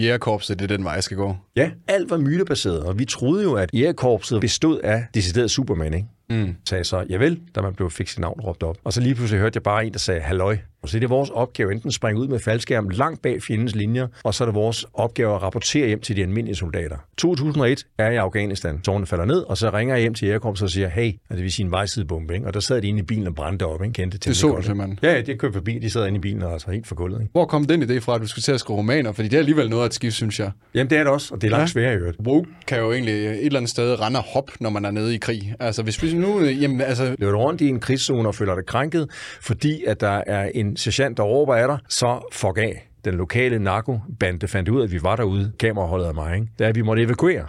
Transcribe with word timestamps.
jægerkorpset, 0.00 0.58
det 0.58 0.70
er 0.70 0.76
den 0.76 0.84
vej, 0.84 0.92
jeg 0.92 1.02
skal 1.02 1.16
gå. 1.16 1.36
Ja, 1.56 1.70
alt 1.88 2.10
var 2.10 2.18
mytebaseret, 2.18 2.80
og 2.82 2.98
vi 2.98 3.04
troede 3.04 3.42
jo, 3.42 3.54
at 3.54 3.70
jægerkorpset 3.74 4.40
bestod 4.40 4.80
af 4.80 5.06
decideret 5.14 5.50
Superman, 5.50 5.94
ikke? 5.94 6.08
Mm. 6.30 6.54
sagde 6.68 6.84
så, 6.84 7.04
javel, 7.10 7.40
da 7.54 7.60
man 7.62 7.74
blev 7.74 7.90
fik 7.90 8.08
sit 8.08 8.18
navn 8.18 8.40
råbt 8.40 8.62
op. 8.62 8.76
Og 8.84 8.92
så 8.92 9.00
lige 9.00 9.14
pludselig 9.14 9.40
hørte 9.40 9.56
jeg 9.56 9.62
bare 9.62 9.86
en, 9.86 9.92
der 9.92 9.98
sagde, 9.98 10.20
halløj. 10.20 10.58
Og 10.82 10.88
så 10.90 10.98
er 10.98 11.00
det 11.00 11.10
vores 11.10 11.30
opgave 11.30 11.72
enten 11.72 11.92
springe 11.92 12.20
ud 12.20 12.28
med 12.28 12.38
faldskærm 12.38 12.88
langt 12.88 13.22
bag 13.22 13.42
fjendens 13.42 13.74
linjer, 13.74 14.06
og 14.24 14.34
så 14.34 14.44
er 14.44 14.46
det 14.46 14.54
vores 14.54 14.86
opgave 14.94 15.34
at 15.34 15.42
rapportere 15.42 15.86
hjem 15.86 16.00
til 16.00 16.16
de 16.16 16.22
almindelige 16.22 16.56
soldater. 16.56 16.96
2001 17.18 17.86
er 17.98 18.04
jeg 18.04 18.14
i 18.14 18.16
Afghanistan. 18.16 18.80
Tårne 18.80 19.06
falder 19.06 19.24
ned, 19.24 19.38
og 19.38 19.56
så 19.58 19.70
ringer 19.70 19.94
jeg 19.94 20.00
hjem 20.02 20.14
til 20.14 20.26
Jægerkorps 20.26 20.62
og 20.62 20.70
siger, 20.70 20.88
hey, 20.88 21.12
og 21.30 21.36
det 21.36 21.42
vil 21.42 21.52
sige 21.52 21.64
en 21.66 21.70
vejsidebombe, 21.70 22.34
ikke? 22.34 22.46
Og 22.46 22.54
der 22.54 22.60
sad 22.60 22.82
de 22.82 22.88
inde 22.88 22.98
i 23.00 23.02
bilen 23.02 23.26
og 23.26 23.34
brændte 23.34 23.66
op, 23.66 23.82
ikke? 23.82 23.92
Kendte 23.92 24.18
til 24.18 24.28
Det 24.28 24.36
så 24.36 24.56
du 24.56 24.62
simpelthen. 24.62 24.98
Ja, 25.02 25.12
ja, 25.14 25.20
de 25.20 25.34
kørte 25.34 25.52
forbi, 25.54 25.78
de 25.78 25.90
sad 25.90 26.06
inde 26.06 26.16
i 26.16 26.20
bilen 26.20 26.42
og 26.42 26.52
altså 26.52 26.70
helt 26.70 26.86
for 26.86 26.94
gulvet, 26.94 27.20
ikke? 27.20 27.32
Hvor 27.32 27.44
kom 27.44 27.64
den 27.64 27.82
idé 27.82 27.98
fra, 27.98 28.14
at 28.14 28.20
du 28.20 28.26
skulle 28.26 28.42
til 28.42 28.52
at 28.52 28.60
skrive 28.60 28.76
romaner? 28.78 29.12
Fordi 29.12 29.28
det 29.28 29.34
er 29.36 29.38
alligevel 29.38 29.70
noget 29.70 29.82
af 29.82 29.86
et 29.86 29.94
skift, 29.94 30.14
synes 30.16 30.40
jeg. 30.40 30.50
Jamen, 30.74 30.90
det 30.90 30.98
er 30.98 31.02
det 31.02 31.12
også, 31.12 31.34
og 31.34 31.40
det 31.40 31.46
er 31.46 31.50
langt 31.50 31.62
Ja. 31.62 31.66
sværere 31.66 31.92
i 31.94 31.96
øvrigt. 31.96 32.18
Woke 32.26 32.48
kan 32.66 32.78
jo 32.78 32.92
egentlig 32.92 33.14
et 33.14 33.46
eller 33.46 33.58
andet 33.58 33.70
sted 33.70 34.00
rende 34.00 34.18
og 34.18 34.24
hoppe, 34.24 34.52
når 34.60 34.70
man 34.70 34.84
er 34.84 34.90
nede 34.90 35.14
i 35.14 35.18
krig. 35.18 35.54
Altså, 35.60 35.82
hvis 35.82 36.02
vi 36.02 36.08
nu... 36.20 36.40
Øh, 36.40 36.62
jamen, 36.62 36.80
altså, 36.80 37.16
løber 37.18 37.32
du 37.32 37.38
rundt 37.38 37.60
i 37.60 37.68
en 37.68 37.80
krigszone 37.80 38.28
og 38.28 38.34
føler 38.34 38.54
dig 38.54 38.66
krænket, 38.66 39.10
fordi 39.40 39.84
at 39.84 40.00
der 40.00 40.22
er 40.26 40.50
en 40.54 40.76
sergeant, 40.76 41.16
der 41.16 41.22
råber 41.22 41.54
af 41.54 41.68
dig, 41.68 41.78
så 41.88 42.28
fuck 42.32 42.58
af. 42.58 42.88
Den 43.04 43.14
lokale 43.14 43.58
narkobande 43.58 44.48
fandt 44.48 44.68
ud 44.68 44.80
af, 44.80 44.84
at 44.84 44.92
vi 44.92 44.98
var 45.02 45.16
derude, 45.16 45.52
kameraholdet 45.58 46.06
af 46.06 46.14
mig, 46.14 46.34
ikke? 46.34 46.46
da 46.58 46.70
vi 46.70 46.82
måtte 46.82 47.02
evakuere. 47.02 47.46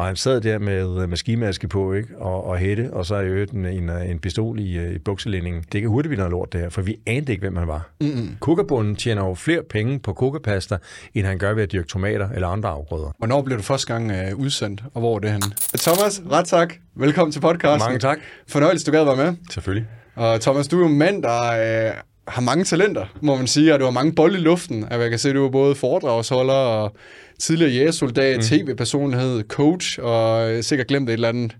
Og 0.00 0.06
han 0.06 0.16
sad 0.16 0.40
der 0.40 0.58
med, 0.58 1.06
med 1.06 1.16
skimaske 1.16 1.68
på, 1.68 1.92
ikke? 1.92 2.08
Og, 2.18 2.46
og 2.46 2.58
hætte, 2.58 2.90
og 2.92 3.06
så 3.06 3.16
i 3.16 3.26
øvrigt 3.26 3.52
en, 3.52 3.66
en, 3.66 3.90
en 3.90 4.18
pistol 4.18 4.60
i, 4.60 4.78
øh, 4.78 4.94
i 4.94 4.98
bukselændingen. 4.98 5.64
Det 5.72 5.80
kan 5.80 5.90
hurtigt 5.90 6.10
blive 6.10 6.18
noget 6.18 6.30
lort, 6.30 6.52
det 6.52 6.60
her, 6.60 6.68
for 6.68 6.82
vi 6.82 6.96
anede 7.06 7.32
ikke, 7.32 7.40
hvem 7.40 7.56
han 7.56 7.68
var. 7.68 7.90
Mm-hmm. 8.00 8.36
Kukabunden 8.40 8.96
tjener 8.96 9.26
jo 9.26 9.34
flere 9.34 9.62
penge 9.70 9.98
på 9.98 10.12
kukapasta, 10.12 10.76
end 11.14 11.26
han 11.26 11.38
gør 11.38 11.54
ved 11.54 11.62
at 11.62 11.72
dyrke 11.72 11.88
tomater 11.88 12.28
eller 12.28 12.48
andre 12.48 12.68
afgrøder. 12.68 13.12
hvornår 13.18 13.42
blev 13.42 13.58
du 13.58 13.62
første 13.62 13.92
gang 13.92 14.10
øh, 14.10 14.36
udsendt, 14.36 14.82
og 14.94 15.00
hvor 15.00 15.16
er 15.16 15.18
det 15.18 15.30
henne? 15.30 15.46
Thomas, 15.78 16.22
ret 16.30 16.46
tak. 16.46 16.74
Velkommen 16.94 17.32
til 17.32 17.40
podcasten. 17.40 17.88
Mange 17.88 17.98
tak. 17.98 18.18
Fornøjelse, 18.48 18.86
du 18.86 18.90
gad 18.90 19.04
være 19.04 19.16
med. 19.16 19.34
Selvfølgelig. 19.50 19.86
Og 20.14 20.40
Thomas, 20.40 20.68
du 20.68 20.76
er 20.76 20.80
jo 20.80 20.86
en 20.86 20.98
mand, 20.98 21.22
der 21.22 21.42
øh, 21.88 21.92
har 22.28 22.40
mange 22.40 22.64
talenter, 22.64 23.06
må 23.20 23.36
man 23.36 23.46
sige, 23.46 23.74
og 23.74 23.80
du 23.80 23.84
har 23.84 23.92
mange 23.92 24.12
bolde 24.12 24.38
i 24.38 24.40
luften. 24.40 24.82
Altså, 24.82 25.00
Jeg 25.00 25.10
kan 25.10 25.18
se, 25.18 25.28
at 25.28 25.34
du 25.34 25.46
er 25.46 25.50
både 25.50 25.74
foredragsholder 25.74 26.54
og 26.54 26.96
tidligere 27.40 27.72
jægersoldat, 27.72 28.36
mm. 28.36 28.42
tv-personlighed, 28.42 29.42
coach, 29.48 29.98
og 30.02 30.52
øh, 30.52 30.62
sikkert 30.62 30.86
glemt 30.86 31.08
et 31.08 31.12
eller 31.12 31.28
andet 31.28 31.56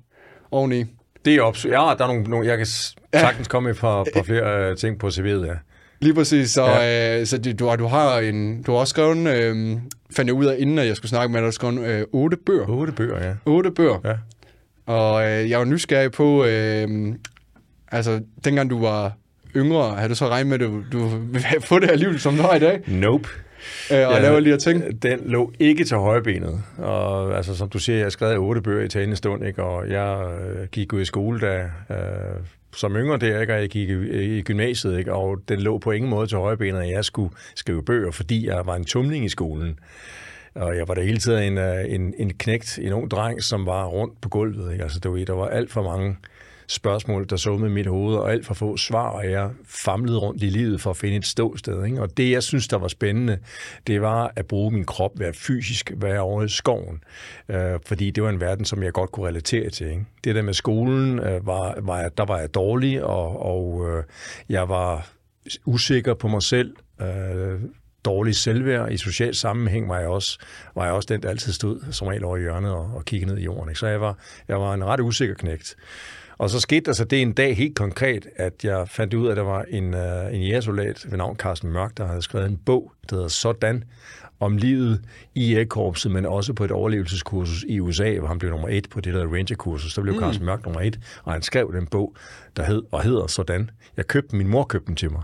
oveni. 0.51 0.85
Det 1.25 1.35
er 1.35 1.43
ops- 1.43 1.69
ja, 1.69 1.73
der 1.99 2.05
er 2.05 2.07
nogle, 2.07 2.23
nogle 2.23 2.47
jeg 2.49 2.57
kan 2.57 2.67
sagtens 3.15 3.49
komme 3.49 3.71
et 3.71 3.77
par, 3.77 4.07
par 4.15 4.23
flere 4.23 4.71
øh, 4.71 4.77
ting 4.77 4.99
på 4.99 5.07
CV'et, 5.09 5.47
ja. 5.47 5.53
Lige 6.01 6.15
præcis, 6.15 6.51
så, 6.51 6.65
ja. 6.65 7.21
øh, 7.21 7.27
så 7.27 7.39
du, 7.39 7.53
du, 7.53 7.67
har- 7.67 7.77
du 7.77 7.87
har 7.87 8.19
en, 8.19 8.63
du 8.63 8.73
har 8.73 8.79
også 8.79 8.91
skrevet, 8.91 9.17
øh, 9.19 9.77
fandt 10.17 10.27
jeg 10.29 10.35
ud 10.35 10.45
af, 10.47 10.57
inden 10.59 10.79
at 10.79 10.87
jeg 10.87 10.97
skulle 10.97 11.09
snakke 11.11 11.33
med 11.33 11.41
dig, 11.41 11.47
du 11.47 11.53
skrevet 11.53 11.81
øh, 11.87 12.03
otte 12.13 12.37
bøger. 12.47 12.67
Otte 12.69 12.93
bøger, 12.93 13.27
ja. 13.27 13.33
Otte 13.47 13.71
bøger. 13.71 13.99
Ja. 14.05 14.15
Og 14.93 15.27
øh, 15.31 15.51
jeg 15.51 15.59
var 15.59 15.65
nysgerrig 15.65 16.13
på, 16.13 16.45
øh, 16.45 16.89
altså 17.93 18.21
dengang 18.45 18.71
du 18.71 18.81
var 18.81 19.13
yngre, 19.57 19.95
havde 19.97 20.09
du 20.09 20.15
så 20.15 20.29
regnet 20.29 20.47
med, 20.47 20.55
at 20.55 20.61
du, 20.61 20.83
du 20.93 21.09
ville 21.33 21.47
få 21.61 21.79
det 21.79 21.89
her 21.91 21.97
liv, 21.97 22.19
som 22.19 22.37
du 22.37 22.43
har 22.43 22.55
i 22.55 22.59
dag? 22.59 22.81
Nope. 22.87 23.29
Øh, 23.93 24.09
og 24.09 24.15
Ja, 24.15 24.21
laver 24.21 24.41
lige 24.41 24.55
at 24.55 24.61
tænke. 24.61 24.93
Den 24.93 25.21
lå 25.27 25.53
ikke 25.59 25.85
til 25.85 25.97
højrebenet. 25.97 26.63
Og 26.79 27.37
altså, 27.37 27.57
som 27.57 27.69
du 27.69 27.79
siger, 27.79 27.97
jeg 27.97 28.05
har 28.05 28.11
skrevet 28.11 28.39
otte 28.39 28.61
bøger 28.61 28.85
i 28.85 28.89
talende 28.89 29.17
stund, 29.17 29.47
ikke? 29.47 29.63
og 29.63 29.89
jeg 29.89 30.39
øh, 30.41 30.69
gik 30.69 30.93
ud 30.93 31.01
i 31.01 31.05
skole, 31.05 31.41
da, 31.41 31.71
øh, 31.95 32.41
som 32.77 32.97
yngre 32.97 33.19
der, 33.19 33.41
ikke? 33.41 33.55
og 33.55 33.61
jeg 33.61 33.69
gik 33.69 33.89
i, 33.89 34.39
i 34.39 34.43
gymnasiet, 34.43 34.99
ikke? 34.99 35.13
og 35.13 35.39
den 35.49 35.61
lå 35.61 35.79
på 35.79 35.91
ingen 35.91 36.11
måde 36.11 36.27
til 36.27 36.39
højrebenet, 36.39 36.81
at 36.81 36.91
jeg 36.91 37.05
skulle 37.05 37.35
skrive 37.55 37.85
bøger, 37.85 38.11
fordi 38.11 38.47
jeg 38.47 38.67
var 38.67 38.77
en 38.77 38.85
tumling 38.85 39.25
i 39.25 39.29
skolen. 39.29 39.79
Og 40.55 40.77
jeg 40.77 40.89
var 40.89 40.95
da 40.95 41.01
hele 41.01 41.19
tiden 41.19 41.53
en, 41.53 41.59
øh, 41.59 41.85
en, 41.89 42.15
en 42.19 42.33
knægt, 42.39 42.79
en 42.83 42.93
ung 42.93 43.11
dreng, 43.11 43.43
som 43.43 43.67
var 43.67 43.87
rundt 43.87 44.21
på 44.21 44.29
gulvet. 44.29 44.73
Ikke? 44.73 44.85
Altså, 44.85 45.01
det 45.01 45.11
var, 45.11 45.19
der 45.19 45.33
var 45.33 45.49
alt 45.49 45.73
for 45.73 45.83
mange 45.83 46.17
spørgsmål, 46.71 47.27
der 47.31 47.37
så 47.37 47.57
med 47.57 47.69
mit 47.69 47.87
hoved, 47.87 48.17
og 48.17 48.33
alt 48.33 48.47
for 48.47 48.55
få 48.55 48.77
svar, 48.77 49.09
og 49.09 49.31
jeg 49.31 49.51
famlede 49.65 50.19
rundt 50.19 50.43
i 50.43 50.47
livet 50.47 50.81
for 50.81 50.91
at 50.91 50.97
finde 50.97 51.17
et 51.17 51.27
ståsted. 51.27 51.85
Ikke? 51.85 52.03
Og 52.03 52.17
det, 52.17 52.31
jeg 52.31 52.43
synes, 52.43 52.69
der 52.69 52.77
var 52.79 52.89
spændende, 52.89 53.39
det 53.87 54.01
var 54.03 54.33
at 54.37 54.47
bruge 54.47 54.71
min 54.73 54.85
krop, 54.85 55.11
være 55.21 55.33
fysisk, 55.33 55.93
være 55.97 56.21
over 56.21 56.43
i 56.43 56.49
skoven. 56.49 57.03
Øh, 57.49 57.79
fordi 57.87 58.11
det 58.11 58.23
var 58.23 58.31
en 58.31 58.41
verden, 58.41 58.65
som 58.65 58.83
jeg 58.83 58.93
godt 58.93 59.13
kunne 59.13 59.27
relatere 59.29 59.71
til. 59.71 59.87
Ikke? 59.87 60.05
Det 60.25 60.35
der 60.35 60.43
med 60.43 60.55
skolen, 60.55 61.19
øh, 61.19 61.47
var, 61.47 61.75
var, 61.83 62.01
jeg- 62.01 62.19
der 62.19 62.25
var 62.25 62.39
jeg 62.39 62.55
dårlig, 62.55 63.05
og, 63.05 63.43
og 63.47 63.89
øh, 63.91 64.05
jeg 64.49 64.69
var 64.69 65.11
usikker 65.65 66.15
på 66.15 66.29
mig 66.29 66.43
selv. 66.43 66.77
Øh, 67.03 67.61
dårlig 68.05 68.35
selvværd. 68.37 68.93
I 68.93 68.97
social 68.97 69.35
sammenhæng 69.35 69.89
var 69.89 69.99
jeg 69.99 70.09
også, 70.09 70.39
var 70.75 70.85
jeg 70.85 70.93
også 70.93 71.07
den, 71.13 71.23
der 71.23 71.29
altid 71.29 71.53
stod 71.53 71.81
som 71.93 72.07
regel 72.07 72.25
over 72.25 72.37
i 72.37 72.41
hjørnet 72.41 72.73
og, 72.73 72.91
og 72.95 73.05
kiggede 73.05 73.33
ned 73.33 73.41
i 73.41 73.45
jorden. 73.45 73.69
Ikke? 73.71 73.79
Så 73.79 73.87
jeg 73.87 74.01
var, 74.01 74.19
jeg 74.49 74.61
var 74.61 74.75
en 74.75 74.85
ret 74.85 75.01
usikker 75.01 75.35
knægt. 75.35 75.77
Og 76.41 76.51
så 76.51 76.61
skete 76.61 76.81
der 76.81 76.93
så 76.93 77.05
det 77.05 77.23
en 77.23 77.33
dag 77.33 77.57
helt 77.57 77.77
konkret, 77.77 78.27
at 78.37 78.65
jeg 78.65 78.89
fandt 78.89 79.15
ud 79.15 79.27
af, 79.27 79.31
at 79.31 79.37
der 79.37 79.43
var 79.43 79.65
en, 79.69 79.95
uh, 79.95 80.35
en 80.35 80.43
jægersoldat 80.43 81.07
ved 81.11 81.19
navn 81.19 81.37
Carsten 81.37 81.73
Mørk, 81.73 81.97
der 81.97 82.07
havde 82.07 82.23
skrevet 82.23 82.47
en 82.47 82.57
bog, 82.57 82.93
der 83.11 83.17
hedder 83.17 83.29
Sådan, 83.29 83.85
om 84.41 84.57
livet 84.57 85.01
i 85.35 85.51
jægerkorpset, 85.51 86.13
men 86.13 86.27
også 86.27 86.53
på 86.53 86.65
et 86.65 86.71
overlevelseskursus 86.71 87.65
i 87.69 87.81
USA, 87.81 88.19
hvor 88.19 88.29
han 88.29 88.39
blev 88.39 88.51
nummer 88.51 88.69
et 88.69 88.91
på 88.91 89.01
det 89.01 89.15
der 89.15 89.27
Ranger-kursus. 89.27 89.95
Der 89.95 90.03
blev 90.03 90.15
mm. 90.15 90.21
Carsten 90.21 90.47
Mørk 90.47 90.65
nummer 90.65 90.81
et, 90.81 91.01
og 91.25 91.33
han 91.33 91.43
skrev 91.43 91.73
den 91.75 91.87
bog, 91.87 92.17
der 92.57 92.65
hed, 92.65 92.83
og 92.93 93.03
hedder 93.03 93.27
Sådan. 93.27 93.71
Jeg 93.97 94.07
købte 94.07 94.37
min 94.37 94.49
mor 94.49 94.65
købte 94.65 94.87
den 94.87 94.97
til 94.97 95.11
mig. 95.11 95.23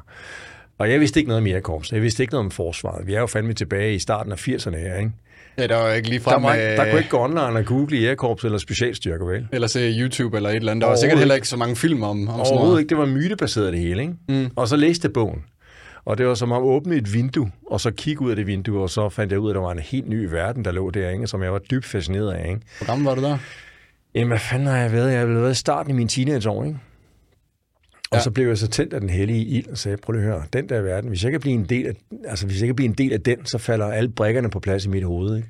Og 0.79 0.91
jeg 0.91 1.01
vidste 1.01 1.21
ikke 1.21 1.29
noget 1.29 1.41
om 1.41 1.47
jægerkorpset. 1.47 1.93
Jeg 1.93 2.03
vidste 2.03 2.23
ikke 2.23 2.33
noget 2.33 2.45
om 2.45 2.51
forsvaret. 2.51 3.07
Vi 3.07 3.15
er 3.15 3.21
jo 3.21 3.27
fandme 3.27 3.53
tilbage 3.53 3.95
i 3.95 3.99
starten 3.99 4.33
af 4.33 4.49
80'erne 4.49 4.77
her, 4.77 4.97
ikke? 4.97 5.13
Ja, 5.59 5.67
der 5.67 5.77
var 5.77 5.93
ikke 5.93 6.09
lige 6.09 6.19
Der, 6.25 6.41
var, 6.41 6.55
ikke- 6.55 6.77
der 6.77 6.83
med, 6.85 6.91
kunne 6.91 6.99
ikke 7.01 7.11
gå 7.11 7.25
online 7.25 7.41
og 7.59 7.65
google 7.65 7.97
jægerkorps 7.99 8.45
eller 8.45 8.59
specialstyrker, 8.59 9.27
vel? 9.27 9.49
eller 9.53 9.69
se 9.69 9.81
YouTube 9.99 10.37
eller 10.37 10.51
et 10.51 10.57
eller 10.57 10.73
andet. 10.73 10.83
Der 10.83 10.89
var 10.89 10.97
sikkert 10.97 11.19
heller 11.19 11.35
ikke 11.35 11.49
så 11.49 11.57
mange 11.57 11.77
film 11.77 12.03
om, 12.03 12.11
om 12.11 12.27
sådan 12.27 12.39
Overhovedet 12.41 12.67
noget. 12.69 12.81
ikke. 12.81 12.89
Det 12.89 12.99
var 12.99 13.07
mytebaseret 13.07 13.73
det 13.73 13.81
hele, 13.81 14.03
ikke? 14.03 14.15
Mm. 14.29 14.51
Og 14.57 14.69
så 14.69 14.77
læste 14.77 15.07
jeg 15.07 15.13
bogen. 15.13 15.45
Og 16.05 16.19
det 16.19 16.27
var 16.27 16.35
som 16.35 16.53
at 16.53 16.61
åbne 16.61 16.97
et 16.97 17.15
vindue, 17.15 17.51
og 17.71 17.81
så 17.81 17.91
kigge 17.91 18.23
ud 18.23 18.31
af 18.31 18.37
det 18.37 18.47
vindue, 18.47 18.83
og 18.83 18.91
så 18.91 19.09
fandt 19.09 19.33
jeg 19.33 19.41
ud 19.41 19.49
af, 19.49 19.53
at 19.53 19.55
der 19.55 19.61
var 19.63 19.73
en 19.73 19.79
helt 19.79 20.09
ny 20.09 20.25
verden, 20.31 20.65
der 20.65 20.73
lå 20.73 20.91
der, 20.91 21.11
ikke? 21.11 21.27
som 21.27 21.43
jeg 21.43 21.53
var 21.53 21.59
dybt 21.59 21.85
fascineret 21.85 22.33
af. 22.33 22.49
Ikke? 22.49 22.61
Hvor 22.79 22.87
gammel 22.87 23.05
var 23.09 23.15
du 23.15 23.23
der? 23.23 23.39
Jamen, 24.15 24.29
hvad 24.29 24.39
fanden 24.39 24.69
har 24.69 24.77
jeg 24.79 24.93
været? 24.93 25.11
Jeg 25.13 25.19
har 25.21 25.27
været 25.27 25.53
i 25.53 25.55
starten 25.55 25.91
i 25.91 25.95
mine 25.95 26.09
teenageår, 26.09 26.65
ikke? 26.65 26.79
Og 28.11 28.17
Ja. 28.17 28.23
så 28.23 28.31
blev 28.31 28.49
jeg 28.49 28.59
så 28.59 28.69
tændt 28.69 28.93
af 28.93 29.01
den 29.01 29.11
hellige 29.11 29.45
ild 29.45 29.67
og 29.69 29.79
sagde, 29.79 29.97
prøv 29.97 30.13
lige 30.13 30.25
at 30.25 30.29
høre, 30.33 30.43
den 30.53 30.69
der 30.69 30.81
verden, 30.81 31.09
hvis 31.09 31.25
jeg 31.25 31.31
kan 31.33 31.41
blive 31.41 31.55
en 31.55 31.65
del 31.65 31.87
af, 31.87 31.93
altså 32.29 32.47
hvis 32.47 32.61
jeg 32.61 32.67
kan 32.69 32.77
blive 32.77 32.89
en 32.89 32.95
del 32.95 33.13
af 33.13 33.21
den, 33.21 33.47
så 33.47 33.59
falder 33.59 33.87
alle 33.87 34.09
brækkerne 34.11 34.51
på 34.51 34.61
plads 34.61 34.85
i 34.85 34.89
mit 34.89 35.05
hoved. 35.05 35.37
Ikke? 35.37 35.49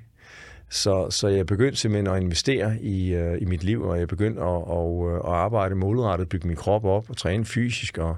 Så, 0.71 1.07
så 1.11 1.29
jeg 1.29 1.47
begyndte 1.47 1.77
simpelthen 1.81 2.15
at 2.17 2.23
investere 2.23 2.77
i, 2.81 3.15
øh, 3.15 3.43
i 3.43 3.45
mit 3.45 3.65
liv, 3.65 3.83
og 3.83 3.99
jeg 3.99 4.09
begyndte 4.09 4.41
at, 4.43 4.49
at, 4.71 5.09
øh, 5.11 5.15
at 5.17 5.21
arbejde 5.25 5.75
målrettet, 5.75 6.29
bygge 6.29 6.49
min 6.49 6.57
krop 6.57 6.85
op 6.85 7.11
og 7.11 7.17
træne 7.17 7.45
fysisk, 7.45 7.99
og, 7.99 8.17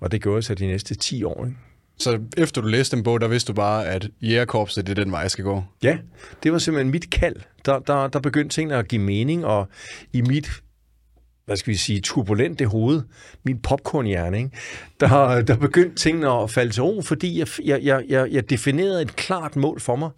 og 0.00 0.12
det 0.12 0.22
gjorde 0.22 0.36
jeg 0.36 0.44
så 0.44 0.54
de 0.54 0.66
næste 0.66 0.94
10 0.94 1.24
år. 1.24 1.44
Ikke? 1.44 1.56
Så 1.98 2.18
efter 2.36 2.60
du 2.60 2.68
læste 2.68 2.96
den 2.96 3.04
bog, 3.04 3.20
der 3.20 3.28
vidste 3.28 3.52
du 3.52 3.56
bare, 3.56 3.86
at 3.86 4.08
jægerkorpset, 4.22 4.86
det 4.86 4.98
er 4.98 5.04
den 5.04 5.12
vej, 5.12 5.20
jeg 5.20 5.30
skal 5.30 5.44
gå. 5.44 5.62
Ja, 5.82 5.98
det 6.42 6.52
var 6.52 6.58
simpelthen 6.58 6.90
mit 6.90 7.10
kald. 7.10 7.36
Der, 7.66 7.78
der, 7.78 8.08
der 8.08 8.20
begyndte 8.20 8.54
tingene 8.54 8.76
at 8.76 8.88
give 8.88 9.02
mening, 9.02 9.44
og 9.46 9.68
i 10.12 10.20
mit 10.22 10.48
hvad 11.46 11.56
skal 11.56 11.72
vi 11.72 11.76
sige, 11.76 12.00
turbulente 12.00 12.66
hoved, 12.66 13.02
min 13.44 13.58
popcornhjerne, 13.58 14.38
ikke? 14.38 14.50
Der, 15.00 15.42
der 15.42 15.56
begyndte 15.56 15.96
tingene 15.96 16.30
at 16.30 16.50
falde 16.50 16.72
til 16.72 16.82
ro, 16.82 17.02
fordi 17.02 17.38
jeg, 17.38 17.48
jeg, 17.64 18.02
jeg, 18.08 18.28
jeg, 18.30 18.50
definerede 18.50 19.02
et 19.02 19.16
klart 19.16 19.56
mål 19.56 19.80
for 19.80 19.96
mig. 19.96 20.10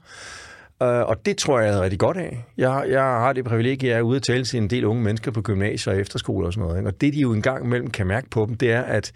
Uh, 0.81 0.89
og 0.89 1.27
det 1.27 1.37
tror 1.37 1.59
jeg, 1.59 1.65
jeg 1.65 1.73
havde 1.73 1.85
rigtig 1.85 1.99
godt 1.99 2.17
af. 2.17 2.45
Jeg, 2.57 2.85
jeg 2.89 3.03
har 3.03 3.33
det 3.33 3.45
privilegie, 3.45 3.89
at 3.89 3.93
jeg 3.93 3.99
er 3.99 4.03
ude 4.03 4.17
at 4.17 4.23
tale 4.23 4.45
til 4.45 4.57
en 4.57 4.71
del 4.71 4.85
unge 4.85 5.03
mennesker 5.03 5.31
på 5.31 5.43
gymnasier 5.43 5.93
og 5.93 6.01
efterskoler 6.01 6.47
og 6.47 6.53
sådan 6.53 6.67
noget. 6.67 6.79
Ikke? 6.79 6.89
Og 6.89 7.01
det, 7.01 7.15
de 7.15 7.21
jo 7.21 7.33
engang 7.33 7.65
imellem 7.65 7.91
kan 7.91 8.07
mærke 8.07 8.31
på 8.31 8.47
dem, 8.47 8.55
det 8.57 8.73
er, 8.73 8.83
at, 8.83 9.13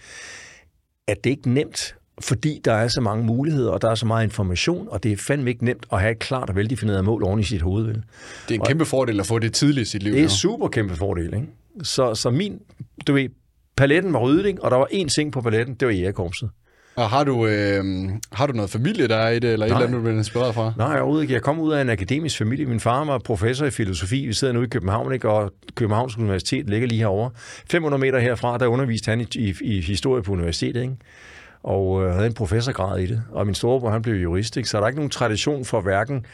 at 1.08 1.24
det 1.24 1.30
ikke 1.30 1.42
er 1.46 1.50
nemt, 1.54 1.94
fordi 2.20 2.60
der 2.64 2.72
er 2.72 2.88
så 2.88 3.00
mange 3.00 3.24
muligheder, 3.24 3.70
og 3.70 3.82
der 3.82 3.90
er 3.90 3.94
så 3.94 4.06
meget 4.06 4.24
information, 4.24 4.88
og 4.90 5.02
det 5.02 5.12
er 5.12 5.16
fandme 5.16 5.50
ikke 5.50 5.64
nemt 5.64 5.86
at 5.92 6.00
have 6.00 6.12
et 6.12 6.18
klart 6.18 6.50
og 6.50 6.56
veldefineret 6.56 7.04
mål 7.04 7.24
oven 7.24 7.40
i 7.40 7.44
sit 7.44 7.62
hoved. 7.62 7.86
Vel? 7.86 8.02
Det 8.48 8.54
er 8.54 8.58
en 8.60 8.66
kæmpe 8.66 8.84
fordel 8.84 9.20
at 9.20 9.26
få 9.26 9.38
det 9.38 9.52
tidligt 9.52 9.88
i 9.88 9.90
sit 9.90 10.02
liv. 10.02 10.12
Det 10.12 10.20
er 10.20 10.24
en 10.24 10.30
super 10.30 10.68
kæmpe 10.68 10.96
fordel, 10.96 11.34
ikke? 11.34 11.46
Så, 11.82 12.14
så 12.14 12.30
min, 12.30 12.58
du 13.06 13.12
ved, 13.12 13.28
paletten 13.76 14.12
var 14.12 14.18
ryddet, 14.18 14.46
ikke? 14.46 14.64
og 14.64 14.70
der 14.70 14.76
var 14.76 14.88
én 14.92 15.08
ting 15.08 15.32
på 15.32 15.40
paletten, 15.40 15.74
det 15.74 15.88
var 15.88 15.94
jægerkorpset. 15.94 16.50
Og 16.96 17.10
har 17.10 17.24
du, 17.24 17.46
øh, 17.46 17.84
har 18.32 18.46
du 18.46 18.52
noget 18.52 18.70
familie, 18.70 19.08
der 19.08 19.16
er 19.16 19.30
i 19.30 19.38
det, 19.38 19.52
eller 19.52 19.66
et 19.66 19.70
Nej. 19.70 19.78
eller 19.78 19.86
andet, 19.86 19.98
du 19.98 20.02
bliver 20.02 20.18
inspireret 20.18 20.54
fra? 20.54 20.72
Nej, 20.78 20.96
overhovedet 20.96 21.22
ikke. 21.22 21.34
Jeg 21.34 21.42
kom 21.42 21.60
ud 21.60 21.72
af 21.72 21.80
en 21.80 21.88
akademisk 21.90 22.38
familie. 22.38 22.66
Min 22.66 22.80
far 22.80 23.04
var 23.04 23.18
professor 23.18 23.66
i 23.66 23.70
filosofi. 23.70 24.26
Vi 24.26 24.32
sidder 24.32 24.54
nu 24.54 24.62
i 24.62 24.66
København, 24.66 25.12
ikke? 25.12 25.28
og 25.28 25.52
Københavns 25.74 26.18
Universitet 26.18 26.70
ligger 26.70 26.88
lige 26.88 26.98
herovre. 26.98 27.30
500 27.70 28.00
meter 28.00 28.18
herfra, 28.18 28.58
der 28.58 28.66
underviste 28.66 29.08
han 29.08 29.20
i, 29.20 29.26
i, 29.34 29.54
i 29.62 29.80
historie 29.80 30.22
på 30.22 30.32
universitetet. 30.32 30.82
Ikke? 30.82 30.94
Og 31.62 32.04
øh, 32.04 32.12
havde 32.12 32.26
en 32.26 32.34
professorgrad 32.34 33.00
i 33.00 33.06
det. 33.06 33.22
Og 33.30 33.46
min 33.46 33.54
storebror, 33.54 33.90
han 33.90 34.02
blev 34.02 34.14
jurist, 34.14 34.56
ikke? 34.56 34.68
så 34.68 34.76
der 34.76 34.84
er 34.84 34.88
ikke 34.88 34.98
nogen 34.98 35.10
tradition 35.10 35.64
for 35.64 35.80
hverken 35.80 36.26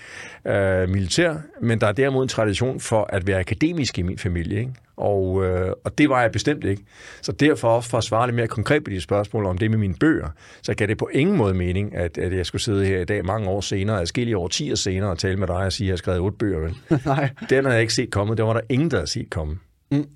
øh, 0.47 0.89
militær, 0.89 1.35
men 1.61 1.81
der 1.81 1.87
er 1.87 1.93
derimod 1.93 2.23
en 2.23 2.29
tradition 2.29 2.81
for 2.81 3.07
at 3.13 3.27
være 3.27 3.41
akademisk 3.41 3.99
i 3.99 4.03
min 4.03 4.19
familie. 4.19 4.59
Ikke? 4.59 4.73
Og, 4.97 5.45
øh, 5.45 5.73
og 5.85 5.99
det 5.99 6.09
var 6.09 6.23
jeg 6.23 6.33
bestemt 6.33 6.65
ikke. 6.65 6.83
Så 7.23 7.33
derfor, 7.33 7.81
for 7.81 7.99
at 7.99 8.05
svare 8.05 8.27
lidt 8.27 8.37
mere 8.37 8.47
konkret 8.47 8.85
på 8.85 8.91
de 8.91 9.01
spørgsmål 9.01 9.47
om 9.47 9.59
det 9.59 9.71
med 9.71 9.79
mine 9.79 9.95
bøger, 9.95 10.29
så 10.63 10.75
gav 10.75 10.87
det 10.87 10.99
på 10.99 11.11
ingen 11.13 11.37
måde 11.37 11.55
mening, 11.55 11.97
at, 11.97 12.19
at 12.19 12.37
jeg 12.37 12.47
skulle 12.47 12.63
sidde 12.63 12.87
her 12.87 13.01
i 13.01 13.05
dag 13.05 13.25
mange 13.25 13.49
år 13.49 13.61
senere, 13.61 14.01
adskillige 14.01 14.37
årtier 14.37 14.75
senere, 14.75 15.11
og 15.11 15.19
tale 15.19 15.37
med 15.37 15.47
dig 15.47 15.57
og 15.57 15.73
sige, 15.73 15.87
at 15.87 15.89
jeg 15.89 15.93
har 15.93 15.97
skrevet 15.97 16.21
otte 16.21 16.39
bøger. 16.39 16.59
Vel? 16.59 16.77
Nej. 17.05 17.31
Den 17.51 17.65
har 17.65 17.73
jeg 17.73 17.81
ikke 17.81 17.95
set 17.95 18.11
komme. 18.11 18.35
Det 18.35 18.45
var 18.45 18.53
der 18.53 18.61
ingen, 18.69 18.91
der 18.91 18.97
havde 18.97 19.11
set 19.11 19.31
komme. 19.31 19.59
Mm. 19.91 20.07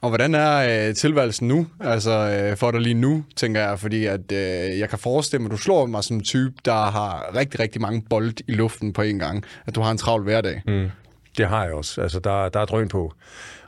Og 0.00 0.08
hvordan 0.08 0.34
er 0.34 0.88
øh, 0.88 0.94
tilværelsen 0.94 1.48
nu? 1.48 1.66
Altså 1.80 2.10
øh, 2.10 2.56
for 2.56 2.70
dig 2.70 2.80
lige 2.80 2.94
nu, 2.94 3.24
tænker 3.36 3.60
jeg, 3.60 3.78
fordi 3.78 4.04
at 4.04 4.32
øh, 4.32 4.78
jeg 4.78 4.88
kan 4.88 4.98
forestille 4.98 5.42
mig, 5.42 5.48
at 5.48 5.52
du 5.52 5.56
slår 5.56 5.86
mig 5.86 6.04
som 6.04 6.16
en 6.16 6.22
type, 6.22 6.54
der 6.64 6.72
har 6.90 7.34
rigtig, 7.34 7.60
rigtig 7.60 7.80
mange 7.80 8.02
bold 8.10 8.34
i 8.48 8.52
luften 8.52 8.92
på 8.92 9.02
en 9.02 9.18
gang. 9.18 9.44
At 9.66 9.74
du 9.74 9.80
har 9.80 9.90
en 9.90 9.98
travl 9.98 10.22
hverdag. 10.22 10.62
Mm. 10.66 10.90
Det 11.38 11.48
har 11.48 11.64
jeg 11.64 11.74
også. 11.74 12.00
Altså, 12.00 12.18
der, 12.18 12.48
der 12.48 12.60
er 12.60 12.64
drøn 12.64 12.88
på. 12.88 13.12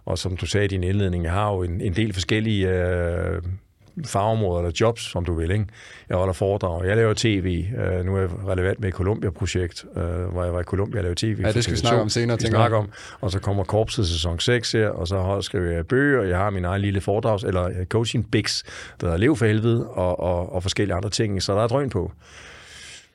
Og 0.05 0.19
som 0.19 0.37
du 0.37 0.47
sagde 0.47 0.65
i 0.65 0.69
din 0.69 0.85
indledning, 0.85 1.25
jeg 1.25 1.32
har 1.32 1.53
jo 1.53 1.62
en, 1.62 1.81
en 1.81 1.97
del 1.97 2.12
forskellige 2.12 2.69
øh, 2.69 3.43
fagområder 4.06 4.61
eller 4.61 4.76
jobs, 4.81 5.02
som 5.02 5.25
du 5.25 5.35
vil. 5.35 5.50
Ikke? 5.50 5.67
Jeg 6.08 6.17
holder 6.17 6.32
foredrag. 6.32 6.87
Jeg 6.87 6.97
laver 6.97 7.14
tv. 7.17 7.64
Uh, 7.73 8.06
nu 8.06 8.17
er 8.17 8.20
jeg 8.20 8.31
relevant 8.47 8.81
med 8.81 8.88
et 8.88 8.94
Columbia-projekt, 8.94 9.85
uh, 9.97 10.02
hvor 10.32 10.44
jeg 10.44 10.52
var 10.52 10.61
i 10.61 10.64
Columbia 10.64 10.99
og 10.99 11.02
lavede 11.02 11.20
tv. 11.20 11.41
Ja, 11.41 11.52
det 11.52 11.64
skal 11.64 11.75
vi 11.75 11.79
snakke 11.79 12.00
om 12.00 12.08
senere, 12.08 12.37
tænker 12.37 12.61
jeg. 12.61 12.73
om. 12.73 12.91
Og 13.20 13.31
så 13.31 13.38
kommer 13.38 13.64
Korpset 13.64 14.08
sæson 14.08 14.38
6 14.38 14.73
her, 14.73 14.88
og 14.88 15.08
så 15.08 15.41
skriver 15.41 15.70
jeg 15.70 15.87
bøger, 15.87 16.20
og 16.20 16.29
jeg 16.29 16.38
har 16.38 16.50
min 16.50 16.64
egen 16.64 16.82
lille 16.82 17.00
foredrags, 17.00 17.44
eller 17.44 17.64
øh, 17.64 17.87
coaching 17.87 18.31
bigs, 18.31 18.64
der 19.00 19.06
hedder 19.06 19.19
Lev 19.19 19.37
for 19.37 19.47
helvede, 19.47 19.88
og, 19.88 20.20
og, 20.20 20.53
og 20.53 20.62
forskellige 20.62 20.94
andre 20.94 21.11
ting. 21.11 21.43
Så 21.43 21.55
der 21.55 21.62
er 21.62 21.69
drøn 21.69 21.91
på. 21.91 22.12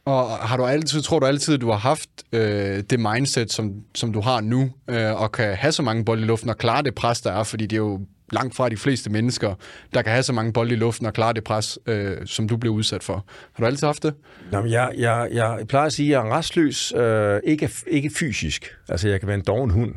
Og 0.06 0.30
har 0.30 0.58
du 0.58 0.66
altid, 0.66 1.02
tror 1.02 1.20
du 1.20 1.26
altid, 1.26 1.54
at 1.54 1.62
du 1.62 1.70
har 1.70 1.78
haft 1.78 2.10
øh, 2.32 2.84
det 2.90 3.00
mindset, 3.00 3.52
som, 3.52 3.74
som 3.96 4.14
du 4.14 4.22
har 4.22 4.42
nu, 4.42 4.72
øh, 4.90 5.22
og 5.22 5.32
kan 5.32 5.56
have 5.56 5.72
så 5.72 5.82
mange 5.82 6.06
bolde 6.06 6.22
i 6.22 6.26
luften 6.26 6.50
og 6.50 6.58
klare 6.58 6.84
det 6.84 6.96
pres, 6.96 7.22
der 7.22 7.32
er, 7.32 7.44
fordi 7.44 7.66
det 7.66 7.74
er 7.74 7.82
jo 7.82 8.00
langt 8.32 8.56
fra 8.56 8.70
de 8.70 8.78
fleste 8.78 9.10
mennesker, 9.10 9.54
der 9.94 10.02
kan 10.02 10.12
have 10.12 10.24
så 10.24 10.34
mange 10.34 10.54
bolde 10.54 10.74
i 10.74 10.78
luften 10.78 11.06
og 11.06 11.14
klare 11.14 11.34
det 11.34 11.44
pres, 11.44 11.80
øh, 11.86 12.18
som 12.26 12.48
du 12.48 12.58
blev 12.58 12.72
udsat 12.72 13.04
for. 13.04 13.26
Har 13.54 13.64
du 13.64 13.66
altid 13.66 13.88
haft 13.88 14.04
det? 14.04 14.14
Nå, 14.52 14.62
men 14.62 14.72
jeg, 14.72 14.92
jeg, 14.98 15.30
jeg 15.32 15.66
plejer 15.68 15.86
at 15.86 15.94
sige, 15.94 16.18
at 16.18 16.24
jeg 16.24 16.30
er 16.30 16.38
restløs, 16.38 16.94
øh, 16.98 17.40
ikke, 17.44 17.70
ikke 17.88 18.10
fysisk. 18.10 18.76
Altså, 18.90 19.10
jeg 19.10 19.20
kan 19.20 19.28
være 19.28 19.38
en 19.38 19.44
doven 19.48 19.70
hund. 19.70 19.94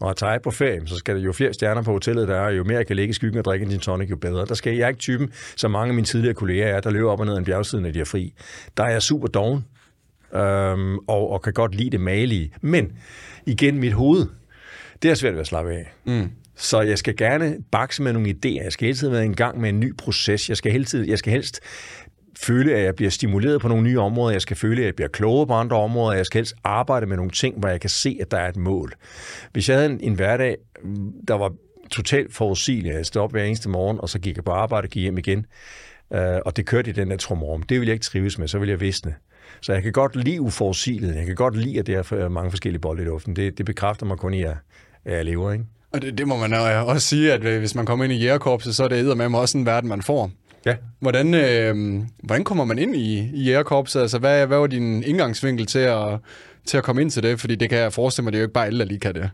Når 0.00 0.08
jeg 0.08 0.16
tager 0.16 0.38
på 0.38 0.50
ferie, 0.50 0.86
så 0.86 0.96
skal 0.96 1.16
der 1.16 1.22
jo 1.22 1.32
flere 1.32 1.52
stjerner 1.52 1.82
på 1.82 1.92
hotellet, 1.92 2.28
der 2.28 2.36
er, 2.36 2.50
jo 2.50 2.64
mere 2.64 2.76
jeg 2.76 2.86
kan 2.86 2.96
ligge 2.96 3.10
i 3.10 3.14
skyggen 3.14 3.38
og 3.38 3.44
drikke 3.44 3.66
en 3.66 3.78
tonic, 3.78 4.10
jo 4.10 4.16
bedre. 4.16 4.46
Der 4.46 4.54
skal 4.54 4.76
jeg 4.76 4.88
ikke 4.88 4.98
typen, 4.98 5.32
som 5.56 5.70
mange 5.70 5.88
af 5.88 5.94
mine 5.94 6.04
tidligere 6.04 6.34
kolleger 6.34 6.66
er, 6.66 6.80
der 6.80 6.90
løber 6.90 7.10
op 7.10 7.20
og 7.20 7.26
ned 7.26 7.36
en 7.36 7.44
bjergside, 7.44 7.82
når 7.82 7.90
de 7.90 8.00
er 8.00 8.04
fri. 8.04 8.34
Der 8.76 8.84
er 8.84 8.90
jeg 8.90 9.02
super 9.02 9.28
doven, 9.28 9.64
øhm, 10.34 10.98
og, 10.98 11.30
og 11.30 11.42
kan 11.42 11.52
godt 11.52 11.74
lide 11.74 11.90
det 11.90 12.00
malige. 12.00 12.52
Men 12.60 12.92
igen, 13.46 13.78
mit 13.78 13.92
hoved, 13.92 14.26
det 15.02 15.10
er 15.10 15.14
svært 15.14 15.32
ved 15.32 15.40
at 15.40 15.46
slappe 15.46 15.72
af. 15.72 15.92
Mm. 16.04 16.30
Så 16.60 16.80
jeg 16.80 16.98
skal 16.98 17.16
gerne 17.16 17.56
bakse 17.70 18.02
med 18.02 18.12
nogle 18.12 18.28
idéer. 18.28 18.64
Jeg 18.64 18.72
skal 18.72 18.86
hele 18.86 18.98
tiden 18.98 19.12
være 19.12 19.26
i 19.26 19.34
gang 19.34 19.60
med 19.60 19.68
en 19.68 19.80
ny 19.80 19.96
proces. 19.96 20.48
Jeg 20.48 20.56
skal, 20.56 20.72
hele 20.72 20.84
tiden, 20.84 21.08
jeg 21.08 21.18
skal 21.18 21.32
helst 21.32 21.60
føle, 22.36 22.74
at 22.74 22.84
jeg 22.84 22.94
bliver 22.94 23.10
stimuleret 23.10 23.60
på 23.60 23.68
nogle 23.68 23.82
nye 23.82 24.00
områder. 24.00 24.32
Jeg 24.32 24.42
skal 24.42 24.56
føle, 24.56 24.80
at 24.80 24.86
jeg 24.86 24.94
bliver 24.94 25.08
klogere 25.08 25.46
på 25.46 25.52
andre 25.52 25.76
områder. 25.76 26.16
Jeg 26.16 26.26
skal 26.26 26.38
helst 26.38 26.54
arbejde 26.64 27.06
med 27.06 27.16
nogle 27.16 27.30
ting, 27.30 27.58
hvor 27.58 27.68
jeg 27.68 27.80
kan 27.80 27.90
se, 27.90 28.18
at 28.20 28.30
der 28.30 28.38
er 28.38 28.48
et 28.48 28.56
mål. 28.56 28.92
Hvis 29.52 29.68
jeg 29.68 29.76
havde 29.76 29.90
en, 29.90 30.00
en 30.00 30.14
hverdag, 30.14 30.56
der 31.28 31.34
var 31.34 31.52
totalt 31.90 32.34
forudsigelig, 32.34 32.92
jeg 32.92 33.06
stod 33.06 33.22
op 33.22 33.30
hver 33.30 33.44
eneste 33.44 33.68
morgen, 33.68 34.00
og 34.00 34.08
så 34.08 34.18
gik 34.18 34.36
jeg 34.36 34.44
på 34.44 34.50
arbejde 34.50 34.86
og 34.86 34.90
gik 34.90 35.02
hjem 35.02 35.18
igen, 35.18 35.46
øh, 36.14 36.38
og 36.46 36.56
det 36.56 36.66
kørte 36.66 36.90
i 36.90 36.92
den 36.92 37.10
der 37.10 37.16
tromorm. 37.16 37.62
Det 37.62 37.80
vil 37.80 37.86
jeg 37.86 37.94
ikke 37.94 38.04
trives 38.04 38.38
med, 38.38 38.48
så 38.48 38.58
vil 38.58 38.68
jeg 38.68 38.80
visne. 38.80 39.14
Så 39.60 39.72
jeg 39.72 39.82
kan 39.82 39.92
godt 39.92 40.16
lide 40.16 40.40
uforudsigeligheden. 40.40 41.18
Jeg 41.18 41.26
kan 41.26 41.34
godt 41.34 41.56
lide, 41.56 41.78
at 41.78 41.86
der 41.86 42.12
er 42.12 42.28
mange 42.28 42.50
forskellige 42.50 42.80
bolde 42.80 43.02
i 43.02 43.04
luften. 43.04 43.36
Det, 43.36 43.58
det 43.58 43.66
bekræfter 43.66 44.06
mig 44.06 44.18
kun 44.18 44.34
i, 44.34 44.42
at 44.42 44.56
jeg 45.04 45.24
lever. 45.24 45.52
Ikke? 45.52 45.64
Og 45.92 46.02
det, 46.02 46.18
det 46.18 46.28
må 46.28 46.36
man 46.36 46.52
også 46.52 47.08
sige, 47.08 47.32
at 47.32 47.40
hvis 47.40 47.74
man 47.74 47.86
kommer 47.86 48.04
ind 48.04 48.12
i 48.12 48.16
jægerkorpset, 48.16 48.76
så 48.76 48.84
er 48.84 48.88
det 48.88 49.16
med 49.16 49.34
også 49.34 49.58
en 49.58 49.66
verden, 49.66 49.88
man 49.88 50.02
får. 50.02 50.30
Ja. 50.66 50.74
Hvordan, 51.00 51.34
øh, 51.34 52.02
hvordan 52.22 52.44
kommer 52.44 52.64
man 52.64 52.78
ind 52.78 52.96
i, 52.96 53.30
i 53.34 53.42
jægerkorpset? 53.42 54.00
Altså, 54.00 54.18
hvad, 54.18 54.46
hvad 54.46 54.58
var 54.58 54.66
din 54.66 55.02
indgangsvinkel 55.02 55.66
til 55.66 55.78
at, 55.78 56.18
til 56.64 56.78
at 56.78 56.84
komme 56.84 57.02
ind 57.02 57.10
til 57.10 57.22
det? 57.22 57.40
Fordi 57.40 57.54
det 57.54 57.68
kan 57.68 57.78
jeg 57.78 57.92
forestille 57.92 58.24
mig, 58.24 58.32
det 58.32 58.38
er 58.38 58.40
jo 58.40 58.46
ikke 58.46 58.54
bare 58.54 58.66
alle, 58.66 58.78
der 58.78 58.84
lige 58.84 59.00
kan 59.00 59.14
det. 59.14 59.30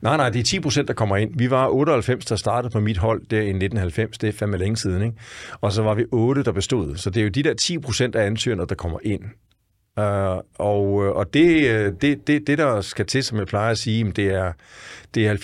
Nej, 0.00 0.16
nej, 0.16 0.30
det 0.30 0.40
er 0.40 0.44
10 0.44 0.60
procent, 0.60 0.88
der 0.88 0.94
kommer 0.94 1.16
ind. 1.16 1.30
Vi 1.34 1.50
var 1.50 1.68
98, 1.68 2.24
der 2.24 2.36
startede 2.36 2.72
på 2.72 2.80
mit 2.80 2.96
hold 2.96 3.22
der 3.30 3.36
i 3.36 3.40
1990. 3.40 4.18
Det 4.18 4.28
er 4.28 4.32
fandme 4.32 4.58
længe 4.58 4.76
siden, 4.76 5.02
ikke? 5.02 5.16
Og 5.60 5.72
så 5.72 5.82
var 5.82 5.94
vi 5.94 6.04
8, 6.12 6.42
der 6.42 6.52
bestod. 6.52 6.96
Så 6.96 7.10
det 7.10 7.20
er 7.20 7.24
jo 7.24 7.30
de 7.30 7.42
der 7.42 7.54
10 7.54 7.78
procent 7.78 8.14
af 8.14 8.26
ansøgerne, 8.26 8.66
der 8.68 8.74
kommer 8.74 8.98
ind. 9.02 9.22
Uh, 9.98 10.40
og 10.54 11.04
øh, 11.04 11.10
og 11.10 11.34
det, 11.34 11.70
øh, 11.70 11.92
det, 12.00 12.26
det, 12.26 12.46
det, 12.46 12.58
der 12.58 12.80
skal 12.80 13.06
til, 13.06 13.24
som 13.24 13.38
jeg 13.38 13.46
plejer 13.46 13.70
at 13.70 13.78
sige, 13.78 14.12
det 14.12 14.26
er, 14.26 14.52
det 15.14 15.26
er 15.26 15.34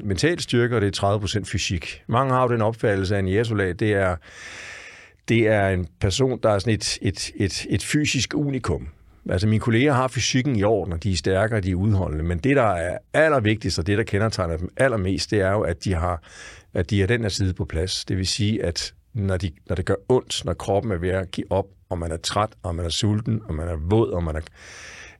70% 0.00 0.04
mental 0.04 0.40
styrke, 0.40 0.76
og 0.76 0.80
det 0.80 0.98
er 1.02 1.18
30% 1.40 1.44
fysik. 1.44 2.02
Mange 2.06 2.34
har 2.34 2.42
jo 2.42 2.48
den 2.48 2.62
opfattelse 2.62 3.16
af 3.16 3.18
en 3.18 3.28
jægersoldat, 3.28 3.80
det 3.80 3.92
er, 3.92 4.16
det 5.28 5.48
er 5.48 5.68
en 5.68 5.86
person, 6.00 6.38
der 6.42 6.50
er 6.50 6.58
sådan 6.58 6.74
et, 6.74 6.98
et, 7.02 7.30
et, 7.36 7.66
et 7.70 7.84
fysisk 7.84 8.34
unikum. 8.34 8.88
Altså 9.30 9.48
mine 9.48 9.60
kolleger 9.60 9.92
har 9.92 10.08
fysikken 10.08 10.56
i 10.56 10.62
orden, 10.62 10.92
og 10.92 11.02
de 11.02 11.12
er 11.12 11.16
stærkere, 11.16 11.60
de 11.60 11.70
er 11.70 11.74
udholdende, 11.74 12.24
men 12.24 12.38
det, 12.38 12.56
der 12.56 12.72
er 12.72 12.98
allervigtigst, 13.12 13.78
og 13.78 13.86
det, 13.86 13.98
der 13.98 14.04
kendetegner 14.04 14.56
dem 14.56 14.72
allermest, 14.76 15.30
det 15.30 15.40
er 15.40 15.50
jo, 15.50 15.60
at 15.60 15.84
de 15.84 15.94
har, 15.94 16.22
at 16.74 16.90
de 16.90 17.00
har 17.00 17.06
den 17.06 17.22
her 17.22 17.28
side 17.28 17.54
på 17.54 17.64
plads. 17.64 18.04
Det 18.04 18.16
vil 18.16 18.26
sige, 18.26 18.64
at 18.64 18.94
når, 19.14 19.36
de, 19.36 19.50
når 19.68 19.76
det 19.76 19.84
gør 19.84 19.94
ondt, 20.08 20.44
når 20.44 20.54
kroppen 20.54 20.92
er 20.92 20.96
ved 20.96 21.08
at 21.08 21.30
give 21.30 21.52
op, 21.52 21.66
og 21.88 21.98
man 21.98 22.12
er 22.12 22.16
træt, 22.16 22.50
og 22.62 22.74
man 22.74 22.84
er 22.84 22.90
sulten, 22.90 23.42
og 23.48 23.54
man 23.54 23.68
er 23.68 23.76
våd, 23.76 24.10
og 24.10 24.22
man 24.22 24.36
er, 24.36 24.40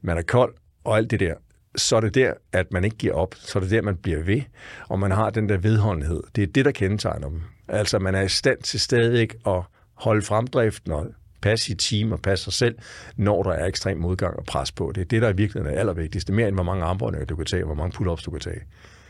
man 0.03 0.19
er 0.19 0.23
kold, 0.23 0.55
og 0.85 0.97
alt 0.97 1.11
det 1.11 1.21
der, 1.21 1.35
så 1.77 1.97
er 1.97 2.01
det 2.01 2.15
der, 2.15 2.33
at 2.53 2.73
man 2.73 2.85
ikke 2.85 2.97
giver 2.97 3.15
op. 3.15 3.35
Så 3.39 3.59
er 3.59 3.61
det 3.61 3.71
der, 3.71 3.83
man 3.83 3.97
bliver 3.97 4.23
ved, 4.23 4.43
og 4.89 4.99
man 4.99 5.11
har 5.11 5.31
den 5.31 5.49
der 5.49 5.57
vedholdenhed. 5.57 6.23
Det 6.37 6.43
er 6.43 6.47
det, 6.47 6.65
der 6.65 6.71
kendetegner 6.71 7.29
dem. 7.29 7.43
Altså, 7.69 7.99
man 7.99 8.15
er 8.15 8.21
i 8.21 8.29
stand 8.29 8.63
til 8.63 8.81
stadig 8.81 9.29
at 9.47 9.63
holde 9.95 10.23
fremdriften 10.23 10.93
og 10.93 11.07
passe 11.43 11.65
sit 11.65 11.79
team 11.79 12.13
og 12.13 12.21
passe 12.21 12.45
sig 12.45 12.53
selv, 12.53 12.79
når 13.17 13.43
der 13.43 13.51
er 13.51 13.67
ekstrem 13.67 13.99
modgang 13.99 14.37
og 14.37 14.45
pres 14.45 14.73
på. 14.73 14.93
Det 14.95 15.01
er 15.01 15.05
det, 15.05 15.23
der 15.23 15.29
er 15.71 15.79
allervigtigst. 15.79 16.27
det 16.27 16.33
er 16.33 16.37
Mere 16.37 16.49
end 16.49 16.57
hvor 16.57 16.65
mange 16.65 16.85
armbåndinger 16.85 17.27
du 17.27 17.37
kan 17.37 17.47
tage, 17.47 17.63
og 17.63 17.67
hvor 17.67 17.75
mange 17.75 17.97
pull-ups 17.97 18.23
du 18.25 18.31
kan 18.31 18.41
tage. 18.41 18.61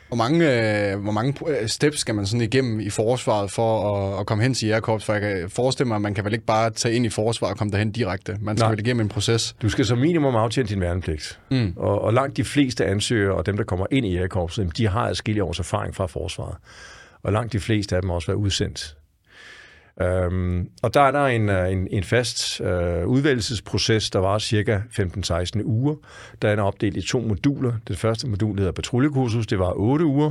Hvor 0.09 0.17
mange, 0.17 0.93
øh, 0.93 0.99
hvor 0.99 1.13
mange 1.13 1.35
øh, 1.49 1.69
steps 1.69 1.99
skal 1.99 2.15
man 2.15 2.27
sådan 2.27 2.41
igennem 2.41 2.81
i 2.81 2.91
forsvaret 2.91 3.51
for 3.51 3.97
at, 3.97 4.21
at 4.21 4.27
komme 4.27 4.43
hen 4.43 4.55
til 4.55 4.69
Jægerkorps? 4.69 5.05
For 5.05 5.13
jeg 5.13 5.23
kan 5.23 5.51
forestille 5.51 5.89
mig, 5.89 5.97
at 5.97 6.03
man 6.03 6.15
kan 6.15 6.25
vel 6.25 6.33
ikke 6.33 6.45
bare 6.45 6.71
tage 6.71 6.95
ind 6.95 7.07
i 7.07 7.09
forsvaret 7.09 7.53
og 7.53 7.59
komme 7.59 7.71
derhen 7.71 7.91
direkte. 7.91 8.37
Man 8.41 8.57
skal 8.57 8.65
Nej. 8.65 8.71
vel 8.71 8.81
igennem 8.81 9.01
en 9.01 9.09
proces. 9.09 9.57
Du 9.63 9.69
skal 9.69 9.85
som 9.85 9.99
minimum 9.99 10.37
aftjene 10.37 10.69
din 10.69 10.81
værnepligt. 10.81 11.41
Mm. 11.51 11.73
Og, 11.77 12.03
og 12.03 12.13
langt 12.13 12.37
de 12.37 12.45
fleste 12.45 12.87
ansøgere 12.87 13.35
og 13.35 13.47
dem, 13.47 13.57
der 13.57 13.65
kommer 13.65 13.87
ind 13.91 14.07
i 14.07 14.13
Jægerkorpset, 14.13 14.77
de 14.77 14.89
har 14.89 15.01
adskillige 15.01 15.45
års 15.45 15.59
erfaring 15.59 15.95
fra 15.95 16.07
forsvaret. 16.07 16.57
Og 17.23 17.33
langt 17.33 17.53
de 17.53 17.61
fleste 17.61 17.97
af 17.97 18.03
dem 18.03 18.09
har 18.09 18.15
også 18.15 18.27
været 18.27 18.39
udsendt 18.39 18.97
Øhm, 20.03 20.69
og 20.83 20.95
der 20.95 21.01
er 21.01 21.11
der 21.11 21.27
en, 21.27 21.49
øh, 21.49 21.73
en, 21.73 21.89
en 21.91 22.05
fast 22.05 22.61
øh, 22.61 23.07
udvælgelsesproces, 23.07 24.11
der 24.11 24.19
var 24.19 24.39
cirka 24.39 24.81
15-16 25.01 25.63
uger. 25.65 25.95
Der 26.43 26.49
er 26.49 26.63
opdelt 26.63 26.97
i 26.97 27.09
to 27.09 27.21
moduler. 27.21 27.73
Det 27.89 27.99
første 27.99 28.29
modul 28.29 28.59
hedder 28.59 28.73
patruljekursus, 28.73 29.47
det 29.47 29.59
var 29.59 29.73
8 29.77 30.05
uger. 30.05 30.31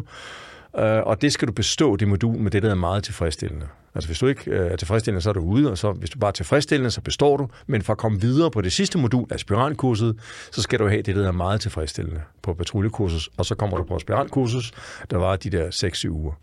Øh, 0.77 1.01
og 1.05 1.21
det 1.21 1.33
skal 1.33 1.47
du 1.47 1.53
bestå, 1.53 1.95
det 1.95 2.07
modul, 2.07 2.37
med 2.37 2.51
det, 2.51 2.63
der 2.63 2.71
er 2.71 2.75
meget 2.75 3.03
tilfredsstillende. 3.03 3.67
Altså 3.95 4.07
hvis 4.09 4.19
du 4.19 4.27
ikke 4.27 4.51
øh, 4.51 4.71
er 4.71 4.75
tilfredsstillende, 4.75 5.21
så 5.21 5.29
er 5.29 5.33
du 5.33 5.39
ude, 5.39 5.71
og 5.71 5.77
så, 5.77 5.91
hvis 5.91 6.09
du 6.09 6.19
bare 6.19 6.29
er 6.29 6.33
tilfredsstillende, 6.33 6.91
så 6.91 7.01
består 7.01 7.37
du. 7.37 7.47
Men 7.67 7.81
for 7.81 7.93
at 7.93 7.97
komme 7.97 8.21
videre 8.21 8.51
på 8.51 8.61
det 8.61 8.73
sidste 8.73 8.97
modul, 8.97 9.27
aspirantkurset, 9.31 10.19
så 10.51 10.61
skal 10.61 10.79
du 10.79 10.87
have 10.87 11.01
det, 11.01 11.15
der 11.15 11.27
er 11.27 11.31
meget 11.31 11.61
tilfredsstillende 11.61 12.21
på 12.41 12.53
patruljekursus, 12.53 13.29
og 13.37 13.45
så 13.45 13.55
kommer 13.55 13.77
du 13.77 13.83
på 13.83 13.95
aspirantkursus, 13.95 14.71
der 15.09 15.17
var 15.17 15.35
de 15.35 15.49
der 15.49 15.69
6-7 15.69 16.09
uger. 16.09 16.33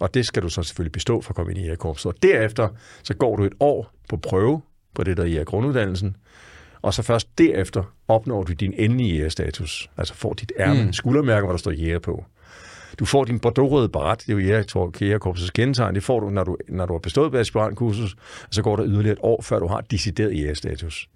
Og 0.00 0.14
det 0.14 0.26
skal 0.26 0.42
du 0.42 0.48
så 0.48 0.62
selvfølgelig 0.62 0.92
bestå 0.92 1.20
for 1.20 1.30
at 1.30 1.36
komme 1.36 1.52
ind 1.52 1.60
i 1.60 1.62
jægerkorpset. 1.62 2.06
Og 2.06 2.22
derefter, 2.22 2.68
så 3.02 3.14
går 3.14 3.36
du 3.36 3.44
et 3.44 3.52
år 3.60 3.92
på 4.08 4.16
prøve 4.16 4.60
på 4.94 5.04
det, 5.04 5.16
der 5.16 5.40
er 5.40 5.44
grunduddannelsen, 5.44 6.16
og 6.82 6.94
så 6.94 7.02
først 7.02 7.38
derefter 7.38 7.94
opnår 8.08 8.42
du 8.42 8.52
din 8.52 8.74
endelige 8.76 9.14
jægerstatus. 9.14 9.90
Altså 9.96 10.14
får 10.14 10.32
dit 10.32 10.52
ærme, 10.58 10.84
mm. 10.84 10.92
skuldermærke, 10.92 11.44
hvor 11.44 11.52
der 11.52 11.58
står 11.58 11.70
jæger 11.70 11.98
på. 11.98 12.24
Du 12.98 13.04
får 13.04 13.24
din 13.24 13.40
bordeaux-røde 13.40 13.88
barat, 13.88 14.22
det 14.26 14.32
er 14.32 14.32
jo 14.32 14.90
jægerkorpsets 15.00 15.50
kendetegn, 15.50 15.94
det 15.94 16.02
får 16.02 16.20
du, 16.20 16.30
når 16.30 16.44
du, 16.44 16.56
når 16.68 16.86
du 16.86 16.92
har 16.92 16.98
bestået 16.98 17.34
aspirantkursus, 17.34 18.14
og 18.42 18.48
så 18.50 18.62
går 18.62 18.76
der 18.76 18.84
yderligere 18.86 19.12
et 19.12 19.18
år, 19.22 19.42
før 19.42 19.58
du 19.58 19.66
har 19.66 19.80
decideret 19.80 20.38
jægerstatus. 20.38 21.08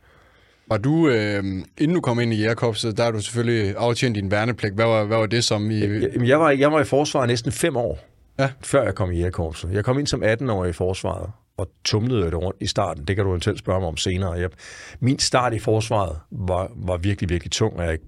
Og 0.71 0.85
du, 0.85 1.09
øh, 1.09 1.45
inden 1.79 1.95
du 1.95 2.01
kom 2.01 2.21
ind 2.21 2.33
i 2.33 2.37
jægerkorpset, 2.37 2.97
der 2.97 3.05
har 3.05 3.11
du 3.11 3.21
selvfølgelig 3.21 3.75
aftjent 3.79 4.17
din 4.17 4.31
værnepligt. 4.31 4.75
Hvad 4.75 4.87
var, 4.87 5.05
hvad 5.05 5.17
var 5.17 5.27
det 5.27 5.45
som? 5.45 5.71
I... 5.71 5.81
Jeg, 6.27 6.41
var, 6.41 6.51
jeg 6.51 6.73
var 6.73 6.81
i 6.81 6.85
forsvaret 6.85 7.29
næsten 7.29 7.53
fem 7.53 7.77
år 7.77 8.14
ja. 8.39 8.51
før 8.61 8.83
jeg 8.83 8.95
kom 8.95 9.13
i 9.13 9.17
jægerkorpset. 9.17 9.73
Jeg 9.73 9.85
kom 9.85 9.99
ind 9.99 10.07
som 10.07 10.23
18-årig 10.23 10.69
i 10.69 10.73
forsvaret, 10.73 11.31
og 11.57 11.69
tumlede 11.85 12.25
det 12.25 12.35
rundt 12.35 12.57
i 12.61 12.67
starten. 12.67 13.05
Det 13.05 13.17
kan 13.17 13.25
du 13.25 13.41
selv 13.41 13.59
spørge 13.59 13.81
mig 13.81 13.89
om 13.89 13.97
senere. 13.97 14.33
Jeg, 14.33 14.51
min 15.01 15.19
start 15.19 15.55
i 15.55 15.59
forsvaret 15.59 16.21
var, 16.31 16.71
var 16.77 16.97
virkelig, 16.97 17.31
virkelig 17.31 17.53
tung, 17.53 17.77
og 17.77 17.85
jeg 17.85 17.99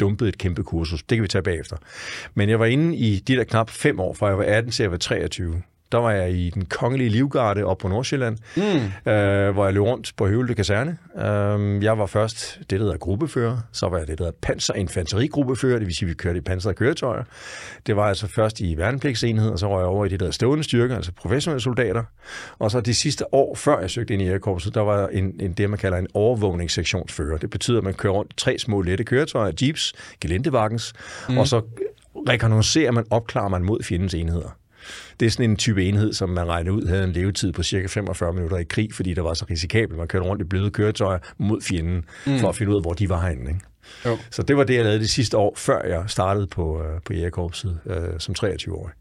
dumpede 0.00 0.28
et 0.28 0.38
kæmpe 0.38 0.62
kursus. 0.62 1.02
Det 1.02 1.16
kan 1.16 1.22
vi 1.22 1.28
tage 1.28 1.42
bagefter. 1.42 1.76
Men 2.34 2.48
jeg 2.48 2.58
var 2.58 2.66
inde 2.66 2.96
i 2.96 3.18
de 3.18 3.36
der 3.36 3.44
knap 3.44 3.70
fem 3.70 4.00
år, 4.00 4.14
fra 4.14 4.26
jeg 4.26 4.38
var 4.38 4.44
18 4.44 4.72
til 4.72 4.82
jeg 4.82 4.90
var 4.90 4.96
23 4.96 5.62
der 5.94 6.00
var 6.00 6.10
jeg 6.10 6.32
i 6.32 6.50
den 6.50 6.64
kongelige 6.64 7.10
livgarde 7.10 7.64
op 7.64 7.78
på 7.78 7.88
Nordsjælland, 7.88 8.38
mm. 8.56 9.12
øh, 9.12 9.50
hvor 9.50 9.64
jeg 9.64 9.74
løb 9.74 9.82
rundt 9.82 10.12
på 10.16 10.26
Høvelte 10.26 10.54
Kaserne. 10.54 10.98
Øh, 11.16 11.84
jeg 11.84 11.98
var 11.98 12.06
først 12.06 12.58
det, 12.58 12.70
der 12.70 12.78
hedder 12.78 12.96
gruppefører, 12.96 13.58
så 13.72 13.88
var 13.88 13.98
jeg 13.98 14.06
det, 14.06 14.18
der 14.18 14.24
hedder 14.24 14.38
panserinfanterigruppefører, 14.42 15.78
det 15.78 15.86
vil 15.86 15.96
sige, 15.96 16.06
at 16.06 16.08
vi 16.08 16.14
kørte 16.14 16.38
i 16.38 16.40
pansrede 16.40 16.74
køretøjer. 16.74 17.24
Det 17.86 17.96
var 17.96 18.08
altså 18.08 18.26
først 18.26 18.60
i 18.60 18.78
værnepligtsenhed, 18.78 19.50
og 19.50 19.58
så 19.58 19.66
var 19.66 19.78
jeg 19.78 19.86
over 19.86 20.04
i 20.04 20.08
det, 20.08 20.20
der 20.20 20.24
hedder 20.24 20.34
stående 20.34 20.64
styrke, 20.64 20.94
altså 20.94 21.12
professionelle 21.12 21.62
soldater. 21.62 22.02
Og 22.58 22.70
så 22.70 22.80
de 22.80 22.94
sidste 22.94 23.34
år, 23.34 23.54
før 23.54 23.80
jeg 23.80 23.90
søgte 23.90 24.14
ind 24.14 24.22
i 24.22 24.24
Jægerkorpset, 24.24 24.74
der 24.74 24.80
var 24.80 25.08
en, 25.08 25.40
en, 25.40 25.52
det, 25.52 25.70
man 25.70 25.78
kalder 25.78 25.98
en 25.98 26.06
overvågningssektionsfører. 26.14 27.38
Det 27.38 27.50
betyder, 27.50 27.78
at 27.78 27.84
man 27.84 27.94
kører 27.94 28.12
rundt 28.12 28.36
tre 28.36 28.58
små 28.58 28.80
lette 28.80 29.04
køretøjer, 29.04 29.52
jeeps, 29.62 29.92
gelindevagens, 30.20 30.92
mm. 31.28 31.38
og 31.38 31.48
så 31.48 31.62
rekognoserer 32.28 32.92
man, 32.92 33.04
opklarer 33.10 33.48
man 33.48 33.62
mod 33.62 33.82
fjendens 33.82 34.14
enheder. 34.14 34.56
Det 35.20 35.26
er 35.26 35.30
sådan 35.30 35.50
en 35.50 35.56
type 35.56 35.84
enhed, 35.84 36.12
som 36.12 36.28
man 36.28 36.48
regner 36.48 36.70
ud 36.70 36.86
havde 36.86 37.04
en 37.04 37.12
levetid 37.12 37.52
på 37.52 37.62
cirka 37.62 37.86
45 37.86 38.32
minutter 38.32 38.56
i 38.56 38.64
krig, 38.64 38.94
fordi 38.94 39.14
det 39.14 39.24
var 39.24 39.34
så 39.34 39.44
risikabelt. 39.50 39.98
Man 39.98 40.08
kørte 40.08 40.26
rundt 40.26 40.42
i 40.42 40.44
bløde 40.44 40.70
køretøjer 40.70 41.18
mod 41.38 41.60
fjenden, 41.60 42.04
mm. 42.26 42.38
for 42.38 42.48
at 42.48 42.56
finde 42.56 42.72
ud 42.72 42.76
af, 42.76 42.82
hvor 42.82 42.92
de 42.92 43.08
var 43.08 43.28
henne. 43.28 43.50
Ikke? 43.50 43.60
Jo. 44.06 44.18
Så 44.30 44.42
det 44.42 44.56
var 44.56 44.64
det, 44.64 44.74
jeg 44.74 44.84
lavede 44.84 45.00
de 45.00 45.08
sidste 45.08 45.36
år, 45.36 45.54
før 45.56 45.88
jeg 45.88 46.04
startede 46.06 46.46
på, 46.46 46.82
øh, 46.82 47.00
på 47.06 47.12
Jægerkorpset 47.12 47.78
øh, 47.86 47.96
som 48.18 48.34
23-årig. 48.38 48.92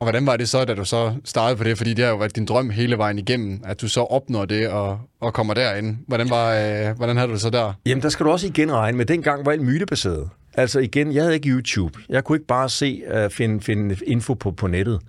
Og 0.00 0.04
hvordan 0.04 0.26
var 0.26 0.36
det 0.36 0.48
så, 0.48 0.64
da 0.64 0.74
du 0.74 0.84
så 0.84 1.14
startede 1.24 1.56
på 1.56 1.64
det? 1.64 1.76
Fordi 1.76 1.94
det 1.94 2.04
har 2.04 2.12
jo 2.12 2.18
været 2.18 2.36
din 2.36 2.46
drøm 2.46 2.70
hele 2.70 2.98
vejen 2.98 3.18
igennem, 3.18 3.60
at 3.64 3.80
du 3.80 3.88
så 3.88 4.00
opnår 4.00 4.44
det 4.44 4.68
og, 4.68 5.00
og 5.20 5.34
kommer 5.34 5.54
derind. 5.54 5.96
Hvordan, 6.06 6.30
var, 6.30 6.54
øh, 6.54 6.96
hvordan 6.96 7.16
havde 7.16 7.28
du 7.28 7.32
det 7.32 7.40
så 7.40 7.50
der? 7.50 7.72
Jamen, 7.86 8.02
der 8.02 8.08
skal 8.08 8.26
du 8.26 8.30
også 8.30 8.46
igen 8.46 8.72
regne 8.72 8.98
med, 8.98 9.06
dengang 9.06 9.46
var 9.46 9.52
alt 9.52 9.62
mytebaseret. 9.62 10.28
Altså 10.60 10.78
igen, 10.78 11.12
jeg 11.12 11.22
havde 11.22 11.34
ikke 11.34 11.48
YouTube. 11.48 11.98
Jeg 12.08 12.24
kunne 12.24 12.36
ikke 12.36 12.46
bare 12.46 12.68
se, 12.68 13.02
uh, 13.24 13.30
finde, 13.30 13.60
finde 13.60 13.96
info 14.06 14.34
på, 14.34 14.50
på 14.50 14.66
nettet 14.66 15.00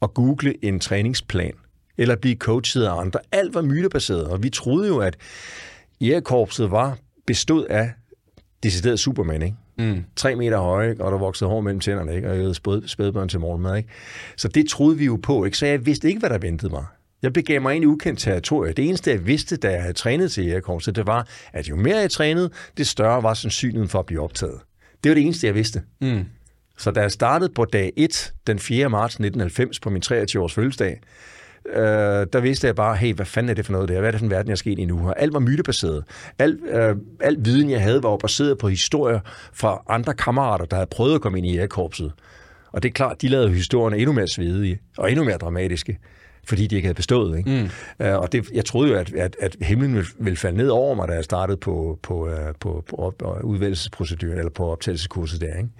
og 0.00 0.14
google 0.14 0.64
en 0.64 0.80
træningsplan 0.80 1.52
eller 1.98 2.16
blive 2.16 2.36
coachet 2.36 2.84
af 2.84 3.00
andre. 3.00 3.20
Alt 3.32 3.54
var 3.54 3.62
mytebaseret, 3.62 4.24
og 4.24 4.42
vi 4.42 4.50
troede 4.50 4.88
jo, 4.88 4.98
at 4.98 5.16
jægerkorpset 6.00 6.70
var 6.70 6.98
bestod 7.26 7.66
af 7.66 7.92
decideret 8.62 9.00
Superman, 9.00 9.42
ikke? 9.42 9.56
Mm. 9.78 10.04
Tre 10.16 10.36
meter 10.36 10.58
høje, 10.58 10.96
og 11.00 11.12
der 11.12 11.18
voksede 11.18 11.50
hår 11.50 11.60
mellem 11.60 11.80
tænderne, 11.80 12.14
ikke? 12.14 12.28
og 12.28 12.34
jeg 12.34 12.42
havde 12.42 12.88
spædbørn 12.88 13.28
til 13.28 13.40
morgenmad. 13.40 13.76
Ikke? 13.76 13.88
Så 14.36 14.48
det 14.48 14.68
troede 14.68 14.98
vi 14.98 15.04
jo 15.04 15.18
på, 15.22 15.44
ikke? 15.44 15.58
så 15.58 15.66
jeg 15.66 15.86
vidste 15.86 16.08
ikke, 16.08 16.20
hvad 16.20 16.30
der 16.30 16.38
ventede 16.38 16.72
mig. 16.72 16.84
Jeg 17.22 17.32
begav 17.32 17.62
mig 17.62 17.74
ind 17.74 17.84
i 17.84 17.86
ukendt 17.86 18.20
territorie. 18.20 18.72
Det 18.72 18.88
eneste, 18.88 19.10
jeg 19.10 19.26
vidste, 19.26 19.56
da 19.56 19.70
jeg 19.70 19.80
havde 19.80 19.94
trænet 19.94 20.32
til 20.32 20.46
jægerkorpset, 20.46 20.96
det 20.96 21.06
var, 21.06 21.28
at 21.52 21.68
jo 21.68 21.76
mere 21.76 21.96
jeg 21.96 22.10
trænede, 22.10 22.50
det 22.76 22.86
større 22.86 23.22
var 23.22 23.34
sandsynligheden 23.34 23.88
for 23.88 23.98
at 23.98 24.06
blive 24.06 24.20
optaget. 24.20 24.60
Det 25.04 25.10
var 25.10 25.14
det 25.14 25.24
eneste, 25.24 25.46
jeg 25.46 25.54
vidste. 25.54 25.82
Mm. 26.00 26.24
Så 26.78 26.90
da 26.90 27.00
jeg 27.00 27.12
startede 27.12 27.52
på 27.54 27.64
dag 27.64 27.92
1, 27.96 28.32
den 28.46 28.58
4. 28.58 28.88
marts 28.88 29.14
1990, 29.14 29.80
på 29.80 29.90
min 29.90 30.02
23-års 30.06 30.54
fødselsdag, 30.54 31.00
øh, 31.66 31.82
der 32.32 32.40
vidste 32.40 32.66
jeg 32.66 32.74
bare, 32.74 32.96
hey, 32.96 33.14
hvad 33.14 33.26
fanden 33.26 33.50
er 33.50 33.54
det 33.54 33.66
for 33.66 33.72
noget 33.72 33.88
der? 33.88 33.98
Hvad 33.98 34.08
er 34.08 34.10
det 34.10 34.20
for 34.20 34.24
en 34.24 34.30
verden, 34.30 34.48
jeg 34.48 34.52
er 34.52 34.56
sket 34.56 34.78
i 34.78 34.84
nu? 34.84 35.12
Alt 35.16 35.32
var 35.32 35.38
mytebaseret. 35.38 36.04
Alt, 36.38 36.60
øh, 36.68 36.96
alt 37.20 37.44
viden, 37.44 37.70
jeg 37.70 37.82
havde, 37.82 38.02
var 38.02 38.16
baseret 38.16 38.58
på 38.58 38.68
historier 38.68 39.20
fra 39.52 39.82
andre 39.88 40.14
kammerater, 40.14 40.64
der 40.64 40.76
havde 40.76 40.88
prøvet 40.90 41.14
at 41.14 41.20
komme 41.20 41.38
ind 41.38 41.46
i 41.46 41.52
jægerkorpset. 41.52 42.12
Og 42.72 42.82
det 42.82 42.88
er 42.88 42.92
klart, 42.92 43.22
de 43.22 43.28
lavede 43.28 43.50
historierne 43.50 43.96
endnu 43.96 44.12
mere 44.12 44.28
svedige 44.28 44.80
og 44.98 45.10
endnu 45.10 45.24
mere 45.24 45.36
dramatiske 45.36 45.98
fordi 46.44 46.66
de 46.66 46.76
ikke 46.76 46.86
havde 46.86 46.96
bestået. 46.96 47.38
Ikke? 47.38 47.70
Mm. 47.98 48.06
Uh, 48.06 48.14
og 48.14 48.32
det, 48.32 48.50
jeg 48.54 48.64
troede 48.64 48.90
jo, 48.90 48.96
at, 48.96 49.14
at, 49.14 49.36
at 49.40 49.56
himlen 49.60 49.94
ville, 49.94 50.08
ville 50.18 50.36
falde 50.36 50.56
ned 50.56 50.68
over 50.68 50.94
mig, 50.94 51.08
da 51.08 51.12
jeg 51.12 51.24
startede 51.24 51.56
på, 51.56 51.98
på, 52.02 52.26
uh, 52.28 52.54
på, 52.60 52.84
på 52.90 52.96
op, 52.96 53.22
udvælgelsesproceduren, 53.44 54.38
eller 54.38 54.50
på 54.50 54.70
optagelseskurset 54.70 55.40
der. 55.40 55.56
Ikke? 55.56 55.70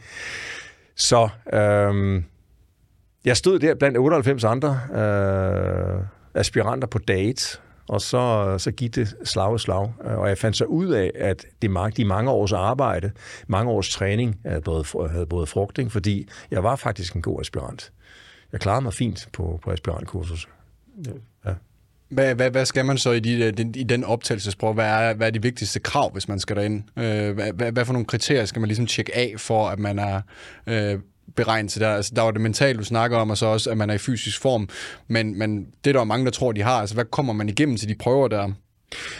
Så 0.96 1.28
øhm, 1.52 2.24
jeg 3.24 3.36
stod 3.36 3.58
der 3.58 3.74
blandt 3.74 3.98
98 3.98 4.44
andre 4.44 4.80
øh, 4.94 6.02
aspiranter 6.34 6.88
på 6.88 6.98
date, 6.98 7.58
og 7.88 8.00
så, 8.00 8.54
så 8.58 8.70
gik 8.70 8.94
det 8.94 9.16
slag 9.24 9.52
og 9.52 9.60
slag. 9.60 9.92
Og 9.98 10.28
jeg 10.28 10.38
fandt 10.38 10.56
så 10.56 10.64
ud 10.64 10.88
af, 10.88 11.12
at 11.14 11.46
det, 11.62 11.96
de 11.96 12.04
mange 12.04 12.30
års 12.30 12.52
arbejde, 12.52 13.10
mange 13.46 13.70
års 13.70 13.90
træning, 13.90 14.40
havde 14.44 14.60
både, 14.60 14.84
havde 15.10 15.26
både 15.26 15.46
frugting, 15.46 15.92
fordi 15.92 16.28
jeg 16.50 16.64
var 16.64 16.76
faktisk 16.76 17.14
en 17.14 17.22
god 17.22 17.40
aspirant. 17.40 17.92
Jeg 18.52 18.60
klarede 18.60 18.80
mig 18.80 18.94
fint 18.94 19.28
på, 19.32 19.60
på 19.62 19.70
aspirantkursus. 19.70 20.48
Ja. 21.06 21.52
Hvad, 22.08 22.34
hvad, 22.34 22.50
hvad 22.50 22.64
skal 22.64 22.84
man 22.84 22.98
så 22.98 23.10
i, 23.10 23.20
de, 23.20 23.54
i 23.74 23.82
den 23.82 24.04
optagelsesprøve? 24.04 24.74
Hvad 24.74 24.86
er, 24.86 25.14
hvad 25.14 25.26
er 25.26 25.30
de 25.30 25.42
vigtigste 25.42 25.80
krav, 25.80 26.12
hvis 26.12 26.28
man 26.28 26.40
skal 26.40 26.56
derind? 26.56 26.82
Øh, 26.96 27.34
hvad, 27.34 27.52
hvad, 27.52 27.72
hvad 27.72 27.84
for 27.84 27.92
nogle 27.92 28.06
kriterier 28.06 28.44
skal 28.44 28.60
man 28.60 28.68
ligesom 28.68 28.86
tjekke 28.86 29.16
af, 29.16 29.34
for 29.36 29.68
at 29.68 29.78
man 29.78 29.98
er 29.98 30.20
øh, 30.66 30.98
beregnet 31.36 31.72
til 31.72 31.80
der? 31.80 31.88
Altså, 31.88 32.12
der 32.16 32.22
var 32.22 32.30
det 32.30 32.40
mentale, 32.40 32.78
du 32.78 32.84
snakker 32.84 33.18
om, 33.18 33.30
og 33.30 33.38
så 33.38 33.46
også, 33.46 33.70
at 33.70 33.76
man 33.76 33.90
er 33.90 33.94
i 33.94 33.98
fysisk 33.98 34.40
form. 34.40 34.68
Men, 35.08 35.38
men 35.38 35.66
det 35.84 35.94
der 35.94 36.00
er 36.00 36.04
mange, 36.04 36.24
der 36.24 36.30
tror, 36.30 36.52
de 36.52 36.62
har. 36.62 36.80
Altså, 36.80 36.94
hvad 36.94 37.04
kommer 37.04 37.32
man 37.32 37.48
igennem 37.48 37.76
til 37.76 37.88
de 37.88 37.94
prøver 37.94 38.28
der? 38.28 38.52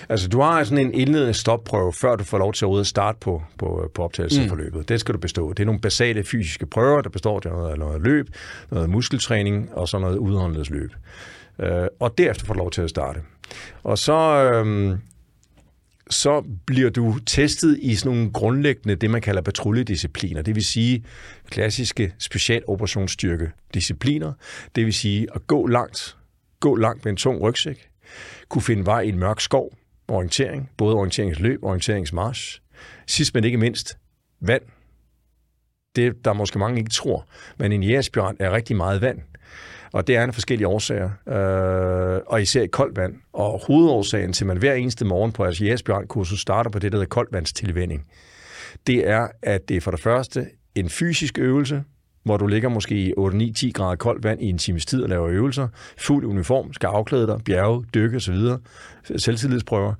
Altså, 0.08 0.28
du 0.28 0.40
har 0.40 0.64
sådan 0.64 0.86
en 0.86 0.94
indledende 0.94 1.34
stopprøve, 1.34 1.92
før 1.92 2.16
du 2.16 2.24
får 2.24 2.38
lov 2.38 2.52
til 2.52 2.64
at 2.64 2.68
ud 2.68 2.78
og 2.78 2.86
starte 2.86 3.18
på, 3.20 3.42
på, 3.58 3.90
på 3.94 4.02
optagelsesforløbet. 4.02 4.78
Mm. 4.78 4.84
Det 4.84 5.00
skal 5.00 5.14
du 5.14 5.18
bestå. 5.18 5.52
Det 5.52 5.60
er 5.60 5.66
nogle 5.66 5.80
basale 5.80 6.24
fysiske 6.24 6.66
prøver, 6.66 7.00
der 7.00 7.10
består 7.10 7.40
af 7.46 7.52
noget, 7.52 7.78
noget 7.78 8.02
løb, 8.02 8.28
noget 8.70 8.90
muskeltræning 8.90 9.74
og 9.74 9.88
så 9.88 9.98
noget 9.98 10.16
udholdenhedsløb. 10.16 10.92
Øh, 11.58 11.86
og 12.00 12.18
derefter 12.18 12.46
får 12.46 12.54
du 12.54 12.58
lov 12.58 12.70
til 12.70 12.82
at 12.82 12.90
starte. 12.90 13.20
Og 13.82 13.98
så, 13.98 14.50
øh, 14.52 14.98
så 16.10 16.44
bliver 16.66 16.90
du 16.90 17.18
testet 17.26 17.78
i 17.82 17.94
sådan 17.94 18.16
nogle 18.16 18.32
grundlæggende, 18.32 18.94
det 18.94 19.10
man 19.10 19.20
kalder 19.20 19.42
patruljediscipliner. 19.42 20.42
Det 20.42 20.54
vil 20.54 20.64
sige 20.64 21.04
klassiske 21.50 22.14
specialoperationsstyrke 22.18 23.50
discipliner. 23.74 24.32
Det 24.74 24.84
vil 24.84 24.94
sige 24.94 25.26
at 25.34 25.46
gå 25.46 25.66
langt, 25.66 26.16
gå 26.60 26.76
langt 26.76 27.04
med 27.04 27.12
en 27.12 27.16
tung 27.16 27.40
rygsæk, 27.40 27.89
kunne 28.48 28.62
finde 28.62 28.86
vej 28.86 29.00
i 29.00 29.08
en 29.08 29.18
mørk 29.18 29.40
skov, 29.40 29.72
orientering, 30.08 30.70
både 30.76 30.94
orienteringsløb 30.94 31.62
og 31.62 31.68
orienteringsmarsch. 31.68 32.60
Sidst 33.06 33.34
men 33.34 33.44
ikke 33.44 33.58
mindst, 33.58 33.98
vand. 34.40 34.62
Det, 35.96 36.24
der 36.24 36.32
måske 36.32 36.58
mange 36.58 36.78
ikke 36.78 36.90
tror, 36.90 37.26
men 37.58 37.72
en 37.72 37.82
jægerspirant 37.82 38.42
er 38.42 38.52
rigtig 38.52 38.76
meget 38.76 39.00
vand. 39.00 39.18
Og 39.92 40.06
det 40.06 40.16
er 40.16 40.24
en 40.24 40.32
forskellige 40.32 40.68
årsager, 40.68 41.10
øh, 41.28 42.20
og 42.26 42.42
især 42.42 42.62
i 42.62 42.66
koldt 42.66 42.96
vand. 42.96 43.14
Og 43.32 43.60
hovedårsagen 43.66 44.32
til, 44.32 44.44
at 44.44 44.46
man 44.46 44.56
hver 44.56 44.74
eneste 44.74 45.04
morgen 45.04 45.32
på 45.32 45.44
jeres 45.44 45.82
kursus 46.08 46.40
starter 46.40 46.70
på 46.70 46.78
det, 46.78 46.92
der 46.92 46.98
hedder 46.98 47.08
koldvandstilvænding, 47.08 48.06
det 48.86 49.08
er, 49.08 49.28
at 49.42 49.68
det 49.68 49.76
er 49.76 49.80
for 49.80 49.90
det 49.90 50.00
første 50.00 50.46
en 50.74 50.88
fysisk 50.88 51.38
øvelse, 51.38 51.84
hvor 52.24 52.36
du 52.36 52.46
ligger 52.46 52.68
måske 52.68 52.94
i 52.94 53.12
8-9-10 53.18 53.70
grader 53.72 53.96
koldt 53.96 54.24
vand 54.24 54.42
i 54.42 54.48
en 54.48 54.58
times 54.58 54.86
tid 54.86 55.02
og 55.02 55.08
laver 55.08 55.28
øvelser, 55.28 55.68
fuld 55.98 56.24
uniform, 56.24 56.72
skal 56.72 56.86
afklæde 56.86 57.26
dig, 57.26 57.40
bjerge, 57.44 57.84
dykke 57.94 58.16
osv., 58.16 58.36
selvtillidsprøver. 59.16 59.94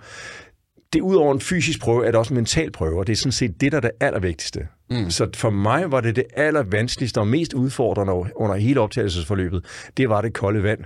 Det 0.93 1.01
udover 1.01 1.35
en 1.35 1.41
fysisk 1.41 1.81
prøve, 1.81 2.07
er 2.07 2.11
det 2.11 2.19
også 2.19 2.35
en 2.35 2.37
mental 2.37 2.71
prøve, 2.71 2.99
og 2.99 3.07
det 3.07 3.13
er 3.13 3.17
sådan 3.17 3.33
set 3.33 3.61
det, 3.61 3.73
der 3.73 3.79
er 3.79 3.83
det 3.83 3.91
allervigtigste. 4.01 4.67
Mm. 4.91 5.11
Så 5.11 5.29
for 5.35 5.51
mig 5.51 5.93
var 5.93 6.01
det 6.01 6.17
det 6.17 6.25
allervanskeligste 6.37 7.19
og 7.19 7.27
mest 7.27 7.55
udfordrende 7.55 8.13
under 8.37 8.57
hele 8.57 8.81
optagelsesforløbet, 8.81 9.65
det 9.97 10.09
var 10.09 10.21
det 10.21 10.33
kolde 10.33 10.63
vand. 10.63 10.81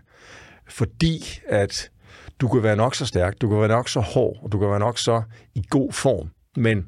Fordi 0.69 1.41
at 1.49 1.91
du 2.41 2.49
kan 2.49 2.63
være 2.63 2.77
nok 2.77 2.95
så 2.95 3.07
stærk, 3.07 3.35
du 3.41 3.49
kan 3.49 3.59
være 3.59 3.69
nok 3.69 3.89
så 3.89 4.01
hård, 4.01 4.37
og 4.43 4.53
du 4.53 4.59
kan 4.59 4.69
være 4.69 4.79
nok 4.79 4.99
så 4.99 5.23
i 5.55 5.63
god 5.71 5.93
form, 5.93 6.29
men 6.57 6.87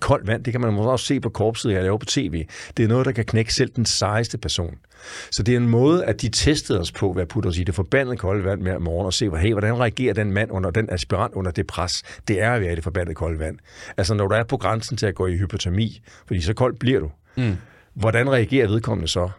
koldt 0.00 0.26
vand, 0.26 0.44
det 0.44 0.52
kan 0.52 0.60
man 0.60 0.72
måske 0.72 0.90
også 0.90 1.06
se 1.06 1.20
på 1.20 1.28
korpset, 1.28 1.72
jeg 1.72 1.82
laver 1.82 1.98
på 1.98 2.06
tv. 2.06 2.46
Det 2.76 2.84
er 2.84 2.88
noget, 2.88 3.06
der 3.06 3.12
kan 3.12 3.24
knække 3.24 3.54
selv 3.54 3.70
den 3.76 3.86
sejeste 3.86 4.38
person. 4.38 4.74
Så 5.30 5.42
det 5.42 5.52
er 5.52 5.56
en 5.56 5.68
måde, 5.68 6.04
at 6.04 6.22
de 6.22 6.28
testede 6.28 6.80
os 6.80 6.92
på, 6.92 7.12
hvad 7.12 7.26
putter 7.26 7.50
os 7.50 7.58
i 7.58 7.64
det 7.64 7.74
forbandede 7.74 8.16
kolde 8.16 8.44
vand 8.44 8.60
med 8.60 8.72
om 8.72 8.82
morgenen, 8.82 9.06
og 9.06 9.12
se, 9.12 9.30
hey, 9.36 9.52
hvordan 9.52 9.80
reagerer 9.80 10.14
den 10.14 10.32
mand 10.32 10.50
under 10.50 10.70
den 10.70 10.90
aspirant 10.90 11.34
under 11.34 11.50
det 11.50 11.66
pres, 11.66 12.02
det 12.28 12.42
er 12.42 12.52
at 12.52 12.60
være 12.60 12.72
i 12.72 12.76
det 12.76 12.84
forbandede 12.84 13.14
kolde 13.14 13.38
vand. 13.38 13.58
Altså, 13.96 14.14
når 14.14 14.26
du 14.28 14.34
er 14.34 14.42
på 14.42 14.56
grænsen 14.56 14.96
til 14.96 15.06
at 15.06 15.14
gå 15.14 15.26
i 15.26 15.36
hypotermi, 15.36 16.02
fordi 16.26 16.40
så 16.40 16.54
koldt 16.54 16.78
bliver 16.78 17.00
du, 17.00 17.10
mm. 17.36 17.56
hvordan 17.94 18.32
reagerer 18.32 18.68
vedkommende 18.68 19.08
så? 19.08 19.30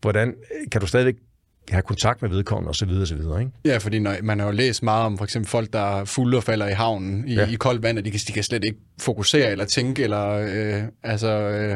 Hvordan 0.00 0.34
kan 0.72 0.80
du 0.80 0.86
stadigvæk 0.86 1.16
have 1.70 1.82
kontakt 1.82 2.22
med 2.22 2.30
vedkommende 2.30 2.70
osv. 2.70 2.90
osv. 3.02 3.40
Ikke? 3.40 3.50
Ja, 3.64 3.78
fordi 3.78 3.98
når, 3.98 4.14
man 4.22 4.40
har 4.40 4.46
jo 4.46 4.52
læst 4.52 4.82
meget 4.82 5.04
om 5.04 5.18
for 5.18 5.24
eksempel 5.24 5.50
folk, 5.50 5.72
der 5.72 6.00
er 6.00 6.04
fulde 6.04 6.36
og 6.36 6.42
falder 6.42 6.68
i 6.68 6.72
havnen 6.72 7.24
i, 7.28 7.34
ja. 7.34 7.46
i 7.46 7.54
koldt 7.54 7.82
vand, 7.82 7.98
og 7.98 8.04
de 8.04 8.10
kan, 8.10 8.20
de 8.28 8.32
kan 8.32 8.42
slet 8.42 8.64
ikke 8.64 8.78
fokusere 9.00 9.50
eller 9.50 9.64
tænke 9.64 10.02
eller 10.02 10.28
øh, 10.28 10.82
altså, 11.02 11.28
øh, 11.28 11.72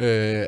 øh, 0.00 0.46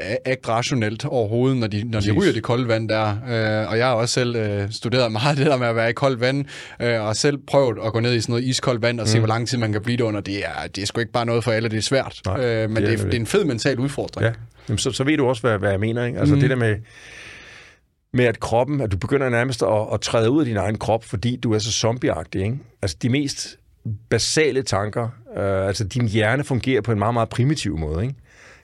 rationelt 0.48 1.04
overhovedet, 1.04 1.58
når 1.58 1.66
de, 1.66 1.84
når 1.84 2.00
de 2.00 2.12
ryger 2.12 2.32
det 2.32 2.42
kolde 2.42 2.68
vand 2.68 2.88
der. 2.88 3.08
Øh, 3.10 3.70
og 3.70 3.78
jeg 3.78 3.86
har 3.86 3.94
også 3.94 4.14
selv 4.14 4.36
øh, 4.36 4.70
studeret 4.70 5.12
meget 5.12 5.38
det 5.38 5.46
der 5.46 5.56
med 5.56 5.66
at 5.66 5.76
være 5.76 5.90
i 5.90 5.92
koldt 5.92 6.20
vand, 6.20 6.44
øh, 6.82 7.02
og 7.02 7.16
selv 7.16 7.38
prøvet 7.46 7.78
at 7.86 7.92
gå 7.92 8.00
ned 8.00 8.14
i 8.14 8.20
sådan 8.20 8.32
noget 8.32 8.44
iskoldt 8.44 8.82
vand 8.82 9.00
og 9.00 9.04
mm. 9.04 9.08
se, 9.08 9.18
hvor 9.18 9.28
lang 9.28 9.48
tid 9.48 9.58
man 9.58 9.72
kan 9.72 9.82
blive 9.82 9.96
det 9.96 10.04
under. 10.04 10.20
Det 10.20 10.38
er, 10.38 10.66
det 10.74 10.82
er 10.82 10.86
sgu 10.86 11.00
ikke 11.00 11.12
bare 11.12 11.26
noget 11.26 11.44
for 11.44 11.52
alle, 11.52 11.68
det 11.68 11.76
er 11.76 11.82
svært. 11.82 12.20
Nej, 12.26 12.44
øh, 12.44 12.70
men 12.70 12.76
det 12.76 12.84
er, 12.84 12.96
det, 12.96 13.00
er, 13.00 13.04
det 13.04 13.14
er 13.14 13.20
en 13.20 13.26
fed 13.26 13.44
mental 13.44 13.78
udfordring. 13.78 14.26
Ja. 14.26 14.32
Jamen, 14.68 14.78
så, 14.78 14.90
så 14.90 15.04
ved 15.04 15.16
du 15.16 15.26
også, 15.26 15.42
hvad, 15.42 15.58
hvad 15.58 15.70
jeg 15.70 15.80
mener. 15.80 16.04
Ikke? 16.04 16.18
Altså 16.18 16.34
mm. 16.34 16.40
det 16.40 16.50
der 16.50 16.56
med 16.56 16.76
med 18.16 18.24
at 18.24 18.40
kroppen, 18.40 18.80
at 18.80 18.92
du 18.92 18.96
begynder 18.96 19.28
nærmest 19.28 19.62
at, 19.62 19.86
at 19.92 20.00
træde 20.00 20.30
ud 20.30 20.40
af 20.40 20.46
din 20.46 20.56
egen 20.56 20.78
krop, 20.78 21.04
fordi 21.04 21.36
du 21.36 21.52
er 21.52 21.58
så 21.58 21.72
zombieagtig. 21.72 22.42
Ikke? 22.42 22.58
Altså 22.82 22.96
de 23.02 23.08
mest 23.08 23.58
basale 24.08 24.62
tanker, 24.62 25.08
øh, 25.36 25.66
altså 25.66 25.84
din 25.84 26.08
hjerne 26.08 26.44
fungerer 26.44 26.80
på 26.80 26.92
en 26.92 26.98
meget, 26.98 27.14
meget 27.14 27.28
primitiv 27.28 27.78
måde. 27.78 28.02
Ikke? 28.02 28.14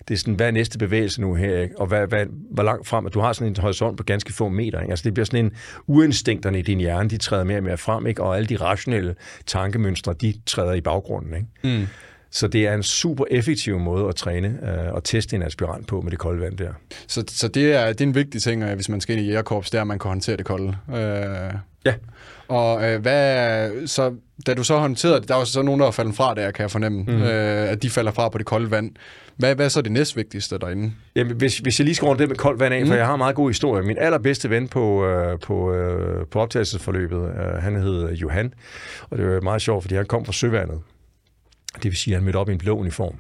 det 0.09 0.14
er 0.14 0.18
sådan, 0.18 0.35
hvad 0.35 0.47
er 0.47 0.50
næste 0.50 0.78
bevægelse 0.78 1.21
nu 1.21 1.35
her, 1.35 1.61
ikke? 1.61 1.78
og 1.78 1.87
hvad, 1.87 2.06
hvad, 2.06 2.26
hvor 2.50 2.62
langt 2.62 2.87
frem, 2.88 3.06
at 3.06 3.14
du 3.14 3.21
har 3.21 3.32
sådan 3.32 3.49
en 3.49 3.56
horisont 3.61 3.97
på 3.97 4.02
ganske 4.02 4.32
få 4.32 4.49
meter. 4.49 4.80
Ikke? 4.80 4.90
Altså 4.90 5.02
det 5.04 5.14
bliver 5.14 5.25
sådan 5.25 5.44
en, 5.44 5.52
uinstinkterne 5.87 6.59
i 6.59 6.62
din 6.62 6.78
hjerne, 6.78 7.11
de 7.11 7.16
træder 7.16 7.44
mere 7.44 7.59
og 7.59 7.62
mere 7.62 7.78
frem, 7.78 8.06
ikke? 8.06 8.23
og 8.23 8.37
alle 8.37 8.47
de 8.47 8.56
rationelle 8.56 9.14
tankemønstre, 9.47 10.12
de 10.12 10.35
træder 10.47 10.73
i 10.73 10.80
baggrunden. 10.80 11.35
Ikke? 11.35 11.78
Mm. 11.78 11.87
Så 12.33 12.49
det 12.49 12.67
er 12.67 12.75
en 12.75 12.83
super 12.83 13.25
effektiv 13.31 13.79
måde 13.79 14.09
at 14.09 14.15
træne 14.15 14.59
øh, 14.62 14.93
og 14.93 15.05
teste 15.05 15.37
en 15.37 15.43
aspirant 15.43 15.87
på 15.87 16.01
med 16.01 16.11
det 16.11 16.19
kolde 16.19 16.41
vand 16.41 16.57
der. 16.57 16.73
Så, 17.07 17.25
så 17.29 17.49
det, 17.49 17.75
er, 17.75 17.87
det 17.87 18.01
er 18.01 18.07
en 18.07 18.15
vigtig 18.15 18.43
ting, 18.43 18.75
hvis 18.75 18.89
man 18.89 19.01
skal 19.01 19.17
ind 19.17 19.27
i 19.27 19.29
jægerkorps, 19.29 19.71
det 19.71 19.79
er, 19.79 19.83
at 19.83 19.87
man 19.87 19.99
kan 19.99 20.09
håndtere 20.09 20.37
det 20.37 20.45
kolde. 20.45 20.77
Øh, 20.91 21.55
ja. 21.85 21.95
Og 22.49 22.91
øh, 22.91 23.01
hvad, 23.03 23.87
så, 23.87 24.15
da 24.47 24.55
du 24.55 24.65
så 24.65 24.77
håndterede 24.77 25.21
det, 25.21 25.29
der 25.29 25.35
var 25.35 25.45
så 25.45 25.62
nogen, 25.62 25.81
der 25.81 25.87
var 25.87 25.93
faldet 25.93 26.15
fra 26.15 26.35
der, 26.35 26.51
kan 26.51 26.62
jeg 26.62 26.71
fornemme, 26.71 27.03
mm. 27.03 27.23
øh, 27.23 27.71
at 27.71 27.83
de 27.83 27.91
falder 27.91 28.12
fra 28.12 28.29
på 28.29 28.39
det 28.39 28.47
kolde 28.47 28.71
vand. 28.71 28.91
Hvad, 29.37 29.55
hvad 29.55 29.65
er 29.65 29.69
så 29.69 29.83
det 29.83 29.93
næstvigtigste 29.93 30.59
derinde? 30.59 30.93
Jamen, 31.17 31.37
hvis, 31.37 31.59
hvis 31.59 31.81
jeg 31.81 31.85
lige 31.85 31.95
skal 31.95 32.07
runde 32.07 32.21
det 32.21 32.29
med 32.29 32.37
koldt 32.37 32.61
vand 32.61 32.75
af, 32.75 32.81
mm. 32.81 32.87
for 32.87 32.95
jeg 32.95 33.07
har 33.07 33.15
en 33.15 33.19
meget 33.19 33.35
god 33.35 33.51
historie. 33.51 33.83
Min 33.83 33.99
allerbedste 33.99 34.51
ven 34.51 34.69
på, 34.69 35.07
øh, 35.07 35.39
på, 35.39 35.75
øh, 35.75 36.27
på 36.27 36.41
optagelsesforløbet, 36.41 37.23
øh, 37.23 37.62
han 37.62 37.77
hed 37.77 38.12
Johan, 38.12 38.55
og 39.11 39.19
det 39.19 39.27
var 39.27 39.41
meget 39.41 39.62
sjovt, 39.62 39.83
fordi 39.83 39.95
han 39.95 40.07
kom 40.07 40.25
fra 40.25 40.33
Søvandet. 40.33 40.81
Det 41.75 41.85
vil 41.85 41.97
sige, 41.97 42.14
at 42.14 42.21
han 42.21 42.25
mødte 42.25 42.37
op 42.37 42.49
i 42.49 42.52
en 42.52 42.59
blå 42.59 42.76
uniform. 42.76 43.17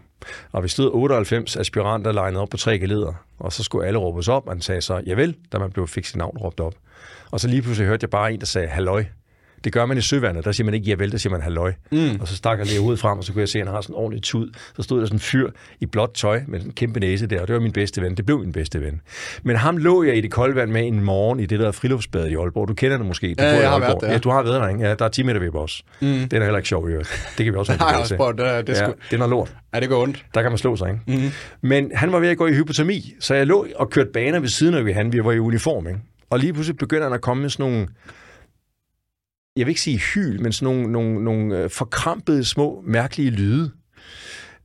Og 0.52 0.62
vi 0.62 0.68
stod 0.68 0.90
98 0.92 1.56
aspiranter 1.56 2.12
legnet 2.12 2.40
op 2.40 2.48
på 2.48 2.56
tre 2.56 2.78
geleder, 2.78 3.12
og 3.38 3.52
så 3.52 3.62
skulle 3.62 3.86
alle 3.86 3.98
råbes 3.98 4.28
op, 4.28 4.46
og 4.46 4.52
han 4.52 4.60
sagde 4.60 4.80
så, 4.80 5.02
javel, 5.06 5.36
da 5.52 5.58
man 5.58 5.70
blev 5.70 5.88
fik 5.88 6.04
sit 6.04 6.16
navn 6.16 6.36
råbt 6.36 6.60
op. 6.60 6.74
Og 7.30 7.40
så 7.40 7.48
lige 7.48 7.62
pludselig 7.62 7.88
hørte 7.88 8.04
jeg 8.04 8.10
bare 8.10 8.32
en, 8.32 8.40
der 8.40 8.46
sagde, 8.46 8.68
halløj. 8.68 9.04
Det 9.64 9.72
gør 9.72 9.86
man 9.86 9.98
i 9.98 10.00
søvandet, 10.00 10.44
der 10.44 10.52
siger 10.52 10.64
man 10.64 10.74
ikke 10.74 10.86
ja 10.86 10.94
vel, 10.98 11.12
der 11.12 11.18
siger 11.18 11.30
man 11.30 11.42
halløj. 11.42 11.72
Mm. 11.92 12.20
Og 12.20 12.28
så 12.28 12.36
stak 12.36 12.58
jeg 12.58 12.66
lige 12.66 12.80
hovedet 12.80 13.00
frem, 13.00 13.18
og 13.18 13.24
så 13.24 13.32
kunne 13.32 13.40
jeg 13.40 13.48
se, 13.48 13.58
at 13.58 13.66
han 13.66 13.74
har 13.74 13.80
sådan 13.80 13.94
en 13.94 13.98
ordentlig 13.98 14.22
tud. 14.22 14.50
Så 14.76 14.82
stod 14.82 15.00
der 15.00 15.06
sådan 15.06 15.16
en 15.16 15.20
fyr 15.20 15.50
i 15.80 15.86
blåt 15.86 16.10
tøj 16.14 16.40
med 16.48 16.60
en 16.60 16.72
kæmpe 16.72 17.00
næse 17.00 17.26
der, 17.26 17.40
og 17.40 17.48
det 17.48 17.54
var 17.54 17.60
min 17.60 17.72
bedste 17.72 18.02
ven. 18.02 18.16
Det 18.16 18.26
blev 18.26 18.38
min 18.38 18.52
bedste 18.52 18.80
ven. 18.80 19.00
Men 19.42 19.56
ham 19.56 19.76
lå 19.76 20.02
jeg 20.02 20.16
i 20.16 20.20
det 20.20 20.30
kolde 20.30 20.54
vand 20.54 20.70
med 20.70 20.86
en 20.86 21.04
morgen 21.04 21.40
i 21.40 21.46
det 21.46 21.60
der 21.60 21.72
friluftsbad 21.72 22.28
i 22.28 22.34
Aalborg. 22.34 22.68
Du 22.68 22.74
kender 22.74 22.96
det 22.96 23.06
måske. 23.06 23.34
Du 23.38 23.42
ja, 23.42 23.60
jeg 23.60 23.70
har 23.70 23.78
været 23.78 24.00
der. 24.00 24.12
Ja, 24.12 24.18
du 24.18 24.30
har 24.30 24.42
været 24.42 24.60
der, 24.60 24.68
ikke? 24.68 24.80
Ja, 24.80 24.94
der 24.94 25.04
er 25.04 25.08
10 25.08 25.22
meter 25.22 25.40
ved 25.40 25.54
os. 25.54 25.82
Mm. 26.00 26.06
Det 26.08 26.32
er 26.32 26.42
heller 26.42 26.56
ikke 26.56 26.68
sjovt, 26.68 26.90
Det 27.38 27.44
kan 27.44 27.52
vi 27.52 27.58
også 27.58 27.72
have 27.72 28.00
også 28.00 28.16
prøvet, 28.16 28.38
det, 28.38 28.66
det, 28.66 28.80
ja, 28.80 28.86
det 28.86 29.12
er 29.12 29.16
noget 29.16 29.30
lort. 29.30 29.56
Ja, 29.74 29.80
det 29.80 29.88
går 29.88 30.02
ondt. 30.02 30.24
Der 30.34 30.42
kan 30.42 30.50
man 30.50 30.58
slå 30.58 30.76
sig, 30.76 30.88
ikke? 30.88 31.22
Mm. 31.22 31.30
Men 31.60 31.90
han 31.94 32.12
var 32.12 32.18
ved 32.18 32.28
at 32.28 32.36
gå 32.36 32.46
i 32.46 32.52
hypotermi, 32.54 33.14
så 33.20 33.34
jeg 33.34 33.46
lå 33.46 33.66
og 33.76 33.90
kørte 33.90 34.10
baner 34.14 34.40
ved 34.40 34.48
siden 34.48 34.88
af 34.88 34.94
han. 34.94 35.12
Vi 35.12 35.24
var 35.24 35.32
i 35.32 35.38
uniform, 35.38 35.86
ikke? 35.86 36.00
Og 36.30 36.38
lige 36.38 36.52
pludselig 36.52 36.76
begynder 36.76 37.04
han 37.04 37.12
at 37.12 37.20
komme 37.20 37.40
med 37.40 37.50
sådan 37.50 37.72
nogle 37.72 37.86
jeg 39.56 39.66
vil 39.66 39.70
ikke 39.70 39.80
sige 39.80 39.98
hyl, 39.98 40.42
men 40.42 40.52
sådan 40.52 40.74
nogle, 40.74 40.92
nogle, 40.92 41.24
nogle 41.24 41.58
øh, 41.58 41.70
forkrampede 41.70 42.44
små, 42.44 42.82
mærkelige 42.86 43.30
lyde. 43.30 43.70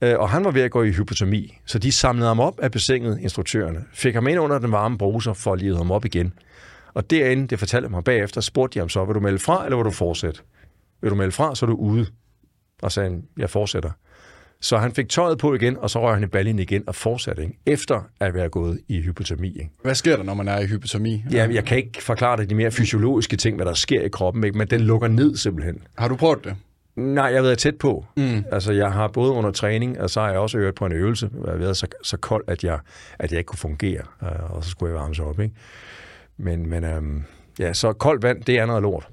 Øh, 0.01 0.20
og 0.20 0.29
han 0.29 0.46
var 0.46 0.51
ved 0.51 0.62
at 0.62 0.72
gå 0.72 0.84
i 0.84 0.91
hypotermi, 0.91 1.58
så 1.65 1.79
de 1.79 1.91
samlede 1.91 2.27
ham 2.27 2.39
op 2.39 2.60
af 2.60 2.72
bassinet, 2.72 3.20
instruktørerne, 3.20 3.86
fik 3.94 4.13
ham 4.13 4.27
ind 4.27 4.39
under 4.39 4.60
den 4.60 4.72
varme 4.72 4.98
bruser 4.98 5.34
for 5.34 5.53
at 5.53 5.60
lide 5.60 5.77
ham 5.77 5.91
op 5.91 6.06
igen. 6.06 6.34
Og 6.94 7.10
derinde, 7.10 7.48
det 7.48 7.60
fortalte 7.60 7.89
mig 7.89 8.03
bagefter, 8.03 8.41
spurgte 8.41 8.74
de 8.74 8.79
ham 8.79 8.89
så, 8.89 9.06
vil 9.06 9.15
du 9.15 9.20
melde 9.20 9.39
fra, 9.39 9.65
eller 9.65 9.77
vil 9.77 9.86
du 9.86 9.91
fortsætte? 9.91 10.41
Vil 11.01 11.12
du 11.12 11.15
melde 11.15 11.32
fra, 11.32 11.56
så 11.56 11.65
er 11.65 11.70
du 11.70 11.75
ude. 11.75 12.06
Og 12.82 12.91
sagde 12.91 13.22
jeg 13.38 13.50
fortsætter. 13.50 13.91
Så 14.62 14.78
han 14.78 14.92
fik 14.92 15.10
tøjet 15.10 15.38
på 15.38 15.54
igen, 15.54 15.78
og 15.78 15.90
så 15.90 16.02
røg 16.02 16.14
han 16.14 16.24
i 16.24 16.28
baljen 16.28 16.60
igen 16.60 16.84
og 16.88 16.96
fortsatte, 16.96 17.42
ikke? 17.44 17.60
efter 17.66 18.02
at 18.20 18.34
være 18.34 18.50
gået 18.50 18.80
i 18.88 19.02
hypotermi. 19.02 19.48
Ikke? 19.48 19.70
Hvad 19.82 19.96
sker 19.96 20.16
der, 20.16 20.24
når 20.24 20.34
man 20.34 20.48
er 20.48 20.60
i 20.60 20.66
hypotermi? 20.66 21.24
Ja, 21.32 21.48
jeg 21.52 21.66
kan 21.66 21.78
ikke 21.78 22.04
forklare 22.04 22.38
det, 22.38 22.50
de 22.50 22.56
mere 22.56 22.72
fysiologiske 22.72 23.38
ting, 23.38 23.56
hvad 23.56 23.66
der 23.66 23.74
sker 23.74 24.02
i 24.02 24.10
kroppen, 24.10 24.44
ikke? 24.44 24.58
men 24.58 24.68
den 24.68 24.82
lukker 24.82 25.08
ned 25.08 25.36
simpelthen. 25.36 25.82
Har 25.98 26.08
du 26.08 26.16
prøvet 26.16 26.44
det? 26.44 26.56
Nej, 26.96 27.26
jeg 27.26 27.36
har 27.36 27.42
været 27.42 27.58
tæt 27.58 27.76
på. 27.76 28.06
Mm. 28.18 28.44
Altså, 28.52 28.74
jeg 28.74 28.92
har 28.92 29.08
både 29.08 29.32
under 29.32 29.52
træning, 29.52 30.02
og 30.02 30.10
så 30.10 30.22
har 30.22 30.30
jeg 30.30 30.40
også 30.40 30.58
øvet 30.58 30.76
på 30.76 30.86
en 30.86 30.92
øvelse, 30.92 31.28
hvor 31.28 31.46
jeg 31.46 31.54
har 31.54 31.60
været 31.60 31.78
så, 31.78 31.88
så 32.04 32.18
kold, 32.18 32.44
at 32.48 32.64
jeg, 32.64 32.80
at 33.20 33.32
jeg 33.32 33.38
ikke 33.38 33.48
kunne 33.48 33.60
fungere, 33.60 34.02
øh, 34.24 34.52
og 34.52 34.64
så 34.64 34.70
skulle 34.70 34.94
jeg 34.94 35.00
varme 35.02 35.30
op. 35.30 35.40
Ikke? 35.40 35.56
Men, 36.38 36.70
men 36.70 36.84
øhm, 36.84 37.24
ja, 37.60 37.74
så 37.74 37.94
koldt 37.94 38.24
vand, 38.24 38.44
det 38.44 38.60
er 38.60 38.66
noget 38.66 38.82
lort. 38.82 39.08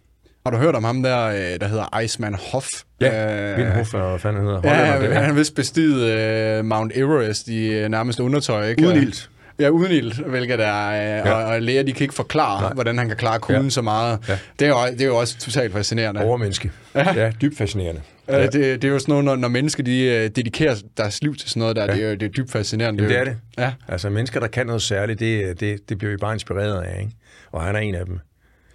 Har 0.47 0.51
du 0.51 0.57
hørt 0.57 0.75
om 0.75 0.85
ham 0.85 1.03
der, 1.03 1.27
øh, 1.27 1.61
der 1.61 1.67
hedder 1.67 2.01
Iceman 2.01 2.35
Hoff? 2.53 2.67
Ja, 3.01 3.53
øh, 3.53 3.59
Wim 3.59 3.71
Hof, 3.71 3.91
hvad 3.91 4.19
fanden 4.19 4.43
hedder. 4.43 4.61
Ja, 4.65 5.05
ja, 5.05 5.21
han 5.21 5.37
vist 5.37 5.55
bestiget 5.55 6.61
uh, 6.61 6.65
Mount 6.65 6.93
Everest 6.95 7.49
i 7.49 7.85
uh, 7.85 7.91
nærmest 7.91 8.21
undertøj. 8.21 8.69
Ikke? 8.69 8.87
Uden 8.87 9.03
ilt. 9.03 9.31
Ja, 9.59 9.69
uden 9.69 9.93
ild, 9.93 10.25
hvilket 10.25 10.61
er, 10.61 10.89
uh, 10.91 11.29
ja. 11.29 11.33
og, 11.33 11.45
og 11.45 11.63
læger, 11.63 11.83
de 11.83 11.93
kan 11.93 12.05
ikke 12.05 12.15
forklare, 12.15 12.61
Nej. 12.61 12.73
hvordan 12.73 12.99
han 12.99 13.09
kan 13.09 13.17
klare 13.17 13.39
kulden 13.39 13.63
ja. 13.63 13.71
så 13.71 13.83
meget. 13.83 14.19
Ja. 14.29 14.39
Det, 14.59 14.65
er 14.65 14.69
jo, 14.69 14.77
det 14.93 15.01
er 15.01 15.07
jo 15.07 15.17
også 15.17 15.39
totalt 15.39 15.73
fascinerende. 15.73 16.21
Overmenneske. 16.21 16.71
Ja, 16.95 17.15
ja 17.15 17.33
dybt 17.43 17.59
fascinerende. 17.59 18.01
Ja. 18.29 18.43
Det, 18.43 18.53
det 18.53 18.85
er 18.85 18.89
jo 18.89 18.99
sådan 18.99 19.13
noget, 19.13 19.25
når, 19.25 19.37
når 19.37 19.49
mennesker 19.49 19.83
de, 19.83 20.29
dedikerer 20.29 20.75
deres 20.97 21.23
liv 21.23 21.37
til 21.37 21.51
sådan 21.51 21.61
noget 21.61 21.77
der, 21.77 21.85
ja. 21.85 21.93
det, 21.93 22.05
er, 22.05 22.15
det 22.15 22.23
er 22.27 22.33
dybt 22.33 22.53
fascinerende. 22.53 23.03
Jamen, 23.03 23.17
det 23.17 23.21
er 23.21 23.25
det. 23.25 23.37
Ja. 23.59 23.73
Altså 23.89 24.11
mennesker, 24.11 24.41
der 24.41 24.47
kan 24.47 24.67
noget 24.67 24.83
særligt, 24.83 25.21
det, 25.21 25.61
det, 25.61 25.89
det 25.89 25.99
bliver 25.99 26.11
vi 26.11 26.17
bare 26.17 26.33
inspireret 26.33 26.83
af, 26.83 27.01
ikke? 27.01 27.13
Og 27.53 27.63
han 27.63 27.77
er 27.77 27.81
en 27.81 27.95
af 27.95 28.07
dem. 28.07 28.21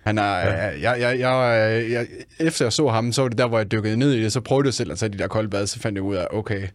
Han 0.10 0.18
er, 0.18 0.24
ja. 0.24 0.92
jeg, 0.92 1.00
jeg, 1.00 1.20
jeg, 1.20 1.92
jeg, 1.92 2.08
efter 2.40 2.66
jeg 2.66 2.74
så 2.74 2.88
ham, 2.88 3.12
så 3.12 3.22
var 3.22 3.30
det 3.30 3.38
der, 3.38 3.48
hvor 3.48 3.58
jeg 3.58 3.72
dykkede 3.72 3.98
ned 3.98 4.14
i 4.14 4.24
det, 4.24 4.34
så 4.34 4.42
prøvede 4.42 4.66
jeg 4.68 4.74
selv 4.74 4.92
at 4.92 4.98
tage 4.98 5.10
de 5.10 5.18
der 5.18 5.28
kolde 5.28 5.50
bad, 5.50 5.68
så 5.68 5.80
fandt 5.80 5.96
jeg 5.96 6.04
ud 6.04 6.16
af, 6.16 6.28
okay, 6.32 6.68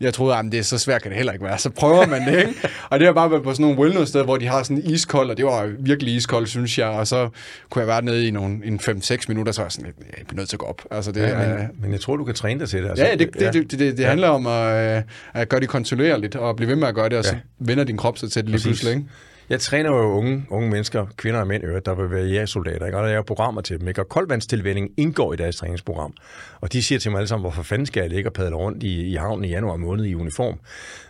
jeg 0.00 0.14
troede, 0.14 0.36
at 0.36 0.44
det 0.44 0.58
er 0.58 0.62
så 0.62 0.78
svært 0.78 1.02
kan 1.02 1.10
det 1.10 1.16
heller 1.16 1.32
ikke 1.32 1.44
være. 1.44 1.58
Så 1.58 1.70
prøver 1.70 2.06
man 2.06 2.26
det, 2.26 2.38
ikke? 2.38 2.54
og 2.90 2.98
det 2.98 3.06
har 3.06 3.12
bare 3.12 3.30
været 3.30 3.42
på 3.42 3.52
sådan 3.52 3.62
nogle 3.62 3.78
wellness-steder, 3.78 4.24
hvor 4.24 4.36
de 4.36 4.46
har 4.46 4.62
sådan 4.62 4.82
iskold, 4.84 5.30
og 5.30 5.36
det 5.36 5.44
var 5.44 5.72
virkelig 5.78 6.14
iskold, 6.14 6.46
synes 6.46 6.78
jeg. 6.78 6.86
Og 6.86 7.06
så 7.06 7.28
kunne 7.70 7.80
jeg 7.80 7.88
være 7.88 8.02
nede 8.02 8.28
i 8.28 8.30
nogle 8.30 8.60
en 8.64 8.80
5-6 8.82 9.16
minutter, 9.28 9.52
så 9.52 9.60
var 9.60 9.66
jeg 9.66 9.72
sådan, 9.72 9.86
jeg 9.86 10.26
bliver 10.26 10.40
nødt 10.40 10.48
til 10.48 10.56
at 10.56 10.60
gå 10.60 10.66
op. 10.66 10.82
Altså, 10.90 11.12
det, 11.12 11.22
ja, 11.22 11.56
men, 11.56 11.68
men 11.82 11.92
jeg 11.92 12.00
tror, 12.00 12.16
du 12.16 12.24
kan 12.24 12.34
træne 12.34 12.60
dig 12.60 12.68
til 12.68 12.82
det. 12.82 12.88
Altså, 12.88 13.04
ja, 13.04 13.12
det, 13.12 13.34
det, 13.34 13.42
ja. 13.42 13.50
det, 13.50 13.70
det, 13.70 13.78
det, 13.78 13.96
det 13.96 14.02
ja. 14.02 14.08
handler 14.08 14.28
om 14.28 14.46
at, 14.46 15.02
at 15.34 15.48
gøre 15.48 15.60
det 15.60 15.68
kontinuerligt, 15.68 16.36
og 16.36 16.56
blive 16.56 16.68
ved 16.68 16.76
med 16.76 16.88
at 16.88 16.94
gøre 16.94 17.08
det, 17.08 17.18
og 17.18 17.24
ja. 17.24 17.30
så 17.30 17.36
vender 17.58 17.84
din 17.84 17.96
krop 17.96 18.18
sig 18.18 18.32
til 18.32 18.42
det 18.42 18.50
lige 18.50 18.62
pludselig. 18.62 18.92
Ikke? 18.92 19.06
Jeg 19.48 19.60
træner 19.60 19.90
jo 19.90 20.02
unge, 20.02 20.46
unge 20.50 20.70
mennesker, 20.70 21.06
kvinder 21.16 21.40
og 21.40 21.46
mænd, 21.46 21.62
der 21.84 21.94
vil 21.94 22.10
være 22.10 22.24
jægersoldater, 22.24 22.86
ikke? 22.86 22.98
og 22.98 23.08
der 23.08 23.18
er 23.18 23.22
programmer 23.22 23.60
til 23.60 23.80
dem, 23.80 23.88
ikke? 23.88 24.00
og 24.00 24.08
koldvandstilvænding 24.08 24.90
indgår 24.96 25.32
i 25.32 25.36
deres 25.36 25.56
træningsprogram. 25.56 26.14
Og 26.60 26.72
de 26.72 26.82
siger 26.82 26.98
til 26.98 27.10
mig 27.10 27.18
alle 27.18 27.28
sammen, 27.28 27.42
hvorfor 27.42 27.62
fanden 27.62 27.86
skal 27.86 28.00
jeg 28.00 28.10
ligge 28.10 28.28
og 28.28 28.32
padle 28.32 28.56
rundt 28.56 28.82
i, 28.82 29.06
i 29.06 29.14
havnen 29.14 29.44
i 29.44 29.48
januar 29.48 29.76
måned 29.76 30.04
i 30.04 30.14
uniform? 30.14 30.58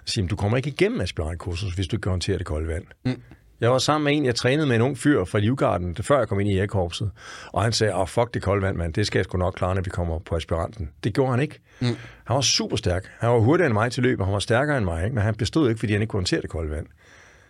Så 0.05 0.13
siger 0.13 0.29
du 0.29 0.37
kommer 0.37 0.57
ikke 0.57 0.69
igennem 0.69 1.01
aspirantkursus, 1.01 1.75
hvis 1.75 1.87
du 1.87 1.97
ikke 1.97 2.03
kan 2.03 2.11
håndtere 2.11 2.39
det 2.39 2.47
kolde 2.47 2.69
vand. 2.69 2.85
Mm. 3.05 3.23
Jeg 3.61 3.71
var 3.71 3.79
sammen 3.79 4.05
med 4.05 4.13
en, 4.17 4.25
jeg 4.25 4.35
trænede 4.35 4.67
med 4.67 4.77
en 4.77 4.83
ung 4.83 4.99
fyr 4.99 5.25
fra 5.25 5.39
Livgarden, 5.39 5.97
før 5.97 6.19
jeg 6.19 6.29
kom 6.29 6.41
ind 6.41 6.49
i 6.49 6.55
jægerkorpset, 6.55 7.11
og 7.53 7.63
han 7.63 7.73
sagde, 7.73 7.95
åh, 7.95 8.01
oh, 8.01 8.09
fuck 8.09 8.35
det 8.35 8.43
kolde 8.43 8.63
vand, 8.63 8.77
mand, 8.77 8.95
det 8.95 9.07
skal 9.07 9.19
jeg 9.19 9.25
sgu 9.25 9.39
nok 9.39 9.55
klare, 9.57 9.75
når 9.75 9.83
vi 9.83 9.91
kommer 9.91 10.19
på 10.19 10.37
aspiranten. 10.37 10.91
Det 11.05 11.15
gjorde 11.15 11.31
han 11.31 11.41
ikke. 11.41 11.59
Mm. 11.81 11.87
Han 12.25 12.35
var 12.35 12.41
super 12.41 12.77
stærk. 12.77 13.11
Han 13.19 13.31
var 13.31 13.39
hurtigere 13.39 13.67
end 13.67 13.75
mig 13.75 13.93
til 13.93 14.03
løb, 14.03 14.21
og 14.21 14.27
han 14.27 14.33
var 14.33 14.39
stærkere 14.39 14.77
end 14.77 14.85
mig, 14.85 15.05
ikke? 15.05 15.15
men 15.15 15.25
han 15.25 15.35
bestod 15.35 15.69
ikke, 15.69 15.79
fordi 15.79 15.93
han 15.93 16.03
ikke 16.03 16.11
kunne 16.11 16.19
håndtere 16.19 16.43
det 16.43 16.51
kolde 16.51 16.71
vand. 16.71 16.87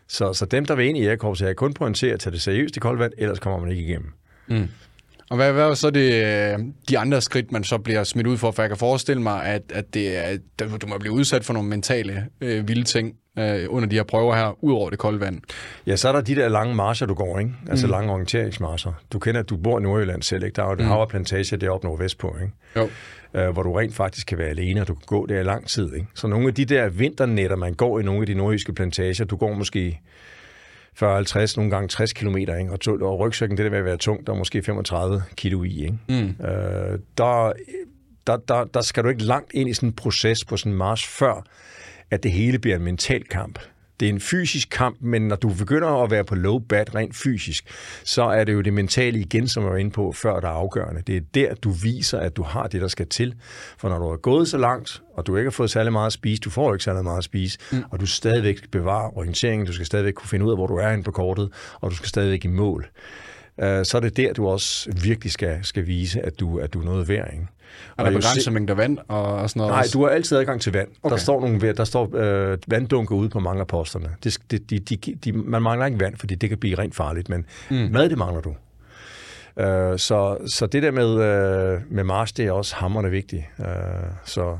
Så, 0.09 0.33
så 0.33 0.47
dem, 0.47 0.65
der 0.65 0.75
vil 0.75 0.87
ind 0.87 0.99
i 0.99 1.03
jægerkorpset, 1.03 1.49
er 1.49 1.53
kun 1.53 1.75
pointere 1.75 2.13
at 2.13 2.21
tage 2.21 2.33
det 2.33 2.41
seriøst 2.43 2.77
i 2.77 2.81
koldt 2.81 2.99
vand, 3.01 3.13
ellers 3.19 3.39
kommer 3.39 3.61
man 3.61 3.71
ikke 3.71 3.83
igennem. 3.83 4.13
Mm. 4.47 4.69
Og 5.31 5.37
hvad, 5.37 5.53
hvad 5.53 5.65
er 5.65 5.75
så 5.75 5.91
det, 5.91 6.75
de 6.89 6.99
andre 6.99 7.21
skridt, 7.21 7.53
man 7.53 7.65
så 7.65 7.79
bliver 7.79 8.05
smidt 8.05 8.27
ud 8.27 8.37
for? 8.37 8.51
For 8.51 8.63
jeg 8.63 8.71
kan 8.71 8.79
forestille 8.79 9.23
mig, 9.23 9.45
at, 9.45 9.63
at 9.75 9.95
det 9.95 10.17
er, 10.17 10.39
du 10.59 10.87
må 10.87 10.99
blive 10.99 11.13
udsat 11.13 11.45
for 11.45 11.53
nogle 11.53 11.69
mentale 11.69 12.27
øh, 12.41 12.69
vilde 12.69 12.85
ting 12.85 13.15
øh, 13.39 13.67
under 13.69 13.89
de 13.89 13.97
her 13.97 14.03
prøver 14.03 14.35
her, 14.35 14.65
ud 14.65 14.73
over 14.73 14.91
det 14.91 14.99
kolde 14.99 15.21
vand. 15.21 15.41
Ja, 15.87 15.97
så 15.97 16.09
er 16.09 16.13
der 16.13 16.21
de 16.21 16.35
der 16.35 16.49
lange 16.49 16.75
marcher, 16.75 17.07
du 17.07 17.15
går, 17.15 17.39
ikke? 17.39 17.51
Altså 17.71 17.87
mm. 17.87 17.91
lange 17.91 18.13
orienteringsmarcher. 18.13 18.93
Du 19.13 19.19
kender, 19.19 19.41
at 19.41 19.49
du 19.51 19.57
bor 19.57 19.79
i 19.79 19.83
Nordjylland 19.83 20.23
selv, 20.23 20.45
ikke? 20.45 20.57
Der 20.57 20.63
er 20.63 20.69
jo 20.69 20.75
mm. 20.75 20.85
havreplantage 20.85 21.57
deroppe 21.57 21.87
nordvest 21.87 22.19
på, 22.19 22.37
ikke? 22.41 22.53
Jo 22.77 22.89
øh, 23.37 23.49
hvor 23.49 23.63
du 23.63 23.73
rent 23.73 23.95
faktisk 23.95 24.27
kan 24.27 24.39
være 24.39 24.49
alene, 24.49 24.81
og 24.81 24.89
du 24.89 24.95
kan 24.95 25.05
gå 25.07 25.27
der 25.27 25.41
i 25.41 25.43
lang 25.43 25.69
tid. 25.69 25.95
Ikke? 25.95 26.07
Så 26.15 26.27
nogle 26.27 26.49
af 26.49 26.55
de 26.55 26.65
der 26.65 26.89
vinternetter, 26.89 27.57
man 27.57 27.75
går 27.75 28.01
i 28.01 28.03
nogle 28.03 28.21
af 28.21 28.27
de 28.27 28.35
nordjyske 28.35 28.73
plantager, 28.73 29.25
du 29.25 29.37
går 29.37 29.55
måske 29.55 30.01
40-50, 31.03 31.57
nogle 31.57 31.71
gange 31.71 31.89
60 31.89 32.13
km, 32.13 32.37
ikke? 32.37 32.69
Og, 32.71 32.81
to, 32.81 32.93
og 32.93 33.19
rygsækken, 33.19 33.59
det 33.59 33.65
der 33.65 33.71
vil 33.71 33.85
være 33.85 33.97
tungt, 33.97 34.27
der 34.27 34.33
er 34.33 34.37
måske 34.37 34.63
35 34.63 35.23
kilo 35.37 35.63
i. 35.63 35.83
Ikke? 35.83 35.99
Mm. 36.09 36.47
Øh, 36.47 36.99
der, 37.19 37.53
der, 38.27 38.37
der, 38.37 38.65
der 38.65 38.81
skal 38.81 39.05
du 39.05 39.09
ikke 39.09 39.25
langt 39.25 39.51
ind 39.55 39.71
i 39.71 39.75
sådan 39.75 39.89
en 39.89 39.93
proces 39.93 40.45
på 40.45 40.57
sådan 40.57 40.73
en 40.73 40.79
march, 40.79 41.09
før 41.09 41.47
at 42.11 42.23
det 42.23 42.33
hele 42.33 42.59
bliver 42.59 42.77
en 42.77 42.85
mental 42.85 43.25
kamp 43.25 43.59
det 44.01 44.09
er 44.09 44.13
en 44.13 44.21
fysisk 44.21 44.69
kamp, 44.71 44.97
men 45.01 45.29
når 45.29 45.37
du 45.37 45.49
begynder 45.49 46.03
at 46.03 46.11
være 46.11 46.25
på 46.25 46.35
low 46.35 46.59
bat 46.59 46.95
rent 46.95 47.17
fysisk, 47.17 47.65
så 48.05 48.23
er 48.23 48.45
det 48.45 48.53
jo 48.53 48.61
det 48.61 48.73
mentale 48.73 49.19
igen, 49.19 49.49
som 49.49 49.63
jeg 49.63 49.73
var 49.73 49.77
inde 49.77 49.91
på 49.91 50.13
før, 50.13 50.41
der 50.41 50.49
er 50.49 50.53
afgørende. 50.53 51.03
Det 51.07 51.17
er 51.17 51.21
der, 51.35 51.55
du 51.55 51.71
viser, 51.71 52.19
at 52.19 52.37
du 52.37 52.43
har 52.43 52.67
det, 52.67 52.81
der 52.81 52.89
skal 52.89 53.07
til. 53.07 53.35
For 53.79 53.89
når 53.89 53.99
du 53.99 54.05
er 54.05 54.17
gået 54.17 54.49
så 54.49 54.59
langt, 54.59 55.03
og 55.15 55.27
du 55.27 55.37
ikke 55.37 55.47
har 55.47 55.53
fået 55.53 55.71
særlig 55.71 55.93
meget 55.93 56.07
at 56.07 56.13
spise, 56.13 56.41
du 56.41 56.51
får 56.51 56.75
ikke 56.75 56.85
særlig 56.85 57.05
meget 57.05 57.19
at 57.19 57.25
spise, 57.25 57.59
mm. 57.73 57.85
og 57.91 58.01
du 58.01 58.07
stadigvæk 58.07 58.71
bevarer 58.71 59.17
orienteringen, 59.19 59.67
du 59.67 59.73
skal 59.73 59.87
stadigvæk 59.87 60.15
kunne 60.15 60.29
finde 60.29 60.45
ud 60.45 60.51
af, 60.51 60.57
hvor 60.57 60.67
du 60.67 60.77
er 60.77 60.91
inde 60.91 61.05
på 61.05 61.11
kortet, 61.11 61.53
og 61.81 61.91
du 61.91 61.97
skal 61.97 62.09
stadigvæk 62.09 62.45
i 62.45 62.49
mål. 62.49 62.89
Øh, 63.61 63.85
så 63.85 63.97
er 63.97 64.01
det 64.01 64.17
der, 64.17 64.33
du 64.33 64.49
også 64.49 64.91
virkelig 65.03 65.33
skal, 65.33 65.59
skal 65.63 65.87
vise, 65.87 66.21
at 66.21 66.41
du, 66.41 66.59
at 66.59 66.75
du 66.75 66.81
er 66.81 66.85
noget 66.85 67.09
værd. 67.09 67.31
Ikke? 67.33 67.47
Er 67.99 68.05
der 68.05 68.11
begrænset 68.11 68.53
mængder 68.53 68.75
vand 68.75 68.99
og, 69.09 69.23
og 69.23 69.51
sådan 69.51 69.61
noget? 69.61 69.73
Nej, 69.75 69.85
du 69.93 70.03
har 70.03 70.11
altid 70.11 70.39
adgang 70.39 70.61
til 70.61 70.73
vand. 70.73 70.89
Okay. 71.03 71.13
Der 71.13 71.21
står, 71.21 71.41
nogle, 71.41 71.73
der 71.73 71.85
står 71.85 72.11
øh, 72.17 72.59
vanddunker 72.67 73.15
ude 73.15 73.29
på 73.29 73.41
mange 73.41 73.61
af 73.61 73.67
posterne. 73.67 74.11
Det, 74.25 74.39
det, 74.51 74.71
de, 74.71 74.79
de, 74.79 74.97
de, 74.97 75.33
man 75.33 75.63
mangler 75.63 75.87
ikke 75.87 76.01
vand, 76.01 76.17
fordi 76.17 76.35
det 76.35 76.49
kan 76.49 76.59
blive 76.59 76.79
rent 76.79 76.95
farligt, 76.95 77.29
men 77.29 77.47
mm. 77.71 77.77
mad, 77.77 78.09
det 78.09 78.19
mangler 78.19 78.41
du. 78.41 78.55
Øh, 79.59 79.99
så, 79.99 80.39
så 80.47 80.67
det 80.67 80.83
der 80.83 80.91
med, 80.91 81.11
øh, 81.11 81.81
med 81.91 82.05
Mars, 82.05 82.33
det 82.33 82.47
er 82.47 82.53
også 82.53 82.77
hammerende 82.77 83.11
vigtigt. 83.11 83.45
Øh, 83.61 83.67
så 84.25 84.59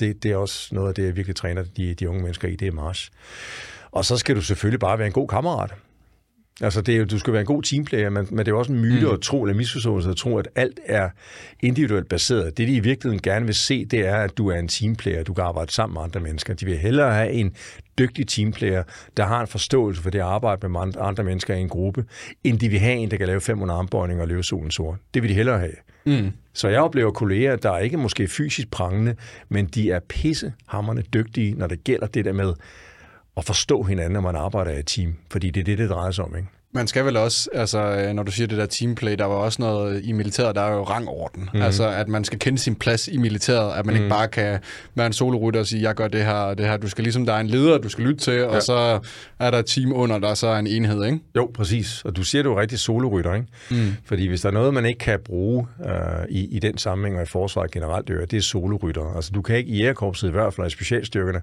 Det, 0.00 0.22
det 0.22 0.32
er 0.32 0.36
også 0.36 0.74
noget 0.74 0.88
af 0.88 0.94
det, 0.94 1.04
jeg 1.04 1.16
virkelig 1.16 1.36
træner 1.36 1.64
de, 1.76 1.94
de 1.94 2.08
unge 2.08 2.22
mennesker 2.22 2.48
i, 2.48 2.56
det 2.56 2.68
er 2.68 2.72
march. 2.72 3.10
Og 3.90 4.04
så 4.04 4.16
skal 4.16 4.36
du 4.36 4.42
selvfølgelig 4.42 4.80
bare 4.80 4.98
være 4.98 5.06
en 5.06 5.12
god 5.12 5.28
kammerat. 5.28 5.74
Altså, 6.60 6.80
det 6.80 6.94
er 6.94 6.98
jo, 6.98 7.04
du 7.04 7.18
skal 7.18 7.32
være 7.32 7.40
en 7.40 7.46
god 7.46 7.62
teamplayer, 7.62 8.10
men, 8.10 8.26
men 8.30 8.38
det 8.38 8.48
er 8.48 8.52
jo 8.52 8.58
også 8.58 8.72
en 8.72 8.80
myte 8.80 9.06
mm. 9.06 9.12
at 9.12 9.20
tro, 9.20 9.42
eller 9.42 9.54
misforståelse 9.56 10.10
at 10.10 10.16
tro, 10.16 10.38
at 10.38 10.48
alt 10.54 10.80
er 10.86 11.10
individuelt 11.60 12.08
baseret. 12.08 12.58
Det, 12.58 12.68
de 12.68 12.74
i 12.74 12.80
virkeligheden 12.80 13.22
gerne 13.22 13.46
vil 13.46 13.54
se, 13.54 13.84
det 13.84 14.06
er, 14.06 14.16
at 14.16 14.38
du 14.38 14.48
er 14.48 14.56
en 14.56 14.68
teamplayer, 14.68 15.22
du 15.22 15.34
kan 15.34 15.44
arbejde 15.44 15.72
sammen 15.72 15.94
med 15.94 16.02
andre 16.02 16.20
mennesker. 16.20 16.54
De 16.54 16.66
vil 16.66 16.78
hellere 16.78 17.14
have 17.14 17.30
en 17.30 17.56
dygtig 17.98 18.28
teamplayer, 18.28 18.82
der 19.16 19.24
har 19.24 19.40
en 19.40 19.46
forståelse 19.46 20.02
for 20.02 20.10
det 20.10 20.18
at 20.18 20.24
arbejde 20.24 20.68
med 20.68 20.80
andre 21.00 21.24
mennesker 21.24 21.54
i 21.54 21.60
en 21.60 21.68
gruppe, 21.68 22.04
end 22.44 22.58
de 22.58 22.68
vil 22.68 22.78
have 22.78 22.96
en, 22.96 23.10
der 23.10 23.16
kan 23.16 23.26
lave 23.26 23.40
500 23.40 23.78
armbøjninger 23.78 24.22
og 24.22 24.28
løbe 24.28 24.42
solen 24.42 24.70
sort. 24.70 24.98
Det 25.14 25.22
vil 25.22 25.30
de 25.30 25.34
hellere 25.34 25.58
have. 25.58 25.74
Mm. 26.06 26.30
Så 26.52 26.68
jeg 26.68 26.80
oplever 26.80 27.10
kolleger, 27.10 27.56
der 27.56 27.70
er 27.70 27.78
ikke 27.78 27.96
måske 27.96 28.28
fysisk 28.28 28.70
prangende, 28.70 29.16
men 29.48 29.66
de 29.66 29.90
er 29.90 30.00
pissehammerne 30.08 31.02
dygtige, 31.02 31.54
når 31.54 31.66
det 31.66 31.84
gælder 31.84 32.06
det 32.06 32.24
der 32.24 32.32
med 32.32 32.52
at 33.36 33.44
forstå 33.44 33.82
hinanden, 33.82 34.12
når 34.12 34.20
man 34.20 34.36
arbejder 34.36 34.70
i 34.70 34.78
et 34.78 34.86
team. 34.86 35.14
Fordi 35.30 35.50
det 35.50 35.60
er 35.60 35.64
det, 35.64 35.78
det 35.78 35.90
drejer 35.90 36.10
sig 36.10 36.24
om, 36.24 36.36
ikke? 36.36 36.48
Man 36.76 36.86
skal 36.86 37.04
vel 37.04 37.16
også, 37.16 37.48
altså, 37.52 38.12
når 38.14 38.22
du 38.22 38.32
siger 38.32 38.46
det 38.46 38.58
der 38.58 38.66
teamplay, 38.66 39.14
der 39.14 39.24
var 39.24 39.34
også 39.34 39.62
noget 39.62 40.04
i 40.04 40.12
militæret, 40.12 40.56
der 40.56 40.62
er 40.62 40.74
jo 40.74 40.82
rangorden. 40.82 41.50
Mm. 41.54 41.62
Altså, 41.62 41.88
at 41.88 42.08
man 42.08 42.24
skal 42.24 42.38
kende 42.38 42.58
sin 42.58 42.74
plads 42.74 43.08
i 43.08 43.16
militæret, 43.16 43.78
at 43.78 43.86
man 43.86 43.94
mm. 43.94 44.00
ikke 44.00 44.08
bare 44.08 44.28
kan 44.28 44.58
være 44.94 45.06
en 45.06 45.12
solorytter 45.12 45.60
og 45.60 45.66
sige, 45.66 45.82
jeg 45.82 45.94
gør 45.94 46.08
det 46.08 46.24
her 46.24 46.32
og 46.32 46.58
det 46.58 46.66
her. 46.66 46.76
Du 46.76 46.88
skal 46.88 47.04
ligesom, 47.04 47.26
der 47.26 47.32
er 47.32 47.40
en 47.40 47.46
leder, 47.46 47.78
du 47.78 47.88
skal 47.88 48.04
lytte 48.04 48.20
til, 48.20 48.32
ja. 48.32 48.46
og 48.46 48.62
så 48.62 49.00
er 49.38 49.50
der 49.50 49.58
et 49.58 49.66
team 49.66 49.92
under, 49.92 50.18
der 50.18 50.34
så 50.34 50.46
er 50.46 50.58
en 50.58 50.66
enhed, 50.66 51.04
ikke? 51.04 51.18
Jo, 51.36 51.50
præcis. 51.54 52.02
Og 52.04 52.16
du 52.16 52.22
siger 52.22 52.42
det 52.42 52.50
jo 52.50 52.60
rigtig 52.60 52.78
solorytter, 52.78 53.34
ikke? 53.34 53.46
Mm. 53.70 53.94
Fordi 54.04 54.28
hvis 54.28 54.40
der 54.40 54.48
er 54.48 54.52
noget, 54.52 54.74
man 54.74 54.86
ikke 54.86 54.98
kan 54.98 55.18
bruge 55.24 55.66
uh, 55.78 55.86
i, 56.28 56.56
i 56.56 56.58
den 56.58 56.78
sammenhæng 56.78 57.16
og 57.16 57.22
i 57.22 57.26
forsvaret 57.26 57.70
generelt, 57.70 58.08
det 58.08 58.22
er, 58.22 58.26
det 58.26 58.36
er 58.36 58.40
solorytter. 58.40 59.14
Altså, 59.16 59.30
du 59.34 59.42
kan 59.42 59.56
ikke 59.56 59.70
i 59.70 59.82
ærekorpset 59.82 60.28
i 60.28 60.32
hvert 60.32 60.54
fald 60.54 60.66
i 60.66 60.70
specialstyrkerne, 60.70 61.40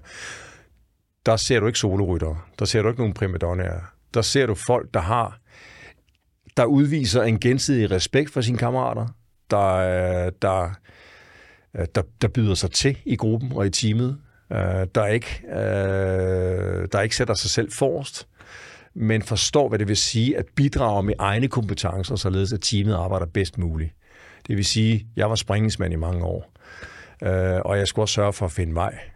der 1.26 1.36
ser 1.36 1.60
du 1.60 1.66
ikke 1.66 1.78
soloryttere. 1.78 2.38
Der 2.58 2.64
ser 2.64 2.82
du 2.82 2.88
ikke 2.88 3.00
nogen 3.00 3.14
primadonnaer. 3.14 3.80
Der 4.14 4.22
ser 4.22 4.46
du 4.46 4.54
folk, 4.54 4.94
der 4.94 5.00
har 5.00 5.38
der 6.56 6.64
udviser 6.64 7.22
en 7.22 7.40
gensidig 7.40 7.90
respekt 7.90 8.32
for 8.32 8.40
sine 8.40 8.58
kammerater, 8.58 9.06
der, 9.50 10.30
der, 10.30 10.70
der, 11.94 12.02
der 12.22 12.28
byder 12.28 12.54
sig 12.54 12.70
til 12.70 12.98
i 13.04 13.16
gruppen 13.16 13.52
og 13.52 13.66
i 13.66 13.70
teamet, 13.70 14.18
øh, 14.52 14.86
der 14.94 15.06
ikke, 15.06 15.42
øh, 15.48 16.88
der 16.92 17.00
ikke 17.00 17.16
sætter 17.16 17.34
sig 17.34 17.50
selv 17.50 17.72
forrest, 17.72 18.28
men 18.94 19.22
forstår, 19.22 19.68
hvad 19.68 19.78
det 19.78 19.88
vil 19.88 19.96
sige 19.96 20.38
at 20.38 20.46
bidrage 20.56 21.02
med 21.02 21.14
egne 21.18 21.48
kompetencer, 21.48 22.16
således 22.16 22.52
at 22.52 22.60
teamet 22.60 22.94
arbejder 22.94 23.26
bedst 23.26 23.58
muligt. 23.58 23.90
Det 24.46 24.56
vil 24.56 24.64
sige, 24.64 25.06
jeg 25.16 25.30
var 25.30 25.34
springingsmand 25.36 25.92
i 25.92 25.96
mange 25.96 26.24
år, 26.24 26.52
øh, 27.22 27.60
og 27.64 27.78
jeg 27.78 27.88
skulle 27.88 28.04
også 28.04 28.14
sørge 28.14 28.32
for 28.32 28.46
at 28.46 28.52
finde 28.52 28.74
vej. 28.74 29.11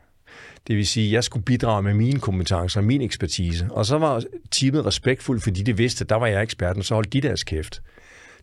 Det 0.67 0.77
vil 0.77 0.87
sige, 0.87 1.07
at 1.07 1.13
jeg 1.13 1.25
skulle 1.25 1.45
bidrage 1.45 1.83
med 1.83 1.95
mine 1.95 2.21
kompetencer 2.21 2.81
og 2.81 2.85
min 2.85 3.03
ekspertise. 3.03 3.69
Og 3.71 3.87
så 3.87 3.99
var 3.99 4.23
teamet 4.51 4.87
respektfuldt, 4.87 5.43
fordi 5.43 5.63
de 5.63 5.77
vidste, 5.77 6.03
at 6.03 6.11
der 6.11 6.17
var 6.17 6.27
jeg 6.27 6.43
eksperten, 6.43 6.83
så 6.83 6.95
holdt 6.95 7.13
de 7.13 7.21
deres 7.21 7.45
kæft. 7.45 7.83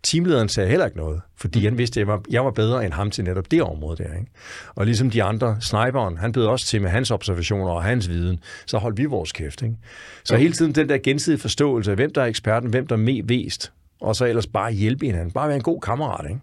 Teamlederen 0.04 0.50
sagde 0.50 0.70
heller 0.70 0.86
ikke 0.86 0.98
noget, 0.98 1.22
fordi 1.38 1.66
han 1.66 1.78
vidste, 1.78 2.00
at 2.00 2.08
jeg 2.08 2.08
var, 2.08 2.22
jeg 2.30 2.46
var 2.46 2.52
bedre 2.52 2.86
end 2.86 2.94
ham 2.94 3.12
til 3.12 3.24
netop 3.24 3.52
det 3.52 3.62
område 3.62 4.04
der. 4.04 4.14
Ikke? 4.14 4.32
Og 4.76 4.86
ligesom 4.86 5.10
de 5.10 5.24
andre, 5.24 5.58
sniperen, 5.62 6.18
han 6.18 6.32
bød 6.32 6.46
også 6.46 6.66
til 6.66 6.82
med 6.82 6.90
hans 6.90 7.12
observationer 7.12 7.72
og 7.72 7.84
hans 7.84 8.10
viden, 8.10 8.40
så 8.66 8.78
holdt 8.78 8.98
vi 8.98 9.06
vores 9.06 9.32
kæft. 9.32 9.62
Ikke? 9.62 9.76
Så 10.24 10.36
hele 10.36 10.54
tiden 10.54 10.76
den 10.76 10.90
der 10.90 10.98
gensidige 10.98 11.40
forståelse 11.40 11.92
af, 11.92 11.98
hvem 11.98 12.14
der 12.14 12.22
er 12.22 12.26
eksperten, 12.26 12.70
hvem 12.70 12.88
der 12.88 12.96
er 12.96 13.24
mest 13.24 13.72
og 14.04 14.16
så 14.16 14.26
ellers 14.26 14.48
bare 14.48 14.72
hjælpe 14.72 15.06
hinanden. 15.06 15.32
Bare 15.32 15.48
være 15.48 15.58
en 15.58 15.64
god 15.64 15.82
kammerat. 15.82 16.30
Ikke? 16.30 16.42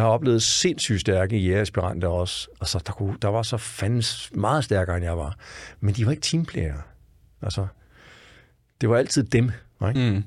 Jeg 0.00 0.06
har 0.06 0.12
oplevet 0.12 0.42
sindssygt 0.42 1.00
stærke 1.00 1.38
jægeraspiranter 1.38 2.08
også. 2.08 2.48
Altså, 2.60 2.82
der, 2.86 2.92
kunne, 2.92 3.16
der 3.22 3.28
var 3.28 3.42
så 3.42 3.56
fandens 3.56 4.30
meget 4.34 4.64
stærkere, 4.64 4.96
end 4.96 5.04
jeg 5.04 5.18
var. 5.18 5.36
Men 5.80 5.94
de 5.94 6.04
var 6.06 6.10
ikke 6.10 6.20
teamplayer. 6.20 6.78
Altså, 7.42 7.66
det 8.80 8.88
var 8.88 8.96
altid 8.96 9.24
dem. 9.24 9.50
Ikke? 9.88 10.10
Mm. 10.10 10.24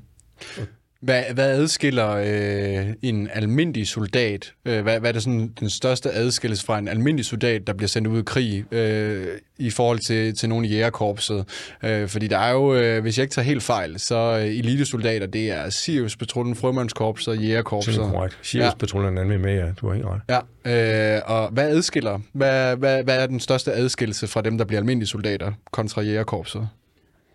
Hvad, 1.04 1.22
hvad 1.34 1.50
adskiller 1.50 2.10
øh, 2.10 2.94
en 3.02 3.28
almindelig 3.32 3.88
soldat? 3.88 4.52
Øh, 4.64 4.82
hvad, 4.82 5.00
hvad 5.00 5.10
er 5.10 5.12
det 5.12 5.22
sådan, 5.22 5.52
den 5.60 5.70
største 5.70 6.12
adskillelse 6.12 6.64
fra 6.66 6.78
en 6.78 6.88
almindelig 6.88 7.24
soldat, 7.24 7.66
der 7.66 7.72
bliver 7.72 7.88
sendt 7.88 8.08
ud 8.08 8.20
i 8.20 8.22
krig 8.26 8.64
øh, 8.72 9.26
i 9.58 9.70
forhold 9.70 9.98
til, 9.98 10.36
til 10.36 10.48
nogle 10.48 10.66
i 10.66 10.70
jægerkorpset? 10.70 11.44
Øh, 11.82 12.08
fordi 12.08 12.26
der 12.26 12.38
er 12.38 12.52
jo, 12.52 12.74
øh, 12.74 13.02
hvis 13.02 13.18
jeg 13.18 13.22
ikke 13.22 13.34
tager 13.34 13.46
helt 13.46 13.62
fejl, 13.62 14.00
så 14.00 14.38
øh, 14.40 14.46
elitesoldater, 14.46 15.26
det 15.26 15.50
er 15.50 15.70
Sirius-patruljen, 15.70 16.54
Frømandskorpset 16.54 17.28
og 17.28 17.38
jægerkorpset. 17.38 17.94
Det 17.94 18.02
er 18.02 18.10
korrekt. 18.10 18.38
Sirius-patruljen 18.42 19.18
er 19.18 19.38
med, 19.38 19.54
ja. 19.54 19.66
Du 19.80 19.88
har 19.88 19.94
helt 19.94 20.06
ret. 20.06 20.44
Ja, 20.64 21.16
øh, 21.16 21.22
og 21.26 21.48
hvad 21.48 21.68
adskiller? 21.68 22.20
Hvad, 22.32 22.76
hvad, 22.76 23.04
hvad 23.04 23.22
er 23.22 23.26
den 23.26 23.40
største 23.40 23.72
adskillelse 23.72 24.26
fra 24.26 24.42
dem, 24.42 24.58
der 24.58 24.64
bliver 24.64 24.80
almindelige 24.80 25.08
soldater 25.08 25.52
kontra 25.72 26.02
jægerkorpset? 26.02 26.68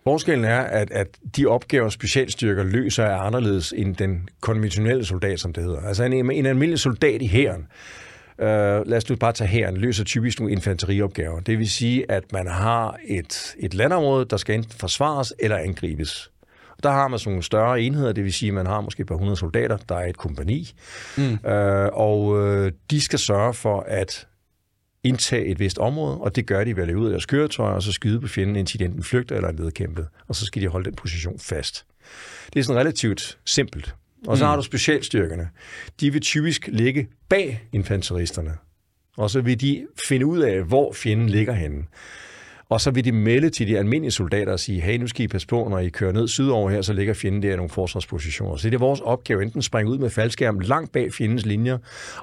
Forskellen 0.04 0.46
er, 0.46 0.60
at, 0.60 0.92
at 0.92 1.08
de 1.38 1.46
opgaver, 1.46 1.90
specialstyrker 1.90 2.64
løser, 2.64 3.04
er 3.04 3.18
anderledes 3.18 3.74
end 3.78 3.96
den 3.96 4.30
konventionelle 4.42 5.06
soldat, 5.06 5.40
som 5.40 5.54
det 5.54 5.64
hedder. 5.64 5.82
Altså 5.82 6.04
en, 6.04 6.32
en 6.32 6.46
almindelig 6.46 6.80
soldat 6.80 7.22
i 7.22 7.28
hæren, 7.28 7.68
øh, 8.40 8.88
lad 8.88 8.98
os 8.98 9.10
nu 9.10 9.16
bare 9.16 9.34
tage 9.34 9.48
hæren, 9.48 9.78
løser 9.78 10.04
typisk 10.04 10.40
nogle 10.40 10.52
infanteriopgaver. 10.52 11.40
Det 11.40 11.60
vil 11.60 11.70
sige, 11.70 12.12
at 12.12 12.32
man 12.34 12.48
har 12.48 12.98
et, 13.08 13.56
et 13.60 13.74
landområde, 13.74 14.26
der 14.26 14.38
skal 14.38 14.56
enten 14.56 14.72
forsvares 14.80 15.34
eller 15.40 15.58
angribes. 15.58 16.32
Der 16.84 16.92
har 16.92 17.08
man 17.08 17.20
sådan 17.20 17.32
nogle 17.32 17.44
større 17.44 17.82
enheder, 17.82 18.14
det 18.14 18.24
vil 18.24 18.34
sige, 18.34 18.50
at 18.50 18.54
man 18.54 18.66
har 18.66 18.82
måske 18.82 19.02
et 19.02 19.08
par 19.08 19.16
hundrede 19.16 19.38
soldater, 19.38 19.78
der 19.90 19.96
er 19.96 20.06
et 20.06 20.18
kompani, 20.18 20.72
mm. 21.18 21.50
øh, 21.50 21.90
og 21.94 22.48
øh, 22.48 22.72
de 22.92 23.02
skal 23.02 23.20
sørge 23.20 23.54
for, 23.54 23.86
at 23.88 24.28
indtage 25.04 25.46
et 25.46 25.60
vist 25.60 25.78
område, 25.78 26.18
og 26.18 26.36
det 26.36 26.46
gør 26.46 26.64
de 26.64 26.76
ved 26.76 26.84
at 26.84 26.88
løbe 26.88 27.00
ud 27.00 27.06
af 27.06 27.12
deres 27.12 27.26
køretøj, 27.26 27.72
og 27.72 27.84
så 27.84 27.92
skyde 27.92 28.22
på 28.22 28.28
fjenden, 28.28 28.56
indtil 28.56 28.80
de 28.80 28.86
enten 28.86 29.04
flygter 29.04 29.36
eller 29.36 29.50
er 29.50 29.54
nedkæmpet, 29.54 30.08
og 30.28 30.36
så 30.36 30.46
skal 30.46 30.62
de 30.62 30.68
holde 30.68 30.86
den 30.86 30.96
position 30.96 31.40
fast. 31.40 31.86
Det 32.54 32.60
er 32.60 32.64
sådan 32.64 32.80
relativt 32.80 33.38
simpelt. 33.46 33.96
Og 34.28 34.38
så 34.38 34.44
mm. 34.44 34.48
har 34.48 34.56
du 34.56 34.62
specialstyrkerne. 34.62 35.50
De 36.00 36.14
vil 36.14 36.22
typisk 36.22 36.68
ligge 36.68 37.08
bag 37.30 37.68
infanteristerne, 37.74 38.58
og 39.18 39.30
så 39.30 39.42
vil 39.42 39.62
de 39.62 39.88
finde 40.08 40.26
ud 40.26 40.40
af, 40.40 40.64
hvor 40.64 40.94
fjenden 40.94 41.30
ligger 41.30 41.54
henne. 41.54 41.84
Og 42.70 42.82
så 42.82 42.92
vil 42.92 43.06
de 43.06 43.12
melde 43.12 43.50
til 43.50 43.68
de 43.68 43.78
almindelige 43.78 44.12
soldater 44.12 44.52
og 44.52 44.60
sige, 44.60 44.82
hey, 44.82 44.98
nu 44.98 45.08
skal 45.08 45.26
I 45.26 45.28
passe 45.28 45.48
på, 45.48 45.68
når 45.70 45.80
I 45.80 45.90
kører 45.90 46.12
ned 46.12 46.28
sydover 46.28 46.70
her, 46.70 46.82
så 46.82 46.94
ligger 46.94 47.14
fjenden 47.14 47.44
der 47.44 47.54
i 47.54 47.56
nogle 47.56 47.70
forsvarspositioner. 47.70 48.56
Så 48.56 48.70
det 48.70 48.76
er 48.76 48.80
vores 48.80 49.00
opgave 49.00 49.44
enten 49.44 49.62
springe 49.62 49.92
ud 49.92 49.98
med 49.98 50.10
faldskærm 50.10 50.60
langt 50.60 50.92
bag 50.92 51.14
fjendens 51.14 51.46
linjer 51.46 51.78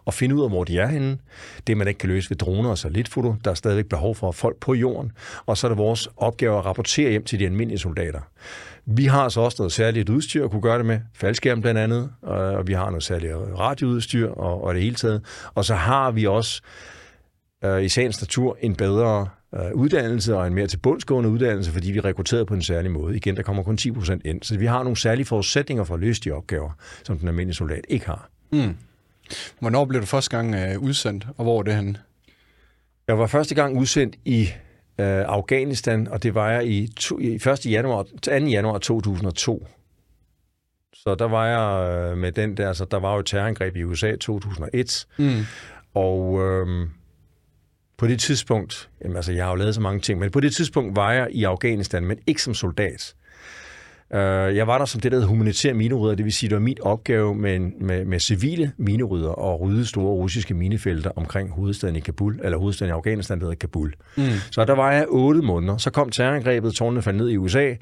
og 0.05 0.15
finde 0.15 0.35
ud 0.35 0.43
af, 0.43 0.49
hvor 0.51 0.65
de 0.65 0.79
er 0.79 0.87
henne. 0.87 1.19
Det 1.67 1.77
man 1.77 1.89
ikke 1.89 1.99
kan 1.99 2.09
løse 2.09 2.31
ved 2.31 2.37
droner 2.37 2.71
og 2.71 2.79
satellitfoto. 2.79 3.35
Der 3.45 3.51
er 3.51 3.55
stadigvæk 3.55 3.87
behov 3.87 4.15
for 4.15 4.33
folk 4.33 4.57
på 4.61 4.75
jorden. 4.75 5.13
Og 5.47 5.57
så 5.57 5.67
er 5.67 5.69
det 5.69 5.79
vores 5.79 6.09
opgave 6.17 6.59
at 6.59 6.65
rapportere 6.65 7.11
hjem 7.11 7.25
til 7.25 7.39
de 7.39 7.45
almindelige 7.45 7.79
soldater. 7.79 8.21
Vi 8.87 9.05
har 9.05 9.29
så 9.29 9.41
også 9.41 9.57
noget 9.59 9.73
særligt 9.73 10.09
udstyr 10.09 10.45
at 10.45 10.51
kunne 10.51 10.63
gøre 10.63 10.79
det 10.79 10.87
med, 10.87 11.01
faldskærm 11.15 11.61
blandt 11.61 11.81
andet, 11.81 12.11
øh, 12.25 12.31
og 12.31 12.67
vi 12.67 12.73
har 12.73 12.91
noget 12.91 13.03
særligt 13.03 13.35
radioudstyr 13.35 14.29
og, 14.29 14.65
og 14.65 14.75
det 14.75 14.83
hele 14.83 14.95
taget. 14.95 15.23
Og 15.55 15.65
så 15.65 15.75
har 15.75 16.11
vi 16.11 16.27
også 16.27 16.63
øh, 17.65 17.83
i 17.83 17.89
sagens 17.89 18.23
natur 18.23 18.59
en 18.61 18.77
bedre 18.77 19.29
øh, 19.57 19.75
uddannelse 19.75 20.37
og 20.37 20.47
en 20.47 20.55
mere 20.55 20.67
tilbundsgående 20.67 21.31
uddannelse, 21.31 21.73
fordi 21.73 21.91
vi 21.91 21.99
er 21.99 22.05
rekrutteret 22.05 22.47
på 22.47 22.55
en 22.55 22.63
særlig 22.63 22.91
måde. 22.91 23.17
Igen, 23.17 23.37
der 23.37 23.43
kommer 23.43 23.63
kun 23.63 23.77
10 23.77 23.91
procent 23.91 24.27
ind. 24.27 24.43
Så 24.43 24.59
vi 24.59 24.67
har 24.67 24.83
nogle 24.83 24.97
særlige 24.97 25.27
forudsætninger 25.27 25.85
for 25.85 25.95
at 25.95 26.01
løse 26.01 26.21
de 26.21 26.31
opgaver, 26.31 26.71
som 27.05 27.19
den 27.19 27.29
almindelige 27.29 27.55
soldat 27.55 27.85
ikke 27.89 28.07
har. 28.07 28.29
Mm. 28.53 28.77
Hvornår 29.61 29.85
blev 29.85 30.01
du 30.01 30.07
første 30.07 30.37
gang 30.37 30.55
øh, 30.55 30.83
udsendt, 30.83 31.27
og 31.37 31.45
hvor 31.45 31.59
er 31.59 31.63
det 31.63 31.75
henne? 31.75 31.97
Jeg 33.09 33.19
var 33.19 33.27
første 33.27 33.55
gang 33.55 33.79
udsendt 33.79 34.17
i 34.25 34.43
øh, 34.99 35.25
Afghanistan, 35.27 36.09
og 36.09 36.23
det 36.23 36.35
var 36.35 36.51
jeg 36.51 36.67
i, 36.67 36.93
to, 36.97 37.19
i 37.19 37.35
1. 37.35 37.67
januar, 37.67 38.07
2. 38.23 38.33
januar 38.33 38.79
2002. 38.79 39.67
Så 40.95 41.15
der 41.15 41.29
var 41.29 41.47
jeg 41.47 41.91
øh, 41.91 42.19
med 42.19 42.33
den 42.33 42.57
der, 42.57 42.73
så 42.73 42.85
der 42.85 42.97
var 42.97 43.13
jo 43.13 43.21
et 43.21 43.27
terrorangreb 43.27 43.77
i 43.77 43.83
USA 43.83 44.13
i 44.13 44.17
2001, 44.17 45.07
mm. 45.19 45.47
og 45.95 46.43
øh, 46.43 46.89
på 47.99 48.07
det 48.07 48.21
tidspunkt, 48.21 48.91
jamen 49.05 49.17
altså 49.17 49.33
jeg 49.33 49.45
har 49.45 49.51
jo 49.51 49.57
lavet 49.57 49.75
så 49.75 49.81
mange 49.81 50.01
ting, 50.01 50.19
men 50.19 50.31
på 50.31 50.41
det 50.41 50.55
tidspunkt 50.55 50.97
var 50.97 51.13
jeg 51.13 51.29
i 51.31 51.45
Afghanistan, 51.45 52.05
men 52.05 52.19
ikke 52.27 52.43
som 52.43 52.55
soldat. 52.55 53.15
Uh, 54.11 54.19
jeg 54.57 54.67
var 54.67 54.79
der 54.79 54.85
som 54.85 55.01
det, 55.01 55.13
der 55.13 55.17
hedder 55.17 55.29
humanitær 55.29 55.75
minerydder, 55.75 56.15
det 56.15 56.25
vil 56.25 56.33
sige, 56.33 56.51
det 56.51 56.57
var 56.57 56.63
min 56.63 56.77
opgave 56.83 57.35
med, 57.35 57.59
med, 57.59 58.05
med 58.05 58.21
civile 58.21 58.73
minerydder 58.77 59.29
og 59.29 59.61
rydde 59.61 59.87
store 59.87 60.15
russiske 60.15 60.55
minefelter 60.55 61.11
omkring 61.17 61.51
hovedstaden 61.51 61.97
i 61.97 62.01
Kabul, 62.01 62.41
eller 62.45 62.59
hovedstaden 62.59 62.91
i 62.91 62.93
Afghanistan, 62.93 63.39
der 63.39 63.45
hedder 63.45 63.59
Kabul. 63.59 63.93
Mm. 64.17 64.25
Så 64.51 64.65
der 64.65 64.75
var 64.75 64.93
jeg 64.93 65.07
otte 65.09 65.43
måneder. 65.43 65.77
Så 65.77 65.91
kom 65.91 66.11
terrorangrebet, 66.11 66.75
tårnene 66.75 67.03
faldt 67.03 67.19
ned 67.19 67.29
i 67.29 67.37
USA. 67.37 67.75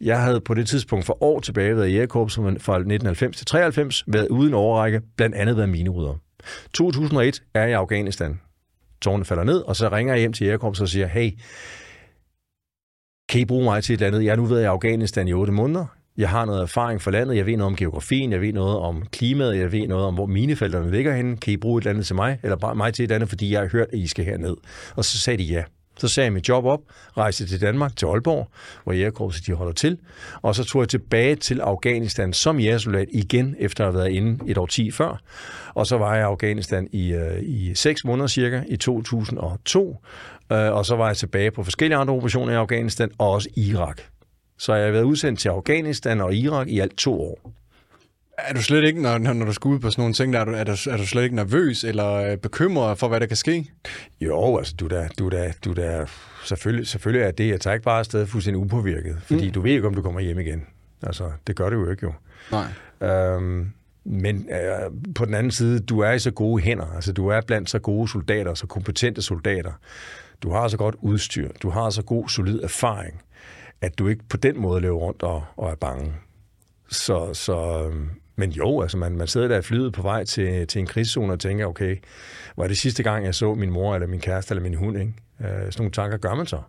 Jeg 0.00 0.22
havde 0.22 0.40
på 0.40 0.54
det 0.54 0.66
tidspunkt 0.66 1.06
for 1.06 1.22
år 1.22 1.40
tilbage 1.40 1.76
været 1.76 1.88
i 1.88 1.92
Jægerkorps 1.92 2.34
fra 2.34 2.48
1990 2.48 3.36
til 3.36 3.46
93, 3.46 4.04
været 4.06 4.28
uden 4.28 4.54
overrække, 4.54 5.00
blandt 5.16 5.36
andet 5.36 5.56
været 5.56 5.68
minerydder. 5.68 6.14
2001 6.74 7.42
er 7.54 7.60
jeg 7.60 7.70
i 7.70 7.72
Afghanistan 7.72 8.38
tårne 9.04 9.24
falder 9.24 9.44
ned, 9.44 9.60
og 9.60 9.76
så 9.76 9.88
ringer 9.88 10.14
jeg 10.14 10.20
hjem 10.20 10.32
til 10.32 10.44
Jægerkorps 10.44 10.80
og 10.80 10.88
siger, 10.88 11.06
hey, 11.06 11.30
kan 13.28 13.40
I 13.40 13.44
bruge 13.44 13.64
mig 13.64 13.84
til 13.84 13.92
et 13.92 13.96
eller 13.96 14.06
andet? 14.06 14.24
Jeg 14.24 14.32
har 14.32 14.36
nu 14.36 14.44
været 14.44 14.62
i 14.62 14.64
Afghanistan 14.64 15.28
i 15.28 15.32
otte 15.32 15.52
måneder. 15.52 15.86
Jeg 16.16 16.30
har 16.30 16.44
noget 16.44 16.62
erfaring 16.62 17.02
fra 17.02 17.10
landet, 17.10 17.36
jeg 17.36 17.46
ved 17.46 17.56
noget 17.56 17.72
om 17.72 17.76
geografien, 17.76 18.32
jeg 18.32 18.40
ved 18.40 18.52
noget 18.52 18.78
om 18.78 19.06
klimaet, 19.12 19.58
jeg 19.58 19.72
ved 19.72 19.88
noget 19.88 20.04
om, 20.04 20.14
hvor 20.14 20.26
minefelterne 20.26 20.90
ligger 20.90 21.16
henne. 21.16 21.36
Kan 21.36 21.52
I 21.52 21.56
bruge 21.56 21.78
et 21.78 21.82
eller 21.82 21.90
andet 21.90 22.06
til 22.06 22.16
mig, 22.16 22.38
eller 22.42 22.56
bare 22.56 22.74
mig 22.74 22.94
til 22.94 23.04
et 23.04 23.12
andet, 23.12 23.28
fordi 23.28 23.52
jeg 23.52 23.60
har 23.60 23.68
hørt, 23.68 23.86
at 23.92 23.98
I 23.98 24.06
skal 24.06 24.24
herned? 24.24 24.56
Og 24.96 25.04
så 25.04 25.18
sagde 25.18 25.38
de 25.38 25.42
ja. 25.42 25.64
Så 25.98 26.08
sagde 26.08 26.24
jeg 26.24 26.32
mit 26.32 26.48
job 26.48 26.64
op, 26.64 26.80
rejste 27.16 27.46
til 27.46 27.60
Danmark, 27.60 27.96
til 27.96 28.06
Aalborg, 28.06 28.48
hvor 28.84 28.92
jægerkorpset 28.92 29.46
de 29.46 29.52
holder 29.52 29.72
til, 29.72 29.98
og 30.42 30.54
så 30.54 30.64
tog 30.64 30.82
jeg 30.82 30.88
tilbage 30.88 31.36
til 31.36 31.60
Afghanistan 31.60 32.32
som 32.32 32.60
jægersoldat 32.60 33.08
igen, 33.12 33.56
efter 33.58 33.86
at 33.86 33.92
have 33.92 33.98
været 34.00 34.12
inde 34.12 34.38
et 34.46 34.58
år 34.58 34.66
10 34.66 34.90
før. 34.90 35.20
Og 35.74 35.86
så 35.86 35.98
var 35.98 36.14
jeg 36.14 36.22
i 36.22 36.24
Afghanistan 36.24 36.88
i, 36.92 37.12
øh, 37.12 37.42
i 37.42 37.74
6 37.74 38.04
måneder 38.04 38.26
cirka, 38.26 38.62
i 38.68 38.76
2002, 38.76 39.96
øh, 40.52 40.72
og 40.72 40.86
så 40.86 40.96
var 40.96 41.06
jeg 41.06 41.16
tilbage 41.16 41.50
på 41.50 41.64
forskellige 41.64 41.98
andre 41.98 42.14
operationer 42.14 42.52
i 42.52 42.56
Afghanistan, 42.56 43.10
og 43.18 43.30
også 43.30 43.48
Irak. 43.56 44.00
Så 44.58 44.74
jeg 44.74 44.84
har 44.84 44.92
været 44.92 45.02
udsendt 45.02 45.40
til 45.40 45.48
Afghanistan 45.48 46.20
og 46.20 46.34
Irak 46.34 46.68
i 46.68 46.78
alt 46.78 46.96
to 46.96 47.20
år. 47.20 47.63
Er 48.38 48.54
du 48.54 48.62
slet 48.62 48.84
ikke, 48.84 49.02
når, 49.02 49.18
når 49.18 49.46
du 49.46 49.52
skal 49.52 49.68
ud 49.68 49.78
på 49.78 49.90
sådan 49.90 50.02
nogle 50.02 50.14
ting, 50.14 50.32
der, 50.32 50.40
er, 50.40 50.44
du, 50.44 50.52
er, 50.52 50.64
du, 50.64 50.90
er 50.90 50.96
du 50.96 51.06
slet 51.06 51.22
ikke 51.24 51.36
nervøs 51.36 51.84
eller 51.84 52.12
øh, 52.12 52.36
bekymret 52.36 52.98
for, 52.98 53.08
hvad 53.08 53.20
der 53.20 53.26
kan 53.26 53.36
ske? 53.36 53.70
Jo, 54.20 54.58
altså 54.58 54.74
du 54.80 54.86
der, 54.86 55.08
du 55.18 55.28
der, 55.28 55.52
du 55.64 55.72
der, 55.72 56.06
selvfølgelig, 56.44 56.86
selvfølgelig 56.86 57.26
er 57.26 57.30
det, 57.30 57.48
jeg 57.48 57.60
tager 57.60 57.74
ikke 57.74 57.84
bare 57.84 57.98
afsted 57.98 58.26
fuldstændig 58.26 58.62
upåvirket, 58.62 59.16
fordi 59.22 59.46
mm. 59.46 59.52
du 59.52 59.60
ved 59.60 59.70
ikke, 59.72 59.86
om 59.86 59.94
du 59.94 60.02
kommer 60.02 60.20
hjem 60.20 60.38
igen. 60.38 60.66
Altså, 61.02 61.30
det 61.46 61.56
gør 61.56 61.70
det 61.70 61.76
jo 61.76 61.90
ikke 61.90 62.06
jo. 62.06 62.12
Nej. 62.50 63.10
Øhm, 63.10 63.72
men 64.04 64.48
øh, 64.50 65.12
på 65.14 65.24
den 65.24 65.34
anden 65.34 65.50
side, 65.50 65.80
du 65.80 66.00
er 66.00 66.12
i 66.12 66.18
så 66.18 66.30
gode 66.30 66.62
hænder. 66.62 66.94
Altså, 66.94 67.12
du 67.12 67.28
er 67.28 67.40
blandt 67.40 67.70
så 67.70 67.78
gode 67.78 68.08
soldater, 68.08 68.54
så 68.54 68.66
kompetente 68.66 69.22
soldater. 69.22 69.72
Du 70.42 70.50
har 70.50 70.68
så 70.68 70.76
godt 70.76 70.94
udstyr. 70.98 71.48
Du 71.62 71.70
har 71.70 71.90
så 71.90 72.02
god, 72.02 72.28
solid 72.28 72.60
erfaring, 72.62 73.22
at 73.80 73.98
du 73.98 74.08
ikke 74.08 74.24
på 74.28 74.36
den 74.36 74.60
måde 74.60 74.80
løber 74.80 74.96
rundt 74.96 75.22
og, 75.22 75.44
og 75.56 75.70
er 75.70 75.74
bange. 75.74 76.12
Så, 76.88 77.34
så, 77.34 77.86
øhm, 77.86 78.10
men 78.36 78.50
jo, 78.50 78.82
altså 78.82 78.96
man, 78.96 79.16
man 79.16 79.26
sidder 79.26 79.48
der 79.48 79.58
i 79.58 79.62
flyet 79.62 79.92
på 79.92 80.02
vej 80.02 80.24
til, 80.24 80.66
til 80.66 80.78
en 80.78 80.86
krigszone 80.86 81.32
og 81.32 81.40
tænker, 81.40 81.66
okay, 81.66 81.96
var 82.56 82.66
det 82.66 82.78
sidste 82.78 83.02
gang, 83.02 83.24
jeg 83.24 83.34
så 83.34 83.54
min 83.54 83.70
mor, 83.70 83.94
eller 83.94 84.06
min 84.06 84.20
kæreste, 84.20 84.52
eller 84.52 84.62
min 84.62 84.74
hund, 84.74 84.98
ikke? 84.98 85.12
Øh, 85.40 85.48
sådan 85.48 85.72
nogle 85.78 85.92
tanker 85.92 86.16
gør 86.16 86.34
man 86.34 86.46
så. 86.46 86.60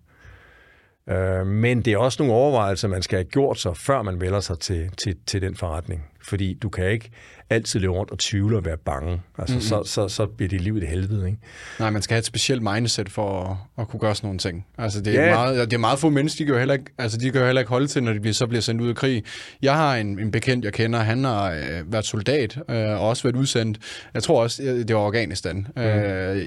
Øh, 1.09 1.47
men 1.47 1.81
det 1.81 1.93
er 1.93 1.97
også 1.97 2.23
nogle 2.23 2.33
overvejelser, 2.35 2.87
man 2.87 3.01
skal 3.01 3.17
have 3.17 3.25
gjort 3.25 3.59
sig, 3.59 3.77
før 3.77 4.01
man 4.01 4.21
vælger 4.21 4.39
sig 4.39 4.59
til, 4.59 4.91
til, 4.97 5.17
til 5.25 5.41
den 5.41 5.55
forretning. 5.55 6.09
Fordi 6.21 6.53
du 6.53 6.69
kan 6.69 6.89
ikke 6.89 7.09
altid 7.49 7.79
løbe 7.79 7.93
rundt 7.93 8.11
og 8.11 8.19
tvivle 8.19 8.57
og 8.57 8.65
være 8.65 8.77
bange. 8.77 9.21
Altså, 9.37 9.55
mm-hmm. 9.55 9.61
så, 9.61 9.83
så, 9.85 10.07
så 10.07 10.25
bliver 10.25 10.49
dit 10.49 10.61
liv 10.61 10.75
et 10.75 10.87
helvede, 10.87 11.25
ikke? 11.25 11.39
Nej, 11.79 11.89
man 11.89 12.01
skal 12.01 12.13
have 12.13 12.19
et 12.19 12.25
specielt 12.25 12.63
mindset 12.63 13.09
for 13.09 13.43
at, 13.43 13.81
at 13.81 13.87
kunne 13.87 13.99
gøre 13.99 14.15
sådan 14.15 14.27
nogle 14.27 14.39
ting. 14.39 14.65
Altså, 14.77 15.01
det 15.01 15.19
er, 15.19 15.25
ja. 15.25 15.35
meget, 15.35 15.71
det 15.71 15.73
er 15.73 15.79
meget 15.79 15.99
få 15.99 16.09
mennesker, 16.09 16.37
de 16.37 16.45
kan 16.45 16.53
jo 16.53 16.59
heller 16.59 16.73
ikke, 16.73 16.85
altså, 16.97 17.17
de 17.17 17.31
kan 17.31 17.41
jo 17.41 17.45
heller 17.45 17.61
ikke 17.61 17.69
holde 17.69 17.87
til, 17.87 18.03
når 18.03 18.13
de 18.13 18.19
bliver, 18.19 18.33
så 18.33 18.47
bliver 18.47 18.61
sendt 18.61 18.81
ud 18.81 18.91
i 18.91 18.93
krig. 18.93 19.23
Jeg 19.61 19.75
har 19.75 19.95
en, 19.95 20.19
en 20.19 20.31
bekendt, 20.31 20.65
jeg 20.65 20.73
kender, 20.73 20.99
han 20.99 21.23
har 21.23 21.51
øh, 21.51 21.91
været 21.91 22.05
soldat 22.05 22.57
øh, 22.69 22.89
og 22.89 23.09
også 23.09 23.23
været 23.23 23.35
udsendt. 23.35 23.77
Jeg 24.13 24.23
tror 24.23 24.43
også, 24.43 24.63
det 24.87 24.95
var 24.95 25.01
Afghanistan. 25.01 25.67
Mm. 25.75 25.81
Øh, 25.81 26.45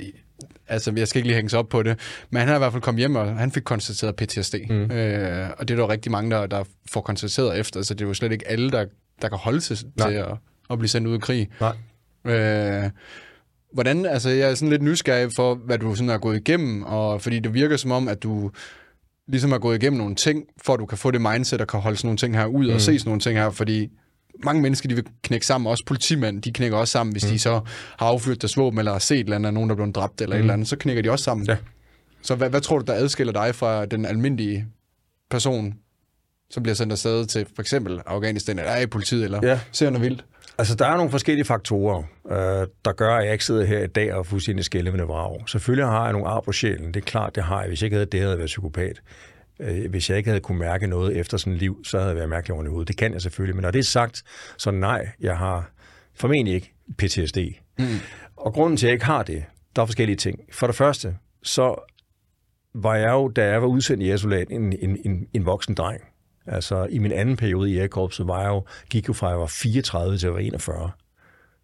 altså 0.68 0.92
jeg 0.96 1.08
skal 1.08 1.18
ikke 1.18 1.28
lige 1.28 1.36
hænge 1.36 1.50
sig 1.50 1.58
op 1.58 1.68
på 1.68 1.82
det, 1.82 1.98
men 2.30 2.38
han 2.38 2.48
har 2.48 2.54
i 2.54 2.58
hvert 2.58 2.72
fald 2.72 2.82
kommet 2.82 2.98
hjem, 2.98 3.16
og 3.16 3.36
han 3.36 3.52
fik 3.52 3.62
konstateret 3.62 4.16
PTSD. 4.16 4.54
Mm. 4.70 4.90
Øh, 4.90 5.50
og 5.58 5.68
det 5.68 5.74
er 5.74 5.76
der 5.76 5.84
jo 5.84 5.88
rigtig 5.88 6.12
mange, 6.12 6.30
der, 6.30 6.46
der 6.46 6.64
får 6.90 7.00
konstateret 7.00 7.58
efter, 7.58 7.82
så 7.82 7.94
det 7.94 8.04
er 8.04 8.08
jo 8.08 8.14
slet 8.14 8.32
ikke 8.32 8.48
alle, 8.48 8.70
der, 8.70 8.84
der 9.22 9.28
kan 9.28 9.38
holde 9.38 9.60
til, 9.60 9.76
til 9.76 10.12
at, 10.12 10.26
at 10.70 10.78
blive 10.78 10.88
sendt 10.88 11.08
ud 11.08 11.16
i 11.16 11.18
krig. 11.18 11.48
Nej. 11.60 11.76
Øh, 12.34 12.90
hvordan, 13.72 14.06
altså 14.06 14.30
jeg 14.30 14.50
er 14.50 14.54
sådan 14.54 14.70
lidt 14.70 14.82
nysgerrig 14.82 15.30
for, 15.36 15.54
hvad 15.54 15.78
du 15.78 15.94
sådan 15.94 16.08
har 16.08 16.18
gået 16.18 16.36
igennem, 16.36 16.82
og 16.82 17.22
fordi 17.22 17.38
det 17.38 17.54
virker 17.54 17.76
som 17.76 17.90
om, 17.90 18.08
at 18.08 18.22
du 18.22 18.50
ligesom 19.28 19.52
har 19.52 19.58
gået 19.58 19.82
igennem 19.82 19.98
nogle 19.98 20.14
ting, 20.14 20.44
for 20.62 20.74
at 20.74 20.80
du 20.80 20.86
kan 20.86 20.98
få 20.98 21.10
det 21.10 21.20
mindset, 21.20 21.60
og 21.60 21.66
kan 21.66 21.80
holde 21.80 21.96
sådan 21.96 22.06
nogle 22.06 22.18
ting 22.18 22.36
her 22.36 22.46
ud, 22.46 22.66
mm. 22.66 22.74
og 22.74 22.80
se 22.80 22.98
sådan 22.98 23.08
nogle 23.08 23.20
ting 23.20 23.38
her, 23.38 23.50
fordi 23.50 23.88
mange 24.44 24.62
mennesker, 24.62 24.88
de 24.88 24.94
vil 24.94 25.04
knække 25.22 25.46
sammen, 25.46 25.70
også 25.70 25.84
politimænd, 25.86 26.42
de 26.42 26.52
knækker 26.52 26.76
også 26.76 26.92
sammen, 26.92 27.12
hvis 27.12 27.24
mm. 27.24 27.30
de 27.30 27.38
så 27.38 27.60
har 27.98 28.06
affyret 28.06 28.40
deres 28.40 28.56
våben, 28.56 28.78
eller 28.78 28.92
har 28.92 28.98
set 28.98 29.20
eller 29.20 29.36
andet, 29.36 29.54
nogen, 29.54 29.68
der 29.68 29.74
er 29.74 29.76
blevet 29.76 29.94
dræbt, 29.94 30.20
eller 30.20 30.36
mm. 30.36 30.38
et 30.38 30.42
eller 30.42 30.54
andet, 30.54 30.68
så 30.68 30.76
knækker 30.76 31.02
de 31.02 31.10
også 31.10 31.24
sammen. 31.24 31.46
Ja. 31.46 31.56
Så 32.22 32.34
hvad, 32.34 32.50
hvad 32.50 32.60
tror 32.60 32.78
du, 32.78 32.84
der 32.84 32.94
adskiller 32.94 33.32
dig 33.32 33.54
fra 33.54 33.86
den 33.86 34.06
almindelige 34.06 34.66
person, 35.30 35.74
som 36.50 36.62
bliver 36.62 36.74
sendt 36.74 36.92
afsted 36.92 37.26
til 37.26 37.46
for 37.54 37.62
eksempel 37.62 38.00
Afghanistan, 38.06 38.58
eller 38.58 38.72
er 38.72 38.80
i 38.80 38.86
politiet, 38.86 39.24
eller 39.24 39.40
ja. 39.42 39.60
ser 39.72 39.90
noget 39.90 40.04
vildt? 40.04 40.24
Altså, 40.58 40.74
der 40.74 40.86
er 40.86 40.96
nogle 40.96 41.10
forskellige 41.10 41.44
faktorer, 41.44 42.02
øh, 42.30 42.66
der 42.84 42.92
gør, 42.92 43.14
at 43.14 43.24
jeg 43.24 43.32
ikke 43.32 43.44
sidder 43.44 43.64
her 43.64 43.78
i 43.78 43.86
dag 43.86 44.14
og 44.14 44.26
fuldstændig 44.26 44.64
skælde 44.64 44.90
med 44.90 44.98
det 44.98 45.08
vrag. 45.08 45.48
Selvfølgelig 45.48 45.86
har 45.86 46.04
jeg 46.04 46.12
nogle 46.12 46.28
ar 46.28 46.40
på 46.40 46.52
sjælen. 46.52 46.94
Det 46.94 46.96
er 46.96 47.04
klart, 47.04 47.34
det 47.34 47.42
har 47.42 47.60
jeg. 47.60 47.68
Hvis 47.68 47.82
jeg 47.82 47.86
ikke 47.86 47.94
havde 47.94 48.06
det, 48.06 48.20
havde 48.20 48.30
jeg 48.30 48.38
været 48.38 48.46
psykopat. 48.46 49.02
Øh, 49.60 49.90
hvis 49.90 50.10
jeg 50.10 50.18
ikke 50.18 50.30
havde 50.30 50.40
kunne 50.40 50.58
mærke 50.58 50.86
noget 50.86 51.16
efter 51.16 51.36
sådan 51.36 51.52
et 51.52 51.58
liv, 51.58 51.84
så 51.84 51.98
havde 51.98 52.08
jeg 52.08 52.16
været 52.16 52.28
mærkelig 52.28 52.54
oven 52.54 52.66
i 52.66 52.68
hovedet. 52.68 52.88
Det 52.88 52.96
kan 52.96 53.12
jeg 53.12 53.22
selvfølgelig. 53.22 53.56
Men 53.56 53.62
når 53.62 53.70
det 53.70 53.78
er 53.78 53.82
sagt, 53.82 54.22
så 54.56 54.70
nej, 54.70 55.08
jeg 55.20 55.36
har 55.36 55.70
formentlig 56.14 56.54
ikke 56.54 56.74
PTSD. 56.98 57.38
Mm. 57.78 57.84
Og 58.36 58.52
grunden 58.52 58.76
til, 58.76 58.86
at 58.86 58.88
jeg 58.88 58.94
ikke 58.94 59.04
har 59.04 59.22
det, 59.22 59.44
der 59.76 59.82
er 59.82 59.86
forskellige 59.86 60.16
ting. 60.16 60.40
For 60.52 60.66
det 60.66 60.76
første, 60.76 61.16
så 61.42 61.92
var 62.74 62.96
jeg 62.96 63.10
jo, 63.10 63.28
da 63.28 63.46
jeg 63.46 63.62
var 63.62 63.68
udsendt 63.68 64.02
i 64.02 64.10
Asolat, 64.10 64.50
en, 64.50 64.72
en, 64.82 64.98
en, 65.04 65.26
en 65.34 65.46
voksen 65.46 65.74
dreng. 65.74 66.00
Altså, 66.48 66.86
i 66.90 66.98
min 66.98 67.12
anden 67.12 67.36
periode 67.36 67.70
i 67.70 67.78
Airkorpset 67.78 68.26
var 68.26 68.40
jeg 68.40 68.48
jo, 68.48 68.64
gik 68.90 69.08
jo 69.08 69.12
fra, 69.12 69.26
at 69.26 69.30
jeg 69.30 69.40
var 69.40 69.46
34 69.46 70.18
til 70.18 70.26
at 70.26 70.30
jeg 70.30 70.34
var 70.34 70.38
41. 70.38 70.90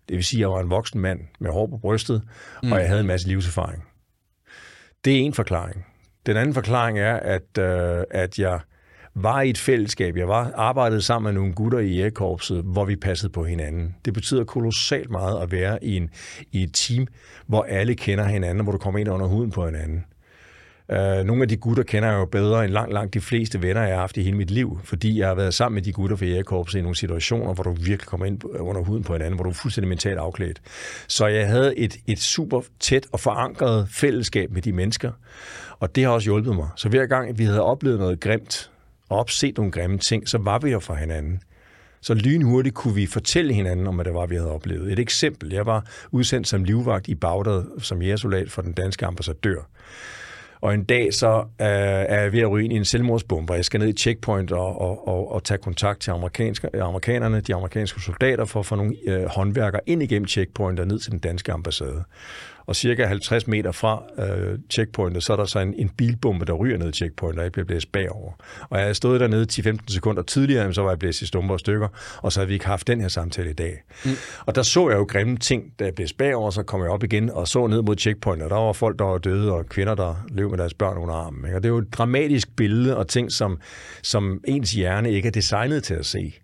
Det 0.09 0.17
vil 0.17 0.25
sige, 0.25 0.39
at 0.39 0.41
jeg 0.41 0.51
var 0.51 0.61
en 0.61 0.71
voksen 0.71 1.01
mand 1.01 1.21
med 1.41 1.51
hår 1.51 1.67
på 1.67 1.77
brystet, 1.77 2.23
mm. 2.63 2.73
og 2.73 2.79
jeg 2.79 2.89
havde 2.89 3.01
en 3.01 3.07
masse 3.07 3.29
livserfaring. 3.29 3.85
Det 5.05 5.13
er 5.13 5.19
en 5.19 5.35
forklaring. 5.35 5.87
Den 6.27 6.37
anden 6.37 6.55
forklaring 6.55 6.99
er, 6.99 7.17
at, 7.17 7.59
øh, 7.59 8.05
at 8.11 8.39
jeg 8.39 8.61
var 9.15 9.41
i 9.41 9.51
et 9.51 9.59
fællesskab. 9.59 10.17
Jeg 10.17 10.29
var 10.29 10.53
arbejdede 10.55 11.03
sammen 11.03 11.33
med 11.33 11.41
nogle 11.41 11.55
gutter 11.55 11.79
i 11.79 12.01
Airkorpset, 12.01 12.63
hvor 12.63 12.85
vi 12.85 12.97
passede 12.97 13.33
på 13.33 13.45
hinanden. 13.45 13.97
Det 14.05 14.15
betyder 14.15 14.45
kolossalt 14.45 15.11
meget 15.11 15.43
at 15.43 15.53
være 15.53 15.85
i, 15.85 15.97
en, 15.97 16.11
i 16.53 16.63
et 16.63 16.71
team, 16.75 17.07
hvor 17.47 17.63
alle 17.63 17.95
kender 17.95 18.25
hinanden, 18.25 18.65
hvor 18.65 18.73
du 18.73 18.79
kommer 18.79 19.01
ind 19.01 19.09
under 19.09 19.27
huden 19.27 19.51
på 19.51 19.67
hinanden. 19.67 20.05
Uh, 20.89 21.27
nogle 21.27 21.43
af 21.43 21.49
de 21.49 21.57
gutter 21.57 21.83
kender 21.83 22.09
jeg 22.09 22.19
jo 22.19 22.25
bedre 22.25 22.65
end 22.65 22.73
langt, 22.73 22.93
langt 22.93 23.15
de 23.15 23.21
fleste 23.21 23.63
venner, 23.63 23.83
jeg 23.83 23.93
har 23.93 24.01
haft 24.01 24.17
i 24.17 24.23
hele 24.23 24.37
mit 24.37 24.51
liv, 24.51 24.81
fordi 24.85 25.19
jeg 25.19 25.29
har 25.29 25.35
været 25.35 25.55
sammen 25.55 25.75
med 25.75 25.83
de 25.83 25.93
gutter 25.93 26.17
fra 26.17 26.27
Jægerkorpset 26.27 26.79
i 26.79 26.83
nogle 26.83 26.97
situationer, 26.97 27.55
hvor 27.55 27.63
du 27.65 27.73
virkelig 27.73 28.01
kommer 28.01 28.27
ind 28.27 28.41
under 28.45 28.83
huden 28.83 29.05
på 29.05 29.13
hinanden, 29.13 29.35
hvor 29.35 29.45
du 29.45 29.51
er 29.51 29.55
fuldstændig 29.55 29.89
mentalt 29.89 30.19
afklædt. 30.19 30.61
Så 31.09 31.27
jeg 31.27 31.49
havde 31.49 31.79
et, 31.79 31.97
et 32.07 32.19
super 32.19 32.61
tæt 32.81 33.07
og 33.13 33.21
forankret 33.21 33.89
fællesskab 33.91 34.51
med 34.51 34.63
de 34.63 34.73
mennesker, 34.73 35.13
og 35.81 35.95
det 35.95 36.05
har 36.05 36.11
også 36.11 36.27
hjulpet 36.27 36.57
mig. 36.57 36.69
Så 36.77 36.89
hver 36.89 37.07
gang 37.07 37.39
vi 37.39 37.45
havde 37.45 37.63
oplevet 37.63 37.99
noget 37.99 38.21
grimt, 38.21 38.71
og 39.09 39.19
opset 39.19 39.57
nogle 39.57 39.73
grimme 39.73 39.99
ting, 39.99 40.29
så 40.29 40.39
var 40.39 40.59
vi 40.59 40.71
der 40.71 40.79
for 40.79 40.95
hinanden. 40.95 41.41
Så 42.01 42.15
lynhurtigt 42.15 42.75
kunne 42.75 42.95
vi 42.95 43.07
fortælle 43.07 43.55
hinanden 43.55 43.87
om, 43.87 43.95
hvad 43.95 44.05
det 44.05 44.15
var, 44.15 44.27
vi 44.27 44.35
havde 44.35 44.51
oplevet. 44.51 44.93
Et 44.93 44.99
eksempel. 44.99 45.53
Jeg 45.53 45.67
var 45.67 45.87
udsendt 46.11 46.49
som 46.49 46.65
livvagt 46.65 47.09
i 47.09 47.15
Bagdad 47.15 47.65
som 47.81 48.03
jægersoldat 48.03 48.51
for 48.51 48.63
den 48.63 48.73
danske 48.73 49.07
ambassadør. 49.07 49.69
Og 50.65 50.75
en 50.75 50.85
dag 50.85 51.15
så 51.15 51.39
øh, 51.39 51.67
er 51.67 52.21
jeg 52.21 52.33
ved 52.33 52.41
at 52.41 52.51
ryge 52.51 52.65
ind 52.65 52.73
i 52.73 52.77
en 52.77 52.85
selvmordsbombe, 52.85 53.53
og 53.53 53.57
jeg 53.57 53.65
skal 53.65 53.81
ned 53.81 53.89
i 53.89 53.93
checkpoint 53.93 54.53
og, 54.53 54.81
og, 54.81 55.09
og, 55.09 55.33
og 55.33 55.45
tage 55.45 55.59
kontakt 55.59 56.01
til 56.01 56.11
amerikanske, 56.11 56.69
øh, 56.75 56.83
amerikanerne, 56.83 57.41
de 57.41 57.55
amerikanske 57.55 58.01
soldater, 58.01 58.45
for 58.45 58.61
at 58.61 58.67
få 58.67 58.75
nogle 58.75 58.97
øh, 59.07 59.25
håndværkere 59.25 59.81
ind 59.87 60.03
igennem 60.03 60.29
checkpoint 60.29 60.81
og 60.81 60.87
ned 60.87 60.99
til 60.99 61.13
den 61.13 61.19
danske 61.19 61.53
ambassade 61.53 62.05
og 62.67 62.77
cirka 62.77 63.07
50 63.07 63.47
meter 63.47 63.73
fra 63.73 64.03
øh, 64.19 64.59
checkpointet, 64.71 65.23
så 65.23 65.33
er 65.33 65.37
der 65.37 65.45
så 65.45 65.59
en, 65.59 65.75
en 65.75 65.89
bilbombe, 65.89 66.45
der 66.45 66.53
ryger 66.53 66.79
ned 66.79 66.89
i 66.89 66.93
checkpointet, 66.93 67.39
og 67.39 67.45
jeg 67.45 67.53
bliver 67.53 67.67
blæst 67.67 67.93
bagover. 67.93 68.33
Og 68.71 68.81
jeg 68.81 68.97
stået 68.97 69.21
dernede 69.21 69.47
10-15 69.53 69.79
sekunder 69.89 70.23
tidligere, 70.23 70.75
så 70.75 70.83
var 70.83 70.91
jeg 70.91 70.99
blæst 70.99 71.23
i 71.23 71.27
stumper 71.27 71.55
og 71.55 71.61
stykker, 71.61 71.89
og 72.23 72.33
så 72.33 72.41
havde 72.41 72.49
vi 72.49 72.55
ikke 72.55 72.67
haft 72.67 72.87
den 72.87 73.01
her 73.01 73.09
samtale 73.09 73.51
i 73.51 73.53
dag. 73.53 73.83
Mm. 74.05 74.11
Og 74.47 74.55
der 74.55 74.63
så 74.63 74.89
jeg 74.89 74.99
jo 74.99 75.05
grimme 75.05 75.37
ting, 75.37 75.73
da 75.79 75.85
jeg 75.85 75.95
blæst 75.95 76.17
bagover, 76.19 76.51
så 76.51 76.63
kom 76.63 76.81
jeg 76.81 76.91
op 76.91 77.05
igen 77.05 77.31
og 77.31 77.49
så 77.49 77.67
ned 77.67 77.83
mod 77.83 77.97
checkpointet, 77.97 78.45
og 78.45 78.51
der 78.51 78.57
var 78.57 78.73
folk, 78.73 78.99
der 78.99 79.05
var 79.05 79.19
døde, 79.19 79.53
og 79.53 79.67
kvinder, 79.67 79.95
der 79.95 80.25
løb 80.29 80.51
med 80.51 80.59
deres 80.59 80.75
børn 80.75 80.99
under 80.99 81.15
armen. 81.15 81.45
Ikke? 81.45 81.57
Og 81.57 81.63
det 81.63 81.69
er 81.69 81.73
jo 81.73 81.79
et 81.79 81.93
dramatisk 81.93 82.57
billede 82.57 82.97
og 82.97 83.09
ting, 83.09 83.33
som, 83.33 83.61
som 84.03 84.41
ens 84.45 84.73
hjerne 84.73 85.13
ikke 85.13 85.27
er 85.27 85.33
designet 85.33 85.85
til 85.85 85.95
at 85.95 86.07
se. 86.07 86.35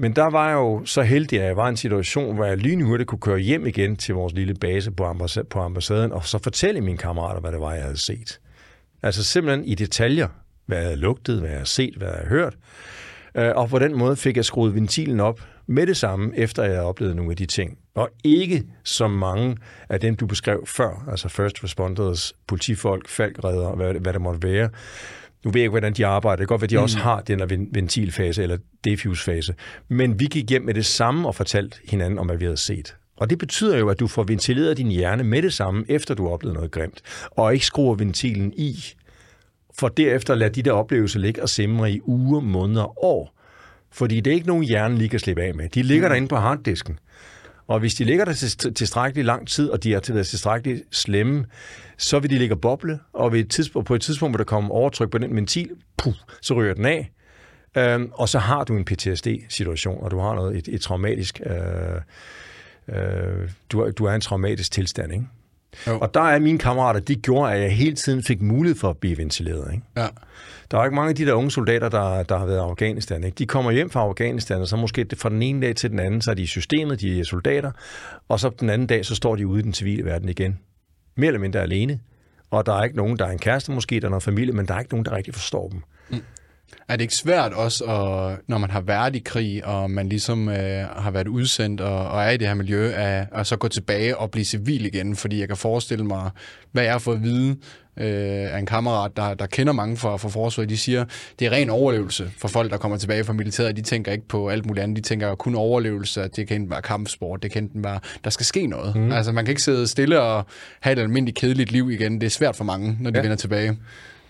Men 0.00 0.12
der 0.16 0.24
var 0.24 0.48
jeg 0.48 0.54
jo 0.54 0.84
så 0.84 1.02
heldig, 1.02 1.40
at 1.40 1.46
jeg 1.46 1.56
var 1.56 1.66
i 1.66 1.68
en 1.68 1.76
situation, 1.76 2.34
hvor 2.34 2.44
jeg 2.44 2.56
lynhurtigt 2.56 3.08
kunne 3.08 3.20
køre 3.20 3.38
hjem 3.38 3.66
igen 3.66 3.96
til 3.96 4.14
vores 4.14 4.32
lille 4.32 4.54
base 4.54 4.90
på, 4.90 5.04
ambassad, 5.04 5.44
på 5.44 5.60
ambassaden, 5.60 6.12
og 6.12 6.24
så 6.24 6.38
fortælle 6.38 6.80
mine 6.80 6.98
kammerater, 6.98 7.40
hvad 7.40 7.52
det 7.52 7.60
var, 7.60 7.72
jeg 7.72 7.82
havde 7.82 7.96
set. 7.96 8.40
Altså 9.02 9.24
simpelthen 9.24 9.64
i 9.64 9.74
detaljer, 9.74 10.28
hvad 10.66 10.78
jeg 10.78 10.86
havde 10.86 11.00
lugtet, 11.00 11.38
hvad 11.38 11.48
jeg 11.48 11.58
havde 11.58 11.68
set, 11.68 11.94
hvad 11.96 12.08
jeg 12.08 12.16
havde 12.16 12.28
hørt. 12.28 12.56
Øh, 13.34 13.52
og 13.54 13.68
på 13.68 13.78
den 13.78 13.98
måde 13.98 14.16
fik 14.16 14.36
jeg 14.36 14.44
skruet 14.44 14.74
ventilen 14.74 15.20
op 15.20 15.40
med 15.66 15.86
det 15.86 15.96
samme, 15.96 16.36
efter 16.36 16.62
jeg 16.62 16.72
havde 16.72 16.86
oplevet 16.86 17.16
nogle 17.16 17.30
af 17.30 17.36
de 17.36 17.46
ting. 17.46 17.78
Og 17.94 18.08
ikke 18.24 18.64
som 18.84 19.10
mange 19.10 19.56
af 19.88 20.00
dem, 20.00 20.16
du 20.16 20.26
beskrev 20.26 20.66
før, 20.66 21.04
altså 21.10 21.28
first 21.28 21.64
responders, 21.64 22.32
politifolk, 22.46 23.08
falkredder, 23.08 23.74
hvad, 23.74 23.94
hvad 23.94 24.12
det 24.12 24.20
måtte 24.20 24.48
være, 24.48 24.68
nu 25.44 25.50
ved 25.50 25.60
jeg 25.60 25.64
ikke, 25.64 25.70
hvordan 25.70 25.92
de 25.92 26.06
arbejder. 26.06 26.36
Det 26.36 26.48
kan 26.48 26.54
godt 26.54 26.60
være, 26.60 26.66
at 26.66 26.70
de 26.70 26.76
mm. 26.76 26.82
også 26.82 26.98
har 26.98 27.20
den 27.20 27.40
her 27.40 27.66
ventilfase 27.72 28.42
eller 28.42 28.56
diffuse-fase. 28.84 29.54
Men 29.88 30.20
vi 30.20 30.26
gik 30.26 30.50
hjem 30.50 30.62
med 30.62 30.74
det 30.74 30.86
samme 30.86 31.28
og 31.28 31.34
fortalte 31.34 31.78
hinanden 31.88 32.18
om, 32.18 32.26
hvad 32.26 32.36
vi 32.36 32.44
havde 32.44 32.56
set. 32.56 32.96
Og 33.16 33.30
det 33.30 33.38
betyder 33.38 33.78
jo, 33.78 33.88
at 33.88 34.00
du 34.00 34.06
får 34.06 34.22
ventileret 34.22 34.76
din 34.76 34.88
hjerne 34.88 35.24
med 35.24 35.42
det 35.42 35.52
samme, 35.52 35.84
efter 35.88 36.14
du 36.14 36.24
har 36.26 36.32
oplevet 36.32 36.54
noget 36.54 36.70
grimt, 36.70 37.02
og 37.30 37.54
ikke 37.54 37.66
skruer 37.66 37.94
ventilen 37.94 38.52
i, 38.56 38.84
for 39.78 39.88
derefter 39.88 40.34
lade 40.34 40.50
de 40.50 40.62
der 40.62 40.72
oplevelser 40.72 41.18
ligge 41.18 41.42
og 41.42 41.48
simre 41.48 41.92
i 41.92 42.00
uger, 42.04 42.40
måneder, 42.40 43.04
år, 43.04 43.34
Fordi 43.92 44.20
det 44.20 44.30
er 44.30 44.34
ikke 44.34 44.46
nogen 44.46 44.64
hjernen 44.64 44.98
lige 44.98 45.08
kan 45.08 45.20
slippe 45.20 45.42
af 45.42 45.54
med. 45.54 45.68
De 45.68 45.82
ligger 45.82 46.08
mm. 46.08 46.10
derinde 46.10 46.28
på 46.28 46.36
harddisken. 46.36 46.98
Og 47.66 47.80
hvis 47.80 47.94
de 47.94 48.04
ligger 48.04 48.24
der 48.24 48.32
til 48.32 48.74
tilstrækkeligt 48.74 49.26
lang 49.26 49.48
tid, 49.48 49.70
og 49.70 49.84
de 49.84 49.94
er 49.94 50.00
tilstrækkeligt 50.00 50.82
slemme, 50.90 51.44
så 51.98 52.18
vil 52.18 52.30
de 52.30 52.38
ligge 52.38 52.54
og 52.54 52.60
boble, 52.60 52.98
og 53.12 53.32
ved 53.32 53.40
et 53.40 53.50
tidspunkt, 53.50 53.86
på 53.86 53.94
et 53.94 54.00
tidspunkt, 54.00 54.32
hvor 54.32 54.36
der 54.36 54.44
kommer 54.44 54.70
overtryk 54.70 55.10
på 55.10 55.18
den 55.18 55.36
ventil, 55.36 55.70
puh, 55.96 56.14
så 56.42 56.54
ryger 56.54 56.74
den 56.74 56.84
af, 56.84 57.12
øhm, 57.76 58.10
og 58.12 58.28
så 58.28 58.38
har 58.38 58.64
du 58.64 58.76
en 58.76 58.84
PTSD-situation, 58.84 60.02
og 60.02 60.10
du 60.10 60.18
har 60.18 60.34
noget, 60.34 60.56
et, 60.56 60.68
et 60.68 60.80
traumatisk, 60.80 61.40
øh, 61.46 62.96
øh, 62.96 63.50
du, 63.72 63.90
du 63.90 64.04
er 64.04 64.12
en 64.12 64.20
traumatisk 64.20 64.72
tilstand, 64.72 65.12
ikke? 65.12 65.26
Jo. 65.86 65.98
Og 65.98 66.14
der 66.14 66.20
er 66.20 66.38
mine 66.38 66.58
kammerater, 66.58 67.00
de 67.00 67.14
gjorde, 67.14 67.52
at 67.52 67.60
jeg 67.60 67.72
hele 67.72 67.96
tiden 67.96 68.22
fik 68.22 68.42
mulighed 68.42 68.78
for 68.78 68.90
at 68.90 68.96
blive 68.96 69.18
ventileret. 69.18 69.72
Ikke? 69.72 69.84
Ja. 69.96 70.06
Der 70.70 70.78
er 70.78 70.84
ikke 70.84 70.94
mange 70.94 71.08
af 71.08 71.16
de 71.16 71.26
der 71.26 71.32
unge 71.32 71.50
soldater, 71.50 71.88
der, 71.88 72.22
der 72.22 72.38
har 72.38 72.46
været 72.46 72.56
i 72.56 72.60
Afghanistan. 72.60 73.24
Ikke? 73.24 73.34
De 73.34 73.46
kommer 73.46 73.70
hjem 73.70 73.90
fra 73.90 74.00
Afghanistan, 74.00 74.60
og 74.60 74.68
så 74.68 74.76
måske 74.76 75.06
fra 75.16 75.28
den 75.28 75.42
ene 75.42 75.66
dag 75.66 75.76
til 75.76 75.90
den 75.90 75.98
anden, 75.98 76.20
så 76.20 76.30
er 76.30 76.34
de 76.34 76.42
i 76.42 76.46
systemet, 76.46 77.00
de 77.00 77.20
er 77.20 77.24
soldater, 77.24 77.70
og 78.28 78.40
så 78.40 78.50
den 78.60 78.70
anden 78.70 78.86
dag, 78.86 79.06
så 79.06 79.14
står 79.14 79.36
de 79.36 79.46
ude 79.46 79.60
i 79.60 79.62
den 79.62 79.74
civile 79.74 80.04
verden 80.04 80.28
igen. 80.28 80.58
Mere 81.18 81.28
eller 81.28 81.40
mindre 81.40 81.60
alene. 81.60 82.00
Og 82.50 82.66
der 82.66 82.72
er 82.72 82.84
ikke 82.84 82.96
nogen, 82.96 83.18
der 83.18 83.26
er 83.26 83.30
en 83.30 83.38
kæreste 83.38 83.72
måske, 83.72 84.00
der 84.00 84.06
er 84.06 84.10
noget 84.10 84.22
familie, 84.22 84.52
men 84.52 84.68
der 84.68 84.74
er 84.74 84.78
ikke 84.78 84.92
nogen, 84.92 85.04
der 85.04 85.12
rigtig 85.12 85.34
forstår 85.34 85.68
dem. 85.68 85.82
Mm. 86.10 86.22
Er 86.88 86.96
det 86.96 87.00
ikke 87.00 87.14
svært 87.14 87.52
også, 87.52 87.84
at, 87.84 88.38
når 88.46 88.58
man 88.58 88.70
har 88.70 88.80
været 88.80 89.16
i 89.16 89.18
krig, 89.18 89.64
og 89.64 89.90
man 89.90 90.08
ligesom 90.08 90.48
øh, 90.48 90.86
har 90.96 91.10
været 91.10 91.28
udsendt 91.28 91.80
og, 91.80 92.08
og 92.08 92.22
er 92.22 92.30
i 92.30 92.36
det 92.36 92.46
her 92.46 92.54
miljø, 92.54 92.92
at, 92.92 93.26
at 93.32 93.46
så 93.46 93.56
gå 93.56 93.68
tilbage 93.68 94.16
og 94.16 94.30
blive 94.30 94.44
civil 94.44 94.86
igen? 94.86 95.16
Fordi 95.16 95.40
jeg 95.40 95.48
kan 95.48 95.56
forestille 95.56 96.04
mig, 96.04 96.30
hvad 96.72 96.82
jeg 96.82 96.92
har 96.92 96.98
fået 96.98 97.16
at 97.16 97.22
vide 97.22 97.56
øh, 98.00 98.54
af 98.54 98.58
en 98.58 98.66
kammerat, 98.66 99.16
der, 99.16 99.34
der 99.34 99.46
kender 99.46 99.72
mange 99.72 99.96
fra, 99.96 100.16
fra 100.16 100.28
forsvaret, 100.28 100.68
de 100.70 100.76
siger, 100.76 101.04
det 101.38 101.46
er 101.46 101.50
ren 101.50 101.70
overlevelse 101.70 102.30
for 102.38 102.48
folk, 102.48 102.70
der 102.70 102.76
kommer 102.76 102.98
tilbage 102.98 103.24
fra 103.24 103.32
militæret. 103.32 103.76
De 103.76 103.82
tænker 103.82 104.12
ikke 104.12 104.28
på 104.28 104.48
alt 104.48 104.66
muligt 104.66 104.82
andet. 104.82 104.96
De 104.96 105.02
tænker 105.02 105.34
kun 105.34 105.54
overlevelse, 105.54 106.22
at 106.22 106.36
det 106.36 106.48
kan 106.48 106.56
enten 106.56 106.70
være 106.70 106.82
kampsport, 106.82 107.42
det 107.42 107.50
kan 107.50 107.62
enten 107.62 107.84
være, 107.84 108.00
der 108.24 108.30
skal 108.30 108.46
ske 108.46 108.66
noget. 108.66 108.96
Mm. 108.96 109.12
Altså 109.12 109.32
man 109.32 109.44
kan 109.44 109.52
ikke 109.52 109.62
sidde 109.62 109.86
stille 109.86 110.20
og 110.20 110.46
have 110.80 110.92
et 110.92 110.98
almindeligt 110.98 111.38
kedeligt 111.38 111.72
liv 111.72 111.90
igen. 111.90 112.20
Det 112.20 112.26
er 112.26 112.30
svært 112.30 112.56
for 112.56 112.64
mange, 112.64 112.96
når 113.00 113.10
de 113.10 113.18
ja. 113.18 113.22
vender 113.22 113.36
tilbage. 113.36 113.78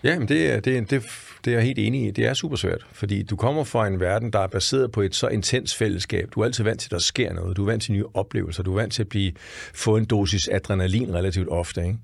Ja, 0.03 0.19
men 0.19 0.27
det, 0.27 0.65
det, 0.65 0.89
det, 0.89 1.03
det 1.45 1.51
er 1.53 1.57
jeg 1.57 1.65
helt 1.65 1.79
enig 1.79 2.07
i. 2.07 2.11
Det 2.11 2.25
er 2.25 2.33
super 2.33 2.55
svært, 2.55 2.85
fordi 2.91 3.23
du 3.23 3.35
kommer 3.35 3.63
fra 3.63 3.87
en 3.87 3.99
verden, 3.99 4.33
der 4.33 4.39
er 4.39 4.47
baseret 4.47 4.91
på 4.91 5.01
et 5.01 5.15
så 5.15 5.27
intens 5.27 5.75
fællesskab. 5.75 6.29
Du 6.35 6.41
er 6.41 6.45
altid 6.45 6.63
vant 6.63 6.79
til, 6.79 6.87
at 6.87 6.91
der 6.91 6.99
sker 6.99 7.33
noget. 7.33 7.57
Du 7.57 7.61
er 7.61 7.65
vant 7.65 7.83
til 7.83 7.93
nye 7.93 8.05
oplevelser. 8.13 8.63
Du 8.63 8.71
er 8.71 8.81
vant 8.81 8.93
til 8.93 9.03
at 9.03 9.09
blive, 9.09 9.31
få 9.73 9.97
en 9.97 10.05
dosis 10.05 10.47
adrenalin 10.47 11.13
relativt 11.13 11.49
ofte. 11.49 11.81
Ikke? 11.81 11.97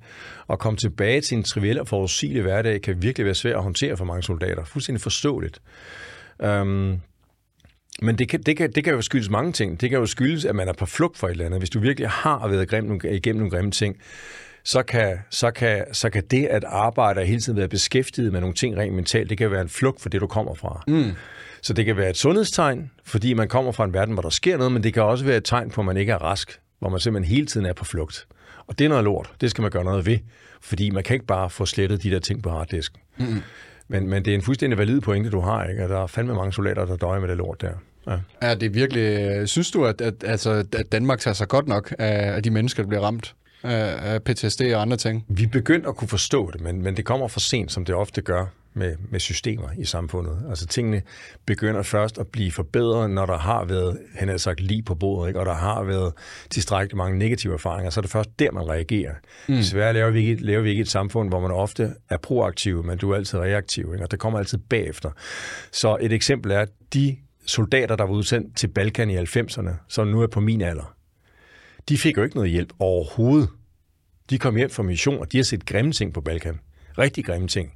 Og 0.48 0.60
komme 0.60 0.78
tilbage 0.78 1.22
til 1.22 1.38
en 1.38 1.44
triviel 1.44 1.80
og 1.80 1.88
forudsigelig 1.88 2.42
hverdag 2.42 2.82
kan 2.82 3.02
virkelig 3.02 3.26
være 3.26 3.36
svært 3.36 3.56
at 3.56 3.64
håndtere 3.64 3.98
for 3.98 4.06
mange 4.06 4.24
soldater. 4.24 4.64
Fuldstændig 4.64 5.02
forståeligt. 5.02 5.62
Um, 6.40 7.02
men 8.02 8.18
det 8.18 8.30
kan, 8.30 8.42
det, 8.42 8.58
kan, 8.58 8.72
det 8.72 8.84
kan 8.84 8.94
jo 8.94 9.02
skyldes 9.02 9.30
mange 9.30 9.52
ting. 9.52 9.82
Det 9.82 9.90
kan 9.90 10.00
jo 10.00 10.06
skyldes, 10.06 10.46
at 10.46 10.56
man 10.56 10.68
er 10.68 10.74
på 10.74 10.86
flugt 10.86 11.18
for 11.18 11.28
et 11.28 11.32
eller 11.32 11.46
andet. 11.46 11.60
Hvis 11.60 11.70
du 11.70 11.80
virkelig 11.80 12.10
har 12.10 12.48
været 12.48 12.94
igennem 13.04 13.40
nogle 13.40 13.52
grimme 13.52 13.72
ting, 13.72 13.98
så 14.66 14.84
kan, 14.84 15.18
så, 15.30 15.52
kan, 15.52 15.86
så 15.92 16.10
kan 16.10 16.24
det 16.32 16.46
at 16.46 16.64
arbejde 16.64 17.20
og 17.20 17.26
hele 17.26 17.42
tiden 17.42 17.58
være 17.58 17.68
beskæftiget 17.68 18.32
med 18.32 18.40
nogle 18.40 18.56
ting 18.56 18.78
rent 18.78 18.96
mentalt, 18.96 19.30
det 19.30 19.38
kan 19.38 19.52
være 19.52 19.62
en 19.62 19.70
flugt 19.70 20.02
for 20.02 20.10
det, 20.10 20.22
du 20.22 20.28
kommer 20.28 20.54
fra. 20.54 20.84
Mm. 20.88 21.12
Så 21.62 21.74
det 21.74 21.86
kan 21.86 21.98
være 21.98 22.10
et 22.10 22.18
sundhedstegn, 22.18 22.92
fordi 23.04 23.34
man 23.34 23.48
kommer 23.48 23.72
fra 23.72 23.86
en 23.86 23.94
verden, 23.94 24.14
hvor 24.14 24.22
der 24.22 24.30
sker 24.30 24.58
noget, 24.58 24.72
men 24.72 24.84
det 24.84 24.94
kan 24.94 25.04
også 25.04 25.26
være 25.26 25.38
et 25.38 25.44
tegn 25.46 25.70
på, 25.70 25.82
at 25.82 25.86
man 25.86 25.98
ikke 25.98 26.12
er 26.12 26.18
rask, 26.18 26.60
hvor 26.80 26.90
man 26.90 27.00
simpelthen 27.00 27.36
hele 27.36 27.48
tiden 27.48 27.66
er 27.66 27.74
på 27.74 27.86
flugt. 27.86 28.28
Og 28.68 28.80
det 28.80 28.86
er 28.86 28.90
noget 28.90 29.04
lort. 29.04 29.32
Det 29.42 29.52
skal 29.52 29.62
man 29.62 29.72
gøre 29.72 29.84
noget 29.84 30.06
ved, 30.06 30.18
fordi 30.62 30.90
man 30.90 31.04
kan 31.04 31.14
ikke 31.14 31.26
bare 31.26 31.50
få 31.50 31.66
slettet 31.66 32.04
de 32.04 32.12
der 32.12 32.20
ting 32.20 32.44
på 32.44 32.50
harddisken. 32.50 33.00
Mm. 33.18 33.42
Men, 33.88 34.10
men 34.10 34.26
det 34.26 34.32
er 34.32 34.36
en 34.36 34.42
fuldstændig 34.42 34.78
valid 34.78 35.02
pointe, 35.02 35.30
du 35.30 35.40
har, 35.40 35.66
ikke? 35.66 35.84
Og 35.84 35.90
der 35.90 36.04
er 36.04 36.08
fandme 36.08 36.34
mange 36.34 36.54
soldater, 36.54 36.86
der 36.86 36.96
døjer 36.96 37.20
med 37.20 37.30
det 37.30 37.38
lort 37.38 37.62
der. 37.62 37.72
Ja. 38.08 38.18
Er 38.42 38.56
det 38.56 38.74
virkelig... 38.74 39.50
Synes 39.50 39.72
du, 39.72 39.86
at, 39.86 40.02
at, 40.02 40.14
altså, 40.24 40.66
at 40.74 40.92
Danmark 40.92 41.20
tager 41.20 41.34
sig 41.34 41.48
godt 41.48 41.68
nok 41.68 41.96
af, 42.00 42.36
af 42.36 42.44
de 42.44 42.50
mennesker, 42.50 42.84
der 42.84 42.88
bliver 42.88 43.02
ramt? 43.02 43.36
Af 43.66 44.24
PTSD 44.24 44.62
og 44.62 44.82
andre 44.82 44.98
ting? 44.98 45.26
Vi 45.28 45.46
begyndte 45.46 45.90
at 45.90 45.96
kunne 45.96 46.08
forstå 46.08 46.52
det, 46.52 46.62
men, 46.62 46.82
men 46.82 46.98
det 46.98 47.06
kommer 47.06 47.28
for 47.28 47.40
sent, 47.40 47.72
som 47.72 47.86
det 47.86 47.96
ofte 47.96 48.22
gør 48.22 48.46
med, 48.76 48.96
med 49.10 49.20
systemer 49.20 49.68
i 49.78 49.86
samfundet. 49.86 50.46
Altså 50.50 50.66
tingene 50.68 51.02
begynder 51.46 51.84
først 51.84 52.18
at 52.18 52.28
blive 52.28 52.52
forbedret, 52.52 53.10
når 53.10 53.26
der 53.26 53.38
har 53.38 53.66
været, 53.66 54.00
han 54.16 54.28
har 54.28 54.38
sagt, 54.38 54.62
lige 54.62 54.84
på 54.84 54.96
bordet, 54.96 55.28
ikke? 55.28 55.40
og 55.40 55.46
der 55.46 55.54
har 55.54 55.84
været 55.84 56.14
tilstrækkeligt 56.50 56.98
mange 56.98 57.20
negative 57.20 57.54
erfaringer, 57.54 57.90
så 57.90 58.00
er 58.00 58.02
det 58.02 58.12
først 58.12 58.40
der, 58.40 58.52
man 58.52 58.70
reagerer. 58.70 59.14
Mm. 59.48 59.56
Desværre 59.56 59.94
laver 59.94 60.12
vi, 60.12 60.20
ikke, 60.20 60.46
laver 60.46 60.62
vi 60.62 60.70
ikke 60.70 60.82
et 60.82 60.90
samfund, 60.90 61.30
hvor 61.30 61.40
man 61.40 61.52
ofte 61.52 61.96
er 62.10 62.18
proaktiv, 62.18 62.84
men 62.84 62.98
du 62.98 63.12
er 63.12 63.16
altid 63.16 63.40
reaktiv, 63.40 63.94
ikke? 63.94 64.06
og 64.06 64.12
det 64.12 64.20
kommer 64.20 64.40
altid 64.40 64.58
bagefter. 64.58 65.12
Så 65.72 65.98
et 66.02 66.14
eksempel 66.14 66.52
er, 66.52 66.60
at 66.60 66.70
de 66.94 67.18
soldater, 67.46 67.96
der 67.96 68.04
var 68.04 68.14
udsendt 68.14 68.58
til 68.58 68.68
Balkan 68.68 69.10
i 69.10 69.18
90'erne, 69.18 69.70
som 69.88 70.08
nu 70.08 70.22
er 70.22 70.28
på 70.28 70.40
min 70.40 70.62
alder, 70.62 70.95
de 71.90 71.98
fik 71.98 72.18
jo 72.18 72.24
ikke 72.24 72.36
noget 72.36 72.52
hjælp 72.52 72.74
overhovedet. 72.80 73.50
De 74.30 74.40
kom 74.40 74.56
hjem 74.56 74.70
fra 74.70 74.84
mission, 74.84 75.20
og 75.20 75.32
de 75.32 75.38
har 75.38 75.44
set 75.44 75.66
grimme 75.66 75.92
ting 75.92 76.14
på 76.14 76.22
Balkan. 76.22 76.60
Rigtig 76.98 77.26
grimme 77.26 77.48
ting. 77.48 77.74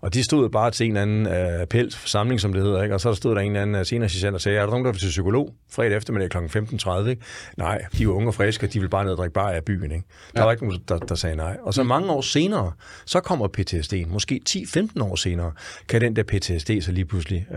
Og 0.00 0.14
de 0.14 0.24
stod 0.24 0.48
bare 0.48 0.70
til 0.70 0.86
en 0.86 0.96
eller 0.96 1.02
anden 1.02 1.26
uh, 1.26 1.60
appelsamling, 1.60 2.40
som 2.40 2.52
det 2.52 2.62
hedder, 2.62 2.82
ikke? 2.82 2.94
og 2.94 3.00
så 3.00 3.14
stod 3.14 3.34
der 3.34 3.40
en 3.40 3.46
eller 3.46 3.62
anden 3.62 3.80
uh, 3.80 3.86
senior 3.86 4.34
og 4.34 4.40
sagde, 4.40 4.58
er 4.58 4.62
der 4.62 4.70
nogen, 4.70 4.84
der 4.84 4.92
vil 4.92 5.00
til 5.00 5.08
psykolog 5.08 5.54
fredag 5.70 5.96
eftermiddag 5.96 6.30
kl. 6.30 6.38
15.30? 6.38 7.08
Ikke? 7.08 7.22
Nej, 7.56 7.84
de 7.98 8.08
var 8.08 8.14
unge 8.14 8.28
og 8.28 8.34
friske, 8.34 8.66
de 8.66 8.80
vil 8.80 8.88
bare 8.88 9.04
ned 9.04 9.12
og 9.12 9.18
drikke 9.18 9.34
bare 9.34 9.54
af 9.54 9.64
byen. 9.64 9.92
Ikke? 9.92 10.04
Der 10.34 10.40
ja. 10.40 10.44
var 10.44 10.52
ikke 10.52 10.64
nogen, 10.64 10.82
der, 10.88 10.98
der 10.98 11.14
sagde 11.14 11.36
nej. 11.36 11.56
Og 11.62 11.74
så 11.74 11.82
mm. 11.82 11.88
mange 11.88 12.10
år 12.10 12.20
senere, 12.20 12.72
så 13.04 13.20
kommer 13.20 13.48
PTSD. 13.48 13.94
Måske 14.08 14.40
10-15 14.48 15.02
år 15.02 15.16
senere, 15.16 15.52
kan 15.88 16.00
den 16.00 16.16
der 16.16 16.22
PTSD 16.22 16.70
så 16.80 16.92
lige 16.92 17.04
pludselig 17.04 17.46
uh, 17.50 17.56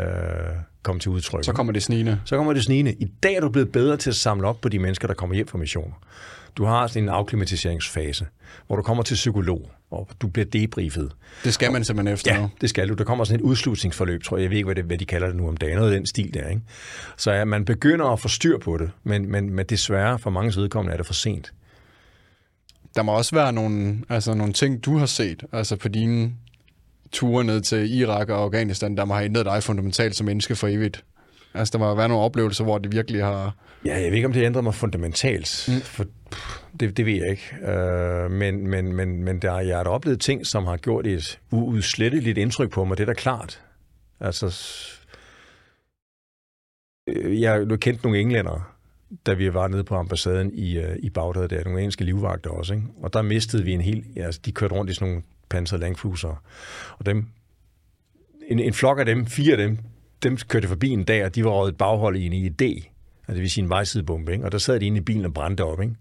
komme 0.84 1.00
til 1.00 1.12
udtryk. 1.12 1.44
Så 1.44 1.54
kommer 1.54 1.74
det 1.74 1.84
snigende. 1.84 2.22
Så 2.26 2.38
kommer 2.38 2.54
det 2.54 2.64
snigende. 2.64 2.94
I 2.94 3.06
dag 3.24 3.36
er 3.36 3.42
du 3.42 3.50
blevet 3.50 3.72
bedre 3.72 3.98
til 3.98 4.10
at 4.10 4.16
samle 4.16 4.48
op 4.48 4.62
på 4.62 4.70
de 4.70 4.80
mennesker, 4.80 5.08
der 5.08 5.14
kommer 5.14 5.36
hjem 5.36 5.48
fra 5.48 5.58
missioner. 5.58 5.94
Du 6.60 6.66
har 6.66 6.88
sådan 6.88 7.04
en 7.04 7.10
afklimatiseringsfase, 7.10 8.26
hvor 8.68 8.76
du 8.76 8.82
kommer 8.82 9.04
til 9.04 9.16
psykolog, 9.16 9.72
og 9.92 10.08
du 10.22 10.28
bliver 10.28 10.46
debriefet. 10.46 11.12
Det 11.44 11.54
skal 11.54 11.72
man 11.72 11.84
simpelthen 11.84 12.14
efter 12.14 12.36
Ja, 12.36 12.48
det 12.62 12.70
skal 12.70 12.90
du. 12.90 12.94
Der 12.94 13.04
kommer 13.04 13.24
sådan 13.24 13.40
et 13.40 13.44
udslutningsforløb, 13.44 14.24
tror 14.24 14.38
jeg. 14.38 14.44
Jeg 14.44 14.50
ved 14.50 14.58
ikke, 14.58 14.66
hvad, 14.66 14.76
det, 14.76 14.86
hvad 14.86 14.98
de 14.98 15.06
kalder 15.06 15.28
det 15.28 15.36
nu 15.36 15.48
om 15.48 15.58
dagen. 15.58 15.76
Noget 15.78 15.92
af 15.92 15.98
den 15.98 16.08
stil 16.08 16.34
der, 16.34 16.48
ikke? 16.48 16.62
Så 17.18 17.32
ja, 17.32 17.46
man 17.46 17.66
begynder 17.66 18.06
at 18.06 18.20
få 18.20 18.28
styr 18.28 18.58
på 18.58 18.78
det, 18.78 18.92
men, 19.04 19.32
men, 19.32 19.54
men 19.54 19.66
desværre 19.66 20.20
for 20.20 20.30
mange 20.30 20.62
vedkommende 20.62 20.94
er 20.94 20.98
det 20.98 21.06
for 21.06 21.14
sent. 21.14 21.54
Der 22.96 23.02
må 23.02 23.12
også 23.12 23.36
være 23.36 23.54
nogle, 23.54 23.98
altså 24.10 24.34
nogle 24.34 24.54
ting, 24.54 24.86
du 24.86 24.98
har 24.98 25.06
set 25.06 25.44
altså 25.52 25.76
på 25.76 25.88
dine 25.88 26.32
ture 27.12 27.44
ned 27.44 27.62
til 27.62 28.00
Irak 28.00 28.30
og 28.30 28.42
Afghanistan, 28.42 28.98
der 28.98 29.06
må 29.06 29.14
have 29.14 29.26
ændret 29.26 29.46
dig 29.46 29.64
fundamentalt 29.64 30.16
som 30.16 30.26
menneske 30.26 30.56
for 30.56 30.68
evigt. 30.68 31.04
Altså, 31.54 31.72
der 31.72 31.80
må 31.80 31.96
være 31.96 32.08
nogle 32.08 32.24
oplevelser, 32.24 32.64
hvor 32.64 32.78
det 32.78 32.92
virkelig 32.92 33.24
har... 33.24 33.56
Ja, 33.86 34.02
jeg 34.02 34.06
ved 34.06 34.14
ikke, 34.14 34.28
om 34.28 34.34
det 34.34 34.46
ændrer 34.46 34.62
mig 34.62 34.74
fundamentalt, 34.74 35.66
mm. 35.68 35.82
for 35.82 36.06
pff, 36.32 36.60
det, 36.80 36.98
det 36.98 37.06
ved 37.06 37.14
jeg 37.14 37.30
ikke. 37.30 37.56
Uh, 37.62 38.32
men 38.32 38.68
men, 38.68 38.94
men, 38.94 39.24
men 39.24 39.40
der, 39.40 39.60
jeg 39.60 39.78
har 39.78 39.84
da 39.84 39.90
oplevet 39.90 40.20
ting, 40.20 40.46
som 40.46 40.66
har 40.66 40.78
gjort 40.78 41.08
et 41.08 41.40
uudsletteligt 41.52 42.38
indtryk 42.38 42.72
på 42.72 42.86
mig, 42.86 42.98
det 42.98 43.04
er 43.04 43.08
da 43.08 43.14
klart. 43.14 43.62
Altså, 44.20 44.56
øh, 47.08 47.42
jeg 47.42 47.52
har 47.52 47.78
kendt 47.78 48.04
nogle 48.04 48.20
englænder, 48.20 48.76
da 49.26 49.34
vi 49.34 49.54
var 49.54 49.68
nede 49.68 49.84
på 49.84 49.96
ambassaden 49.96 50.52
i, 50.54 50.78
uh, 50.78 50.96
i 51.00 51.10
Bagdad, 51.10 51.48
der 51.48 51.64
nogle 51.64 51.80
engelske 51.80 52.04
livvagter 52.04 52.50
også, 52.50 52.74
ikke? 52.74 52.86
og 53.02 53.14
der 53.14 53.22
mistede 53.22 53.64
vi 53.64 53.72
en 53.72 53.82
hel... 53.82 54.06
Altså, 54.16 54.42
de 54.46 54.52
kørte 54.52 54.76
rundt 54.76 54.92
i 54.92 54.94
sådan 54.94 55.08
nogle 55.08 55.24
pansrede 55.50 55.82
langfuser, 55.82 56.44
og 56.98 57.06
dem, 57.06 57.26
en, 58.48 58.60
en 58.60 58.74
flok 58.74 59.00
af 59.00 59.06
dem, 59.06 59.26
fire 59.26 59.52
af 59.52 59.58
dem, 59.58 59.78
dem 60.24 60.38
kørte 60.38 60.68
forbi 60.68 60.90
en 60.90 61.04
dag, 61.04 61.26
og 61.26 61.36
de 61.36 61.46
var 61.46 61.52
røget 61.52 61.78
baghold 61.78 62.18
i 62.18 62.26
en 62.26 62.34
IED, 62.34 62.62
altså 62.62 62.84
det 63.28 63.42
vil 63.42 63.52
sige 63.52 63.64
en 63.64 63.70
vejsidebombe, 63.70 64.32
ikke? 64.32 64.46
og 64.46 64.52
der 64.52 64.58
sad 64.58 64.80
de 64.80 64.86
inde 64.86 64.98
i 64.98 65.02
bilen 65.02 65.26
og 65.26 65.34
brændte 65.34 65.64
op. 65.64 65.82
Ikke? 65.82 65.96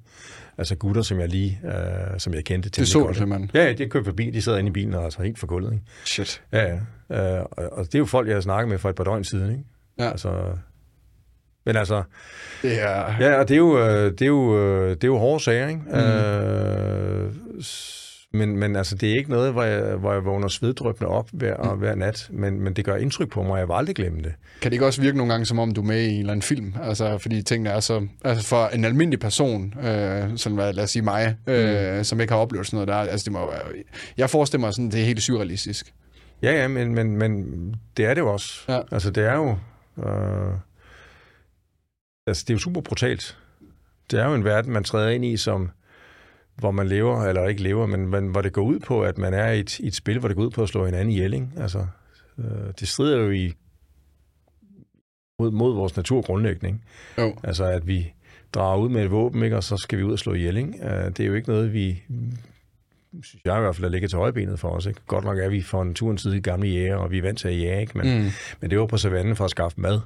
Altså 0.59 0.76
gutter, 0.76 1.02
som 1.02 1.20
jeg 1.20 1.28
lige, 1.28 1.61
øh, 1.64 2.18
som 2.18 2.35
jeg 2.35 2.44
kendte 2.44 2.68
til. 2.68 2.81
Det 2.81 2.88
så 2.88 3.07
du 3.07 3.14
simpelthen? 3.14 3.50
Ja, 3.54 3.72
de 3.72 3.88
kørte 3.88 4.04
forbi, 4.04 4.31
de 4.31 4.42
sad 4.42 4.59
inde 4.59 4.68
i 4.68 4.72
bilen 4.72 4.94
og 4.94 5.04
altså 5.04 5.22
helt 5.22 5.38
for 5.38 5.46
gulvet. 5.46 5.72
Ikke? 5.72 5.85
Shit. 6.04 6.42
Ja, 6.52 6.78
ja. 7.11 7.38
Øh, 7.38 7.44
og, 7.50 7.72
og, 7.72 7.85
det 7.87 7.94
er 7.94 7.98
jo 7.98 8.04
folk, 8.04 8.28
jeg 8.28 8.37
har 8.37 8.40
snakket 8.40 8.68
med 8.68 8.78
for 8.78 8.90
et 8.90 8.94
par 8.94 9.04
døgn 9.04 9.24
siden. 9.24 9.50
Ikke? 9.50 9.64
Ja. 9.98 10.11
Altså, 10.11 10.52
men 11.66 11.76
altså... 11.76 12.02
Det 12.62 12.83
er... 12.83 13.16
Ja, 13.20 13.38
og 13.38 13.48
det 13.48 13.54
er 13.54 13.59
jo, 13.59 13.78
øh, 13.78 14.12
det 14.12 14.22
er 14.22 14.26
jo, 14.26 14.59
øh, 14.59 14.90
det 14.90 15.04
er 15.04 15.09
jo 15.09 15.18
hårde 15.18 15.44
sager, 15.44 15.68
ikke? 15.68 15.81
Mm. 15.87 15.98
Øh, 15.98 17.33
men, 18.33 18.57
men 18.57 18.77
altså, 18.77 18.95
det 18.95 19.11
er 19.11 19.17
ikke 19.17 19.31
noget, 19.31 19.53
hvor 19.53 19.62
jeg, 19.62 19.97
hvor 19.97 20.12
jeg 20.12 20.25
vågner 20.25 20.49
sveddrøbende 20.49 21.09
op 21.09 21.29
hver, 21.33 21.73
mm. 21.73 21.79
hver 21.79 21.95
nat, 21.95 22.29
men, 22.33 22.61
men 22.61 22.73
det 22.73 22.85
gør 22.85 22.97
indtryk 22.97 23.31
på 23.31 23.43
mig, 23.43 23.53
og 23.53 23.59
jeg 23.59 23.69
vil 23.69 23.75
aldrig 23.75 23.97
glemme 23.97 24.23
det. 24.23 24.35
Kan 24.61 24.71
det 24.71 24.73
ikke 24.73 24.87
også 24.87 25.03
virke 25.03 25.17
nogle 25.17 25.33
gange, 25.33 25.47
som 25.47 25.59
om 25.59 25.75
du 25.75 25.81
er 25.81 25.87
med 25.87 26.03
i 26.03 26.12
en 26.12 26.21
eller 26.21 26.33
anden 26.33 26.43
film? 26.43 26.75
Altså, 26.83 27.19
fordi 27.19 27.43
tingene 27.43 27.71
er 27.71 27.81
så... 27.81 28.07
Altså, 28.25 28.47
for 28.47 28.67
en 28.67 28.85
almindelig 28.85 29.21
person, 29.21 29.75
øh, 29.79 30.37
som 30.37 30.57
lad 30.57 30.79
os 30.79 30.91
sige 30.91 31.03
mig, 31.03 31.37
øh, 31.47 31.97
mm. 31.97 32.05
som 32.05 32.21
ikke 32.21 32.33
har 32.33 32.41
oplevet 32.41 32.67
sådan 32.67 32.77
noget 32.77 32.88
der, 32.88 32.95
altså, 32.95 33.25
det 33.25 33.33
må 33.33 33.51
være... 33.51 33.61
Jeg 34.17 34.31
forestiller 34.31 34.67
mig 34.67 34.75
sådan, 34.75 34.91
det 34.91 35.01
er 35.01 35.05
helt 35.05 35.23
surrealistisk. 35.23 35.95
Ja, 36.43 36.53
ja, 36.53 36.69
men, 36.69 36.95
men, 36.95 37.17
men 37.17 37.75
det 37.97 38.05
er 38.05 38.14
det 38.14 38.21
jo 38.21 38.33
også. 38.33 38.64
Ja. 38.69 38.81
Altså, 38.93 39.11
det 39.11 39.25
er 39.25 39.35
jo... 39.35 39.51
Øh, 39.99 40.53
altså, 42.27 42.45
det 42.47 42.51
er 42.51 42.55
jo 42.55 42.59
super 42.59 42.81
brutalt. 42.81 43.38
Det 44.11 44.21
er 44.21 44.27
jo 44.27 44.35
en 44.35 44.45
verden, 44.45 44.73
man 44.73 44.85
træder 44.85 45.09
ind 45.09 45.25
i, 45.25 45.37
som 45.37 45.71
hvor 46.59 46.71
man 46.71 46.88
lever, 46.88 47.25
eller 47.25 47.46
ikke 47.46 47.63
lever, 47.63 47.87
men, 47.87 48.09
men 48.09 48.29
hvor 48.29 48.42
det 48.42 48.52
går 48.52 48.63
ud 48.63 48.79
på, 48.79 49.02
at 49.02 49.19
man 49.19 49.35
er 49.35 49.52
i 49.52 49.61
et, 49.61 49.79
i 49.79 49.87
et 49.87 49.94
spil, 49.94 50.19
hvor 50.19 50.29
det 50.29 50.37
går 50.37 50.44
ud 50.44 50.50
på 50.50 50.63
at 50.63 50.69
slå 50.69 50.85
hinanden 50.85 51.11
ihjel. 51.11 51.35
Ikke? 51.35 51.48
Altså, 51.56 51.87
øh, 52.38 52.73
det 52.81 52.88
strider 52.88 53.19
jo 53.19 53.31
i 53.31 53.52
mod, 55.38 55.50
mod 55.50 55.75
vores 55.75 55.96
natur 55.96 56.23
grundlæggende. 56.23 56.69
Ikke? 56.69 56.81
Jo. 57.19 57.35
Altså, 57.42 57.65
at 57.65 57.87
vi 57.87 58.13
drager 58.54 58.79
ud 58.79 58.88
med 58.88 59.04
et 59.04 59.11
våben, 59.11 59.42
ikke? 59.42 59.56
og 59.56 59.65
så 59.65 59.77
skal 59.77 59.98
vi 59.98 60.04
ud 60.04 60.13
og 60.13 60.19
slå 60.19 60.33
ihjel. 60.35 60.56
Ikke? 60.56 60.85
Øh, 60.85 61.06
det 61.09 61.21
er 61.21 61.27
jo 61.27 61.35
ikke 61.35 61.48
noget, 61.48 61.73
vi 61.73 62.02
synes 63.23 63.42
jeg 63.44 63.56
i 63.56 63.61
hvert 63.61 63.77
fald, 63.77 63.85
er 63.85 63.88
ligget 63.88 64.11
til 64.11 64.19
højbenet 64.19 64.61
for 64.61 64.69
os. 64.69 64.87
Ikke? 64.87 65.00
Godt 65.06 65.25
nok 65.25 65.38
er 65.38 65.48
vi 65.48 65.63
for 65.63 65.83
en 65.83 65.94
tur 65.94 66.15
tid 66.15 66.33
i 66.33 66.40
gamle 66.40 66.69
jæger, 66.69 66.96
og 66.96 67.11
vi 67.11 67.19
er 67.19 67.23
vant 67.23 67.38
til 67.38 67.48
at 67.48 67.61
jage, 67.61 67.81
ikke? 67.81 67.98
Men, 67.98 68.19
mm. 68.19 68.31
men 68.61 68.71
det 68.71 68.79
var 68.79 68.87
på 68.87 68.96
savannen 68.96 69.37
for 69.37 69.44
at 69.44 69.50
skaffe 69.50 69.81
mad. 69.81 70.00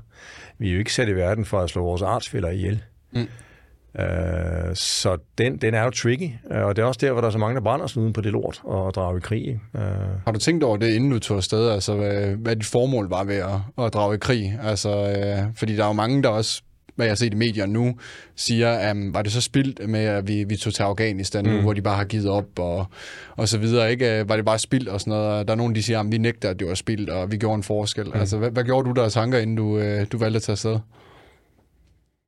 Vi 0.58 0.68
er 0.68 0.72
jo 0.72 0.78
ikke 0.78 0.92
sat 0.92 1.08
i 1.08 1.16
verden 1.16 1.44
for 1.44 1.60
at 1.60 1.70
slå 1.70 1.82
vores 1.82 2.02
artsfælder 2.02 2.50
ihjel. 2.50 2.82
Mm. 3.12 3.28
Uh, 3.98 4.74
så 4.74 5.16
den, 5.38 5.56
den 5.56 5.74
er 5.74 5.84
jo 5.84 5.90
tricky, 5.90 6.30
uh, 6.50 6.56
og 6.56 6.76
det 6.76 6.82
er 6.82 6.86
også 6.86 6.98
der, 7.00 7.12
hvor 7.12 7.20
der 7.20 7.28
er 7.28 7.32
så 7.32 7.38
mange, 7.38 7.54
der 7.54 7.60
brænder 7.60 7.86
snuden 7.86 8.12
på 8.12 8.20
det 8.20 8.32
lort 8.32 8.60
og 8.64 8.94
drager 8.94 9.16
i 9.16 9.20
krig. 9.20 9.60
Uh, 9.74 9.80
Har 10.24 10.32
du 10.32 10.38
tænkt 10.38 10.64
over 10.64 10.76
det, 10.76 10.94
inden 10.94 11.10
du 11.10 11.18
tog 11.18 11.36
afsted, 11.36 11.70
altså 11.70 11.94
hvad, 11.94 12.36
hvad 12.36 12.56
dit 12.56 12.66
formål 12.66 13.08
var 13.08 13.24
ved 13.24 13.36
at, 13.36 13.84
at 13.84 13.94
drage 13.94 14.14
i 14.14 14.18
krig? 14.18 14.58
Altså, 14.62 14.90
uh, 14.90 15.56
fordi 15.56 15.76
der 15.76 15.82
er 15.82 15.86
jo 15.86 15.92
mange, 15.92 16.22
der 16.22 16.28
også 16.28 16.62
hvad 16.96 17.06
jeg 17.06 17.10
har 17.10 17.16
set 17.16 17.32
i 17.32 17.36
medierne 17.36 17.72
nu, 17.72 17.94
siger, 18.36 18.90
um, 18.90 19.14
var 19.14 19.22
det 19.22 19.32
så 19.32 19.40
spildt 19.40 19.88
med, 19.88 20.00
at 20.00 20.28
vi, 20.28 20.44
vi 20.44 20.56
tog 20.56 20.74
til 20.74 20.82
Afghanistan 20.82 21.44
mm. 21.44 21.50
nu, 21.50 21.60
hvor 21.60 21.72
de 21.72 21.82
bare 21.82 21.96
har 21.96 22.04
givet 22.04 22.28
op 22.28 22.58
og, 22.58 22.86
og 23.36 23.48
så 23.48 23.58
videre, 23.58 23.90
ikke? 23.90 24.28
Var 24.28 24.36
det 24.36 24.44
bare 24.44 24.58
spildt 24.58 24.88
og 24.88 25.00
sådan 25.00 25.10
noget? 25.10 25.48
Der 25.48 25.52
er 25.52 25.56
nogen, 25.56 25.74
der 25.74 25.82
siger, 25.82 26.00
at 26.00 26.06
vi 26.12 26.18
nægter, 26.18 26.50
at 26.50 26.58
det 26.58 26.68
var 26.68 26.74
spildt, 26.74 27.10
og 27.10 27.32
vi 27.32 27.36
gjorde 27.36 27.54
en 27.54 27.62
forskel. 27.62 28.06
Mm. 28.06 28.20
Altså, 28.20 28.38
hvad, 28.38 28.50
hvad 28.50 28.64
gjorde 28.64 28.88
du 28.88 28.94
der 28.94 29.04
af 29.04 29.12
tanker, 29.12 29.38
inden 29.38 29.56
du, 29.56 29.78
uh, 29.78 30.06
du 30.12 30.18
valgte 30.18 30.36
at 30.36 30.42
tage 30.42 30.52
afsted? 30.52 30.78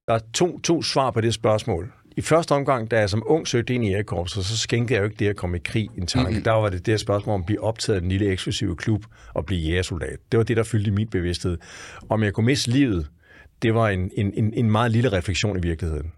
Der 0.08 0.14
er 0.14 0.20
to, 0.34 0.58
to 0.58 0.82
svar 0.82 1.10
på 1.10 1.20
det 1.20 1.34
spørgsmål. 1.34 1.92
I 2.16 2.20
første 2.20 2.52
omgang, 2.52 2.90
da 2.90 2.98
jeg 2.98 3.10
som 3.10 3.22
ung 3.26 3.48
søgte 3.48 3.74
ind 3.74 3.84
i 3.84 3.94
Airkorps, 3.94 4.32
så 4.32 4.58
skænkede 4.58 4.94
jeg 4.94 5.00
jo 5.00 5.04
ikke 5.04 5.16
det 5.18 5.28
at 5.28 5.36
komme 5.36 5.56
i 5.56 5.60
krig 5.64 5.90
en 5.98 6.06
tanke. 6.06 6.30
Mm-hmm. 6.30 6.44
Der 6.44 6.52
var 6.52 6.68
det 6.68 6.86
det 6.86 7.00
spørgsmål 7.00 7.34
om 7.34 7.40
at 7.40 7.46
blive 7.46 7.62
optaget 7.62 7.94
af 7.94 8.00
den 8.00 8.10
lille 8.10 8.26
eksklusive 8.26 8.76
klub 8.76 9.04
og 9.34 9.46
blive 9.46 9.60
jægersoldat. 9.60 10.18
Det 10.32 10.38
var 10.38 10.44
det, 10.44 10.56
der 10.56 10.62
fyldte 10.62 10.88
i 10.88 10.94
min 10.94 11.08
bevidsthed. 11.08 11.58
Om 12.08 12.22
jeg 12.22 12.32
kunne 12.32 12.46
miste 12.46 12.70
livet, 12.70 13.08
det 13.62 13.74
var 13.74 13.88
en, 13.88 14.10
en, 14.16 14.54
en 14.54 14.70
meget 14.70 14.92
lille 14.92 15.12
refleksion 15.12 15.58
i 15.58 15.60
virkeligheden. 15.60 16.12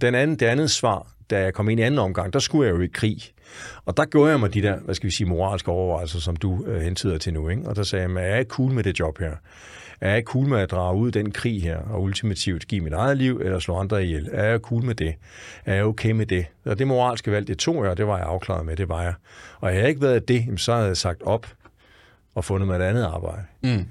Den 0.00 0.14
anden, 0.14 0.36
det 0.36 0.46
andet 0.46 0.70
svar, 0.70 1.14
da 1.30 1.40
jeg 1.40 1.54
kom 1.54 1.68
ind 1.68 1.80
i 1.80 1.82
anden 1.82 1.98
omgang, 1.98 2.32
der 2.32 2.38
skulle 2.38 2.68
jeg 2.68 2.76
jo 2.76 2.80
i 2.80 2.86
krig. 2.86 3.18
Og 3.84 3.96
der 3.96 4.04
gjorde 4.04 4.30
jeg 4.30 4.40
mig 4.40 4.54
de 4.54 4.62
der, 4.62 4.78
hvad 4.78 4.94
skal 4.94 5.06
vi 5.06 5.12
sige, 5.12 5.28
moralske 5.28 5.70
overvejelser, 5.70 6.18
som 6.18 6.36
du 6.36 6.64
øh, 6.66 6.80
hentyder 6.80 7.18
til 7.18 7.34
nu. 7.34 7.48
Ikke? 7.48 7.68
Og 7.68 7.76
der 7.76 7.82
sagde 7.82 8.08
jeg, 8.08 8.30
er 8.30 8.36
jeg 8.36 8.46
cool 8.46 8.72
med 8.72 8.84
det 8.84 9.00
job 9.00 9.18
her? 9.18 9.36
Er 10.04 10.10
jeg 10.10 10.22
cool 10.22 10.48
med 10.48 10.58
at 10.58 10.70
drage 10.70 10.96
ud 10.96 11.10
den 11.10 11.30
krig 11.30 11.62
her, 11.62 11.76
og 11.76 12.02
ultimativt 12.02 12.68
give 12.68 12.80
mit 12.80 12.92
eget 12.92 13.18
liv, 13.18 13.40
eller 13.44 13.58
slå 13.58 13.76
andre 13.76 14.04
ihjel? 14.04 14.28
Er 14.32 14.44
jeg 14.44 14.60
cool 14.60 14.84
med 14.84 14.94
det? 14.94 15.14
Er 15.64 15.74
jeg 15.74 15.84
okay 15.84 16.10
med 16.10 16.26
det? 16.26 16.46
Og 16.64 16.78
det 16.78 16.86
moralske 16.86 17.30
valg, 17.30 17.48
det 17.48 17.58
tog 17.58 17.82
jeg, 17.82 17.90
og 17.90 17.96
det 17.96 18.06
var 18.06 18.18
jeg 18.18 18.26
afklaret 18.26 18.66
med, 18.66 18.76
det 18.76 18.88
var 18.88 19.02
jeg. 19.02 19.14
Og 19.60 19.68
jeg 19.68 19.76
havde 19.76 19.88
ikke 19.88 20.02
været 20.02 20.28
det, 20.28 20.60
så 20.60 20.74
havde 20.74 20.86
jeg 20.86 20.96
sagt 20.96 21.22
op 21.22 21.46
og 22.34 22.44
fundet 22.44 22.66
mig 22.66 22.76
et 22.76 22.82
andet 22.82 23.02
arbejde. 23.02 23.42
Mm. 23.62 23.86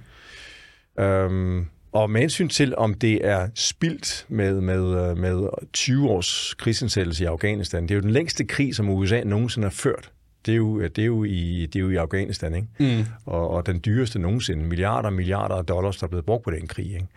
Øhm, 1.03 1.65
og 1.91 2.09
med 2.09 2.21
hensyn 2.21 2.49
til, 2.49 2.75
om 2.75 2.93
det 2.93 3.27
er 3.27 3.49
spildt 3.55 4.25
med, 4.29 4.61
med, 4.61 5.09
øh, 5.09 5.17
med 5.17 5.47
20 5.73 6.09
års 6.09 6.53
krigsindsættelse 6.53 7.23
i 7.23 7.27
Afghanistan, 7.27 7.83
det 7.83 7.91
er 7.91 7.95
jo 7.95 8.01
den 8.01 8.11
længste 8.11 8.45
krig, 8.45 8.75
som 8.75 8.89
USA 8.89 9.23
nogensinde 9.23 9.65
har 9.65 9.71
ført. 9.71 10.11
Det 10.45 10.51
er 10.51 10.55
jo, 10.55 10.81
det 10.81 10.99
er 10.99 11.05
jo, 11.05 11.23
i, 11.23 11.65
det 11.65 11.75
er 11.75 11.79
jo 11.79 11.89
i 11.89 11.95
Afghanistan, 11.95 12.55
ikke? 12.55 12.67
Mm. 12.79 13.05
Og, 13.25 13.49
og 13.49 13.65
den 13.65 13.81
dyreste 13.85 14.19
nogensinde. 14.19 14.63
Milliarder 14.63 15.09
og 15.09 15.13
milliarder 15.13 15.55
af 15.55 15.65
dollars, 15.65 15.97
der 15.97 16.03
er 16.03 16.09
blevet 16.09 16.25
brugt 16.25 16.43
på 16.43 16.51
den 16.51 16.67
krig. 16.67 16.85
Ikke? 16.85 17.07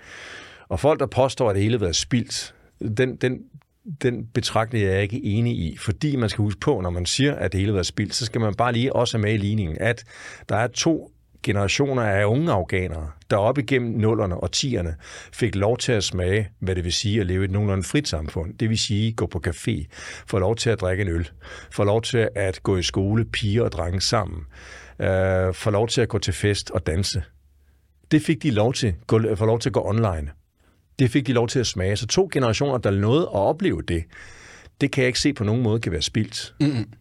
Og 0.68 0.80
folk, 0.80 1.00
der 1.00 1.06
påstår, 1.06 1.50
at 1.50 1.54
det 1.54 1.62
hele 1.62 1.74
har 1.74 1.80
været 1.80 1.96
spildt, 1.96 2.54
den, 2.96 3.16
den, 3.16 3.40
den 4.02 4.26
betragtning 4.26 4.84
er 4.84 4.90
jeg 4.90 5.02
ikke 5.02 5.24
enig 5.24 5.58
i, 5.58 5.76
fordi 5.76 6.16
man 6.16 6.28
skal 6.28 6.42
huske 6.42 6.60
på, 6.60 6.80
når 6.80 6.90
man 6.90 7.06
siger, 7.06 7.34
at 7.34 7.52
det 7.52 7.60
hele 7.60 7.70
har 7.70 7.76
været 7.76 7.86
spildt, 7.86 8.14
så 8.14 8.24
skal 8.24 8.40
man 8.40 8.54
bare 8.54 8.72
lige 8.72 8.96
også 8.96 9.18
have 9.18 9.22
med 9.22 9.34
i 9.34 9.36
ligningen, 9.36 9.76
at 9.80 10.04
der 10.48 10.56
er 10.56 10.66
to 10.66 11.10
generationer 11.46 12.02
af 12.02 12.24
unge 12.24 12.52
afghanere, 12.52 13.10
der 13.30 13.36
op 13.36 13.58
igennem 13.58 13.90
nullerne 13.98 14.36
og 14.36 14.52
tierne 14.52 14.94
fik 15.32 15.54
lov 15.54 15.78
til 15.78 15.92
at 15.92 16.04
smage, 16.04 16.48
hvad 16.58 16.74
det 16.74 16.84
vil 16.84 16.92
sige 16.92 17.20
at 17.20 17.26
leve 17.26 17.42
i 17.42 17.44
et 17.44 17.50
nogenlunde 17.50 17.84
frit 17.84 18.08
samfund. 18.08 18.54
Det 18.58 18.68
vil 18.68 18.78
sige 18.78 19.12
gå 19.12 19.26
på 19.26 19.40
café, 19.46 19.86
få 20.26 20.38
lov 20.38 20.56
til 20.56 20.70
at 20.70 20.80
drikke 20.80 21.02
en 21.02 21.08
øl, 21.08 21.30
få 21.70 21.84
lov 21.84 22.02
til 22.02 22.28
at 22.34 22.62
gå 22.62 22.76
i 22.76 22.82
skole, 22.82 23.24
piger 23.24 23.62
og 23.62 23.72
drenge 23.72 24.00
sammen, 24.00 24.40
øh, 25.00 25.54
få 25.54 25.70
lov 25.70 25.88
til 25.88 26.00
at 26.00 26.08
gå 26.08 26.18
til 26.18 26.34
fest 26.34 26.70
og 26.70 26.86
danse. 26.86 27.22
Det 28.10 28.22
fik 28.22 28.42
de 28.42 28.50
lov 28.50 28.72
til, 28.72 28.94
få 29.36 29.46
lov 29.46 29.58
til 29.58 29.68
at 29.68 29.72
gå 29.72 29.88
online. 29.88 30.30
Det 30.98 31.10
fik 31.10 31.26
de 31.26 31.32
lov 31.32 31.48
til 31.48 31.58
at 31.58 31.66
smage. 31.66 31.96
Så 31.96 32.06
to 32.06 32.28
generationer, 32.32 32.78
der 32.78 32.90
nåede 32.90 33.22
at 33.22 33.32
opleve 33.32 33.82
det, 33.88 34.04
det 34.80 34.92
kan 34.92 35.02
jeg 35.02 35.06
ikke 35.06 35.20
se 35.20 35.32
på 35.32 35.44
nogen 35.44 35.62
måde 35.62 35.80
kan 35.80 35.92
være 35.92 36.02
spildt. 36.02 36.54
Mm-hmm. 36.60 36.92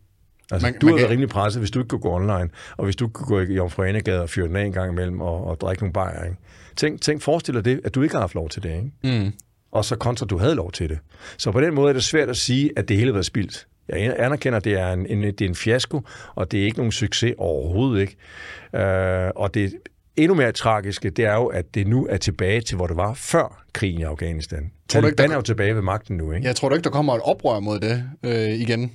Altså, 0.51 0.67
man, 0.67 0.79
du 0.79 0.87
har 0.87 0.95
været 0.95 1.09
rimelig 1.09 1.29
presset, 1.29 1.61
hvis 1.61 1.71
du 1.71 1.79
ikke 1.79 1.89
kunne 1.89 2.01
gå 2.01 2.13
online, 2.13 2.49
og 2.77 2.83
hvis 2.83 2.95
du 2.95 3.07
kunne 3.07 3.27
gå 3.27 3.39
i 3.39 3.55
Jomfruanegade 3.55 4.21
og 4.21 4.29
fyre 4.29 4.47
den 4.47 4.55
af 4.55 4.63
en 4.63 4.71
gang 4.71 4.91
imellem 4.91 5.21
og, 5.21 5.47
og 5.47 5.61
drikke 5.61 5.83
nogle 5.83 5.93
bajer. 5.93 6.23
Ikke? 6.23 6.37
Tænk, 6.75 7.01
tænk, 7.01 7.21
forestil 7.21 7.53
dig 7.53 7.65
det, 7.65 7.81
at 7.83 7.95
du 7.95 8.01
ikke 8.01 8.15
har 8.15 8.21
haft 8.21 8.35
lov 8.35 8.49
til 8.49 8.63
det. 8.63 8.69
Ikke? 8.69 9.19
Mm. 9.23 9.33
Og 9.71 9.85
så 9.85 9.95
kontra, 9.95 10.25
du 10.25 10.37
havde 10.37 10.55
lov 10.55 10.71
til 10.71 10.89
det. 10.89 10.99
Så 11.37 11.51
på 11.51 11.61
den 11.61 11.73
måde 11.73 11.89
er 11.89 11.93
det 11.93 12.03
svært 12.03 12.29
at 12.29 12.37
sige, 12.37 12.71
at 12.75 12.89
det 12.89 12.97
hele 12.97 13.07
har 13.07 13.13
været 13.13 13.25
spildt. 13.25 13.67
Jeg 13.89 14.15
anerkender, 14.17 14.57
at 14.57 14.63
det 14.63 14.73
er 14.73 14.93
en, 14.93 15.05
en, 15.05 15.23
det 15.23 15.41
er 15.41 15.49
en 15.49 15.55
fiasko, 15.55 16.01
og 16.35 16.51
det 16.51 16.59
er 16.59 16.65
ikke 16.65 16.77
nogen 16.77 16.91
succes 16.91 17.33
overhovedet 17.37 18.01
ikke. 18.01 18.15
Uh, 18.73 19.41
og 19.41 19.53
det 19.53 19.73
endnu 20.15 20.35
mere 20.35 20.51
tragiske, 20.51 21.09
det 21.09 21.25
er 21.25 21.33
jo, 21.33 21.45
at 21.45 21.75
det 21.75 21.87
nu 21.87 22.07
er 22.09 22.17
tilbage 22.17 22.61
til, 22.61 22.75
hvor 22.75 22.87
det 22.87 22.97
var 22.97 23.13
før 23.13 23.63
krigen 23.73 23.99
i 23.99 24.03
Afghanistan. 24.03 24.71
Taliban 24.89 25.31
er 25.31 25.35
jo 25.35 25.41
tilbage 25.41 25.75
ved 25.75 25.81
magten 25.81 26.17
nu, 26.17 26.31
ikke? 26.31 26.47
Jeg 26.47 26.55
tror 26.55 26.69
du 26.69 26.75
ikke, 26.75 26.83
der 26.83 26.89
kommer 26.89 27.15
et 27.15 27.21
oprør 27.21 27.59
mod 27.59 27.79
det 27.79 28.03
øh, 28.23 28.49
igen? 28.49 28.91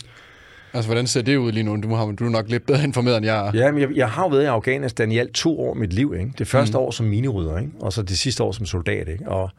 Altså, 0.74 0.88
hvordan 0.88 1.06
ser 1.06 1.22
det 1.22 1.36
ud 1.36 1.52
lige 1.52 1.62
nu? 1.62 1.76
Du, 1.76 1.94
har, 1.94 2.06
du 2.06 2.24
er 2.24 2.30
nok 2.30 2.48
lidt 2.48 2.66
bedre 2.66 2.84
informeret, 2.84 3.16
end 3.16 3.26
jeg 3.26 3.46
er. 3.46 3.52
Ja, 3.54 3.72
men 3.72 3.80
jeg, 3.80 3.90
jeg 3.94 4.10
har 4.10 4.22
jo 4.22 4.28
været 4.28 4.42
i 4.42 4.46
Afghanistan 4.46 5.12
i 5.12 5.18
alt 5.18 5.34
to 5.34 5.60
år 5.60 5.74
mit 5.74 5.92
liv. 5.92 6.14
Ikke? 6.18 6.32
Det 6.38 6.46
første 6.46 6.78
mm. 6.78 6.84
år 6.84 6.90
som 6.90 7.06
minirydder, 7.06 7.58
ikke? 7.58 7.72
og 7.80 7.92
så 7.92 8.02
det 8.02 8.18
sidste 8.18 8.42
år 8.42 8.52
som 8.52 8.66
soldat. 8.66 9.08
Ikke? 9.08 9.28
Og 9.28 9.50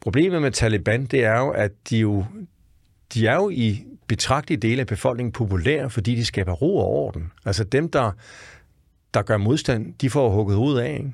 problemet 0.00 0.42
med 0.42 0.50
Taliban, 0.50 1.04
det 1.04 1.24
er 1.24 1.38
jo, 1.38 1.50
at 1.50 1.70
de 1.90 1.98
jo, 1.98 2.24
de 3.14 3.26
er 3.26 3.34
jo 3.34 3.50
i 3.50 3.84
betragtelige 4.06 4.60
dele 4.60 4.80
af 4.80 4.86
befolkningen 4.86 5.32
populære, 5.32 5.90
fordi 5.90 6.14
de 6.14 6.24
skaber 6.24 6.52
ro 6.52 6.76
og 6.76 6.86
orden. 6.86 7.32
Altså 7.44 7.64
dem, 7.64 7.90
der, 7.90 8.10
der 9.14 9.22
gør 9.22 9.36
modstand, 9.36 9.94
de 10.00 10.10
får 10.10 10.30
hugget 10.30 10.56
hovedet 10.56 10.80
af. 10.80 10.92
Ikke? 10.92 11.12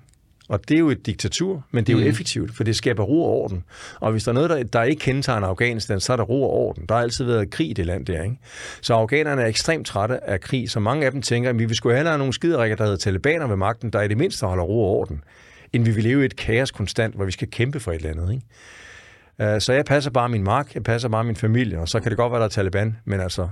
Og 0.49 0.68
det 0.68 0.74
er 0.74 0.78
jo 0.78 0.90
et 0.90 1.07
diktatur, 1.07 1.64
men 1.70 1.84
det 1.84 1.92
er 1.92 1.99
jo 1.99 2.05
mm. 2.05 2.11
effektivt, 2.11 2.57
for 2.57 2.64
det 2.64 2.76
skaber 2.76 3.03
ro 3.03 3.24
og 3.24 3.30
orden. 3.30 3.64
Og 4.01 4.12
hvis 4.12 4.24
der 4.24 4.30
er 4.30 4.34
noget, 4.34 4.51
der, 4.51 4.62
der 4.62 4.82
ikke 4.82 5.01
kendetegner 5.01 5.46
Afghanistan, 5.46 6.01
så 6.01 6.12
er 6.12 6.16
der 6.16 6.24
ro 6.24 6.42
og 6.42 6.51
orden. 6.51 6.86
Der 6.88 6.94
har 6.94 7.03
altid 7.03 7.24
været 7.24 7.51
krig 7.51 7.70
i 7.70 7.72
det 7.72 7.86
land 7.86 8.07
der, 8.07 8.22
ikke? 8.22 8.36
Så 8.80 8.94
afghanerne 8.94 9.42
er 9.42 9.46
ekstremt 9.46 9.86
trætte 9.86 10.24
af 10.24 10.40
krig, 10.40 10.70
så 10.70 10.80
mange 10.80 11.07
af 11.07 11.12
dem 11.12 11.22
tænker, 11.22 11.51
at 11.51 11.59
vi 11.59 11.64
vil 11.64 11.76
sgu 11.76 11.88
hellere 11.88 12.12
have 12.12 12.18
nogle 12.18 12.32
skiderikker, 12.32 12.76
der 12.76 12.84
hedder 12.84 12.99
talibaner 12.99 13.46
ved 13.46 13.57
magten, 13.57 13.90
der 13.90 14.03
i 14.03 14.09
det 14.09 14.18
mindste 14.18 14.46
holder 14.46 14.64
ro 14.64 14.84
og 14.84 14.90
orden, 14.90 15.24
end 15.72 15.84
vi 15.84 15.90
vil 15.90 16.05
leve 16.05 16.22
i 16.22 16.24
et 16.24 16.36
kaos 16.36 16.70
konstant, 16.70 17.14
hvor 17.14 17.24
vi 17.24 17.32
skal 17.32 17.51
kæmpe 17.51 17.80
for 17.80 17.92
et 17.92 17.96
eller 17.96 18.11
andet, 18.11 18.32
ikke? 18.32 19.55
Uh, 19.55 19.61
så 19.61 19.72
jeg 19.72 19.84
passer 19.84 20.11
bare 20.11 20.28
min 20.28 20.42
mark, 20.42 20.74
jeg 20.74 20.82
passer 20.82 21.09
bare 21.09 21.24
min 21.24 21.36
familie, 21.36 21.78
og 21.80 21.88
så 21.88 22.01
kan 22.01 22.11
det 22.11 22.16
godt 22.16 22.32
være, 22.32 22.40
der 22.40 22.46
er 22.46 22.51
Taliban, 22.51 22.96
men 23.05 23.20
altså, 23.20 23.49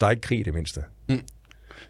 der 0.00 0.06
er 0.06 0.10
ikke 0.10 0.20
krig 0.20 0.40
i 0.40 0.42
det 0.42 0.54
mindste. 0.54 0.82
Mm. 1.08 1.20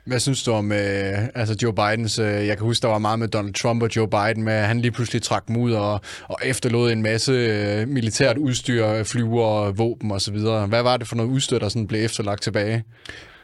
Hvad 0.06 0.20
synes 0.20 0.42
du 0.42 0.52
om 0.52 0.72
øh, 0.72 1.28
altså 1.34 1.56
Joe 1.62 1.74
Bidens... 1.74 2.18
Øh, 2.18 2.46
jeg 2.46 2.56
kan 2.56 2.66
huske, 2.66 2.82
der 2.82 2.88
var 2.88 2.98
meget 2.98 3.18
med 3.18 3.28
Donald 3.28 3.54
Trump 3.54 3.82
og 3.82 3.96
Joe 3.96 4.08
Biden, 4.08 4.42
med 4.42 4.52
at 4.52 4.66
han 4.66 4.80
lige 4.80 4.92
pludselig 4.92 5.22
trak 5.22 5.48
dem 5.48 5.56
ud 5.56 5.72
og, 5.72 6.00
og 6.28 6.38
efterlod 6.44 6.92
en 6.92 7.02
masse 7.02 7.32
øh, 7.32 7.88
militært 7.88 8.38
udstyr, 8.38 9.04
flyver, 9.04 9.70
våben 9.70 10.10
osv. 10.10 10.38
Hvad 10.68 10.82
var 10.82 10.96
det 10.96 11.08
for 11.08 11.16
noget 11.16 11.30
udstyr, 11.30 11.58
der 11.58 11.68
sådan 11.68 11.86
blev 11.86 12.04
efterlagt 12.04 12.42
tilbage? 12.42 12.84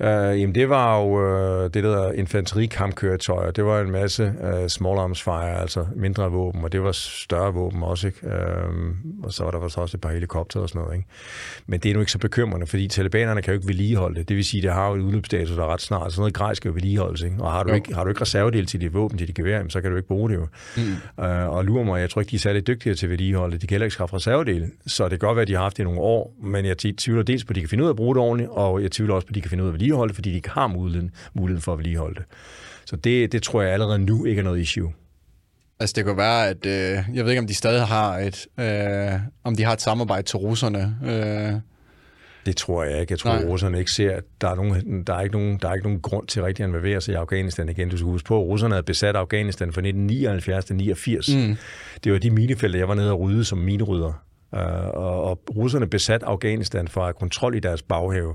Uh, 0.03 0.09
jamen 0.09 0.55
det 0.55 0.68
var 0.68 0.98
jo 0.98 1.05
uh, 1.05 1.64
det, 1.64 1.74
der 1.74 1.90
hedder 1.90 2.12
infanterikampkøretøjer. 2.12 3.50
Det 3.50 3.64
var 3.64 3.80
en 3.80 3.90
masse 3.90 4.34
uh, 4.40 4.68
small 4.68 4.98
arms 4.98 5.22
fire, 5.22 5.61
altså 5.61 5.86
mindre 5.96 6.30
våben, 6.30 6.64
og 6.64 6.72
det 6.72 6.82
var 6.82 6.92
større 6.92 7.55
våben 7.55 7.82
også. 7.82 8.07
Ikke? 8.07 8.26
Uh, 8.26 9.24
og 9.24 9.32
så 9.32 9.44
var 9.44 9.50
der 9.50 9.59
også 9.59 9.90
et 9.94 10.00
par 10.00 10.11
helikopter 10.11 10.61
og 10.61 10.68
sådan 10.68 10.82
noget. 10.82 10.96
Ikke? 10.96 11.09
Men 11.66 11.80
det 11.80 11.90
er 11.90 11.94
nu 11.94 12.00
ikke 12.00 12.12
så 12.12 12.18
bekymrende, 12.18 12.66
fordi 12.66 12.88
talibanerne 12.88 13.42
kan 13.42 13.55
jo 13.55 13.59
ikke 13.59 13.68
vedligeholde 13.68 14.18
det. 14.18 14.28
Det 14.28 14.36
vil 14.36 14.44
sige, 14.44 14.61
at 14.61 14.62
det 14.62 14.72
har 14.72 14.88
jo 14.88 14.94
et 14.94 15.00
udløbsdato, 15.00 15.57
der 15.57 15.62
er 15.62 15.72
ret 15.72 15.80
snart. 15.80 16.12
Så 16.12 16.20
noget 16.20 16.34
grej 16.34 16.55
skal 16.55 16.68
jo 16.68 16.74
vedligeholdes. 16.74 17.22
Ikke? 17.22 17.36
Og 17.40 17.53
har 17.53 17.62
du, 17.62 17.68
jo. 17.68 17.74
ikke, 17.74 17.94
har 17.94 18.05
du 18.05 18.09
ikke 18.09 18.20
reservedel 18.20 18.66
til 18.66 18.80
dit 18.80 18.94
våben, 18.94 19.18
til 19.18 19.26
dit 19.26 19.36
gevær, 19.36 19.62
så 19.68 19.80
kan 19.80 19.90
du 19.90 19.96
ikke 19.96 20.09
bruge 20.09 20.30
det 20.30 20.36
jo. 20.36 20.46
Mm. 20.76 20.82
Uh, 21.24 21.57
og 21.57 21.64
lurer 21.64 21.84
mig, 21.84 22.00
jeg 22.00 22.11
tror 22.11 22.20
ikke, 22.20 22.30
de 22.30 22.36
er 22.36 22.40
særlig 22.40 22.66
dygtige 22.66 22.94
til 22.94 23.11
vedligeholde. 23.11 23.59
De 23.59 23.66
kan 23.66 23.74
heller 23.74 23.84
ikke 23.84 23.94
skaffe 23.94 24.16
reservedel. 24.16 24.70
Så 24.86 25.05
det 25.05 25.11
kan 25.11 25.26
godt 25.26 25.36
være, 25.36 25.42
at 25.42 25.48
de 25.48 25.55
har 25.55 25.62
haft 25.62 25.76
det 25.76 25.82
i 25.82 25.84
nogle 25.84 26.00
år, 26.00 26.34
men 26.42 26.64
jeg 26.64 26.78
tvivler 26.78 27.22
dels 27.22 27.44
på, 27.44 27.50
at 27.50 27.57
de 27.57 27.61
kan 27.61 27.68
finde 27.68 27.84
ud 27.84 27.88
af 27.88 27.92
at 27.92 27.96
bruge 27.96 28.14
det 28.14 28.22
ordentligt, 28.22 28.50
og 28.50 28.82
jeg 28.82 28.90
tvivler 28.90 29.14
også 29.14 29.26
på, 29.26 29.30
at 29.30 29.34
de 29.34 29.40
kan 29.40 29.50
finde 29.50 29.64
ud 29.64 29.68
af 29.68 29.72
at 29.72 29.91
vedligeholde 29.93 30.09
det, 30.09 30.16
fordi 30.16 30.30
de 30.30 30.36
ikke 30.36 30.51
har 30.51 30.66
muligheden, 30.66 31.11
muligheden 31.34 31.62
for 31.62 31.72
at 31.72 31.78
vedligeholde 31.78 32.14
det. 32.14 32.24
Så 32.84 32.97
det, 32.97 33.32
det 33.32 33.43
tror 33.43 33.62
jeg 33.62 33.72
allerede 33.72 33.99
nu 33.99 34.24
ikke 34.24 34.40
er 34.40 34.45
noget 34.45 34.61
issue. 34.61 34.93
Altså 35.80 35.95
det 35.97 36.05
kan 36.05 36.16
være, 36.16 36.49
at 36.49 36.66
øh, 36.66 37.16
jeg 37.16 37.24
ved 37.24 37.30
ikke, 37.30 37.40
om 37.40 37.47
de 37.47 37.55
stadig 37.55 37.86
har 37.86 38.18
et, 38.18 38.47
øh, 38.61 39.20
om 39.45 39.57
de 39.57 39.64
har 39.64 39.72
et 39.72 39.80
samarbejde 39.80 40.22
til 40.22 40.36
russerne. 40.36 40.97
Øh. 41.05 41.61
Det 42.47 42.57
tror 42.57 42.84
jeg 42.84 43.01
ikke. 43.01 43.12
Jeg 43.12 43.18
tror, 43.18 43.30
at 43.30 43.49
russerne 43.49 43.78
ikke 43.78 43.90
ser, 43.90 44.16
at 44.16 44.24
der 44.40 44.49
er, 44.49 44.55
nogen, 44.55 45.05
der, 45.05 45.14
er 45.14 45.20
ikke 45.20 45.36
nogen, 45.36 45.59
der 45.62 45.68
er 45.68 45.74
ikke 45.74 45.86
nogen 45.86 46.01
grund 46.01 46.26
til 46.26 46.43
rigtig 46.43 46.62
at 46.62 46.68
involvere 46.68 47.01
sig 47.01 47.12
i 47.12 47.14
Afghanistan 47.14 47.68
igen. 47.68 47.88
Du 47.88 47.97
skal 47.97 48.07
huske 48.07 48.26
på, 48.26 48.40
at 48.40 48.47
russerne 48.47 48.74
havde 48.74 48.82
besat 48.82 49.16
Afghanistan 49.16 49.72
fra 49.72 49.80
1979 49.80 50.64
til 50.64 50.76
89. 50.76 51.34
Mm. 51.34 51.57
Det 52.05 52.12
var 52.12 52.18
de 52.18 52.30
minefelter, 52.30 52.78
jeg 52.78 52.88
var 52.88 52.95
nede 52.95 53.12
og 53.12 53.20
rydde 53.20 53.45
som 53.45 53.59
minerydder. 53.59 54.24
Uh, 54.53 54.59
og, 54.95 55.24
og 55.24 55.40
russerne 55.57 55.86
besat 55.86 56.22
Afghanistan 56.22 56.88
for 56.88 57.01
at 57.01 57.07
have 57.07 57.14
kontrol 57.14 57.55
i 57.55 57.61
deres 57.61 57.82
baghave. 57.82 58.34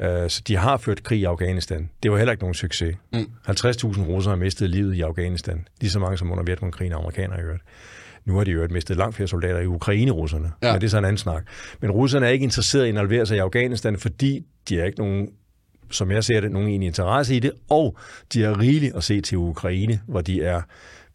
Øh, 0.00 0.30
så 0.30 0.42
de 0.48 0.56
har 0.56 0.76
ført 0.76 1.02
krig 1.02 1.20
i 1.20 1.24
Afghanistan. 1.24 1.90
Det 2.02 2.10
var 2.10 2.16
heller 2.16 2.32
ikke 2.32 2.42
nogen 2.42 2.54
succes. 2.54 2.96
Mm. 3.12 3.18
50.000 3.48 4.02
russere 4.02 4.30
har 4.30 4.36
mistet 4.36 4.70
livet 4.70 4.94
i 4.94 5.00
Afghanistan. 5.00 5.68
Lige 5.80 5.90
så 5.90 5.98
mange 5.98 6.18
som 6.18 6.32
under 6.32 6.44
Vietnamkrigen 6.44 6.92
og 6.92 6.98
amerikanere 6.98 7.40
i 7.40 7.42
øvrigt. 7.42 7.62
Nu 8.24 8.36
har 8.36 8.44
de 8.44 8.50
jo 8.50 8.68
mistet 8.70 8.96
langt 8.96 9.16
flere 9.16 9.28
soldater 9.28 9.60
i 9.60 9.66
Ukraine, 9.66 10.10
russerne. 10.10 10.52
Ja. 10.62 10.72
Men 10.72 10.80
det 10.80 10.86
er 10.86 10.90
så 10.90 10.98
en 10.98 11.04
anden 11.04 11.18
snak. 11.18 11.44
Men 11.80 11.90
russerne 11.90 12.26
er 12.26 12.30
ikke 12.30 12.42
interesseret 12.42 12.84
i 12.84 12.88
at 12.88 12.94
involvere 12.94 13.26
sig 13.26 13.36
i 13.36 13.40
Afghanistan, 13.40 13.98
fordi 13.98 14.44
de 14.68 14.80
er 14.80 14.84
ikke 14.84 14.98
nogen 14.98 15.28
som 15.90 16.10
jeg 16.10 16.24
ser 16.24 16.40
det, 16.40 16.50
nogen 16.50 16.68
egentlig 16.68 16.86
interesse 16.86 17.36
i 17.36 17.38
det, 17.38 17.52
og 17.70 17.96
de 18.32 18.42
har 18.42 18.60
rigeligt 18.60 18.96
at 18.96 19.04
se 19.04 19.20
til 19.20 19.38
Ukraine, 19.38 20.00
hvor 20.06 20.20
de 20.20 20.42
er 20.42 20.62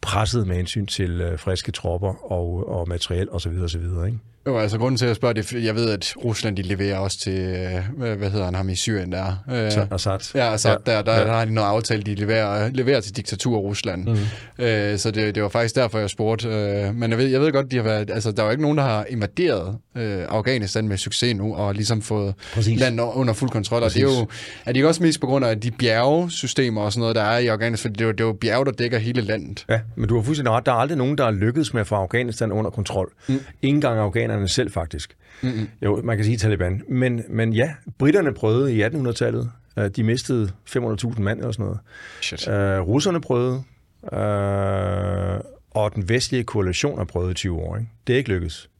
presset 0.00 0.46
med 0.46 0.56
hensyn 0.56 0.86
til 0.86 1.20
øh, 1.20 1.38
friske 1.38 1.72
tropper 1.72 2.32
og, 2.32 2.68
og 2.68 2.88
materiel 2.88 3.30
osv. 3.30 3.52
osv. 3.64 3.82
Ikke? 4.06 4.18
Jo, 4.46 4.58
altså 4.58 4.78
grunden 4.78 4.98
til 4.98 5.06
at 5.06 5.16
spørge 5.16 5.34
det, 5.34 5.52
jeg 5.52 5.74
ved, 5.74 5.90
at 5.90 6.14
Rusland 6.24 6.56
de 6.56 6.62
leverer 6.62 6.98
også 6.98 7.18
til, 7.18 7.38
øh, 7.38 8.18
hvad 8.18 8.30
hedder 8.30 8.44
han 8.44 8.54
ham 8.54 8.68
i 8.68 8.74
Syrien 8.74 9.12
der? 9.12 9.44
Øh, 9.50 9.56
Assad. 9.90 10.18
Ja, 10.34 10.52
Assad, 10.52 10.76
ja, 10.86 10.92
der, 10.92 11.02
der, 11.02 11.14
ja. 11.14 11.24
der 11.24 11.32
har 11.32 11.44
de 11.44 11.54
noget 11.54 11.68
aftale, 11.68 12.02
de 12.02 12.14
leverer, 12.14 12.70
leverer 12.72 13.00
til 13.00 13.16
diktatur 13.16 13.58
Rusland. 13.58 14.08
Mm. 14.08 14.64
Øh, 14.64 14.98
så 14.98 15.10
det, 15.10 15.34
det 15.34 15.42
var 15.42 15.48
faktisk 15.48 15.76
derfor, 15.76 15.98
jeg 15.98 16.10
spurgte. 16.10 16.48
Øh, 16.48 16.94
men 16.94 17.10
jeg 17.10 17.18
ved, 17.18 17.26
jeg 17.26 17.40
ved 17.40 17.52
godt, 17.52 17.70
de 17.70 17.76
har 17.76 17.82
været, 17.82 18.10
altså 18.10 18.32
der 18.32 18.42
er 18.42 18.46
jo 18.46 18.50
ikke 18.50 18.62
nogen, 18.62 18.78
der 18.78 18.84
har 18.84 19.06
invaderet 19.08 19.76
øh, 19.96 20.24
Afghanistan 20.28 20.88
med 20.88 20.96
succes 20.96 21.36
nu, 21.36 21.54
og 21.54 21.74
ligesom 21.74 22.02
fået 22.02 22.34
Præcis. 22.54 22.80
landet 22.80 23.04
under 23.14 23.32
fuld 23.32 23.50
kontrol. 23.50 23.82
Præcis. 23.82 24.02
Og 24.02 24.08
det 24.10 24.16
er 24.16 24.20
jo, 24.20 24.26
er 24.66 24.72
det 24.72 24.84
også 24.84 25.02
mest 25.02 25.20
på 25.20 25.26
grund 25.26 25.44
af 25.44 25.60
de 25.60 25.70
bjergsystemer 25.70 26.80
og 26.80 26.92
sådan 26.92 27.00
noget, 27.00 27.16
der 27.16 27.22
er 27.22 27.38
i 27.38 27.46
Afghanistan, 27.46 27.90
for 27.90 27.96
det 27.96 28.00
er 28.00 28.06
jo, 28.06 28.12
det 28.12 28.20
er 28.20 28.24
jo 28.24 28.32
bjerge, 28.32 28.64
der 28.64 28.72
dækker 28.72 28.98
hele 28.98 29.20
landet. 29.20 29.64
Ja, 29.68 29.80
men 29.96 30.08
du 30.08 30.16
har 30.16 30.22
fuldstændig 30.22 30.52
ret. 30.52 30.66
Der 30.66 30.72
er 30.72 30.76
aldrig 30.76 30.98
nogen, 30.98 31.18
der 31.18 31.24
har 31.24 31.30
lykkedes 31.30 31.74
med 31.74 31.80
at 31.80 31.86
få 31.86 31.94
Afghanistan 31.94 32.52
under 32.52 32.70
kontrol. 32.70 33.12
Mm. 33.28 33.40
Ingen 33.62 33.80
gang 33.80 34.00
afghanerne 34.30 34.48
selv 34.48 34.70
faktisk. 34.70 35.16
Mm-hmm. 35.42 35.68
Jo, 35.82 36.02
man 36.04 36.16
kan 36.16 36.24
sige 36.24 36.36
Taliban. 36.36 36.82
Men, 36.88 37.22
men 37.28 37.52
ja, 37.52 37.74
britterne 37.98 38.34
prøvede 38.34 38.74
i 38.74 38.84
1800-tallet. 38.84 39.50
Uh, 39.76 39.86
de 39.86 40.02
mistede 40.02 40.52
500.000 40.68 41.20
mand 41.20 41.38
eller 41.38 41.52
sådan 41.52 41.64
noget. 41.64 41.78
Shit. 42.22 42.48
Uh, 42.48 42.54
russerne 42.88 43.20
prøvede. 43.20 43.62
Uh, 44.02 45.50
og 45.70 45.94
den 45.94 46.08
vestlige 46.08 46.44
koalition 46.44 46.98
har 46.98 47.04
prøvet 47.04 47.30
i 47.30 47.34
20 47.34 47.56
år. 47.56 47.76
Ikke? 47.76 47.88
Det 48.06 48.12
er 48.12 48.16
ikke 48.16 48.30
lykkedes. 48.30 48.70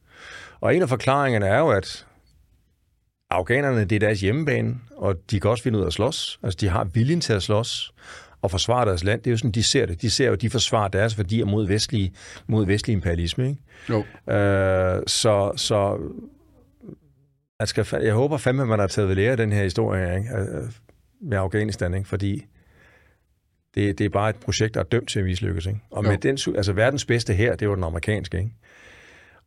Og 0.61 0.75
en 0.75 0.81
af 0.81 0.89
forklaringerne 0.89 1.45
er 1.45 1.59
jo, 1.59 1.69
at 1.69 2.05
afghanerne, 3.29 3.85
det 3.85 3.95
er 3.95 3.99
deres 3.99 4.21
hjemmebane, 4.21 4.75
og 4.97 5.15
de 5.31 5.39
kan 5.39 5.49
også 5.51 5.63
finde 5.63 5.77
ud 5.77 5.83
af 5.83 5.87
at 5.87 5.93
slås. 5.93 6.39
Altså, 6.43 6.57
de 6.61 6.69
har 6.69 6.83
viljen 6.83 7.21
til 7.21 7.33
at 7.33 7.43
slås 7.43 7.93
og 8.41 8.51
forsvare 8.51 8.85
deres 8.85 9.03
land. 9.03 9.21
Det 9.21 9.27
er 9.27 9.31
jo 9.31 9.37
sådan, 9.37 9.51
de 9.51 9.63
ser 9.63 9.85
det. 9.85 10.01
De 10.01 10.09
ser 10.09 10.27
jo, 10.27 10.33
at 10.33 10.41
de 10.41 10.49
forsvarer 10.49 10.87
deres 10.87 11.17
værdier 11.17 11.45
mod 11.45 11.67
vestlig, 11.67 12.13
mod 12.47 12.65
vestlig 12.65 12.93
imperialisme. 12.93 13.49
Ikke? 13.49 13.61
Jo. 13.89 14.33
Øh, 14.33 15.03
så, 15.07 15.53
så 15.55 15.99
jeg, 17.59 17.67
skal, 17.67 17.87
jeg 17.91 18.13
håber 18.13 18.37
fandme, 18.37 18.61
at 18.61 18.67
man 18.67 18.79
har 18.79 18.87
taget 18.87 19.09
ved 19.09 19.15
lære 19.15 19.31
af 19.31 19.37
den 19.37 19.51
her 19.51 19.63
historie 19.63 20.17
ikke? 20.17 20.29
med 21.21 21.37
Afghanistan, 21.37 21.93
ikke? 21.93 22.07
fordi 22.07 22.45
det, 23.75 23.97
det 23.97 24.05
er 24.05 24.09
bare 24.09 24.29
et 24.29 24.35
projekt, 24.35 24.73
der 24.73 24.79
er 24.79 24.83
dømt 24.83 25.09
til 25.09 25.19
at 25.19 25.25
mislykkes. 25.25 25.65
Ikke? 25.65 25.79
Og 25.91 26.03
med 26.03 26.17
den, 26.17 26.37
altså 26.55 26.73
verdens 26.73 27.05
bedste 27.05 27.33
her, 27.33 27.55
det 27.55 27.65
jo 27.65 27.75
den 27.75 27.83
amerikanske. 27.83 28.37
Ikke? 28.37 28.51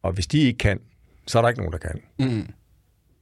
Og 0.02 0.12
hvis 0.12 0.26
de 0.26 0.38
ikke 0.38 0.58
kan, 0.58 0.80
så 1.26 1.38
er 1.38 1.42
der 1.42 1.48
ikke 1.48 1.60
nogen, 1.60 1.72
der 1.72 1.78
kan. 1.78 2.00
Mm. 2.18 2.52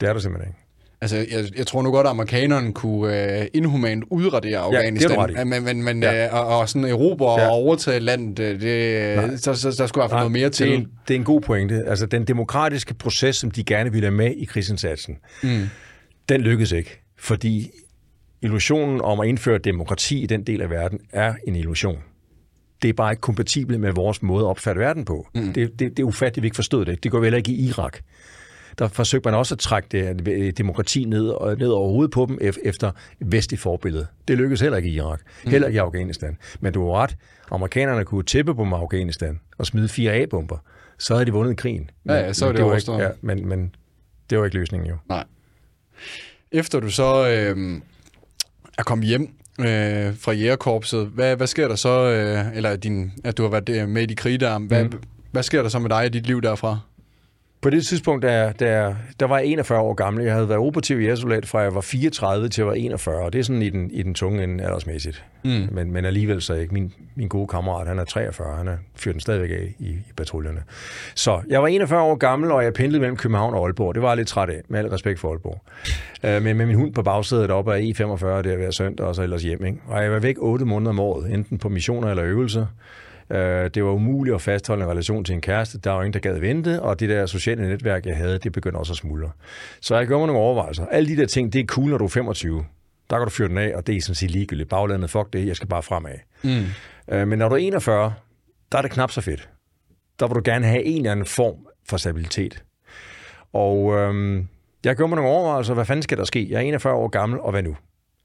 Det 0.01 0.09
er 0.09 0.13
der 0.13 0.21
simpelthen 0.21 0.51
ikke. 0.51 0.62
Altså, 1.03 1.17
jeg, 1.17 1.45
jeg 1.57 1.67
tror 1.67 1.83
nu 1.83 1.91
godt, 1.91 2.07
at 2.07 2.11
amerikanerne 2.11 2.73
kunne 2.73 3.39
uh, 3.41 3.47
inhumant 3.55 4.05
udradere 4.11 4.59
Afghanistan, 4.59 5.31
ja, 5.31 5.41
det 5.41 5.47
men, 5.47 5.65
men, 5.65 5.83
men 5.83 6.03
ja. 6.03 6.27
uh, 6.27 6.35
og, 6.35 6.59
og 6.59 6.69
sådan 6.69 6.89
Europa 6.89 7.25
ja. 7.25 7.47
og 7.47 7.51
overtage 7.51 8.01
landet, 8.01 8.37
det, 8.37 8.61
det, 8.61 9.43
så, 9.43 9.55
så, 9.55 9.75
der 9.79 9.87
skulle 9.87 10.09
have 10.09 10.17
noget 10.17 10.33
mere 10.33 10.51
til. 10.51 10.67
Det 10.67 10.75
er, 10.75 10.79
en, 10.79 10.89
det 11.09 11.15
er 11.15 11.19
en 11.19 11.25
god 11.25 11.41
pointe. 11.41 11.83
Altså, 11.87 12.07
den 12.07 12.25
demokratiske 12.25 12.95
proces, 12.95 13.37
som 13.37 13.51
de 13.51 13.65
gerne 13.65 13.93
ville 13.93 14.07
have 14.07 14.17
med 14.17 14.35
i 14.37 14.45
krigsindsatsen, 14.45 15.17
mm. 15.43 15.67
den 16.29 16.41
lykkedes 16.41 16.73
ikke, 16.73 17.03
fordi 17.19 17.71
illusionen 18.43 19.01
om 19.01 19.21
at 19.21 19.29
indføre 19.29 19.59
demokrati 19.59 20.23
i 20.23 20.27
den 20.27 20.43
del 20.43 20.63
af 20.63 20.71
verden 20.71 20.99
er 21.13 21.35
en 21.47 21.57
illusion. 21.57 21.99
Det 22.83 22.89
er 22.89 22.93
bare 22.93 23.13
ikke 23.13 23.21
kompatibelt 23.21 23.81
med 23.81 23.93
vores 23.93 24.23
måde 24.23 24.45
at 24.45 24.49
opfatte 24.49 24.81
verden 24.81 25.05
på. 25.05 25.29
Mm. 25.35 25.53
Det, 25.53 25.71
det, 25.79 25.81
det 25.81 25.99
er 25.99 26.05
ufatteligt, 26.05 26.37
at 26.37 26.43
vi 26.43 26.47
ikke 26.47 26.57
forstod 26.57 26.85
det. 26.85 27.05
Det 27.05 27.11
går 27.11 27.21
vel 27.21 27.35
ikke 27.35 27.53
i 27.53 27.69
Irak 27.69 27.99
der 28.79 28.89
forsøgte 28.89 29.29
man 29.29 29.39
også 29.39 29.55
at 29.55 29.59
trække 29.59 29.89
det, 29.93 30.29
øh, 30.29 30.53
demokrati 30.53 31.05
ned, 31.05 31.57
ned 31.59 31.69
over 31.69 31.91
hovedet 31.91 32.11
på 32.11 32.27
dem 32.29 32.39
efter 32.65 32.91
vestligt 33.21 33.63
forbillede. 33.63 34.07
Det 34.29 34.39
lykkedes 34.39 34.61
heller 34.61 34.77
ikke 34.77 34.89
i 34.89 34.95
Irak, 34.95 35.21
mm. 35.45 35.51
heller 35.51 35.69
ikke 35.69 35.77
i 35.77 35.81
Afghanistan. 35.81 36.37
Men 36.61 36.73
du 36.73 36.87
har 36.87 37.03
ret, 37.03 37.17
amerikanerne 37.51 38.05
kunne 38.05 38.25
tippe 38.25 38.55
på 38.55 38.63
Afghanistan 38.63 39.41
og 39.59 39.67
smide 39.67 39.89
fire 39.89 40.13
A-bomber, 40.13 40.57
så 40.99 41.15
havde 41.15 41.27
de 41.27 41.33
vundet 41.33 41.57
krigen. 41.57 41.91
Men, 42.05 42.17
ja, 42.17 42.23
ja, 42.23 42.33
så 42.33 42.45
var 42.45 42.53
det, 42.53 42.59
det 42.59 42.67
var 42.67 42.77
ikke, 42.77 42.93
ja, 42.93 43.09
men, 43.21 43.49
men 43.49 43.75
det 44.31 44.39
var 44.39 44.45
ikke 44.45 44.57
løsningen 44.57 44.89
jo. 44.89 44.97
Nej. 45.09 45.25
Efter 46.53 46.81
du 46.81 46.91
så 46.91 47.29
øh, 47.29 47.81
er 48.79 48.83
kommet 48.83 49.09
hjem 49.09 49.35
øh, 49.61 50.17
fra 50.17 50.33
jægerkorpset, 50.33 51.07
hvad, 51.07 51.37
hvad 51.37 51.47
sker 51.47 51.69
der 51.69 51.75
så, 51.75 52.11
øh, 52.11 52.57
eller 52.57 52.77
din, 52.77 53.13
at 53.25 53.39
du 53.39 53.43
har 53.43 53.51
været 53.51 53.89
med 53.89 54.03
i 54.03 54.07
de 54.07 54.15
krig 54.15 54.41
der, 54.41 54.59
hvad, 54.59 54.85
mm. 54.85 54.93
hvad 55.31 55.43
sker 55.43 55.63
der 55.63 55.69
så 55.69 55.79
med 55.79 55.91
dig 55.91 56.07
i 56.07 56.09
dit 56.09 56.27
liv 56.27 56.43
derfra? 56.43 56.79
På 57.63 57.71
det 57.71 57.87
tidspunkt, 57.87 58.23
der, 58.23 58.53
der, 58.53 58.95
der 59.21 59.27
var 59.27 59.39
jeg 59.39 59.47
41 59.47 59.81
år 59.81 59.95
gammel. 59.95 60.25
Jeg 60.25 60.35
havde 60.35 60.49
været 60.49 60.61
operativ 60.61 61.01
i 61.01 61.17
soldat 61.17 61.47
fra 61.47 61.59
jeg 61.59 61.75
var 61.75 61.81
34 61.81 62.49
til 62.49 62.63
jeg 62.63 62.67
var 62.67 62.73
41, 62.73 63.17
og 63.17 63.33
det 63.33 63.39
er 63.39 63.43
sådan 63.43 63.63
i 63.63 63.71
den, 63.71 63.91
i 63.91 64.03
den 64.03 64.15
tunge 64.15 64.45
ende 64.45 64.65
aldersmæssigt. 64.65 65.25
Mm. 65.45 65.69
Men, 65.73 65.93
men 65.93 66.05
alligevel 66.05 66.43
så 66.43 66.55
ikke. 66.55 66.75
Min, 66.75 66.93
min 67.15 67.29
gode 67.29 67.47
kammerat, 67.47 67.87
han 67.87 67.99
er 67.99 68.05
43, 68.05 68.57
han 68.57 68.69
er 68.69 68.77
fyrt 68.97 69.13
den 69.13 69.21
stadigvæk 69.21 69.51
af 69.51 69.75
i, 69.79 69.89
i 69.89 70.13
patruljerne. 70.17 70.63
Så 71.15 71.41
jeg 71.49 71.63
var 71.63 71.69
41 71.69 72.03
år 72.03 72.15
gammel, 72.15 72.51
og 72.51 72.65
jeg 72.65 72.75
pendlede 72.75 73.01
mellem 73.01 73.17
København 73.17 73.55
og 73.55 73.65
Aalborg. 73.65 73.95
Det 73.95 74.03
var 74.03 74.09
jeg 74.09 74.17
lidt 74.17 74.29
træt 74.29 74.51
af, 74.51 74.61
med 74.69 74.79
al 74.79 74.87
respekt 74.87 75.21
for 75.21 75.31
Aalborg. 75.31 75.61
Uh, 76.25 76.43
men 76.43 76.57
med 76.57 76.67
min 76.67 76.77
hund 76.77 76.95
på 76.95 77.03
bagsædet 77.03 77.51
op 77.51 77.69
af 77.69 77.81
E45 77.81 78.03
der 78.27 78.57
hver 78.57 78.71
søndag, 78.71 79.07
og 79.07 79.15
så 79.15 79.23
ellers 79.23 79.43
hjem. 79.43 79.65
Ikke? 79.65 79.79
Og 79.87 80.03
jeg 80.03 80.13
var 80.13 80.19
væk 80.19 80.37
8 80.39 80.65
måneder 80.65 80.91
om 80.91 81.01
året, 81.01 81.33
enten 81.33 81.59
på 81.59 81.69
missioner 81.69 82.11
eller 82.11 82.25
øvelser. 82.25 82.67
Øh, 83.33 83.71
det 83.75 83.85
var 83.85 83.91
umuligt 83.91 84.35
at 84.35 84.43
fastholde 84.43 84.85
en 84.85 84.91
relation 84.91 85.25
til 85.25 85.35
en 85.35 85.41
kæreste. 85.41 85.79
Der 85.79 85.91
var 85.91 86.03
ingen, 86.03 86.13
der 86.13 86.19
gad 86.31 86.39
vente, 86.39 86.83
og 86.83 87.01
det 87.01 87.09
der 87.09 87.27
sociale 87.27 87.69
netværk, 87.69 88.07
jeg 88.07 88.17
havde, 88.17 88.39
det 88.39 88.53
begyndte 88.53 88.77
også 88.77 88.93
at 88.93 88.97
smuldre. 88.97 89.31
Så 89.81 89.97
jeg 89.97 90.07
gjorde 90.07 90.21
mig 90.21 90.27
nogle 90.27 90.43
overvejelser. 90.43 90.87
Alle 90.87 91.09
de 91.09 91.21
der 91.21 91.27
ting, 91.27 91.53
det 91.53 91.61
er 91.61 91.67
cool, 91.67 91.91
når 91.91 91.99
du 91.99 92.05
er 92.05 92.09
25. 92.09 92.65
Der 93.11 93.19
kan 93.19 93.27
du 93.27 93.31
fyre 93.31 93.49
den 93.49 93.59
af, 93.59 93.73
og 93.77 93.87
det 93.87 93.97
er 93.97 94.01
sådan 94.01 94.15
set 94.15 94.31
ligegyldigt. 94.31 94.69
Baglandet, 94.69 95.11
fuck 95.11 95.33
det, 95.33 95.47
jeg 95.47 95.57
skal 95.57 95.69
bare 95.69 95.83
fremad. 95.83 96.15
Mm. 96.43 96.65
Øh, 97.15 97.29
men 97.29 97.39
når 97.39 97.49
du 97.49 97.55
er 97.55 97.59
41, 97.59 98.15
der 98.73 98.79
er 98.79 98.83
det 98.83 98.91
knap 98.91 99.11
så 99.11 99.21
fedt. 99.21 99.49
Der 100.21 100.29
vil 100.29 100.35
du 100.35 100.43
gerne 100.45 100.67
have 100.67 100.85
en 100.85 100.97
eller 100.97 101.13
anden 101.13 101.27
form 101.27 101.67
for 101.89 101.97
stabilitet. 101.97 102.63
Og 103.53 103.95
øhm, 103.99 104.49
jeg 104.85 104.97
gjorde 104.97 105.09
mig 105.09 105.17
nogle 105.17 105.31
overvejelser, 105.31 105.75
hvad 105.75 105.85
fanden 105.85 106.03
skal 106.03 106.19
der 106.19 106.25
ske? 106.25 106.47
Jeg 106.51 106.57
er 106.57 106.61
41 106.61 106.95
år 106.95 107.09
gammel, 107.09 107.41
og 107.41 107.51
hvad 107.51 107.63
nu? 107.63 107.77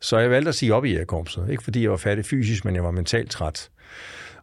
Så 0.01 0.17
jeg 0.17 0.29
valgte 0.29 0.49
at 0.49 0.55
sige 0.55 0.73
op 0.73 0.85
i 0.85 0.91
jægerkorpset. 0.91 1.47
Ikke 1.49 1.63
fordi 1.63 1.83
jeg 1.83 1.91
var 1.91 1.97
fattig 1.97 2.25
fysisk, 2.25 2.65
men 2.65 2.75
jeg 2.75 2.83
var 2.83 2.91
mentalt 2.91 3.31
træt. 3.31 3.69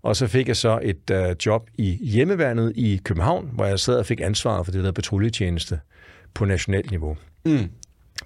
Og 0.05 0.17
så 0.17 0.27
fik 0.27 0.49
jeg 0.49 0.57
så 0.57 0.81
et 0.83 1.11
uh, 1.11 1.47
job 1.47 1.71
i 1.75 1.99
hjemmeværnet 2.03 2.73
i 2.77 3.01
København, 3.05 3.51
hvor 3.53 3.65
jeg 3.65 3.79
sad 3.79 3.99
og 3.99 4.07
fik 4.07 4.21
ansvaret 4.21 4.67
for 4.67 4.73
det 4.73 4.85
der 4.85 4.93
patruljetjeneste 4.93 5.81
på 6.35 6.45
nationalt 6.45 6.91
niveau. 6.91 7.17
Mm. 7.45 7.71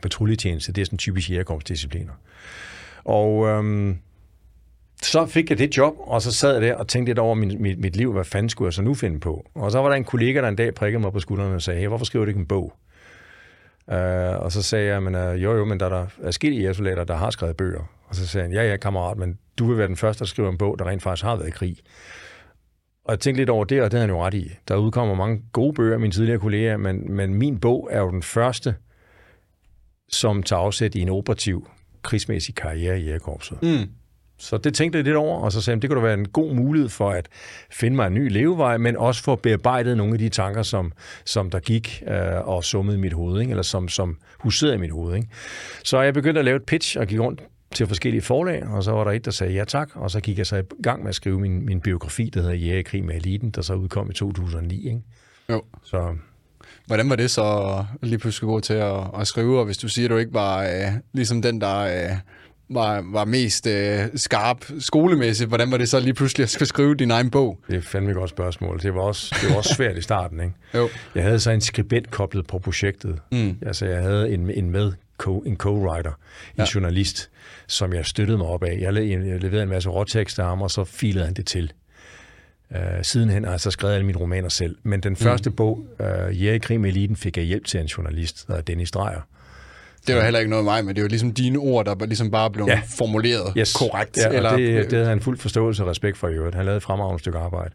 Patruljetjeneste, 0.02 0.72
det 0.72 0.80
er 0.80 0.84
sådan 0.84 0.98
typisk 0.98 1.30
jægerkorpsdiscipliner. 1.30 2.12
Og 3.04 3.46
øhm, 3.46 3.98
så 5.02 5.26
fik 5.26 5.50
jeg 5.50 5.58
det 5.58 5.76
job, 5.76 5.94
og 5.98 6.22
så 6.22 6.32
sad 6.32 6.52
jeg 6.52 6.62
der 6.62 6.74
og 6.74 6.88
tænkte 6.88 7.10
lidt 7.10 7.18
over 7.18 7.34
min, 7.34 7.62
mit, 7.62 7.78
mit 7.78 7.96
liv, 7.96 8.12
hvad 8.12 8.24
fanden 8.24 8.48
skulle 8.48 8.66
jeg 8.66 8.72
så 8.72 8.82
nu 8.82 8.94
finde 8.94 9.20
på? 9.20 9.50
Og 9.54 9.72
så 9.72 9.78
var 9.78 9.88
der 9.88 9.96
en 9.96 10.04
kollega, 10.04 10.40
der 10.40 10.48
en 10.48 10.56
dag 10.56 10.74
prikkede 10.74 11.00
mig 11.00 11.12
på 11.12 11.20
skuldrene 11.20 11.54
og 11.54 11.62
sagde, 11.62 11.80
hey, 11.80 11.88
hvorfor 11.88 12.04
skriver 12.04 12.24
du 12.24 12.28
ikke 12.28 12.40
en 12.40 12.46
bog? 12.46 12.72
Uh, 13.86 13.94
og 14.44 14.52
så 14.52 14.62
sagde 14.62 14.86
jeg, 14.86 15.02
men, 15.02 15.14
uh, 15.14 15.42
jo 15.42 15.56
jo, 15.56 15.64
men 15.64 15.80
der 15.80 15.86
er 15.86 15.90
der 15.90 16.06
forskellige 16.24 16.74
soldater, 16.74 17.04
der 17.04 17.16
har 17.16 17.30
skrevet 17.30 17.56
bøger. 17.56 17.97
Og 18.08 18.14
så 18.14 18.26
sagde 18.26 18.44
han, 18.44 18.52
ja 18.52 18.70
ja 18.70 18.76
kammerat, 18.76 19.18
men 19.18 19.38
du 19.58 19.66
vil 19.66 19.78
være 19.78 19.88
den 19.88 19.96
første, 19.96 20.18
der 20.18 20.26
skriver 20.26 20.50
en 20.50 20.58
bog, 20.58 20.78
der 20.78 20.84
rent 20.84 21.02
faktisk 21.02 21.24
har 21.24 21.36
været 21.36 21.48
i 21.48 21.50
krig. 21.50 21.76
Og 23.04 23.12
jeg 23.12 23.20
tænkte 23.20 23.40
lidt 23.40 23.50
over 23.50 23.64
det, 23.64 23.82
og 23.82 23.90
det 23.90 23.96
er 23.96 24.00
han 24.00 24.10
jo 24.10 24.24
ret 24.24 24.34
i. 24.34 24.50
Der 24.68 24.76
udkommer 24.76 25.14
mange 25.14 25.42
gode 25.52 25.72
bøger 25.72 25.94
af 25.94 26.00
mine 26.00 26.12
tidligere 26.12 26.38
kolleger, 26.38 26.76
men, 26.76 27.12
men 27.12 27.34
min 27.34 27.60
bog 27.60 27.88
er 27.92 28.00
jo 28.00 28.10
den 28.10 28.22
første, 28.22 28.74
som 30.08 30.42
tager 30.42 30.60
afsæt 30.60 30.94
i 30.94 31.00
en 31.00 31.08
operativ, 31.08 31.70
krigsmæssig 32.02 32.54
karriere 32.54 33.00
i 33.00 33.04
Jægerkorpset. 33.04 33.62
Mm. 33.62 33.90
Så 34.38 34.58
det 34.58 34.74
tænkte 34.74 34.96
jeg 34.96 35.04
lidt 35.04 35.16
over, 35.16 35.40
og 35.40 35.52
så 35.52 35.60
sagde 35.60 35.76
jeg, 35.76 35.82
det 35.82 35.90
kunne 35.90 36.00
da 36.00 36.04
være 36.06 36.18
en 36.18 36.28
god 36.28 36.54
mulighed 36.54 36.88
for 36.88 37.10
at 37.10 37.28
finde 37.70 37.96
mig 37.96 38.06
en 38.06 38.14
ny 38.14 38.32
levevej, 38.32 38.76
men 38.76 38.96
også 38.96 39.22
for 39.22 39.32
at 39.32 39.42
bearbejde 39.42 39.96
nogle 39.96 40.12
af 40.12 40.18
de 40.18 40.28
tanker, 40.28 40.62
som, 40.62 40.92
som 41.24 41.50
der 41.50 41.58
gik 41.60 42.02
øh, 42.08 42.48
og 42.48 42.64
summede 42.64 42.96
i 42.96 43.00
mit 43.00 43.12
hoved, 43.12 43.40
ikke? 43.40 43.50
eller 43.50 43.62
som, 43.62 43.88
som 43.88 44.18
huserede 44.38 44.74
i 44.74 44.78
mit 44.78 44.90
hoved. 44.90 45.16
Ikke? 45.16 45.28
Så 45.84 46.00
jeg 46.00 46.14
begyndte 46.14 46.38
at 46.38 46.44
lave 46.44 46.56
et 46.56 46.64
pitch 46.64 46.98
og 46.98 47.06
gik 47.06 47.20
rundt 47.20 47.42
til 47.74 47.86
forskellige 47.86 48.22
forlag, 48.22 48.66
og 48.66 48.84
så 48.84 48.92
var 48.92 49.04
der 49.04 49.10
et, 49.10 49.24
der 49.24 49.30
sagde 49.30 49.52
ja 49.52 49.64
tak, 49.64 49.90
og 49.94 50.10
så 50.10 50.20
gik 50.20 50.38
jeg 50.38 50.46
så 50.46 50.56
i 50.56 50.62
gang 50.82 51.02
med 51.02 51.08
at 51.08 51.14
skrive 51.14 51.40
min, 51.40 51.66
min 51.66 51.80
biografi, 51.80 52.30
der 52.34 52.40
hedder 52.40 52.54
Jægerkrig 52.54 53.04
med 53.04 53.14
Eliten, 53.14 53.50
der 53.50 53.62
så 53.62 53.74
udkom 53.74 54.10
i 54.10 54.14
2009. 54.14 54.86
Ikke? 54.86 55.00
Jo. 55.50 55.62
Så 55.84 56.14
Hvordan 56.86 57.10
var 57.10 57.16
det 57.16 57.30
så 57.30 57.84
lige 58.02 58.18
pludselig 58.18 58.46
gå 58.46 58.60
til 58.60 58.74
at, 58.74 59.00
at 59.20 59.26
skrive, 59.26 59.58
og 59.58 59.64
hvis 59.64 59.78
du 59.78 59.88
siger, 59.88 60.06
at 60.06 60.10
du 60.10 60.16
ikke 60.16 60.34
var 60.34 60.62
øh, 60.62 60.92
ligesom 61.12 61.42
den, 61.42 61.60
der 61.60 61.78
øh, 61.78 62.16
var, 62.70 63.04
var 63.12 63.24
mest 63.24 63.66
øh, 63.66 64.00
skarp 64.14 64.64
skolemæssigt, 64.78 65.48
hvordan 65.48 65.70
var 65.70 65.76
det 65.76 65.88
så 65.88 66.00
lige 66.00 66.14
pludselig 66.14 66.44
at 66.44 66.50
skulle 66.50 66.68
skrive 66.68 66.94
din 66.94 67.10
egen 67.10 67.30
bog? 67.30 67.58
Det 67.68 67.76
er 67.76 67.80
fandme 67.80 68.10
et 68.10 68.16
godt 68.16 68.30
spørgsmål. 68.30 68.80
Det 68.82 68.94
var 68.94 69.00
også, 69.00 69.36
det 69.42 69.50
var 69.50 69.56
også 69.56 69.74
svært 69.74 69.96
i 69.96 70.02
starten. 70.02 70.40
Ikke? 70.40 70.54
jo. 70.74 70.88
Jeg 71.14 71.22
havde 71.24 71.40
så 71.40 71.50
en 71.50 71.60
skribent 71.60 72.10
koblet 72.10 72.46
på 72.46 72.58
projektet. 72.58 73.18
Mm. 73.32 73.56
Altså, 73.66 73.86
jeg 73.86 74.02
havde 74.02 74.30
en, 74.30 74.50
en 74.50 74.70
med 74.70 74.92
co, 75.18 75.38
en 75.38 75.56
co-writer, 75.56 76.12
en 76.54 76.58
ja. 76.58 76.64
journalist, 76.74 77.30
som 77.66 77.92
jeg 77.92 78.06
støttede 78.06 78.38
mig 78.38 78.46
op 78.46 78.64
af. 78.64 78.78
Jeg, 78.80 78.94
jeg 78.94 79.40
leverede 79.40 79.62
en 79.62 79.68
masse 79.68 79.88
råtekster 79.88 80.42
af 80.42 80.48
ham, 80.48 80.62
og 80.62 80.70
så 80.70 80.84
filede 80.84 81.24
han 81.24 81.34
det 81.34 81.46
til. 81.46 81.72
Uh, 82.70 82.76
sidenhen 83.02 83.44
har 83.44 83.50
jeg 83.50 83.60
så 83.60 83.70
skrevet 83.70 83.94
alle 83.94 84.06
mine 84.06 84.18
romaner 84.18 84.48
selv. 84.48 84.76
Men 84.82 85.00
den 85.00 85.16
første 85.16 85.50
mm. 85.50 85.56
bog, 85.56 85.86
uh, 86.00 86.42
Jæger 86.42 86.54
i 86.54 86.58
krig 86.58 86.80
med 86.80 86.90
eliten, 86.90 87.16
fik 87.16 87.36
jeg 87.36 87.44
hjælp 87.44 87.64
til 87.64 87.80
en 87.80 87.86
journalist, 87.86 88.48
der 88.48 88.54
er 88.54 88.60
Dennis 88.60 88.90
Dreyer. 88.90 89.20
Det 90.06 90.16
var 90.16 90.22
heller 90.22 90.40
ikke 90.40 90.50
noget 90.50 90.60
af 90.60 90.64
mig, 90.64 90.84
men 90.84 90.96
det 90.96 91.02
var 91.02 91.08
ligesom 91.08 91.32
dine 91.32 91.58
ord, 91.58 91.84
der 91.84 92.06
ligesom 92.06 92.30
bare 92.30 92.50
blev 92.50 92.66
ja. 92.68 92.80
formuleret 92.98 93.52
yes. 93.58 93.72
korrekt. 93.76 94.16
Ja, 94.16 94.28
eller... 94.28 94.56
det, 94.56 94.84
det 94.84 94.92
havde 94.92 95.08
han 95.08 95.20
fuld 95.20 95.38
forståelse 95.38 95.82
og 95.82 95.88
respekt 95.90 96.18
for 96.18 96.28
i 96.28 96.32
øvrigt. 96.32 96.54
Han 96.54 96.64
lavede 96.64 96.76
et 96.76 96.82
fremragende 96.82 97.18
stykke 97.18 97.38
arbejde. 97.38 97.74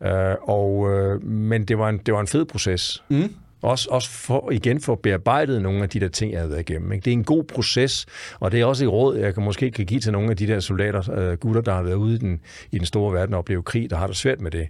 Uh, 0.00 0.08
og, 0.48 0.76
uh, 0.78 1.24
men 1.24 1.64
det 1.64 1.78
var, 1.78 1.88
en, 1.88 1.98
det 1.98 2.14
var 2.14 2.20
en 2.20 2.26
fed 2.26 2.44
proces. 2.44 3.02
Mm. 3.08 3.34
Også, 3.66 3.88
også 3.90 4.10
for, 4.10 4.50
igen 4.50 4.80
for 4.80 4.94
bearbejdet 4.94 5.62
nogle 5.62 5.82
af 5.82 5.88
de 5.88 6.00
der 6.00 6.08
ting, 6.08 6.32
jeg 6.32 6.40
havde 6.40 6.50
været 6.50 6.70
igennem. 6.70 6.92
Ikke? 6.92 7.04
Det 7.04 7.10
er 7.10 7.12
en 7.12 7.24
god 7.24 7.44
proces, 7.44 8.06
og 8.40 8.52
det 8.52 8.60
er 8.60 8.64
også 8.64 8.84
et 8.84 8.92
råd, 8.92 9.16
jeg 9.16 9.34
kan 9.34 9.42
måske 9.42 9.70
kan 9.70 9.86
give 9.86 10.00
til 10.00 10.12
nogle 10.12 10.30
af 10.30 10.36
de 10.36 10.46
der 10.46 10.60
soldater, 10.60 11.30
uh, 11.32 11.38
gutter, 11.38 11.60
der 11.60 11.74
har 11.74 11.82
været 11.82 11.94
ude 11.94 12.14
i 12.14 12.18
den, 12.18 12.40
i 12.72 12.78
den 12.78 12.86
store 12.86 13.14
verden 13.14 13.34
og 13.34 13.38
oplevet 13.38 13.64
krig, 13.64 13.90
der 13.90 13.96
har 13.96 14.06
det 14.06 14.16
svært 14.16 14.40
med 14.40 14.50
det. 14.50 14.68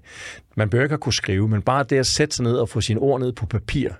Man 0.57 0.71
bør 0.71 0.83
ikke 0.83 0.93
at 0.93 1.01
kunne 1.01 1.13
skrive, 1.13 1.49
men 1.49 1.63
bare 1.63 1.85
det 1.91 1.97
at 1.97 2.07
sætte 2.07 2.37
sig 2.37 2.43
ned 2.43 2.57
og 2.57 2.69
få 2.69 2.81
sine 2.81 3.01
ord 3.01 3.21
ned 3.21 3.33
på 3.33 3.47
papir, 3.47 3.91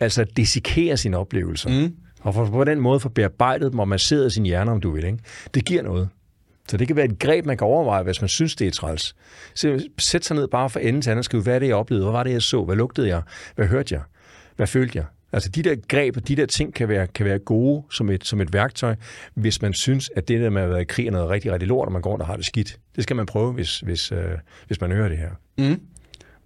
altså 0.00 0.20
at 0.20 0.36
dissekere 0.36 0.96
sine 0.96 1.16
oplevelser, 1.16 1.70
mm. 1.70 1.94
og 2.20 2.34
for, 2.34 2.46
på 2.46 2.64
den 2.64 2.80
måde 2.80 3.00
få 3.00 3.08
bearbejdet 3.08 3.72
dem 3.72 3.78
og 3.78 3.88
masseret 3.88 4.32
sin 4.32 4.46
hjerne, 4.46 4.70
om 4.70 4.80
du 4.80 4.90
vil. 4.90 5.04
Ikke? 5.04 5.18
Det 5.54 5.64
giver 5.64 5.82
noget. 5.82 6.08
Så 6.68 6.76
det 6.76 6.86
kan 6.86 6.96
være 6.96 7.04
et 7.04 7.18
greb, 7.18 7.46
man 7.46 7.56
kan 7.56 7.66
overveje, 7.66 8.02
hvis 8.02 8.20
man 8.20 8.28
synes, 8.28 8.56
det 8.56 8.66
er 8.66 8.70
træls. 8.70 9.14
Så 9.54 9.88
sæt 9.98 10.24
sig 10.24 10.36
ned 10.36 10.48
bare 10.48 10.70
for 10.70 10.80
enden 10.80 11.02
til 11.02 11.10
anden 11.10 11.18
og 11.18 11.24
skrive, 11.24 11.42
hvad 11.42 11.54
er 11.54 11.58
det, 11.58 11.66
jeg 11.66 11.76
oplevede? 11.76 12.04
Hvad 12.04 12.12
var 12.12 12.22
det, 12.22 12.32
jeg 12.32 12.42
så? 12.42 12.64
Hvad 12.64 12.76
lugtede 12.76 13.08
jeg? 13.08 13.22
Hvad 13.56 13.66
hørte 13.66 13.94
jeg? 13.94 14.02
Hvad 14.62 14.66
følte 14.66 14.98
jeg? 14.98 15.04
Altså 15.32 15.48
de 15.48 15.62
der 15.62 15.76
greb, 15.88 16.28
de 16.28 16.36
der 16.36 16.46
ting 16.46 16.74
kan 16.74 16.88
være, 16.88 17.06
kan 17.06 17.26
være 17.26 17.38
gode 17.38 17.82
som 17.90 18.10
et, 18.10 18.26
som 18.26 18.40
et 18.40 18.52
værktøj, 18.52 18.94
hvis 19.34 19.62
man 19.62 19.72
synes, 19.72 20.10
at 20.16 20.28
det 20.28 20.40
der 20.40 20.50
med 20.50 20.62
at 20.62 20.70
være 20.70 20.82
i 20.82 20.84
krig 20.84 21.06
er 21.06 21.10
noget 21.10 21.30
rigtig, 21.30 21.52
rigtig 21.52 21.68
lort, 21.68 21.86
og 21.86 21.92
man 21.92 22.02
går 22.02 22.18
og 22.18 22.26
har 22.26 22.36
det 22.36 22.46
skidt. 22.46 22.78
Det 22.96 23.02
skal 23.02 23.16
man 23.16 23.26
prøve, 23.26 23.52
hvis, 23.52 23.80
hvis, 23.80 24.12
øh, 24.12 24.18
hvis 24.66 24.80
man 24.80 24.92
hører 24.92 25.08
det 25.08 25.18
her. 25.18 25.30
Mm. 25.58 25.80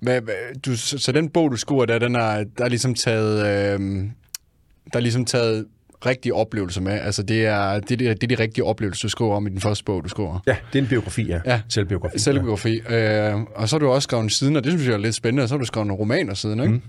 Hvad, 0.00 0.20
du, 0.66 0.76
så 0.76 1.12
den 1.12 1.28
bog, 1.28 1.50
du 1.50 1.56
skriver, 1.56 1.84
der, 1.84 1.98
den 1.98 2.14
er, 2.14 2.44
der 2.58 2.64
er 2.64 2.68
ligesom 2.68 2.94
taget... 2.94 3.38
Øh, 3.38 4.04
der 4.92 4.98
er 4.98 5.00
ligesom 5.00 5.24
taget 5.24 5.66
rigtige 6.06 6.34
oplevelser 6.34 6.80
med. 6.80 6.92
Altså, 6.92 7.22
det 7.22 7.46
er, 7.46 7.80
det, 7.80 8.02
er, 8.02 8.14
det 8.14 8.32
er 8.32 8.36
de 8.36 8.42
rigtige 8.42 8.64
oplevelser, 8.64 9.08
du 9.08 9.10
skriver 9.10 9.36
om 9.36 9.46
i 9.46 9.50
den 9.50 9.60
første 9.60 9.84
bog, 9.84 10.04
du 10.04 10.08
skriver. 10.08 10.42
Ja, 10.46 10.56
det 10.72 10.78
er 10.78 10.82
en 10.82 10.88
biografi, 10.88 11.22
ja. 11.22 11.40
ja. 11.44 11.60
Selvbiografi. 11.68 12.18
Selvbiografi. 12.18 12.80
Ja. 12.90 13.32
Øh, 13.32 13.40
og 13.54 13.68
så 13.68 13.76
har 13.76 13.78
du 13.78 13.88
også 13.88 14.06
skrevet 14.06 14.22
en 14.24 14.30
siden, 14.30 14.56
og 14.56 14.64
det 14.64 14.72
synes 14.72 14.86
jeg 14.86 14.94
er 14.94 14.98
lidt 14.98 15.14
spændende, 15.14 15.42
og 15.42 15.48
så 15.48 15.54
har 15.54 15.58
du 15.58 15.64
skrevet 15.64 15.86
en 15.86 15.92
romaner 15.92 16.34
siden, 16.34 16.60
ikke? 16.60 16.72
Mm. 16.72 16.82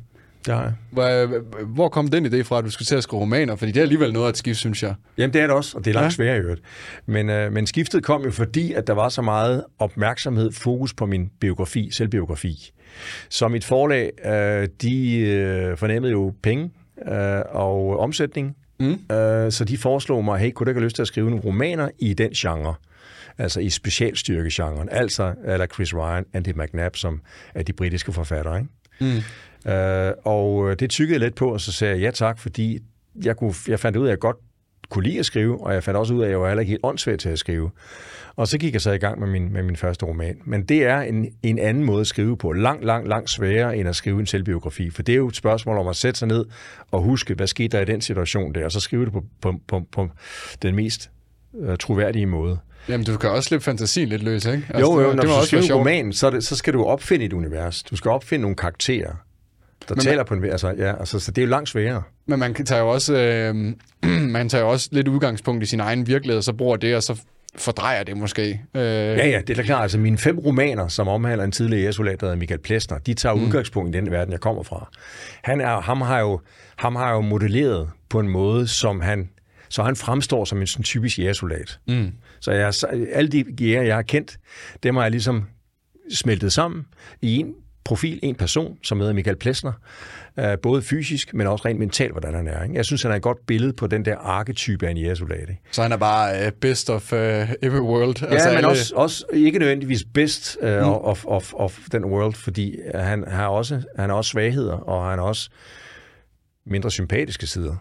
Ja. 0.47 0.61
Hvor, 0.91 1.65
hvor 1.65 1.89
kom 1.89 2.07
den 2.07 2.25
idé 2.25 2.41
fra, 2.41 2.57
at 2.57 2.63
du 2.65 2.69
skulle 2.69 2.85
til 2.85 2.95
at 2.95 3.03
skrive 3.03 3.21
romaner? 3.21 3.55
Fordi 3.55 3.71
det 3.71 3.77
er 3.77 3.81
alligevel 3.81 4.13
noget 4.13 4.25
af 4.25 4.29
et 4.29 4.37
skift, 4.37 4.59
synes 4.59 4.83
jeg. 4.83 4.95
Jamen, 5.17 5.33
det 5.33 5.41
er 5.41 5.47
det 5.47 5.55
også, 5.55 5.77
og 5.77 5.85
det 5.85 5.91
er 5.91 5.93
langt 5.93 6.05
ja. 6.05 6.09
sværere 6.09 6.37
i 6.37 6.39
øvrigt. 6.39 6.61
Men, 7.05 7.29
øh, 7.29 7.51
men 7.53 7.67
skiftet 7.67 8.03
kom 8.03 8.23
jo 8.23 8.31
fordi, 8.31 8.73
at 8.73 8.87
der 8.87 8.93
var 8.93 9.09
så 9.09 9.21
meget 9.21 9.63
opmærksomhed, 9.79 10.51
fokus 10.51 10.93
på 10.93 11.05
min 11.05 11.29
biografi, 11.39 11.89
selvbiografi. 11.91 12.71
Så 13.29 13.47
mit 13.47 13.65
forlag, 13.65 14.11
øh, 14.25 14.67
de 14.81 15.19
øh, 15.19 15.77
fornemmede 15.77 16.11
jo 16.11 16.33
penge 16.43 16.71
øh, 17.07 17.41
og 17.51 17.99
omsætning, 17.99 18.55
Mm. 18.79 19.15
Øh, 19.15 19.51
så 19.51 19.65
de 19.67 19.77
foreslog 19.77 20.25
mig, 20.25 20.39
hey, 20.39 20.51
kunne 20.51 20.65
du 20.65 20.69
ikke 20.69 20.79
have 20.79 20.85
lyst 20.85 20.95
til 20.95 21.01
at 21.01 21.07
skrive 21.07 21.29
nogle 21.29 21.45
romaner 21.45 21.89
i 21.99 22.13
den 22.13 22.31
genre? 22.31 22.75
Altså 23.37 23.59
i 23.59 23.69
specialstyrkegenren. 23.69 24.89
Altså 24.91 25.33
eller 25.45 25.65
Chris 25.65 25.95
Ryan, 25.95 26.25
Andy 26.33 26.49
McNabb, 26.55 26.95
som 26.95 27.21
er 27.55 27.63
de 27.63 27.73
britiske 27.73 28.11
forfattere. 28.11 28.57
Ikke? 28.59 29.15
Mm. 29.15 29.21
Øh, 29.67 30.11
og 30.23 30.79
det 30.79 30.89
tykkede 30.89 31.13
jeg 31.13 31.19
lidt 31.19 31.35
på, 31.35 31.53
og 31.53 31.61
så 31.61 31.71
sagde 31.71 31.93
jeg 31.93 32.01
ja 32.01 32.11
tak, 32.11 32.39
fordi 32.39 32.79
jeg, 33.23 33.37
kunne, 33.37 33.53
jeg 33.67 33.79
fandt 33.79 33.97
ud 33.97 34.05
af, 34.05 34.07
at 34.07 34.11
jeg 34.11 34.19
godt 34.19 34.37
kunne 34.89 35.03
lide 35.03 35.19
at 35.19 35.25
skrive, 35.25 35.65
og 35.65 35.73
jeg 35.73 35.83
fandt 35.83 35.97
også 35.97 36.13
ud 36.13 36.21
af, 36.21 36.25
at 36.25 36.31
jeg 36.31 36.41
var 36.41 36.47
heller 36.47 36.61
ikke 36.61 36.69
helt 36.69 36.83
åndssvagt 36.83 37.19
til 37.19 37.29
at 37.29 37.39
skrive. 37.39 37.71
Og 38.35 38.47
så 38.47 38.57
gik 38.57 38.73
jeg 38.73 38.81
så 38.81 38.91
i 38.91 38.97
gang 38.97 39.19
med 39.19 39.27
min, 39.27 39.53
med 39.53 39.63
min 39.63 39.75
første 39.75 40.05
roman. 40.05 40.37
Men 40.45 40.63
det 40.63 40.83
er 40.83 41.01
en, 41.01 41.27
en 41.43 41.59
anden 41.59 41.83
måde 41.83 42.01
at 42.01 42.07
skrive 42.07 42.37
på. 42.37 42.51
Langt, 42.51 42.85
langt, 42.85 43.07
langt 43.07 43.29
sværere 43.29 43.77
end 43.77 43.89
at 43.89 43.95
skrive 43.95 44.19
en 44.19 44.25
selvbiografi. 44.25 44.89
For 44.89 45.03
det 45.03 45.13
er 45.13 45.17
jo 45.17 45.27
et 45.27 45.35
spørgsmål 45.35 45.77
om 45.77 45.87
at 45.87 45.95
sætte 45.95 46.19
sig 46.19 46.27
ned 46.27 46.45
og 46.91 47.01
huske, 47.01 47.33
hvad 47.33 47.47
skete 47.47 47.77
der 47.77 47.81
i 47.81 47.85
den 47.85 48.01
situation 48.01 48.53
der, 48.53 48.65
og 48.65 48.71
så 48.71 48.79
skrive 48.79 49.05
det 49.05 49.13
på, 49.13 49.23
på, 49.41 49.53
på, 49.67 49.81
på 49.91 50.09
den 50.61 50.75
mest 50.75 51.09
uh, 51.53 51.75
troværdige 51.79 52.25
måde. 52.25 52.59
Jamen, 52.89 53.05
du 53.05 53.17
kan 53.17 53.29
også 53.29 53.47
slippe 53.47 53.63
fantasien 53.63 54.09
lidt 54.09 54.23
løs, 54.23 54.45
ikke? 54.45 54.65
Altså, 54.69 54.91
jo, 54.91 55.01
jo, 55.01 55.07
det, 55.07 55.15
når 55.15 55.23
det 55.23 55.31
du 55.31 55.35
også 55.35 55.47
skriver 55.47 55.63
en 55.63 55.73
roman, 55.73 56.13
så, 56.13 56.29
det, 56.29 56.43
så 56.43 56.55
skal 56.55 56.73
du 56.73 56.83
opfinde 56.83 57.25
et 57.25 57.33
univers. 57.33 57.83
Du 57.83 57.95
skal 57.95 58.11
opfinde 58.11 58.41
nogle 58.41 58.55
karakterer 58.55 59.26
der 59.89 59.95
men 59.95 60.03
taler 60.03 60.23
på 60.23 60.33
en 60.33 60.45
altså, 60.45 60.73
ja, 60.77 60.99
altså, 60.99 61.19
så 61.19 61.31
det 61.31 61.41
er 61.41 61.45
jo 61.45 61.49
langt 61.49 61.69
sværere. 61.69 62.03
Men 62.25 62.39
man 62.39 62.53
tager 62.53 62.81
jo 62.81 62.89
også, 62.89 63.17
øh, 63.17 63.55
man 64.37 64.49
tager 64.49 64.63
jo 64.63 64.69
også 64.69 64.89
lidt 64.91 65.07
udgangspunkt 65.07 65.63
i 65.63 65.65
sin 65.65 65.79
egen 65.79 66.07
virkelighed, 66.07 66.37
og 66.37 66.43
så 66.43 66.53
bruger 66.53 66.77
det, 66.77 66.95
og 66.95 67.03
så 67.03 67.21
fordrejer 67.55 68.03
det 68.03 68.17
måske. 68.17 68.61
Øh... 68.75 68.81
Ja, 68.81 69.27
ja, 69.27 69.41
det 69.41 69.49
er 69.49 69.55
da 69.55 69.61
klart. 69.61 69.81
Altså 69.81 69.97
mine 69.97 70.17
fem 70.17 70.39
romaner, 70.39 70.87
som 70.87 71.07
omhandler 71.07 71.43
en 71.43 71.51
tidligere 71.51 71.81
jægersoldat, 71.81 72.19
der 72.19 72.25
hedder 72.25 72.39
Michael 72.39 72.61
Plesner, 72.61 72.97
de 72.97 73.13
tager 73.13 73.35
mm. 73.35 73.43
udgangspunkt 73.43 73.95
i 73.95 73.97
den 73.99 74.11
verden, 74.11 74.31
jeg 74.31 74.39
kommer 74.39 74.63
fra. 74.63 74.89
Han 75.43 75.61
er, 75.61 75.81
ham, 75.81 76.01
har 76.01 76.19
jo, 76.19 76.39
ham 76.75 76.95
har 76.95 77.13
jo 77.13 77.21
modelleret 77.21 77.89
på 78.09 78.19
en 78.19 78.27
måde, 78.29 78.67
som 78.67 79.01
han 79.01 79.29
så 79.69 79.83
han 79.83 79.95
fremstår 79.95 80.45
som 80.45 80.61
en 80.61 80.67
sådan 80.67 80.83
typisk 80.83 81.19
jægersoldat. 81.19 81.79
Mm. 81.87 82.11
Så 82.39 82.51
jeg, 82.51 82.73
alle 83.13 83.29
de 83.29 83.45
jæger, 83.61 83.81
jeg 83.81 83.95
har 83.95 84.01
kendt, 84.01 84.37
dem 84.83 84.95
har 84.95 85.01
jeg 85.01 85.11
ligesom 85.11 85.45
smeltet 86.13 86.53
sammen 86.53 86.85
i 87.21 87.37
en 87.37 87.53
profil, 87.87 88.19
en 88.23 88.35
person, 88.35 88.77
som 88.83 88.99
hedder 88.99 89.13
Michael 89.13 89.37
Plesner, 89.37 89.71
øh, 90.39 90.57
både 90.63 90.81
fysisk, 90.81 91.33
men 91.33 91.47
også 91.47 91.65
rent 91.65 91.79
mentalt, 91.79 92.11
hvordan 92.11 92.33
han 92.33 92.47
er. 92.47 92.63
Ikke? 92.63 92.75
Jeg 92.75 92.85
synes, 92.85 93.03
han 93.03 93.11
er 93.11 93.15
et 93.15 93.21
godt 93.21 93.45
billede 93.45 93.73
på 93.73 93.87
den 93.87 94.05
der 94.05 94.17
arketype 94.17 94.87
af 94.87 94.91
en 94.91 94.97
jægersoldat. 94.97 95.49
Så 95.71 95.81
han 95.81 95.91
er 95.91 95.97
bare 95.97 96.47
uh, 96.47 96.51
best 96.61 96.89
of 96.89 97.13
uh, 97.13 97.19
every 97.19 97.79
world? 97.79 98.21
Ja, 98.21 98.27
altså, 98.27 98.49
men 98.49 98.57
alle... 98.57 98.67
også, 98.67 98.95
også 98.95 99.25
ikke 99.33 99.59
nødvendigvis 99.59 100.03
best 100.13 100.57
uh, 100.61 100.69
mm. 100.69 100.83
of, 100.83 101.25
of, 101.25 101.53
of 101.53 101.79
den 101.91 102.05
world, 102.05 102.33
fordi 102.33 102.75
han 102.95 103.23
har 103.27 103.47
også, 103.47 103.81
han 103.99 104.09
har 104.09 104.17
også 104.17 104.29
svagheder, 104.29 104.73
og 104.73 105.09
han 105.09 105.19
har 105.19 105.25
også 105.25 105.49
mindre 106.65 106.91
sympatiske 106.91 107.47
sider. 107.47 107.75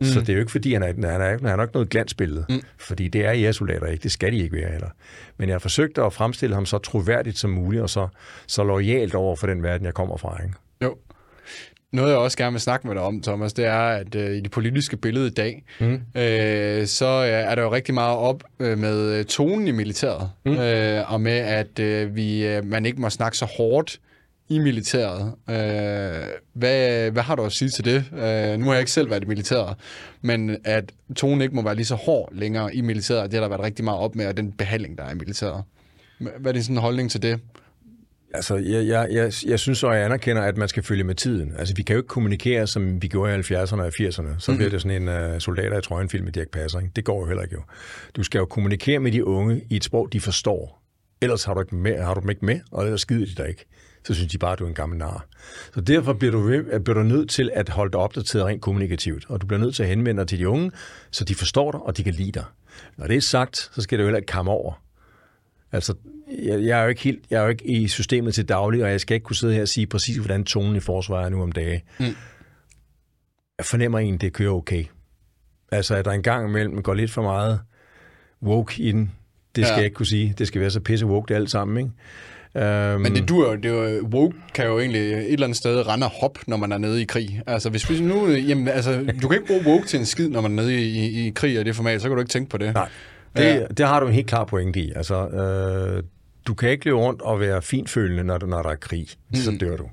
Mm. 0.00 0.06
Så 0.06 0.20
det 0.20 0.28
er 0.28 0.32
jo 0.32 0.40
ikke, 0.40 0.52
fordi 0.52 0.72
han 0.72 0.82
er, 0.82 0.86
han 0.86 1.04
er, 1.04 1.48
han 1.48 1.58
er 1.58 1.62
ikke 1.62 1.74
noget 1.74 1.88
glansbillede, 1.88 2.44
mm. 2.48 2.62
fordi 2.78 3.08
det 3.08 3.26
er 3.26 3.32
jægersoldater 3.32 3.86
ikke, 3.86 4.02
det 4.02 4.12
skal 4.12 4.32
de 4.32 4.38
ikke 4.38 4.56
være 4.56 4.70
heller. 4.70 4.90
Men 5.36 5.48
jeg 5.48 5.54
har 5.54 5.58
forsøgt 5.58 5.98
at 5.98 6.12
fremstille 6.12 6.54
ham 6.54 6.66
så 6.66 6.78
troværdigt 6.78 7.38
som 7.38 7.50
muligt, 7.50 7.82
og 7.82 7.90
så, 7.90 8.08
så 8.46 8.64
lojalt 8.64 9.14
over 9.14 9.36
for 9.36 9.46
den 9.46 9.62
verden, 9.62 9.84
jeg 9.84 9.94
kommer 9.94 10.16
fra. 10.16 10.42
Ikke? 10.42 10.54
Jo. 10.82 10.96
Noget, 11.92 12.10
jeg 12.10 12.18
også 12.18 12.38
gerne 12.38 12.52
vil 12.52 12.60
snakke 12.60 12.86
med 12.86 12.94
dig 12.94 13.02
om, 13.02 13.22
Thomas, 13.22 13.52
det 13.52 13.64
er, 13.64 13.78
at 13.78 14.14
øh, 14.14 14.36
i 14.36 14.40
det 14.40 14.50
politiske 14.50 14.96
billede 14.96 15.26
i 15.26 15.30
dag, 15.30 15.64
mm. 15.80 16.00
øh, 16.20 16.86
så 16.86 17.06
er 17.06 17.54
der 17.54 17.62
jo 17.62 17.72
rigtig 17.72 17.94
meget 17.94 18.18
op 18.18 18.42
øh, 18.60 18.78
med 18.78 19.24
tonen 19.24 19.68
i 19.68 19.70
militæret, 19.70 20.30
mm. 20.44 20.52
øh, 20.58 21.12
og 21.12 21.20
med, 21.20 21.38
at 21.38 21.78
øh, 21.78 22.16
vi, 22.16 22.46
øh, 22.46 22.64
man 22.64 22.86
ikke 22.86 23.00
må 23.00 23.10
snakke 23.10 23.38
så 23.38 23.44
hårdt 23.44 24.00
i 24.48 24.58
militæret. 24.58 25.32
Øh, 25.50 26.26
hvad, 26.52 27.10
hvad 27.10 27.22
har 27.22 27.34
du 27.34 27.42
at 27.42 27.52
sige 27.52 27.68
til 27.68 27.84
det? 27.84 28.04
Øh, 28.12 28.58
nu 28.58 28.64
har 28.64 28.72
jeg 28.72 28.80
ikke 28.80 28.90
selv 28.90 29.10
været 29.10 29.22
i 29.22 29.26
militæret, 29.26 29.76
men 30.20 30.56
at 30.64 30.92
tonen 31.16 31.42
ikke 31.42 31.54
må 31.54 31.62
være 31.62 31.74
lige 31.74 31.86
så 31.86 31.94
hård 31.94 32.28
længere 32.32 32.74
i 32.74 32.80
militæret, 32.80 33.30
det 33.30 33.34
har 33.34 33.40
der 33.40 33.48
været 33.48 33.62
rigtig 33.62 33.84
meget 33.84 34.00
op 34.00 34.14
med, 34.14 34.26
og 34.26 34.36
den 34.36 34.52
behandling, 34.52 34.98
der 34.98 35.04
er 35.04 35.10
i 35.10 35.14
militæret. 35.14 35.62
Hvad 36.18 36.46
er 36.46 36.52
din 36.52 36.62
sådan 36.62 36.76
holdning 36.76 37.10
til 37.10 37.22
det? 37.22 37.40
Altså, 38.34 38.56
jeg, 38.56 38.86
jeg, 38.86 39.08
jeg, 39.10 39.32
jeg 39.46 39.58
synes 39.58 39.82
og 39.82 39.96
jeg 39.96 40.04
anerkender, 40.04 40.42
at 40.42 40.56
man 40.56 40.68
skal 40.68 40.82
følge 40.82 41.04
med 41.04 41.14
tiden. 41.14 41.52
Altså, 41.58 41.74
vi 41.74 41.82
kan 41.82 41.94
jo 41.94 42.00
ikke 42.00 42.08
kommunikere, 42.08 42.66
som 42.66 43.02
vi 43.02 43.08
gjorde 43.08 43.34
i 43.34 43.38
70'erne 43.38 43.80
og 43.80 43.86
80'erne. 43.88 44.10
Så 44.10 44.22
mm-hmm. 44.22 44.56
bliver 44.56 44.70
det 44.70 44.82
sådan 44.82 45.02
en 45.02 45.32
uh, 45.34 45.38
soldater 45.38 45.78
i 45.78 45.82
trøjen 45.82 46.08
film 46.08 46.24
med 46.24 46.32
Dirk 46.32 46.48
Passer. 46.48 46.78
Ikke? 46.78 46.92
Det 46.96 47.04
går 47.04 47.20
jo 47.20 47.26
heller 47.26 47.42
ikke 47.42 47.54
jo. 47.54 47.62
Du 48.16 48.22
skal 48.22 48.38
jo 48.38 48.44
kommunikere 48.44 48.98
med 48.98 49.12
de 49.12 49.24
unge 49.24 49.62
i 49.70 49.76
et 49.76 49.84
sprog, 49.84 50.08
de 50.12 50.20
forstår. 50.20 50.82
Ellers 51.20 51.44
har 51.44 51.54
du, 51.54 51.60
ikke 51.60 51.76
med, 51.76 52.02
har 52.02 52.14
du 52.14 52.20
dem 52.20 52.30
ikke 52.30 52.44
med, 52.44 52.60
og 52.70 52.84
ellers 52.84 53.00
skider 53.00 53.26
de 53.26 53.34
dig 53.42 53.48
ikke 53.48 53.66
så 54.08 54.14
synes 54.14 54.32
de 54.32 54.38
bare, 54.38 54.52
at 54.52 54.58
du 54.58 54.64
er 54.64 54.68
en 54.68 54.74
gammel 54.74 54.98
nar. 54.98 55.26
Så 55.74 55.80
derfor 55.80 56.12
bliver 56.12 56.32
du, 56.32 56.62
bliver 56.84 56.94
du 56.94 57.02
nødt 57.02 57.30
til 57.30 57.50
at 57.54 57.68
holde 57.68 57.92
dig 57.92 58.00
opdateret 58.00 58.44
rent 58.44 58.62
kommunikativt, 58.62 59.24
og 59.28 59.40
du 59.40 59.46
bliver 59.46 59.60
nødt 59.60 59.74
til 59.74 59.82
at 59.82 59.88
henvende 59.88 60.20
dig 60.20 60.28
til 60.28 60.38
de 60.38 60.48
unge, 60.48 60.70
så 61.10 61.24
de 61.24 61.34
forstår 61.34 61.72
dig, 61.72 61.80
og 61.80 61.96
de 61.96 62.04
kan 62.04 62.14
lide 62.14 62.32
dig. 62.32 62.44
Når 62.96 63.06
det 63.06 63.16
er 63.16 63.20
sagt, 63.20 63.70
så 63.74 63.82
skal 63.82 63.98
det 63.98 64.02
jo 64.02 64.08
heller 64.08 64.18
ikke 64.18 64.32
komme 64.32 64.50
over. 64.50 64.82
Altså, 65.72 65.94
jeg, 66.42 66.64
jeg, 66.64 66.78
er 66.78 66.82
jo 66.82 66.88
ikke 66.88 67.02
helt, 67.02 67.24
jeg 67.30 67.38
er 67.38 67.42
jo 67.42 67.48
ikke 67.48 67.66
i 67.66 67.88
systemet 67.88 68.34
til 68.34 68.48
daglig, 68.48 68.84
og 68.84 68.90
jeg 68.90 69.00
skal 69.00 69.14
ikke 69.14 69.24
kunne 69.24 69.36
sidde 69.36 69.54
her 69.54 69.62
og 69.62 69.68
sige 69.68 69.86
præcis, 69.86 70.16
hvordan 70.16 70.44
tonen 70.44 70.76
i 70.76 70.80
forsvaret 70.80 71.24
er 71.24 71.28
nu 71.28 71.42
om 71.42 71.52
dagen. 71.52 71.80
Mm. 72.00 72.16
Jeg 73.58 73.66
fornemmer 73.66 73.98
egentlig, 73.98 74.20
det 74.20 74.32
kører 74.32 74.52
okay. 74.52 74.84
Altså, 75.72 75.94
at 75.94 76.04
der 76.04 76.10
en 76.10 76.22
gang 76.22 76.48
imellem 76.48 76.82
går 76.82 76.94
lidt 76.94 77.10
for 77.10 77.22
meget 77.22 77.60
woke 78.42 78.82
i 78.82 78.92
den, 78.92 79.12
det 79.56 79.66
skal 79.66 79.72
ja. 79.72 79.76
jeg 79.76 79.84
ikke 79.84 79.94
kunne 79.94 80.06
sige. 80.06 80.34
Det 80.38 80.46
skal 80.46 80.60
være 80.60 80.70
så 80.70 80.80
pisse 80.80 81.06
woke 81.06 81.28
det 81.28 81.34
alt 81.34 81.50
sammen, 81.50 81.76
ikke? 81.76 81.90
Um, 82.54 83.00
Men 83.00 83.14
det 83.14 83.28
du 83.28 83.56
det 83.62 83.70
er, 83.70 84.02
woke 84.02 84.36
kan 84.54 84.66
jo 84.66 84.78
egentlig 84.78 85.00
et 85.00 85.32
eller 85.32 85.46
andet 85.46 85.56
sted 85.56 85.88
rende 85.88 86.06
og 86.06 86.10
hop, 86.20 86.38
når 86.46 86.56
man 86.56 86.72
er 86.72 86.78
nede 86.78 87.02
i 87.02 87.04
krig. 87.04 87.42
Altså, 87.46 87.70
hvis 87.70 87.90
vi 87.90 88.00
nu, 88.00 88.28
jamen, 88.28 88.68
altså, 88.68 89.06
du 89.22 89.28
kan 89.28 89.38
ikke 89.38 89.46
bruge 89.46 89.66
woke 89.66 89.86
til 89.86 90.00
en 90.00 90.06
skid, 90.06 90.28
når 90.28 90.40
man 90.40 90.58
er 90.58 90.62
nede 90.62 90.74
i, 90.74 90.98
i, 90.98 91.26
i 91.26 91.30
krig 91.30 91.58
af 91.58 91.64
det 91.64 91.76
format, 91.76 92.02
så 92.02 92.08
kan 92.08 92.16
du 92.16 92.20
ikke 92.20 92.30
tænke 92.30 92.50
på 92.50 92.58
det. 92.58 92.74
Nej, 92.74 92.88
det, 93.36 93.42
ja. 93.42 93.66
det 93.76 93.86
har 93.86 94.00
du 94.00 94.06
en 94.06 94.12
helt 94.12 94.26
klar 94.26 94.44
pointe 94.44 94.80
i. 94.80 94.92
Altså, 94.96 95.28
øh, 95.28 96.02
du 96.46 96.54
kan 96.54 96.70
ikke 96.70 96.84
løbe 96.84 96.98
rundt 96.98 97.22
og 97.22 97.40
være 97.40 97.62
finfølende, 97.62 98.24
når, 98.24 98.46
når 98.46 98.62
der 98.62 98.70
er 98.70 98.76
krig. 98.76 99.06
Så 99.34 99.50
mm. 99.50 99.58
dør 99.58 99.76
du. 99.76 99.86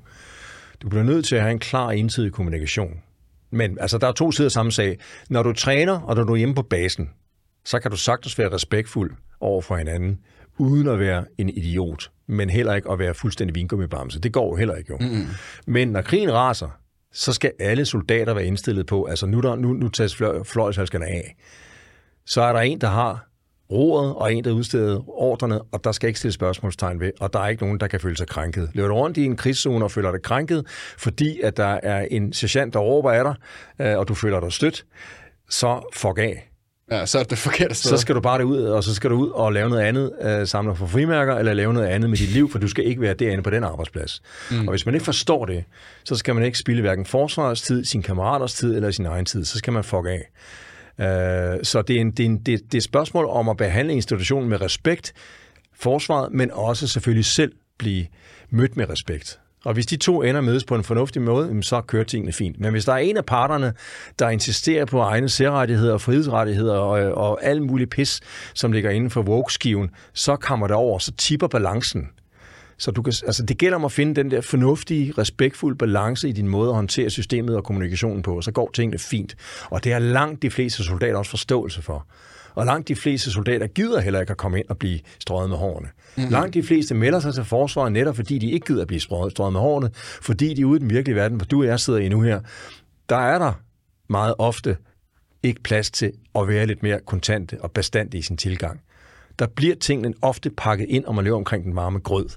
Du 0.82 0.90
bliver 0.90 1.04
nødt 1.04 1.26
til 1.26 1.36
at 1.36 1.42
have 1.42 1.52
en 1.52 1.60
klar 1.60 1.92
ensidig 1.92 2.32
kommunikation. 2.32 2.92
Men 3.52 3.78
altså, 3.82 3.98
der 3.98 4.08
er 4.08 4.12
to 4.12 4.32
sider 4.32 4.50
samme 4.50 4.72
sag. 4.72 5.00
Når 5.30 5.44
du 5.44 5.54
træner, 5.54 6.00
og 6.00 6.16
når 6.16 6.24
du 6.24 6.34
er 6.34 6.38
hjemme 6.38 6.56
på 6.56 6.62
basen, 6.62 7.10
så 7.66 7.80
kan 7.80 7.92
du 7.92 7.98
sagtens 7.98 8.40
være 8.40 8.54
respektfuld 8.54 9.12
over 9.40 9.62
for 9.62 9.76
hinanden, 9.76 10.20
uden 10.58 10.88
at 10.88 11.00
være 11.00 11.26
en 11.38 11.50
idiot, 11.50 12.12
men 12.28 12.50
heller 12.50 12.74
ikke 12.74 12.92
at 12.92 13.00
være 13.00 13.14
fuldstændig 13.14 13.56
vingummibamse. 13.56 14.20
Det 14.20 14.34
går 14.34 14.50
jo 14.50 14.56
heller 14.56 14.76
ikke 14.76 14.94
jo. 14.94 14.98
Mm-hmm. 14.98 15.26
Men 15.68 15.88
når 15.88 16.02
krigen 16.02 16.34
raser, 16.34 16.80
så 17.14 17.34
skal 17.34 17.52
alle 17.60 17.86
soldater 17.86 18.34
være 18.34 18.46
indstillet 18.46 18.86
på, 18.86 19.04
altså 19.04 19.26
nu, 19.26 19.40
der, 19.42 19.56
nu, 19.56 19.74
nu 19.74 19.90
tages 19.90 20.16
fløjtshalskerne 20.46 21.06
af. 21.06 21.36
Så 22.26 22.42
er 22.42 22.54
der 22.54 22.60
en, 22.60 22.82
der 22.82 22.88
har 22.88 23.28
roret, 23.72 24.16
og 24.16 24.34
en, 24.34 24.44
der 24.44 24.52
udsteder 24.52 25.10
ordrene, 25.10 25.62
og 25.62 25.84
der 25.84 25.92
skal 25.92 26.08
ikke 26.08 26.20
stille 26.20 26.34
spørgsmålstegn 26.34 27.00
ved, 27.00 27.12
og 27.20 27.34
der 27.34 27.40
er 27.40 27.48
ikke 27.48 27.64
nogen, 27.64 27.80
der 27.80 27.88
kan 27.88 28.00
føle 28.00 28.18
sig 28.18 28.28
krænket. 28.28 28.70
Løber 28.74 28.88
du 28.88 28.96
rundt 28.96 29.18
i 29.18 29.26
en 29.26 29.36
krigszone 29.36 29.86
og 29.86 29.92
føler 29.92 30.12
dig 30.12 30.22
krænket, 30.22 30.68
fordi 30.98 31.42
at 31.42 31.58
der 31.58 31.80
er 31.84 32.08
en 32.12 32.34
sergeant, 32.34 32.74
der 32.74 32.80
råber 32.80 33.12
af 33.12 33.24
dig, 33.24 33.36
øh, 33.88 33.98
og 33.98 34.08
du 34.08 34.14
føler 34.14 34.40
dig 34.40 34.52
stødt, 34.52 34.86
så 35.50 35.90
fuck 35.94 36.18
af. 36.18 36.50
Ja, 36.92 37.06
så 37.06 37.20
er 37.20 37.24
det 37.24 37.38
forkert 37.38 37.78
sted. 37.78 37.90
Så 37.90 37.98
skal 37.98 38.16
du 38.16 38.22
bare 38.22 38.46
ud, 38.46 38.62
og 38.62 38.84
så 38.84 38.96
skal 38.96 39.10
du 39.10 39.16
ud 39.16 39.30
og 39.30 39.54
lave 39.54 39.70
noget 39.70 39.82
andet, 39.82 40.12
øh, 40.22 40.48
samle 40.48 40.76
for 40.76 40.88
frimærker, 40.88 41.36
eller 41.36 41.54
lave 41.54 41.74
noget 41.74 41.88
andet 41.88 42.10
med 42.10 42.18
dit 42.18 42.30
liv, 42.30 42.52
for 42.52 42.60
du 42.60 42.68
skal 42.68 42.86
ikke 42.86 43.02
være 43.02 43.14
derinde 43.14 43.44
på 43.44 43.50
den 43.50 43.64
arbejdsplads. 43.64 44.22
Mm. 44.52 44.68
Og 44.68 44.72
hvis 44.72 44.86
man 44.86 44.96
ikke 44.96 45.06
forstår 45.06 45.46
det, 45.46 45.64
så 46.04 46.16
skal 46.16 46.36
man 46.36 46.44
ikke 46.44 46.58
spille 46.58 46.82
hverken 46.82 47.06
forsvarets 47.06 47.62
tid, 47.62 47.86
sin 47.86 48.02
kammeraters 48.02 48.54
tid 48.54 48.76
eller 48.76 48.92
sin 48.92 49.06
egen 49.06 49.26
tid. 49.26 49.46
Så 49.46 49.58
skal 49.58 49.74
man 49.74 49.84
fuck 49.84 50.06
af. 50.06 50.30
Øh, 51.00 51.60
så 51.64 51.82
det 51.82 51.96
er, 51.96 52.02
en, 52.02 52.12
det, 52.12 52.20
er 52.20 52.26
en, 52.26 52.38
det, 52.38 52.46
det 52.46 52.74
er 52.74 52.78
et 52.78 52.84
spørgsmål 52.84 53.26
om 53.26 53.50
at 53.50 53.58
behandle 53.58 53.94
institutionen 53.94 54.50
med 54.50 54.62
respekt, 54.62 55.14
forsvaret, 55.80 56.34
men 56.34 56.52
også 56.52 56.88
selvfølgelig 56.88 57.26
selv 57.26 57.52
blive 57.78 58.06
mødt 58.50 58.78
med 58.78 58.90
respekt. 58.90 59.40
Og 59.66 59.74
hvis 59.74 59.86
de 59.86 59.98
to 59.98 60.22
ender 60.22 60.42
mødes 60.42 60.64
på 60.64 60.76
en 60.76 60.84
fornuftig 60.84 61.22
måde, 61.22 61.64
så 61.64 61.82
kører 61.82 62.04
tingene 62.04 62.32
fint. 62.32 62.60
Men 62.60 62.72
hvis 62.72 62.86
der 62.86 62.94
er 62.94 62.98
en 62.98 63.18
af 63.18 63.26
parterne, 63.26 63.74
der 64.20 64.30
insisterer 64.30 64.86
på 64.86 65.00
egne 65.00 65.30
særrettigheder, 65.30 65.98
frihedsrettigheder 65.98 66.74
og, 66.74 67.14
og 67.14 67.44
alt 67.44 67.62
muligt 67.62 67.90
pis, 67.90 68.22
som 68.54 68.72
ligger 68.72 68.90
inden 68.90 69.10
for 69.10 69.22
woke-skiven, 69.22 69.90
så 70.14 70.36
kommer 70.36 70.68
det 70.68 70.76
over, 70.76 71.00
så 71.00 71.12
tipper 71.12 71.48
balancen. 71.48 72.10
Så 72.78 72.92
du 72.92 73.02
kan, 73.02 73.14
altså 73.26 73.44
det 73.46 73.58
gælder 73.58 73.76
om 73.76 73.86
at 73.86 73.92
finde 73.92 74.16
den 74.16 74.32
der 74.32 74.42
fornuftige, 74.42 75.14
respektfulde 75.18 75.78
balance 75.78 76.30
i 76.30 76.32
din 76.32 76.48
måde 76.48 76.70
at 76.70 76.76
håndtere 76.76 77.10
systemet 77.10 77.56
og 77.56 77.64
kommunikationen 77.64 78.22
på, 78.22 78.36
og 78.36 78.44
så 78.44 78.52
går 78.52 78.72
tingene 78.74 78.98
fint. 78.98 79.36
Og 79.70 79.84
det 79.84 79.94
er 79.94 80.00
langt 80.00 80.42
de 80.42 80.50
fleste 80.50 80.84
soldater 80.84 81.18
også 81.18 81.30
forståelse 81.30 81.82
for. 81.82 82.08
Og 82.56 82.66
langt 82.66 82.88
de 82.88 82.96
fleste 82.96 83.32
soldater 83.32 83.68
gider 83.68 84.00
heller 84.00 84.20
ikke 84.20 84.32
at 84.32 84.38
komme 84.38 84.60
ind 84.60 84.66
og 84.70 84.78
blive 84.78 85.00
strøget 85.20 85.50
med 85.50 85.58
hårene. 85.58 85.88
Mm-hmm. 86.16 86.32
Langt 86.32 86.54
de 86.54 86.64
fleste 86.64 86.96
melder 86.96 87.20
sig 87.20 87.34
til 87.34 87.44
forsvaret 87.44 87.92
netop, 87.92 88.16
fordi 88.16 88.38
de 88.38 88.52
ikke 88.52 88.66
gider 88.66 88.82
at 88.82 88.88
blive 88.88 89.00
strøget 89.00 89.54
med 89.54 89.62
hårene, 89.62 89.90
fordi 90.22 90.54
de 90.54 90.68
ude 90.68 90.78
i 90.78 90.82
den 90.82 90.90
virkelige 90.90 91.16
verden, 91.16 91.38
hvor 91.38 91.46
du 91.46 91.62
og 91.62 91.68
jeg 91.68 91.80
sidder 91.80 92.00
i 92.00 92.10
nu 92.10 92.22
her, 92.22 92.40
der 93.10 93.18
er 93.18 93.40
der 93.40 93.54
meget 94.10 94.34
ofte 94.38 94.78
ikke 95.44 95.64
plads 95.64 95.92
til 95.92 96.12
at 96.36 96.48
være 96.48 96.66
lidt 96.66 96.84
mere 96.84 97.00
kontante 97.06 97.62
og 97.62 97.72
bestandte 97.72 98.18
i 98.18 98.22
sin 98.22 98.38
tilgang. 98.38 98.82
Der 99.40 99.48
bliver 99.48 99.76
tingene 99.76 100.14
ofte 100.22 100.50
pakket 100.50 100.86
ind, 100.90 101.06
og 101.06 101.16
man 101.16 101.24
løber 101.24 101.38
omkring 101.38 101.64
den 101.64 101.76
varme 101.76 102.00
grød. 102.00 102.30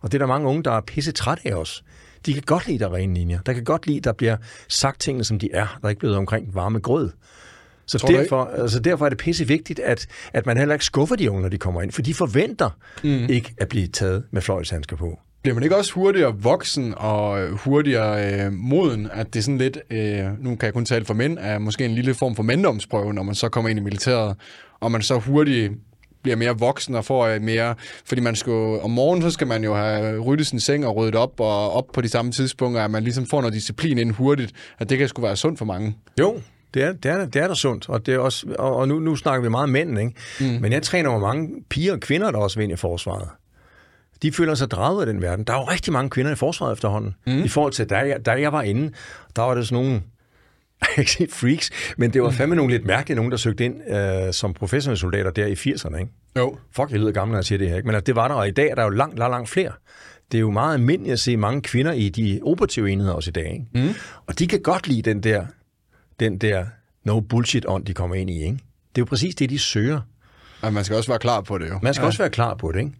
Og 0.00 0.12
det 0.12 0.14
er 0.14 0.18
der 0.18 0.26
mange 0.26 0.48
unge, 0.48 0.62
der 0.62 0.70
er 0.70 0.80
pisse 0.80 1.12
træt 1.12 1.38
af 1.44 1.54
os. 1.54 1.84
De 2.26 2.32
kan 2.32 2.42
godt 2.46 2.66
lide, 2.66 2.78
der 2.78 2.88
er 2.88 2.94
rene 2.94 3.14
linjer. 3.14 3.40
Der 3.46 3.52
kan 3.52 3.64
godt 3.64 3.86
lide, 3.86 4.00
der 4.00 4.12
bliver 4.12 4.36
sagt 4.68 5.00
tingene, 5.00 5.24
som 5.24 5.38
de 5.38 5.52
er. 5.52 5.66
Der 5.80 5.86
er 5.86 5.88
ikke 5.88 6.00
blevet 6.00 6.16
omkring 6.16 6.46
den 6.46 6.54
varme 6.54 6.78
grød. 6.78 7.10
Så 7.86 8.04
derfor, 8.08 8.44
altså 8.44 8.80
derfor 8.80 9.04
er 9.04 9.08
det 9.08 9.18
pisse 9.18 9.48
vigtigt, 9.48 9.78
at, 9.80 10.06
at 10.32 10.46
man 10.46 10.56
heller 10.56 10.74
ikke 10.74 10.84
skuffer 10.84 11.16
de 11.16 11.30
unge, 11.30 11.42
når 11.42 11.48
de 11.48 11.58
kommer 11.58 11.82
ind, 11.82 11.92
for 11.92 12.02
de 12.02 12.14
forventer 12.14 12.70
mm. 13.04 13.26
ikke 13.28 13.54
at 13.58 13.68
blive 13.68 13.86
taget 13.86 14.24
med 14.30 14.42
fløjlshandsker 14.42 14.96
på. 14.96 15.18
Bliver 15.42 15.54
man 15.54 15.62
ikke 15.62 15.76
også 15.76 15.92
hurtigere 15.92 16.34
voksen 16.38 16.94
og 16.96 17.48
hurtigere 17.50 18.32
øh, 18.32 18.52
moden, 18.52 19.08
at 19.12 19.34
det 19.34 19.38
er 19.38 19.42
sådan 19.42 19.58
lidt, 19.58 19.78
øh, 19.90 20.44
nu 20.44 20.56
kan 20.56 20.66
jeg 20.66 20.72
kun 20.72 20.84
tale 20.84 21.04
for 21.04 21.14
mænd, 21.14 21.38
er 21.40 21.58
måske 21.58 21.84
en 21.84 21.94
lille 21.94 22.14
form 22.14 22.36
for 22.36 22.42
mændomsprøve, 22.42 23.14
når 23.14 23.22
man 23.22 23.34
så 23.34 23.48
kommer 23.48 23.70
ind 23.70 23.78
i 23.78 23.82
militæret, 23.82 24.36
og 24.80 24.92
man 24.92 25.02
så 25.02 25.18
hurtigt 25.18 25.72
bliver 26.22 26.36
mere 26.36 26.58
voksen 26.58 26.94
og 26.94 27.04
får 27.04 27.26
øh, 27.26 27.42
mere... 27.42 27.74
Fordi 28.04 28.20
man 28.20 28.36
skal 28.36 28.52
om 28.52 28.90
morgenen, 28.90 29.22
så 29.22 29.30
skal 29.30 29.46
man 29.46 29.64
jo 29.64 29.74
have 29.74 30.18
ryddet 30.18 30.46
sin 30.46 30.60
seng 30.60 30.86
og 30.86 30.96
ryddet 30.96 31.14
op 31.14 31.40
og 31.40 31.72
op 31.72 31.84
på 31.94 32.00
de 32.00 32.08
samme 32.08 32.32
tidspunkter, 32.32 32.84
at 32.84 32.90
man 32.90 33.02
ligesom 33.02 33.26
får 33.26 33.40
noget 33.40 33.54
disciplin 33.54 33.98
ind 33.98 34.10
hurtigt, 34.10 34.52
at 34.78 34.90
det 34.90 34.98
kan 34.98 35.08
sgu 35.08 35.22
være 35.22 35.36
sundt 35.36 35.58
for 35.58 35.64
mange. 35.64 35.96
Jo, 36.20 36.40
det 36.74 36.82
er, 36.82 36.92
det 36.92 37.10
er, 37.10 37.26
det 37.26 37.42
er 37.42 37.48
da 37.48 37.54
sundt, 37.54 37.88
og, 37.88 38.06
det 38.06 38.14
er 38.14 38.18
også, 38.18 38.46
og, 38.58 38.76
og 38.76 38.88
nu, 38.88 38.98
nu 38.98 39.16
snakker 39.16 39.42
vi 39.42 39.48
meget 39.48 39.68
mænd, 39.68 39.98
ikke? 39.98 40.12
Mm. 40.40 40.46
men 40.60 40.72
jeg 40.72 40.82
træner 40.82 41.12
jo 41.12 41.18
mange 41.18 41.48
piger 41.70 41.92
og 41.92 42.00
kvinder, 42.00 42.30
der 42.30 42.38
også 42.38 42.58
vil 42.58 42.64
ind 42.64 42.72
i 42.72 42.76
forsvaret. 42.76 43.28
De 44.22 44.32
føler 44.32 44.54
sig 44.54 44.70
draget 44.70 45.00
af 45.00 45.06
den 45.06 45.22
verden. 45.22 45.44
Der 45.44 45.52
er 45.52 45.56
jo 45.56 45.64
rigtig 45.64 45.92
mange 45.92 46.10
kvinder 46.10 46.32
i 46.32 46.34
forsvaret 46.34 46.72
efterhånden. 46.72 47.14
Mm. 47.26 47.42
I 47.44 47.48
forhold 47.48 47.72
til, 47.72 47.90
da 47.90 47.96
jeg, 47.96 48.26
da 48.26 48.30
jeg 48.30 48.52
var 48.52 48.62
inde, 48.62 48.92
der 49.36 49.42
var 49.42 49.54
det 49.54 49.68
sådan 49.68 49.84
nogle 49.84 50.02
ikke 50.98 51.10
sige 51.10 51.28
freaks, 51.30 51.70
men 51.96 52.12
det 52.12 52.22
var 52.22 52.28
mm. 52.28 52.34
fandme 52.34 52.56
nogle 52.56 52.72
lidt 52.72 52.86
mærkelige 52.86 53.16
nogen, 53.16 53.30
der 53.30 53.36
søgte 53.36 53.64
ind 53.64 53.90
øh, 53.90 54.32
som 54.32 54.54
professionelle 54.54 54.98
soldater 54.98 55.30
der 55.30 55.46
i 55.46 55.52
80'erne, 55.52 55.98
ikke? 55.98 56.12
Jo. 56.38 56.56
Fuck, 56.72 56.90
jeg 56.90 57.00
lyder 57.00 57.12
gammel, 57.12 57.32
når 57.32 57.38
jeg 57.38 57.44
siger 57.44 57.58
det 57.58 57.68
her, 57.68 57.76
ikke? 57.76 57.86
Men 57.86 57.94
altså, 57.94 58.06
det 58.06 58.16
var 58.16 58.28
der, 58.28 58.34
og 58.34 58.48
i 58.48 58.50
dag 58.50 58.70
er 58.70 58.74
der 58.74 58.82
jo 58.82 58.88
langt, 58.88 59.18
langt, 59.18 59.32
langt 59.32 59.48
flere. 59.48 59.72
Det 60.32 60.38
er 60.38 60.40
jo 60.40 60.50
meget 60.50 60.74
almindeligt 60.74 61.12
at 61.12 61.20
se 61.20 61.36
mange 61.36 61.62
kvinder 61.62 61.92
i 61.92 62.08
de 62.08 62.40
operative 62.42 62.90
enheder 62.90 63.12
også 63.12 63.30
i 63.30 63.32
dag, 63.32 63.52
ikke? 63.52 63.86
Mm. 63.88 63.94
Og 64.26 64.38
de 64.38 64.46
kan 64.46 64.60
godt 64.60 64.88
lide 64.88 65.02
den 65.02 65.22
der, 65.22 65.46
den 66.20 66.38
der 66.38 66.66
no 67.04 67.20
bullshit 67.20 67.64
ånd, 67.68 67.84
de 67.84 67.94
kommer 67.94 68.16
ind 68.16 68.30
i, 68.30 68.42
ikke? 68.42 68.58
Det 68.94 69.00
er 69.00 69.02
jo 69.02 69.04
præcis 69.04 69.34
det, 69.34 69.50
de 69.50 69.58
søger. 69.58 70.00
Og 70.62 70.72
man 70.72 70.84
skal 70.84 70.96
også 70.96 71.10
være 71.10 71.18
klar 71.18 71.40
på 71.40 71.58
det, 71.58 71.68
jo. 71.68 71.78
Man 71.82 71.94
skal 71.94 72.02
ja. 72.02 72.06
også 72.06 72.18
være 72.18 72.30
klar 72.30 72.54
på 72.54 72.72
det, 72.72 72.78
ikke? 72.78 72.92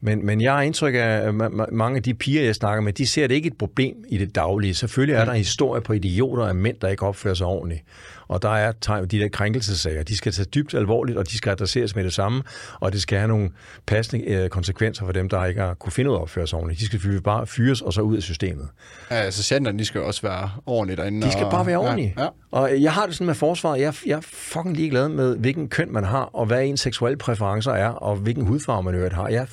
Men, 0.00 0.26
men 0.26 0.40
jeg 0.40 0.52
har 0.52 0.62
indtryk 0.62 0.94
af, 0.94 0.98
at 0.98 1.34
mange 1.72 1.96
af 1.96 2.02
de 2.02 2.14
piger, 2.14 2.42
jeg 2.42 2.54
snakker 2.54 2.82
med, 2.82 2.92
de 2.92 3.06
ser 3.06 3.26
det 3.26 3.34
ikke 3.34 3.46
et 3.46 3.58
problem 3.58 3.96
i 4.08 4.18
det 4.18 4.34
daglige. 4.34 4.74
Selvfølgelig 4.74 5.14
er 5.14 5.24
der 5.24 5.32
en 5.32 5.38
historie 5.38 5.82
på 5.82 5.92
idioter 5.92 6.46
af 6.46 6.54
mænd, 6.54 6.76
der 6.80 6.88
ikke 6.88 7.02
opfører 7.06 7.34
sig 7.34 7.46
ordentligt. 7.46 7.82
Og 8.28 8.42
der 8.42 8.48
er 8.48 8.72
de 9.10 9.18
der 9.18 9.28
krænkelsesager. 9.28 10.02
De 10.02 10.16
skal 10.16 10.32
tage 10.32 10.46
dybt 10.46 10.74
alvorligt, 10.74 11.18
og 11.18 11.30
de 11.30 11.36
skal 11.36 11.50
adresseres 11.50 11.96
med 11.96 12.04
det 12.04 12.12
samme. 12.12 12.42
Og 12.80 12.92
det 12.92 13.02
skal 13.02 13.18
have 13.18 13.28
nogle 13.28 13.50
passende 13.86 14.24
øh, 14.24 14.48
konsekvenser 14.48 15.04
for 15.04 15.12
dem, 15.12 15.28
der 15.28 15.44
ikke 15.44 15.60
har 15.60 15.74
kunne 15.74 15.92
finde 15.92 16.10
ud 16.10 16.14
af 16.14 16.18
at 16.18 16.22
opføre 16.22 16.46
sig 16.46 16.58
ordentligt. 16.58 16.80
De 16.80 16.98
skal 16.98 17.20
bare 17.20 17.46
fyres 17.46 17.80
og 17.80 17.92
så 17.92 18.00
ud 18.00 18.16
af 18.16 18.22
systemet. 18.22 18.68
Ja, 19.10 19.16
altså 19.16 19.42
centerne, 19.42 19.78
de 19.78 19.84
skal 19.84 20.00
også 20.00 20.22
være 20.22 20.50
ordentligt 20.66 20.98
derinde. 20.98 21.26
De 21.26 21.32
skal 21.32 21.44
og... 21.44 21.50
bare 21.50 21.66
være 21.66 21.78
ordentlige. 21.78 22.14
Ja, 22.18 22.22
ja. 22.22 22.28
Og 22.50 22.82
jeg 22.82 22.92
har 22.92 23.06
det 23.06 23.14
sådan 23.14 23.26
med 23.26 23.34
forsvaret. 23.34 23.80
Jeg, 23.80 23.94
jeg 24.06 24.16
er 24.16 24.20
fucking 24.20 24.76
ligeglad 24.76 25.08
med, 25.08 25.36
hvilken 25.36 25.68
køn 25.68 25.92
man 25.92 26.04
har, 26.04 26.22
og 26.22 26.46
hvad 26.46 26.64
ens 26.64 26.80
seksuelle 26.80 27.16
præferencer 27.16 27.72
er, 27.72 27.88
og 27.88 28.16
hvilken 28.16 28.46
hudfarve 28.46 28.82
man 28.82 28.94
øvrigt 28.94 29.14
har. 29.14 29.28
Jeg 29.28 29.46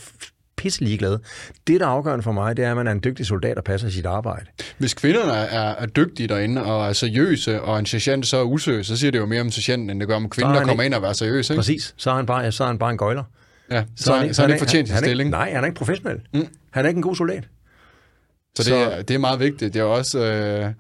pisse 0.58 0.84
ligeglad. 0.84 1.18
Det, 1.68 1.80
der 1.80 1.86
er 1.86 1.90
afgørende 1.90 2.24
for 2.24 2.32
mig, 2.32 2.58
det 2.58 2.66
er, 2.66 2.72
at 2.72 2.78
man 2.78 2.88
er 2.88 2.92
en 2.92 3.02
dygtig 3.04 3.26
soldat 3.26 3.58
og 3.58 3.64
passer 3.64 3.90
sit 3.90 4.06
arbejde. 4.06 4.46
Hvis 4.78 4.94
kvinderne 4.94 5.32
er, 5.32 5.76
er 5.76 5.86
dygtige 5.86 6.28
derinde 6.28 6.64
og 6.64 6.88
er 6.88 6.94
seriøse, 6.94 7.62
og 7.62 7.80
en 7.80 7.86
sergeant 7.86 8.28
så 8.28 8.38
er 8.38 8.44
useriøs, 8.44 8.88
så 8.88 8.98
siger 8.98 9.12
det 9.12 9.20
jo 9.20 9.26
mere 9.26 9.42
om 9.42 9.52
sergeanten, 9.52 9.90
end 9.90 10.00
det 10.00 10.08
gør 10.08 10.16
om 10.16 10.30
kvinder, 10.30 10.54
der 10.54 10.66
kommer 10.66 10.84
ind 10.84 10.94
og 10.94 11.10
er 11.10 11.14
seriøse. 11.14 11.54
Ikke? 11.54 11.60
Præcis. 11.60 11.94
Så 11.98 12.12
er 12.12 12.16
han 12.16 12.26
bare, 12.26 12.52
så 12.52 12.64
er 12.64 12.68
han 12.68 12.80
bare 12.80 12.92
en 12.92 12.98
gøjler. 12.98 13.24
Ja, 13.72 13.84
så, 13.96 14.04
så, 14.04 14.16
han, 14.16 14.34
så 14.34 14.42
han, 14.42 14.50
han 14.50 14.56
ikke 14.56 14.66
fortjent 14.66 14.88
sin 14.88 14.98
stilling. 14.98 15.30
Nej, 15.30 15.54
han 15.54 15.64
er 15.64 15.66
ikke 15.66 15.78
professionel. 15.78 16.22
Mm. 16.34 16.48
Han 16.72 16.86
er 16.86 16.90
ikke 16.90 16.98
en 16.98 17.04
god 17.04 17.16
soldat. 17.16 17.44
Så, 18.58 18.64
så 18.64 18.76
det, 18.76 18.82
er, 18.82 19.02
det 19.02 19.14
er 19.14 19.18
meget 19.18 19.40
vigtigt. 19.40 19.74
Det 19.74 19.80
er 19.80 19.84
også... 19.84 20.20
Øh, 20.20 20.74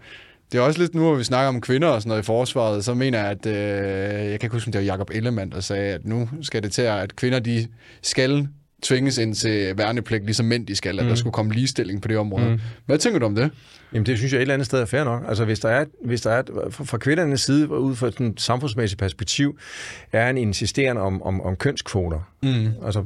det 0.51 0.59
er 0.59 0.63
også 0.63 0.79
lidt 0.79 0.95
nu, 0.95 1.01
hvor 1.01 1.15
vi 1.15 1.23
snakker 1.23 1.49
om 1.49 1.61
kvinder 1.61 1.87
og 1.87 2.01
sådan 2.01 2.09
noget 2.09 2.21
i 2.21 2.25
forsvaret, 2.25 2.85
så 2.85 2.93
mener 2.93 3.19
jeg, 3.19 3.29
at 3.29 3.45
øh, 3.45 4.31
jeg 4.31 4.39
kan 4.39 4.47
ikke 4.47 4.49
huske, 4.53 4.67
om 4.67 4.71
det 4.71 4.81
var 4.81 4.85
Jacob 4.85 5.09
Ellemann, 5.13 5.51
der 5.51 5.59
sagde, 5.59 5.93
at 5.93 6.05
nu 6.05 6.29
skal 6.41 6.63
det 6.63 6.71
til, 6.71 6.81
at 6.81 7.15
kvinder 7.15 7.39
de 7.39 7.67
skal 8.01 8.47
tvinges 8.83 9.17
ind 9.17 9.35
til 9.35 9.77
værnepligt, 9.77 10.25
ligesom 10.25 10.45
mænd 10.45 10.67
de 10.67 10.75
skal, 10.75 10.99
at 10.99 11.05
mm. 11.05 11.09
der 11.09 11.15
skulle 11.15 11.33
komme 11.33 11.53
ligestilling 11.53 12.01
på 12.01 12.07
det 12.07 12.17
område. 12.17 12.49
Mm. 12.49 12.59
Hvad 12.85 12.97
tænker 12.97 13.19
du 13.19 13.25
om 13.25 13.35
det? 13.35 13.51
Jamen 13.93 14.05
det 14.05 14.17
synes 14.17 14.33
jeg 14.33 14.37
et 14.37 14.41
eller 14.41 14.53
andet 14.53 14.65
sted 14.65 14.79
er 14.79 14.85
fair 14.85 15.03
nok. 15.03 15.23
Altså 15.27 15.45
hvis 15.45 15.59
der 15.59 15.69
er, 15.69 15.85
hvis 16.05 16.21
der 16.21 16.31
er 16.31 16.43
fra 16.71 16.97
kvindernes 16.97 17.41
side, 17.41 17.69
ud 17.69 17.95
fra 17.95 18.07
et 18.07 18.33
samfundsmæssigt 18.37 18.99
perspektiv, 18.99 19.57
er 20.11 20.29
en 20.29 20.37
insisteren 20.37 20.97
om, 20.97 21.23
om, 21.23 21.41
om 21.41 21.55
kønskvoter. 21.55 22.29
Mm. 22.43 22.67
Altså 22.85 23.03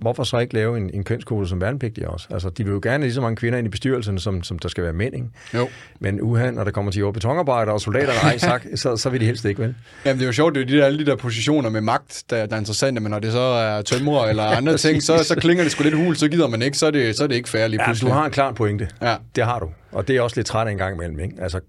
hvorfor 0.00 0.24
så 0.24 0.38
ikke 0.38 0.54
lave 0.54 0.76
en, 0.76 0.90
en 0.94 1.04
kønskvote 1.04 1.48
som 1.48 1.60
værnepligtige 1.60 2.08
også? 2.08 2.26
Altså 2.30 2.50
de 2.50 2.64
vil 2.64 2.72
jo 2.72 2.80
gerne 2.82 3.04
lige 3.04 3.14
så 3.14 3.20
mange 3.20 3.36
kvinder 3.36 3.58
ind 3.58 3.66
i 3.66 3.70
bestyrelsen, 3.70 4.18
som, 4.18 4.42
som 4.42 4.58
der 4.58 4.68
skal 4.68 4.84
være 4.84 4.92
mænd, 4.92 5.14
ikke? 5.14 5.26
Jo. 5.54 5.68
Men 6.00 6.20
uha, 6.20 6.50
når 6.50 6.64
der 6.64 6.70
kommer 6.70 6.92
til 6.92 7.00
jord 7.00 7.14
betonarbejder 7.14 7.72
og 7.72 7.80
soldater, 7.80 8.12
nej, 8.22 8.38
sagt, 8.48 8.66
så, 8.74 8.96
så 8.96 9.10
vil 9.10 9.20
de 9.20 9.26
helst 9.26 9.44
ikke, 9.44 9.62
vel? 9.62 9.74
Jamen 10.04 10.18
det 10.18 10.24
er 10.24 10.28
jo 10.28 10.32
sjovt, 10.32 10.54
det 10.54 10.60
er 10.60 10.64
jo 10.64 10.72
de 10.72 10.80
der, 10.80 10.86
alle 10.86 10.98
de 10.98 11.06
der 11.06 11.16
positioner 11.16 11.70
med 11.70 11.80
magt, 11.80 12.24
der, 12.30 12.46
der 12.46 12.54
er 12.54 12.60
interessante, 12.60 13.00
men 13.00 13.10
når 13.10 13.18
det 13.18 13.32
så 13.32 13.40
er 13.40 13.82
tømrer 13.82 14.26
eller 14.26 14.42
andre 14.58 14.76
ting, 14.76 15.01
så, 15.02 15.24
så 15.24 15.34
klinger 15.34 15.64
det 15.64 15.72
sgu 15.72 15.82
lidt 15.82 15.96
hul, 15.96 16.16
så 16.16 16.28
gider 16.28 16.48
man 16.48 16.62
ikke, 16.62 16.78
så 16.78 16.86
er 16.86 16.90
det, 16.90 17.16
så 17.16 17.22
er 17.24 17.28
det 17.28 17.34
ikke 17.34 17.48
fair 17.48 17.66
lige 17.66 17.80
pludselig. 17.84 18.08
Ja, 18.08 18.14
du 18.14 18.18
har 18.18 18.24
en 18.24 18.32
klar 18.32 18.52
pointe. 18.52 18.88
Ja. 19.02 19.16
Det 19.36 19.44
har 19.44 19.58
du. 19.58 19.68
Og 19.92 20.08
det 20.08 20.16
er 20.16 20.20
også 20.20 20.36
lidt 20.36 20.46
træt 20.46 20.66
af 20.66 20.70
en 20.70 20.78
gang 20.78 20.94
imellem, 20.94 21.20
ikke? 21.20 21.34
Altså, 21.42 21.60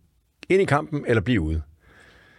ind 0.50 0.62
i 0.62 0.66
kampen 0.66 1.04
eller 1.08 1.22
blive 1.22 1.42
ude. 1.42 1.62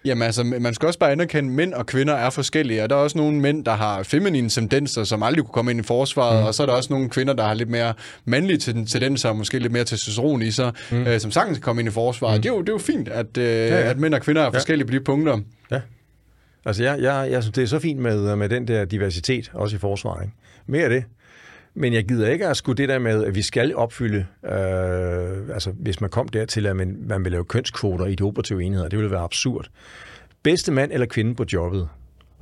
Jamen 0.05 0.23
altså, 0.23 0.45
man 0.45 0.75
skal 0.75 0.87
også 0.87 0.99
bare 0.99 1.13
anerkende, 1.13 1.51
at 1.51 1.55
mænd 1.55 1.75
og 1.75 1.87
kvinder 1.87 2.15
er 2.15 2.31
forskellige, 2.31 2.83
og 2.83 2.91
der 2.91 2.97
er 2.97 3.01
også 3.01 3.19
nogle 3.19 3.41
mænd, 3.41 3.65
der 3.65 3.73
har 3.73 4.03
feminine 4.03 4.49
tendenser, 4.49 5.05
som 5.05 5.23
aldrig 5.23 5.45
kunne 5.45 5.53
komme 5.53 5.71
ind 5.71 5.81
i 5.81 5.83
forsvaret, 5.83 6.41
mm. 6.41 6.47
og 6.47 6.55
så 6.55 6.63
er 6.63 6.67
der 6.67 6.73
også 6.75 6.93
nogle 6.93 7.09
kvinder, 7.09 7.33
der 7.33 7.43
har 7.45 7.55
lidt 7.55 7.71
mere 7.71 7.95
mandlige 8.25 8.59
tendenser, 8.87 9.29
og 9.29 9.37
måske 9.37 9.59
lidt 9.59 9.73
mere 9.73 9.85
testosteron 9.85 10.43
i 10.43 10.51
sig, 10.51 10.73
mm. 10.91 11.07
øh, 11.07 11.21
som 11.21 11.31
sagtens 11.31 11.59
kan 11.59 11.63
komme 11.63 11.83
ind 11.83 11.89
i 11.89 11.93
forsvaret. 11.93 12.39
Mm. 12.39 12.43
Det, 12.43 12.49
er 12.49 12.55
jo, 12.55 12.61
det 12.61 12.69
er 12.69 12.73
jo 12.73 12.79
fint, 12.79 13.09
at, 13.09 13.39
øh, 13.39 13.45
ja, 13.45 13.67
ja. 13.67 13.91
at 13.91 13.99
mænd 13.99 14.15
og 14.15 14.21
kvinder 14.21 14.43
er 14.43 14.51
forskellige 14.51 14.87
ja. 14.87 14.93
på 14.93 14.99
de 14.99 15.05
punkter. 15.05 15.39
Ja. 15.71 15.81
Altså, 16.65 16.83
jeg, 16.83 17.03
jeg, 17.03 17.31
jeg 17.31 17.43
synes, 17.43 17.55
det 17.55 17.63
er 17.63 17.67
så 17.67 17.79
fint 17.79 18.01
med, 18.01 18.37
med 18.37 18.49
den 18.49 18.69
der 18.69 18.85
diversitet, 18.85 19.51
også 19.55 19.77
i 19.77 19.79
forsvaret. 19.79 20.23
Ikke? 20.23 20.35
Mere 20.67 20.83
af 20.83 20.91
det. 20.91 21.05
Men 21.75 21.93
jeg 21.93 22.05
gider 22.05 22.31
ikke 22.31 22.47
at 22.47 22.57
skulle 22.57 22.77
det 22.77 22.89
der 22.89 22.99
med, 22.99 23.25
at 23.25 23.35
vi 23.35 23.43
skal 23.43 23.77
opfylde, 23.77 24.27
øh, 24.45 25.55
altså 25.55 25.73
hvis 25.77 26.01
man 26.01 26.11
kom 26.11 26.29
dertil, 26.29 26.67
at 26.67 26.77
man, 26.77 26.97
man 27.07 27.25
vil 27.25 27.33
lave 27.33 27.45
kønskvoter 27.45 28.07
i 28.07 28.15
de 28.15 28.23
operative 28.23 28.63
enheder, 28.63 28.89
det 28.89 28.99
ville 28.99 29.11
være 29.11 29.21
absurd. 29.21 29.69
Bedste 30.43 30.73
mand 30.73 30.93
eller 30.93 31.07
kvinde 31.07 31.35
på 31.35 31.45
jobbet, 31.53 31.89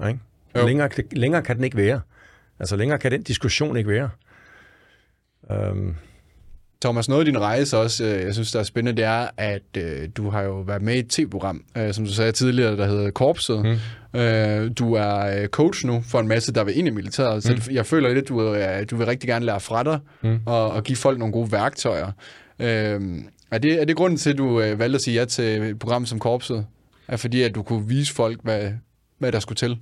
ikke? 0.07 0.21
Længere, 0.55 0.89
længere 1.13 1.43
kan 1.43 1.57
den 1.57 1.65
ikke 1.65 1.77
være. 1.77 2.01
Altså 2.59 2.77
længere 2.77 2.99
kan 2.99 3.13
den 3.13 3.23
diskussion 3.23 3.77
ikke 3.77 3.91
være. 3.91 4.11
Um, 5.71 5.97
Thomas, 6.83 7.09
noget 7.09 7.21
af 7.21 7.25
din 7.25 7.41
rejse 7.41 7.79
også, 7.79 8.05
øh, 8.05 8.21
jeg 8.21 8.35
synes, 8.35 8.53
der 8.53 8.61
er 8.61 8.65
spændende, 8.65 9.03
det 9.03 9.05
er, 9.05 9.29
at 9.37 9.63
øh, 9.77 10.09
du 10.17 10.31
har 10.31 10.43
jo 10.43 10.61
været 10.61 10.83
med 10.83 10.95
i 10.95 10.99
et 10.99 11.09
tv-program, 11.09 11.65
øh, 11.77 11.95
som 11.95 12.05
du 12.05 12.13
sagde 12.13 12.33
tidligere, 12.33 12.77
der 12.77 12.87
hedder 12.87 13.11
Korpset. 13.11 13.65
Mm. 13.65 14.21
Øh, 14.21 14.71
du 14.79 14.95
er 14.95 15.43
øh, 15.43 15.49
coach 15.49 15.87
nu 15.87 16.03
for 16.07 16.21
en 16.21 16.29
masse, 16.29 16.53
der 16.53 16.65
vil 16.65 16.79
ind 16.79 16.89
i 16.89 16.91
militæret, 16.91 17.35
mm. 17.35 17.61
så 17.61 17.71
jeg 17.73 17.87
føler 17.87 18.09
lidt, 18.09 18.23
at 18.23 18.29
du, 18.29 18.55
øh, 18.55 18.87
du 18.91 18.97
vil 18.97 19.07
rigtig 19.07 19.29
gerne 19.29 19.45
lære 19.45 19.61
fra 19.61 19.83
dig 19.83 19.99
mm. 20.23 20.41
og, 20.47 20.71
og 20.71 20.85
give 20.85 20.97
folk 20.97 21.19
nogle 21.19 21.33
gode 21.33 21.53
værktøjer. 21.53 22.11
Øh, 22.59 23.01
er, 23.51 23.59
det, 23.59 23.81
er 23.81 23.85
det 23.85 23.97
grunden 23.97 24.19
til, 24.19 24.31
at 24.31 24.39
du 24.39 24.61
øh, 24.61 24.79
valgte 24.79 24.95
at 24.95 25.03
sige 25.03 25.21
ja 25.21 25.25
til 25.25 25.63
et 25.63 25.79
program 25.79 26.07
som 26.07 26.19
Korpset? 26.19 26.67
Er 27.09 27.17
fordi, 27.17 27.43
at 27.43 27.55
du 27.55 27.63
kunne 27.63 27.89
vise 27.89 28.15
folk, 28.15 28.41
hvad, 28.43 28.71
hvad 29.19 29.33
der 29.33 29.41
skulle 29.41 29.57
til? 29.57 29.79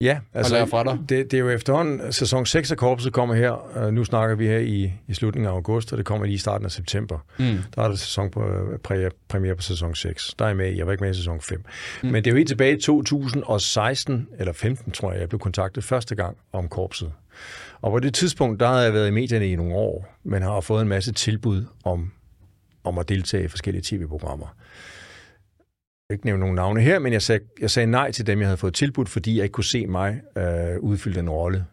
Ja, 0.00 0.18
altså 0.34 0.66
fra 0.66 0.84
dig. 0.84 0.98
Det, 1.08 1.30
det 1.30 1.34
er 1.34 1.40
jo 1.40 1.48
efterhånden, 1.48 2.12
sæson 2.12 2.46
6 2.46 2.70
af 2.70 2.76
Korpset 2.76 3.12
kommer 3.12 3.34
her, 3.34 3.90
nu 3.90 4.04
snakker 4.04 4.36
vi 4.36 4.46
her 4.46 4.58
i, 4.58 4.92
i 5.08 5.14
slutningen 5.14 5.48
af 5.48 5.52
august, 5.52 5.92
og 5.92 5.98
det 5.98 6.06
kommer 6.06 6.26
lige 6.26 6.34
i 6.34 6.38
starten 6.38 6.64
af 6.64 6.70
september. 6.70 7.18
Mm. 7.38 7.58
Der 7.74 7.82
er 7.82 7.88
det 7.88 7.98
sæson 7.98 8.30
på, 8.30 8.40
uh, 8.40 9.10
premiere 9.28 9.54
på 9.54 9.62
sæson 9.62 9.94
6. 9.94 10.34
Der 10.38 10.44
er 10.44 10.48
jeg 10.48 10.56
med, 10.56 10.76
jeg 10.76 10.86
var 10.86 10.92
ikke 10.92 11.04
med 11.04 11.10
i 11.10 11.14
sæson 11.14 11.40
5. 11.40 11.64
Mm. 12.02 12.08
Men 12.08 12.14
det 12.14 12.26
er 12.26 12.30
jo 12.30 12.36
helt 12.36 12.48
tilbage 12.48 12.76
i 12.76 12.80
2016, 12.80 14.28
eller 14.38 14.52
15 14.52 14.92
tror 14.92 15.12
jeg, 15.12 15.20
jeg 15.20 15.28
blev 15.28 15.38
kontaktet 15.38 15.84
første 15.84 16.14
gang 16.14 16.36
om 16.52 16.68
Korpset. 16.68 17.12
Og 17.80 17.90
på 17.90 17.98
det 17.98 18.14
tidspunkt, 18.14 18.60
der 18.60 18.68
havde 18.68 18.82
jeg 18.82 18.92
været 18.92 19.08
i 19.08 19.10
medierne 19.10 19.50
i 19.50 19.56
nogle 19.56 19.74
år, 19.74 20.16
men 20.24 20.42
har 20.42 20.60
fået 20.60 20.82
en 20.82 20.88
masse 20.88 21.12
tilbud 21.12 21.64
om, 21.84 22.12
om 22.84 22.98
at 22.98 23.08
deltage 23.08 23.44
i 23.44 23.48
forskellige 23.48 23.82
tv-programmer 23.82 24.46
ikke 26.10 26.26
nævne 26.26 26.40
nogen 26.40 26.54
navne 26.54 26.80
her, 26.80 26.98
men 26.98 27.12
jeg 27.12 27.22
sagde, 27.22 27.44
jeg 27.60 27.70
sagde 27.70 27.86
nej 27.86 28.10
til 28.10 28.26
dem, 28.26 28.38
jeg 28.38 28.48
havde 28.48 28.56
fået 28.56 28.74
tilbudt, 28.74 29.08
fordi 29.08 29.36
jeg 29.36 29.44
ikke 29.44 29.52
kunne 29.52 29.64
se 29.64 29.86
mig 29.86 30.20
øh, 30.36 30.78
udfylde 30.80 31.18
den 31.18 31.30
rolle. 31.30 31.66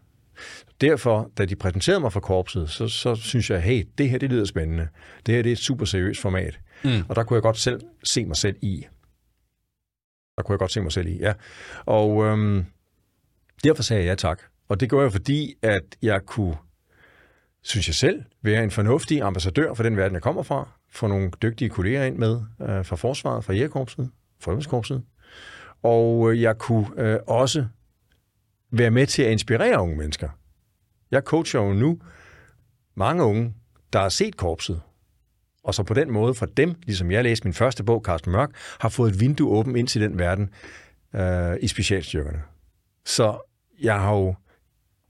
Derfor, 0.81 1.31
da 1.37 1.45
de 1.45 1.55
præsenterede 1.55 1.99
mig 1.99 2.13
for 2.13 2.19
korpset, 2.19 2.69
så, 2.69 2.87
så 2.87 3.15
synes 3.15 3.49
jeg, 3.49 3.61
hey, 3.61 3.87
det 3.97 4.09
her 4.09 4.17
det 4.17 4.29
lyder 4.29 4.45
spændende. 4.45 4.87
Det 5.25 5.35
her 5.35 5.41
det 5.41 5.49
er 5.49 5.53
et 5.53 5.59
super 5.59 5.85
seriøst 5.85 6.21
format. 6.21 6.59
Mm. 6.83 6.89
Og 7.09 7.15
der 7.15 7.23
kunne 7.23 7.35
jeg 7.35 7.41
godt 7.41 7.57
selv 7.57 7.81
se 8.03 8.25
mig 8.25 8.35
selv 8.35 8.55
i. 8.61 8.85
Der 10.37 10.43
kunne 10.43 10.53
jeg 10.53 10.59
godt 10.59 10.71
se 10.71 10.81
mig 10.81 10.91
selv 10.91 11.07
i, 11.07 11.17
ja. 11.19 11.33
Og 11.85 12.25
øhm, 12.25 12.65
derfor 13.63 13.83
sagde 13.83 14.03
jeg 14.03 14.09
ja 14.09 14.15
tak. 14.15 14.41
Og 14.69 14.79
det 14.79 14.89
gjorde 14.89 15.03
jeg, 15.03 15.11
fordi 15.11 15.53
at 15.61 15.83
jeg 16.01 16.25
kunne, 16.25 16.55
synes 17.63 17.87
jeg 17.87 17.95
selv, 17.95 18.23
være 18.41 18.63
en 18.63 18.71
fornuftig 18.71 19.21
ambassadør 19.21 19.73
for 19.73 19.83
den 19.83 19.97
verden, 19.97 20.13
jeg 20.13 20.21
kommer 20.21 20.43
fra. 20.43 20.69
Få 20.91 21.07
nogle 21.07 21.31
dygtige 21.41 21.69
kolleger 21.69 22.03
ind 22.03 22.17
med 22.17 22.41
øh, 22.61 22.85
fra 22.85 22.95
forsvaret, 22.95 23.43
fra 23.43 23.53
jægerkorpset, 23.53 24.09
Frømandskorpset. 24.43 25.03
Og 25.83 26.31
øh, 26.31 26.41
jeg 26.41 26.57
kunne 26.57 26.87
øh, 26.97 27.19
også 27.27 27.65
være 28.71 28.91
med 28.91 29.07
til 29.07 29.23
at 29.23 29.31
inspirere 29.31 29.81
unge 29.81 29.97
mennesker. 29.97 30.29
Jeg 31.11 31.21
coacher 31.21 31.61
jo 31.61 31.73
nu 31.73 31.99
mange 32.95 33.23
unge, 33.23 33.53
der 33.93 33.99
har 33.99 34.09
set 34.09 34.37
korpset, 34.37 34.81
og 35.63 35.73
så 35.73 35.83
på 35.83 35.93
den 35.93 36.11
måde 36.11 36.33
fra 36.33 36.45
dem, 36.57 36.75
ligesom 36.85 37.11
jeg 37.11 37.23
læste 37.23 37.47
min 37.47 37.53
første 37.53 37.83
bog, 37.83 38.01
Carsten 38.05 38.31
Mørk, 38.31 38.49
har 38.79 38.89
fået 38.89 39.11
et 39.11 39.19
vindue 39.19 39.49
åbent 39.49 39.77
ind 39.77 39.87
til 39.87 40.01
den 40.01 40.19
verden 40.19 40.49
øh, 41.15 41.57
i 41.61 41.67
specialstyrkerne. 41.67 42.41
Så 43.05 43.51
jeg 43.81 43.99
har 43.99 44.15
jo 44.15 44.35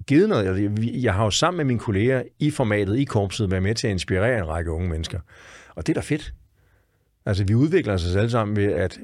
givet 0.07 0.29
noget, 0.29 0.47
altså, 0.47 0.91
jeg 0.93 1.13
har 1.13 1.23
jo 1.23 1.29
sammen 1.29 1.57
med 1.57 1.65
mine 1.65 1.79
kolleger 1.79 2.23
i 2.39 2.51
formatet 2.51 2.99
i 2.99 3.03
korpset 3.03 3.51
været 3.51 3.63
med 3.63 3.75
til 3.75 3.87
at 3.87 3.91
inspirere 3.91 4.37
en 4.37 4.47
række 4.47 4.71
unge 4.71 4.89
mennesker. 4.89 5.19
Og 5.75 5.87
det 5.87 5.97
er 5.97 6.01
da 6.01 6.05
fedt. 6.05 6.33
Altså, 7.25 7.43
vi 7.43 7.55
udvikler 7.55 7.93
os 7.93 8.03
altså 8.03 8.19
alle 8.19 8.31
sammen 8.31 8.55
ved 8.55 8.71
at 8.71 8.99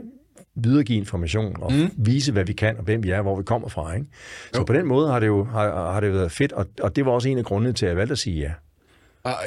videregive 0.64 0.98
information 0.98 1.56
og 1.62 1.74
mm. 1.74 1.92
vise, 1.98 2.32
hvad 2.32 2.44
vi 2.44 2.54
kan, 2.54 2.78
og 2.78 2.84
hvem 2.84 3.04
vi 3.04 3.10
er, 3.10 3.18
og 3.18 3.24
hvor 3.24 3.38
vi 3.38 3.44
kommer 3.44 3.70
fra. 3.70 3.94
Ikke? 3.94 4.08
Så 4.54 4.60
jo. 4.60 4.64
på 4.64 4.74
den 4.74 4.86
måde 4.86 5.12
har 5.12 5.20
det 5.20 5.28
jo 5.28 5.44
har, 5.44 5.92
har 5.92 6.00
det 6.00 6.14
været 6.14 6.32
fedt, 6.32 6.52
og, 6.52 6.66
og 6.82 6.96
det 6.96 7.06
var 7.06 7.12
også 7.12 7.30
en 7.30 7.38
af 7.38 7.46
grundene 7.46 7.74
til, 7.74 7.86
at 7.86 7.90
jeg 7.90 7.98
valgte 7.98 8.12
at 8.12 8.20
sige 8.20 8.40
ja. 8.40 8.52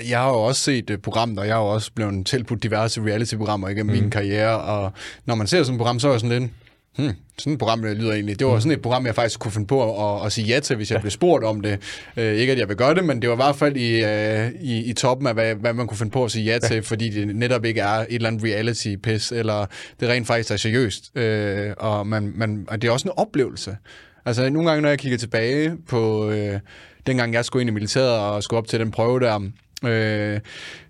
Jeg 0.08 0.18
har 0.18 0.28
jo 0.28 0.34
også 0.34 0.62
set 0.62 0.90
uh, 0.90 0.96
programmet, 0.96 1.38
og 1.38 1.46
jeg 1.46 1.54
har 1.54 1.62
jo 1.62 1.68
også 1.68 1.92
blevet 1.94 2.26
tilbudt 2.26 2.62
diverse 2.62 3.02
reality-programmer 3.02 3.68
igennem 3.68 3.96
mm. 3.96 4.02
min 4.02 4.10
karriere, 4.10 4.60
og 4.60 4.92
når 5.26 5.34
man 5.34 5.46
ser 5.46 5.62
sådan 5.62 5.74
et 5.74 5.78
program, 5.78 5.98
så 5.98 6.08
er 6.08 6.12
jeg 6.12 6.20
sådan 6.20 6.40
lidt, 6.40 6.52
Hmm, 6.97 7.12
sådan 7.38 7.53
et 7.53 7.59
program 7.59 7.82
det 7.82 7.97
lyder 7.97 8.12
egentlig. 8.12 8.38
Det 8.38 8.47
var 8.47 8.59
sådan 8.59 8.72
et 8.72 8.82
program, 8.82 9.07
jeg 9.07 9.14
faktisk 9.14 9.40
kunne 9.40 9.53
finde 9.53 9.66
på 9.66 10.07
at, 10.16 10.26
at 10.26 10.32
sige 10.32 10.47
ja 10.47 10.61
til, 10.61 10.76
hvis 10.76 10.90
jeg 10.90 10.97
ja. 10.97 11.01
blev 11.01 11.11
spurgt 11.11 11.45
om 11.45 11.61
det. 11.61 11.78
Uh, 12.16 12.22
ikke 12.22 12.53
at 12.53 12.59
jeg 12.59 12.68
vil 12.68 12.76
gøre 12.76 12.95
det, 12.95 13.05
men 13.05 13.22
det 13.22 13.28
var 13.30 13.34
i 13.34 13.36
hvert 13.36 13.57
fald 13.57 13.76
i, 13.76 14.05
uh, 14.05 14.62
i, 14.62 14.84
i 14.84 14.93
toppen 14.93 15.26
af, 15.26 15.34
hvad, 15.34 15.55
hvad 15.55 15.72
man 15.72 15.86
kunne 15.86 15.99
finde 15.99 16.12
på 16.12 16.24
at 16.24 16.30
sige 16.30 16.45
ja, 16.45 16.53
ja 16.53 16.59
til, 16.59 16.82
fordi 16.82 17.09
det 17.09 17.36
netop 17.36 17.64
ikke 17.64 17.80
er 17.80 17.86
et 17.86 18.07
eller 18.11 18.28
andet 18.28 18.45
reality-pis, 18.45 19.32
eller 19.32 19.66
det 20.01 20.09
rent 20.09 20.26
faktisk 20.26 20.51
er 20.51 20.57
seriøst. 20.57 21.11
Uh, 21.16 21.72
og, 21.76 22.07
man, 22.07 22.32
man, 22.34 22.64
og 22.68 22.82
det 22.82 22.88
er 22.88 22.93
også 22.93 23.09
en 23.09 23.14
oplevelse. 23.16 23.76
Altså 24.24 24.51
nogle 24.51 24.68
gange, 24.68 24.82
når 24.82 24.88
jeg 24.88 24.99
kigger 24.99 25.18
tilbage 25.18 25.72
på 25.88 26.26
uh, 26.28 26.59
dengang, 27.07 27.34
jeg 27.34 27.45
skulle 27.45 27.61
ind 27.61 27.70
i 27.70 27.72
militæret 27.72 28.18
og 28.18 28.43
skulle 28.43 28.59
op 28.59 28.68
til 28.68 28.80
den 28.80 28.90
prøve 28.90 29.20
der, 29.20 29.36
uh, 29.36 30.40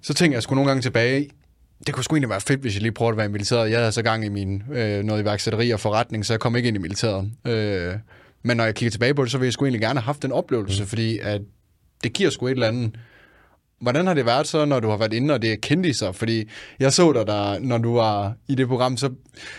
så 0.02 0.14
tænker 0.14 0.36
jeg 0.36 0.42
sgu 0.42 0.54
nogle 0.54 0.68
gange 0.68 0.82
tilbage, 0.82 1.28
det 1.86 1.94
kunne 1.94 2.04
sgu 2.04 2.14
egentlig 2.14 2.30
være 2.30 2.40
fedt, 2.40 2.60
hvis 2.60 2.74
jeg 2.74 2.82
lige 2.82 2.92
prøvede 2.92 3.12
at 3.12 3.16
være 3.16 3.26
i 3.26 3.30
militæret. 3.30 3.70
Jeg 3.70 3.78
havde 3.78 3.92
så 3.92 4.02
gang 4.02 4.24
i 4.24 4.28
min 4.28 4.62
øh, 4.72 5.02
noget 5.02 5.22
iværksætteri 5.22 5.70
og 5.70 5.80
forretning, 5.80 6.26
så 6.26 6.32
jeg 6.32 6.40
kom 6.40 6.56
ikke 6.56 6.68
ind 6.68 6.76
i 6.76 6.80
militæret. 6.80 7.30
Øh, 7.46 7.94
men 8.42 8.56
når 8.56 8.64
jeg 8.64 8.74
kigger 8.74 8.90
tilbage 8.90 9.14
på 9.14 9.22
det, 9.22 9.30
så 9.30 9.38
vil 9.38 9.46
jeg 9.46 9.52
sgu 9.52 9.64
egentlig 9.64 9.80
gerne 9.80 10.00
have 10.00 10.04
haft 10.04 10.22
den 10.22 10.32
oplevelse, 10.32 10.82
mm. 10.82 10.88
fordi 10.88 11.18
at 11.18 11.40
det 12.04 12.12
giver 12.12 12.30
sgu 12.30 12.46
et 12.46 12.50
eller 12.50 12.68
andet. 12.68 12.96
Hvordan 13.80 14.06
har 14.06 14.14
det 14.14 14.26
været 14.26 14.46
så, 14.46 14.64
når 14.64 14.80
du 14.80 14.88
har 14.88 14.96
været 14.96 15.12
inde, 15.12 15.34
og 15.34 15.42
det 15.42 15.52
er 15.52 15.56
kendiser? 15.62 16.12
Fordi 16.12 16.48
jeg 16.80 16.92
så 16.92 17.12
dig, 17.12 17.26
der, 17.26 17.58
når 17.58 17.78
du 17.78 17.94
var 17.94 18.34
i 18.48 18.54
det 18.54 18.68
program, 18.68 18.96
så 18.96 19.10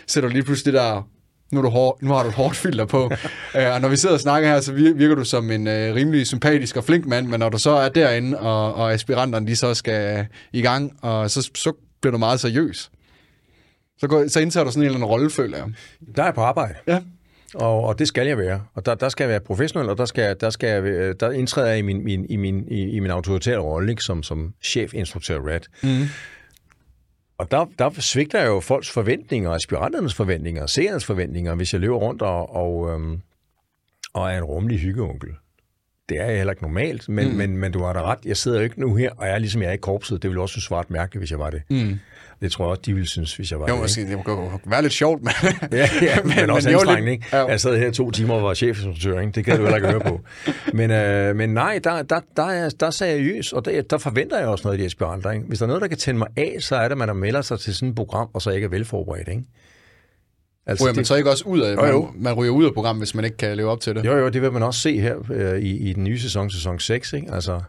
sætter 0.08 0.30
du 0.30 0.34
lige 0.34 0.44
pludselig 0.44 0.74
det 0.74 0.82
der 0.82 1.10
nu, 1.52 1.62
du 1.62 1.70
hård, 1.70 1.98
nu 2.02 2.14
har 2.14 2.24
du 2.24 2.30
et 2.30 2.36
hårdt 2.36 2.56
filter 2.56 2.86
på. 2.86 3.06
uh, 3.06 3.12
og 3.74 3.82
når 3.82 3.88
vi 3.88 3.96
sidder 3.96 4.16
og 4.16 4.22
snakker 4.22 4.50
her, 4.50 4.62
så 4.62 4.74
virker 4.74 5.16
du 5.16 5.24
som 5.24 5.52
en 5.52 5.68
uh, 5.68 5.74
rimelig 5.74 6.28
sympatisk 6.28 6.78
og 6.78 6.84
flink 6.84 7.06
mand, 7.06 7.28
men 7.28 7.40
når 7.40 7.50
du 7.50 7.58
så 7.58 7.70
er 7.70 7.90
derinde, 7.90 8.40
og, 8.40 8.74
og 8.76 8.94
aspiranterne 8.94 9.48
de 9.48 9.56
så 9.56 9.74
skal 9.74 10.28
i 10.54 10.62
gang, 10.62 10.98
og 11.02 11.32
så, 11.32 11.50
så 11.56 11.74
bliver 12.04 12.12
du 12.12 12.18
meget 12.18 12.40
seriøs. 12.40 12.92
Så, 13.98 14.08
går, 14.08 14.28
så 14.28 14.40
indtager 14.40 14.64
du 14.64 14.72
sådan 14.72 14.82
en 14.82 14.86
eller 14.86 14.98
anden 14.98 15.10
rolle, 15.10 15.30
føler 15.30 15.58
jeg. 15.58 15.68
Der 16.16 16.22
er 16.22 16.28
jeg 16.28 16.36
på 16.36 16.42
arbejde. 16.42 16.76
Ja. 16.88 17.02
Og, 17.56 17.84
og 17.84 18.00
det 18.00 18.08
skal 18.08 18.28
jeg 18.28 18.38
være. 18.38 18.64
Og 18.74 18.86
der, 18.86 18.96
der 18.96 19.10
skal 19.10 19.24
jeg 19.24 19.30
være 19.30 19.40
professionel, 19.40 19.90
og 19.90 19.98
der, 19.98 20.06
skal, 20.06 20.36
der, 20.40 20.50
skal 20.50 20.70
jeg, 20.70 21.20
der 21.20 21.32
indtræder 21.32 21.68
jeg 21.68 21.80
i 21.80 21.82
min, 21.82 22.04
min, 22.04 22.26
i 22.30 22.36
min, 22.36 22.68
i, 22.68 22.82
i 22.82 23.00
min 23.00 23.12
autoritære 23.12 23.58
rolle, 23.58 23.92
ikke? 23.92 24.02
som, 24.02 24.24
som 24.24 24.54
chefinstruktør 24.64 25.40
RAD. 25.40 25.62
Mm. 25.84 26.06
Og 27.38 27.52
der, 27.52 27.66
der 27.80 27.90
svigter 27.90 28.40
jeg 28.40 28.48
jo 28.48 28.60
folks 28.60 28.90
forventninger, 28.90 29.52
aspiranternes 29.52 30.14
forventninger, 30.14 30.66
seernes 30.66 31.06
forventninger, 31.06 31.56
hvis 31.56 31.74
jeg 31.74 31.82
løber 31.82 31.96
rundt 31.96 32.22
og, 32.22 32.56
og, 32.56 32.94
øhm, 32.94 33.22
og 34.14 34.32
er 34.32 34.38
en 34.38 34.44
rummelig 34.44 34.80
hyggeonkel 34.80 35.30
det 36.10 36.22
er 36.22 36.36
heller 36.36 36.52
ikke 36.52 36.64
normalt, 36.64 37.10
men, 37.10 37.30
mm. 37.30 37.36
men, 37.36 37.58
men 37.58 37.72
du 37.72 37.84
har 37.84 37.94
da 37.94 38.02
ret. 38.02 38.20
Jeg 38.26 38.38
sidder 38.38 38.58
jo 38.58 38.64
ikke 38.64 38.80
nu 38.80 38.96
her, 38.96 39.12
og 39.18 39.26
jeg 39.26 39.34
er 39.34 39.40
ligesom 39.40 39.62
jeg 39.62 39.70
er 39.70 39.74
i 39.74 39.78
korpset. 39.78 40.22
Det 40.22 40.30
ville 40.30 40.42
også 40.42 40.54
synes 40.54 40.66
svart 40.66 40.90
mærkeligt, 40.90 41.22
hvis 41.22 41.32
jeg 41.32 41.40
var 41.40 41.50
det. 41.50 41.62
Mm. 41.70 42.00
Det 42.42 42.52
tror 42.52 42.66
jeg 42.66 42.70
også, 42.70 42.82
de 42.86 42.94
ville 42.94 43.08
synes, 43.08 43.36
hvis 43.36 43.52
jeg 43.52 43.60
var 43.60 43.68
jo, 43.68 43.74
det. 43.74 43.82
Måske, 43.82 44.02
det 44.08 44.24
kunne 44.24 44.60
være 44.66 44.82
lidt 44.82 44.94
sjovt, 44.94 45.22
men... 45.24 45.34
ja, 45.72 45.90
ja, 46.02 46.18
men, 46.24 46.34
men 46.36 46.50
også 46.50 46.70
anstrengende, 46.70 47.12
ikke? 47.12 47.26
Ja. 47.34 47.46
Jeg 47.46 47.62
sad 47.62 47.78
her 47.78 47.92
to 47.92 48.12
timer 48.12 48.34
og 48.34 48.44
var 48.44 48.54
chefinstruktør, 48.54 49.20
ikke? 49.20 49.32
Det 49.32 49.46
kan 49.46 49.58
du 49.58 49.62
heller 49.62 49.76
ikke 49.76 49.88
høre 49.88 50.00
på. 50.00 50.22
Men, 50.74 50.92
øh, 50.92 51.36
men 51.36 51.50
nej, 51.50 51.80
der, 51.84 52.02
der, 52.02 52.20
der, 52.38 52.44
er, 52.44 52.70
der 52.70 52.86
er 52.86 52.92
seriøs, 52.92 53.54
og 53.54 53.66
der, 53.66 53.82
der 53.82 53.98
forventer 53.98 54.40
jeg 54.40 54.48
også 54.48 54.64
noget 54.64 54.78
af 54.78 54.80
de 54.80 54.86
aspiranter, 54.86 55.32
ikke? 55.32 55.46
Hvis 55.48 55.60
der 55.60 55.66
er 55.66 55.68
noget, 55.68 55.82
der 55.82 55.88
kan 55.88 55.98
tænde 55.98 56.18
mig 56.18 56.28
af, 56.38 56.56
så 56.60 56.76
er 56.76 56.84
det, 56.84 56.92
at 56.92 56.98
man 56.98 57.16
melder 57.16 57.42
sig 57.42 57.60
til 57.60 57.76
sådan 57.76 57.90
et 57.90 57.96
program, 57.96 58.28
og 58.34 58.42
så 58.42 58.50
ikke 58.50 58.66
er 58.66 58.70
velforberedt, 58.70 59.28
ikke? 59.28 59.44
Altså, 60.66 60.86
ryger 60.86 60.94
man 60.94 61.00
det, 61.00 61.08
så 61.08 61.16
ikke 61.16 61.30
også 61.30 61.46
ud 61.46 61.60
af, 61.60 61.76
jo, 61.76 61.86
jo. 61.86 62.02
Man, 62.02 62.24
man 62.24 62.34
ryger 62.34 62.52
ud 62.52 62.66
af 62.66 62.74
programmet, 62.74 63.00
hvis 63.00 63.16
man 63.16 63.26
ikke 63.26 63.38
kan 63.38 63.58
leve 63.58 63.70
op 63.70 63.80
til 63.80 63.96
det? 63.96 64.06
Jo, 64.06 64.18
jo, 64.18 64.30
det 64.30 64.42
vil 64.42 64.52
man 64.52 64.64
også 64.64 64.80
se 64.80 65.00
her 65.00 65.32
øh, 65.32 65.60
i, 65.60 65.90
i 65.90 65.94
den 65.94 66.04
nye 66.04 66.20
sæson, 66.20 66.50
sæson 66.50 66.80
6. 66.80 67.14
Ikke? 67.14 67.34
Altså, 67.34 67.62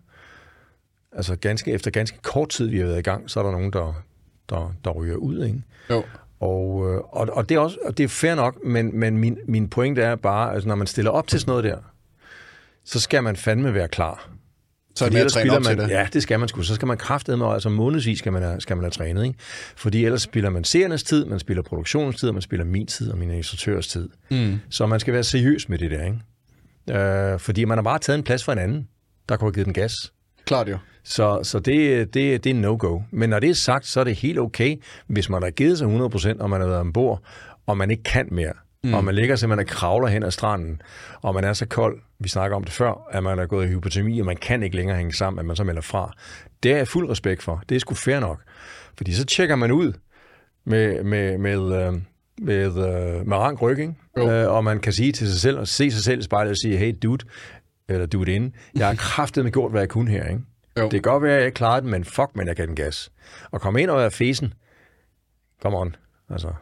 altså 1.13 1.37
ganske, 1.37 1.73
efter 1.73 1.91
ganske 1.91 2.19
kort 2.23 2.49
tid, 2.49 2.69
vi 2.69 2.79
har 2.79 2.87
været 2.87 2.99
i 2.99 3.03
gang, 3.03 3.31
så 3.31 3.41
er 3.41 3.45
der 3.45 3.51
nogen, 3.51 3.73
der, 3.73 4.03
der, 4.49 4.75
der 4.85 4.91
ryger 4.91 5.17
ud. 5.17 5.45
Ikke? 5.45 5.63
Jo. 5.91 6.03
Og, 6.41 6.93
øh, 6.93 6.97
og, 6.97 7.29
og, 7.33 7.49
det 7.49 7.55
er 7.55 7.59
også 7.59 7.79
og 7.85 7.99
det 7.99 8.05
er 8.05 8.09
fair 8.09 8.35
nok, 8.35 8.65
men, 8.65 8.99
men 8.99 9.19
min, 9.19 9.39
min 9.49 9.69
pointe 9.69 10.03
er 10.03 10.17
bare, 10.17 10.55
at 10.55 10.67
når 10.67 10.75
man 10.75 10.87
stiller 10.87 11.11
op 11.11 11.27
til 11.27 11.41
sådan 11.41 11.51
noget 11.51 11.65
der, 11.65 11.79
så 12.85 13.01
skal 13.01 13.23
man 13.23 13.37
fandme 13.37 13.75
være 13.75 13.89
klar. 13.89 14.31
Så 14.95 15.05
er 15.05 15.09
det 15.09 15.15
mere 15.45 15.61
man, 15.61 15.63
til 15.63 15.79
det. 15.79 15.89
Ja, 15.89 16.09
det 16.13 16.23
skal 16.23 16.41
man 16.41 16.49
sgu. 16.49 16.63
Så 16.63 16.75
skal 16.75 16.89
man 16.89 16.97
kraftedeme, 16.97 17.53
altså 17.53 17.69
månedsvis 17.69 18.19
skal 18.19 18.33
man, 18.33 18.43
have, 18.43 18.61
skal 18.61 18.77
man 18.77 18.85
have 18.85 18.91
trænet. 18.91 19.25
Ikke? 19.25 19.39
Fordi 19.77 20.05
ellers 20.05 20.23
spiller 20.23 20.51
man 20.51 20.65
seernes 20.65 21.03
tid, 21.03 21.25
man 21.25 21.39
spiller 21.39 21.63
produktionens 21.63 22.17
tid, 22.17 22.29
og 22.29 22.35
man 22.35 22.43
spiller 22.43 22.65
min 22.65 22.87
tid 22.87 23.11
og 23.11 23.19
min 23.19 23.31
instruktørs 23.31 23.87
tid. 23.87 24.09
Mm. 24.31 24.61
Så 24.71 24.87
man 24.87 25.01
skal 25.01 25.15
være 25.15 25.25
seriøs 25.25 25.69
med 25.69 25.79
det 25.79 25.91
der. 25.91 26.05
Ikke? 26.05 27.01
Øh, 27.01 27.39
fordi 27.41 27.65
man 27.65 27.79
har 27.79 27.83
bare 27.83 27.99
taget 27.99 28.19
en 28.19 28.25
plads 28.25 28.45
for 28.45 28.53
en 28.53 28.59
anden, 28.59 28.89
der 29.29 29.37
kunne 29.37 29.47
have 29.47 29.55
givet 29.55 29.67
den 29.67 29.75
gas. 29.75 30.13
Klart 30.47 30.69
jo. 30.69 30.79
Så, 31.05 31.41
så 31.43 31.59
det, 31.59 32.15
det, 32.15 32.45
det 32.45 32.51
er 32.51 32.55
no-go. 32.55 33.01
Men 33.11 33.31
når 33.31 33.39
det 33.39 33.51
er 33.51 33.55
sagt, 33.55 33.87
så 33.87 34.01
er 34.01 34.05
det 34.05 34.15
helt 34.15 34.39
okay, 34.39 34.77
hvis 35.07 35.29
man 35.29 35.43
har 35.43 35.51
givet 35.51 35.79
sig 35.79 35.87
100%, 35.87 36.41
og 36.41 36.51
man 36.51 36.61
har 36.61 36.69
været 36.69 36.81
ombord, 36.81 37.23
og 37.67 37.77
man 37.77 37.91
ikke 37.91 38.03
kan 38.03 38.29
mere, 38.31 38.53
Mm. 38.85 38.95
Og 38.95 39.05
man 39.05 39.15
ligger 39.15 39.37
simpelthen 39.37 39.67
og 39.67 39.71
kravler 39.71 40.09
hen 40.09 40.23
ad 40.23 40.31
stranden, 40.31 40.83
og 41.23 41.35
man 41.35 41.45
er 41.45 41.53
så 41.53 41.67
kold, 41.67 42.01
vi 42.19 42.29
snakker 42.29 42.57
om 42.57 42.65
det 42.65 42.73
før, 42.73 43.09
at 43.11 43.23
man 43.23 43.39
er 43.39 43.47
gået 43.47 43.67
i 43.67 43.69
hypotermi, 43.69 44.21
og 44.21 44.27
man 44.27 44.37
kan 44.37 44.63
ikke 44.63 44.77
længere 44.77 44.97
hænge 44.97 45.13
sammen, 45.13 45.39
at 45.39 45.47
man 45.47 45.57
så 45.57 45.65
melder 45.65 45.83
fra. 45.83 46.13
Det 46.63 46.73
er 46.73 46.77
jeg 46.77 46.89
fuld 46.89 47.11
respekt 47.11 47.43
for. 47.43 47.63
Det 47.69 47.75
er 47.75 47.79
sgu 47.79 47.95
fair 47.95 48.21
nok. 48.21 48.41
Fordi 48.97 49.13
så 49.13 49.25
tjekker 49.25 49.57
man 49.57 49.73
ud 49.73 49.93
med, 50.67 51.05
med, 51.05 51.39
med, 51.39 51.59
øh, 51.59 51.93
med, 52.43 52.71
med, 52.71 53.25
med 53.25 53.37
rank 53.37 53.63
ryg, 53.63 53.79
ikke? 53.79 53.95
Øh, 54.19 54.51
og 54.51 54.65
man 54.65 54.81
kan 54.81 54.93
sige 54.93 55.13
til 55.13 55.29
sig 55.29 55.41
selv, 55.41 55.59
og 55.59 55.69
se 55.69 55.91
sig 55.91 56.03
selv 56.03 56.21
i 56.21 56.23
spejlet 56.23 56.51
og 56.51 56.57
sige, 56.57 56.77
hey 56.77 56.95
dude, 57.03 57.25
eller 57.89 58.07
du 58.07 58.25
det 58.25 58.33
inde. 58.33 58.53
Jeg 58.77 58.87
har 58.87 58.95
kraftet 58.95 59.45
med 59.45 59.53
gjort, 59.53 59.71
hvad 59.71 59.81
jeg 59.81 59.89
kunne 59.89 60.11
her, 60.11 60.29
ikke? 60.29 60.41
Jo. 60.79 60.83
Det 60.83 60.91
kan 60.91 61.03
godt 61.03 61.23
være, 61.23 61.33
at 61.33 61.39
jeg 61.39 61.47
ikke 61.47 61.57
klarede 61.57 61.83
det, 61.83 61.91
men 61.91 62.05
fuck, 62.05 62.31
men 62.35 62.47
jeg 62.47 62.57
gav 62.57 62.67
den 62.67 62.77
gas. 62.77 63.13
Og 63.51 63.61
komme 63.61 63.83
ind 63.83 63.91
og 63.91 63.99
være 63.99 64.11
fesen. 64.11 64.55
Come 65.63 65.77
on. 65.77 65.97
Altså, 66.31 66.53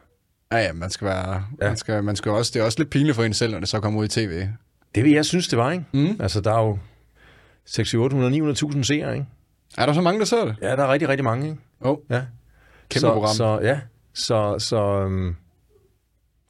Ja, 0.53 0.57
ja, 0.65 0.73
man 0.73 0.89
skal 0.89 1.07
være... 1.07 1.45
Ja. 1.61 1.67
Man 1.67 1.77
skal, 1.77 2.03
man 2.03 2.15
skal 2.15 2.31
også, 2.31 2.51
det 2.53 2.59
er 2.59 2.63
også 2.65 2.79
lidt 2.79 2.89
pinligt 2.89 3.15
for 3.15 3.23
en 3.23 3.33
selv, 3.33 3.51
når 3.51 3.59
det 3.59 3.69
så 3.69 3.79
kommer 3.79 3.99
ud 3.99 4.05
i 4.05 4.07
tv. 4.07 4.47
det 4.95 5.03
vil 5.03 5.11
jeg 5.11 5.25
synes, 5.25 5.47
det 5.47 5.57
var, 5.59 5.71
ikke? 5.71 5.85
Mm. 5.93 6.17
Altså, 6.19 6.41
der 6.41 6.53
er 6.53 6.61
jo 6.61 6.77
6, 7.65 7.93
800, 7.93 8.51
900.000 8.53 8.83
seere, 8.83 9.13
ikke? 9.13 9.25
Er 9.77 9.85
der 9.85 9.93
så 9.93 10.01
mange, 10.01 10.19
der 10.19 10.25
ser 10.25 10.45
det? 10.45 10.55
Ja, 10.61 10.75
der 10.75 10.83
er 10.83 10.91
rigtig, 10.93 11.09
rigtig 11.09 11.23
mange, 11.23 11.47
ikke? 11.49 11.61
Oh, 11.81 11.97
Ja. 12.09 12.21
kæmpe 12.89 12.99
så, 12.99 13.13
program. 13.13 13.35
Så, 13.35 13.59
ja, 13.63 13.79
så, 14.13 14.55
så 14.59 15.03
um, 15.05 15.35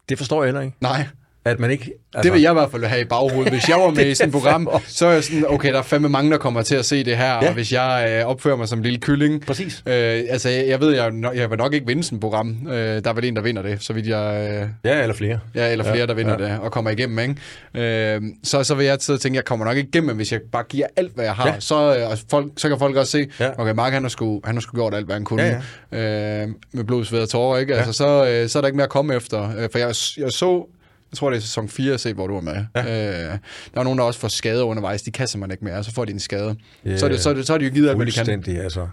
det 0.09 0.17
forstår 0.17 0.43
jeg 0.43 0.47
heller 0.47 0.61
ikke. 0.61 0.77
Nej, 0.81 1.07
At 1.45 1.59
man 1.59 1.71
ikke... 1.71 1.83
altså, 2.13 2.23
det 2.23 2.33
vil 2.33 2.41
jeg 2.41 2.51
i 2.51 2.53
hvert 2.53 2.71
fald 2.71 2.83
have 2.83 3.01
i 3.01 3.05
baghovedet. 3.05 3.51
Hvis 3.53 3.69
jeg 3.69 3.77
var 3.77 3.89
med 3.89 4.05
i 4.05 4.15
sådan 4.15 4.29
et 4.29 4.33
program, 4.41 4.69
så 4.87 5.05
er 5.07 5.11
jeg 5.11 5.23
sådan, 5.23 5.45
okay, 5.49 5.71
der 5.71 5.77
er 5.77 5.81
fandme 5.83 6.09
mange, 6.09 6.31
der 6.31 6.37
kommer 6.37 6.61
til 6.61 6.75
at 6.75 6.85
se 6.85 7.03
det 7.05 7.17
her, 7.17 7.25
ja. 7.25 7.41
Ja. 7.41 7.47
og 7.47 7.53
hvis 7.53 7.71
jeg 7.73 8.17
øh, 8.19 8.25
opfører 8.25 8.55
mig 8.55 8.67
som 8.67 8.79
en 8.79 8.83
lille 8.83 8.99
kylling, 8.99 9.45
Præcis. 9.45 9.83
Øh, 9.85 9.93
altså, 10.29 10.49
jeg, 10.49 10.67
jeg 10.67 10.79
ved, 10.79 10.95
jeg, 10.95 11.11
jeg 11.35 11.49
vil 11.49 11.57
nok 11.57 11.73
ikke 11.73 11.87
vinde 11.87 12.03
sådan 12.03 12.15
et 12.15 12.21
program. 12.21 12.67
Øh, 12.67 12.75
der 13.03 13.09
er 13.09 13.13
vel 13.13 13.25
en, 13.25 13.35
der 13.35 13.41
vinder 13.41 13.61
det, 13.61 13.83
så 13.83 13.93
vidt 13.93 14.07
jeg... 14.07 14.49
Øh, 14.61 14.67
Ja, 14.91 15.01
eller 15.01 15.15
flere. 15.15 15.39
ja, 15.55 15.71
eller 15.71 15.83
flere, 15.85 15.95
Ja, 15.95 16.01
ja, 16.01 16.05
der 16.05 16.13
vinder 16.13 16.35
ja. 16.39 16.45
ja. 16.47 16.53
det 16.53 16.59
og 16.59 16.71
kommer 16.71 16.91
igennem, 16.91 17.19
ikke? 17.19 18.15
Øh, 18.15 18.21
så, 18.43 18.63
så 18.63 18.75
vil 18.75 18.85
jeg 18.85 18.93
og 19.09 19.19
tænke, 19.21 19.35
jeg 19.35 19.45
kommer 19.45 19.65
nok 19.65 19.77
ikke 19.77 19.87
igennem, 19.93 20.15
hvis 20.15 20.31
jeg 20.31 20.39
bare 20.51 20.63
giver 20.69 20.87
alt, 20.95 21.11
hvad 21.15 21.25
jeg 21.25 21.33
har. 21.33 21.47
Ja. 21.47 21.53
Ja. 21.53 21.59
Så, 21.59 21.97
øh, 21.97 22.09
og 22.11 22.17
folk, 22.31 22.47
så 22.57 22.69
kan 22.69 22.79
folk 22.79 22.95
også 22.95 23.11
se, 23.11 23.27
Ja. 23.39 23.45
ja. 23.45 23.51
okay, 23.57 23.73
Mark, 23.73 23.93
han 23.93 24.01
har, 24.01 24.09
sgu, 24.09 24.41
han 24.45 24.55
har 24.55 24.61
sgu 24.61 24.75
gjort 24.77 24.93
alt, 24.93 25.05
hvad 25.05 25.15
han 25.15 25.23
kunne. 25.23 25.43
Ja, 25.43 26.41
Øh, 26.43 26.49
med 26.73 26.83
blod, 26.83 27.05
sved 27.05 27.19
og 27.21 27.29
tårer, 27.29 27.57
ikke? 27.59 27.75
Altså, 27.75 27.93
så, 27.93 28.27
øh, 28.27 28.49
så 28.49 28.59
er 28.59 28.61
der 28.61 28.67
ikke 28.67 28.75
mere 28.77 28.83
at 28.83 28.89
komme 28.89 29.15
efter. 29.15 29.43
Øh, 29.57 29.69
for 29.71 29.77
jeg, 29.79 29.87
jeg 30.17 30.31
så... 30.31 30.67
Jeg 31.13 31.17
tror, 31.17 31.29
det 31.29 31.37
er 31.37 31.41
sæson 31.41 31.69
4, 31.69 31.91
jeg 31.91 31.99
set, 31.99 32.15
hvor 32.15 32.27
du 32.27 32.33
var 32.33 32.41
med. 32.41 32.65
Ja. 32.75 32.81
Øh, 32.81 33.37
der 33.73 33.79
er 33.79 33.83
nogen, 33.83 33.99
der 33.99 34.05
også 34.05 34.19
får 34.19 34.27
skader 34.27 34.63
undervejs. 34.63 35.01
De 35.01 35.11
kan 35.11 35.27
simpelthen 35.27 35.51
ikke 35.51 35.65
mere, 35.65 35.75
og 35.75 35.85
så 35.85 35.93
får 35.93 36.05
de 36.05 36.11
en 36.11 36.19
skade. 36.19 36.55
Ja, 36.85 36.97
så, 36.97 37.05
er 37.05 37.09
det, 37.09 37.19
så, 37.19 37.29
er 37.29 37.33
det, 37.33 37.47
så 37.47 37.53
er 37.53 37.57
de 37.57 37.65
jo 37.65 37.71
givet 37.71 37.95
hvad 37.95 38.05
de 38.05 38.43
kan. 38.43 38.57
Altså. 38.57 38.87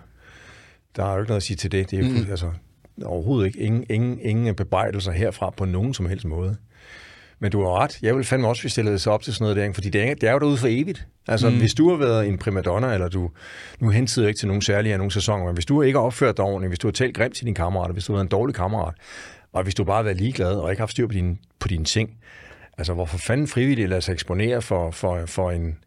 Der 0.97 1.05
er 1.05 1.12
jo 1.12 1.18
ikke 1.18 1.29
noget 1.29 1.37
at 1.37 1.43
sige 1.43 1.57
til 1.57 1.73
det. 1.73 1.91
Det 1.91 1.99
er 1.99 2.03
mm. 2.03 2.31
altså, 2.31 2.51
overhovedet 3.05 3.47
ikke. 3.47 3.61
Ingen, 3.61 3.85
ingen, 3.91 4.18
ingen 4.23 4.55
bebrejdelser 4.55 5.12
herfra 5.12 5.51
på 5.51 5.64
nogen 5.64 5.95
som 5.95 6.07
helst 6.07 6.25
måde. 6.25 6.57
Men 7.39 7.53
du 7.53 7.62
har 7.62 7.79
ret. 7.79 7.99
Jeg 8.03 8.16
vil 8.16 8.25
fandme 8.25 8.49
også, 8.49 8.62
vi 8.62 8.68
stillede 8.68 8.99
sig 8.99 9.12
op 9.12 9.23
til 9.23 9.35
sådan 9.35 9.45
noget 9.45 9.57
der, 9.57 9.73
fordi 9.73 9.89
det 9.91 10.09
er, 10.09 10.14
det 10.14 10.29
er 10.29 10.33
jo 10.33 10.39
derude 10.39 10.57
for 10.57 10.68
evigt. 10.71 11.07
Altså, 11.29 11.51
mm. 11.51 11.59
hvis 11.59 11.75
du 11.75 11.91
har 11.91 11.97
været 11.97 12.29
en 12.29 12.39
primadonna, 12.39 12.95
eller 12.95 13.09
du, 13.09 13.31
nu 13.81 13.89
hentyder 13.89 14.25
jeg 14.25 14.29
ikke 14.29 14.39
til 14.39 14.49
nogen 14.49 14.62
særlige 14.62 14.93
af 14.93 14.99
nogle 14.99 15.12
sæsoner, 15.12 15.45
men 15.45 15.55
hvis 15.55 15.66
du 15.66 15.83
ikke 15.83 15.99
har 15.99 16.07
opført 16.07 16.37
dig 16.37 16.45
ordentligt, 16.45 16.71
hvis 16.71 16.79
du 16.79 16.87
har 16.87 16.93
talt 16.93 17.16
grimt 17.16 17.35
til 17.35 17.45
dine 17.45 17.55
kammerater, 17.55 17.93
hvis 17.93 18.05
du 18.05 18.12
har 18.12 18.16
været 18.16 18.25
en 18.25 18.31
dårlig 18.31 18.55
kammerat, 18.55 18.95
og 19.53 19.62
hvis 19.62 19.74
du 19.74 19.84
bare 19.84 19.96
har 19.96 20.03
været 20.03 20.16
ligeglad 20.16 20.55
og 20.55 20.70
ikke 20.70 20.80
haft 20.80 20.90
styr 20.90 21.07
på 21.07 21.12
dine, 21.12 21.36
på 21.59 21.68
dine 21.68 21.84
ting, 21.84 22.11
altså 22.78 22.94
hvorfor 22.94 23.18
fanden 23.18 23.48
frivilligt 23.48 23.88
lader 23.88 24.01
sig 24.01 24.12
eksponere 24.12 24.62
for, 24.62 24.90
for, 24.90 25.26
for 25.26 25.51
en 25.51 25.78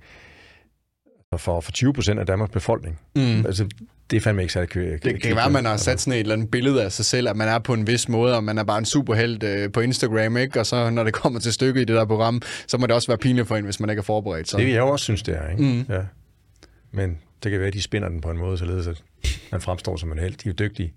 for, 1.38 1.62
for 1.62 1.72
20 1.72 1.94
procent 1.94 2.20
af 2.20 2.26
Danmarks 2.26 2.52
befolkning. 2.52 3.00
Mm. 3.16 3.46
Altså, 3.46 3.68
det 4.10 4.18
er 4.18 4.22
fandme 4.22 4.42
ikke 4.42 4.54
særlig 4.54 4.70
kø- 4.70 4.98
Det, 5.04 5.22
kan 5.22 5.36
være, 5.36 5.46
at 5.46 5.52
man 5.52 5.66
har 5.66 5.78
sat 5.78 6.02
sådan 6.02 6.14
et 6.14 6.20
eller 6.20 6.34
andet 6.36 6.52
billede 6.52 6.84
af 6.84 6.92
sig 6.92 7.06
selv, 7.06 7.30
at 7.30 7.36
man 7.36 7.48
er 7.48 7.60
på 7.60 7.74
en 7.74 7.88
vis 7.88 8.10
måde, 8.10 8.36
og 8.36 8.44
man 8.44 8.58
er 8.58 8.64
bare 8.64 8.78
en 8.78 8.86
superheld 8.86 9.44
øh, 9.44 9.72
på 9.72 9.80
Instagram, 9.80 10.38
ikke? 10.38 10.60
Og 10.60 10.66
så 10.66 10.90
når 10.90 11.04
det 11.04 11.14
kommer 11.14 11.40
til 11.40 11.54
stykket 11.54 11.82
i 11.82 11.86
det 11.86 11.96
der 11.96 12.06
program, 12.06 12.42
så 12.68 12.78
må 12.78 12.88
det 12.88 12.96
også 12.96 13.08
være 13.08 13.18
pinligt 13.18 13.48
for 13.48 13.56
en, 13.56 13.64
hvis 13.64 13.80
man 13.80 13.90
ikke 13.90 14.00
er 14.00 14.04
forberedt. 14.04 14.50
Så. 14.50 14.58
Det 14.58 14.66
vil 14.66 14.74
jeg 14.74 14.82
også 14.84 15.04
synes, 15.04 15.24
det 15.24 15.36
er. 15.38 15.50
Ikke? 15.50 15.64
Mm. 15.64 15.86
Ja. 15.90 16.02
Men 16.92 17.18
det 17.44 17.52
kan 17.52 17.60
være, 17.60 17.68
at 17.68 17.74
de 17.74 17.82
spinder 17.82 18.10
den 18.10 18.22
på 18.22 18.32
en 18.32 18.38
måde, 18.38 18.58
således 18.58 18.88
at 18.88 19.04
man 19.52 19.62
fremstår 19.62 19.98
som 19.98 20.12
en 20.12 20.20
held. 20.20 20.34
De 20.34 20.50
er 20.50 20.54
jo 20.60 20.66
dygtige. 20.68 20.94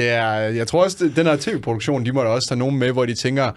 Det 0.00 0.08
er, 0.08 0.32
jeg 0.32 0.66
tror 0.66 0.84
også, 0.84 0.96
det, 1.00 1.16
den 1.16 1.26
her 1.26 1.36
tv-produktion, 1.36 2.06
de 2.06 2.12
må 2.12 2.22
da 2.22 2.28
også 2.28 2.48
tage 2.48 2.58
nogen 2.58 2.78
med, 2.78 2.92
hvor 2.92 3.06
de 3.06 3.14
tænker, 3.14 3.50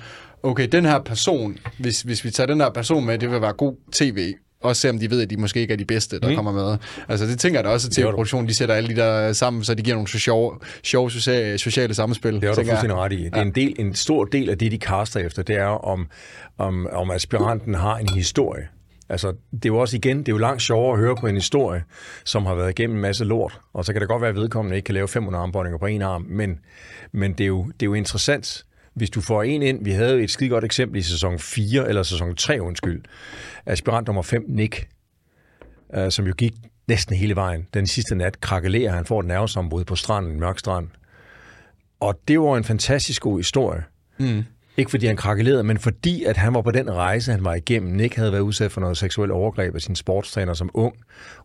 okay, 0.44 0.68
den 0.68 0.86
her 0.86 1.00
person, 1.00 1.58
hvis, 1.80 2.02
hvis 2.02 2.26
vi 2.26 2.32
tager 2.32 2.48
den 2.48 2.62
her 2.62 2.70
person 2.70 3.06
med, 3.06 3.18
det 3.18 3.32
vil 3.32 3.42
være 3.42 3.54
god 3.54 3.76
tv. 3.92 4.34
Også 4.62 4.82
selvom 4.82 5.00
de 5.00 5.10
ved, 5.10 5.22
at 5.22 5.30
de 5.30 5.38
måske 5.38 5.60
ikke 5.60 5.74
er 5.74 5.78
de 5.78 5.86
bedste, 5.86 6.20
der 6.20 6.30
mm. 6.30 6.36
kommer 6.36 6.52
med. 6.52 6.78
Altså 7.10 7.26
det 7.26 7.40
tænker 7.40 7.60
jeg 7.60 7.64
da 7.64 7.70
også, 7.70 7.88
at 7.88 7.92
tv-produktionen, 7.92 8.48
de 8.48 8.54
sætter 8.54 8.76
alle 8.76 8.90
de 8.90 8.96
der 8.96 9.34
sammen, 9.34 9.64
så 9.64 9.76
de 9.76 9.84
giver 9.84 9.96
nogle 9.96 10.08
sjove, 10.08 10.60
sjove 10.84 11.12
sociale, 11.12 11.58
sociale 11.58 11.94
samspil. 11.94 12.34
Det 12.34 12.44
har 12.44 12.50
du 12.50 12.64
fuldstændig 12.64 12.98
ret 12.98 13.14
i. 13.14 13.24
Det 13.24 13.36
er 13.36 13.42
en, 13.42 13.52
del, 13.52 13.76
en 13.80 13.96
stor 13.96 14.26
del 14.26 14.50
af 14.50 14.58
det, 14.58 14.72
de 14.72 14.78
kaster 14.78 15.20
efter, 15.20 15.44
det 15.44 15.56
er 15.56 15.66
om, 15.66 16.08
om, 16.58 16.88
om 16.92 17.12
aspiranten 17.12 17.74
har 17.74 17.98
en 17.98 18.10
historie. 18.10 18.68
Altså, 19.10 19.34
det 19.52 19.66
er 19.66 19.70
jo 19.70 19.78
også 19.78 19.98
igen, 19.98 20.20
det 20.20 20.28
er 20.28 20.34
jo 20.34 20.38
langt 20.38 20.62
sjovere 20.62 20.94
at 20.94 21.00
høre 21.00 21.16
på 21.16 21.28
en 21.28 21.36
historie, 21.36 21.84
som 22.26 22.46
har 22.46 22.56
været 22.56 22.70
igennem 22.70 22.96
en 22.96 23.02
masse 23.02 23.26
lort, 23.26 23.62
og 23.74 23.86
så 23.86 23.94
kan 23.94 24.02
det 24.02 24.10
godt 24.10 24.22
være, 24.22 24.30
at 24.30 24.36
vedkommende 24.36 24.76
ikke 24.76 24.86
kan 24.86 24.96
lave 24.96 25.08
500 25.08 25.42
armbåndinger 25.42 25.78
på 25.78 25.86
en 25.86 26.02
arm, 26.02 26.26
men, 26.30 26.60
men 27.12 27.34
det, 27.34 27.44
er 27.44 27.48
jo, 27.48 27.64
det 27.66 27.82
er 27.82 27.86
jo 27.86 27.94
interessant, 27.94 28.66
hvis 28.94 29.10
du 29.10 29.22
får 29.22 29.44
en 29.44 29.62
ind, 29.62 29.84
vi 29.84 29.92
havde 29.92 30.22
et 30.22 30.32
skide 30.32 30.50
godt 30.50 30.64
eksempel 30.64 31.00
i 31.00 31.02
sæson 31.02 31.40
4, 31.40 31.90
eller 31.90 32.04
sæson 32.04 32.36
3, 32.36 32.62
undskyld, 32.62 33.04
aspirant 33.66 34.08
nummer 34.08 34.22
5, 34.22 34.46
Nick, 34.48 34.88
øh, 35.96 36.12
som 36.12 36.28
jo 36.28 36.34
gik 36.38 36.54
næsten 36.88 37.16
hele 37.16 37.36
vejen. 37.36 37.68
Den 37.74 37.88
sidste 37.88 38.16
nat 38.16 38.42
krakelerer, 38.42 38.92
han 38.92 39.06
får 39.06 39.20
et 39.20 39.26
nervesambrud 39.26 39.84
på 39.84 39.96
stranden, 39.96 40.32
en 40.32 40.40
mørk 40.40 40.60
strand. 40.60 40.88
Og 42.00 42.20
det 42.28 42.40
var 42.40 42.58
en 42.58 42.64
fantastisk 42.64 43.22
god 43.22 43.40
historie. 43.40 43.84
Mm. 44.20 44.44
Ikke 44.78 44.92
fordi 44.92 45.06
han 45.06 45.18
krakelerede, 45.18 45.64
men 45.64 45.78
fordi 45.78 46.24
at 46.24 46.38
han 46.38 46.54
var 46.54 46.62
på 46.62 46.72
den 46.72 46.92
rejse, 46.92 47.32
han 47.32 47.46
var 47.46 47.54
igennem. 47.54 47.94
Nick 47.94 48.16
havde 48.16 48.32
været 48.32 48.42
udsat 48.42 48.72
for 48.72 48.82
noget 48.82 48.98
seksuelt 48.98 49.32
overgreb 49.32 49.76
af 49.76 49.82
sin 49.82 49.96
sportstræner 49.96 50.54
som 50.54 50.70
ung, 50.74 50.94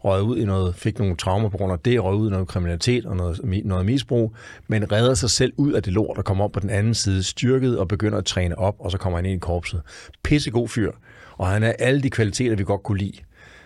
røget 0.05 0.23
ud 0.23 0.39
i 0.39 0.45
noget, 0.45 0.75
fik 0.75 0.99
nogle 0.99 1.17
traumer 1.17 1.49
på 1.49 1.57
grund 1.57 1.73
af 1.73 1.79
det, 1.79 2.05
røg 2.05 2.15
ud 2.15 2.29
i 2.29 2.31
noget 2.31 2.49
kriminalitet 2.49 3.07
og 3.07 3.17
noget, 3.17 3.65
noget 3.65 3.87
misbrug, 3.87 4.35
men 4.69 4.93
redder 4.93 5.15
sig 5.15 5.31
selv 5.31 5.53
ud 5.57 5.73
af 5.73 5.83
det 5.83 5.93
lort 5.93 6.19
og 6.19 6.25
kommer 6.25 6.45
op 6.45 6.53
på 6.53 6.61
den 6.61 6.71
anden 6.71 6.95
side, 6.95 7.23
styrket 7.23 7.79
og 7.79 7.89
begynder 7.89 8.19
at 8.19 8.25
træne 8.25 8.59
op, 8.59 8.77
og 8.79 8.91
så 8.91 8.99
kommer 8.99 9.19
han 9.19 9.27
ind 9.27 9.37
i 9.37 9.39
korpset. 9.39 9.83
Pissegod 10.23 10.69
fyr, 10.69 10.93
og 11.33 11.47
han 11.49 11.63
er 11.63 11.73
alle 11.79 12.03
de 12.03 12.11
kvaliteter, 12.11 12.57
vi 12.57 12.65
godt 12.65 12.83
kunne 12.83 12.99
lide. 12.99 13.19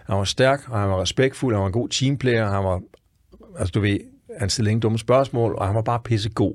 Han 0.06 0.16
var 0.16 0.24
stærk, 0.24 0.60
og 0.68 0.80
han 0.80 0.88
var 0.88 1.00
respektfuld, 1.00 1.54
han 1.54 1.60
var 1.60 1.66
en 1.66 1.72
god 1.72 1.88
teamplayer, 1.88 2.46
han 2.46 2.64
var, 2.64 2.80
altså 3.58 3.72
du 3.72 3.80
ved, 3.80 3.98
han 4.38 4.50
stillede 4.50 4.70
ingen 4.70 4.80
dumme 4.80 4.98
spørgsmål, 4.98 5.54
og 5.58 5.66
han 5.66 5.74
var 5.74 5.82
bare 5.82 6.00
pissegod. 6.04 6.54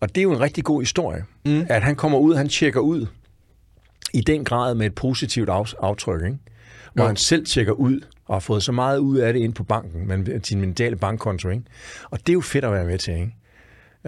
Og 0.00 0.08
det 0.08 0.18
er 0.18 0.22
jo 0.22 0.32
en 0.32 0.40
rigtig 0.40 0.64
god 0.64 0.82
historie, 0.82 1.24
mm. 1.44 1.66
at 1.68 1.82
han 1.82 1.96
kommer 1.96 2.18
ud, 2.18 2.34
han 2.34 2.48
tjekker 2.48 2.80
ud 2.80 3.06
i 4.14 4.20
den 4.20 4.44
grad 4.44 4.74
med 4.74 4.86
et 4.86 4.94
positivt 4.94 5.48
af, 5.48 5.74
aftryk, 5.80 6.24
ikke? 6.24 6.38
hvor 6.94 7.04
Jo. 7.04 7.06
han 7.06 7.16
selv 7.16 7.46
tjekker 7.46 7.72
ud 7.72 8.00
og 8.26 8.34
har 8.34 8.40
fået 8.40 8.62
så 8.62 8.72
meget 8.72 8.98
ud 8.98 9.18
af 9.18 9.32
det 9.32 9.40
ind 9.40 9.54
på 9.54 9.64
banken, 9.64 10.08
men 10.08 10.44
sin 10.44 10.60
mentale 10.60 10.96
bankkonto. 10.96 11.48
Ikke? 11.48 11.64
Og 12.10 12.18
det 12.18 12.28
er 12.28 12.32
jo 12.32 12.40
fedt 12.40 12.64
at 12.64 12.72
være 12.72 12.84
med 12.84 12.98
til, 12.98 13.14
ikke? 13.14 13.34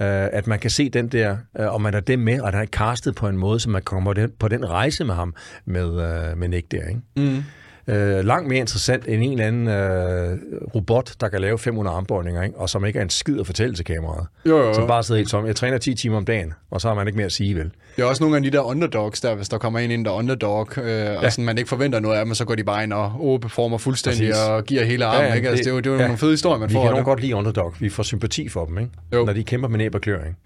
Uh, 0.01 0.03
at 0.07 0.47
man 0.47 0.59
kan 0.59 0.71
se 0.71 0.89
den 0.89 1.09
der, 1.09 1.37
uh, 1.59 1.67
og 1.67 1.81
man 1.81 1.95
er 1.95 2.01
det 2.01 2.19
med, 2.19 2.41
og 2.41 2.51
han 2.53 2.63
er 2.63 2.67
castet 2.67 3.15
på 3.15 3.29
en 3.29 3.37
måde, 3.37 3.61
så 3.61 3.71
man 3.71 3.83
kommer 3.83 4.13
den, 4.13 4.33
på 4.39 4.49
den 4.49 4.71
rejse 4.71 5.05
med 5.05 5.15
ham, 5.15 5.35
med, 5.65 5.85
uh, 5.85 6.39
med 6.39 6.49
Nick 6.49 6.71
der. 6.71 6.89
Ikke? 6.89 7.01
Mm. 7.17 7.43
Uh, 7.89 7.95
langt 8.25 8.49
mere 8.49 8.59
interessant 8.59 9.05
end 9.09 9.23
en 9.23 9.33
eller 9.33 9.47
anden 9.47 9.67
uh, 9.67 10.75
robot, 10.75 11.13
der 11.21 11.29
kan 11.29 11.41
lave 11.41 11.59
500 11.59 11.97
armbøjninger, 11.97 12.43
ikke? 12.43 12.57
og 12.59 12.71
som 12.71 12.85
ikke 12.85 12.99
er 12.99 13.03
en 13.03 13.11
skid 13.11 13.41
at 13.41 13.47
fortælle 13.47 13.75
til 13.75 13.85
kameraet. 13.85 14.27
Jo, 14.47 14.59
jo, 14.59 14.75
Som 14.75 14.87
bare 14.87 15.03
sidder 15.03 15.19
helt 15.19 15.31
som, 15.31 15.47
jeg 15.47 15.57
træner 15.57 15.79
10 15.79 15.95
timer 15.95 16.17
om 16.17 16.25
dagen, 16.25 16.53
og 16.71 16.81
så 16.81 16.89
har 16.89 16.95
man 16.95 17.07
ikke 17.07 17.17
mere 17.17 17.27
at 17.27 17.33
sige, 17.33 17.55
vel? 17.57 17.71
Det 17.97 18.03
er 18.03 18.07
også 18.07 18.23
nogle 18.23 18.37
af 18.37 18.43
de 18.43 18.51
der 18.51 18.61
underdogs 18.61 19.21
der, 19.21 19.35
hvis 19.35 19.49
der 19.49 19.59
kommer 19.59 19.79
en 19.79 19.91
ind, 19.91 20.05
der 20.05 20.11
er 20.11 20.15
underdog, 20.15 20.69
øh, 20.79 20.89
ja. 20.89 21.25
og 21.27 21.33
sådan, 21.33 21.45
man 21.45 21.59
ikke 21.59 21.69
forventer 21.69 22.01
noget 22.01 22.17
af 22.17 22.25
dem, 22.25 22.35
så 22.35 22.45
går 22.45 22.55
de 22.55 22.65
bare 22.65 22.83
ind 22.83 22.93
og 22.93 23.13
overperformer 23.21 23.79
fuldstændig 23.79 24.31
Præcis. 24.31 24.43
og 24.49 24.65
giver 24.65 24.85
hele 24.85 25.05
armen. 25.05 25.21
Ja, 25.23 25.29
ja, 25.29 25.35
ikke? 25.35 25.49
Altså, 25.49 25.63
det, 25.65 25.71
er 25.71 25.75
jo, 25.75 25.79
det 25.81 25.87
er 25.87 25.91
jo 25.91 25.97
ja. 25.97 26.03
nogle 26.03 26.19
fede 26.19 26.31
historier, 26.31 26.59
man 26.59 26.69
Vi 26.69 26.75
får. 26.75 26.81
kan 26.81 26.87
af 26.87 26.91
nogen 26.91 27.01
det. 27.01 27.05
godt 27.07 27.21
lide 27.21 27.35
underdog. 27.37 27.75
Vi 27.81 27.89
får 27.89 28.03
sympati 28.03 28.49
for 28.49 28.65
dem, 28.65 28.79
ikke? 28.79 28.91
Jo. 29.13 29.25
når 29.25 29.33
de 29.33 29.45
kæmper 29.45 29.69
med 29.69 29.79
næb 29.79 29.95
og 29.95 30.01
klør. 30.01 30.19
Ikke? 30.25 30.37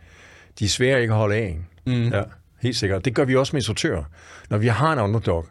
De 0.59 0.65
er 0.65 0.69
svære 0.69 1.01
ikke 1.01 1.13
at 1.13 1.19
holde 1.19 1.35
af. 1.37 1.57
Ikke? 1.87 2.01
Mm. 2.01 2.09
Ja, 2.09 2.23
helt 2.63 2.77
sikkert. 2.77 3.05
Det 3.05 3.15
gør 3.15 3.25
vi 3.25 3.37
også 3.37 3.51
med 3.53 3.61
instruktører. 3.61 4.03
Når 4.51 4.59
vi 4.59 4.67
har 4.67 4.93
en 4.93 4.99
underdog. 4.99 5.47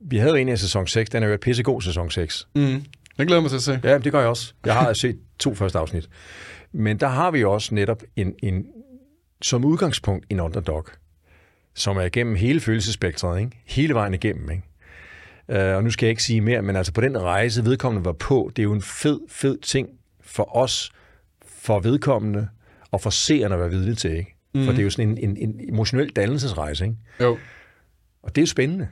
Vi 0.00 0.18
havde 0.18 0.40
en 0.40 0.48
i 0.48 0.56
sæson 0.56 0.86
6, 0.86 1.10
den 1.10 1.22
er 1.22 1.26
jo 1.26 1.34
et 1.34 1.40
pissegod 1.40 1.82
sæson 1.82 2.10
6. 2.10 2.48
Mm. 2.54 2.84
Det 3.18 3.26
glæder 3.26 3.40
mig 3.40 3.50
til 3.50 3.56
at 3.56 3.62
se. 3.62 3.80
Ja, 3.84 3.98
det 3.98 4.12
gør 4.12 4.20
jeg 4.20 4.28
også. 4.28 4.52
Jeg 4.66 4.74
har 4.74 4.92
set 4.92 5.18
to 5.38 5.54
første 5.54 5.78
afsnit. 5.78 6.08
Men 6.72 7.00
der 7.00 7.08
har 7.08 7.30
vi 7.30 7.44
også 7.44 7.74
netop 7.74 8.02
en, 8.16 8.34
en 8.42 8.66
som 9.42 9.64
udgangspunkt 9.64 10.26
en 10.30 10.40
underdog, 10.40 10.86
som 11.74 11.96
er 11.96 12.02
igennem 12.02 12.34
hele 12.34 12.60
følelsespektret, 12.60 13.40
ikke? 13.40 13.62
hele 13.64 13.94
vejen 13.94 14.14
igennem. 14.14 14.50
Ikke? 14.50 14.62
Uh, 15.48 15.76
og 15.76 15.84
nu 15.84 15.90
skal 15.90 16.06
jeg 16.06 16.10
ikke 16.10 16.22
sige 16.22 16.40
mere, 16.40 16.62
men 16.62 16.76
altså 16.76 16.92
på 16.92 17.00
den 17.00 17.18
rejse, 17.18 17.64
vedkommende 17.64 18.04
var 18.04 18.12
på, 18.12 18.50
det 18.56 18.62
er 18.62 18.64
jo 18.64 18.72
en 18.72 18.82
fed, 18.82 19.20
fed 19.28 19.58
ting 19.58 19.88
for 20.20 20.56
os, 20.56 20.92
for 21.46 21.80
vedkommende, 21.80 22.48
og 22.90 23.00
for 23.00 23.10
seerne 23.10 23.54
at 23.54 23.60
være 23.60 23.70
vidne 23.70 23.94
til. 23.94 24.10
Ikke? 24.10 24.36
Mm. 24.54 24.64
For 24.64 24.72
det 24.72 24.78
er 24.78 24.84
jo 24.84 24.90
sådan 24.90 25.10
en, 25.10 25.18
en, 25.18 25.36
en 25.36 25.68
emotionel 25.68 26.10
dannelsesrejse. 26.10 26.84
Ikke? 26.84 26.96
Jo. 27.20 27.38
Og 28.22 28.34
det 28.34 28.40
er 28.40 28.42
jo 28.42 28.46
spændende. 28.46 28.88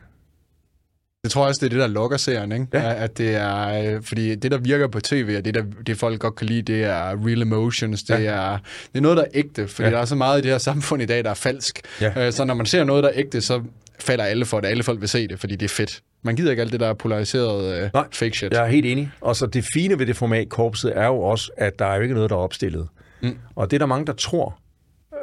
Det 1.25 1.31
tror 1.31 1.43
jeg 1.43 1.49
også, 1.49 1.59
det 1.61 1.67
er 1.67 1.71
det, 1.71 1.79
der 1.81 1.87
lokker 1.87 2.17
serien, 2.17 2.53
ikke? 2.53 2.67
Ja. 2.75 2.95
At 2.95 3.19
det 3.19 3.35
er, 3.35 3.95
øh, 3.95 4.03
fordi 4.03 4.35
det, 4.35 4.51
der 4.51 4.59
virker 4.59 4.87
på 4.89 5.01
tv, 5.01 5.35
og 5.39 5.45
det, 5.45 5.55
der, 5.55 5.63
det 5.87 5.97
folk 5.97 6.21
godt 6.21 6.35
kan 6.35 6.47
lide, 6.47 6.63
det 6.63 6.85
er 6.85 7.27
real 7.27 7.43
emotions, 7.43 8.03
det, 8.03 8.15
Ja. 8.15 8.33
er, 8.33 8.59
det 8.93 8.99
er 8.99 9.01
noget, 9.01 9.17
der 9.17 9.23
er 9.23 9.29
ægte, 9.35 9.69
fordi 9.69 9.89
Ja. 9.89 9.95
der 9.95 10.01
er 10.01 10.05
så 10.05 10.15
meget 10.15 10.39
i 10.39 10.43
det 10.43 10.51
her 10.51 10.59
samfund 10.59 11.03
i 11.03 11.07
dag, 11.07 11.25
der 11.25 11.31
er 11.31 11.35
falsk. 11.35 11.81
Ja. 12.01 12.27
Øh, 12.27 12.33
Så 12.33 12.45
når 12.45 12.55
man 12.55 12.67
ser 12.67 12.85
noget, 12.85 13.05
der 13.05 13.11
er 13.11 13.15
ægte, 13.19 13.41
så 13.41 13.63
falder 14.01 14.25
alle 14.25 14.45
for 14.45 14.61
det. 14.61 14.69
Alle 14.69 14.83
folk 14.83 15.01
vil 15.01 15.09
se 15.09 15.29
det, 15.29 15.41
fordi 15.41 15.57
det 15.57 15.65
er 15.65 15.75
fedt. 15.75 16.03
Man 16.23 16.37
gider 16.37 16.51
ikke 16.51 16.61
alt 16.63 16.73
det 16.73 16.81
der 16.81 16.95
polariserede 16.95 17.91
Nej, 17.95 18.03
uh, 18.03 18.13
fake 18.13 18.37
shit. 18.37 18.53
Jeg 18.53 18.63
er 18.63 18.67
helt 18.71 18.87
enig. 18.87 19.11
Og 19.21 19.37
så 19.37 19.47
det 19.47 19.65
fine 19.75 19.99
ved 19.99 20.07
det 20.07 20.17
format, 20.17 20.49
korpset, 20.49 20.93
er 20.97 21.07
jo 21.07 21.21
også, 21.23 21.51
at 21.57 21.79
der 21.79 21.87
er 21.87 21.97
jo 21.97 22.03
ikke 22.03 22.15
noget, 22.15 22.31
der 22.31 22.37
er 22.37 22.41
opstillet. 22.41 22.89
Mm. 23.23 23.37
Og 23.57 23.71
det 23.71 23.77
er 23.77 23.79
der 23.79 23.87
mange, 23.87 24.07
der 24.07 24.13
tror, 24.13 24.59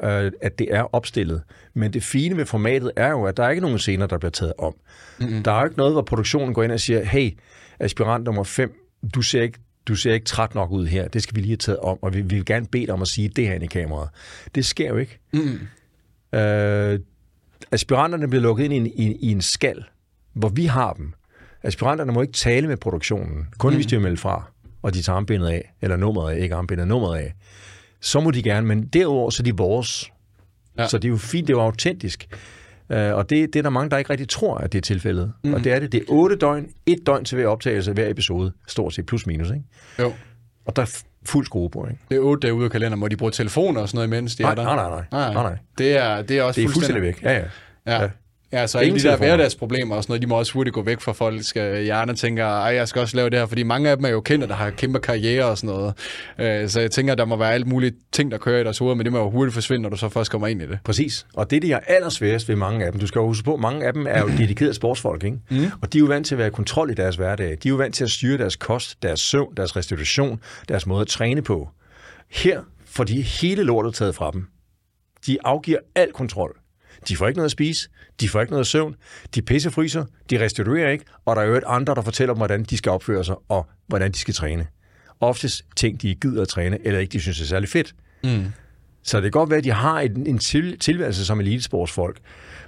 øh, 0.04 0.32
at 0.42 0.60
det 0.60 0.68
er 0.76 0.96
opstillet. 0.96 1.42
Men 1.74 1.94
det 1.94 2.04
fine 2.04 2.38
ved 2.38 2.46
formatet 2.46 2.92
er 2.96 3.10
jo, 3.10 3.26
at 3.26 3.38
der 3.38 3.44
er 3.44 3.50
ikke 3.50 3.62
nogen 3.62 3.80
scener, 3.80 4.08
der 4.08 4.18
bliver 4.18 4.32
taget 4.32 4.54
om. 4.58 4.76
Mm-hmm. 5.20 5.44
Der 5.44 5.52
er 5.52 5.60
jo 5.60 5.66
ikke 5.66 5.78
noget, 5.78 5.94
hvor 5.94 6.02
produktionen 6.02 6.54
går 6.54 6.64
ind 6.64 6.72
og 6.72 6.80
siger, 6.80 7.04
hey, 7.04 7.32
aspirant 7.80 8.26
nummer 8.26 8.44
5, 8.44 8.74
du 9.16 9.22
ser 9.22 9.42
ikke 9.42 9.60
du 9.88 9.96
ser 9.96 10.14
ikke 10.14 10.26
træt 10.26 10.56
nok 10.56 10.72
ud 10.72 10.86
her, 10.86 11.08
det 11.08 11.24
skal 11.24 11.36
vi 11.36 11.42
lige 11.42 11.52
have 11.52 11.58
taget 11.58 11.80
om, 11.80 11.98
og 12.02 12.14
vi, 12.14 12.22
vi 12.22 12.36
vil 12.36 12.46
gerne 12.46 12.66
bede 12.66 12.86
dig 12.86 12.94
om 12.94 13.02
at 13.02 13.08
sige 13.08 13.30
det 13.30 13.48
her 13.48 13.54
ind 13.54 13.64
i 13.64 13.68
kameraet. 13.68 14.10
Det 14.56 14.66
sker 14.66 14.88
jo 14.88 14.98
ikke. 14.98 15.20
Mm. 15.34 15.60
Øh, 16.40 17.00
aspiranterne 17.72 18.28
bliver 18.28 18.42
lukket 18.42 18.64
ind 18.64 18.74
i 18.74 18.78
en, 18.78 18.88
i, 18.88 19.18
i 19.22 19.32
en 19.32 19.42
skal, 19.42 19.84
hvor 20.34 20.50
vi 20.50 20.66
har 20.66 20.94
dem. 20.94 21.14
Aspiranterne 21.64 22.12
må 22.12 22.22
ikke 22.22 22.34
tale 22.34 22.68
med 22.68 22.78
produktionen, 22.78 23.48
kun 23.58 23.72
mm. 23.72 23.76
hvis 23.76 23.86
de 23.86 23.96
er 23.96 24.00
meldt 24.00 24.20
fra, 24.20 24.52
og 24.82 24.94
de 24.94 25.02
tager 25.02 25.18
armbindet 25.18 25.48
af, 25.48 25.74
eller 25.82 25.98
nummeret 25.98 26.34
af, 26.34 26.40
ikke 26.40 26.56
armbindet, 26.56 26.88
nummeret 26.88 27.18
af. 27.18 27.34
Så 28.02 28.20
må 28.20 28.32
de 28.32 28.43
gerne, 28.43 28.68
men 28.68 28.88
derudover 28.88 29.30
så 29.30 29.43
er 29.43 29.45
de 29.45 29.58
vores. 29.58 30.12
Ja. 30.78 30.88
Så 30.88 30.97
det 30.97 31.06
er 31.06 31.10
jo 31.10 31.18
fint, 31.18 31.47
det 31.47 31.54
er 31.54 31.58
jo 31.58 31.64
autentisk. 31.64 32.28
Uh, 32.89 32.95
og 32.95 33.30
det, 33.30 33.54
det 33.54 33.56
er 33.56 33.64
der 33.64 33.70
mange, 33.70 33.89
der 33.89 33.97
ikke 33.97 34.10
rigtig 34.10 34.30
tror, 34.30 34.58
at 34.58 34.72
det 34.72 34.78
er 34.78 34.82
tilfældet. 34.82 35.34
Mm. 35.43 35.54
Og 35.54 35.64
det 35.64 35.72
er 35.72 35.80
det. 35.80 35.91
Det 35.91 36.00
er 36.00 36.06
otte 36.08 36.36
døgn, 36.36 36.70
et 36.86 37.00
døgn 37.06 37.26
til 37.26 37.36
hver 37.36 37.47
optagelse, 37.47 37.93
hver 37.93 38.10
episode, 38.10 38.54
stort 38.68 38.93
set 38.93 39.06
plus 39.06 39.28
minus, 39.28 39.50
ikke? 39.50 39.64
Jo. 40.00 40.14
Og 40.66 40.76
der 40.76 40.82
er 40.82 41.02
fuld 41.26 41.45
skrue 41.45 41.70
på, 41.70 41.88
ikke? 41.91 42.02
Det 42.10 42.16
er 42.16 42.20
otte 42.20 42.41
dage 42.41 42.54
ude 42.54 42.66
af 42.66 42.72
kalenderen, 42.72 43.00
hvor 43.00 43.08
de 43.08 43.18
bruger 43.18 43.32
telefoner 43.32 43.82
og 43.82 43.89
sådan 43.89 43.97
noget 43.97 44.08
imens 44.08 44.36
de 44.36 44.43
nej, 44.43 44.52
er 44.52 44.56
der. 44.56 44.64
Nej, 44.64 44.76
nej, 44.76 44.89
nej. 45.12 45.34
nej, 45.34 45.43
nej. 45.43 45.58
Det, 45.78 45.97
er, 45.97 46.22
det 46.22 46.38
er 46.38 46.43
også 46.43 46.62
det 46.62 46.68
er 46.68 46.72
fuldstændig 46.72 47.04
væk. 47.04 47.24
Ja, 47.24 47.32
ja. 47.32 47.43
ja. 47.88 48.02
ja. 48.02 48.10
Ja, 48.52 48.68
så 48.68 48.78
alle 48.78 48.95
de 48.95 49.00
der 49.00 49.18
hverdagsproblemer 49.18 49.95
og 49.95 50.04
sådan 50.04 50.12
noget, 50.12 50.22
de 50.22 50.28
må 50.28 50.36
også 50.36 50.54
hurtigt 50.54 50.74
gå 50.74 50.82
væk 50.82 51.02
fra 51.02 51.12
folks 51.12 51.52
hjerner 51.52 52.14
tænker, 52.14 52.45
ej, 52.45 52.76
jeg 52.76 52.88
skal 52.88 53.02
også 53.02 53.16
lave 53.16 53.30
det 53.30 53.39
her, 53.39 53.45
fordi 53.45 53.64
mange 53.64 53.89
af 53.89 53.97
dem 53.97 54.06
er 54.06 54.10
jo 54.10 54.22
kendte, 54.22 54.47
der 54.47 54.54
har 54.54 54.70
kæmpe 54.70 55.00
karriere 55.00 55.45
og 55.45 55.58
sådan 55.58 55.76
noget. 55.76 55.93
Øh, 56.39 56.70
så 56.70 56.82
jeg 56.82 56.91
tænker, 56.91 57.16
der 57.16 57.26
må 57.26 57.36
være 57.36 57.54
alt 57.54 57.68
muligt 57.68 57.95
ting, 58.12 58.32
der 58.32 58.38
kører 58.38 58.62
i 58.62 58.64
deres 58.64 58.78
hoved, 58.78 58.95
men 58.95 59.06
det 59.06 59.14
må 59.14 59.20
jo 59.20 59.30
hurtigt 59.30 59.54
forsvinde, 59.54 59.82
når 59.84 59.89
du 59.89 59.97
så 59.97 60.10
først 60.10 60.32
kommer 60.32 60.47
ind 60.47 60.62
i 60.62 60.68
det. 60.68 60.80
Præcis. 60.84 61.26
Og 61.34 61.52
det, 61.52 61.62
det 61.62 61.72
er 61.72 61.80
allersværest 61.88 62.50
ved 62.50 62.56
mange 62.56 62.86
af 62.86 62.91
dem, 62.91 63.00
du 63.00 63.08
skal 63.08 63.20
jo 63.20 63.26
huske 63.26 63.45
på, 63.45 63.58
mange 63.58 63.86
af 63.86 63.93
dem 63.93 64.08
er 64.10 64.20
jo 64.20 64.28
dedikerede 64.38 64.74
sportsfolk, 64.74 65.24
ikke? 65.24 65.38
Mm. 65.50 65.66
Og 65.82 65.93
de 65.93 65.97
er 65.97 66.00
jo 66.00 66.06
vant 66.06 66.26
til 66.26 66.36
at 66.36 66.39
være 66.39 66.52
kontrol 66.52 66.91
i 66.91 66.93
deres 66.93 67.16
hverdag. 67.16 67.50
De 67.50 67.68
er 67.68 67.70
jo 67.70 67.76
vant 67.76 67.95
til 67.95 68.04
at 68.04 68.10
styre 68.10 68.38
deres 68.38 68.56
kost, 68.56 69.04
deres 69.04 69.20
søvn, 69.20 69.54
deres 69.58 69.76
restitution, 69.76 70.39
deres 70.70 70.86
måde 70.86 71.02
at 71.02 71.08
træne 71.08 71.41
på. 71.41 71.70
Her 72.30 72.62
får 72.86 73.04
de 73.04 73.22
hele 73.22 73.64
lortet 73.64 73.93
taget 73.93 74.16
fra 74.16 74.32
dem. 74.32 74.45
De 75.28 75.38
afgiver 75.43 75.78
al 75.95 76.12
kontrol. 76.14 76.59
De 77.08 77.16
får 77.16 77.28
ikke 77.28 77.38
noget 77.38 77.45
at 77.45 77.52
spise, 77.52 77.89
de 78.20 78.30
får 78.30 78.41
ikke 78.41 78.52
noget 78.52 78.68
søvn, 78.68 78.95
de 79.36 79.41
pissefryser, 79.41 80.06
de 80.30 80.43
restituerer 80.43 80.89
ikke, 80.89 81.06
og 81.26 81.36
der 81.36 81.41
er 81.41 81.45
jo 81.45 81.56
et 81.56 81.64
andre, 81.68 81.95
der 81.95 82.02
fortæller 82.02 82.34
dem, 82.34 82.39
hvordan 82.39 82.64
de 82.64 82.78
skal 82.78 82.91
opføre 82.91 83.24
sig, 83.24 83.36
og 83.50 83.68
hvordan 83.88 84.12
de 84.12 84.18
skal 84.18 84.34
træne. 84.34 84.68
Oftest 85.20 85.66
ting, 85.76 86.02
de 86.02 86.10
ikke 86.10 86.20
gider 86.20 86.41
at 86.41 86.47
træne, 86.47 86.78
eller 86.84 87.00
ikke 87.00 87.12
de 87.12 87.20
synes 87.20 87.41
er 87.41 87.45
særlig 87.45 87.70
fedt. 87.70 87.95
Mm. 88.24 88.45
Så 89.04 89.18
det 89.18 89.24
kan 89.24 89.32
godt 89.32 89.50
være, 89.50 89.58
at 89.58 89.64
de 89.64 89.72
har 89.72 90.00
en, 90.00 90.28
en 90.28 90.38
til, 90.38 90.80
tilværelse 90.80 91.26
som 91.26 91.39
elitesportsfolk, 91.39 92.20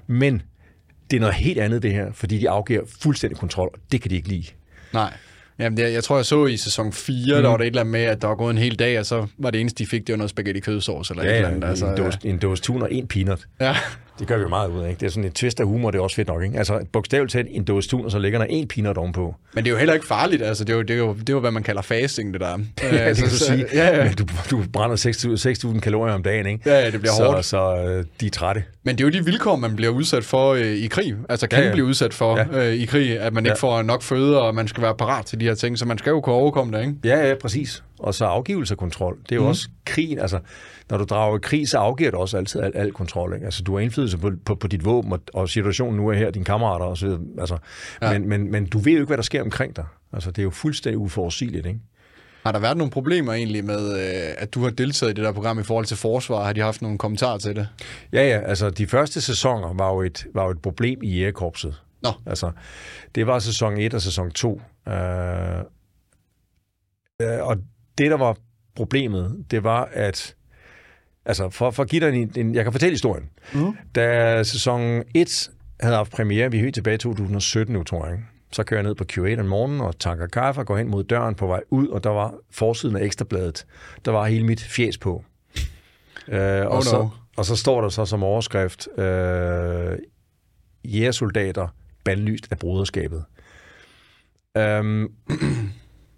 men 0.07 0.41
det 1.11 1.17
er 1.17 1.21
noget 1.21 1.35
helt 1.35 1.59
andet 1.59 1.83
det 1.83 1.93
her, 1.93 2.11
fordi 2.13 2.37
de 2.37 2.49
afgiver 2.49 2.81
fuldstændig 3.01 3.37
kontrol, 3.37 3.69
og 3.73 3.79
det 3.91 4.01
kan 4.01 4.11
de 4.11 4.15
ikke 4.15 4.27
lide. 4.27 4.47
Nej. 4.93 5.13
Jamen, 5.59 5.77
det, 5.77 5.93
jeg 5.93 6.03
tror, 6.03 6.15
jeg 6.15 6.25
så 6.25 6.45
i 6.45 6.57
sæson 6.57 6.93
4, 6.93 7.35
mm. 7.35 7.41
der 7.43 7.49
var 7.49 7.57
det 7.57 7.63
et 7.63 7.67
eller 7.67 7.81
andet 7.81 7.91
med, 7.91 8.01
at 8.01 8.21
der 8.21 8.27
var 8.27 8.35
gået 8.35 8.51
en 8.51 8.57
hel 8.57 8.79
dag, 8.79 8.99
og 8.99 9.05
så 9.05 9.27
var 9.37 9.51
det 9.51 9.61
eneste, 9.61 9.83
de 9.83 9.89
fik, 9.89 10.07
det 10.07 10.13
var 10.13 10.17
noget 10.17 10.29
spaghetti 10.29 10.59
kødsovs 10.59 11.09
eller 11.09 11.23
ja, 11.23 11.29
et 11.29 11.35
eller 11.35 11.49
andet. 11.49 11.67
Altså, 11.67 11.87
en, 11.87 11.97
dåse, 11.97 12.19
en 12.23 12.37
dåse 12.37 12.63
tun 12.63 12.81
og 12.81 12.93
en 12.93 13.07
peanut. 13.07 13.45
Ja. 13.59 13.75
Det 14.19 14.27
gør 14.27 14.35
vi 14.37 14.41
jo 14.41 14.47
meget 14.47 14.69
ud 14.69 14.81
af. 14.81 14.89
Ikke? 14.89 14.99
Det 14.99 15.05
er 15.05 15.09
sådan 15.09 15.23
en 15.23 15.31
twist 15.31 15.59
af 15.59 15.65
humor, 15.65 15.91
det 15.91 15.99
er 15.99 16.03
også 16.03 16.15
fedt 16.15 16.27
nok. 16.27 16.43
Ikke? 16.43 16.57
Altså 16.57 16.85
bogstaveligt 16.91 17.31
talt 17.31 17.47
en 17.51 17.63
dåse 17.63 17.89
tun, 17.89 18.05
og 18.05 18.11
så 18.11 18.19
ligger 18.19 18.39
der 18.39 18.45
en 18.49 18.67
peanut 18.67 18.97
ovenpå. 18.97 19.35
Men 19.53 19.63
det 19.63 19.69
er 19.69 19.73
jo 19.73 19.77
heller 19.77 19.93
ikke 19.93 20.05
farligt. 20.05 20.43
Altså, 20.43 20.63
det, 20.63 20.73
er 20.73 20.77
jo, 20.77 20.81
det, 20.81 20.93
er 20.93 20.97
jo, 20.97 21.13
det 21.13 21.29
er 21.29 21.33
jo, 21.33 21.39
hvad 21.39 21.51
man 21.51 21.63
kalder 21.63 21.81
fasting, 21.81 22.33
det 22.33 22.41
der. 22.41 22.47
ja, 22.91 23.09
det 23.09 23.17
kan 23.17 23.29
du 23.29 23.35
sige. 23.35 23.65
Ja, 23.73 23.97
ja. 23.97 24.03
Men 24.03 24.13
du, 24.13 24.25
du 24.51 24.63
brænder 24.73 25.65
6.000 25.73 25.79
kalorier 25.79 26.13
om 26.13 26.23
dagen, 26.23 26.45
ikke? 26.45 26.69
Ja, 26.69 26.79
ja 26.79 26.91
det 26.91 26.99
bliver 26.99 27.13
så, 27.13 27.25
hårdt. 27.25 27.45
Så 27.45 27.75
øh, 27.75 28.05
de 28.19 28.25
er 28.25 28.29
trætte. 28.29 28.63
Men 28.83 28.97
det 28.97 29.03
er 29.03 29.07
jo 29.07 29.11
de 29.11 29.25
vilkår, 29.25 29.55
man 29.55 29.75
bliver 29.75 29.91
udsat 29.91 30.23
for 30.23 30.53
øh, 30.53 30.65
i 30.65 30.87
krig. 30.87 31.15
Altså 31.29 31.47
kan 31.47 31.59
ja, 31.59 31.65
ja. 31.65 31.71
blive 31.71 31.85
udsat 31.85 32.13
for 32.13 32.37
ja. 32.37 32.69
øh, 32.69 32.73
i 32.73 32.85
krig, 32.85 33.19
at 33.19 33.33
man 33.33 33.45
ikke 33.45 33.49
ja. 33.49 33.67
får 33.67 33.81
nok 33.81 34.01
føde, 34.01 34.41
og 34.41 34.55
man 34.55 34.67
skal 34.67 34.83
være 34.83 34.95
parat 34.95 35.25
til 35.25 35.39
de 35.39 35.45
her 35.45 35.55
ting. 35.55 35.79
Så 35.79 35.85
man 35.85 35.97
skal 35.97 36.09
jo 36.09 36.21
kunne 36.21 36.35
overkomme 36.35 36.77
det, 36.77 36.81
ikke? 36.81 36.95
Ja, 37.03 37.27
ja, 37.27 37.35
præcis. 37.41 37.83
Og 37.99 38.13
så 38.13 38.25
afgivelse 38.25 38.73
af 38.73 38.77
kontrol. 38.77 39.17
Det 39.23 39.31
er 39.31 39.35
jo 39.35 39.41
mm. 39.41 39.47
også 39.47 39.67
krigen. 39.85 40.19
Altså, 40.19 40.39
når 40.91 40.97
du 40.97 41.03
drager 41.03 41.37
i 41.37 41.39
krig, 41.41 41.69
så 41.69 41.77
afgiver 41.77 42.11
du 42.11 42.17
også 42.17 42.37
altid 42.37 42.61
al, 42.61 42.71
al 42.75 42.91
kontrol. 42.91 43.33
Ikke? 43.33 43.45
Altså, 43.45 43.63
du 43.63 43.73
har 43.73 43.79
indflydelse 43.79 44.17
på, 44.17 44.31
på, 44.45 44.55
på 44.55 44.67
dit 44.67 44.85
våben, 44.85 45.11
og, 45.11 45.19
og 45.33 45.49
situationen 45.49 45.95
nu 45.95 46.07
er 46.07 46.13
her, 46.13 46.31
dine 46.31 46.45
kammerater 46.45 47.05
videre. 47.05 47.19
Altså, 47.39 47.57
ja. 48.01 48.11
men, 48.13 48.29
men, 48.29 48.51
men 48.51 48.65
du 48.65 48.79
ved 48.79 48.91
jo 48.91 48.97
ikke, 48.97 49.07
hvad 49.07 49.17
der 49.17 49.23
sker 49.23 49.41
omkring 49.41 49.75
dig. 49.75 49.85
Altså, 50.13 50.31
det 50.31 50.39
er 50.39 50.43
jo 50.43 50.49
fuldstændig 50.49 50.97
uforudsigeligt, 50.97 51.65
ikke? 51.65 51.79
Har 52.43 52.51
der 52.51 52.59
været 52.59 52.77
nogle 52.77 52.91
problemer 52.91 53.33
egentlig 53.33 53.65
med, 53.65 53.93
øh, 53.93 54.33
at 54.37 54.53
du 54.53 54.63
har 54.63 54.69
deltaget 54.69 55.11
i 55.11 55.13
det 55.13 55.23
der 55.23 55.31
program 55.31 55.59
i 55.59 55.63
forhold 55.63 55.85
til 55.85 55.97
forsvar? 55.97 56.43
Har 56.43 56.53
de 56.53 56.61
haft 56.61 56.81
nogle 56.81 56.97
kommentarer 56.97 57.37
til 57.37 57.55
det? 57.55 57.67
Ja, 58.13 58.27
ja. 58.27 58.39
Altså, 58.39 58.69
de 58.69 58.87
første 58.87 59.21
sæsoner 59.21 59.73
var 59.73 59.93
jo 59.93 60.01
et, 60.01 60.25
var 60.33 60.43
jo 60.43 60.51
et 60.51 60.61
problem 60.61 60.99
i 61.03 61.17
jægerkorpset. 61.17 61.81
Nå. 62.03 62.09
Altså, 62.25 62.51
det 63.15 63.27
var 63.27 63.39
sæson 63.39 63.77
1 63.77 63.93
og 63.93 64.01
sæson 64.01 64.31
2. 64.31 64.61
Øh, 64.87 64.93
øh, 67.21 67.41
og 67.41 67.57
det, 67.97 68.11
der 68.11 68.17
var 68.17 68.37
problemet, 68.75 69.45
det 69.51 69.63
var, 69.63 69.89
at 69.93 70.35
Altså, 71.25 71.49
for, 71.49 71.71
for 71.71 71.83
at 71.83 71.89
give 71.89 72.07
dig 72.07 72.21
en, 72.21 72.31
en... 72.35 72.55
Jeg 72.55 72.63
kan 72.63 72.71
fortælle 72.71 72.93
historien. 72.93 73.29
Mm. 73.53 73.77
Da 73.95 74.43
sæson 74.43 75.03
1 75.15 75.51
havde 75.79 75.95
haft 75.95 76.11
premiere, 76.11 76.51
vi 76.51 76.57
er 76.57 76.61
helt 76.61 76.75
tilbage 76.75 76.95
i 76.95 76.97
2017 76.97 77.73
nu, 77.73 77.83
tror 77.83 78.07
jeg. 78.07 78.19
Så 78.51 78.63
kører 78.63 78.79
jeg 78.79 78.87
ned 78.87 78.95
på 78.95 79.05
Q8 79.13 79.39
om 79.39 79.45
morgenen 79.45 79.81
og 79.81 79.99
tanker 79.99 80.27
kaffe 80.27 80.61
og 80.61 80.65
går 80.65 80.77
hen 80.77 80.87
mod 80.87 81.03
døren 81.03 81.35
på 81.35 81.47
vej 81.47 81.61
ud, 81.69 81.87
og 81.87 82.03
der 82.03 82.09
var 82.09 82.33
forsiden 82.51 82.95
af 82.95 83.03
Ekstrabladet. 83.03 83.65
Der 84.05 84.11
var 84.11 84.25
hele 84.25 84.45
mit 84.45 84.61
fjes 84.61 84.97
på. 84.97 85.23
Uh, 86.27 86.35
oh 86.35 86.65
og, 86.65 86.83
så, 86.83 87.09
og 87.37 87.45
så 87.45 87.55
står 87.55 87.81
der 87.81 87.89
så 87.89 88.05
som 88.05 88.23
overskrift, 88.23 88.87
uh, 88.97 89.03
jægersoldater 90.83 91.67
bandlyst 92.03 92.47
af 92.51 92.59
broderskabet. 92.59 93.23
Um, 94.59 95.11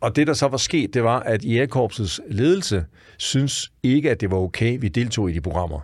og 0.04 0.16
det, 0.16 0.28
der 0.28 0.34
så 0.34 0.48
var 0.48 0.58
sket, 0.58 0.94
det 0.94 1.04
var, 1.04 1.20
at 1.20 1.46
jægerkorpsets 1.46 2.22
ledelse 2.30 2.86
synes 3.18 3.72
ikke, 3.84 4.12
at 4.12 4.22
det 4.22 4.32
var 4.32 4.38
okay, 4.38 4.78
vi 4.82 4.88
deltog 4.88 5.30
i 5.30 5.34
de 5.34 5.42
programmer. 5.42 5.80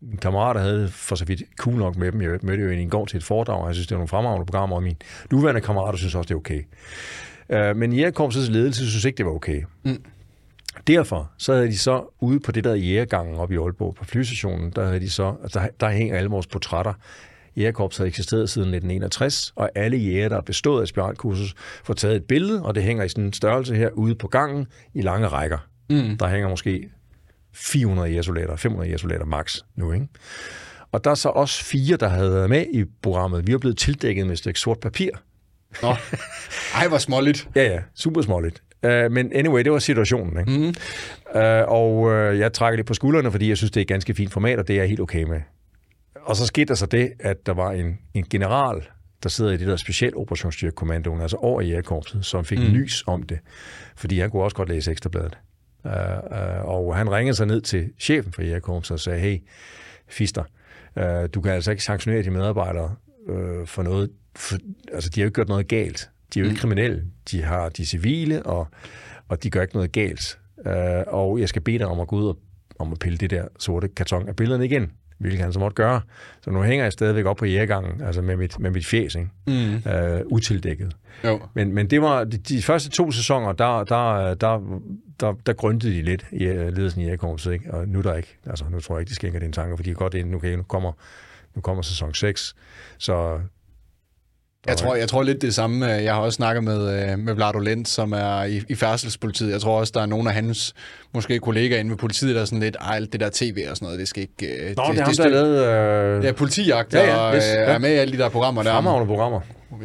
Min 0.00 0.16
kammerater 0.16 0.60
havde 0.60 0.88
for 0.88 1.16
så 1.16 1.24
vidt 1.24 1.42
cool 1.58 1.76
nok 1.76 1.96
med 1.96 2.12
dem. 2.12 2.22
Jeg 2.22 2.38
mødte 2.42 2.62
jo 2.62 2.70
en 2.70 2.78
i 2.78 2.88
går 2.88 3.06
til 3.06 3.16
et 3.16 3.24
foredrag, 3.24 3.60
og 3.60 3.66
jeg 3.66 3.74
synes, 3.74 3.86
det 3.86 3.94
var 3.94 3.98
nogle 3.98 4.08
fremragende 4.08 4.46
programmer, 4.46 4.76
og 4.76 4.82
mine 4.82 4.96
nuværende 5.30 5.60
kammerater 5.60 5.98
synes 5.98 6.14
også, 6.14 6.28
det 6.28 6.34
er 6.34 6.38
okay. 6.38 6.62
Uh, 7.72 7.76
men 7.76 7.92
jægerkorpsets 7.92 8.48
ledelse 8.48 8.90
synes 8.90 9.04
ikke, 9.04 9.16
det 9.16 9.26
var 9.26 9.32
okay. 9.32 9.62
Mm. 9.82 10.02
Derfor 10.86 11.30
så 11.38 11.54
havde 11.54 11.66
de 11.66 11.78
så 11.78 12.14
ude 12.20 12.40
på 12.40 12.52
det 12.52 12.64
der 12.64 12.74
jægergangen 12.74 13.34
oppe 13.34 13.54
i 13.54 13.58
Aalborg 13.58 13.94
på 13.94 14.04
flystationen, 14.04 14.70
der 14.70 14.86
havde 14.86 15.00
de 15.00 15.10
så, 15.10 15.34
der, 15.54 15.68
der 15.80 15.90
hænger 15.90 16.16
alle 16.16 16.30
vores 16.30 16.46
portrætter 16.46 16.92
Jægerkorps 17.56 17.96
har 17.96 18.04
eksisteret 18.04 18.50
siden 18.50 18.68
1961, 18.68 19.52
og 19.56 19.70
alle 19.74 19.96
jæger, 19.96 20.28
der 20.28 20.36
har 20.36 20.42
bestået 20.42 20.80
af 20.80 20.82
aspirantkursus, 20.82 21.54
får 21.84 21.94
taget 21.94 22.16
et 22.16 22.24
billede, 22.24 22.62
og 22.62 22.74
det 22.74 22.82
hænger 22.82 23.04
i 23.04 23.08
sådan 23.08 23.24
en 23.24 23.32
størrelse 23.32 23.74
her 23.76 23.90
ude 23.90 24.14
på 24.14 24.28
gangen 24.28 24.66
i 24.94 25.00
lange 25.00 25.26
rækker. 25.26 25.58
Mm. 25.90 26.16
Der 26.18 26.28
hænger 26.28 26.48
måske 26.48 26.88
400 27.54 28.08
jægersoldater, 28.08 28.56
500 28.56 28.88
jægersoldater 28.88 29.24
max 29.24 29.58
nu, 29.76 29.92
ikke? 29.92 30.06
Og 30.92 31.04
der 31.04 31.10
er 31.10 31.14
så 31.14 31.28
også 31.28 31.64
fire, 31.64 31.96
der 31.96 32.08
havde 32.08 32.32
været 32.32 32.50
med 32.50 32.66
i 32.72 32.84
programmet. 33.02 33.46
Vi 33.46 33.52
er 33.52 33.58
blevet 33.58 33.78
tildækket 33.78 34.26
med 34.26 34.32
et 34.32 34.38
stykke 34.38 34.60
sort 34.60 34.80
papir. 34.80 35.10
Nå. 35.82 35.94
Ej, 36.74 36.88
hvor 36.88 36.98
småligt. 36.98 37.48
ja, 37.56 37.62
ja, 37.62 37.78
super 37.94 38.22
småligt. 38.22 38.62
Uh, 38.86 39.12
men 39.12 39.32
anyway, 39.34 39.64
det 39.64 39.72
var 39.72 39.78
situationen. 39.78 40.40
Ikke? 40.40 40.60
Mm. 40.60 40.74
Uh, 41.34 41.68
og 41.68 41.96
uh, 42.00 42.38
jeg 42.38 42.52
trækker 42.52 42.76
det 42.76 42.86
på 42.86 42.94
skuldrene, 42.94 43.30
fordi 43.30 43.48
jeg 43.48 43.56
synes, 43.56 43.70
det 43.70 43.80
er 43.80 43.82
et 43.82 43.88
ganske 43.88 44.14
fint 44.14 44.32
format, 44.32 44.58
og 44.58 44.68
det 44.68 44.74
er 44.74 44.80
jeg 44.80 44.88
helt 44.88 45.00
okay 45.00 45.22
med. 45.22 45.40
Og 46.28 46.36
så 46.36 46.46
skete 46.46 46.64
der 46.64 46.74
så 46.74 46.86
det, 46.86 47.12
at 47.18 47.46
der 47.46 47.52
var 47.52 47.72
en, 47.72 47.98
en 48.14 48.24
general, 48.30 48.82
der 49.22 49.28
sidder 49.28 49.50
i 49.50 49.56
det 49.56 49.66
der 49.66 49.76
specialoperationsstyrkekommandoen, 49.76 51.20
altså 51.20 51.36
over 51.36 51.60
i 51.60 51.68
jægerkorpset, 51.68 52.24
som 52.24 52.44
fik 52.44 52.58
mm. 52.58 52.64
nys 52.64 53.04
om 53.06 53.22
det, 53.22 53.38
fordi 53.96 54.20
han 54.20 54.30
kunne 54.30 54.42
også 54.42 54.56
godt 54.56 54.68
læse 54.68 54.90
ekstrabladet. 54.90 55.38
Uh, 55.84 55.90
uh, 55.90 56.68
og 56.68 56.96
han 56.96 57.10
ringede 57.10 57.36
sig 57.36 57.46
ned 57.46 57.60
til 57.60 57.92
chefen 57.98 58.32
for 58.32 58.42
jægerkorpset 58.42 58.94
og 58.94 59.00
sagde, 59.00 59.20
hey, 59.20 59.38
Fister, 60.08 60.44
uh, 60.96 61.26
du 61.34 61.40
kan 61.40 61.52
altså 61.52 61.70
ikke 61.70 61.84
sanktionere 61.84 62.22
de 62.22 62.30
medarbejdere 62.30 62.94
uh, 63.28 63.66
for 63.66 63.82
noget, 63.82 64.10
for, 64.36 64.56
altså 64.92 65.10
de 65.10 65.20
har 65.20 65.24
jo 65.24 65.28
ikke 65.28 65.34
gjort 65.34 65.48
noget 65.48 65.68
galt. 65.68 66.10
De 66.34 66.38
er 66.38 66.42
jo 66.42 66.44
ikke 66.44 66.54
mm. 66.54 66.60
kriminelle. 66.60 67.04
De 67.30 67.42
har 67.42 67.68
de 67.68 67.86
civile, 67.86 68.46
og, 68.46 68.68
og 69.28 69.42
de 69.42 69.50
gør 69.50 69.62
ikke 69.62 69.74
noget 69.74 69.92
galt. 69.92 70.38
Uh, 70.56 70.72
og 71.06 71.40
jeg 71.40 71.48
skal 71.48 71.62
bede 71.62 71.78
dig 71.78 71.86
om 71.86 72.00
at 72.00 72.08
gå 72.08 72.16
ud 72.16 72.28
og 72.28 72.38
om 72.78 72.92
at 72.92 72.98
pille 72.98 73.18
det 73.18 73.30
der 73.30 73.48
sorte 73.58 73.88
karton 73.88 74.28
af 74.28 74.36
billederne 74.36 74.64
igen 74.64 74.92
hvilket 75.18 75.40
han 75.40 75.52
så 75.52 75.58
måtte 75.58 75.74
gøre. 75.74 76.00
Så 76.44 76.50
nu 76.50 76.62
hænger 76.62 76.84
jeg 76.84 76.92
stadigvæk 76.92 77.24
op 77.24 77.36
på 77.36 77.44
jægergangen, 77.44 78.02
altså 78.02 78.22
med 78.22 78.36
mit, 78.36 78.58
med 78.58 78.70
mit 78.70 78.86
fjes, 78.86 79.14
ikke? 79.14 79.28
Mm. 79.46 79.90
Øh, 79.90 80.20
utildækket. 80.26 80.96
Jo. 81.24 81.40
Men, 81.54 81.74
men 81.74 81.90
det 81.90 82.02
var 82.02 82.24
de, 82.24 82.36
de 82.36 82.62
første 82.62 82.90
to 82.90 83.10
sæsoner, 83.10 83.52
der, 83.52 83.84
der, 83.84 84.34
der, 84.34 84.80
der, 85.20 85.34
der 85.46 85.52
grøntede 85.52 85.94
de 85.94 86.02
lidt 86.02 86.24
i 86.32 86.44
ledelsen 86.44 87.00
i 87.00 87.04
jægerkorpset, 87.04 87.52
ikke? 87.52 87.74
Og 87.74 87.88
nu 87.88 88.00
der 88.00 88.14
ikke. 88.14 88.38
Altså, 88.46 88.64
nu 88.70 88.80
tror 88.80 88.96
jeg 88.96 89.00
ikke, 89.00 89.10
de 89.10 89.14
skænker 89.14 89.40
den 89.40 89.52
tanker, 89.52 89.76
fordi 89.76 89.86
de 89.86 89.92
er 89.92 89.98
godt 89.98 90.14
ind, 90.14 90.34
okay, 90.34 90.54
nu 90.54 90.62
kommer, 90.62 90.92
nu 91.54 91.60
kommer 91.60 91.82
sæson 91.82 92.14
6. 92.14 92.54
Så 92.98 93.40
Jeg 94.66 94.76
tror, 94.76 94.94
jeg 94.94 95.08
tror 95.08 95.22
lidt 95.22 95.42
det 95.42 95.54
samme. 95.54 95.86
Jeg 95.86 96.14
har 96.14 96.20
også 96.20 96.36
snakket 96.36 96.64
med, 96.64 97.10
øh, 97.12 97.18
med 97.18 97.34
Vlado 97.34 97.58
Lent, 97.58 97.88
som 97.88 98.12
er 98.12 98.42
i, 98.42 98.62
i 98.68 98.74
færdselspolitiet. 98.74 99.50
Jeg 99.50 99.60
tror 99.60 99.80
også, 99.80 99.92
der 99.94 100.02
er 100.02 100.06
nogle 100.06 100.28
af 100.28 100.34
hans 100.34 100.74
måske 101.14 101.38
kollegaer 101.38 101.80
inde 101.80 101.90
ved 101.90 101.98
politiet, 101.98 102.34
der 102.34 102.40
er 102.40 102.44
sådan 102.44 102.60
lidt, 102.60 102.76
ej, 102.80 102.96
alt 102.96 103.12
det 103.12 103.20
der 103.20 103.30
tv 103.32 103.64
og 103.70 103.76
sådan 103.76 103.86
noget, 103.86 103.98
det 104.00 104.08
skal 104.08 104.22
ikke... 104.22 104.34
Nå, 104.40 104.48
det, 104.48 104.76
det 104.76 104.78
er 104.78 105.04
ham, 105.04 105.14
det, 105.14 105.16
der 105.16 105.22
har 105.22 105.30
lavet... 105.30 106.18
Øh... 106.18 106.24
Ja, 106.24 106.32
politijagt, 106.32 106.94
Ja, 106.94 107.06
ja, 107.06 107.16
og 107.16 107.36
yes, 107.36 107.44
øh, 107.44 107.52
ja. 107.52 107.58
er 107.58 107.78
med 107.78 107.90
i 107.90 107.94
alle 107.94 108.12
de 108.12 108.18
der 108.18 108.28
programmer 108.28 108.62
der. 108.62 108.70
Fremragende 108.72 109.06
programmer. 109.06 109.40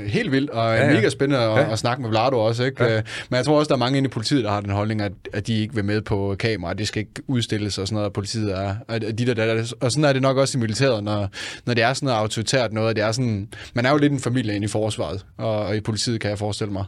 Helt 0.08 0.32
vildt, 0.32 0.50
og 0.50 0.76
Ja, 0.76 0.86
ja, 0.88 0.94
mega 0.94 1.10
spændende 1.10 1.44
at, 1.46 1.50
Ja. 1.60 1.72
at 1.72 1.80
snakke 1.80 2.02
med 2.02 2.10
Vlado 2.10 2.38
også. 2.40 2.64
Ikke? 2.64 2.84
Ja. 2.84 2.94
Ja. 2.94 3.02
Men 3.30 3.38
jeg 3.38 3.46
tror 3.46 3.60
også, 3.60 3.70
der 3.70 3.74
er 3.76 3.80
mange 3.80 3.98
inde 3.98 4.08
i 4.08 4.10
politiet, 4.10 4.44
der 4.44 4.50
har 4.52 4.62
den 4.62 4.70
holdning, 4.70 5.02
at, 5.02 5.12
at 5.34 5.48
de 5.48 5.60
ikke 5.62 5.76
vil 5.76 5.86
med 5.86 6.02
på 6.02 6.36
kamera, 6.40 6.74
det 6.74 6.88
skal 6.88 7.00
ikke 7.00 7.12
udstilles 7.28 7.78
og 7.78 7.88
sådan 7.88 7.96
noget, 7.96 8.06
at 8.06 8.14
politiet 8.14 8.52
er. 8.58 8.76
At 8.88 9.02
de 9.18 9.26
der, 9.26 9.34
der, 9.34 9.74
og 9.82 9.92
sådan 9.92 10.04
er 10.06 10.14
det 10.14 10.22
nok 10.22 10.38
også 10.38 10.58
i 10.58 10.62
militæret, 10.62 11.04
når, 11.04 11.28
når 11.66 11.74
det 11.74 11.84
er 11.84 11.94
sådan 11.94 12.06
noget 12.08 12.20
autoritært 12.20 12.74
noget. 12.74 12.96
Det 12.96 13.04
er 13.04 13.12
sådan, 13.12 13.48
man 13.74 13.86
er 13.86 13.92
jo 13.92 13.98
lidt 13.98 14.14
en 14.14 14.20
familie 14.20 14.56
inde 14.56 14.66
i 14.66 14.68
forsvaret, 14.68 15.26
og, 15.38 15.66
og 15.66 15.76
i 15.76 15.80
politiet 15.80 16.22
kan 16.22 16.30
jeg 16.30 16.38
forestille 16.40 16.74
mig. 16.74 16.84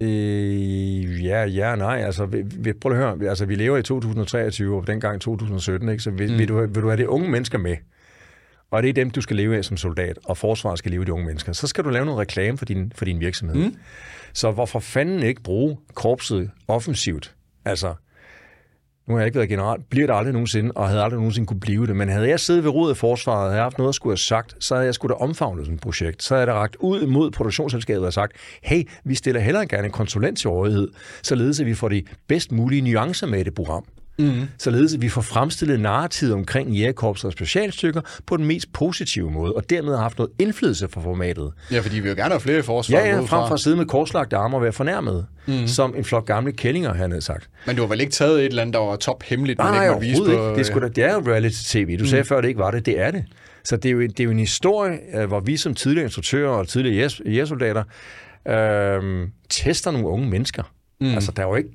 Øh, 0.00 1.24
ja, 1.24 1.44
ja, 1.44 1.76
nej. 1.76 1.96
Altså, 2.04 2.26
vi, 2.26 2.42
vi, 2.56 2.72
prøv 2.72 2.92
at 2.92 2.98
høre. 2.98 3.18
Vi- 3.18 3.26
Altså, 3.26 3.46
vi 3.46 3.54
lever 3.54 3.76
i 3.78 3.82
2023, 3.82 4.76
og 4.80 4.86
dengang 4.86 5.20
2017, 5.20 5.88
ikke? 5.88 6.02
så 6.02 6.10
vil, 6.10 6.32
mm. 6.32 6.38
vil, 6.38 6.48
du, 6.48 6.60
vil 6.66 6.82
du 6.82 6.86
have 6.88 6.96
det 6.96 7.06
unge 7.06 7.30
mennesker 7.30 7.58
med, 7.58 7.76
og 8.70 8.82
det 8.82 8.88
er 8.88 8.92
dem, 8.92 9.10
du 9.10 9.20
skal 9.20 9.36
leve 9.36 9.56
af 9.56 9.64
som 9.64 9.76
soldat, 9.76 10.18
og 10.24 10.36
forsvaret 10.36 10.78
skal 10.78 10.90
leve 10.90 11.00
af 11.00 11.06
de 11.06 11.12
unge 11.12 11.26
mennesker, 11.26 11.52
så 11.52 11.66
skal 11.66 11.84
du 11.84 11.88
lave 11.90 12.04
noget 12.04 12.20
reklame 12.20 12.58
for 12.58 12.64
din, 12.64 12.92
for 12.94 13.04
din 13.04 13.20
virksomhed. 13.20 13.56
Mm. 13.56 13.76
Så 14.32 14.50
hvorfor 14.50 14.78
fanden 14.80 15.22
ikke 15.22 15.42
bruge 15.42 15.78
korpset 15.94 16.50
offensivt? 16.68 17.34
Altså, 17.64 17.94
nu 19.10 19.14
har 19.16 19.20
jeg 19.20 19.26
ikke 19.26 19.36
været 19.36 19.48
general, 19.48 19.78
bliver 19.90 20.06
det 20.06 20.14
aldrig 20.14 20.32
nogensinde, 20.32 20.72
og 20.74 20.88
havde 20.88 21.02
aldrig 21.02 21.18
nogensinde 21.18 21.46
kunne 21.46 21.60
blive 21.60 21.86
det. 21.86 21.96
Men 21.96 22.08
havde 22.08 22.28
jeg 22.28 22.40
siddet 22.40 22.64
ved 22.64 22.70
rodet 22.70 22.90
af 22.90 22.96
forsvaret, 22.96 23.42
havde 23.42 23.54
jeg 23.54 23.64
haft 23.64 23.78
noget 23.78 23.88
at 23.88 23.94
skulle 23.94 24.10
have 24.10 24.18
sagt, 24.18 24.54
så 24.64 24.74
havde 24.74 24.86
jeg 24.86 24.94
skulle 24.94 25.14
da 25.14 25.18
omfavnet 25.24 25.64
sådan 25.64 25.74
et 25.74 25.80
projekt. 25.80 26.22
Så 26.22 26.34
havde 26.34 26.40
jeg 26.40 26.54
da 26.54 26.60
ragt 26.60 26.76
ud 26.80 27.06
mod 27.06 27.30
produktionsselskabet 27.30 28.06
og 28.06 28.12
sagt, 28.12 28.32
hey, 28.62 28.82
vi 29.04 29.14
stiller 29.14 29.40
hellere 29.40 29.66
gerne 29.66 29.84
en 29.84 29.92
konsulent 29.92 30.38
til 30.38 30.50
rådighed, 30.50 30.88
således 31.22 31.60
at 31.60 31.66
vi 31.66 31.74
får 31.74 31.88
de 31.88 32.02
bedst 32.28 32.52
mulige 32.52 32.82
nuancer 32.82 33.26
med 33.26 33.40
i 33.40 33.42
det 33.42 33.54
program. 33.54 33.84
Mm. 34.20 34.48
Således 34.58 34.94
at 34.94 35.02
vi 35.02 35.08
får 35.08 35.20
fremstillet 35.20 35.80
narrativet 35.80 36.32
omkring 36.34 36.70
jægerkorpset 36.70 37.24
og 37.24 37.32
specialstykker 37.32 38.00
på 38.26 38.36
den 38.36 38.44
mest 38.46 38.72
positive 38.72 39.30
måde, 39.30 39.52
og 39.52 39.70
dermed 39.70 39.94
har 39.94 40.02
haft 40.02 40.18
noget 40.18 40.32
indflydelse 40.38 40.88
for 40.88 41.00
formatet. 41.00 41.52
Ja, 41.72 41.80
fordi 41.80 41.94
vi 41.94 42.00
vil 42.00 42.08
jo 42.08 42.14
gerne 42.16 42.30
have 42.30 42.40
flere 42.40 42.58
i 42.58 42.62
forsvaret. 42.62 43.04
Ja, 43.04 43.08
ja, 43.14 43.20
frem 43.20 43.48
for 43.48 43.54
at 43.54 43.60
sidde 43.60 43.76
med 43.76 43.86
korslagte 43.86 44.36
arme 44.36 44.56
og 44.56 44.62
være 44.62 44.72
fornærmet, 44.72 45.26
mm. 45.46 45.66
som 45.66 45.94
en 45.96 46.04
flok 46.04 46.26
gamle 46.26 46.52
kællinger, 46.52 46.94
han 46.94 47.10
havde 47.10 47.22
sagt. 47.22 47.50
Men 47.66 47.76
du 47.76 47.82
har 47.82 47.88
vel 47.88 48.00
ikke 48.00 48.12
taget 48.12 48.38
et 48.40 48.46
eller 48.46 48.62
andet, 48.62 48.74
der 48.74 48.80
var 48.80 48.96
top 48.96 49.22
hemmeligt, 49.22 49.58
Nej, 49.58 49.82
ikke 49.82 49.92
måtte 49.94 50.06
vise 50.08 50.22
på... 50.22 50.30
ikke. 50.30 50.42
Det 50.42 50.58
er, 50.58 50.62
sgu 50.62 50.80
da, 50.80 50.88
det 50.88 51.04
er 51.04 51.12
jo 51.14 51.20
reality-tv. 51.26 51.98
Du 51.98 52.06
sagde 52.06 52.24
før, 52.24 52.40
det 52.40 52.48
ikke 52.48 52.60
var 52.60 52.70
det. 52.70 52.86
Det 52.86 53.00
er 53.00 53.10
det. 53.10 53.24
Så 53.64 53.76
det 53.76 53.88
er 53.88 53.92
jo, 53.92 54.00
det 54.00 54.20
er 54.20 54.24
jo 54.24 54.30
en 54.30 54.38
historie, 54.38 54.98
øh, 55.14 55.28
hvor 55.28 55.40
vi 55.40 55.56
som 55.56 55.74
tidligere 55.74 56.04
instruktører 56.04 56.50
og 56.50 56.68
tidligere 56.68 56.96
jæger- 56.96 57.30
jægersoldater 57.30 57.82
øh, 58.48 59.28
tester 59.50 59.90
nogle 59.90 60.08
unge 60.08 60.28
mennesker. 60.30 60.62
Mm. 61.00 61.14
Altså, 61.14 61.32
der 61.36 61.42
er 61.42 61.46
jo 61.48 61.56
ikke... 61.56 61.68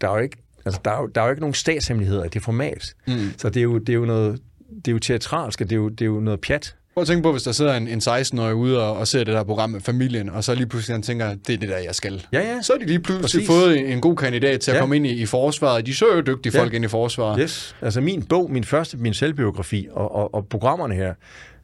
Der 0.00 0.08
er 0.08 0.12
jo 0.12 0.18
ikke 0.22 0.36
Altså, 0.64 0.80
der 0.84 0.90
er, 0.90 1.00
jo, 1.00 1.06
der 1.06 1.20
er 1.20 1.24
jo 1.24 1.30
ikke 1.30 1.40
nogen 1.40 1.54
statshemmeligheder 1.54 2.24
i 2.24 2.28
det 2.28 2.42
format. 2.42 2.94
Mm. 3.06 3.32
Så 3.38 3.48
det 3.48 3.56
er, 3.60 3.64
jo, 3.64 3.78
det 3.78 3.88
er 3.88 3.94
jo 3.94 4.04
noget... 4.04 4.40
Det 4.84 4.88
er 4.88 4.92
jo 4.92 4.98
teatralsk, 4.98 5.58
det 5.58 5.72
er 5.72 5.76
jo, 5.76 5.88
det 5.88 6.00
er 6.00 6.06
jo 6.06 6.20
noget 6.20 6.40
pjat. 6.40 6.74
Prøv 6.94 7.02
at 7.02 7.08
tænke 7.08 7.22
på, 7.22 7.32
hvis 7.32 7.42
der 7.42 7.52
sidder 7.52 7.74
en, 7.74 7.88
en 7.88 7.98
16-årig 7.98 8.54
ude 8.54 8.82
og, 8.82 8.96
og 8.96 9.08
ser 9.08 9.18
det 9.24 9.34
der 9.34 9.44
program 9.44 9.70
med 9.70 9.80
familien, 9.80 10.30
og 10.30 10.44
så 10.44 10.54
lige 10.54 10.66
pludselig 10.66 10.94
han 10.94 11.02
tænker, 11.02 11.34
det 11.46 11.54
er 11.54 11.58
det 11.58 11.68
der, 11.68 11.78
jeg 11.78 11.94
skal. 11.94 12.26
Ja, 12.32 12.40
ja. 12.40 12.62
Så 12.62 12.72
er 12.72 12.78
de 12.78 12.86
lige 12.86 13.00
pludselig 13.00 13.22
Præcis. 13.22 13.46
Fået 13.46 13.78
en, 13.78 13.86
en 13.86 14.00
god 14.00 14.16
kandidat 14.16 14.60
til 14.60 14.70
at 14.70 14.74
ja. 14.74 14.80
komme 14.80 14.96
ind 14.96 15.06
i, 15.06 15.10
i 15.10 15.26
forsvaret. 15.26 15.86
De 15.86 15.94
søger 15.94 16.14
jo 16.14 16.20
dygtige 16.20 16.52
Ja. 16.54 16.60
folk 16.60 16.74
ind 16.74 16.84
i 16.84 16.88
forsvaret. 16.88 17.40
Yes. 17.40 17.76
Altså 17.82 18.00
min 18.00 18.22
bog, 18.22 18.50
min 18.52 18.64
første, 18.64 18.96
min 18.96 19.14
selvbiografi 19.14 19.88
og, 19.92 20.14
og, 20.14 20.34
og 20.34 20.46
programmerne 20.46 20.94
her, 20.94 21.14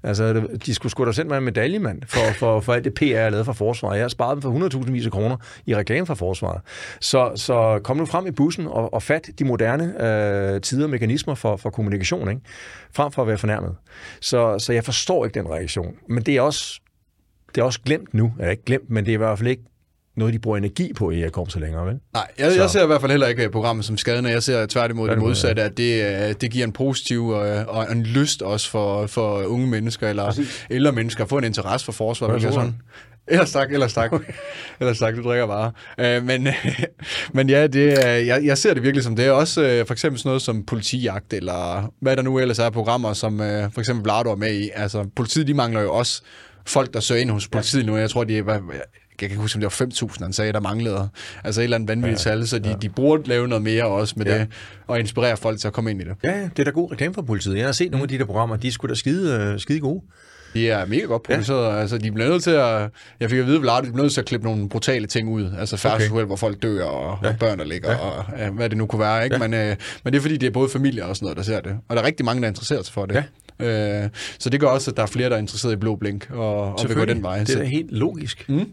altså 0.02 0.32
det- 0.32 0.66
de 0.66 0.74
skulle 0.74 0.90
sgu 0.90 1.04
da 1.06 1.12
sende 1.12 1.28
mig 1.28 1.38
en 1.38 1.44
medalje, 1.44 1.78
mand, 1.78 2.02
for, 2.06 2.20
for, 2.38 2.60
for 2.60 2.72
alt 2.72 2.84
det 2.84 2.94
PR, 2.94 3.04
jeg 3.04 3.30
lavede 3.30 3.44
for 3.44 3.52
forsvaret. 3.52 3.96
Jeg 3.96 4.04
har 4.04 4.08
sparet 4.08 4.34
dem 4.34 4.42
for 4.42 4.68
100.000 4.84 4.90
vis 4.92 5.06
af 5.06 5.12
kroner 5.12 5.36
i 5.66 5.76
reklame 5.76 6.06
for 6.06 6.14
forsvaret. 6.14 6.60
Så, 7.00 7.32
så 7.36 7.80
kom 7.84 7.96
nu 7.96 8.06
frem 8.06 8.26
i 8.26 8.30
bussen 8.30 8.66
og, 8.66 8.94
og 8.94 9.02
fat 9.02 9.30
de 9.38 9.44
moderne 9.44 10.04
øh, 10.54 10.60
tider 10.60 10.84
og 10.84 10.90
mekanismer 10.90 11.34
for, 11.34 11.56
for 11.56 11.70
kommunikation, 11.70 12.28
ikke? 12.30 12.40
frem 12.94 13.12
for 13.12 13.22
at 13.22 13.28
være 13.28 13.38
fornærmet. 13.38 13.74
Så, 14.20 14.58
så 14.58 14.72
jeg 14.72 14.84
forstår 14.84 15.24
ikke 15.24 15.38
den 15.40 15.50
reaktion. 15.50 15.94
Men 16.08 16.22
det 16.22 16.36
er 16.36 16.40
også, 16.40 16.80
det 17.54 17.60
er 17.60 17.64
også 17.64 17.80
glemt 17.84 18.14
nu. 18.14 18.32
Er 18.38 18.50
ikke 18.50 18.64
glemt, 18.64 18.90
men 18.90 19.04
det 19.04 19.10
er 19.10 19.14
i 19.14 19.18
hvert 19.18 19.38
fald 19.38 19.48
ikke 19.48 19.62
noget, 20.16 20.34
de 20.34 20.38
bruger 20.38 20.56
energi 20.58 20.92
på 20.92 21.10
i 21.10 21.24
så 21.48 21.58
længere, 21.58 21.86
vel? 21.86 21.94
Nej, 22.14 22.28
jeg, 22.38 22.52
Så- 22.52 22.60
jeg 22.60 22.70
ser 22.70 22.82
i 22.82 22.86
hvert 22.86 23.00
fald 23.00 23.10
heller 23.10 23.26
ikke 23.26 23.50
programmet 23.50 23.84
som 23.84 23.96
skadende. 23.96 24.30
Jeg 24.30 24.42
ser 24.42 24.66
tværtimod 24.66 25.08
det 25.08 25.18
modsatte, 25.18 25.62
at 25.62 25.76
det, 25.76 26.04
øh, 26.28 26.34
det 26.40 26.50
giver 26.50 26.66
en 26.66 26.72
positiv 26.72 27.34
øh, 27.44 27.66
og 27.68 27.92
en 27.92 28.02
lyst 28.02 28.42
også 28.42 28.70
for, 28.70 29.06
for 29.06 29.42
unge 29.44 29.66
mennesker 29.66 30.08
eller 30.08 30.40
ældre 30.70 30.92
mennesker 30.92 31.24
at 31.24 31.30
få 31.30 31.38
en 31.38 31.44
interesse 31.44 31.84
for 31.84 31.92
forsvaret. 31.92 32.40
Hvad 32.42 32.52
sådan. 32.52 32.74
Ellers 33.28 33.52
tak, 33.52 33.72
ellers 33.72 33.94
tak. 33.94 34.10
ellers 34.80 34.98
tak, 34.98 35.16
du 35.16 35.22
drikker 35.22 35.46
bare. 35.46 35.72
Øh, 35.98 36.24
men, 36.24 36.48
men 37.34 37.48
ja, 37.50 37.66
det, 37.66 37.98
jeg, 38.26 38.40
jeg 38.44 38.58
ser 38.58 38.74
det 38.74 38.82
virkelig 38.82 39.04
som 39.04 39.16
det. 39.16 39.26
er 39.26 39.30
Også 39.30 39.62
øh, 39.62 39.86
for 39.86 39.94
eksempel 39.94 40.18
sådan 40.18 40.28
noget 40.28 40.42
som 40.42 40.64
politijagt, 40.64 41.32
eller 41.32 41.92
hvad 42.00 42.16
der 42.16 42.22
nu 42.22 42.38
ellers 42.38 42.58
er 42.58 42.70
programmer, 42.70 43.12
som 43.12 43.40
øh, 43.40 43.72
for 43.72 43.80
eksempel 43.80 44.02
Vlado 44.02 44.30
er 44.30 44.36
med 44.36 44.54
i. 44.54 44.70
Altså, 44.74 45.06
politiet, 45.16 45.46
de 45.46 45.54
mangler 45.54 45.80
jo 45.80 45.94
også 45.94 46.22
folk, 46.66 46.94
der 46.94 47.00
søger 47.00 47.20
ind 47.20 47.30
hos 47.30 47.48
politiet 47.48 47.86
nu. 47.86 47.96
Jeg 47.96 48.10
tror, 48.10 48.24
de 48.24 48.38
er, 48.38 48.42
hvad, 48.42 48.58
jeg 49.22 49.30
kan 49.30 49.38
huske, 49.38 49.56
om 49.56 49.60
det 49.60 49.80
var 49.80 49.86
5.000, 50.12 50.22
han 50.24 50.32
sagde, 50.32 50.52
der 50.52 50.60
manglede. 50.60 51.08
Altså 51.44 51.60
et 51.60 51.64
eller 51.64 51.74
andet 51.76 51.88
vanvittigt 51.88 52.26
ja, 52.26 52.30
tal, 52.30 52.48
så 52.48 52.58
de, 52.58 52.68
ja. 52.68 52.74
de 52.74 52.88
burde 52.88 53.28
lave 53.28 53.48
noget 53.48 53.62
mere 53.62 53.84
også 53.84 54.14
med 54.16 54.26
Ja. 54.26 54.38
det, 54.38 54.46
og 54.86 54.98
inspirere 55.00 55.36
folk 55.36 55.58
til 55.60 55.66
at 55.66 55.72
komme 55.72 55.90
ind 55.90 56.02
i 56.02 56.04
det. 56.04 56.14
Ja, 56.24 56.48
det 56.56 56.58
er 56.58 56.64
da 56.64 56.70
god 56.70 56.92
reklame 56.92 57.14
for 57.14 57.22
politiet. 57.22 57.56
Jeg 57.56 57.64
har 57.64 57.72
set 57.72 57.90
nogle 57.90 58.02
af 58.02 58.08
de 58.08 58.18
der 58.18 58.24
programmer, 58.24 58.56
de 58.56 58.68
er 58.68 58.72
sgu 58.72 58.86
da 58.86 58.94
skide, 58.94 59.34
øh, 59.52 59.60
skide 59.60 59.80
gode. 59.80 60.02
De 60.54 60.70
er 60.70 60.86
mega 60.86 61.00
godt 61.04 61.22
produceret. 61.22 61.74
Ja. 61.74 61.80
Altså, 61.80 61.98
de 61.98 62.12
bliver 62.12 62.28
nødt 62.28 62.42
til 62.42 62.50
at... 62.50 62.90
Jeg 63.20 63.30
fik 63.30 63.38
at 63.38 63.46
vide, 63.46 63.56
at 63.56 63.84
de 63.84 63.92
bliver 63.92 64.02
nødt 64.02 64.12
til 64.12 64.20
at 64.20 64.26
klippe 64.26 64.46
nogle 64.46 64.68
brutale 64.68 65.06
ting 65.06 65.28
ud. 65.28 65.50
Altså 65.58 65.76
færdselsuheld, 65.76 66.22
okay. 66.22 66.26
hvor 66.28 66.36
folk 66.36 66.62
dør, 66.62 66.84
og, 66.84 67.18
ja. 67.22 67.28
og 67.28 67.34
børn, 67.40 67.58
der 67.58 67.64
ligger, 67.64 67.90
ja. 67.90 67.96
og 67.96 68.24
ja, 68.38 68.50
hvad 68.50 68.68
det 68.70 68.78
nu 68.78 68.86
kunne 68.86 69.00
være. 69.00 69.24
Ikke? 69.24 69.36
Ja. 69.36 69.48
Men, 69.48 69.54
øh, 69.54 69.76
men 70.04 70.12
det 70.12 70.18
er 70.18 70.22
fordi, 70.22 70.36
det 70.36 70.46
er 70.46 70.50
både 70.50 70.68
familier 70.68 71.04
og 71.04 71.16
sådan 71.16 71.24
noget, 71.26 71.36
der 71.36 71.42
ser 71.42 71.60
det. 71.60 71.76
Og 71.88 71.96
der 71.96 72.02
er 72.02 72.06
rigtig 72.06 72.26
mange, 72.26 72.42
der 72.42 72.48
interesserer 72.48 72.82
sig 72.82 72.94
for 72.94 73.06
det. 73.06 73.24
Ja. 73.60 74.02
Øh, 74.04 74.08
så 74.38 74.50
det 74.50 74.60
gør 74.60 74.66
også, 74.66 74.90
at 74.90 74.96
der 74.96 75.02
er 75.02 75.06
flere, 75.06 75.28
der 75.28 75.34
er 75.34 75.40
interesseret 75.40 75.72
i 75.72 75.76
Blå 75.76 75.96
Blink, 75.96 76.30
og, 76.30 76.72
og 76.72 76.78
vil 76.88 76.96
gå 76.96 77.04
den 77.04 77.22
vej. 77.22 77.38
Det 77.38 77.48
er 77.48 77.52
Så, 77.52 77.62
helt 77.62 77.92
logisk. 77.92 78.48
Mm. 78.48 78.68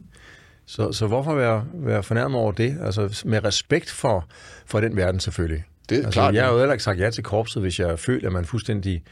Så, 0.67 0.91
så 0.91 1.07
hvorfor 1.07 1.35
være, 1.35 1.65
være 1.73 2.03
fornærmet 2.03 2.39
over 2.39 2.51
det? 2.51 2.77
Altså 2.81 3.23
med 3.25 3.43
respekt 3.43 3.89
for, 3.89 4.27
for 4.65 4.79
den 4.79 4.95
verden 4.95 5.19
selvfølgelig. 5.19 5.63
det 5.89 5.97
er 5.97 6.05
Altså, 6.05 6.11
klart. 6.19 6.35
jeg 6.35 6.45
har 6.45 6.51
jo 6.51 6.57
heller 6.57 6.73
ikke 6.73 6.83
sagt 6.83 6.99
ja 6.99 7.09
til 7.09 7.23
korpset, 7.23 7.61
hvis 7.61 7.79
jeg 7.79 7.99
føler, 7.99 8.27
at 8.27 8.33
man 8.33 8.45
fuldstændig 8.45 9.03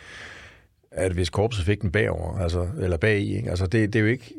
at 0.91 1.11
hvis 1.11 1.30
korpset 1.30 1.65
fik 1.65 1.82
den 1.82 1.91
bagover, 1.91 2.40
altså, 2.40 2.68
eller 2.80 2.98
bag 2.98 3.19
i, 3.19 3.36
ikke? 3.36 3.49
Altså, 3.49 3.65
det, 3.65 3.94
det, 3.94 3.99
er 3.99 4.03
jo 4.03 4.10
ikke, 4.10 4.34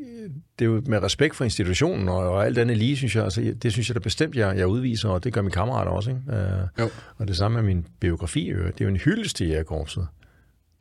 det 0.59 0.65
er 0.65 0.69
jo 0.69 0.81
med 0.85 1.03
respekt 1.03 1.35
for 1.35 1.43
institutionen 1.43 2.09
og, 2.09 2.17
og 2.17 2.45
alt 2.45 2.57
andet 2.57 2.77
lige, 2.77 2.97
synes 2.97 3.15
jeg, 3.15 3.23
altså, 3.23 3.53
det 3.61 3.71
synes 3.71 3.89
jeg 3.89 3.95
da 3.95 3.99
bestemt, 3.99 4.35
jeg, 4.35 4.57
jeg 4.57 4.67
udviser, 4.67 5.09
og 5.09 5.23
det 5.23 5.33
gør 5.33 5.41
mine 5.41 5.51
kammerater 5.51 5.91
også, 5.91 6.09
ikke? 6.09 6.21
Uh, 6.27 6.83
Jo. 6.83 6.89
og 7.17 7.27
det 7.27 7.37
samme 7.37 7.55
med 7.55 7.63
min 7.75 7.85
biografi, 7.99 8.47
øvrigt. 8.47 8.77
det 8.77 8.83
er 8.83 8.89
jo 8.89 8.93
en 8.93 8.99
hyldest 8.99 9.35
til 9.35 9.47
jægerkorpset. 9.47 10.07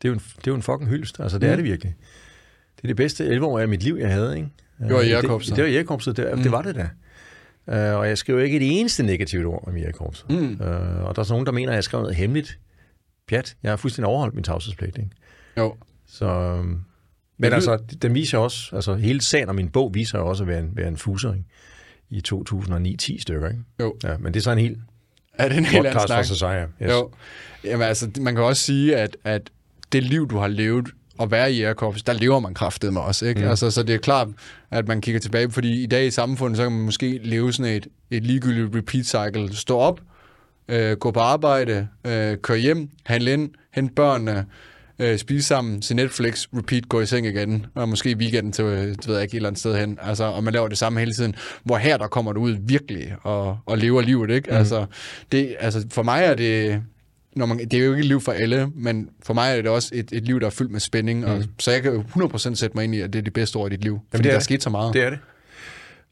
Det 0.02 0.08
er 0.08 0.12
jo 0.12 0.14
en, 0.14 0.22
det 0.36 0.46
er 0.46 0.50
jo 0.50 0.54
en 0.54 0.62
fucking 0.62 0.90
hyldest, 0.90 1.20
altså 1.20 1.38
det 1.38 1.46
mm. 1.46 1.52
er 1.52 1.56
det 1.56 1.64
virkelig. 1.64 1.94
Det 2.76 2.82
er 2.84 2.88
det 2.88 2.96
bedste 2.96 3.26
11 3.26 3.46
år 3.46 3.58
af 3.58 3.68
mit 3.68 3.82
liv, 3.82 3.96
jeg 4.00 4.12
havde, 4.12 4.36
ikke? 4.36 4.48
Det 4.78 4.94
var 4.94 5.00
Øh, 5.00 5.08
jægerkorpset. 5.08 5.50
Det, 5.50 5.56
det 5.56 5.64
var 5.64 5.70
jægerkorpset, 5.70 6.16
det, 6.16 6.30
mm. 6.34 6.42
det 6.42 6.52
var 6.52 6.62
det 6.62 6.74
da. 6.74 6.88
Uh, 7.68 7.98
og 7.98 8.08
jeg 8.08 8.18
skriver 8.18 8.40
ikke 8.40 8.56
et 8.56 8.80
eneste 8.80 9.02
negativt 9.02 9.46
ord 9.46 9.64
om 9.66 9.76
jægerkorpset. 9.76 10.30
Mm. 10.30 10.60
Uh, 10.60 11.04
og 11.04 11.16
der 11.16 11.20
er 11.20 11.22
så 11.22 11.32
nogen, 11.32 11.46
der 11.46 11.52
mener, 11.52 11.72
at 11.72 11.76
jeg 11.76 11.84
skrev 11.84 12.00
noget 12.00 12.16
hemmeligt. 12.16 12.58
Pjat, 13.28 13.56
jeg 13.62 13.72
har 13.72 13.76
fuldstændig 13.76 14.08
overholdt 14.08 14.34
min 14.34 14.44
tavshedspligt, 14.44 14.98
ikke? 14.98 15.10
Jo. 15.56 15.74
Så, 16.06 16.26
øhm, 16.26 16.80
men 17.38 17.52
altså, 17.52 17.78
den 18.02 18.14
viser 18.14 18.38
også, 18.38 18.76
altså 18.76 18.94
hele 18.94 19.20
sagen 19.20 19.48
om 19.48 19.54
min 19.54 19.68
bog 19.68 19.94
viser 19.94 20.18
også 20.18 20.44
at 20.44 20.48
være 20.48 20.60
en, 20.60 20.70
være 20.74 20.88
en 20.88 20.96
fuser, 20.96 21.32
ikke? 21.32 21.44
I 22.10 22.22
2009-10 22.28 23.20
stykker, 23.20 23.48
ikke? 23.48 23.62
Jo. 23.80 23.96
Ja, 24.04 24.16
men 24.18 24.34
det 24.34 24.40
er 24.40 24.42
så 24.44 24.50
en 24.50 24.58
helt 24.58 24.78
Er 25.34 25.48
det 25.48 25.58
en 25.58 25.64
helt 25.64 25.86
anden 25.86 26.00
for 26.00 26.06
snak? 26.06 26.24
sig, 26.24 26.68
ja. 26.80 26.86
Yes. 26.86 26.92
Jo. 26.92 27.10
Jamen 27.64 27.86
altså, 27.86 28.10
man 28.20 28.34
kan 28.34 28.44
også 28.44 28.62
sige, 28.62 28.96
at, 28.96 29.16
at 29.24 29.50
det 29.92 30.02
liv, 30.02 30.30
du 30.30 30.38
har 30.38 30.48
levet, 30.48 30.88
at 31.20 31.30
være 31.30 31.52
i 31.52 31.56
Jægerkorps, 31.56 32.02
der 32.02 32.12
lever 32.12 32.40
man 32.40 32.54
kraftet 32.54 32.92
med 32.92 33.00
os, 33.00 33.22
ikke? 33.22 33.40
Mm. 33.40 33.48
Altså, 33.48 33.70
så 33.70 33.82
det 33.82 33.94
er 33.94 33.98
klart, 33.98 34.28
at 34.70 34.88
man 34.88 35.00
kigger 35.00 35.20
tilbage, 35.20 35.50
fordi 35.50 35.82
i 35.82 35.86
dag 35.86 36.06
i 36.06 36.10
samfundet, 36.10 36.56
så 36.56 36.62
kan 36.62 36.72
man 36.72 36.84
måske 36.84 37.20
leve 37.24 37.52
sådan 37.52 37.72
et, 37.72 37.86
et 38.10 38.24
ligegyldigt 38.24 38.76
repeat 38.76 39.06
cycle. 39.06 39.56
Stå 39.56 39.78
op, 39.78 40.00
øh, 40.68 40.96
gå 40.96 41.10
på 41.10 41.20
arbejde, 41.20 41.88
øh, 42.06 42.36
køre 42.36 42.58
hjem, 42.58 42.88
handle 43.06 43.32
ind, 43.32 43.50
hente 43.74 43.94
børnene, 43.94 44.46
øh, 44.98 45.18
spise 45.18 45.46
sammen, 45.46 45.82
se 45.82 45.94
Netflix, 45.94 46.46
repeat, 46.56 46.88
gå 46.88 47.00
i 47.00 47.06
seng 47.06 47.26
igen, 47.26 47.66
og 47.74 47.88
måske 47.88 48.10
i 48.10 48.14
weekenden 48.14 48.52
til, 48.52 48.64
øh, 48.64 48.88
det 48.88 49.08
ved 49.08 49.14
jeg 49.14 49.22
ikke, 49.22 49.34
et 49.34 49.36
eller 49.36 49.48
andet 49.48 49.60
sted 49.60 49.76
hen. 49.76 49.98
Altså, 50.02 50.24
og 50.24 50.44
man 50.44 50.52
laver 50.52 50.68
det 50.68 50.78
samme 50.78 50.98
hele 51.00 51.12
tiden. 51.12 51.34
Hvor 51.64 51.76
her, 51.76 51.96
der 51.96 52.06
kommer 52.06 52.32
du 52.32 52.40
ud 52.40 52.56
virkelig 52.60 53.14
og, 53.22 53.58
og 53.66 53.78
lever 53.78 54.02
livet, 54.02 54.30
ikke? 54.30 54.50
Mm. 54.50 54.56
Altså, 54.56 54.86
det, 55.32 55.56
altså, 55.60 55.86
for 55.92 56.02
mig 56.02 56.24
er 56.24 56.34
det, 56.34 56.82
når 57.36 57.46
man, 57.46 57.58
det 57.58 57.74
er 57.74 57.84
jo 57.84 57.90
ikke 57.90 58.00
et 58.00 58.06
liv 58.06 58.20
for 58.20 58.32
alle, 58.32 58.70
men 58.74 59.08
for 59.22 59.34
mig 59.34 59.58
er 59.58 59.62
det 59.62 59.70
også 59.70 59.90
et, 59.92 60.12
et 60.12 60.24
liv, 60.24 60.40
der 60.40 60.46
er 60.46 60.50
fyldt 60.50 60.72
med 60.72 60.80
spænding, 60.80 61.20
mm. 61.20 61.26
og, 61.26 61.44
så 61.58 61.70
jeg 61.70 61.82
kan 61.82 61.92
jo 61.92 62.02
100% 62.02 62.54
sætte 62.54 62.70
mig 62.74 62.84
ind 62.84 62.94
i, 62.94 63.00
at 63.00 63.12
det 63.12 63.18
er 63.18 63.22
de 63.22 63.30
bedste 63.30 63.58
år 63.58 63.66
i 63.66 63.70
dit 63.70 63.82
liv. 63.82 64.00
Fordi 64.10 64.22
det 64.22 64.28
er 64.28 64.30
der 64.30 64.34
er 64.34 64.38
det. 64.38 64.44
sket 64.44 64.62
så 64.62 64.70
meget. 64.70 64.94
Det 64.94 65.02
er 65.02 65.10
det. 65.10 65.18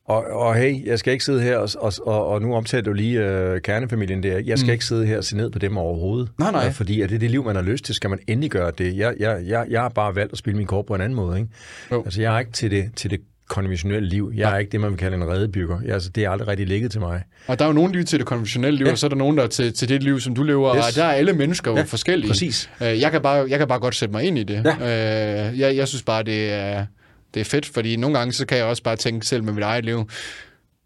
Og, 0.06 0.24
og 0.24 0.54
hey, 0.54 0.86
jeg 0.86 0.98
skal 0.98 1.12
ikke 1.12 1.24
sidde 1.24 1.42
her, 1.42 1.56
og, 1.56 1.92
og, 2.06 2.26
og, 2.26 2.42
nu 2.42 2.54
omtaler 2.54 2.82
du 2.82 2.92
lige 2.92 3.20
øh, 3.20 3.60
kernefamilien 3.60 4.22
der. 4.22 4.38
Jeg 4.38 4.58
skal 4.58 4.68
mm. 4.68 4.72
ikke 4.72 4.84
sidde 4.84 5.06
her 5.06 5.16
og 5.16 5.24
se 5.24 5.36
ned 5.36 5.50
på 5.50 5.58
dem 5.58 5.76
overhovedet. 5.76 6.30
Nej, 6.38 6.52
nej. 6.52 6.64
Ja, 6.64 6.68
fordi 6.68 7.00
er 7.00 7.06
det 7.06 7.20
det 7.20 7.30
liv, 7.30 7.44
man 7.44 7.56
har 7.56 7.62
lyst 7.62 7.84
til, 7.84 7.94
skal 7.94 8.10
man 8.10 8.18
endelig 8.26 8.50
gøre 8.50 8.72
det. 8.78 8.96
Jeg, 8.96 9.14
jeg, 9.18 9.42
jeg, 9.46 9.66
jeg 9.70 9.80
har 9.80 9.88
bare 9.88 10.14
valgt 10.14 10.32
at 10.32 10.38
spille 10.38 10.56
min 10.56 10.66
kort 10.66 10.86
på 10.86 10.94
en 10.94 11.00
anden 11.00 11.16
måde. 11.16 11.38
Ikke? 11.38 11.50
Jo. 11.92 12.02
Altså, 12.04 12.22
jeg 12.22 12.34
er 12.34 12.38
ikke 12.38 12.52
til 12.52 12.70
det, 12.70 12.90
til 12.96 13.10
det 13.10 13.20
konventionelle 13.48 14.08
liv. 14.08 14.32
Jeg 14.36 14.52
er 14.54 14.58
ikke 14.58 14.72
det, 14.72 14.80
man 14.80 14.90
vil 14.90 14.98
kalde 14.98 15.16
en 15.16 15.28
redebygger. 15.28 15.80
Jeg, 15.84 15.94
altså, 15.94 16.08
det 16.10 16.24
er 16.24 16.30
aldrig 16.30 16.48
rigtig 16.48 16.66
ligget 16.66 16.90
til 16.90 17.00
mig. 17.00 17.22
Og 17.46 17.58
der 17.58 17.64
er 17.64 17.68
jo 17.68 17.72
nogen 17.72 17.92
liv 17.92 18.04
til 18.04 18.18
det 18.18 18.26
konventionelle 18.26 18.78
liv, 18.78 18.86
Ja. 18.86 18.92
og 18.92 18.98
så 18.98 19.06
er 19.06 19.08
der 19.08 19.16
nogen, 19.16 19.36
der 19.38 19.42
er 19.42 19.48
til, 19.48 19.72
til 19.72 19.88
det 19.88 20.02
liv, 20.02 20.20
som 20.20 20.34
du 20.34 20.42
lever, 20.42 20.76
Yes. 20.76 20.84
og 20.88 20.94
der 20.94 21.04
er 21.04 21.12
alle 21.12 21.32
mennesker 21.32 21.70
jo 21.70 21.76
Ja, 21.76 21.82
forskellige. 21.82 22.28
præcis. 22.30 22.70
Øh, 22.82 23.00
Jeg 23.00 23.10
kan, 23.10 23.22
bare, 23.22 23.46
jeg 23.48 23.58
kan 23.58 23.68
bare 23.68 23.78
godt 23.80 23.94
sætte 23.94 24.12
mig 24.12 24.24
ind 24.24 24.38
i 24.38 24.42
det. 24.42 24.64
Ja. 24.80 25.48
Øh, 25.50 25.58
jeg, 25.58 25.76
jeg 25.76 25.88
synes 25.88 26.02
bare, 26.02 26.22
det 26.22 26.52
er, 26.52 26.86
det 27.34 27.40
er 27.40 27.44
fedt, 27.44 27.66
fordi 27.66 27.96
nogle 27.96 28.18
gange, 28.18 28.32
så 28.32 28.46
kan 28.46 28.58
jeg 28.58 28.66
også 28.66 28.82
bare 28.82 28.96
tænke 28.96 29.26
selv 29.26 29.42
med 29.44 29.52
mit 29.52 29.62
eget 29.64 29.84
liv, 29.84 30.08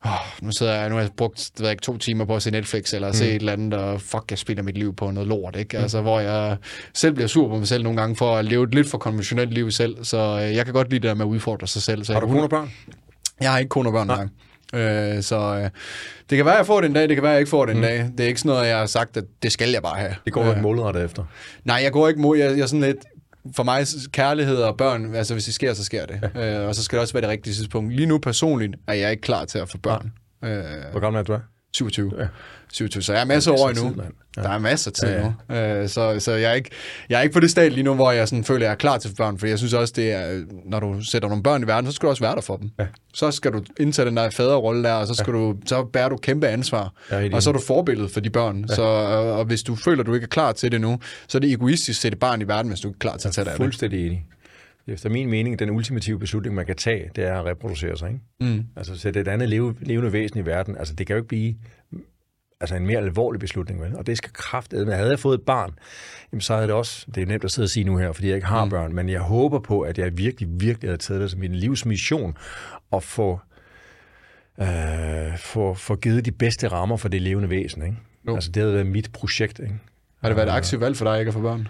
oh, 0.05 0.11
nu 0.43 0.53
sidder 0.53 0.75
jeg, 0.75 0.89
nu 0.89 0.95
har 0.95 1.03
jeg 1.03 1.11
brugt 1.17 1.51
ved 1.59 1.71
ikke, 1.71 1.81
to 1.81 1.99
timer 1.99 2.25
på 2.25 2.37
at 2.37 2.43
se 2.43 2.51
Netflix, 2.51 2.95
eller 2.95 3.09
mm. 3.09 3.15
se 3.15 3.29
et 3.29 3.35
eller 3.35 3.53
andet, 3.53 3.75
og 3.75 4.01
fuck, 4.01 4.25
jeg 4.31 4.39
spiller 4.39 4.63
mit 4.63 4.79
liv 4.79 4.97
på 4.97 5.11
noget 5.11 5.29
lort, 5.29 5.57
ikke? 5.57 5.77
Mm. 5.77 5.83
Altså, 5.83 6.01
hvor 6.01 6.21
jeg 6.21 6.57
selv 6.95 7.15
bliver 7.15 7.29
sur 7.29 7.49
på 7.49 7.57
mig 7.57 7.69
selv 7.69 7.83
nogle 7.83 8.01
gange, 8.01 8.17
for 8.17 8.37
at 8.37 8.45
leve 8.45 8.65
et 8.65 8.75
lidt 8.75 8.91
for 8.91 8.99
konventionelt 8.99 9.55
liv 9.55 9.71
selv, 9.71 10.05
så 10.05 10.41
øh, 10.43 10.57
jeg 10.57 10.65
kan 10.65 10.75
godt 10.75 10.91
lide 10.91 11.01
det 11.01 11.09
der 11.09 11.15
med 11.15 11.25
at 11.25 11.29
udfordre 11.29 11.67
sig 11.67 11.83
selv. 11.83 12.05
Så 12.05 12.13
Har 12.13 12.21
du 12.21 12.27
kone 12.27 12.43
og 12.43 12.51
børn? 12.51 12.73
jeg 13.41 13.53
har 13.53 13.59
ikke 13.59 13.69
kone 13.69 13.89
og 13.89 13.93
børn 13.93 14.11
engang. 14.11 14.31
Øh, 14.75 15.23
så 15.23 15.61
øh, 15.63 15.71
det 16.31 16.37
kan 16.37 16.47
være, 16.47 16.55
jeg 16.55 16.67
får 16.67 16.81
det 16.81 16.89
en 16.89 16.95
dag, 16.95 17.09
det 17.09 17.17
kan 17.17 17.23
være, 17.23 17.33
jeg 17.33 17.41
ikke 17.41 17.51
får 17.51 17.67
det 17.67 17.73
en 17.73 17.79
mm. 17.79 17.83
dag. 17.83 17.99
Det 18.19 18.21
er 18.21 18.29
ikke 18.29 18.41
sådan 18.41 18.57
noget, 18.57 18.69
jeg 18.69 18.79
har 18.79 18.87
sagt, 18.87 19.17
at 19.17 19.25
det 19.43 19.53
skal 19.53 19.71
jeg 19.71 19.83
bare 19.83 19.99
have. 19.99 20.15
Det 20.25 20.33
går 20.33 20.43
du 20.43 20.51
ikke 20.51 20.63
målrettet 20.63 21.05
efter. 21.05 21.25
Nej, 21.65 21.81
jeg 21.83 21.93
går 21.93 22.09
ikke 22.09 22.21
mod. 22.21 22.37
Jeg, 22.37 22.51
jeg 22.51 22.63
er 22.63 22.67
sådan 22.67 22.81
lidt... 22.81 23.05
For 23.57 23.63
mig, 23.63 23.87
kærlighed 24.13 24.57
og 24.57 24.77
børn, 24.77 25.15
altså 25.15 25.35
hvis 25.35 25.45
det 25.45 25.55
sker, 25.55 25.75
så 25.75 25.85
sker 25.85 26.07
det. 26.07 26.31
Ja. 26.35 26.61
Øh, 26.63 26.69
og 26.69 26.75
så 26.75 26.83
skal 26.85 26.97
det 26.97 27.01
også 27.03 27.15
være 27.15 27.21
det 27.21 27.31
rigtige 27.31 27.55
tidspunkt. 27.55 27.93
Lige 27.95 28.07
nu 28.07 28.19
personligt 28.19 28.75
er 28.87 28.93
jeg 28.95 29.11
ikke 29.11 29.21
klar 29.21 29.45
til 29.45 29.59
at 29.59 29.69
få 29.69 29.79
børn. 29.79 30.13
Øh, 30.45 30.65
Hvor 30.91 31.01
gammel 31.01 31.19
er 31.21 31.23
du? 31.25 31.33
Er? 31.33 31.39
27. 31.75 32.13
Ja. 32.17 32.23
Ja. 32.23 32.29
27, 32.73 33.03
så 33.03 33.13
jeg 33.13 33.21
er 33.21 33.25
masser 33.25 33.53
over 33.53 33.69
endnu. 33.69 33.91
tid. 33.91 34.03
Ja. 34.37 34.43
Der 34.43 34.49
er 34.49 34.59
masser 34.59 34.91
af 34.91 34.95
tid 34.95 35.09
Ja, 35.09 35.15
ja, 35.15 35.33
ja. 35.51 35.75
nu. 35.77 35.81
Øh, 35.83 35.89
så 35.89 36.17
så 36.21 36.33
jeg, 36.33 36.51
er 36.51 36.55
ikke, 36.55 36.71
jeg 37.09 37.19
er 37.19 37.23
ikke 37.23 37.33
på 37.33 37.41
det 37.41 37.51
stadie 37.51 37.71
lige 37.71 37.83
nu, 37.83 37.95
hvor 37.95 38.13
jeg 38.13 38.29
sådan 38.29 38.45
føler, 38.45 38.59
at 38.61 38.65
jeg 38.65 38.71
er 38.71 38.77
klar 38.77 38.99
til 38.99 39.11
børn, 39.17 39.39
for 39.39 39.47
jeg 39.47 39.59
synes 39.59 39.75
også, 39.75 39.93
det 39.97 40.13
er, 40.13 40.45
når 40.65 40.81
du 40.81 41.03
sætter 41.05 41.29
nogle 41.29 41.43
børn 41.43 41.63
i 41.63 41.67
verden, 41.67 41.91
så 41.91 41.95
skal 41.97 42.07
du 42.07 42.11
også 42.11 42.23
være 42.25 42.35
der 42.35 42.41
for 42.41 42.57
dem. 42.57 42.71
Ja. 42.79 42.87
Så 43.15 43.31
skal 43.31 43.53
du 43.53 43.63
indtage 43.81 44.07
den 44.09 44.17
der 44.17 44.31
faderrolle 44.31 44.83
der, 44.85 44.93
og 44.93 45.07
så, 45.07 45.15
skal 45.15 45.31
ja. 45.33 45.39
du, 45.39 45.57
så 45.67 45.85
bærer 45.85 46.09
du 46.09 46.17
kæmpe 46.17 46.47
ansvar. 46.49 46.93
Helt 47.11 47.35
og 47.35 47.43
så 47.43 47.51
er 47.51 47.55
du 47.55 47.61
forbillede 47.61 48.09
for 48.09 48.21
de 48.21 48.31
børn. 48.31 48.65
Ja. 48.69 48.75
Så, 48.75 48.83
og, 48.83 49.33
og 49.33 49.45
hvis 49.45 49.63
du 49.63 49.77
føler, 49.77 50.01
at 50.01 50.07
du 50.07 50.15
ikke 50.15 50.25
er 50.25 50.29
klar 50.29 50.53
til 50.53 50.73
det 50.73 50.81
nu, 50.81 50.99
så 51.29 51.39
er 51.39 51.41
det 51.41 51.53
egoistisk 51.53 51.99
at 51.99 52.03
sætte 52.03 52.19
barn 52.19 52.41
i 52.41 52.49
verden, 52.49 52.69
hvis 52.71 52.81
du 52.81 52.89
ikke 52.89 52.97
er 52.97 53.01
klar 53.01 53.17
til 53.17 53.29
at 53.29 53.35
tage 53.35 53.45
dig 53.45 53.53
af 53.53 53.59
det. 53.59 53.65
Fuldstændig 53.65 54.07
enig. 54.07 54.25
Efter 54.89 55.09
min 55.09 55.31
mening, 55.31 55.59
den 55.59 55.71
ultimative 55.71 56.19
beslutning, 56.19 56.55
man 56.55 56.67
kan 56.67 56.77
tage, 56.77 57.11
det 57.17 57.25
er 57.25 57.35
at 57.41 57.45
reproducere 57.45 57.97
sig. 57.97 58.09
Ikke? 58.09 58.55
Mm. 58.55 58.65
Altså 58.77 58.99
sætte 58.99 59.21
et 59.21 59.29
andet 59.29 59.49
leve, 59.49 59.75
levende 59.81 60.13
væsen 60.13 60.39
i 60.39 60.47
verden. 60.47 60.77
Altså 60.77 60.95
det 60.95 61.07
kan 61.07 61.15
jo 61.15 61.19
ikke 61.19 61.29
blive 61.29 61.55
altså 62.61 62.77
en 62.77 62.87
mere 62.87 62.99
alvorlig 62.99 63.41
beslutning, 63.41 63.81
vel? 63.81 63.97
Og 63.97 64.07
det 64.07 64.17
skal 64.17 64.33
kraftedet. 64.33 64.87
Men 64.87 64.97
havde 64.97 65.11
jeg 65.11 65.19
fået 65.19 65.39
et 65.39 65.45
barn, 65.45 65.75
jamen 66.33 66.41
så 66.41 66.55
havde 66.55 66.67
det 66.67 66.75
også, 66.75 67.07
det 67.15 67.23
er 67.23 67.27
nemt 67.27 67.45
at 67.45 67.51
sidde 67.51 67.67
og 67.67 67.71
sige 67.71 67.85
nu 67.85 67.97
her, 67.97 68.13
fordi 68.13 68.29
jeg 68.29 68.35
ikke 68.35 68.47
har 68.47 68.65
mm. 68.65 68.71
børn, 68.71 68.95
men 68.95 69.09
jeg 69.09 69.21
håber 69.21 69.59
på, 69.59 69.81
at 69.81 69.99
jeg 69.99 70.19
virkelig, 70.19 70.49
virkelig 70.53 70.89
havde 70.89 70.99
taget 70.99 71.21
det 71.21 71.31
som 71.31 71.41
min 71.41 71.55
livsmission 71.55 72.37
at 72.93 73.03
få, 73.03 73.41
øh, 74.61 75.39
få, 75.39 75.75
få 75.75 75.97
givet 75.97 76.25
de 76.25 76.33
bedste 76.33 76.69
rammer 76.69 76.97
for 76.97 77.09
det 77.09 77.23
levende 77.23 77.51
væsen. 77.51 77.83
Ikke? 77.83 77.97
Jo. 78.27 78.35
Altså 78.35 78.51
det 78.51 78.63
havde 78.63 78.75
været 78.75 78.87
mit 78.87 79.13
projekt. 79.13 79.59
Ikke? 79.59 79.75
Har 80.21 80.29
det 80.29 80.37
været 80.37 80.49
et 80.49 80.53
aktivt 80.53 80.81
valg 80.81 80.97
for 80.97 81.05
dig 81.05 81.19
ikke 81.19 81.29
at 81.29 81.35
få 81.35 81.41
børn? 81.41 81.69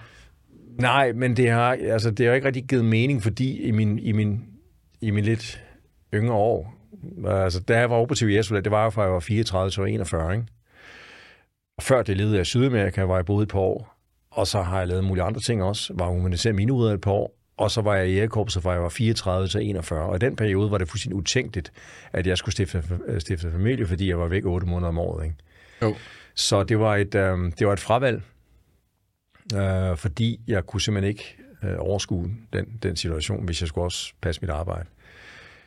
Nej, 0.78 1.12
men 1.12 1.36
det 1.36 1.50
har, 1.50 1.78
altså, 1.82 2.10
det 2.10 2.26
har 2.26 2.34
ikke 2.34 2.46
rigtig 2.46 2.64
givet 2.64 2.84
mening, 2.84 3.22
fordi 3.22 3.60
i 3.60 3.70
min, 3.70 3.98
i 3.98 4.12
min, 4.12 4.44
i 5.00 5.10
min 5.10 5.24
lidt 5.24 5.64
yngre 6.14 6.34
år, 6.34 6.74
altså 7.26 7.60
da 7.60 7.78
jeg 7.78 7.90
var 7.90 7.96
operativ 7.96 8.28
i 8.28 8.36
Jesu, 8.36 8.56
det 8.56 8.70
var 8.70 8.84
jo 8.84 8.90
fra 8.90 9.02
jeg 9.02 9.12
var 9.12 9.20
34 9.20 9.70
til 9.70 9.80
jeg 9.80 9.82
var 9.82 9.88
41, 9.88 10.34
ikke? 10.34 10.46
Og 11.76 11.82
før 11.82 12.02
det 12.02 12.16
levede 12.16 12.34
jeg 12.34 12.42
i 12.42 12.44
Sydamerika, 12.44 13.02
var 13.02 13.16
jeg 13.16 13.24
boet 13.24 13.42
et 13.42 13.48
par 13.48 13.58
år, 13.58 13.94
og 14.30 14.46
så 14.46 14.62
har 14.62 14.78
jeg 14.78 14.88
lavet 14.88 15.04
mulige 15.04 15.24
andre 15.24 15.40
ting 15.40 15.62
også, 15.62 15.92
var 15.94 16.06
humanitær 16.06 16.52
mineudder 16.52 16.94
et 16.94 17.00
par 17.00 17.10
år, 17.10 17.38
og 17.56 17.70
så 17.70 17.80
var 17.80 17.94
jeg 17.94 18.08
i 18.08 18.12
Jægerkorpset 18.12 18.62
fra 18.62 18.72
jeg 18.72 18.82
var 18.82 18.88
34 18.88 19.48
til 19.48 19.68
41, 19.68 20.02
og 20.02 20.16
i 20.16 20.18
den 20.18 20.36
periode 20.36 20.70
var 20.70 20.78
det 20.78 20.88
fuldstændig 20.88 21.16
utænkeligt, 21.16 21.72
at 22.12 22.26
jeg 22.26 22.38
skulle 22.38 22.52
stifte, 22.52 22.82
stifte 23.18 23.50
familie, 23.50 23.86
fordi 23.86 24.08
jeg 24.08 24.18
var 24.18 24.28
væk 24.28 24.44
8 24.44 24.66
måneder 24.66 24.88
om 24.88 24.98
året, 24.98 25.24
ikke? 25.24 25.36
Jo. 25.82 25.94
Så 26.34 26.62
det 26.62 26.80
var 26.80 26.96
et, 26.96 27.14
øh, 27.14 27.52
det 27.58 27.66
var 27.66 27.72
et 27.72 27.80
fravalg, 27.80 28.22
øh, 29.54 29.96
fordi 29.96 30.40
jeg 30.46 30.64
kunne 30.66 30.80
simpelthen 30.80 31.08
ikke 31.08 31.36
øh, 31.64 31.74
overskue 31.78 32.30
den, 32.52 32.64
den 32.82 32.96
situation, 32.96 33.44
hvis 33.44 33.60
jeg 33.60 33.68
skulle 33.68 33.84
også 33.84 34.12
passe 34.22 34.40
mit 34.40 34.50
arbejde. 34.50 34.84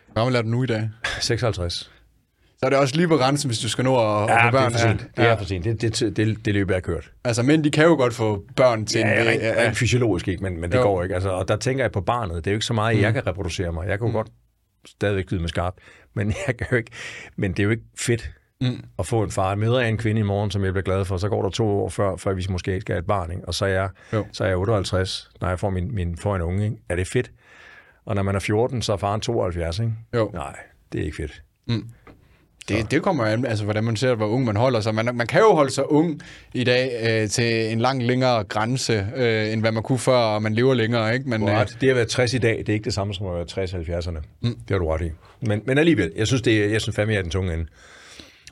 Hvor 0.05 0.13
gammel 0.15 0.35
er 0.35 0.41
du 0.41 0.47
nu 0.47 0.63
i 0.63 0.67
dag? 0.67 0.89
56. 1.21 1.91
Så 2.59 2.65
er 2.65 2.69
det 2.69 2.79
også 2.79 2.95
lige 2.95 3.07
på 3.07 3.17
grænsen, 3.17 3.49
hvis 3.49 3.59
du 3.59 3.69
skal 3.69 3.83
nå 3.83 3.95
at, 3.95 4.29
Ja, 4.29 4.41
få 4.41 4.45
det 4.45 4.51
børn. 4.53 4.63
er 4.65 4.69
for 4.69 4.77
sent. 4.77 4.99
Det 5.17 5.23
ja. 5.23 5.27
er 5.27 5.37
for 5.37 5.45
sent. 5.45 5.65
Det, 5.65 5.81
det, 5.81 6.17
det, 6.17 6.45
det 6.45 6.53
løb 6.53 6.69
er 6.69 6.79
kørt. 6.79 7.11
Altså, 7.23 7.43
mænd, 7.43 7.63
de 7.63 7.71
kan 7.71 7.85
jo 7.85 7.95
godt 7.95 8.13
få 8.13 8.43
børn 8.55 8.85
til 8.85 8.99
Ja, 8.99 9.21
en... 9.21 9.27
rent, 9.27 9.43
rent 9.57 9.77
fysiologisk 9.77 10.27
ikke, 10.27 10.43
men, 10.43 10.61
men 10.61 10.71
det 10.71 10.77
Jo. 10.77 10.83
går 10.83 11.03
ikke. 11.03 11.15
Altså, 11.15 11.29
og 11.29 11.47
der 11.47 11.55
tænker 11.55 11.83
jeg 11.83 11.91
på 11.91 12.01
barnet. 12.01 12.35
Det 12.35 12.47
er 12.47 12.51
jo 12.51 12.55
ikke 12.55 12.65
så 12.65 12.73
meget, 12.73 12.95
at 12.95 13.01
jeg 13.01 13.13
kan 13.13 13.27
reproducere 13.27 13.71
mig. 13.73 13.87
Jeg 13.87 13.97
kan 13.99 14.07
jo 14.07 14.13
godt 14.13 14.27
stadigvæk 14.85 15.31
lyde 15.31 15.41
med 15.41 15.49
skarp, 15.49 15.73
men 16.13 16.27
jeg 16.47 16.57
kan 16.57 16.67
jo 16.71 16.77
ikke. 16.77 16.91
Men 17.35 17.51
det 17.51 17.59
er 17.59 17.63
jo 17.63 17.69
ikke 17.69 17.83
fedt 17.99 18.31
Mm. 18.61 18.83
at 18.99 19.05
få 19.05 19.23
en 19.23 19.31
far. 19.31 19.55
Møder 19.55 19.79
jeg 19.79 19.89
en 19.89 19.97
kvinde 19.97 20.19
i 20.19 20.23
morgen, 20.23 20.51
som 20.51 20.63
jeg 20.65 20.73
bliver 20.73 20.83
glad 20.83 21.05
for, 21.05 21.17
så 21.17 21.29
går 21.29 21.41
der 21.41 21.49
to 21.49 21.65
år 21.67 21.89
før, 21.89 22.15
før 22.15 22.33
vi 22.33 22.45
måske 22.49 22.81
skal 22.81 22.93
have 22.93 22.99
et 22.99 23.05
barn. 23.07 23.31
Ikke? 23.31 23.47
Og 23.47 23.53
så 23.53 23.65
er, 23.65 23.69
jeg, 23.69 23.89
Jo. 24.13 24.25
så 24.31 24.43
er 24.43 24.47
jeg 24.47 24.57
58, 24.57 25.29
når 25.41 25.47
jeg 25.49 25.59
får, 25.59 25.69
min, 25.69 25.95
min, 25.95 26.17
får 26.17 26.35
en 26.35 26.41
unge. 26.41 26.63
Ikke? 26.65 26.77
Er 26.89 26.95
det 26.95 27.07
fedt? 27.07 27.31
Og 28.05 28.15
når 28.15 28.23
man 28.23 28.35
er 28.35 28.39
14, 28.39 28.81
så 28.81 28.93
er 28.93 28.97
faren 28.97 29.21
72. 29.21 29.79
Ikke? 29.79 29.91
Jo. 30.15 30.31
Nej, 30.33 30.55
det 30.91 31.01
er 31.01 31.05
ikke 31.05 31.17
fedt. 31.17 31.41
Det, 32.67 32.91
det 32.91 33.01
kommer 33.01 33.25
an, 33.25 33.45
altså 33.45 33.63
hvordan 33.63 33.83
man 33.83 33.95
ser, 33.95 34.15
hvor 34.15 34.25
ung 34.27 34.45
man 34.45 34.55
holder 34.55 34.79
sig. 34.79 34.95
Man, 34.95 35.15
man 35.15 35.27
kan 35.27 35.41
jo 35.41 35.53
holde 35.53 35.71
sig 35.71 35.91
ung 35.91 36.21
i 36.53 36.63
dag 36.63 36.91
øh, 37.23 37.29
til 37.29 37.71
en 37.71 37.79
lang 37.79 38.03
længere 38.03 38.43
grænse, 38.43 39.07
øh, 39.15 39.53
end 39.53 39.61
hvad 39.61 39.71
man 39.71 39.83
kunne 39.83 39.99
før, 39.99 40.17
og 40.17 40.41
man 40.41 40.53
lever 40.53 40.73
længere, 40.73 41.13
ikke? 41.13 41.29
Men, 41.29 41.49
øh. 41.49 41.67
Det 41.81 41.89
at 41.89 41.95
være 41.95 42.05
60 42.05 42.33
i 42.33 42.37
dag, 42.37 42.57
det 42.57 42.69
er 42.69 42.73
ikke 42.73 42.83
det 42.83 42.93
samme 42.93 43.13
som 43.13 43.27
at 43.27 43.33
være 43.35 43.45
60 43.45 43.73
i 43.73 43.75
70'erne. 43.75 44.19
Mm. 44.41 44.49
Det 44.55 44.69
har 44.69 44.77
du 44.77 44.87
ret 44.87 45.01
i. 45.01 45.11
Men, 45.41 45.61
men 45.65 45.77
alligevel, 45.77 46.11
jeg 46.15 46.27
synes, 46.27 46.41
det 46.41 46.71
jeg 46.71 46.81
synes 46.81 46.95
fandme, 46.95 47.13
jeg 47.13 47.17
er 47.19 47.23
den 47.23 47.31
tunge 47.31 47.53
ende. 47.53 47.65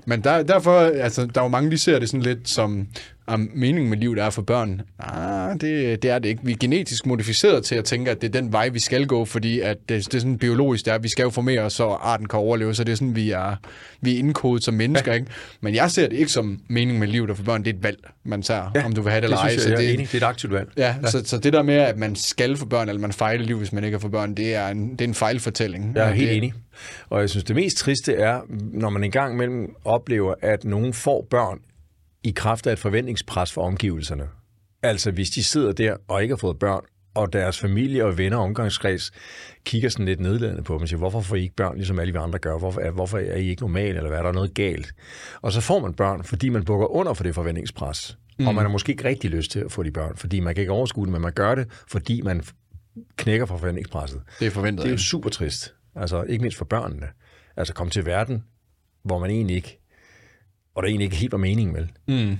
Men 0.05 0.23
der, 0.23 0.43
derfor, 0.43 0.79
altså, 0.79 1.25
der 1.25 1.41
er 1.41 1.45
jo 1.45 1.49
mange, 1.49 1.71
de 1.71 1.77
ser 1.77 1.99
det 1.99 2.09
sådan 2.09 2.21
lidt 2.21 2.49
som, 2.49 2.87
om 3.29 3.49
meningen 3.55 3.89
med 3.89 3.97
livet 3.97 4.19
er 4.19 4.29
for 4.29 4.41
børn. 4.41 4.81
Nej, 4.99 5.53
det, 5.53 6.03
det 6.03 6.11
er 6.11 6.19
det 6.19 6.29
ikke. 6.29 6.41
Vi 6.43 6.51
er 6.51 6.57
genetisk 6.59 7.05
modificeret 7.05 7.65
til 7.65 7.75
at 7.75 7.85
tænke, 7.85 8.11
at 8.11 8.21
det 8.21 8.35
er 8.35 8.41
den 8.41 8.51
vej, 8.53 8.69
vi 8.69 8.79
skal 8.79 9.07
gå, 9.07 9.25
fordi 9.25 9.59
at 9.59 9.77
det, 9.89 10.05
det 10.05 10.13
er 10.13 10.19
sådan 10.19 10.37
biologisk, 10.37 10.85
det 10.85 10.91
er, 10.91 10.95
at 10.95 11.03
vi 11.03 11.07
skal 11.09 11.23
jo 11.23 11.29
formere 11.29 11.61
os, 11.61 11.73
så 11.73 11.85
arten 11.87 12.27
kan 12.27 12.39
overleve, 12.39 12.75
så 12.75 12.83
det 12.83 12.91
er 12.91 12.95
sådan, 12.95 13.15
vi 13.15 13.31
er, 13.31 13.55
vi 14.01 14.15
er 14.15 14.19
indkodet 14.19 14.63
som 14.63 14.73
mennesker, 14.73 15.11
ja. 15.11 15.19
ikke? 15.19 15.31
Men 15.61 15.75
jeg 15.75 15.91
ser 15.91 16.07
det 16.07 16.17
ikke 16.17 16.31
som 16.31 16.59
meningen 16.67 16.99
med 16.99 17.07
livet 17.07 17.29
er 17.29 17.33
for 17.33 17.43
børn, 17.43 17.63
det 17.63 17.69
er 17.73 17.77
et 17.77 17.83
valg, 17.83 17.97
man 18.23 18.41
tager, 18.41 18.71
ja, 18.75 18.85
om 18.85 18.93
du 18.93 19.01
vil 19.01 19.11
have 19.11 19.21
det, 19.21 19.29
Det 19.29 19.33
eller 19.33 19.43
ej. 19.43 19.49
synes 19.49 19.63
Så 19.63 19.69
jeg, 19.69 19.77
jeg 19.77 19.83
er 19.85 19.87
det, 19.87 19.93
enig. 19.93 20.07
Det 20.11 20.21
er 20.21 20.25
et 20.27 20.29
aktivt 20.29 20.53
valg. 20.53 20.69
Ja, 20.77 20.95
ja. 21.03 21.07
Så, 21.11 21.21
så 21.25 21.37
det 21.37 21.53
der 21.53 21.61
med, 21.63 21.75
at 21.75 21.97
man 21.97 22.15
skal 22.15 22.57
få 22.57 22.65
børn, 22.65 22.89
eller 22.89 23.01
man 23.01 23.11
fejler 23.13 23.45
liv, 23.45 23.57
hvis 23.57 23.73
man 23.73 23.83
ikke 23.83 23.95
har 23.95 23.99
for 23.99 24.09
børn, 24.09 24.33
det 24.33 24.55
er 24.55 24.67
en, 24.67 24.91
det 24.91 25.01
er 25.01 25.07
en 25.07 25.13
fejlfortælling. 25.15 25.91
Jeg 25.95 26.03
er 26.03 26.07
Ja, 26.07 26.13
helt 26.13 26.29
det, 26.29 26.37
enig. 26.37 26.53
Og 27.09 27.21
jeg 27.21 27.29
synes, 27.29 27.43
det 27.43 27.55
mest 27.55 27.77
triste 27.77 28.13
er, 28.13 28.39
når 28.73 28.89
man 28.89 29.03
engang 29.03 29.33
imellem 29.33 29.75
oplever, 29.85 30.33
at 30.41 30.63
nogen 30.65 30.93
får 30.93 31.27
børn 31.29 31.59
i 32.23 32.31
kraft 32.31 32.67
af 32.67 32.73
et 32.73 32.79
forventningspres 32.79 33.51
for 33.51 33.61
omgivelserne. 33.61 34.27
Altså, 34.83 35.11
hvis 35.11 35.29
de 35.29 35.43
sidder 35.43 35.71
der 35.71 35.95
og 36.07 36.21
ikke 36.21 36.31
har 36.31 36.37
fået 36.37 36.59
børn, 36.59 36.81
og 37.13 37.33
deres 37.33 37.59
familie 37.59 38.05
og 38.05 38.17
venner 38.17 38.37
og 38.37 38.43
omgangskreds 38.43 39.11
kigger 39.65 39.89
sådan 39.89 40.05
lidt 40.05 40.19
nedladende 40.19 40.63
på 40.63 40.73
dem 40.73 40.81
og 40.81 40.87
siger, 40.87 40.97
hvorfor 40.97 41.21
får 41.21 41.35
I 41.35 41.41
ikke 41.41 41.55
børn, 41.55 41.75
ligesom 41.75 41.99
alle 41.99 42.13
vi 42.13 42.17
andre 42.17 42.39
gør? 42.39 42.57
Hvorfor 42.57 42.81
er, 42.81 42.91
hvorfor 42.91 43.17
er 43.17 43.35
I 43.35 43.49
ikke 43.49 43.61
normale, 43.61 43.97
eller 43.97 44.09
hvad 44.09 44.19
er 44.19 44.23
der 44.23 44.31
noget 44.31 44.53
galt? 44.53 44.93
Og 45.41 45.51
så 45.51 45.61
får 45.61 45.79
man 45.79 45.93
børn, 45.93 46.23
fordi 46.23 46.49
man 46.49 46.65
bukker 46.65 46.87
under 46.87 47.13
for 47.13 47.23
det 47.23 47.35
forventningspres. 47.35 48.17
Mm. 48.39 48.47
Og 48.47 48.55
man 48.55 48.63
har 48.63 48.71
måske 48.71 48.91
ikke 48.91 49.07
rigtig 49.07 49.29
lyst 49.29 49.51
til 49.51 49.59
at 49.59 49.71
få 49.71 49.83
de 49.83 49.91
børn, 49.91 50.15
fordi 50.17 50.39
man 50.39 50.55
kan 50.55 50.61
ikke 50.61 50.71
overskue 50.71 51.05
det, 51.05 51.11
men 51.11 51.21
man 51.21 51.33
gør 51.33 51.55
det, 51.55 51.67
fordi 51.87 52.21
man 52.21 52.43
knækker 53.15 53.45
for 53.45 53.57
forventningspresset. 53.57 54.21
det 54.39 54.47
er 54.47 54.51
forventet. 54.51 54.83
Det 54.83 54.89
er 54.89 54.93
jo 54.93 54.97
super 54.97 55.29
trist. 55.29 55.73
Altså, 55.95 56.23
ikke 56.23 56.41
mindst 56.41 56.57
for 56.57 56.65
børnene. 56.65 57.07
Altså, 57.57 57.73
komme 57.73 57.91
til 57.91 58.05
verden, 58.05 58.43
hvor 59.03 59.19
man 59.19 59.29
egentlig 59.29 59.55
ikke, 59.55 59.78
hvor 60.73 60.81
der 60.81 60.87
egentlig 60.87 61.05
ikke 61.05 61.15
helt 61.15 61.31
var 61.31 61.37
meningen, 61.37 61.75
vel? 61.75 61.91
Mm. 62.07 62.37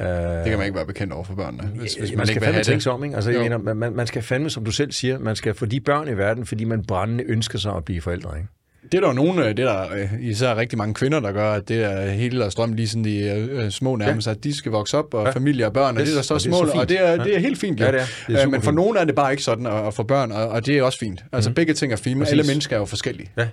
Uh, 0.00 0.06
Det 0.06 0.44
kan 0.46 0.58
man 0.58 0.66
ikke 0.66 0.76
være 0.76 0.86
bekendt 0.86 1.12
over 1.12 1.24
for 1.24 1.34
børnene, 1.34 1.62
hvis, 1.62 1.94
hvis 1.94 2.10
man, 2.10 2.16
man 2.18 2.26
skal 2.26 2.36
ikke 2.36 2.44
fandme 2.46 2.62
tænke 2.62 2.74
det. 2.74 2.82
sig 2.82 2.92
om, 2.92 3.04
ikke? 3.04 3.16
Altså, 3.16 3.30
jeg 3.30 3.40
mener, 3.40 3.58
man, 3.74 3.92
man, 3.92 4.06
skal 4.06 4.22
fandme, 4.22 4.50
som 4.50 4.64
du 4.64 4.70
selv 4.70 4.92
siger, 4.92 5.18
man 5.18 5.36
skal 5.36 5.54
få 5.54 5.66
de 5.66 5.80
børn 5.80 6.08
i 6.08 6.12
verden, 6.18 6.46
fordi 6.46 6.64
man 6.64 6.84
brændende 6.84 7.24
ønsker 7.24 7.58
sig 7.58 7.72
at 7.76 7.84
blive 7.84 8.00
forældre, 8.00 8.36
ikke? 8.36 8.48
Det 8.92 8.94
er 8.94 9.00
der 9.00 9.08
jo 9.08 9.14
nogle, 9.14 9.48
det 9.48 9.58
er 9.58 9.64
der 9.64 9.92
øh, 9.94 10.08
især 10.20 10.56
rigtig 10.56 10.78
mange 10.78 10.94
kvinder, 10.94 11.20
der 11.20 11.32
gør, 11.32 11.52
at 11.52 11.68
det 11.68 11.84
er 11.84 12.10
hele 12.10 12.40
deres 12.40 12.54
drøm, 12.54 12.72
lige 12.72 12.88
sådan 12.88 13.04
de 13.04 13.18
øh, 13.50 13.70
små 13.70 13.96
nærmest, 13.96 14.28
at 14.28 14.44
de 14.44 14.54
skal 14.54 14.72
vokse 14.72 14.98
op, 14.98 15.14
og 15.14 15.22
Ja. 15.22 15.28
ja. 15.28 15.34
familie 15.34 15.66
og 15.66 15.72
børn, 15.72 15.96
og 15.96 16.00
Yes, 16.02 16.08
det 16.08 16.14
er 16.14 16.18
der 16.18 16.22
så 16.22 16.34
og 16.34 16.40
det 16.40 16.46
er 16.46 16.50
mål, 16.50 16.80
og 16.80 16.88
det 16.88 17.00
er, 17.00 17.10
Ja. 17.10 17.16
det 17.24 17.36
er 17.36 17.40
helt 17.40 17.58
fint. 17.58 17.80
Ja, 17.80 17.86
jo. 17.86 17.92
det 17.92 18.00
er. 18.00 18.04
Det 18.28 18.36
er 18.40 18.44
Øh, 18.46 18.50
Men 18.50 18.62
for 18.62 18.70
nogle 18.70 18.98
er 19.00 19.04
det 19.04 19.14
bare 19.14 19.30
ikke 19.30 19.42
sådan 19.42 19.66
at 19.66 19.94
få 19.94 20.02
børn, 20.02 20.32
og, 20.32 20.48
og 20.48 20.66
det 20.66 20.78
er 20.78 20.82
også 20.82 20.98
fint. 20.98 21.24
Altså 21.32 21.50
mm. 21.50 21.54
begge 21.54 21.74
ting 21.74 21.92
er 21.92 21.96
fine, 21.96 22.20
Præcis. 22.20 22.32
alle 22.32 22.44
mennesker 22.46 22.76
er 22.76 22.80
jo 22.80 22.86
forskellige. 22.86 23.30
Ja. 23.38 23.48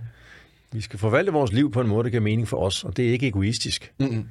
Vi 0.74 0.82
skal 0.82 1.00
forvalte 1.00 1.32
vores 1.32 1.52
liv 1.52 1.72
på 1.72 1.82
en 1.82 1.88
måde, 1.88 2.04
der 2.04 2.10
giver 2.10 2.24
mening 2.24 2.48
for 2.48 2.58
os, 2.58 2.84
og 2.84 2.98
det 2.98 3.08
er 3.08 3.12
ikke 3.12 3.28
egoistisk. 3.28 3.92
Mm-hmm. 4.00 4.26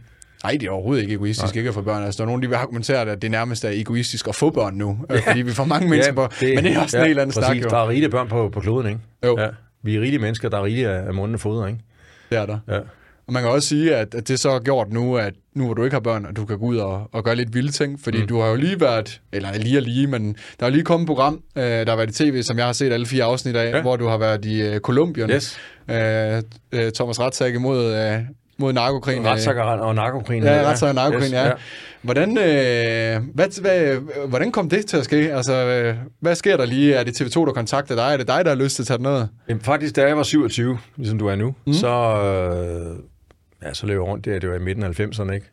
Nej, 0.44 0.52
det 0.52 0.66
er 0.66 0.70
overhovedet 0.70 1.02
ikke 1.02 1.14
egoistisk 1.14 1.56
ikke 1.56 1.68
at 1.68 1.74
få 1.74 1.82
børn. 1.82 2.04
Altså, 2.04 2.18
der 2.18 2.24
er 2.24 2.26
nogen, 2.26 2.42
der 2.42 2.48
vil 2.48 2.54
argumentere, 2.54 3.00
at 3.00 3.22
det 3.22 3.30
nærmest 3.30 3.64
er 3.64 3.70
egoistisk 3.70 4.28
at 4.28 4.34
få 4.34 4.50
børn 4.50 4.74
nu, 4.74 4.98
ja. 5.10 5.30
fordi 5.30 5.42
vi 5.42 5.52
får 5.52 5.64
mange 5.64 5.88
mennesker 5.88 6.14
på. 6.14 6.28
Men 6.40 6.64
det 6.64 6.72
er 6.72 6.80
også 6.80 6.96
ja, 6.98 7.02
en 7.02 7.08
helt 7.08 7.18
anden 7.18 7.34
præcis. 7.34 7.46
snak, 7.46 7.56
jo. 7.64 7.68
Der 7.68 7.76
er 7.76 7.88
rigeligt 7.88 8.10
børn 8.10 8.28
på, 8.28 8.48
på 8.48 8.60
kloden, 8.60 8.86
ikke? 8.86 9.00
Jo. 9.24 9.40
Ja. 9.40 9.48
Vi 9.82 9.96
er 9.96 10.00
rigelige 10.00 10.20
mennesker, 10.20 10.48
der 10.48 10.58
er 10.58 10.64
rigelige 10.64 10.88
af, 10.88 11.06
af 11.06 11.14
munden 11.14 11.34
og 11.34 11.40
foder, 11.40 11.66
ikke? 11.66 11.80
Det 12.30 12.38
er 12.38 12.46
der. 12.46 12.58
Ja. 12.68 12.78
Og 13.26 13.32
man 13.32 13.42
kan 13.42 13.52
også 13.52 13.68
sige, 13.68 13.96
at, 13.96 14.14
at 14.14 14.28
det 14.28 14.40
så 14.40 14.50
har 14.50 14.58
gjort 14.58 14.92
nu, 14.92 15.16
at 15.16 15.34
nu 15.58 15.64
hvor 15.64 15.74
du 15.74 15.84
ikke 15.84 15.94
har 15.94 16.00
børn, 16.00 16.26
at 16.26 16.36
du 16.36 16.44
kan 16.44 16.58
gå 16.58 16.64
ud 16.64 16.76
og, 16.76 17.08
og 17.12 17.24
gøre 17.24 17.36
lidt 17.36 17.54
vilde 17.54 17.72
ting, 17.72 18.00
fordi 18.00 18.20
mm. 18.20 18.26
du 18.26 18.40
har 18.40 18.48
jo 18.48 18.56
lige 18.56 18.80
været, 18.80 19.20
eller 19.32 19.54
lige 19.58 19.78
og 19.78 19.82
lige, 19.82 20.06
men 20.06 20.36
der 20.60 20.66
er 20.66 20.70
lige 20.70 20.84
kommet 20.84 21.04
et 21.04 21.06
program, 21.06 21.42
øh, 21.56 21.62
der 21.62 21.88
har 21.88 21.96
været 21.96 22.20
i 22.20 22.24
tv, 22.24 22.42
som 22.42 22.58
jeg 22.58 22.66
har 22.66 22.72
set 22.72 22.92
alle 22.92 23.06
fire 23.06 23.24
afsnit 23.24 23.56
af, 23.56 23.76
ja. 23.76 23.80
hvor 23.80 23.96
du 23.96 24.06
har 24.06 24.18
været 24.18 24.44
i 24.44 24.62
øh, 24.62 24.80
Kolumbien. 24.80 25.30
Yes. 25.30 25.58
Øh, 25.90 26.42
øh, 26.72 26.92
Thomas 26.92 27.20
Ratzak 27.20 27.54
imod, 27.54 27.94
øh, 27.94 28.20
mod 28.58 28.72
narkokrigen. 28.72 29.26
Retsager 29.26 29.62
og 29.62 29.94
narkokrigen. 29.94 30.44
Ja, 30.44 30.70
retsager 30.70 30.88
og 30.90 30.94
narkokrigen, 30.94 31.32
yes, 31.34 31.40
ja. 31.40 31.46
ja. 31.46 31.52
Hvordan, 32.02 32.38
øh, 32.38 33.22
hvad, 33.34 33.60
hvad, 33.60 33.96
hvordan 34.28 34.52
kom 34.52 34.68
det 34.68 34.86
til 34.86 34.96
at 34.96 35.04
ske? 35.04 35.34
Altså, 35.34 35.54
øh, 35.54 35.96
hvad 36.20 36.34
sker 36.34 36.56
der 36.56 36.66
lige? 36.66 36.94
Er 36.94 37.04
det 37.04 37.20
TV2, 37.20 37.46
der 37.46 37.52
kontakter 37.52 37.94
dig? 37.94 38.12
Er 38.12 38.16
det 38.16 38.28
dig, 38.28 38.44
der 38.44 38.50
har 38.50 38.56
lyst 38.56 38.76
til 38.76 38.82
at 38.82 38.86
tage 38.86 39.02
noget? 39.02 39.28
Jamen, 39.48 39.60
faktisk, 39.60 39.96
da 39.96 40.06
jeg 40.06 40.16
var 40.16 40.22
27, 40.22 40.78
ligesom 40.96 41.18
du 41.18 41.26
er 41.26 41.36
nu, 41.36 41.54
mm. 41.66 41.72
så, 41.72 41.88
øh, 41.88 42.96
ja, 43.62 43.74
så 43.74 43.86
løb 43.86 43.94
jeg 43.94 44.02
rundt 44.02 44.24
der, 44.24 44.38
det 44.38 44.48
var 44.48 44.56
i 44.56 44.58
midten 44.58 44.84
af 44.84 45.00
90'erne, 45.00 45.32
ikke? 45.32 45.46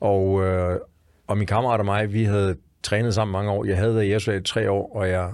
Og, 0.00 0.42
øh, 0.42 0.80
og 1.26 1.38
min 1.38 1.46
kammerat 1.46 1.80
og 1.80 1.86
mig, 1.86 2.12
vi 2.12 2.24
havde 2.24 2.56
trænet 2.82 3.14
sammen 3.14 3.32
mange 3.32 3.50
år. 3.50 3.64
Jeg 3.64 3.76
havde 3.76 3.94
været 3.94 4.04
i 4.04 4.10
Jersvald 4.10 4.40
i 4.40 4.44
tre 4.44 4.70
år, 4.70 4.96
og 4.96 5.08
jeg 5.08 5.32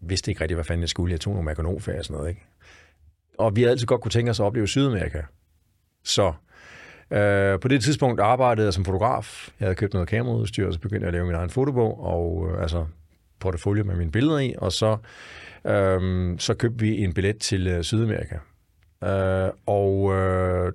vidste 0.00 0.30
ikke 0.30 0.40
rigtig, 0.40 0.54
hvad 0.54 0.64
fanden 0.64 0.80
jeg 0.80 0.88
skulle. 0.88 1.12
Jeg 1.12 1.20
tog 1.20 1.32
nogle 1.32 1.44
merkonomfag 1.44 1.98
og 1.98 2.04
sådan 2.04 2.16
noget, 2.16 2.28
ikke? 2.28 2.46
Og 3.38 3.56
vi 3.56 3.60
havde 3.60 3.70
altid 3.70 3.86
godt 3.86 4.00
kunne 4.00 4.10
tænke 4.10 4.30
os 4.30 4.40
at 4.40 4.46
opleve 4.46 4.68
Sydamerika. 4.68 5.22
Så 6.04 6.32
øh, 7.10 7.60
på 7.60 7.68
det 7.68 7.82
tidspunkt 7.82 8.20
arbejdede 8.20 8.64
jeg 8.64 8.74
som 8.74 8.84
fotograf. 8.84 9.50
Jeg 9.60 9.66
havde 9.66 9.76
købt 9.76 9.92
noget 9.92 10.08
kameraudstyr, 10.08 10.66
og 10.66 10.72
så 10.72 10.80
begyndte 10.80 11.04
jeg 11.04 11.08
at 11.08 11.14
lave 11.14 11.26
min 11.26 11.34
egen 11.34 11.50
fotobog, 11.50 12.04
og 12.04 12.50
øh, 12.50 12.62
altså 12.62 12.86
portefølje 13.40 13.82
med 13.82 13.96
mine 13.96 14.10
billeder 14.10 14.38
i, 14.38 14.54
og 14.58 14.72
så, 14.72 14.96
øh, 15.64 16.34
så 16.38 16.54
købte 16.54 16.80
vi 16.80 17.04
en 17.04 17.14
billet 17.14 17.38
til 17.38 17.66
øh, 17.66 17.82
Sydamerika. 17.82 18.36
Øh, 19.04 19.50
og 19.66 20.14
øh, 20.14 20.72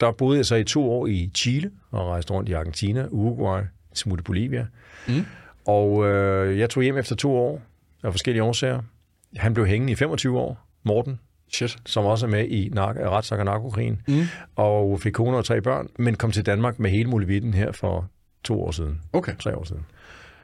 der 0.00 0.12
boede 0.12 0.36
jeg 0.36 0.46
så 0.46 0.54
i 0.54 0.64
to 0.64 0.90
år 0.90 1.06
i 1.06 1.30
Chile, 1.34 1.70
og 1.90 2.06
rejste 2.08 2.32
rundt 2.32 2.48
i 2.48 2.52
Argentina, 2.52 3.06
Uruguay, 3.10 3.62
smuttet 3.94 4.24
Bolivia. 4.24 4.66
Mm. 5.08 5.24
Og 5.66 6.06
øh, 6.06 6.58
jeg 6.58 6.70
tog 6.70 6.82
hjem 6.82 6.96
efter 6.98 7.16
to 7.16 7.36
år 7.36 7.62
af 8.02 8.12
forskellige 8.12 8.42
årsager. 8.42 8.80
Han 9.36 9.54
blev 9.54 9.66
hængende 9.66 9.92
i 9.92 9.96
25 9.96 10.38
år, 10.38 10.66
Morten, 10.82 11.20
Shit. 11.52 11.76
som 11.86 12.04
også 12.04 12.26
er 12.26 12.30
med 12.30 12.48
i 12.48 12.68
nar- 12.68 13.08
retssag 13.10 13.38
og 13.38 13.44
narkokrigen, 13.44 14.02
mm. 14.08 14.22
og 14.56 15.00
fik 15.00 15.12
kone 15.12 15.36
og 15.36 15.44
tre 15.44 15.60
børn, 15.60 15.88
men 15.98 16.14
kom 16.14 16.32
til 16.32 16.46
Danmark 16.46 16.78
med 16.78 16.90
hele 16.90 17.10
muligheden 17.10 17.54
her 17.54 17.72
for 17.72 18.08
to 18.44 18.62
år 18.62 18.70
siden. 18.70 19.00
Okay. 19.12 19.36
Tre 19.36 19.56
år 19.56 19.64
siden. 19.64 19.86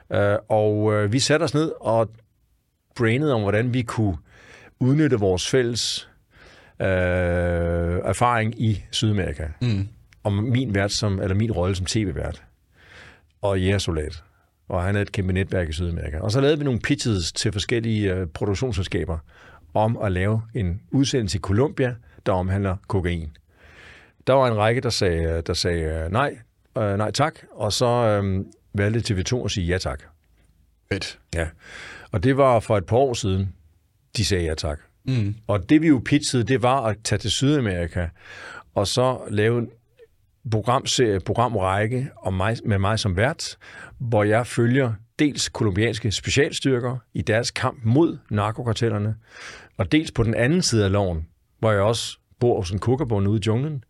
Uh, 0.09 0.39
og 0.49 0.77
uh, 0.77 1.13
vi 1.13 1.19
satte 1.19 1.43
os 1.43 1.53
ned 1.53 1.71
og 1.81 2.09
brainede 2.95 3.33
om, 3.33 3.41
hvordan 3.41 3.73
vi 3.73 3.81
kunne 3.81 4.17
udnytte 4.79 5.19
vores 5.19 5.49
fælles 5.49 6.09
uh, 6.79 8.09
erfaring 8.09 8.61
i 8.61 8.83
Sydamerika. 8.91 9.47
Mm. 9.61 9.87
Om 10.23 10.33
min, 10.33 10.75
vært 10.75 10.91
som, 10.91 11.21
eller 11.21 11.35
min 11.35 11.51
rolle 11.51 11.75
som 11.75 11.85
tv-vært 11.85 12.43
og 13.41 13.61
jægersoldat. 13.61 14.23
Og 14.69 14.83
han 14.83 14.95
havde 14.95 15.01
et 15.01 15.11
kæmpe 15.11 15.33
netværk 15.33 15.69
i 15.69 15.73
Sydamerika. 15.73 16.19
Og 16.19 16.31
så 16.31 16.41
lavede 16.41 16.57
vi 16.57 16.63
nogle 16.63 16.79
pitches 16.79 17.31
til 17.31 17.51
forskellige 17.51 18.21
uh, 18.21 18.27
produktionsselskaber, 18.27 19.17
om 19.73 19.97
at 20.03 20.11
lave 20.11 20.41
en 20.53 20.81
udsendelse 20.91 21.37
i 21.37 21.41
Colombia, 21.41 21.95
der 22.25 22.31
omhandler 22.31 22.75
kokain. 22.87 23.37
Der 24.27 24.33
var 24.33 24.47
en 24.47 24.57
række, 24.57 24.81
der 24.81 24.89
sagde, 24.89 25.41
der 25.41 25.53
sagde 25.53 26.09
nej, 26.09 26.37
øh, 26.77 26.97
nej 26.97 27.11
tak, 27.11 27.39
og 27.51 27.73
så 27.73 27.85
øh, 27.87 28.45
valgte 28.73 29.13
TV2 29.13 29.45
at 29.45 29.51
sige 29.51 29.67
ja 29.67 29.77
tak. 29.77 30.03
Fedt. 30.91 31.19
Ja, 31.35 31.47
og 32.11 32.23
det 32.23 32.37
var 32.37 32.59
for 32.59 32.77
et 32.77 32.85
par 32.85 32.97
år 32.97 33.13
siden, 33.13 33.53
de 34.17 34.25
sagde 34.25 34.45
ja 34.45 34.55
tak. 34.55 34.79
Mm. 35.05 35.35
Og 35.47 35.69
det 35.69 35.81
vi 35.81 35.87
jo 35.87 36.01
pitchede, 36.05 36.43
det 36.43 36.61
var 36.61 36.81
at 36.81 36.97
tage 37.03 37.19
til 37.19 37.31
Sydamerika, 37.31 38.07
og 38.75 38.87
så 38.87 39.17
lave 39.29 39.59
en 39.59 39.69
programserie, 40.51 41.19
programrække 41.19 42.09
om 42.23 42.33
mig, 42.33 42.57
med 42.65 42.79
mig 42.79 42.99
som 42.99 43.17
vært, 43.17 43.57
hvor 43.97 44.23
jeg 44.23 44.47
følger 44.47 44.93
dels 45.19 45.49
kolumbianske 45.49 46.11
specialstyrker 46.11 46.97
i 47.13 47.21
deres 47.21 47.51
kamp 47.51 47.79
mod 47.83 48.17
narkokartellerne, 48.29 49.15
og 49.77 49.91
dels 49.91 50.11
på 50.11 50.23
den 50.23 50.33
anden 50.33 50.61
side 50.61 50.85
af 50.85 50.91
loven, 50.91 51.27
hvor 51.59 51.71
jeg 51.71 51.81
også 51.81 52.17
bor 52.39 52.59
hos 52.59 52.71
en 52.71 52.79
kukkerbund 52.79 53.27
ude 53.27 53.39
i 53.39 53.43
junglen, 53.47 53.83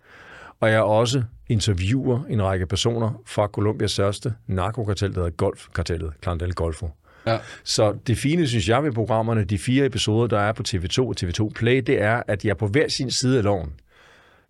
og 0.59 0.71
jeg 0.71 0.81
også 0.81 1.23
interviewer 1.47 2.23
en 2.29 2.43
række 2.43 2.67
personer 2.67 3.21
fra 3.25 3.47
Colombias 3.47 3.91
største 3.91 4.33
narkokartel, 4.47 5.13
der 5.13 5.19
hedder 5.19 5.35
Golfkartellet, 5.35 6.13
Clan 6.23 6.39
del 6.39 6.53
Golfo. 6.53 6.89
Ja. 7.25 7.37
Så 7.63 7.95
det 8.07 8.17
fine, 8.17 8.47
synes 8.47 8.69
jeg, 8.69 8.83
ved 8.83 8.91
programmerne, 8.91 9.43
de 9.43 9.57
fire 9.57 9.85
episoder, 9.85 10.27
der 10.27 10.39
er 10.39 10.53
på 10.53 10.63
TV2 10.67 10.99
og 10.99 11.15
TV2 11.21 11.49
Play, 11.55 11.77
det 11.77 12.01
er, 12.01 12.23
at 12.27 12.45
jeg 12.45 12.49
er 12.49 12.55
på 12.55 12.67
hver 12.67 12.87
sin 12.87 13.11
side 13.11 13.37
af 13.37 13.43
loven. 13.43 13.73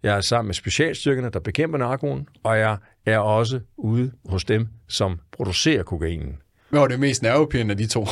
Jeg 0.03 0.18
er 0.18 0.22
sammen 0.22 0.48
med 0.48 0.53
specialstyrkerne, 0.56 1.30
der 1.30 1.39
bekæmper 1.39 1.77
narkoen, 1.77 2.27
og 2.43 2.60
jeg 2.60 2.77
er 3.06 3.18
også 3.18 3.60
ude 3.77 4.11
hos 4.26 4.45
dem, 4.45 4.68
som 4.88 5.19
producerer 5.31 5.84
kokainen. 5.84 6.38
Hvad 6.69 6.80
var 6.80 6.88
det 6.88 6.99
mest 6.99 7.22
nervepirrende 7.22 7.72
af 7.72 7.77
de 7.77 7.88
to? 7.88 8.07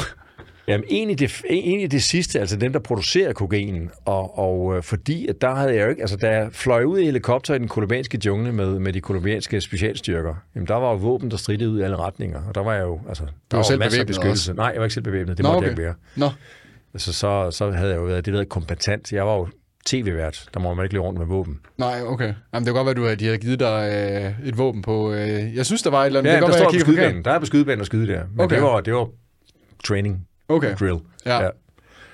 Jamen, 0.70 0.84
egentlig 0.90 1.20
det, 1.20 1.42
egentlig 1.50 1.92
det 1.92 2.04
sidste, 2.04 2.40
altså 2.40 2.56
dem, 2.58 2.72
der 2.74 2.80
producerer 2.80 3.34
kokainen, 3.34 3.90
og, 4.06 4.38
og 4.40 4.78
øh, 4.78 4.84
fordi, 4.84 5.28
at 5.28 5.42
der 5.42 5.56
havde 5.56 5.76
jeg 5.76 5.84
jo 5.84 5.90
ikke, 5.90 6.02
altså 6.02 6.18
da 6.18 6.30
jeg 6.30 6.50
fløj 6.52 6.84
ud 6.84 7.00
i 7.00 7.06
helikopter 7.06 7.56
i 7.56 7.60
den 7.60 7.68
kolumbianske 7.68 8.20
jungle 8.26 8.52
med, 8.52 8.80
med 8.80 8.94
de 8.94 9.02
kolumbianske 9.02 9.62
specialstyrker, 9.62 10.36
jamen 10.56 10.68
der 10.68 10.76
var 10.76 10.90
jo 10.90 10.96
våben, 10.96 11.32
der 11.32 11.38
stridede 11.38 11.70
ud 11.70 11.80
i 11.80 11.84
alle 11.84 11.96
retninger, 11.98 12.42
og 12.48 12.56
der 12.56 12.62
var 12.64 12.74
jeg 12.74 12.84
jo, 12.84 13.00
altså, 13.08 13.24
der 13.24 13.30
var, 13.52 13.58
var 13.58 13.64
selv 13.64 13.80
masser 13.80 14.00
af 14.00 14.08
beskyttelse. 14.08 14.52
også? 14.52 14.54
Nej, 14.54 14.66
jeg 14.68 14.78
var 14.80 14.86
ikke 14.86 14.94
selv 14.94 15.04
bevæbnet, 15.04 15.38
det 15.38 15.44
Nå, 15.44 15.50
måtte 15.50 15.58
okay. 15.58 15.66
jeg 15.66 15.72
ikke 15.72 15.84
være. 15.84 15.94
Nå, 16.16 16.30
Altså, 16.94 17.14
så, 17.14 17.52
så 17.52 17.72
havde 17.72 17.90
jeg 17.90 17.98
jo 17.98 18.04
været 18.04 18.26
det, 18.26 18.34
der 18.34 18.44
kompetent. 18.44 19.12
Jeg 19.14 19.26
var 19.26 19.36
jo 19.36 19.48
tv-vært, 19.86 20.50
der 20.54 20.60
må 20.60 20.74
man 20.74 20.86
ikke 20.86 20.94
løbe 20.94 21.06
rundt 21.06 21.20
med 21.20 21.28
våben. 21.28 21.60
nej, 21.78 22.02
okay. 22.06 22.34
Jamen, 22.54 22.66
det 22.66 22.66
kan 22.66 22.74
godt 22.74 22.86
være, 22.86 22.92
at 22.92 22.98
du 22.98 23.04
havde, 23.04 23.16
de 23.16 23.26
havde 23.26 23.38
givet 23.38 23.60
dig 23.60 23.92
øh, 24.42 24.48
et 24.48 24.58
våben 24.58 24.82
på... 24.82 25.14
Øh, 25.14 25.56
jeg 25.56 25.66
synes, 25.66 25.82
der 25.82 25.90
var 25.90 26.02
et 26.02 26.06
eller 26.06 26.20
andet... 26.20 26.32
Ja, 26.32 26.36
det 26.36 26.42
kan 26.44 26.52
der 26.52 26.58
godt 26.60 26.60
står 26.60 26.72
være, 26.72 26.80
på 26.80 26.86
skydebanen. 26.86 27.26
Der 27.26 27.32
er 27.32 27.40
på 27.40 27.46
skydebanen 27.46 27.80
og 27.80 27.86
skyde 27.86 28.08
der. 28.08 28.24
Men 28.32 28.40
Okay. 28.40 28.56
det, 28.56 28.64
var, 28.64 28.82
det 28.82 28.94
var 28.94 29.08
training, 29.84 30.28
Okay. 30.50 30.76
drill. 30.80 30.98
Ja. 31.26 31.40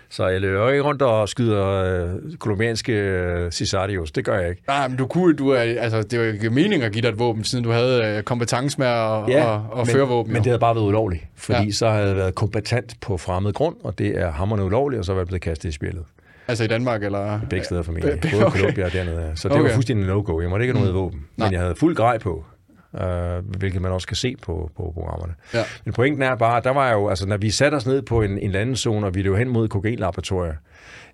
Så 0.10 0.28
jeg 0.28 0.42
løber 0.42 0.70
ikke 0.70 0.84
rundt 0.84 1.02
og 1.02 1.30
skyder 1.30 1.68
øh, 1.68 2.10
kolumbianske 2.40 2.94
øh, 2.94 3.52
Cisarios. 3.52 4.12
Det 4.12 4.26
gør 4.26 4.40
jeg 4.40 4.50
ikke. 4.50 4.62
Nej, 4.68 4.88
men 4.88 4.98
du 4.98 5.08
kunne, 5.08 5.36
du 5.36 5.50
er, 5.50 5.60
altså, 5.60 6.02
det 6.04 6.20
var 6.20 6.26
ikke 6.26 6.50
meningen 6.50 6.82
at 6.82 6.92
give 6.92 7.02
dig 7.02 7.08
et 7.10 7.20
våben, 7.20 7.44
siden 7.44 7.64
du 7.64 7.72
havde 7.72 8.04
øh, 8.18 8.24
kompetence 8.24 8.78
med 8.80 8.88
at, 8.88 8.94
ja, 9.30 9.56
at, 9.56 9.62
at 9.72 9.78
men, 9.78 9.88
føre 9.88 10.08
våben. 10.08 10.34
Men 10.34 10.40
jo. 10.40 10.44
det 10.44 10.50
havde 10.52 10.60
bare 10.60 10.76
været 10.76 10.86
ulovligt, 10.86 11.24
fordi 11.36 11.60
Ja. 11.60 11.64
ja. 11.66 11.72
så 11.72 11.90
havde 11.90 12.08
jeg 12.08 12.16
været 12.16 12.36
kompetent 12.36 12.94
på 13.02 13.18
fremmed 13.18 13.54
grund, 13.54 13.76
og 13.84 13.98
det 14.00 14.08
er 14.20 14.32
hammerende 14.32 14.66
ulovligt, 14.66 15.00
og 15.00 15.06
så 15.06 15.14
var 15.14 15.20
jeg 15.20 15.28
blevet 15.28 15.42
kastet 15.42 15.70
i 15.70 15.72
spillet. 15.72 16.04
Altså 16.48 16.64
i 16.64 16.68
Danmark, 16.68 17.04
eller... 17.04 17.40
Begge 17.50 17.66
steder 17.66 17.82
formentlig. 17.84 18.20
Både 18.32 18.46
okay. 18.46 18.60
Colombia 18.60 18.86
og 18.86 18.94
dernede. 18.94 19.32
Så 19.36 19.48
det 19.48 19.58
Okay. 19.58 19.68
var 19.70 19.74
fuldstændig 19.74 20.08
no-go. 20.08 20.42
Jeg 20.42 20.50
måtte 20.50 20.64
ikke 20.66 20.74
have 20.74 20.86
noget 20.86 20.96
våben. 21.04 21.26
Nej. 21.38 21.48
Men 21.48 21.54
jeg 21.54 21.62
havde 21.62 21.76
fuld 21.76 21.96
grej 21.96 22.18
på, 22.18 22.46
øh, 23.02 23.58
hvilket 23.58 23.82
man 23.82 23.92
også 23.92 24.08
kan 24.08 24.18
se 24.18 24.36
på, 24.42 24.72
på 24.78 24.92
programmerne. 24.94 25.34
Ja. 25.54 25.64
Men 25.86 25.94
pointen 25.94 26.22
er 26.22 26.36
bare, 26.36 26.62
der 26.62 26.70
var 26.70 26.92
jo, 26.92 27.10
altså 27.10 27.28
når 27.28 27.38
vi 27.38 27.50
satte 27.50 27.76
os 27.76 27.86
ned 27.86 28.02
på 28.02 28.22
en, 28.22 28.38
en 28.38 28.52
landenzone, 28.52 29.08
og 29.08 29.16
vi 29.16 29.22
løb 29.22 29.36
hen 29.36 29.50
mod 29.50 29.68
kokainlaboratorier, 29.68 30.54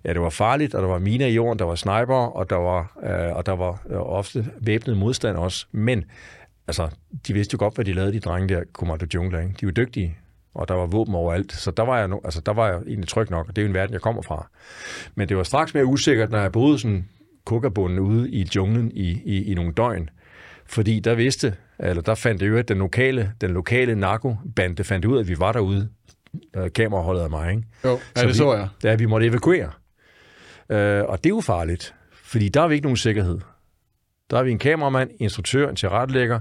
ja, 0.04 0.12
det 0.12 0.20
var 0.20 0.30
farligt, 0.30 0.74
og 0.74 0.82
der 0.82 0.88
var 0.88 0.98
miner 0.98 1.26
i 1.26 1.34
jorden, 1.34 1.58
der 1.58 1.64
var 1.64 1.74
sniper, 1.74 2.36
og 2.36 2.50
der 2.50 2.56
var, 2.56 2.98
øh, 3.04 3.36
og 3.36 3.46
der 3.46 3.52
var 3.52 3.82
øh, 3.90 3.96
ofte 3.96 4.46
væbnet 4.60 4.96
modstand 4.96 5.36
også. 5.36 5.66
Men 5.72 6.04
altså, 6.66 6.88
de 7.26 7.32
vidste 7.32 7.54
jo 7.54 7.58
godt, 7.58 7.74
hvad 7.74 7.84
de 7.84 7.92
lavede, 7.92 8.12
de 8.12 8.20
drenge 8.20 8.54
der, 8.54 8.62
Kommando 8.72 9.06
Jungler, 9.14 9.40
ikke? 9.40 9.54
De 9.60 9.66
var 9.66 9.72
dygtige, 9.72 10.16
og 10.54 10.68
der 10.68 10.74
var 10.74 10.86
våben 10.86 11.14
overalt. 11.14 11.52
Så 11.52 11.70
der 11.70 11.82
var 11.82 11.98
jeg, 11.98 12.08
no, 12.08 12.18
altså, 12.24 12.40
der 12.40 12.52
var 12.52 12.68
jeg 12.68 12.76
egentlig 12.86 13.08
tryg 13.08 13.30
nok, 13.30 13.48
og 13.48 13.56
det 13.56 13.62
er 13.62 13.66
jo 13.66 13.68
en 13.68 13.74
verden, 13.74 13.92
jeg 13.92 14.00
kommer 14.00 14.22
fra. 14.22 14.48
Men 15.14 15.28
det 15.28 15.36
var 15.36 15.42
straks 15.42 15.74
mere 15.74 15.84
usikkert, 15.84 16.30
når 16.30 16.38
jeg 16.38 16.52
boede 16.52 16.78
sådan 16.78 17.08
kukkerbunden 17.44 17.98
ude 17.98 18.30
i 18.30 18.48
junglen 18.56 18.90
i, 18.94 19.22
i, 19.24 19.50
i 19.50 19.54
nogle 19.54 19.72
døgn. 19.72 20.10
Fordi 20.66 21.00
der 21.00 21.14
vidste, 21.14 21.54
eller 21.82 22.02
der 22.02 22.14
fandt 22.14 22.40
det 22.40 22.48
jo, 22.48 22.56
at 22.56 22.68
den 22.68 22.78
lokale, 22.78 23.32
den 23.40 23.50
lokale 23.50 23.94
narkobande 23.94 24.84
fandt 24.84 25.04
ud 25.04 25.16
af, 25.16 25.20
at 25.20 25.28
vi 25.28 25.38
var 25.38 25.52
derude. 25.52 25.88
Kameraholdet 26.74 27.22
af 27.22 27.30
mig, 27.30 27.50
ikke? 27.50 27.62
Jo, 27.84 27.90
ja, 27.90 27.96
Så 28.16 28.22
det 28.22 28.28
vi- 28.28 28.34
så 28.34 28.54
jeg. 28.54 28.68
Ja, 28.84 28.94
vi 28.94 29.06
måtte 29.06 29.26
evakuere. 29.26 29.70
Øh, 30.68 31.04
og 31.04 31.18
det 31.24 31.26
er 31.30 31.34
jo 31.34 31.40
farligt, 31.40 31.94
fordi 32.12 32.48
der 32.48 32.60
har 32.60 32.68
vi 32.68 32.74
ikke 32.74 32.84
nogen 32.84 32.96
sikkerhed. 32.96 33.38
Der 34.30 34.36
har 34.36 34.44
vi 34.44 34.50
en 34.50 34.58
kameramand, 34.58 35.10
instruktør, 35.18 35.68
en 35.68 35.76
tilrettelægger, 35.76 36.40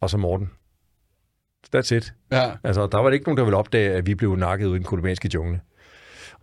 og 0.00 0.10
så 0.10 0.16
Morten. 0.16 0.50
That's 1.76 1.94
it. 1.94 2.14
Ja. 2.32 2.50
Altså, 2.64 2.86
der 2.86 2.98
var 2.98 3.04
det 3.10 3.14
ikke 3.14 3.26
nogen, 3.26 3.36
der 3.38 3.44
ville 3.44 3.56
opdage, 3.56 3.90
at 3.90 4.06
vi 4.06 4.14
blev 4.14 4.36
nakket 4.36 4.66
ude 4.66 4.74
i 4.76 4.78
den 4.78 4.84
kolumbianske 4.86 5.30
jungle. 5.34 5.60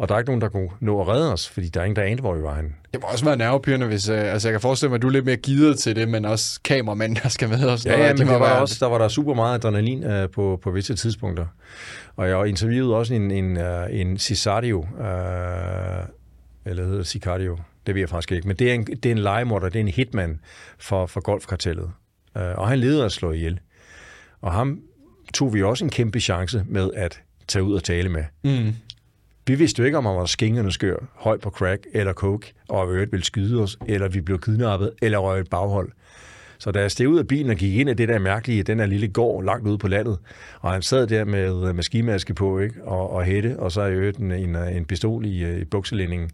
Og 0.02 0.10
der 0.10 0.15
er 0.15 0.19
ikke 0.19 0.30
nogen, 0.30 0.41
der 0.41 0.49
kunne 0.49 0.69
nå 0.80 1.02
at 1.02 1.07
redde 1.07 1.34
os, 1.34 1.49
fordi 1.49 1.69
der 1.69 1.80
er 1.80 1.86
ingen, 1.86 1.95
der 1.95 2.02
anede, 2.02 2.22
hvor 2.22 2.36
vi 2.36 2.41
var 2.41 2.56
henne. 2.56 2.69
Det 2.94 3.02
må 3.02 3.07
også 3.07 3.26
være 3.26 3.38
nervepirrende, 3.38 3.88
hvis... 3.88 4.10
Øh, 4.10 4.34
altså, 4.34 4.48
jeg 4.48 4.53
kan 4.53 4.61
forestille 4.61 4.90
mig, 4.90 4.95
at 4.95 5.02
du 5.02 5.07
er 5.07 5.11
lidt 5.11 5.26
mere 5.26 5.36
givet 5.36 5.80
til 5.80 5.95
det, 5.95 6.10
men 6.10 6.26
også 6.26 6.60
kameramænd, 6.64 7.15
der 7.15 7.30
skal 7.30 7.49
med 7.49 7.65
os. 7.65 7.86
Ja, 7.86 8.07
ja, 8.07 8.14
men 8.14 8.28
der 8.28 8.38
var, 8.38 8.60
også, 8.60 8.78
der 8.80 8.86
var 8.86 8.98
der 8.98 9.07
super 9.07 9.34
meget 9.34 9.56
adrenalin 9.56 10.03
uh, 10.03 10.30
på, 10.34 10.60
på 10.64 10.72
visse 10.72 10.95
tidspunkter. 10.95 11.45
Og 12.15 12.30
jeg 12.30 12.48
interviewede 12.48 12.95
også 12.95 13.14
en, 13.14 13.32
en, 13.32 13.57
uh, 13.57 13.64
en 13.90 14.18
Cisario, 14.18 14.80
uh, 14.80 14.86
eller 16.65 16.84
hedder 16.84 16.98
det 16.98 17.07
Sicario, 17.07 17.57
det 17.88 17.95
ved 17.95 18.02
jeg 18.02 18.10
faktisk 18.10 18.32
ikke, 18.32 18.48
men 18.48 18.57
det 18.57 18.69
er 18.69 18.73
en, 18.73 18.86
det 18.86 19.06
er 19.06 19.11
en 19.11 19.19
legemorder, 19.19 19.69
det 19.69 19.76
er 19.76 19.84
en 19.84 19.88
hitman 19.88 20.40
for, 20.80 21.06
for 21.06 21.22
golfkartellet. 21.22 21.91
Uh, 22.36 22.41
og 22.41 22.68
han 22.68 22.80
leder 22.80 23.06
at 23.06 23.11
slå 23.11 23.32
ihjel. 23.32 23.60
Og 24.41 24.52
ham 24.52 24.80
tog 25.34 25.53
vi 25.53 25.64
også 25.64 25.86
en 25.86 25.91
kæmpe 25.91 26.19
chance 26.19 26.64
med 26.68 26.90
at 26.95 27.22
tage 27.48 27.64
ud 27.64 27.73
og 27.73 27.84
tale 27.84 28.10
med. 28.10 28.23
Mm. 28.44 28.73
Vi 29.47 29.55
vidste 29.55 29.80
jo 29.80 29.85
ikke, 29.85 29.97
om 29.97 30.05
han 30.05 30.15
var 30.15 30.26
skingerne 30.26 30.72
skør, 30.72 30.95
høj 31.15 31.38
på 31.38 31.49
crack 31.49 31.88
eller 31.93 32.13
coke, 32.13 32.53
og 32.69 32.93
øvrigt 32.93 33.11
ville 33.11 33.26
skyde 33.26 33.61
os, 33.61 33.77
eller 33.88 34.07
vi 34.07 34.22
blev 34.22 34.39
kidnappet, 34.39 34.91
eller 35.01 35.18
røg 35.18 35.39
et 35.39 35.49
baghold. 35.49 35.91
Så 36.57 36.72
da 36.72 36.80
jeg 36.80 36.91
steg 36.91 37.07
ud 37.07 37.19
af 37.19 37.27
bilen 37.27 37.49
og 37.49 37.55
gik 37.55 37.76
ind 37.76 37.89
i 37.89 37.93
det 37.93 38.09
der 38.09 38.19
mærkelige, 38.19 38.63
den 38.63 38.80
der 38.80 38.85
lille 38.85 39.07
gård 39.07 39.43
langt 39.43 39.68
ude 39.68 39.77
på 39.77 39.88
landet, 39.88 40.18
og 40.59 40.72
han 40.72 40.81
sad 40.81 41.07
der 41.07 41.26
med, 41.26 41.73
med 41.73 41.84
skimaske 41.84 42.34
på 42.34 42.59
ikke? 42.59 42.84
Og, 42.84 43.09
og 43.09 43.23
hætte, 43.23 43.59
og 43.59 43.72
så 43.72 43.85
i 43.85 43.93
øvrigt 43.93 44.18
en, 44.18 44.31
en, 44.31 44.55
en 44.55 44.85
pistol 44.85 45.26
i, 45.26 45.59
i 45.59 45.65
bukselændingen, 45.65 46.30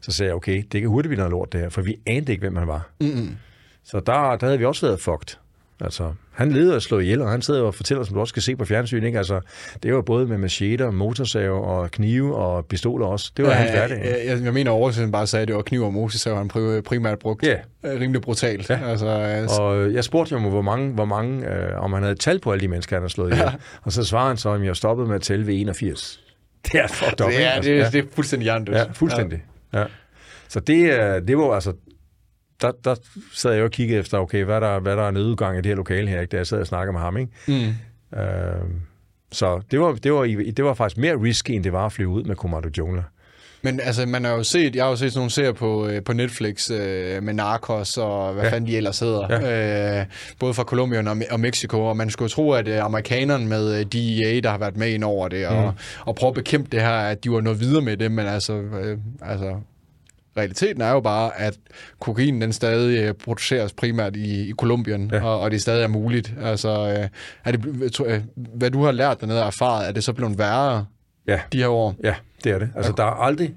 så 0.00 0.12
sagde 0.12 0.28
jeg, 0.28 0.36
okay, 0.36 0.62
det 0.72 0.80
kan 0.80 0.90
hurtigt 0.90 1.10
blive 1.10 1.16
noget 1.16 1.30
lort 1.30 1.52
det 1.52 1.60
her, 1.60 1.68
for 1.68 1.82
vi 1.82 1.96
anede 2.06 2.32
ikke, 2.32 2.40
hvem 2.40 2.56
han 2.56 2.68
var. 2.68 2.90
Mm-hmm. 3.00 3.36
Så 3.84 4.00
der, 4.00 4.36
der 4.36 4.46
havde 4.46 4.58
vi 4.58 4.64
også 4.64 4.86
været 4.86 5.00
fucked. 5.00 5.36
Altså, 5.80 6.12
han 6.32 6.52
leder 6.52 6.76
at 6.76 6.82
slå 6.82 6.98
ihjel, 6.98 7.22
og 7.22 7.30
han 7.30 7.42
sidder 7.42 7.62
og 7.62 7.74
fortæller, 7.74 8.04
som 8.04 8.14
du 8.14 8.20
også 8.20 8.32
skal 8.32 8.42
se 8.42 8.56
på 8.56 8.64
fjernsyn, 8.64 9.04
ikke? 9.04 9.18
Altså, 9.18 9.40
det 9.82 9.94
var 9.94 10.02
både 10.02 10.26
med 10.26 10.38
macheter, 10.38 10.90
motorsave 10.90 11.64
og 11.64 11.90
knive 11.90 12.36
og 12.36 12.66
pistoler 12.66 13.06
også. 13.06 13.32
Det 13.36 13.44
var 13.44 13.50
ja, 13.50 13.56
hans 13.56 13.70
hverdag. 13.70 13.98
Jeg, 14.04 14.26
jeg, 14.26 14.44
jeg 14.44 14.52
mener, 14.52 14.70
oversætten 14.70 15.12
bare 15.12 15.26
sagde, 15.26 15.42
at 15.42 15.48
det 15.48 15.56
var 15.56 15.62
kniv 15.62 15.82
og 15.82 15.92
motorsave, 15.92 16.36
han 16.36 16.48
primært 16.82 17.18
brugt. 17.18 17.46
Ja. 17.46 17.56
Rimelig 17.84 18.22
brutalt. 18.22 18.70
Ja. 18.70 18.78
Altså, 18.90 19.08
altså. 19.08 19.62
Og 19.62 19.92
jeg 19.92 20.04
spurgte 20.04 20.38
ham, 20.38 20.50
hvor 20.50 20.62
mange, 20.62 20.92
hvor 20.92 21.04
mange 21.04 21.48
øh, 21.48 21.82
om 21.82 21.92
han 21.92 22.02
havde 22.02 22.14
tal 22.14 22.40
på 22.40 22.52
alle 22.52 22.60
de 22.60 22.68
mennesker, 22.68 22.96
han 22.96 23.02
havde 23.02 23.12
slået 23.12 23.32
ihjel. 23.32 23.44
Ja. 23.44 23.52
Og 23.82 23.92
så 23.92 24.04
svarede 24.04 24.28
han 24.28 24.36
så, 24.36 24.52
at 24.52 24.64
jeg 24.64 24.76
stoppede 24.76 25.08
med 25.08 25.16
at 25.16 25.22
tælle 25.22 25.46
ved 25.46 25.54
81. 25.54 26.20
Det 26.64 26.80
er 26.80 26.86
fucked 26.86 27.20
up, 27.20 27.30
det 27.30 27.44
er, 27.44 27.60
det, 27.60 27.78
ja. 27.78 27.90
det 27.92 28.04
er 28.04 28.08
fuldstændig 28.12 28.44
hjernedødt. 28.44 28.76
Ja, 28.76 28.84
fuldstændig. 28.92 29.44
Ja. 29.72 29.78
Ja. 29.78 29.84
Så 30.48 30.60
det, 30.60 31.28
det 31.28 31.38
var 31.38 31.54
altså, 31.54 31.72
der, 32.62 32.72
der 32.84 32.94
sad 33.34 33.52
jeg 33.52 33.60
jo 33.60 33.64
og 33.64 33.70
kiggede 33.70 34.00
efter, 34.00 34.18
okay, 34.18 34.44
hvad 34.44 34.56
er 34.56 34.60
der, 34.60 34.80
hvad 34.80 34.92
er 34.92 34.96
der 34.96 35.02
er 35.02 35.10
nødudgang 35.10 35.54
i 35.54 35.60
det 35.60 35.66
her 35.66 35.76
lokale 35.76 36.08
her, 36.08 36.20
ikke? 36.20 36.30
da 36.30 36.36
jeg 36.36 36.46
sad 36.46 36.60
og 36.60 36.66
snakkede 36.66 36.92
med 36.92 37.00
ham. 37.00 37.16
Ikke? 37.16 37.32
Mm. 38.12 38.18
Øh, 38.18 38.70
så 39.32 39.60
det 39.70 39.80
var, 39.80 39.92
det, 39.92 40.12
var, 40.12 40.24
det 40.56 40.64
var 40.64 40.74
faktisk 40.74 40.98
mere 40.98 41.22
risky, 41.22 41.50
end 41.50 41.64
det 41.64 41.72
var 41.72 41.86
at 41.86 41.92
flyve 41.92 42.08
ud 42.08 42.24
med 42.24 42.36
Kommando 42.36 42.68
Jungler. 42.78 43.02
Men 43.62 43.80
altså, 43.80 44.06
man 44.06 44.24
har 44.24 44.32
jo 44.32 44.42
set, 44.42 44.76
jeg 44.76 44.84
har 44.84 44.90
jo 44.90 44.96
set 44.96 45.12
sådan 45.12 45.18
nogle 45.18 45.30
serier 45.30 45.52
på, 45.52 45.86
øh, 45.86 46.02
på 46.02 46.12
Netflix 46.12 46.70
øh, 46.70 47.22
med 47.22 47.34
Narcos 47.34 47.96
og 47.96 48.32
hvad 48.32 48.44
ja. 48.44 48.50
fanden 48.50 48.70
de 48.70 48.76
ellers 48.76 48.98
hedder. 48.98 49.26
Ja. 49.30 50.00
Øh, 50.00 50.06
både 50.38 50.54
fra 50.54 50.62
Colombia 50.62 51.10
og, 51.10 51.16
og 51.30 51.40
Mexico, 51.40 51.84
og 51.84 51.96
man 51.96 52.10
skulle 52.10 52.28
tro, 52.28 52.52
at 52.52 52.68
øh, 52.68 52.84
amerikanerne 52.84 53.46
med 53.46 53.80
øh, 53.80 53.86
DEA, 53.86 54.40
der 54.40 54.50
har 54.50 54.58
været 54.58 54.76
med 54.76 54.88
ind 54.88 55.04
over 55.04 55.28
det, 55.28 55.46
og, 55.46 55.62
mm. 55.62 55.78
og 56.04 56.14
prøve 56.14 56.28
at 56.28 56.34
bekæmpe 56.34 56.68
det 56.72 56.80
her, 56.80 56.90
at 56.90 57.24
de 57.24 57.30
var 57.30 57.40
noget 57.40 57.60
videre 57.60 57.82
med 57.82 57.96
det, 57.96 58.12
men 58.12 58.26
altså, 58.26 58.52
øh, 58.52 58.98
altså 59.22 59.56
realiteten 60.38 60.82
er 60.82 60.90
jo 60.90 61.00
bare, 61.00 61.40
at 61.40 61.58
kokain 62.00 62.40
den 62.42 62.52
stadig 62.52 63.08
øh, 63.08 63.14
produceres 63.14 63.72
primært 63.72 64.16
i, 64.16 64.48
i 64.48 64.52
Kolumbien, 64.58 65.10
ja. 65.12 65.24
og, 65.24 65.40
og 65.40 65.50
det 65.50 65.62
stadig 65.62 65.84
er 65.84 65.88
muligt. 65.88 66.34
Altså, 66.42 66.68
øh, 66.68 67.08
er 67.44 67.52
det, 67.52 68.00
øh, 68.06 68.22
hvad 68.54 68.70
du 68.70 68.82
har 68.82 68.92
lært 68.92 69.20
dernede 69.20 69.40
og 69.40 69.46
erfaret, 69.46 69.88
er 69.88 69.92
det 69.92 70.04
så 70.04 70.12
blevet 70.12 70.38
værre 70.38 70.86
ja. 71.28 71.40
de 71.52 71.58
her 71.58 71.68
år? 71.68 71.94
Ja, 72.04 72.14
det 72.44 72.52
er 72.52 72.58
det. 72.58 72.70
Altså, 72.76 72.92
der 72.96 73.04
er 73.04 73.22
aldrig... 73.22 73.54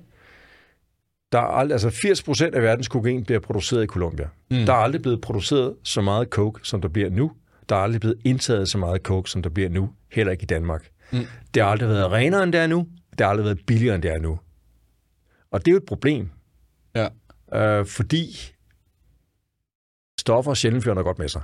Der 1.31 1.39
er 1.39 1.43
aldrig, 1.43 1.73
altså 1.73 1.89
80 1.89 2.23
procent 2.23 2.55
af 2.55 2.61
verdens 2.61 2.87
kokain 2.87 3.23
bliver 3.23 3.39
produceret 3.39 3.83
i 3.83 3.87
Colombia. 3.87 4.27
Mm. 4.51 4.57
Der 4.65 4.73
er 4.73 4.77
aldrig 4.77 5.01
blevet 5.01 5.21
produceret 5.21 5.75
så 5.83 6.01
meget 6.01 6.27
coke, 6.27 6.59
som 6.63 6.81
der 6.81 6.87
bliver 6.87 7.09
nu. 7.09 7.31
Der 7.69 7.75
er 7.75 7.79
aldrig 7.79 8.01
blevet 8.01 8.17
indtaget 8.25 8.69
så 8.69 8.77
meget 8.77 9.01
coke, 9.01 9.29
som 9.29 9.41
der 9.41 9.49
bliver 9.49 9.69
nu. 9.69 9.89
Heller 10.11 10.31
ikke 10.31 10.43
i 10.43 10.45
Danmark. 10.45 10.89
Mm. 11.11 11.19
Det 11.53 11.63
har 11.63 11.69
aldrig 11.69 11.89
været 11.89 12.11
renere, 12.11 12.43
end 12.43 12.53
det 12.53 12.61
er 12.61 12.67
nu. 12.67 12.87
Det 13.11 13.21
har 13.21 13.27
aldrig 13.27 13.45
været 13.45 13.59
billigere, 13.67 13.95
end 13.95 14.03
det 14.03 14.11
er 14.11 14.19
nu. 14.19 14.39
Og 15.51 15.59
det 15.59 15.67
er 15.67 15.71
jo 15.71 15.77
et 15.77 15.85
problem. 15.85 16.29
Øh, 17.53 17.85
fordi 17.85 18.53
stoffer 20.19 20.53
sjældent 20.53 20.83
fører 20.83 20.95
noget 20.95 21.05
godt 21.05 21.19
med 21.19 21.27
sig. 21.27 21.41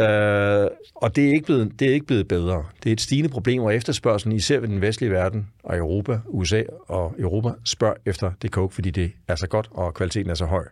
Øh, 0.00 0.70
og 0.94 1.16
det 1.16 1.24
er, 1.24 1.32
ikke 1.32 1.46
blevet, 1.46 1.80
det 1.80 1.88
er 1.88 1.94
ikke 1.94 2.06
blevet 2.06 2.28
bedre. 2.28 2.64
Det 2.82 2.90
er 2.90 2.92
et 2.92 3.00
stigende 3.00 3.30
problem, 3.30 3.62
og 3.62 3.74
efterspørgselen, 3.74 4.36
især 4.36 4.60
ved 4.60 4.68
den 4.68 4.80
vestlige 4.80 5.10
verden, 5.10 5.48
og 5.62 5.76
Europa, 5.76 6.20
USA 6.26 6.62
og 6.88 7.14
Europa, 7.18 7.50
spørger 7.64 7.94
efter 8.06 8.30
det 8.42 8.50
coke, 8.50 8.74
fordi 8.74 8.90
det 8.90 9.12
er 9.28 9.34
så 9.34 9.46
godt, 9.46 9.68
og 9.70 9.94
kvaliteten 9.94 10.30
er 10.30 10.34
så 10.34 10.44
høj. 10.44 10.64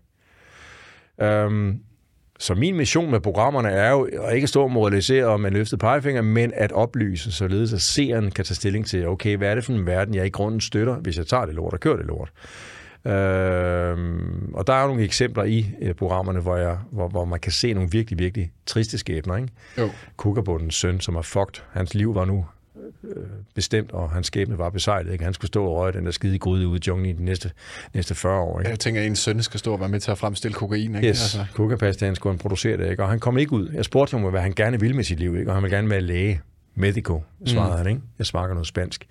Øhm, 1.21 1.81
så 2.39 2.55
min 2.55 2.77
mission 2.77 3.11
med 3.11 3.21
programmerne 3.21 3.69
er 3.69 3.91
jo 3.91 4.03
at 4.03 4.35
ikke 4.35 4.47
stå 4.47 4.63
og 4.63 4.71
moralisere 4.71 5.39
med 5.39 5.51
løftet 5.51 5.79
pegefinger, 5.79 6.23
men 6.23 6.53
at 6.55 6.73
oplyse, 6.73 7.33
således 7.33 7.73
at 7.73 7.81
seeren 7.81 8.31
kan 8.31 8.45
tage 8.45 8.55
stilling 8.55 8.87
til, 8.87 9.09
okay, 9.09 9.37
hvad 9.37 9.51
er 9.51 9.55
det 9.55 9.65
for 9.65 9.73
en 9.73 9.87
verden, 9.87 10.15
jeg 10.15 10.27
i 10.27 10.31
grunden 10.31 10.61
støtter, 10.61 10.97
hvis 10.97 11.19
jeg 11.19 11.27
tager 11.27 11.47
det 11.47 11.55
lort 11.55 11.73
og 11.73 11.81
kører 11.81 11.97
det 11.97 12.07
lort. 12.07 12.33
Øh, 13.07 13.97
og 14.55 14.67
der 14.67 14.73
er 14.73 14.87
nogle 14.87 15.03
eksempler 15.03 15.45
i 15.45 15.67
øh, 15.81 15.95
programmerne, 15.95 16.41
hvor, 16.41 16.57
jeg, 16.57 16.79
hvor, 16.91 17.09
hvor 17.09 17.25
man 17.25 17.41
kan 17.41 17.53
se 17.53 17.73
nogle 17.73 17.91
virkelig, 17.91 18.19
virkelig 18.19 18.53
triste 18.67 18.99
skæbner. 18.99 19.37
Ikke? 19.37 19.49
Jo. 19.79 19.91
Kukkerbundens 20.17 20.75
søn, 20.75 21.01
som 21.01 21.17
er 21.17 21.23
fucked. 21.23 21.63
Hans 21.73 21.95
liv 21.95 22.15
var 22.15 22.25
nu 22.25 22.47
øh, 23.05 23.23
bestemt, 23.55 23.93
og 23.93 24.11
hans 24.11 24.27
skæbne 24.27 24.59
var 24.59 24.71
besejlet. 24.71 25.13
Ikke? 25.13 25.25
Han 25.25 25.35
skulle 25.35 25.49
stå 25.49 25.65
og 25.65 25.77
røge 25.77 25.93
den 25.93 26.05
der 26.07 26.11
skide 26.11 26.39
gryde 26.39 26.69
ude 26.69 26.79
i 26.79 26.81
junglen 26.87 27.11
i 27.11 27.13
de 27.13 27.25
næste, 27.25 27.51
næste 27.95 28.15
40 28.15 28.41
år. 28.41 28.61
Ikke? 28.61 28.71
Jeg 28.71 28.81
tænker, 28.81 29.01
at 29.01 29.07
en 29.07 29.17
søn 29.17 29.43
skal 29.43 29.61
stå 29.61 29.73
og 29.73 29.81
være 29.81 29.89
med 29.89 30.01
til 30.01 30.11
at 30.11 30.19
fremstille 30.19 30.55
kokain. 30.55 30.95
Ikke? 30.95 31.09
Yes, 31.09 31.37
altså. 31.37 31.53
kukkerpastaen 31.55 32.15
skulle 32.15 32.33
han 32.33 32.39
producere 32.39 32.77
det, 32.77 32.91
ikke? 32.91 33.03
og 33.03 33.09
han 33.09 33.21
kom 33.21 33.39
ikke 33.39 33.53
ud. 33.53 33.69
Jeg 33.75 33.85
spurgte 33.85 34.19
ham, 34.19 34.31
hvad 34.31 34.41
han 34.41 34.53
gerne 34.53 34.81
ville 34.81 34.97
med 34.97 35.05
sit 35.05 35.21
liv, 35.21 35.37
ikke? 35.37 35.51
og 35.51 35.55
han 35.55 35.63
ville 35.63 35.77
gerne 35.77 35.91
være 35.91 36.01
læge. 36.01 36.41
Medico, 36.77 37.23
svarede 37.47 37.73
mm. 37.73 37.79
han. 37.79 37.87
Ikke? 37.87 38.01
Jeg 38.19 38.27
snakker 38.27 38.55
noget 38.55 38.67
spansk. 38.67 39.07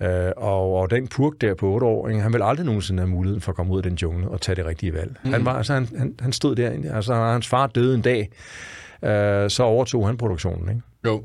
Øh, 0.00 0.32
og, 0.36 0.74
og 0.74 0.90
den 0.90 1.08
purk 1.08 1.32
der 1.40 1.54
på 1.54 1.66
8 1.66 1.86
år, 1.86 2.08
ikke, 2.08 2.20
han 2.20 2.32
vil 2.32 2.42
aldrig 2.42 2.66
nogensinde 2.66 3.00
have 3.00 3.10
muligheden 3.10 3.40
for 3.40 3.52
at 3.52 3.56
komme 3.56 3.72
ud 3.72 3.78
af 3.78 3.82
den 3.82 3.94
jungle 3.94 4.28
og 4.28 4.40
tage 4.40 4.56
det 4.56 4.66
rigtige 4.66 4.94
valg. 4.94 5.16
Mm. 5.24 5.32
Han, 5.32 5.44
var, 5.44 5.52
altså, 5.52 5.74
han, 5.74 5.88
han, 5.98 6.14
han 6.20 6.32
stod 6.32 6.56
der, 6.56 6.94
altså 6.94 7.14
hans 7.14 7.48
far 7.48 7.66
døde 7.66 7.94
en 7.94 8.02
dag, 8.02 8.30
øh, 9.02 9.50
så 9.50 9.62
overtog 9.62 10.06
han 10.06 10.16
produktionen. 10.16 10.68
Ikke? 10.68 10.82
Jo. 11.06 11.24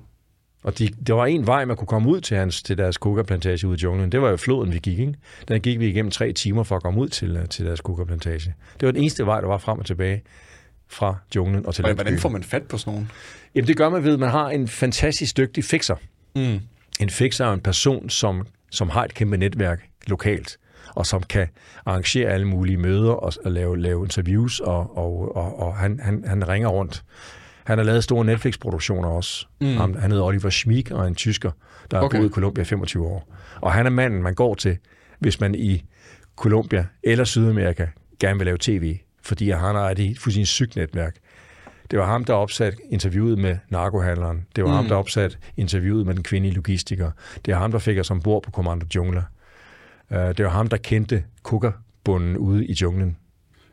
Og 0.64 0.80
de, 0.80 0.90
der 1.08 1.14
var 1.14 1.26
en 1.26 1.48
vej, 1.48 1.66
man 1.66 1.78
kunne 1.78 1.88
komme 1.88 2.10
ud 2.10 2.22
til, 2.22 2.38
hans, 2.38 2.64
til 2.64 2.78
deres 2.78 2.98
kukkerplantage 2.98 3.68
ude 3.68 3.78
i 3.78 3.80
junglen. 3.84 4.12
Det 4.12 4.22
var 4.22 4.30
jo 4.30 4.38
floden, 4.38 4.74
vi 4.74 4.80
gik. 4.80 5.00
Ikke? 5.00 5.14
Der 5.48 5.60
gik 5.60 5.80
vi 5.80 5.88
igennem 5.88 6.12
tre 6.12 6.34
timer 6.34 6.64
for 6.64 6.76
at 6.76 6.84
komme 6.84 7.00
ud 7.02 7.10
til, 7.10 7.38
øh, 7.38 7.48
til 7.48 7.66
deres 7.66 7.82
kukkerplantage. 7.82 8.54
Det 8.80 8.86
var 8.86 8.92
den 8.92 9.02
eneste 9.02 9.26
vej, 9.26 9.42
der 9.42 9.48
var 9.48 9.58
frem 9.58 9.80
og 9.80 9.86
tilbage 9.86 10.24
fra 10.88 11.16
junglen 11.36 11.66
og 11.66 11.76
til 11.76 11.84
landsbyen. 11.84 12.06
Hvordan 12.06 12.20
får 12.20 12.30
man 12.30 12.44
fat 12.44 12.64
på 12.64 12.78
sådan 12.78 12.94
nogen? 12.94 13.12
Jamen 13.56 13.68
det 13.68 13.78
gør 13.78 13.90
man 13.90 14.04
ved, 14.04 14.14
at 14.14 14.20
man 14.20 14.30
har 14.30 14.50
en 14.50 14.68
fantastisk 14.68 15.38
dygtig 15.38 15.64
fixer. 15.64 15.96
Mm. 16.36 16.60
En 17.00 17.10
fixer 17.10 17.46
er 17.46 17.54
en 17.54 17.60
person, 17.60 18.10
som 18.10 18.48
som 18.72 18.90
har 18.90 19.04
et 19.04 19.14
kæmpe 19.14 19.38
netværk 19.38 19.90
lokalt, 20.08 20.58
og 20.96 21.06
som 21.06 21.24
kan 21.24 21.48
arrangere 21.86 22.30
alle 22.30 22.48
mulige 22.48 22.78
møder 22.78 23.12
og, 23.12 23.34
og 23.46 23.52
lave, 23.52 23.80
lave 23.80 24.04
interviews, 24.04 24.60
og, 24.60 24.98
og, 24.98 25.36
og, 25.36 25.60
og 25.60 25.76
han, 25.76 26.00
han, 26.04 26.24
han 26.28 26.48
ringer 26.48 26.70
rundt. 26.70 27.04
Han 27.64 27.78
har 27.78 27.86
lavet 27.86 28.04
store 28.04 28.26
Netflix-produktioner 28.26 29.10
også. 29.10 29.48
Mm. 29.62 29.68
Han, 29.68 29.96
han 29.96 30.12
hedder 30.12 30.26
Oliver 30.26 30.50
Schmick, 30.50 30.92
og 30.92 31.04
er 31.04 31.08
en 31.08 31.16
tysker, 31.16 31.52
der 31.92 31.98
har 31.98 32.04
okay. 32.04 32.18
boet 32.18 32.30
i 32.30 32.34
Colombia 32.34 32.64
25 32.64 33.06
år. 33.06 33.36
Og 33.62 33.74
han 33.74 33.86
er 33.86 33.90
manden, 33.90 34.24
man 34.24 34.36
går 34.36 34.56
til, 34.56 34.78
hvis 35.20 35.40
man 35.40 35.56
i 35.56 35.84
Colombia 36.36 36.86
eller 37.04 37.24
Sydamerika 37.24 37.88
gerne 38.20 38.38
vil 38.38 38.46
lave 38.46 38.58
tv, 38.58 38.98
fordi 39.24 39.50
han 39.50 39.76
har 39.76 39.90
et 39.90 40.20
fuldstændig 40.20 40.48
sygt 40.48 40.76
netværk. 40.76 41.16
Det 41.92 42.00
var 42.00 42.06
ham, 42.06 42.24
der 42.26 42.34
opsat 42.34 42.76
interviewet 42.90 43.38
med 43.38 43.58
narkohandleren. 43.70 44.46
Det 44.56 44.64
var 44.64 44.70
mm. 44.70 44.76
ham, 44.76 44.86
der 44.86 44.96
opsat 44.96 45.38
interviewet 45.58 46.06
med 46.06 46.16
den 46.16 46.24
kvindelige 46.24 46.56
logistiker. 46.56 47.12
Det 47.46 47.54
var 47.54 47.60
ham, 47.60 47.72
der 47.72 47.80
fik 47.80 47.98
os 47.98 48.12
ombord 48.12 48.44
på 48.44 48.52
Kommando 48.52 48.86
Jungler. 48.96 49.24
Uh, 50.12 50.18
det 50.18 50.46
var 50.46 50.50
ham, 50.50 50.68
der 50.68 50.78
kendte 50.78 51.24
kukkerbunden 51.44 52.38
ude 52.38 52.66
i 52.66 52.74
junglen. 52.74 53.18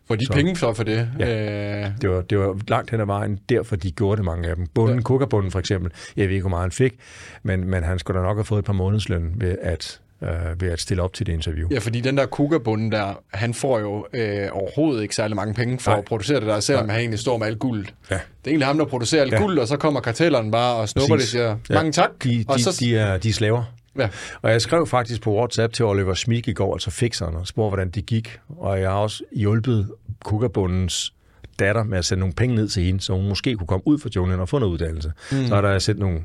Får 0.08 0.14
de 0.14 0.26
så, 0.26 0.32
penge 0.32 0.56
så 0.56 0.72
for 0.72 0.82
det? 0.82 1.10
Ja. 1.18 1.84
Øh... 1.84 1.90
Det, 2.00 2.10
var, 2.10 2.20
det 2.22 2.38
var 2.38 2.58
langt 2.68 2.90
hen 2.90 3.00
ad 3.00 3.06
vejen, 3.06 3.38
derfor 3.48 3.76
de 3.76 3.90
gjorde 3.90 4.16
det 4.16 4.24
mange 4.24 4.48
af 4.48 4.56
dem. 4.56 4.66
Bunden, 4.66 4.96
ja. 4.96 5.02
kukkerbunden 5.02 5.50
for 5.50 5.58
eksempel, 5.58 5.92
jeg 6.16 6.28
ved 6.28 6.34
ikke, 6.34 6.42
hvor 6.42 6.50
meget 6.50 6.62
han 6.62 6.72
fik, 6.72 6.94
men, 7.42 7.64
men 7.64 7.82
han 7.82 7.98
skulle 7.98 8.20
da 8.20 8.26
nok 8.26 8.36
have 8.36 8.44
fået 8.44 8.58
et 8.58 8.64
par 8.64 8.72
månedsløn 8.72 9.32
ved 9.36 9.58
at 9.62 10.00
øh, 10.22 10.60
ved 10.60 10.70
at 10.70 10.80
stille 10.80 11.02
op 11.02 11.12
til 11.12 11.26
det 11.26 11.32
interview. 11.32 11.68
Ja, 11.70 11.78
fordi 11.78 12.00
den 12.00 12.16
der 12.16 12.26
kugabunde 12.26 12.90
der, 12.90 13.22
han 13.32 13.54
får 13.54 13.78
jo 13.78 14.06
øh, 14.12 14.48
overhovedet 14.52 15.02
ikke 15.02 15.14
særlig 15.14 15.36
mange 15.36 15.54
penge 15.54 15.78
for 15.78 15.90
Nej. 15.90 15.98
at 15.98 16.04
producere 16.04 16.40
det 16.40 16.46
der, 16.46 16.60
selvom 16.60 16.86
Nej. 16.86 16.92
han 16.92 17.00
egentlig 17.00 17.18
står 17.18 17.38
med 17.38 17.46
alt 17.46 17.58
guld. 17.58 17.86
Ja. 18.10 18.14
Det 18.14 18.20
er 18.44 18.50
egentlig 18.50 18.66
ham, 18.66 18.78
der 18.78 18.84
producerer 18.84 19.22
alt 19.22 19.32
ja. 19.32 19.38
guld, 19.38 19.58
og 19.58 19.68
så 19.68 19.76
kommer 19.76 20.00
kartellerne 20.00 20.50
bare 20.50 20.76
og 20.76 20.88
snupper 20.88 21.16
Præcis. 21.16 21.30
det 21.32 21.46
og 21.46 21.58
siger, 21.66 21.74
mange 21.74 21.86
ja. 21.86 21.90
tak. 22.02 22.10
De, 22.24 22.44
og 22.48 22.58
de, 22.58 22.62
så... 22.62 22.76
de, 22.80 22.96
er, 22.96 23.18
de 23.18 23.28
er 23.28 23.32
slaver. 23.32 23.64
Ja. 23.98 24.08
Og 24.42 24.50
jeg 24.50 24.62
skrev 24.62 24.86
faktisk 24.86 25.22
på 25.22 25.36
WhatsApp 25.36 25.72
til 25.72 25.84
Oliver 25.84 26.14
Schmik 26.14 26.48
i 26.48 26.52
går, 26.52 26.74
altså 26.74 26.90
fixeren, 26.90 27.36
og 27.36 27.46
spurgte, 27.46 27.70
hvordan 27.70 27.90
det 27.90 28.06
gik. 28.06 28.38
Og 28.58 28.80
jeg 28.80 28.90
har 28.90 28.96
også 28.98 29.22
hjulpet 29.32 29.88
kugabundens 30.24 31.14
datter 31.58 31.82
med 31.82 31.98
at 31.98 32.04
sende 32.04 32.20
nogle 32.20 32.34
penge 32.34 32.54
ned 32.54 32.68
til 32.68 32.82
hende, 32.82 33.00
så 33.00 33.12
hun 33.12 33.28
måske 33.28 33.54
kunne 33.54 33.66
komme 33.66 33.86
ud 33.86 33.98
fra 33.98 34.08
junglen 34.16 34.40
og 34.40 34.48
få 34.48 34.58
noget 34.58 34.72
uddannelse. 34.72 35.12
Mm. 35.32 35.46
Så 35.46 35.54
har 35.54 35.60
der 35.60 35.78
sendt 35.78 36.00
nogle 36.00 36.20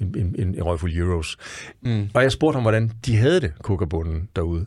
en, 0.00 0.14
en, 0.16 0.34
en, 0.38 0.54
en 0.54 0.62
røgfuld 0.62 0.96
euros. 0.96 1.36
Mm. 1.80 2.08
Og 2.14 2.22
jeg 2.22 2.32
spurgte 2.32 2.56
ham, 2.56 2.62
hvordan 2.62 2.92
de 3.06 3.16
havde 3.16 3.40
det, 3.40 3.52
kukkerbunden 3.62 4.28
derude. 4.36 4.66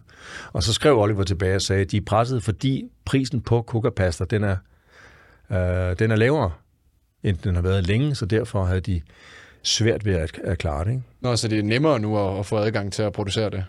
Og 0.54 0.64
så 0.64 0.74
skrev 0.74 1.00
Oliver 1.00 1.24
tilbage 1.24 1.56
og 1.56 1.62
sagde, 1.62 1.82
at 1.82 1.92
de 1.92 1.98
er 1.98 2.02
presset, 2.06 2.44
fordi 2.44 2.84
prisen 3.06 3.42
på 3.42 3.62
kukkerpasta, 3.62 4.26
den 4.26 4.44
er, 4.44 4.56
øh, 5.52 5.96
den 6.00 6.12
er 6.12 6.16
lavere, 6.16 6.52
end 7.24 7.38
den 7.38 7.56
har 7.56 7.62
været 7.62 7.88
længe, 7.88 8.16
så 8.16 8.26
derfor 8.26 8.66
havde 8.66 8.82
de 8.82 9.02
svært 9.64 10.06
ved 10.06 10.14
at, 10.14 10.40
at 10.44 10.58
klare 10.58 10.86
det. 10.86 10.92
Ikke? 10.92 11.04
Nå, 11.22 11.36
så 11.36 11.48
det 11.48 11.60
er 11.60 11.64
nemmere 11.64 12.00
nu 12.00 12.18
at, 12.18 12.40
at 12.40 12.46
få 12.46 12.58
adgang 12.58 12.94
til 12.94 13.04
at 13.04 13.14
producere 13.14 13.50
det? 13.50 13.66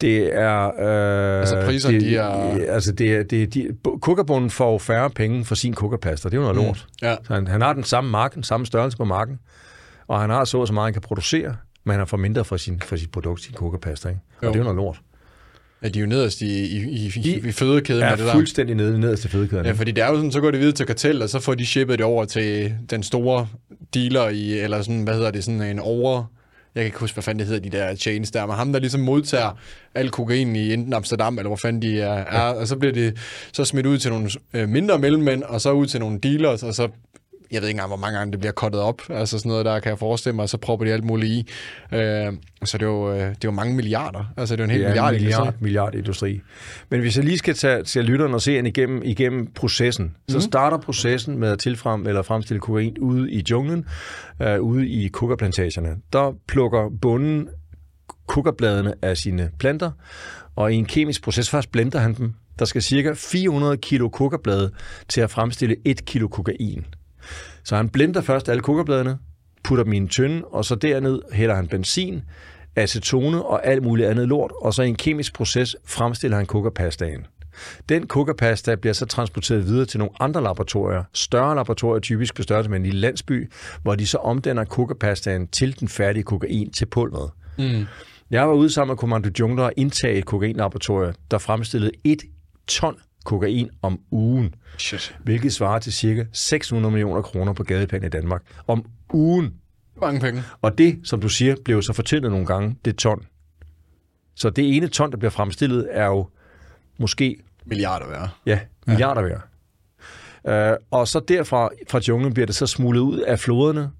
Det 0.00 0.34
er... 0.34 0.66
Øh, 0.66 1.40
altså 1.40 1.62
priserne, 1.64 2.00
det, 2.00 2.06
de 2.06 2.16
er... 2.16 2.72
Altså, 2.74 2.92
det 2.92 3.14
er, 3.14 3.22
det 3.22 3.54
de, 3.54 3.76
kukkerbunden 4.00 4.50
får 4.50 4.78
færre 4.78 5.10
penge 5.10 5.44
for 5.44 5.54
sin 5.54 5.74
kukkerpasta. 5.74 6.28
Det 6.28 6.34
er 6.34 6.38
jo 6.38 6.42
noget 6.42 6.56
mm. 6.56 6.64
lort. 6.64 6.86
Ja. 7.02 7.16
Så 7.24 7.34
han, 7.34 7.46
han 7.46 7.60
har 7.60 7.72
den 7.72 7.84
samme 7.84 8.10
marken, 8.10 8.42
samme 8.42 8.66
størrelse 8.66 8.98
på 8.98 9.04
marken 9.04 9.38
og 10.06 10.20
han 10.20 10.30
har 10.30 10.44
så 10.44 10.66
så 10.66 10.72
meget, 10.72 10.86
han 10.86 10.92
kan 10.92 11.02
producere, 11.02 11.56
men 11.84 11.96
han 11.96 12.06
får 12.06 12.16
mindre 12.16 12.44
for, 12.44 12.56
sin, 12.56 12.80
for 12.80 12.96
sit 12.96 13.10
produkt, 13.10 13.42
sin 13.42 13.54
kokapasta. 13.54 14.08
Ikke? 14.08 14.20
Og 14.38 14.44
Jo. 14.44 14.48
det 14.48 14.54
er 14.54 14.58
jo 14.58 14.64
noget 14.64 14.76
lort. 14.76 15.00
Ja, 15.82 15.88
de 15.88 15.98
er 15.98 16.00
jo 16.00 16.08
nederst 16.08 16.40
i, 16.40 16.46
i, 16.46 16.82
i, 16.82 17.12
i, 17.24 17.48
i 17.48 17.52
fødekæden 17.52 18.00
med 18.00 18.10
det 18.10 18.18
der. 18.18 18.32
fuldstændig 18.32 18.76
nede, 18.76 19.00
nederst 19.00 19.22
til 19.22 19.30
fedekæden. 19.30 19.66
Ja, 19.66 19.72
fordi 19.72 19.90
det 19.90 20.04
er 20.04 20.08
jo 20.08 20.16
sådan, 20.16 20.32
så 20.32 20.40
går 20.40 20.50
det 20.50 20.60
videre 20.60 20.74
til 20.74 20.86
kartel, 20.86 21.22
og 21.22 21.28
så 21.28 21.40
får 21.40 21.54
de 21.54 21.66
shippet 21.66 21.98
det 21.98 22.06
over 22.06 22.24
til 22.24 22.74
den 22.90 23.02
store 23.02 23.46
dealer 23.94 24.28
i, 24.28 24.58
eller 24.58 24.82
sådan, 24.82 25.02
hvad 25.02 25.14
hedder 25.14 25.30
det, 25.30 25.44
sådan 25.44 25.62
en 25.62 25.78
over... 25.78 26.24
Jeg 26.74 26.80
kan 26.80 26.86
ikke 26.86 26.98
huske, 26.98 27.14
hvad 27.14 27.22
fanden 27.22 27.38
det 27.38 27.46
hedder, 27.46 27.70
de 27.70 27.76
der 27.76 27.94
chains 27.94 28.30
der, 28.30 28.46
men 28.46 28.56
ham, 28.56 28.72
der 28.72 28.80
ligesom 28.80 29.00
modtager 29.00 29.58
al 29.94 30.10
kokain 30.10 30.56
i 30.56 30.72
enten 30.72 30.92
Amsterdam, 30.92 31.38
eller 31.38 31.48
hvor 31.48 31.56
fanden 31.56 31.82
de 31.82 32.00
er, 32.00 32.12
er 32.12 32.40
og 32.54 32.68
så 32.68 32.76
bliver 32.76 32.92
det 32.92 33.16
så 33.52 33.64
smidt 33.64 33.86
ud 33.86 33.98
til 33.98 34.10
nogle 34.10 34.30
øh, 34.54 34.68
mindre 34.68 34.98
mellemmænd, 34.98 35.42
og 35.42 35.60
så 35.60 35.72
ud 35.72 35.86
til 35.86 36.00
nogle 36.00 36.18
dealers, 36.18 36.62
og 36.62 36.74
så 36.74 36.88
jeg 37.52 37.62
ved 37.62 37.68
ikke 37.68 37.76
engang, 37.76 37.88
hvor 37.88 37.96
mange 37.96 38.18
gange 38.18 38.32
det 38.32 38.40
bliver 38.40 38.52
kottet 38.52 38.80
op, 38.80 39.02
altså 39.10 39.38
sådan 39.38 39.50
noget 39.50 39.64
der, 39.64 39.80
kan 39.80 39.90
jeg 39.90 39.98
forestille 39.98 40.36
mig, 40.36 40.42
og 40.42 40.48
så 40.48 40.56
propper 40.56 40.86
de 40.86 40.92
alt 40.92 41.04
muligt 41.04 41.32
i. 41.32 41.52
Øh, 41.94 42.32
så 42.64 42.78
det 42.78 42.84
er, 42.84 42.90
jo, 42.90 43.12
øh, 43.12 43.18
det 43.18 43.26
er 43.26 43.34
jo 43.44 43.50
mange 43.50 43.74
milliarder, 43.76 44.32
altså 44.36 44.56
det 44.56 44.62
er 44.62 44.64
jo 44.64 44.70
en 44.70 44.70
helt 44.70 44.84
er 44.84 44.88
milliard, 44.88 45.12
milliard, 45.12 45.54
milliard 45.60 45.94
industri. 45.94 46.40
Men 46.90 47.00
hvis 47.00 47.16
jeg 47.16 47.24
lige 47.24 47.38
skal 47.38 47.54
tage 47.54 47.82
til 47.82 48.04
lytterne 48.04 48.34
og 48.34 48.42
se 48.42 48.58
en 48.58 48.66
igennem, 48.66 49.02
igennem 49.04 49.46
processen, 49.54 50.04
mm. 50.04 50.12
så 50.28 50.40
starter 50.40 50.78
processen 50.78 51.38
med 51.38 51.48
at 51.48 51.58
tilfrem 51.58 52.06
eller 52.06 52.22
fremstille 52.22 52.60
kokain 52.60 52.98
ude 52.98 53.30
i 53.30 53.44
junglen, 53.50 53.84
øh, 54.42 54.60
ude 54.60 54.88
i 54.88 55.08
kokaplantagerne. 55.08 55.96
Der 56.12 56.32
plukker 56.48 56.90
bunden 57.02 57.48
kokabladene 58.26 58.94
af 59.02 59.16
sine 59.16 59.50
planter, 59.58 59.90
og 60.56 60.72
i 60.72 60.76
en 60.76 60.86
kemisk 60.86 61.22
proces 61.22 61.50
først 61.50 61.72
blender 61.72 61.98
han 61.98 62.14
dem. 62.14 62.34
Der 62.58 62.64
skal 62.64 62.82
cirka 62.82 63.12
400 63.16 63.76
kilo 63.76 64.08
kokablade 64.08 64.70
til 65.08 65.20
at 65.20 65.30
fremstille 65.30 65.76
1 65.84 66.04
kilo 66.04 66.28
kokain. 66.28 66.84
Så 67.64 67.76
han 67.76 67.88
blender 67.88 68.20
først 68.20 68.48
alle 68.48 68.62
kokabladene, 68.62 69.18
putter 69.64 69.84
dem 69.84 69.92
i 69.92 69.96
en 69.96 70.08
tynde, 70.08 70.44
og 70.44 70.64
så 70.64 70.74
derned 70.74 71.20
hælder 71.32 71.54
han 71.54 71.68
benzin, 71.68 72.22
acetone 72.76 73.42
og 73.42 73.66
alt 73.66 73.82
muligt 73.82 74.08
andet 74.08 74.28
lort, 74.28 74.52
og 74.60 74.74
så 74.74 74.82
i 74.82 74.88
en 74.88 74.96
kemisk 74.96 75.34
proces 75.34 75.76
fremstiller 75.84 76.36
han 76.36 76.46
kokapastaen. 76.46 77.26
Den 77.88 78.06
kokapasta 78.06 78.74
bliver 78.74 78.92
så 78.92 79.06
transporteret 79.06 79.66
videre 79.66 79.86
til 79.86 79.98
nogle 79.98 80.14
andre 80.20 80.42
laboratorier, 80.42 81.04
større 81.12 81.54
laboratorier 81.54 82.00
typisk 82.00 82.36
på 82.36 82.42
størrelse 82.42 82.70
med 82.70 82.78
en 82.78 82.84
lille 82.84 83.00
landsby, 83.00 83.50
hvor 83.82 83.94
de 83.94 84.06
så 84.06 84.18
omdanner 84.18 84.64
kokapastaen 84.64 85.48
til 85.48 85.80
den 85.80 85.88
færdige 85.88 86.22
kokain 86.22 86.70
til 86.72 86.86
pulveret. 86.86 87.30
Mm. 87.58 87.86
Jeg 88.30 88.48
var 88.48 88.54
ude 88.54 88.70
sammen 88.70 88.92
med 88.92 88.96
Kommando 88.96 89.30
Jungler 89.40 89.64
og 89.64 89.72
indtage 89.76 90.18
et 90.18 90.24
kokainlaboratorium, 90.24 91.14
der 91.30 91.38
fremstillede 91.38 91.92
et 92.04 92.22
ton 92.66 92.96
kokain 93.24 93.70
om 93.82 94.00
ugen, 94.10 94.54
Shit. 94.78 95.16
hvilket 95.24 95.52
svarer 95.52 95.78
til 95.78 95.92
cirka 95.92 96.24
600 96.32 96.92
millioner 96.92 97.22
kroner 97.22 97.52
på 97.52 97.62
gadeplan 97.64 98.04
i 98.04 98.08
Danmark. 98.08 98.42
Om 98.66 98.84
ugen. 99.12 99.54
Mange 100.00 100.20
penge. 100.20 100.42
Og 100.62 100.78
det, 100.78 101.00
som 101.04 101.20
du 101.20 101.28
siger, 101.28 101.56
blev 101.64 101.82
så 101.82 101.92
fortyndet 101.92 102.30
nogle 102.30 102.46
gange, 102.46 102.76
det 102.84 102.96
ton. 102.96 103.26
Så 104.34 104.50
det 104.50 104.76
ene 104.76 104.88
ton, 104.88 105.10
der 105.10 105.16
bliver 105.16 105.30
fremstillet, 105.30 105.88
er 105.90 106.06
jo 106.06 106.28
måske 106.98 107.36
Milliarder 107.64 108.08
værd. 108.08 108.28
ja, 108.46 108.60
milliarder 108.86 109.22
værd. 109.22 109.42
Uh, 110.44 110.76
og 110.90 111.08
så 111.08 111.20
derfra, 111.20 111.68
fra 111.90 111.98
junglen, 112.08 112.34
bliver 112.34 112.46
det 112.46 112.54
så 112.54 112.66
smuglet 112.66 113.00
ud 113.00 113.18
af 113.18 113.38
floderne 113.38 113.90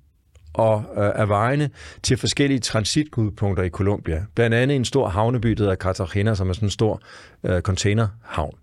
og 0.54 0.76
uh, 0.76 0.82
af 0.96 1.28
vejene 1.28 1.70
til 2.02 2.16
forskellige 2.16 2.58
transitknudpunkter 2.60 3.62
i 3.62 3.68
Colombia. 3.68 4.24
Blandt 4.34 4.56
andet 4.56 4.76
en 4.76 4.84
stor 4.84 5.08
havneby, 5.08 5.50
der 5.50 5.62
hedder 5.62 5.76
Cartagena, 5.76 6.34
som 6.34 6.48
er 6.48 6.52
sådan 6.52 6.66
en 6.66 6.70
stor 6.70 7.00
uh, 7.42 7.60
containerhavn. 7.60 8.54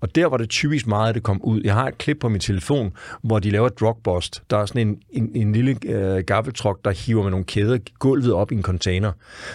Og 0.00 0.14
der 0.14 0.26
var 0.26 0.36
det 0.36 0.48
typisk 0.48 0.86
meget, 0.86 1.08
at 1.08 1.14
det 1.14 1.22
kom 1.22 1.40
ud. 1.42 1.60
Jeg 1.64 1.74
har 1.74 1.88
et 1.88 1.98
klip 1.98 2.18
på 2.20 2.28
min 2.28 2.40
telefon, 2.40 2.92
hvor 3.22 3.38
de 3.38 3.50
laver 3.50 3.66
et 3.66 3.80
drugbust. 3.80 4.42
Der 4.50 4.58
er 4.58 4.66
sådan 4.66 4.88
en, 4.88 4.98
en, 5.10 5.30
en 5.34 5.52
lille 5.52 5.76
øh, 5.84 6.24
gaffeltruck, 6.24 6.84
der 6.84 6.90
hiver 6.90 7.22
med 7.22 7.30
nogle 7.30 7.44
kæder 7.44 7.78
gulvet 7.98 8.32
op 8.32 8.52
i 8.52 8.54
en 8.54 8.62
container. 8.62 9.12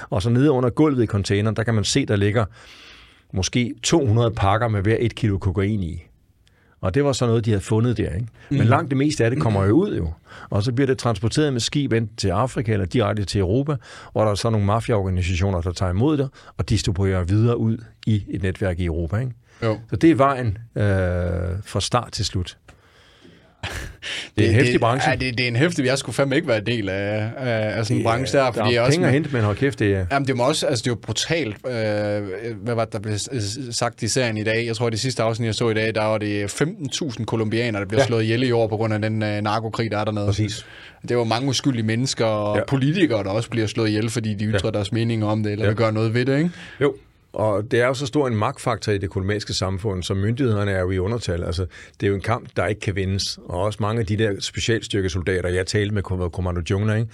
Og 0.10 0.22
så 0.22 0.30
nede 0.30 0.52
under 0.52 0.70
gulvet 0.70 1.04
i 1.04 1.08
containeren, 1.08 1.56
der 1.56 1.64
kan 1.64 1.74
man 1.74 1.84
se, 1.84 2.06
der 2.06 2.16
ligger 2.16 2.46
måske 3.34 3.74
200 3.84 4.32
pakker 4.32 4.68
med 4.68 4.82
hver 4.82 4.98
et 5.00 5.16
kilo 5.16 5.38
kokain 5.38 5.84
i. 5.84 6.04
Og 6.82 6.94
det 6.94 7.04
var 7.04 7.12
så 7.12 7.26
noget, 7.26 7.46
de 7.46 7.50
havde 7.50 7.62
fundet 7.62 7.98
der. 7.98 8.14
Ikke? 8.14 8.28
Men 8.50 8.68
langt 8.68 8.90
det 8.90 8.98
meste 8.98 9.26
af 9.26 9.32
det 9.32 9.42
kommer 9.42 9.66
jo 9.66 9.72
ud 9.72 9.98
jo. 9.98 10.14
Og 10.50 10.64
så 10.64 10.72
bliver 10.72 10.88
det 10.88 10.98
transporteret 10.98 11.54
med 11.54 11.62
skib 11.62 11.94
enten 11.94 12.16
til 12.18 12.30
Afrika 12.30 12.74
eller 12.74 12.86
direkte 12.86 13.26
til 13.26 13.42
Europa, 13.42 13.76
hvor 14.12 14.24
der 14.24 14.32
er 14.32 14.36
så 14.36 14.50
nogle 14.50 14.66
mafiaorganisationer, 14.66 15.62
der 15.62 15.72
tager 15.72 15.90
imod 15.90 16.18
det 16.18 16.30
og 16.58 16.70
distribuerer 16.70 17.24
videre 17.24 17.58
ud 17.58 17.78
i 18.06 18.24
et 18.30 18.44
netværk 18.44 18.80
i 18.80 18.86
Europa. 18.86 19.18
Ikke? 19.18 19.32
Jo. 19.64 19.80
Så 19.90 19.96
det 19.96 20.12
er 20.12 20.16
vejen 20.16 20.58
øh, 20.76 20.84
fra 21.66 21.82
start 21.82 22.12
til 22.12 22.26
slut. 22.26 22.58
Det 24.38 24.46
er 24.46 24.50
en 24.50 24.56
hæftig 24.56 24.80
branche. 24.80 25.10
Ja, 25.10 25.16
det, 25.16 25.38
det 25.38 25.44
er 25.44 25.48
en 25.48 25.56
hæftig. 25.56 25.86
Jeg 25.86 25.98
skulle 25.98 26.16
fandme 26.16 26.36
ikke 26.36 26.48
være 26.48 26.58
en 26.58 26.66
del 26.66 26.90
af, 26.90 27.32
af, 27.38 27.78
af 27.78 27.86
sådan 27.86 27.98
en 27.98 28.04
branche 28.04 28.38
der, 28.38 28.46
der 28.46 28.52
fordi 28.52 28.70
er 28.70 28.74
jeg 28.74 28.82
også... 28.82 28.92
penge 28.98 29.08
at 29.08 29.14
hente, 29.14 29.30
men 29.34 29.42
hold 29.42 29.58
kæft, 29.58 29.80
det 29.80 29.96
er... 29.96 30.06
Jamen, 30.12 30.28
det, 30.28 30.38
må 30.38 30.44
også, 30.44 30.68
altså, 30.68 30.84
det 30.84 30.88
er 30.88 30.92
jo 30.92 30.96
brutalt. 31.02 31.56
Øh, 31.68 32.58
hvad 32.64 32.76
var 32.76 32.86
det, 32.86 32.94
der 32.94 33.00
blev 33.00 33.18
sagt 33.72 34.04
i 34.04 34.08
serien 34.08 34.38
i 34.38 34.44
dag? 34.44 34.66
Jeg 34.68 34.76
tror, 34.76 34.90
det 34.90 35.00
sidste 35.00 35.24
afsnit, 35.24 35.46
jeg 35.46 35.56
så 35.56 35.70
i 35.70 35.74
dag, 35.74 35.96
der 35.96 36.04
var 36.04 36.18
det 36.18 36.62
15.000 36.62 37.26
kolumbianere, 37.26 37.82
der 37.82 37.88
bliver 37.88 38.02
Ja. 38.02 38.08
slået 38.08 38.24
ihjel 38.24 38.44
i 38.44 38.52
år 38.52 38.68
på 38.68 38.78
grund 38.78 38.94
af 38.94 39.02
den 39.02 39.24
øh, 39.24 39.42
narkokrig, 39.42 39.92
der 39.92 39.98
er 39.98 40.04
dernede. 40.06 40.26
Præcis. 40.26 40.66
Det 41.10 41.18
var 41.18 41.24
mange 41.24 41.50
uskyldige 41.50 41.84
mennesker 41.84 42.26
og 42.26 42.58
Ja. 42.58 42.62
politikere, 42.68 43.24
der 43.24 43.30
også 43.30 43.50
bliver 43.50 43.68
slået 43.68 43.88
ihjel, 43.90 44.10
fordi 44.10 44.34
de 44.34 44.46
ytrer 44.46 44.60
ja. 44.64 44.70
deres 44.72 44.92
mening 44.92 45.26
om 45.26 45.44
det, 45.44 45.52
eller 45.52 45.66
ja. 45.66 45.70
vil 45.70 45.78
gøre 45.78 45.92
noget 45.94 46.14
ved 46.14 46.26
det, 46.26 46.38
ikke? 46.38 46.50
Jo, 46.82 46.96
og 47.36 47.72
det 47.72 47.82
er 47.82 47.88
jo 47.88 47.94
så 47.94 48.06
stor 48.06 48.28
en 48.28 48.36
magtfaktor 48.36 48.92
i 48.92 48.98
det 48.98 49.10
kolumbianske 49.10 49.54
samfund, 49.54 50.04
så 50.04 50.14
myndighederne 50.14 50.72
er 50.72 50.80
jo 50.80 50.92
i 50.92 50.98
undertal. 51.00 51.44
Altså, 51.44 51.66
det 52.00 52.06
er 52.06 52.10
jo 52.10 52.16
en 52.16 52.22
kamp, 52.22 52.50
der 52.56 52.66
ikke 52.68 52.82
kan 52.82 52.96
vindes. 52.96 53.40
Og 53.46 53.60
også 53.62 53.78
mange 53.82 54.00
af 54.00 54.06
de 54.06 54.18
der 54.18 54.36
specialstyrkesoldater, 54.40 55.50
jeg 55.50 55.66
talte 55.68 55.94
med 55.94 56.04
Kom- 56.04 56.30
Kommando 56.30 56.62
Jungler, 56.72 56.96
ikke? 56.96 57.10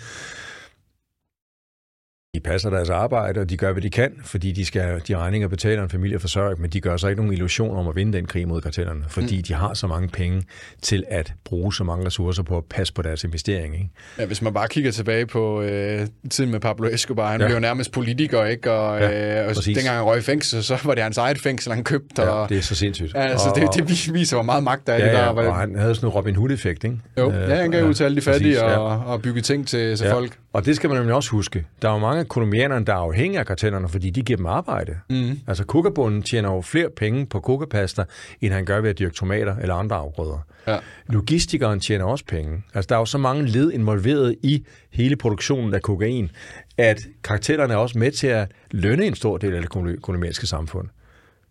De 2.36 2.40
passer 2.40 2.70
deres 2.70 2.90
arbejde, 2.90 3.40
og 3.42 3.50
de 3.50 3.58
gør, 3.58 3.72
hvad 3.72 3.82
de 3.82 3.90
kan, 3.90 4.12
fordi 4.26 4.52
de 4.52 4.66
skal 4.66 5.02
de 5.08 5.18
regninger 5.18 5.48
betaler 5.48 5.84
en 5.84 5.90
familie 5.90 6.20
forsørge, 6.20 6.56
men 6.60 6.70
de 6.70 6.82
gør 6.82 6.98
sig 6.98 7.10
ikke 7.10 7.22
nogen 7.22 7.34
illusion 7.34 7.78
om 7.78 7.88
at 7.88 7.96
vinde 7.96 8.18
den 8.18 8.26
krig 8.26 8.48
mod 8.48 8.62
kartellerne, 8.62 9.04
fordi 9.10 9.38
mm. 9.38 9.44
de 9.44 9.54
har 9.54 9.74
så 9.74 9.88
mange 9.88 10.08
penge 10.08 10.44
til 10.82 11.04
at 11.10 11.34
bruge 11.46 11.74
så 11.74 11.84
mange 11.84 12.06
ressourcer 12.06 12.44
på 12.44 12.58
at 12.58 12.64
passe 12.70 12.94
på 12.94 13.02
deres 13.02 13.24
investering. 13.24 13.74
Ikke? 13.74 13.90
Ja, 14.20 14.26
hvis 14.26 14.42
man 14.42 14.54
bare 14.54 14.68
kigger 14.68 14.92
tilbage 14.92 15.26
på 15.26 15.62
øh, 15.62 16.08
tiden 16.30 16.52
med 16.52 16.60
Pablo 16.60 16.88
Escobar, 16.88 17.32
han 17.32 17.40
Ja. 17.40 17.44
ja. 17.44 17.48
blev 17.48 17.56
jo 17.56 17.62
nærmest 17.62 17.92
politiker, 17.92 18.46
ikke? 18.46 18.72
Og, 18.72 19.00
Ja, 19.00 19.42
øh, 19.42 19.48
og 19.50 19.56
præcis. 19.56 19.78
dengang 19.78 19.96
han 19.98 20.06
røg 20.06 20.18
i 20.18 20.22
fængsel, 20.22 20.64
så 20.64 20.78
var 20.84 20.94
det 20.94 21.04
hans 21.04 21.18
eget 21.18 21.38
fængsel, 21.38 21.74
han 21.74 21.84
købte. 21.84 22.22
Ja, 22.22 22.30
og, 22.30 22.50
det 22.50 22.58
er 22.58 22.62
så 22.62 22.76
sindssygt. 22.76 23.12
altså, 23.16 23.50
Og- 23.50 23.56
det, 23.56 23.88
det 23.88 24.14
viser, 24.14 24.36
hvor 24.36 24.44
meget 24.44 24.64
magt 24.64 24.88
der 24.88 24.94
er 24.94 24.98
i 24.98 25.02
Ja, 25.02 25.06
det 25.08 25.14
der. 25.16 25.44
ja, 25.44 25.50
og 25.50 25.56
han 25.56 25.76
havde 25.76 25.96
sådan 25.96 26.08
en 26.10 26.14
Robin 26.14 26.36
Hood-effekt, 26.36 26.84
ikke? 26.84 26.98
Jo, 27.18 27.32
Øh, 27.32 27.50
ja, 27.50 27.56
han 27.56 27.72
gav 27.72 27.86
ud 27.88 27.94
til 27.94 28.04
alle 28.04 28.16
de 28.16 28.22
fattige 28.22 28.56
præcis, 28.56 28.62
ja. 28.62 28.78
og, 28.78 29.06
og 29.14 29.22
bygge 29.22 29.42
ting 29.42 29.68
til, 29.68 29.98
til 29.98 30.06
Ja, 30.08 30.14
folk. 30.14 30.38
Og 30.54 30.66
det 30.66 30.76
skal 30.76 30.90
man 30.90 30.98
nemlig 30.98 31.16
også 31.16 31.30
huske. 31.30 31.66
Der 31.82 31.90
er 31.90 31.94
jo 31.94 32.00
mange 32.00 32.21
kolumbianere, 32.28 32.84
der 32.84 32.94
er 32.94 32.98
afhængige 32.98 33.40
af 33.40 33.46
kartellerne, 33.46 33.90
fordi 33.90 34.10
de 34.10 34.22
giver 34.22 34.38
dem 34.38 34.46
arbejde. 34.46 34.98
Mm. 35.10 35.40
Altså 35.48 35.66
kokabunden 35.66 36.22
tjener 36.22 36.54
jo 36.54 36.62
flere 36.62 36.90
penge 36.90 37.26
på 37.26 37.40
kokapasta, 37.40 38.04
end 38.42 38.54
han 38.54 38.66
gør 38.66 38.82
ved 38.82 38.90
at 38.90 39.00
dyrke 39.00 39.16
tomater 39.16 39.56
eller 39.56 39.76
andre 39.76 39.96
afgrøder. 39.96 40.46
Ja. 40.68 40.78
Logistikeren 41.08 41.80
tjener 41.80 42.06
også 42.06 42.26
penge. 42.26 42.64
Altså 42.74 42.88
der 42.90 42.96
er 42.96 43.00
jo 43.00 43.06
så 43.06 43.18
mange 43.18 43.46
led 43.46 43.72
involveret 43.72 44.36
i 44.44 44.66
hele 44.92 45.16
produktionen 45.16 45.74
af 45.74 45.82
kokain, 45.82 46.32
at 46.78 47.02
kartellerne 47.24 47.74
er 47.74 47.78
også 47.78 47.98
med 48.00 48.12
til 48.12 48.28
at 48.28 48.52
lønne 48.72 49.06
en 49.06 49.16
stor 49.16 49.38
del 49.38 49.56
af 49.56 49.62
det 49.62 49.70
kolum- 49.76 50.00
kolumbianske 50.02 50.48
samfund. 50.48 50.88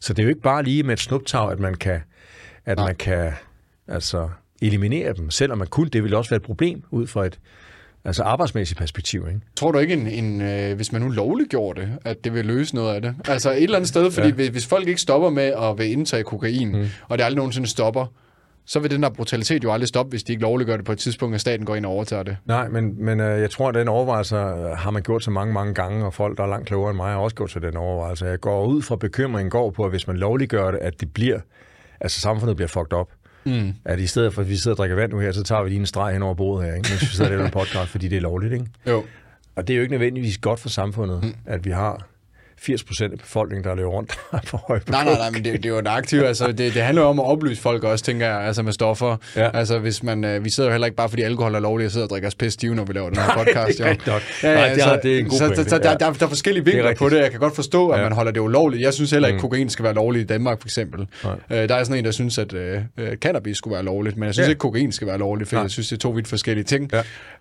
Så 0.00 0.12
det 0.12 0.18
er 0.18 0.24
jo 0.24 0.28
ikke 0.28 0.40
bare 0.40 0.62
lige 0.62 0.82
med 0.82 0.92
et 0.92 1.00
snuptag, 1.00 1.52
at 1.52 1.58
man 1.58 1.74
kan, 1.74 2.00
at 2.66 2.78
man 2.78 2.96
kan 2.96 3.32
altså, 3.88 4.28
eliminere 4.62 5.12
dem, 5.12 5.30
selvom 5.30 5.58
man 5.58 5.66
kunne. 5.66 5.88
Det 5.90 6.02
ville 6.02 6.16
også 6.16 6.30
være 6.30 6.36
et 6.36 6.42
problem 6.42 6.82
ud 6.90 7.06
fra 7.06 7.26
et 7.26 7.38
altså 8.04 8.22
arbejdsmæssigt 8.22 8.78
perspektiv. 8.78 9.26
Ikke? 9.28 9.40
Tror 9.56 9.72
du 9.72 9.78
ikke, 9.78 9.94
en, 9.94 10.06
en, 10.06 10.40
øh, 10.40 10.76
hvis 10.76 10.92
man 10.92 11.02
nu 11.02 11.08
lovliggjorde 11.08 11.80
det, 11.80 11.90
at 12.04 12.24
det 12.24 12.34
vil 12.34 12.44
løse 12.46 12.74
noget 12.74 12.94
af 12.94 13.02
det? 13.02 13.14
Altså 13.28 13.50
et 13.50 13.62
eller 13.62 13.76
andet 13.76 13.88
sted, 13.88 14.10
fordi 14.10 14.28
Ja. 14.28 14.34
hvis, 14.34 14.48
hvis 14.48 14.66
folk 14.66 14.88
ikke 14.88 15.00
stopper 15.00 15.30
med 15.30 15.42
at 15.42 15.78
vil 15.78 15.90
indtage 15.92 16.22
kokain, 16.22 16.68
mm. 16.72 16.86
og 17.08 17.18
det 17.18 17.24
aldrig 17.24 17.36
nogensinde 17.36 17.68
stopper, 17.68 18.06
så 18.66 18.80
vil 18.80 18.90
den 18.90 19.02
der 19.02 19.08
brutalitet 19.10 19.64
jo 19.64 19.72
aldrig 19.72 19.88
stoppe, 19.88 20.10
hvis 20.10 20.22
de 20.22 20.32
ikke 20.32 20.42
lovliggør 20.42 20.76
det 20.76 20.84
på 20.84 20.92
et 20.92 20.98
tidspunkt, 20.98 21.34
at 21.34 21.40
staten 21.40 21.66
går 21.66 21.76
ind 21.76 21.86
og 21.86 21.92
overtager 21.92 22.22
det. 22.22 22.36
Nej, 22.46 22.68
men, 22.68 23.04
men 23.04 23.20
øh, 23.20 23.40
jeg 23.40 23.50
tror, 23.50 23.68
at 23.68 23.74
den 23.74 23.88
overvejelse 23.88 24.36
har 24.76 24.90
man 24.90 25.02
gjort 25.02 25.24
så 25.24 25.30
mange, 25.30 25.54
mange 25.54 25.74
gange, 25.74 26.04
og 26.06 26.14
folk, 26.14 26.36
der 26.38 26.44
er 26.44 26.48
langt 26.48 26.66
klogere 26.66 26.90
end 26.90 26.96
mig, 26.96 27.12
har 27.12 27.18
også 27.18 27.36
gjort 27.36 27.50
sig 27.50 27.62
den 27.62 27.76
overvejelse. 27.76 28.26
Jeg 28.26 28.40
går 28.40 28.66
ud 28.66 28.82
fra 28.82 28.96
bekymringen 28.96 29.50
går 29.50 29.70
på, 29.70 29.84
at 29.84 29.90
hvis 29.90 30.06
man 30.06 30.16
lovliggør 30.16 30.70
det, 30.70 30.78
at 30.78 31.00
det 31.00 31.12
bliver, 31.12 31.38
altså 32.00 32.20
samfundet 32.20 32.56
bliver 32.56 32.68
fucked 32.68 32.92
up. 32.92 33.08
Mm. 33.50 33.74
At 33.84 34.00
i 34.00 34.06
stedet 34.06 34.34
for, 34.34 34.42
at 34.42 34.48
vi 34.48 34.56
sidder 34.56 34.74
og 34.74 34.78
drikker 34.78 34.96
vand 34.96 35.12
nu 35.12 35.18
her, 35.18 35.32
så 35.32 35.42
tager 35.42 35.62
vi 35.62 35.68
lige 35.68 35.80
en 35.80 35.86
streg 35.86 36.12
hen 36.12 36.22
over 36.22 36.34
bordet 36.34 36.66
her, 36.66 36.74
ikke? 36.74 36.88
mens 36.90 37.02
vi 37.02 37.06
sidder 37.06 37.30
og 37.30 37.30
laver 37.30 37.44
en 37.44 37.50
podcast, 37.50 37.90
fordi 37.90 38.08
det 38.08 38.16
er 38.16 38.20
lovligt. 38.20 38.52
Ikke? 38.52 38.66
Jo. 38.86 39.04
Og 39.56 39.68
det 39.68 39.74
er 39.74 39.76
jo 39.76 39.82
ikke 39.82 39.92
nødvendigvis 39.92 40.38
godt 40.38 40.60
for 40.60 40.68
samfundet, 40.68 41.22
mm. 41.22 41.34
at 41.46 41.64
vi 41.64 41.70
har 41.70 42.06
80 42.62 42.84
procent 42.84 43.12
af 43.12 43.18
befolkningen, 43.18 43.64
der 43.70 43.74
løber 43.74 43.88
rundt 43.90 44.18
på 44.50 44.60
Nej, 44.68 45.04
nej, 45.04 45.14
nej, 45.14 45.30
men 45.30 45.44
det, 45.44 45.52
det 45.52 45.64
er 45.64 45.68
jo 45.68 45.78
en 45.78 45.86
aktiv, 45.86 46.20
altså 46.20 46.46
det, 46.46 46.58
det 46.74 46.82
handler 46.82 47.02
jo 47.02 47.08
om 47.08 47.20
at 47.20 47.26
oplyse 47.26 47.62
folk 47.62 47.84
også, 47.84 48.04
tænker 48.04 48.26
jeg, 48.26 48.40
altså 48.40 48.62
med 48.62 48.72
stoffer. 48.72 49.16
Ja. 49.36 49.50
Altså 49.58 49.78
hvis 49.78 50.02
man, 50.02 50.24
øh, 50.24 50.44
vi 50.44 50.50
sidder 50.50 50.68
jo 50.68 50.72
heller 50.72 50.86
ikke 50.86 50.96
bare, 50.96 51.08
fordi 51.08 51.22
alkohol 51.22 51.54
er 51.54 51.60
lovligt, 51.60 51.86
og 51.86 51.92
sidder 51.92 52.06
og 52.06 52.10
drikker 52.10 52.28
os 52.28 52.34
pisse 52.34 52.54
stive, 52.54 52.74
når 52.74 52.84
vi 52.84 52.92
laver 52.92 53.08
den 53.10 53.18
her 53.18 53.34
podcast. 53.44 53.78
det 53.78 53.86
er 53.86 53.88
jo. 53.90 53.94
nok. 54.06 54.22
Nej, 54.42 54.68
det 54.68 54.82
er- 54.82 54.84
så, 54.84 55.00
det 55.02 55.14
er 55.14 55.18
en 55.18 55.24
god 55.28 55.38
så, 55.38 55.52
så, 55.56 55.64
så 55.68 55.78
der, 55.78 55.90
ja. 55.90 55.96
der, 55.96 56.12
der, 56.12 56.24
er 56.24 56.28
forskellige 56.28 56.64
vinkler 56.64 56.94
på 56.94 57.08
det. 57.08 57.18
Jeg 57.18 57.30
kan 57.30 57.40
godt 57.40 57.54
forstå, 57.54 57.88
at 57.88 57.98
Ja. 57.98 58.04
man 58.04 58.12
holder 58.12 58.32
det 58.32 58.40
ulovligt. 58.40 58.82
Jeg 58.82 58.94
synes 58.94 59.10
heller 59.10 59.28
ikke, 59.28 59.36
at 59.36 59.42
kokain 59.42 59.68
skal 59.70 59.82
være 59.84 59.94
lovligt 59.94 60.22
i 60.22 60.26
Danmark, 60.26 60.60
for 60.60 60.68
eksempel. 60.68 61.06
Nej. 61.24 61.32
Øh, 61.62 61.68
der 61.68 61.74
er 61.74 61.84
sådan 61.84 61.98
en, 61.98 62.04
der 62.04 62.10
synes, 62.10 62.38
at 62.38 62.52
øh, 62.52 62.80
øh, 62.98 63.16
cannabis 63.16 63.56
skulle 63.56 63.74
være 63.74 63.84
lovligt, 63.84 64.16
men 64.16 64.26
jeg 64.26 64.34
synes 64.34 64.46
Ja. 64.46 64.50
ikke, 64.50 64.58
kokain 64.58 64.92
skal 64.92 65.06
være 65.06 65.18
lovligt, 65.18 65.48
for 65.48 65.56
Nej. 65.56 65.62
jeg 65.62 65.70
synes, 65.70 65.88
det 65.88 65.96
er 65.96 66.00
to 66.00 66.10
vidt 66.10 66.28
forskellige 66.28 66.64
ting. 66.64 66.90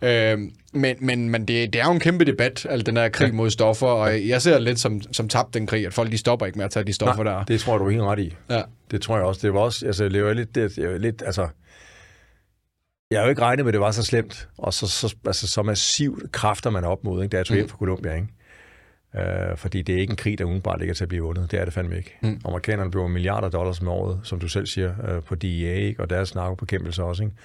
Ja. 0.01 0.33
Øh, 0.33 0.39
Men, 0.73 0.95
men, 0.99 1.29
men 1.29 1.41
det, 1.41 1.73
det 1.73 1.81
er 1.81 1.85
jo 1.85 1.91
en 1.91 1.99
kæmpe 1.99 2.25
debat, 2.25 2.65
al 2.69 2.85
den 2.85 2.95
der 2.95 3.09
krig 3.09 3.27
ja. 3.27 3.33
mod 3.33 3.49
stoffer, 3.49 3.87
og 3.87 4.27
jeg 4.27 4.41
ser 4.41 4.53
det 4.53 4.61
lidt 4.61 4.79
som, 4.79 5.01
som 5.11 5.29
tabt 5.29 5.53
den 5.53 5.67
krig, 5.67 5.85
at 5.85 5.93
folk 5.93 6.11
de 6.11 6.17
stopper 6.17 6.45
ikke 6.45 6.57
med 6.57 6.65
at 6.65 6.71
tage 6.71 6.83
de 6.83 6.93
stoffer 6.93 7.23
Nej, 7.23 7.33
der. 7.33 7.43
det 7.43 7.59
tror 7.59 7.73
jeg, 7.73 7.79
du 7.79 7.85
er 7.85 7.89
helt 7.89 8.03
ret 8.03 8.19
i. 8.19 8.35
Ja. 8.49 8.61
Det 8.91 9.01
tror 9.01 9.15
jeg 9.15 9.25
også. 9.25 9.47
Det 9.47 9.53
var 9.53 9.59
også, 9.59 9.85
altså, 9.85 10.09
det 10.09 10.23
var 10.23 10.33
lidt, 10.33 10.55
det, 10.55 10.75
det 10.75 10.89
var 10.91 10.97
lidt, 10.97 11.23
altså, 11.25 11.47
jeg 13.11 13.19
har 13.19 13.23
jo 13.25 13.29
ikke 13.29 13.41
regnet 13.41 13.65
med, 13.65 13.69
at 13.69 13.73
det 13.73 13.81
var 13.81 13.91
så 13.91 14.03
slemt, 14.03 14.49
og 14.57 14.73
så, 14.73 14.87
så, 14.87 15.15
altså, 15.25 15.47
så 15.47 15.63
massivt 15.63 16.31
kræfter 16.31 16.69
man 16.69 16.83
op 16.83 17.03
mod, 17.03 17.23
ikke? 17.23 17.31
da 17.31 17.37
jeg 17.37 17.45
tog 17.45 17.55
hjem 17.55 17.69
fra 17.69 17.77
Colombia, 17.77 18.13
ikke? 18.15 18.27
Uh, 19.13 19.57
fordi 19.57 19.81
det 19.81 19.95
er 19.95 19.99
ikke 19.99 20.11
en 20.11 20.17
krig, 20.17 20.37
der 20.37 20.45
udenbart 20.45 20.79
ligger 20.79 20.95
til 20.95 21.03
at 21.03 21.07
blive 21.07 21.23
vundet. 21.23 21.51
Det 21.51 21.59
er 21.59 21.65
det 21.65 21.73
fandme 21.73 21.97
ikke. 21.97 22.17
Mm. 22.21 22.41
Amerikanerne 22.45 22.91
bruger 22.91 23.07
milliarder 23.07 23.49
dollars 23.49 23.81
om 23.81 23.87
året, 23.87 24.19
som 24.23 24.39
du 24.39 24.47
selv 24.47 24.65
siger, 24.65 25.17
uh, 25.17 25.23
på 25.23 25.35
DEA, 25.35 25.75
ikke? 25.75 26.01
og 26.01 26.09
deres 26.09 26.35
narkobekæmpelse 26.35 27.03
også. 27.03 27.23
Ikke? 27.23 27.35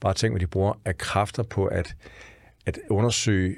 Bare 0.00 0.14
tænk, 0.14 0.32
hvad 0.32 0.40
de 0.40 0.46
bruger 0.46 0.80
af 0.84 0.98
kræfter 0.98 1.42
på 1.42 1.66
at, 1.66 1.94
at 2.66 2.78
undersøge 2.90 3.56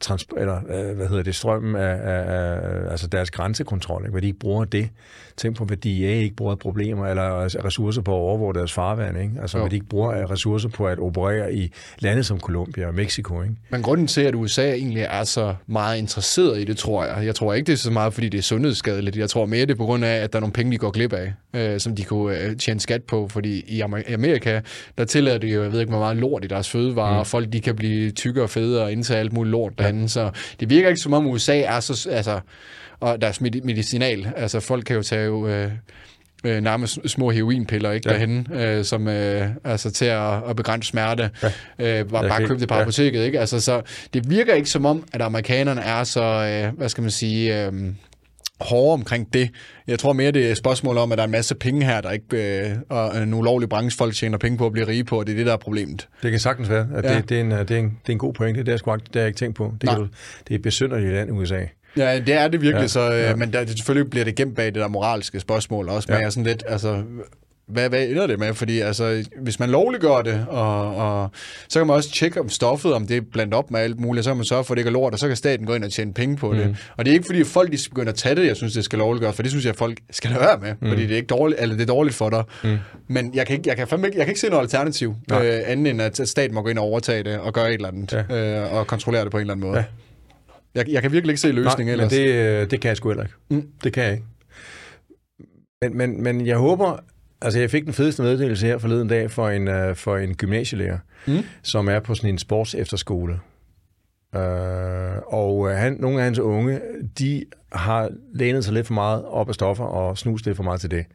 transport, 0.00 0.40
eller, 0.40 0.56
øh, 0.56 0.96
hvad 0.96 1.08
hedder 1.08 1.22
det, 1.22 1.34
strømmen 1.34 1.76
af, 1.76 1.96
af, 2.02 2.24
af 2.32 2.90
altså 2.90 3.06
deres 3.06 3.30
grænsekontrol, 3.30 4.02
ikke? 4.02 4.10
hvad 4.10 4.22
de 4.22 4.26
ikke 4.26 4.38
bruger 4.38 4.64
det. 4.64 4.88
Tænk 5.36 5.56
på, 5.56 5.64
hvad 5.64 5.76
de 5.76 6.00
ikke 6.00 6.36
bruger 6.36 6.54
problemer, 6.54 7.06
eller 7.06 7.64
ressourcer 7.64 8.02
på 8.02 8.12
at 8.12 8.18
overvåge 8.18 8.54
deres 8.54 8.72
farvand, 8.72 9.18
ikke? 9.18 9.32
altså 9.40 9.58
jo. 9.58 9.62
hvad 9.62 9.70
de 9.70 9.76
ikke 9.76 9.86
bruger 9.86 10.12
af 10.12 10.30
ressourcer 10.30 10.68
på 10.68 10.86
at 10.86 10.98
operere 10.98 11.54
i 11.54 11.72
lande 11.98 12.24
som 12.24 12.40
Colombia 12.40 12.86
og 12.86 12.94
Mexico. 12.94 13.42
Ikke? 13.42 13.54
Men 13.70 13.82
grunden 13.82 14.06
til, 14.06 14.20
at 14.20 14.34
USA 14.34 14.72
egentlig 14.72 15.06
er 15.10 15.24
så 15.24 15.54
meget 15.66 15.98
interesseret 15.98 16.60
i 16.60 16.64
det, 16.64 16.76
tror 16.76 17.04
jeg, 17.04 17.26
jeg 17.26 17.34
tror 17.34 17.54
ikke, 17.54 17.66
det 17.66 17.72
er 17.72 17.76
så 17.76 17.90
meget, 17.90 18.14
fordi 18.14 18.28
det 18.28 18.38
er 18.38 18.42
sundhedsskadeligt. 18.42 19.16
Jeg 19.16 19.30
tror 19.30 19.46
mere, 19.46 19.60
det 19.60 19.70
er 19.70 19.76
på 19.76 19.84
grund 19.84 20.04
af, 20.04 20.16
at 20.16 20.32
der 20.32 20.38
er 20.38 20.40
nogle 20.40 20.52
penge, 20.52 20.72
de 20.72 20.78
går 20.78 20.90
glip 20.90 21.12
af, 21.12 21.32
øh, 21.54 21.80
som 21.80 21.96
de 21.96 22.04
kunne 22.04 22.38
øh, 22.38 22.56
tjene 22.56 22.80
skat 22.80 23.02
på, 23.02 23.28
fordi 23.28 23.64
i 23.66 23.80
Amerika, 24.14 24.60
der 24.98 25.04
tillader 25.04 25.38
de 25.38 25.46
jo, 25.46 25.62
jeg 25.62 25.72
ved 25.72 25.80
ikke, 25.80 25.90
hvor 25.90 26.00
meget 26.00 26.16
lort 26.16 26.44
i 26.44 26.46
deres 26.46 26.70
fødevarer, 26.70 27.12
mm. 27.12 27.18
og 27.18 27.26
folk 27.26 27.52
de 27.52 27.60
kan 27.60 27.76
blive 27.76 28.10
tykkere 28.10 28.44
og 28.44 28.50
federe 28.50 28.84
og 28.84 28.92
indtage 28.92 29.20
alt 29.20 29.32
muligt 29.32 29.50
lort 29.50 29.78
derinde, 29.78 29.87
ja. 29.94 30.06
så 30.06 30.30
det 30.60 30.70
virker 30.70 30.88
ikke 30.88 31.00
som 31.00 31.12
om 31.12 31.26
USA 31.26 31.60
er 31.60 31.80
så, 31.80 32.08
altså, 32.10 32.40
og 33.00 33.20
deres 33.20 33.40
medicinal, 33.40 34.32
altså 34.36 34.60
folk 34.60 34.84
kan 34.84 34.96
jo 34.96 35.02
tage 35.02 35.30
øh, 35.30 35.70
øh, 36.44 36.60
nærmest 36.60 36.98
små 37.06 37.30
heroinpiller 37.30 37.92
ikke, 37.92 38.08
ja. 38.10 38.14
derhen, 38.14 38.46
øh, 38.52 38.84
som 38.84 39.08
øh, 39.08 39.48
altså 39.64 39.90
til 39.90 40.04
at, 40.04 40.48
at 40.48 40.56
begrænse 40.56 40.88
smerte, 40.88 41.30
ja. 41.42 42.00
øh, 42.00 42.08
bare, 42.08 42.28
bare 42.28 42.46
købe 42.46 42.60
det 42.60 42.68
på 42.68 42.74
ja. 42.74 42.80
apoteket. 42.80 43.24
Ikke? 43.24 43.40
Altså, 43.40 43.60
så 43.60 43.82
det 44.14 44.30
virker 44.30 44.54
ikke 44.54 44.70
som 44.70 44.86
om, 44.86 45.04
at 45.12 45.22
amerikanerne 45.22 45.80
er 45.80 46.04
så, 46.04 46.22
øh, 46.22 46.78
hvad 46.78 46.88
skal 46.88 47.02
man 47.02 47.10
sige... 47.10 47.66
Øh, 47.66 47.72
hårde 48.60 48.92
omkring 48.92 49.32
det. 49.32 49.50
Jeg 49.86 49.98
tror 49.98 50.12
mere, 50.12 50.30
det 50.30 50.46
er 50.46 50.50
et 50.50 50.56
spørgsmål 50.56 50.98
om, 50.98 51.12
at 51.12 51.18
der 51.18 51.22
er 51.22 51.26
en 51.26 51.32
masse 51.32 51.54
penge 51.54 51.84
her, 51.84 52.00
der 52.00 52.10
ikke 52.10 52.68
øh, 52.68 52.76
og 52.88 53.14
nogle 53.14 53.36
ulovlige 53.36 53.68
branchefolk 53.68 54.14
tjener 54.14 54.38
penge 54.38 54.58
på 54.58 54.66
at 54.66 54.72
blive 54.72 54.86
rige 54.86 55.04
på, 55.04 55.18
og 55.18 55.26
det 55.26 55.32
er 55.32 55.36
det, 55.36 55.46
der 55.46 55.52
er 55.52 55.56
problemet. 55.56 56.08
Det 56.22 56.30
kan 56.30 56.40
sagtens 56.40 56.68
være. 56.68 56.88
At 56.94 57.04
ja. 57.04 57.16
det, 57.16 57.28
det, 57.28 57.36
er 57.36 57.40
en, 57.40 57.50
det, 57.50 57.70
er 57.70 57.76
en, 57.76 57.84
det 57.84 58.08
er 58.08 58.12
en 58.12 58.18
god 58.18 58.32
point. 58.32 58.58
Det 58.58 58.68
er, 58.68 58.76
det, 58.76 58.84
det 58.84 59.14
har 59.14 59.20
jeg 59.20 59.26
ikke 59.26 59.38
tænkt 59.38 59.56
på. 59.56 59.74
Det, 59.80 59.88
kan 59.88 59.98
du, 59.98 60.08
det 60.48 60.54
er 60.54 60.58
besynderligt 60.58 61.12
land 61.12 61.28
i 61.28 61.32
USA. 61.32 61.60
Ja, 61.96 62.20
det 62.20 62.34
er 62.34 62.48
det 62.48 62.62
virkelig, 62.62 62.82
ja, 62.82 62.88
så, 62.88 63.12
øh, 63.12 63.18
ja. 63.18 63.36
men 63.36 63.52
der, 63.52 63.64
det, 63.64 63.78
selvfølgelig 63.78 64.10
bliver 64.10 64.24
det 64.24 64.34
gemt 64.34 64.56
bag 64.56 64.66
det 64.66 64.74
der 64.74 64.88
moralske 64.88 65.40
spørgsmål 65.40 65.88
også, 65.88 66.06
men 66.08 66.14
ja. 66.14 66.18
jeg 66.18 66.26
er 66.26 66.30
sådan 66.30 66.44
lidt, 66.44 66.64
altså, 66.66 67.02
hvad, 67.68 67.88
hvad 67.88 68.08
ender 68.08 68.26
det 68.26 68.38
med? 68.38 68.54
Fordi 68.54 68.80
altså, 68.80 69.28
hvis 69.42 69.60
man 69.60 69.70
lovliggør 69.70 70.22
det, 70.22 70.46
og, 70.48 70.96
og, 70.96 71.30
så 71.68 71.80
kan 71.80 71.86
man 71.86 71.96
også 71.96 72.10
tjekke 72.10 72.40
om 72.40 72.48
stoffet, 72.48 72.94
om 72.94 73.06
det 73.06 73.16
er 73.16 73.20
blandt 73.32 73.54
op 73.54 73.70
med 73.70 73.80
alt 73.80 74.00
muligt, 74.00 74.24
så 74.24 74.30
kan 74.30 74.36
man 74.36 74.44
sørge 74.44 74.64
for, 74.64 74.74
at 74.74 74.76
det 74.76 74.80
ikke 74.80 74.88
er 74.88 74.92
lort, 74.92 75.12
og 75.12 75.18
så 75.18 75.26
kan 75.26 75.36
staten 75.36 75.66
gå 75.66 75.74
ind 75.74 75.84
og 75.84 75.92
tjene 75.92 76.14
penge 76.14 76.36
på 76.36 76.52
mm. 76.52 76.58
det. 76.58 76.76
Og 76.96 77.04
det 77.04 77.10
er 77.10 77.14
ikke 77.14 77.26
fordi, 77.26 77.40
at 77.40 77.46
folk 77.46 77.72
de 77.72 77.78
skal 77.78 77.90
begynde 77.90 78.08
at 78.08 78.14
tage 78.14 78.34
det, 78.34 78.46
jeg 78.46 78.56
synes, 78.56 78.72
det 78.72 78.84
skal 78.84 78.98
lovliggøres, 78.98 79.36
for 79.36 79.42
det 79.42 79.50
synes 79.50 79.66
jeg, 79.66 79.76
folk 79.76 79.98
skal 80.10 80.30
lade 80.30 80.40
være 80.40 80.58
med, 80.58 80.74
mm. 80.80 80.88
fordi 80.88 81.02
det 81.02 81.12
er, 81.12 81.16
ikke 81.16 81.26
dårligt, 81.26 81.60
eller 81.60 81.74
det 81.76 81.82
er 81.82 81.86
dårligt 81.94 82.16
for 82.16 82.30
dig. 82.30 82.44
Mm. 82.64 82.78
Men 83.08 83.34
jeg 83.34 83.46
kan, 83.46 83.56
ikke, 83.56 83.68
jeg, 83.68 83.76
kan 83.76 83.88
fandme 83.88 84.06
ikke, 84.06 84.18
jeg 84.18 84.26
kan 84.26 84.30
ikke 84.30 84.40
se 84.40 84.48
noget 84.48 84.62
alternativ, 84.62 85.14
øh, 85.32 85.60
andet 85.66 85.90
end 85.90 86.02
at, 86.02 86.20
at 86.20 86.28
staten 86.28 86.54
må 86.54 86.62
gå 86.62 86.68
ind 86.68 86.78
og 86.78 86.84
overtage 86.84 87.22
det, 87.22 87.38
og 87.38 87.54
gøre 87.54 87.68
et 87.68 87.74
eller 87.74 87.88
andet, 87.88 88.24
ja. 88.30 88.62
øh, 88.64 88.72
og 88.72 88.86
kontrollere 88.86 89.24
det 89.24 89.30
på 89.30 89.36
en 89.36 89.40
eller 89.40 89.54
anden 89.54 89.66
måde. 89.66 89.78
Ja. 89.78 89.84
Jeg, 90.74 90.88
jeg 90.88 91.02
kan 91.02 91.12
virkelig 91.12 91.32
ikke 91.32 91.40
se 91.40 91.52
løsningen 91.52 91.86
Nej, 91.86 91.92
ellers. 91.92 92.12
men 92.12 92.20
det, 92.20 92.34
øh, 92.34 92.70
det 92.70 92.80
kan 92.80 92.88
jeg 92.88 92.96
sgu 92.96 93.08
heller 93.08 93.24
ikke. 93.24 93.34
Mm. 93.50 93.68
Det 93.84 93.92
kan 93.92 94.02
jeg 94.04 94.12
ikke. 94.12 94.24
Men, 95.82 95.96
men, 95.96 96.22
men 96.22 96.46
jeg 96.46 96.56
håber, 96.56 96.98
altså 97.40 97.60
jeg 97.60 97.70
fik 97.70 97.84
den 97.84 97.92
fedeste 97.92 98.22
meddelelse 98.22 98.66
her 98.66 98.78
forleden 98.78 99.08
dag 99.08 99.30
for 99.30 99.48
en, 99.48 99.68
uh, 99.68 99.96
for 99.96 100.16
en 100.16 100.34
gymnasielærer, 100.34 100.98
mm. 101.26 101.42
som 101.62 101.88
er 101.88 102.00
på 102.00 102.14
sådan 102.14 102.30
en 102.30 102.38
sports 102.38 102.74
efterskole. 102.74 103.40
Uh, 104.32 104.40
og 105.34 105.78
han, 105.78 105.96
nogle 106.00 106.18
af 106.18 106.24
hans 106.24 106.38
unge, 106.38 106.80
de 107.18 107.44
har 107.72 108.10
lænet 108.34 108.64
sig 108.64 108.74
lidt 108.74 108.86
for 108.86 108.94
meget 108.94 109.24
op 109.24 109.48
af 109.48 109.54
stoffer 109.54 109.84
og 109.84 110.18
snust 110.18 110.46
lidt 110.46 110.56
for 110.56 110.64
meget 110.64 110.80
til 110.80 110.90
det. 110.90 111.06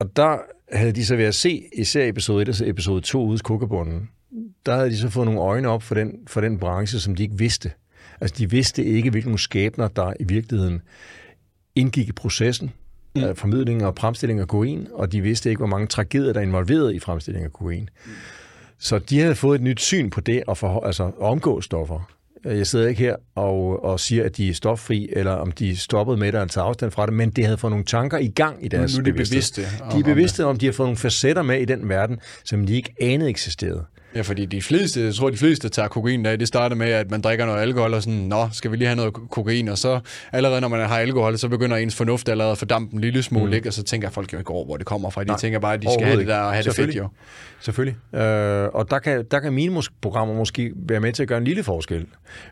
Og 0.00 0.16
der 0.16 0.38
havde 0.72 0.92
de 0.92 1.06
så 1.06 1.16
ved 1.16 1.24
at 1.24 1.34
se 1.34 1.68
især 1.76 2.08
episode 2.08 2.42
1 2.42 2.60
og 2.60 2.68
episode 2.68 3.00
2 3.00 3.26
ude 3.26 3.34
i 3.36 3.38
kukkerbunden, 3.44 4.08
der 4.66 4.74
havde 4.74 4.90
de 4.90 4.96
så 4.96 5.08
fået 5.08 5.26
nogle 5.26 5.40
øjne 5.40 5.68
op 5.68 5.82
for 5.82 5.94
den, 5.94 6.12
for 6.26 6.40
den 6.40 6.58
branche, 6.58 7.00
som 7.00 7.14
de 7.14 7.22
ikke 7.22 7.38
vidste. 7.38 7.70
Altså, 8.20 8.36
de 8.38 8.50
vidste 8.50 8.84
ikke, 8.84 9.10
hvilke 9.10 9.38
skæbner, 9.38 9.88
der 9.88 10.12
i 10.20 10.24
virkeligheden 10.24 10.82
indgik 11.74 12.08
i 12.08 12.12
processen, 12.12 12.72
mm. 13.14 13.24
af 13.24 13.36
formidling 13.36 13.86
og 13.86 13.94
fremstilling 13.98 14.40
af 14.40 14.48
kokain, 14.48 14.88
og 14.92 15.12
de 15.12 15.20
vidste 15.20 15.50
ikke, 15.50 15.60
hvor 15.60 15.66
mange 15.66 15.86
tragedier, 15.86 16.32
der 16.32 16.40
er 16.40 16.44
involveret 16.44 16.94
i 16.94 16.98
fremstilling 16.98 17.44
af 17.44 17.52
kokain. 17.52 17.88
Mm. 18.04 18.12
Så 18.78 18.98
de 18.98 19.20
havde 19.20 19.34
fået 19.34 19.54
et 19.54 19.62
nyt 19.62 19.80
syn 19.80 20.10
på 20.10 20.20
det 20.20 20.42
at 20.48 20.58
for, 20.58 20.86
altså, 20.86 21.10
omgå 21.20 21.60
stoffer. 21.60 22.10
Jeg 22.44 22.66
sidder 22.66 22.88
ikke 22.88 23.00
her 23.00 23.16
og, 23.34 23.84
og 23.84 24.00
siger, 24.00 24.24
at 24.24 24.36
de 24.36 24.48
er 24.48 24.54
stoffri, 24.54 25.08
eller 25.12 25.32
om 25.32 25.52
de 25.52 25.76
stoppede 25.76 26.16
med 26.16 26.32
det 26.32 26.40
og 26.40 26.50
tager 26.50 26.64
afstand 26.64 26.90
fra 26.90 27.06
det, 27.06 27.14
men 27.14 27.30
det 27.30 27.44
havde 27.44 27.58
fået 27.58 27.70
nogle 27.70 27.84
tanker 27.84 28.18
i 28.18 28.28
gang 28.28 28.64
i 28.64 28.68
deres 28.68 28.98
nu, 28.98 29.00
er 29.00 29.04
de 29.04 29.12
bevidste. 29.12 29.62
De 29.62 29.98
er 29.98 30.04
bevidste 30.04 30.44
om, 30.44 30.58
de 30.58 30.66
har 30.66 30.72
fået 30.72 30.86
nogle 30.86 30.96
facetter 30.96 31.42
med 31.42 31.60
i 31.60 31.64
den 31.64 31.88
verden, 31.88 32.20
som 32.44 32.66
de 32.66 32.74
ikke 32.74 32.94
anede 33.00 33.30
eksisterede. 33.30 33.84
Ja, 34.14 34.20
fordi 34.20 34.46
de 34.46 34.62
fleste, 34.62 35.00
jeg 35.00 35.14
tror, 35.14 35.30
de 35.30 35.36
fleste 35.36 35.68
tager 35.68 35.88
kokain 35.88 36.26
af. 36.26 36.38
Det 36.38 36.48
starter 36.48 36.76
med, 36.76 36.88
at 36.88 37.10
man 37.10 37.20
drikker 37.20 37.46
noget 37.46 37.60
alkohol, 37.60 37.94
og 37.94 38.02
sådan, 38.02 38.18
nå, 38.18 38.48
skal 38.52 38.70
vi 38.70 38.76
lige 38.76 38.88
have 38.88 38.96
noget 38.96 39.14
kokain? 39.30 39.68
Og 39.68 39.78
så 39.78 40.00
allerede, 40.32 40.60
når 40.60 40.68
man 40.68 40.88
har 40.88 40.98
alkohol, 40.98 41.38
så 41.38 41.48
begynder 41.48 41.76
ens 41.76 41.94
fornuft 41.94 42.28
allerede 42.28 42.52
at 42.52 42.58
fordampe 42.58 42.94
en 42.94 43.00
lille 43.00 43.22
smule, 43.22 43.46
mm. 43.46 43.52
ikke? 43.52 43.68
Og 43.68 43.72
så 43.72 43.82
tænker 43.82 44.10
folk 44.10 44.32
jo 44.32 44.38
ikke 44.38 44.50
over, 44.50 44.64
hvor 44.64 44.76
det 44.76 44.86
kommer 44.86 45.10
fra. 45.10 45.22
De 45.22 45.26
Nej, 45.26 45.38
tænker 45.38 45.58
bare, 45.58 45.74
at 45.74 45.82
de 45.82 45.92
skal 45.94 46.06
have 46.06 46.18
det 46.18 46.26
der 46.26 46.38
og 46.38 46.52
have 46.52 46.62
det 46.62 46.74
fedt, 46.74 46.96
jo. 46.96 47.08
Selvfølgelig. 47.60 48.20
Øh, 48.20 48.68
og 48.72 48.90
der 48.90 48.98
kan, 48.98 49.24
der 49.30 49.40
kan 49.40 49.52
mine 49.52 49.82
programmer 50.00 50.34
måske 50.34 50.72
være 50.76 51.00
med 51.00 51.12
til 51.12 51.22
at 51.22 51.28
gøre 51.28 51.38
en 51.38 51.44
lille 51.44 51.62
forskel 51.62 52.06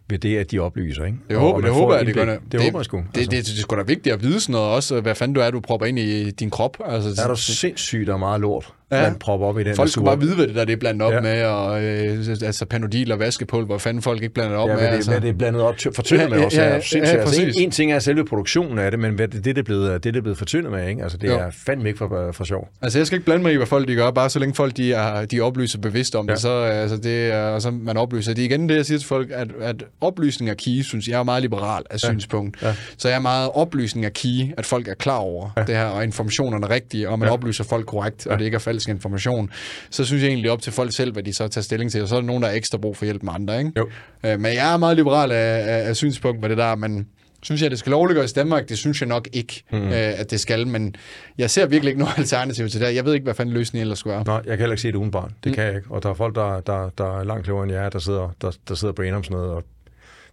ved 0.08 0.18
det, 0.18 0.38
at 0.38 0.50
de 0.50 0.58
oplyser. 0.58 1.04
Ikke? 1.04 1.18
Det 1.28 1.38
håber, 1.38 1.60
det 1.60 1.70
håber 1.70 1.96
jeg, 1.96 2.06
det 2.06 2.14
gør 2.14 2.24
det. 2.24 2.38
Det, 2.52 2.62
håber 2.62 2.78
jeg 2.78 2.84
sgu. 2.84 2.96
Det, 2.96 3.04
altså. 3.06 3.30
det, 3.30 3.30
det, 3.30 3.46
det, 3.46 3.58
er 3.58 3.60
sgu 3.62 3.76
da 3.76 3.82
vigtigt 3.82 4.14
at 4.14 4.22
vide 4.22 4.40
sådan 4.40 4.52
noget 4.52 4.68
også, 4.68 5.00
hvad 5.00 5.14
fanden 5.14 5.34
du 5.34 5.40
er, 5.40 5.50
du 5.50 5.60
propper 5.60 5.86
ind 5.86 5.98
i 5.98 6.30
din 6.30 6.50
krop. 6.50 6.76
Altså, 6.86 7.22
er 7.24 7.28
du 7.28 7.36
sindssygt 7.36 8.08
og 8.08 8.18
meget 8.18 8.40
lort 8.40 8.72
ja. 8.92 9.02
man 9.02 9.14
propper 9.14 9.46
op 9.46 9.58
i 9.58 9.64
den. 9.64 9.76
Folk 9.76 9.90
skal 9.90 10.02
bare 10.02 10.20
vide, 10.20 10.34
hvad 10.34 10.46
det 10.46 10.54
der 10.54 10.64
det 10.64 10.72
er 10.72 10.76
blandet 10.76 11.02
op 11.02 11.12
ja. 11.12 11.20
med, 11.20 11.44
og 11.44 11.84
øh, 11.84 12.26
altså 12.42 12.66
panodil 12.70 13.12
og 13.12 13.18
vaskepulver, 13.18 13.66
hvor 13.66 13.78
fanden 13.78 14.02
folk 14.02 14.22
ikke 14.22 14.34
blandet 14.34 14.56
op 14.56 14.68
ja, 14.68 14.74
med. 14.74 14.82
Det, 14.82 14.88
altså. 14.88 15.10
Hvad 15.10 15.20
det 15.20 15.28
er 15.28 15.32
blandet 15.32 15.62
op 15.62 15.76
til, 15.76 15.92
fortyndet 15.94 16.24
ja, 16.24 16.28
med 16.28 16.44
også. 16.44 16.60
Ja, 16.60 16.66
ja, 16.66 16.80
ja, 16.94 16.98
ja, 16.98 17.20
altså, 17.20 17.42
en, 17.42 17.52
en, 17.56 17.70
ting 17.70 17.92
er 17.92 17.98
selve 17.98 18.24
produktionen 18.24 18.78
af 18.78 18.90
det, 18.90 19.00
men 19.00 19.14
hvad 19.14 19.28
det, 19.28 19.44
det, 19.44 19.58
er 19.58 19.62
blevet, 19.62 20.04
det, 20.04 20.16
er 20.16 20.20
blevet 20.20 20.38
fortyndet 20.38 20.72
med, 20.72 20.88
ikke? 20.88 21.02
Altså, 21.02 21.18
det 21.18 21.28
jo. 21.28 21.38
er 21.38 21.50
fandme 21.66 21.88
ikke 21.88 21.98
for, 21.98 22.32
for 22.32 22.44
sjov. 22.44 22.68
Altså, 22.82 22.98
jeg 22.98 23.06
skal 23.06 23.16
ikke 23.16 23.24
blande 23.24 23.42
mig 23.42 23.52
i, 23.52 23.56
hvad 23.56 23.66
folk 23.66 23.88
de 23.88 23.94
gør, 23.94 24.10
bare 24.10 24.30
så 24.30 24.38
længe 24.38 24.54
folk 24.54 24.76
de, 24.76 24.92
er, 24.92 25.24
de 25.24 25.40
oplyser 25.40 25.78
bevidst 25.78 26.16
om 26.16 26.26
ja. 26.26 26.32
det, 26.32 26.40
så, 26.40 26.52
altså, 26.62 26.96
det 26.96 27.32
er, 27.32 27.58
så 27.58 27.70
man 27.70 27.96
oplyser. 27.96 28.34
Det 28.34 28.42
er 28.42 28.46
igen 28.46 28.68
det, 28.68 28.76
jeg 28.76 28.86
siger 28.86 28.98
til 28.98 29.08
folk, 29.08 29.30
at, 29.30 29.48
at 29.60 29.84
oplysning 30.00 30.50
er 30.50 30.54
key, 30.54 30.82
synes 30.82 31.08
jeg 31.08 31.18
er 31.18 31.22
meget 31.22 31.42
liberal 31.42 31.82
af 31.90 31.94
ja. 31.94 31.98
synspunkt. 31.98 32.62
Ja. 32.62 32.74
Så 32.96 33.08
jeg 33.08 33.16
er 33.16 33.20
meget 33.20 33.50
oplysning 33.54 34.06
er 34.06 34.10
key, 34.10 34.54
at 34.56 34.66
folk 34.66 34.88
er 34.88 34.94
klar 34.94 35.18
over 35.18 35.50
ja. 35.56 35.62
det 35.62 35.76
her, 35.76 35.84
og 35.84 36.04
informationerne 36.04 36.66
er 36.66 36.70
rigtige, 36.70 37.08
og 37.08 37.18
man 37.18 37.28
ja. 37.28 37.32
oplyser 37.32 37.64
folk 37.64 37.86
korrekt, 37.86 38.26
ja. 38.26 38.32
og 38.32 38.38
det 38.38 38.44
ikke 38.44 38.54
er 38.54 38.58
falsk 38.58 38.79
information 38.88 39.50
så 39.90 40.04
synes 40.04 40.22
jeg 40.22 40.28
egentlig 40.28 40.50
op 40.50 40.62
til 40.62 40.72
folk 40.72 40.92
selv, 40.92 41.12
hvad 41.12 41.22
de 41.22 41.32
så 41.32 41.48
tager 41.48 41.62
stilling 41.62 41.90
til, 41.90 42.02
og 42.02 42.08
så 42.08 42.16
er 42.16 42.20
der 42.20 42.26
nogen, 42.26 42.42
der 42.42 42.48
er 42.48 42.54
ekstra 42.54 42.78
brug 42.78 42.96
for 42.96 43.04
hjælp 43.04 43.22
med 43.22 43.32
andre. 43.34 43.58
Ikke? 43.58 43.72
Jo. 43.76 43.88
Øh, 44.24 44.40
men 44.40 44.54
jeg 44.54 44.72
er 44.72 44.76
meget 44.76 44.96
liberal 44.96 45.32
af, 45.32 45.76
af, 45.76 45.88
af 45.88 45.96
synspunkt 45.96 46.40
med 46.40 46.48
det 46.48 46.58
der, 46.58 46.74
men 46.74 47.06
synes 47.42 47.60
jeg, 47.60 47.66
at 47.66 47.70
det 47.70 47.78
skal 47.78 47.90
lovliggøres 47.90 48.30
i 48.30 48.34
Danmark? 48.34 48.68
Det 48.68 48.78
synes 48.78 49.00
jeg 49.00 49.08
nok 49.08 49.28
ikke, 49.32 49.62
mm. 49.72 49.78
øh, 49.78 49.92
at 49.92 50.30
det 50.30 50.40
skal, 50.40 50.66
men 50.66 50.94
jeg 51.38 51.50
ser 51.50 51.66
virkelig 51.66 51.90
ikke 51.90 52.00
noget 52.00 52.18
alternativ 52.22 52.68
til 52.68 52.80
det. 52.80 52.94
Jeg 52.94 53.04
ved 53.04 53.14
ikke, 53.14 53.24
hvad 53.24 53.34
fanden 53.34 53.54
løsningen 53.54 53.82
ellers 53.82 53.98
skulle 53.98 54.14
være. 54.14 54.24
Nej, 54.24 54.36
jeg 54.36 54.44
kan 54.44 54.58
heller 54.58 54.72
ikke 54.72 54.82
se 54.82 54.88
det 54.88 54.94
uden 54.94 55.10
barn. 55.10 55.34
Det 55.44 55.50
mm. 55.50 55.54
kan 55.54 55.64
jeg 55.64 55.76
ikke. 55.76 55.86
Og 55.90 56.02
der 56.02 56.10
er 56.10 56.14
folk, 56.14 56.34
der, 56.34 56.60
der, 56.60 56.90
der 56.98 57.18
er 57.18 57.24
langt 57.24 57.44
klogere 57.44 57.64
end 57.64 57.72
jeg 57.72 57.92
der 57.92 57.98
sidder, 57.98 58.34
der, 58.42 58.50
der 58.68 58.74
sidder 58.74 58.94
på 58.94 59.02
en 59.02 59.14
om 59.14 59.24
sådan 59.24 59.36
noget, 59.36 59.50
og 59.50 59.64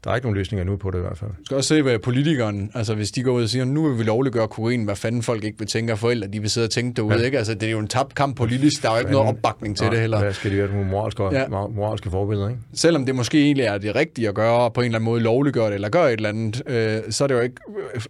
der 0.03 0.11
er 0.11 0.15
ikke 0.15 0.26
nogen 0.26 0.38
løsninger 0.38 0.65
nu 0.65 0.76
på 0.76 0.91
det 0.91 0.98
i 0.98 1.02
hvert 1.02 1.18
fald. 1.18 1.32
Du 1.32 1.45
skal 1.45 1.57
også 1.57 1.68
se, 1.68 1.82
hvad 1.82 1.99
politikeren, 1.99 2.72
altså 2.74 2.95
hvis 2.95 3.11
de 3.11 3.24
går 3.24 3.32
ud 3.32 3.44
og 3.44 3.49
siger, 3.49 3.65
nu 3.65 3.88
vil 3.88 3.98
vi 3.98 4.03
lovliggøre 4.03 4.48
kokain, 4.48 4.84
hvad 4.84 4.95
fanden 4.95 5.24
folk 5.24 5.44
ikke 5.44 5.60
vil 5.60 5.68
tænke, 5.68 5.94
og 5.94 5.99
forældre 5.99 6.28
de 6.28 6.40
vil 6.40 6.49
sidde 6.49 6.65
og 6.65 6.72
tænke 6.72 6.95
derude, 6.95 7.15
ja. 7.15 7.26
ikke? 7.26 7.38
Altså 7.38 7.53
det 7.53 7.64
er 7.64 7.72
jo 7.72 7.80
en 7.80 7.88
tabt 7.88 8.15
kamp 8.15 8.38
politisk, 8.38 8.84
der 8.84 8.90
er 8.90 8.94
jo 8.94 8.99
ikke 8.99 9.11
noget 9.11 9.28
opbakning 9.28 9.78
til 9.78 9.84
Nej, 9.84 9.91
det 9.91 9.99
heller. 9.99 10.19
Hvad 10.19 10.34
skal 10.34 10.52
de 10.52 10.57
være 10.57 10.68
nogle 10.68 10.88
moralske, 10.88 11.24
ja. 11.24 11.48
moralske 11.48 12.10
forbilleder, 12.10 12.49
ikke? 12.49 12.61
Selvom 12.74 13.06
det 13.06 13.15
måske 13.15 13.44
egentlig 13.44 13.65
er 13.65 13.78
det 13.78 13.95
rigtige 13.95 14.28
at 14.28 14.36
gøre, 14.36 14.72
på 14.72 14.82
en 14.82 14.86
eller 14.86 14.98
anden 14.98 15.06
måde 15.06 15.22
lovliggøre 15.22 15.68
det, 15.68 15.74
eller 15.74 15.90
gøre 15.90 16.14
et 16.14 16.18
eller 16.18 16.30
andet, 16.30 16.64
øh, 16.68 17.02
så 17.10 17.24
er 17.24 17.28
det 17.28 17.36
jo 17.36 17.40
ikke 17.40 17.56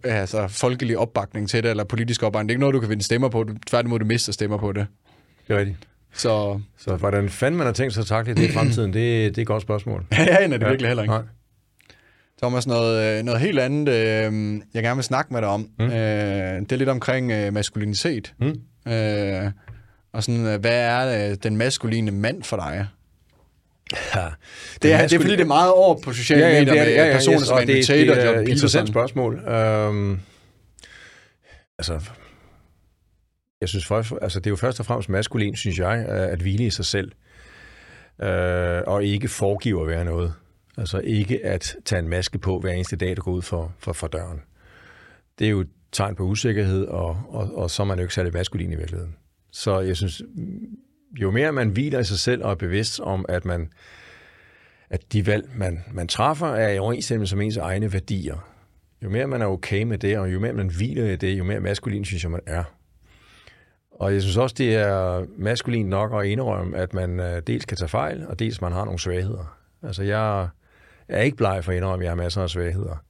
øh, 0.05 0.19
altså, 0.19 0.47
folkelig 0.47 0.97
opbakning 0.97 1.49
til 1.49 1.63
det, 1.63 1.69
eller 1.69 1.83
politisk 1.83 2.23
opbakning. 2.23 2.49
Det 2.49 2.53
er 2.53 2.55
ikke 2.55 2.59
noget, 2.59 2.73
du 2.73 2.79
kan 2.79 2.89
vinde 2.89 3.03
stemmer 3.03 3.29
på. 3.29 3.45
Tværtimod, 3.67 3.99
du 3.99 4.05
mister 4.05 4.33
stemmer 4.33 4.57
på 4.57 4.71
det. 4.71 4.87
Det 5.47 5.55
er 5.55 5.59
rigtigt. 5.59 5.77
Så, 6.13 6.59
så 6.77 6.95
hvordan 6.95 7.29
fanden 7.29 7.57
man 7.57 7.65
har 7.65 7.73
tænkt 7.73 7.93
sig 7.93 8.01
at 8.01 8.07
takle 8.07 8.35
det 8.35 8.49
i 8.49 8.51
fremtiden, 8.51 8.93
det, 8.93 9.35
det 9.35 9.37
er 9.37 9.41
et 9.41 9.47
godt 9.47 9.61
spørgsmål. 9.61 10.05
ja, 10.11 10.37
aner 10.43 10.57
det 10.57 10.65
ja. 10.65 10.69
virkelig 10.69 10.89
heller 10.89 11.03
ikke. 11.03 11.13
Nej. 11.13 11.23
Thomas, 12.41 12.67
noget, 12.67 13.17
øh, 13.19 13.23
noget 13.23 13.41
helt 13.41 13.59
andet, 13.59 13.93
øh, 13.93 14.61
jeg 14.73 14.83
gerne 14.83 14.95
vil 14.95 15.03
snakke 15.03 15.33
med 15.33 15.41
dig 15.41 15.49
om. 15.49 15.69
Mm. 15.79 15.85
Øh, 15.85 15.91
det 16.59 16.71
er 16.71 16.75
lidt 16.75 16.89
omkring 16.89 17.31
øh, 17.31 17.53
maskulinitet. 17.53 18.33
Mm. 18.39 18.91
Øh, 18.91 19.51
og 20.13 20.23
sådan, 20.23 20.45
øh, 20.45 20.59
hvad 20.59 20.79
er 20.79 21.29
øh, 21.29 21.37
den 21.43 21.57
maskuline 21.57 22.11
mand 22.11 22.43
for 22.43 22.57
dig? 22.57 22.87
det, 24.81 24.93
er, 24.93 25.01
det 25.01 25.13
er 25.13 25.19
fordi, 25.19 25.31
det 25.31 25.41
er 25.41 25.45
meget 25.45 25.71
over 25.71 26.01
på 26.03 26.13
sociale 26.13 26.45
ja, 26.45 26.53
ja, 26.53 26.59
medier 26.59 26.83
med 26.83 26.93
ja, 26.93 27.05
ja, 27.05 27.13
personer, 27.13 27.39
yes, 27.39 27.47
som 27.47 27.57
er 27.57 27.61
invitator. 27.61 28.13
Det, 28.13 28.23
det 28.23 28.35
er 28.35 28.39
et 28.39 28.47
interessant 28.47 28.89
spørgsmål. 28.89 29.33
Um, 29.33 30.19
altså, 31.79 31.99
jeg 33.61 33.69
synes, 33.69 33.85
for, 33.85 34.17
altså, 34.21 34.39
det 34.39 34.47
er 34.47 34.51
jo 34.51 34.55
først 34.55 34.79
og 34.79 34.85
fremmest 34.85 35.09
maskulin, 35.09 35.55
synes 35.55 35.79
jeg, 35.79 36.05
at 36.07 36.39
hvile 36.39 36.65
i 36.65 36.69
sig 36.69 36.85
selv, 36.85 37.11
øh, 38.21 38.81
og 38.87 39.03
ikke 39.03 39.27
foregive 39.27 39.81
at 39.81 39.87
være 39.87 40.05
noget. 40.05 40.33
Altså 40.77 40.99
ikke 40.99 41.45
at 41.45 41.75
tage 41.85 41.99
en 41.99 42.09
maske 42.09 42.37
på 42.37 42.59
hver 42.59 42.71
eneste 42.71 42.95
dag, 42.95 43.15
der 43.15 43.21
går 43.21 43.31
ud 43.31 43.41
for, 43.41 43.73
for, 43.79 43.93
for 43.93 44.07
døren. 44.07 44.41
Det 45.39 45.47
er 45.47 45.51
jo 45.51 45.59
et 45.59 45.69
tegn 45.91 46.15
på 46.15 46.23
usikkerhed, 46.23 46.85
og, 46.85 47.21
og, 47.29 47.55
og 47.55 47.71
så 47.71 47.83
er 47.83 47.87
man 47.87 47.97
jo 47.97 48.03
ikke 48.03 48.13
særlig 48.13 48.33
maskulin 48.33 48.71
i 48.71 48.75
virkeligheden. 48.75 49.15
Så 49.51 49.79
jeg 49.79 49.97
synes, 49.97 50.21
jo 51.21 51.31
mere 51.31 51.51
man 51.51 51.69
hviler 51.69 51.99
i 51.99 52.03
sig 52.03 52.19
selv 52.19 52.43
og 52.43 52.51
er 52.51 52.55
bevidst 52.55 52.99
om, 52.99 53.25
at 53.29 53.45
man 53.45 53.69
at 54.89 55.13
de 55.13 55.25
valg, 55.27 55.49
man, 55.55 55.83
man 55.91 56.07
træffer, 56.07 56.47
er 56.47 56.69
i 56.69 56.79
overensstemmelse 56.79 57.35
med 57.35 57.45
ens 57.45 57.57
egne 57.57 57.93
værdier. 57.93 58.47
Jo 59.03 59.09
mere 59.09 59.27
man 59.27 59.41
er 59.41 59.45
okay 59.45 59.83
med 59.83 59.97
det, 59.97 60.17
og 60.17 60.33
jo 60.33 60.39
mere 60.39 60.53
man 60.53 60.67
hviler 60.67 61.05
i 61.05 61.15
det, 61.15 61.37
jo 61.37 61.43
mere 61.43 61.59
maskulin 61.59 62.05
synes 62.05 62.23
jeg, 62.23 62.31
man 62.31 62.41
er. 62.45 62.63
Og 63.91 64.13
jeg 64.13 64.21
synes 64.21 64.37
også, 64.37 64.55
det 64.57 64.75
er 64.75 65.25
maskulin 65.37 65.85
nok 65.85 66.23
at 66.23 66.25
indrømme, 66.29 66.77
at 66.77 66.93
man 66.93 67.19
øh, 67.19 67.41
dels 67.47 67.65
kan 67.65 67.77
tage 67.77 67.89
fejl, 67.89 68.27
og 68.27 68.39
dels 68.39 68.61
man 68.61 68.71
har 68.71 68.85
nogle 68.85 68.99
svagheder. 68.99 69.57
Altså, 69.83 70.03
jeg 70.03 70.47
er 71.09 71.21
ikke 71.21 71.37
bleg 71.37 71.63
for 71.63 71.71
at 71.71 71.77
indrømme, 71.77 72.03
at 72.03 72.05
jeg 72.05 72.11
har 72.11 72.23
masser 72.23 72.41
af 72.41 72.49
svagheder. 72.49 73.03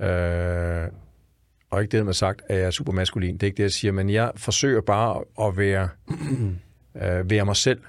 Øh, 0.00 0.88
og 1.70 1.82
ikke 1.82 1.96
det 1.96 2.06
med 2.06 2.14
sagt, 2.14 2.42
at 2.48 2.58
jeg 2.58 2.66
er 2.66 2.70
super 2.70 2.92
maskulin. 2.92 3.34
Det 3.34 3.42
er 3.42 3.46
ikke 3.46 3.56
det, 3.56 3.62
jeg 3.62 3.72
siger, 3.72 3.92
men 3.92 4.10
jeg 4.10 4.32
forsøger 4.36 4.80
bare 4.80 5.24
at 5.48 5.56
være, 5.56 5.88
øh, 7.02 7.30
være 7.30 7.44
mig 7.44 7.56
selv. 7.56 7.80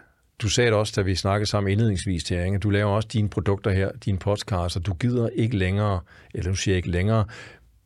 Du 0.41 0.49
sagde 0.49 0.69
det 0.69 0.77
også, 0.77 0.93
da 0.95 1.01
vi 1.01 1.15
snakkede 1.15 1.49
sammen 1.49 1.71
indledningsvis 1.71 2.23
til, 2.23 2.37
Inge. 2.37 2.59
Du 2.59 2.69
laver 2.69 2.91
også 2.91 3.09
dine 3.13 3.29
produkter 3.29 3.71
her, 3.71 3.91
dine 4.05 4.17
podcasts, 4.17 4.75
og 4.75 4.85
du 4.85 4.93
gider 4.93 5.29
ikke 5.29 5.57
længere, 5.57 5.99
eller 6.33 6.51
du 6.51 6.55
siger 6.55 6.75
ikke 6.75 6.89
længere, 6.89 7.25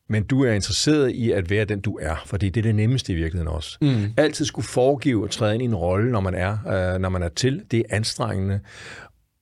men 0.10 0.24
du 0.24 0.44
er 0.44 0.52
interesseret 0.52 1.12
i 1.12 1.32
at 1.32 1.50
være 1.50 1.66
den, 1.66 1.80
du 1.80 1.98
er, 2.02 2.16
fordi 2.26 2.50
det 2.50 2.62
er 2.62 2.64
det 2.64 2.76
nemmeste 2.76 3.14
i 3.14 3.16
virkeligheden 3.16 3.54
også. 3.54 3.78
Mm. 3.82 4.14
Altid 4.18 4.46
skulle 4.46 4.68
foregive 4.68 5.24
at 5.24 5.32
træde 5.32 5.54
ind 5.54 5.64
i 5.64 5.66
en 5.66 5.76
rolle, 5.76 6.12
når 6.12 6.20
man 6.20 6.36
er, 6.36 6.58
øh, 6.94 7.00
når 7.02 7.10
man 7.10 7.24
er 7.24 7.30
til, 7.30 7.64
det 7.72 7.80
er 7.80 7.96
anstrengende, 7.96 8.60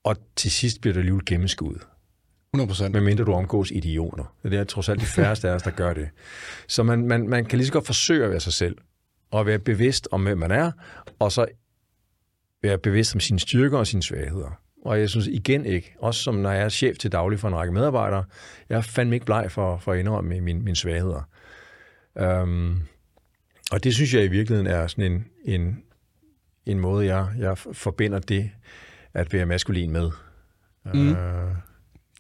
og 0.04 0.16
til 0.36 0.52
sidst 0.52 0.82
bliver 0.82 0.94
det 0.94 1.00
alligevel 1.00 1.26
gennemskuddet. 1.26 1.82
100%. 2.62 2.90
Medmindre 2.90 3.24
du 3.24 3.34
omgås 3.34 3.72
idioter. 3.72 4.36
Det 4.44 4.54
er 4.54 4.64
trods 4.64 4.90
alt 4.90 5.02
de 5.02 5.06
færreste 5.06 5.50
af 5.50 5.54
os, 5.54 5.64
der 5.64 5.72
gør 5.72 5.94
det. 5.94 6.10
Så 6.68 6.84
man, 6.84 7.08
man, 7.08 7.28
man 7.28 7.46
kan 7.46 7.58
lige 7.58 7.68
så 7.68 7.74
godt 7.74 7.86
forsøge 7.86 8.26
at 8.26 8.30
være 8.30 8.40
sig 8.40 8.54
selv, 8.54 8.78
og 9.32 9.46
være 9.46 9.60
bevidst 9.60 10.08
om, 10.12 10.24
hvem 10.24 10.38
man 10.38 10.52
er, 10.52 10.72
og 11.20 11.32
så 11.32 11.46
være 12.64 12.78
bevidst 12.78 13.16
om 13.16 13.20
sine 13.20 13.40
styrker 13.40 13.78
og 13.78 13.88
sine 13.88 14.04
svagheder. 14.04 14.60
Og 14.86 15.00
jeg 15.00 15.10
synes 15.10 15.28
igen 15.28 15.66
ikke, 15.66 15.96
også 16.00 16.24
som 16.24 16.36
når 16.36 16.52
jeg 16.52 16.64
er 16.64 16.70
chef 16.70 16.98
til 16.98 17.12
daglig 17.12 17.40
for 17.40 17.48
en 17.48 17.56
række 17.56 17.74
medarbejdere, 17.74 18.24
jeg 18.70 18.78
er 18.78 18.82
fandme 18.82 19.16
ikke 19.16 19.26
bleg 19.26 19.52
for, 19.52 19.78
for 19.78 19.94
at 19.94 20.00
indrømme 20.00 20.42
mine, 20.42 20.60
mine 20.60 20.76
svagheder. 20.76 21.30
Um, 22.16 22.82
og 23.72 23.84
det 23.84 23.94
synes 23.94 24.14
jeg 24.14 24.24
i 24.24 24.28
virkeligheden 24.28 24.68
er 24.68 24.88
sådan 24.88 25.12
en, 25.12 25.26
en, 25.46 25.84
en 26.66 26.80
måde, 26.80 27.06
jeg, 27.06 27.28
jeg 27.38 27.58
forbinder 27.58 28.20
det 28.20 28.52
at 29.14 29.34
være 29.34 29.46
maskulin 29.46 29.92
med. 29.92 30.12
Mm. 30.94 31.12
Uh, 31.12 31.16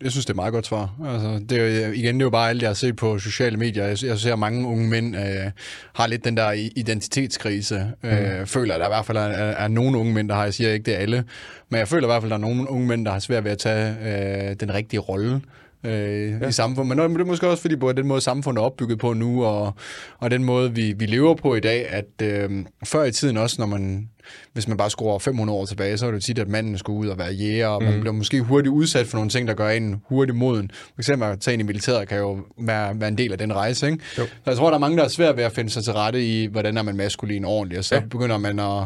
jeg 0.05 0.11
synes, 0.11 0.25
det 0.25 0.33
er 0.33 0.35
meget 0.35 0.53
godt 0.53 0.65
svar. 0.65 0.95
Altså, 1.05 1.45
det 1.49 1.61
er, 1.61 1.87
igen, 1.87 2.15
det 2.15 2.21
er 2.21 2.25
jo 2.25 2.29
bare 2.29 2.49
alt, 2.49 2.61
jeg 2.61 2.69
har 2.69 2.73
set 2.73 2.95
på 2.95 3.19
sociale 3.19 3.57
medier. 3.57 3.85
Jeg, 3.85 4.03
jeg 4.03 4.19
ser, 4.19 4.33
at 4.33 4.39
mange 4.39 4.67
unge 4.67 4.89
mænd 4.89 5.15
øh, 5.15 5.51
har 5.93 6.07
lidt 6.07 6.25
den 6.25 6.37
der 6.37 6.51
identitetskrise. 6.51 7.91
Mm. 8.03 8.09
Øh, 8.09 8.45
føler, 8.45 8.73
at 8.73 8.79
der 8.79 8.85
i 8.85 8.89
hvert 8.89 9.05
fald 9.05 9.17
er, 9.17 9.21
er, 9.21 9.51
er 9.51 9.67
nogle 9.67 9.97
unge 9.97 10.13
mænd, 10.13 10.29
der 10.29 10.35
har, 10.35 10.43
jeg 10.43 10.53
siger 10.53 10.73
ikke, 10.73 10.83
det 10.83 10.93
er 10.93 10.97
alle, 10.97 11.23
men 11.69 11.79
jeg 11.79 11.87
føler 11.87 12.07
i 12.07 12.11
hvert 12.11 12.21
fald, 12.21 12.31
at 12.31 12.39
der 12.39 12.47
er 12.47 12.51
nogle 12.51 12.69
unge 12.69 12.87
mænd, 12.87 13.05
der 13.05 13.11
har 13.11 13.19
svært 13.19 13.43
ved 13.43 13.51
at 13.51 13.57
tage 13.57 13.95
øh, 14.49 14.55
den 14.59 14.73
rigtige 14.73 14.99
rolle 14.99 15.41
øh, 15.83 16.31
ja. 16.41 16.47
i 16.47 16.51
samfundet. 16.51 16.97
Men 16.97 17.13
det 17.13 17.21
er 17.21 17.25
måske 17.25 17.49
også, 17.49 17.61
fordi 17.61 17.75
på 17.75 17.91
den 17.91 18.07
måde, 18.07 18.21
samfundet 18.21 18.61
er 18.61 18.65
opbygget 18.65 18.99
på 18.99 19.13
nu, 19.13 19.45
og, 19.45 19.73
og 20.19 20.31
den 20.31 20.43
måde, 20.43 20.73
vi, 20.73 20.93
vi 20.97 21.05
lever 21.05 21.35
på 21.35 21.55
i 21.55 21.59
dag, 21.59 21.89
at 21.89 22.21
øh, 22.21 22.65
før 22.83 23.03
i 23.03 23.11
tiden 23.11 23.37
også, 23.37 23.55
når 23.59 23.65
man 23.65 24.09
hvis 24.53 24.67
man 24.67 24.77
bare 24.77 24.89
skruer 24.89 25.19
500 25.19 25.59
år 25.59 25.65
tilbage, 25.65 25.97
så 25.97 26.05
er 26.05 26.11
det 26.11 26.15
jo 26.15 26.21
tit, 26.21 26.39
at 26.39 26.47
manden 26.47 26.77
skulle 26.77 26.99
ud 26.99 27.07
og 27.07 27.17
være 27.17 27.33
jæger, 27.33 27.67
og 27.67 27.83
man 27.83 27.93
mm. 27.93 27.99
bliver 27.99 28.13
måske 28.13 28.41
hurtigt 28.41 28.73
udsat 28.73 29.07
for 29.07 29.17
nogle 29.17 29.29
ting, 29.29 29.47
der 29.47 29.53
gør 29.53 29.69
en 29.69 30.01
hurtigt 30.05 30.37
moden. 30.37 30.71
For 30.73 31.01
eksempel 31.01 31.29
at 31.29 31.39
tage 31.39 31.53
ind 31.53 31.61
i 31.61 31.65
militæret 31.65 32.07
kan 32.07 32.17
jo 32.17 32.39
være, 32.59 32.99
være 32.99 33.09
en 33.09 33.17
del 33.17 33.31
af 33.31 33.37
den 33.37 33.55
rejse. 33.55 33.87
Ikke? 33.87 34.03
Så 34.15 34.27
jeg 34.45 34.55
tror, 34.55 34.67
der 34.67 34.75
er 34.75 34.79
mange, 34.79 34.97
der 34.97 35.03
er 35.03 35.07
svært 35.07 35.37
ved 35.37 35.43
at 35.43 35.51
finde 35.51 35.69
sig 35.69 35.83
til 35.83 35.93
rette 35.93 36.25
i, 36.25 36.45
hvordan 36.47 36.77
er 36.77 36.81
man 36.81 36.95
maskulin 36.95 37.45
ordentligt, 37.45 37.79
og 37.79 37.85
så 37.85 37.95
ja. 37.95 38.01
begynder 38.01 38.37
man 38.37 38.59
at... 38.59 38.83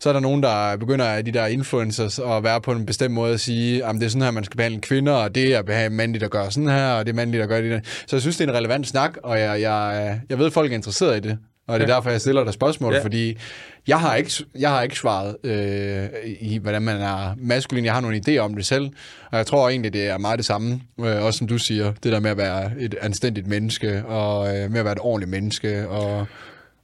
Så 0.00 0.08
er 0.08 0.12
der 0.12 0.20
nogen, 0.20 0.42
der 0.42 0.76
begynder 0.76 1.22
de 1.22 1.32
der 1.32 1.46
influencers 1.46 2.18
at 2.18 2.44
være 2.44 2.60
på 2.60 2.72
en 2.72 2.86
bestemt 2.86 3.14
måde 3.14 3.34
at 3.34 3.40
sige, 3.40 3.84
at 3.84 3.94
det 3.94 4.02
er 4.02 4.08
sådan 4.08 4.22
her, 4.22 4.30
man 4.30 4.44
skal 4.44 4.56
behandle 4.56 4.80
kvinder, 4.80 5.12
og 5.12 5.34
det 5.34 5.54
er 5.54 5.88
mandligt 5.88 6.24
at 6.24 6.30
gøre 6.30 6.50
sådan 6.50 6.68
her, 6.68 6.92
og 6.92 7.06
det 7.06 7.12
er 7.12 7.16
mandligt 7.16 7.42
at 7.42 7.48
gøre 7.48 7.62
det. 7.62 7.86
Så 8.06 8.16
jeg 8.16 8.20
synes, 8.20 8.36
det 8.36 8.44
er 8.44 8.48
en 8.48 8.56
relevant 8.56 8.86
snak, 8.86 9.16
og 9.22 9.40
jeg, 9.40 9.60
jeg, 9.60 10.20
jeg 10.30 10.38
ved, 10.38 10.46
at 10.46 10.52
folk 10.52 10.72
er 10.72 10.76
interesseret 10.76 11.16
i 11.16 11.28
det. 11.28 11.38
Og 11.70 11.80
det 11.80 11.84
er 11.84 11.90
ja. 11.90 11.94
derfor, 11.94 12.10
jeg 12.10 12.20
stiller 12.20 12.44
dig 12.44 12.52
spørgsmål, 12.52 12.94
ja. 12.94 13.02
fordi 13.02 13.38
jeg 13.86 14.00
har 14.00 14.14
ikke, 14.14 14.30
jeg 14.58 14.70
har 14.70 14.82
ikke 14.82 14.96
svaret 14.96 15.36
øh, 15.44 16.08
i, 16.40 16.58
hvordan 16.58 16.82
man 16.82 16.96
er 16.96 17.34
maskulin. 17.38 17.84
Jeg 17.84 17.94
har 17.94 18.00
nogle 18.00 18.20
idéer 18.26 18.38
om 18.38 18.54
det 18.54 18.66
selv, 18.66 18.90
og 19.30 19.38
jeg 19.38 19.46
tror 19.46 19.68
egentlig, 19.68 19.92
det 19.92 20.08
er 20.08 20.18
meget 20.18 20.38
det 20.38 20.46
samme. 20.46 20.80
Øh, 21.00 21.24
også 21.24 21.38
som 21.38 21.46
du 21.46 21.58
siger, 21.58 21.92
det 22.02 22.12
der 22.12 22.20
med 22.20 22.30
at 22.30 22.36
være 22.36 22.70
et 22.78 22.94
anstændigt 23.00 23.46
menneske, 23.46 24.04
og 24.04 24.56
øh, 24.56 24.70
med 24.70 24.78
at 24.78 24.84
være 24.84 24.92
et 24.92 25.00
ordentligt 25.00 25.30
menneske, 25.30 25.88
og 25.88 26.26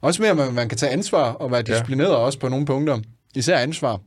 også 0.01 0.21
med, 0.21 0.29
at 0.29 0.37
man, 0.37 0.53
man 0.53 0.69
kan 0.69 0.77
tage 0.77 0.91
ansvar 0.91 1.31
og 1.31 1.51
være 1.51 1.61
disciplineret 1.61 2.09
ja. 2.09 2.15
også 2.15 2.39
på 2.39 2.49
nogle 2.49 2.65
punkter. 2.65 2.99
Især 3.35 3.57
ansvar. 3.57 3.99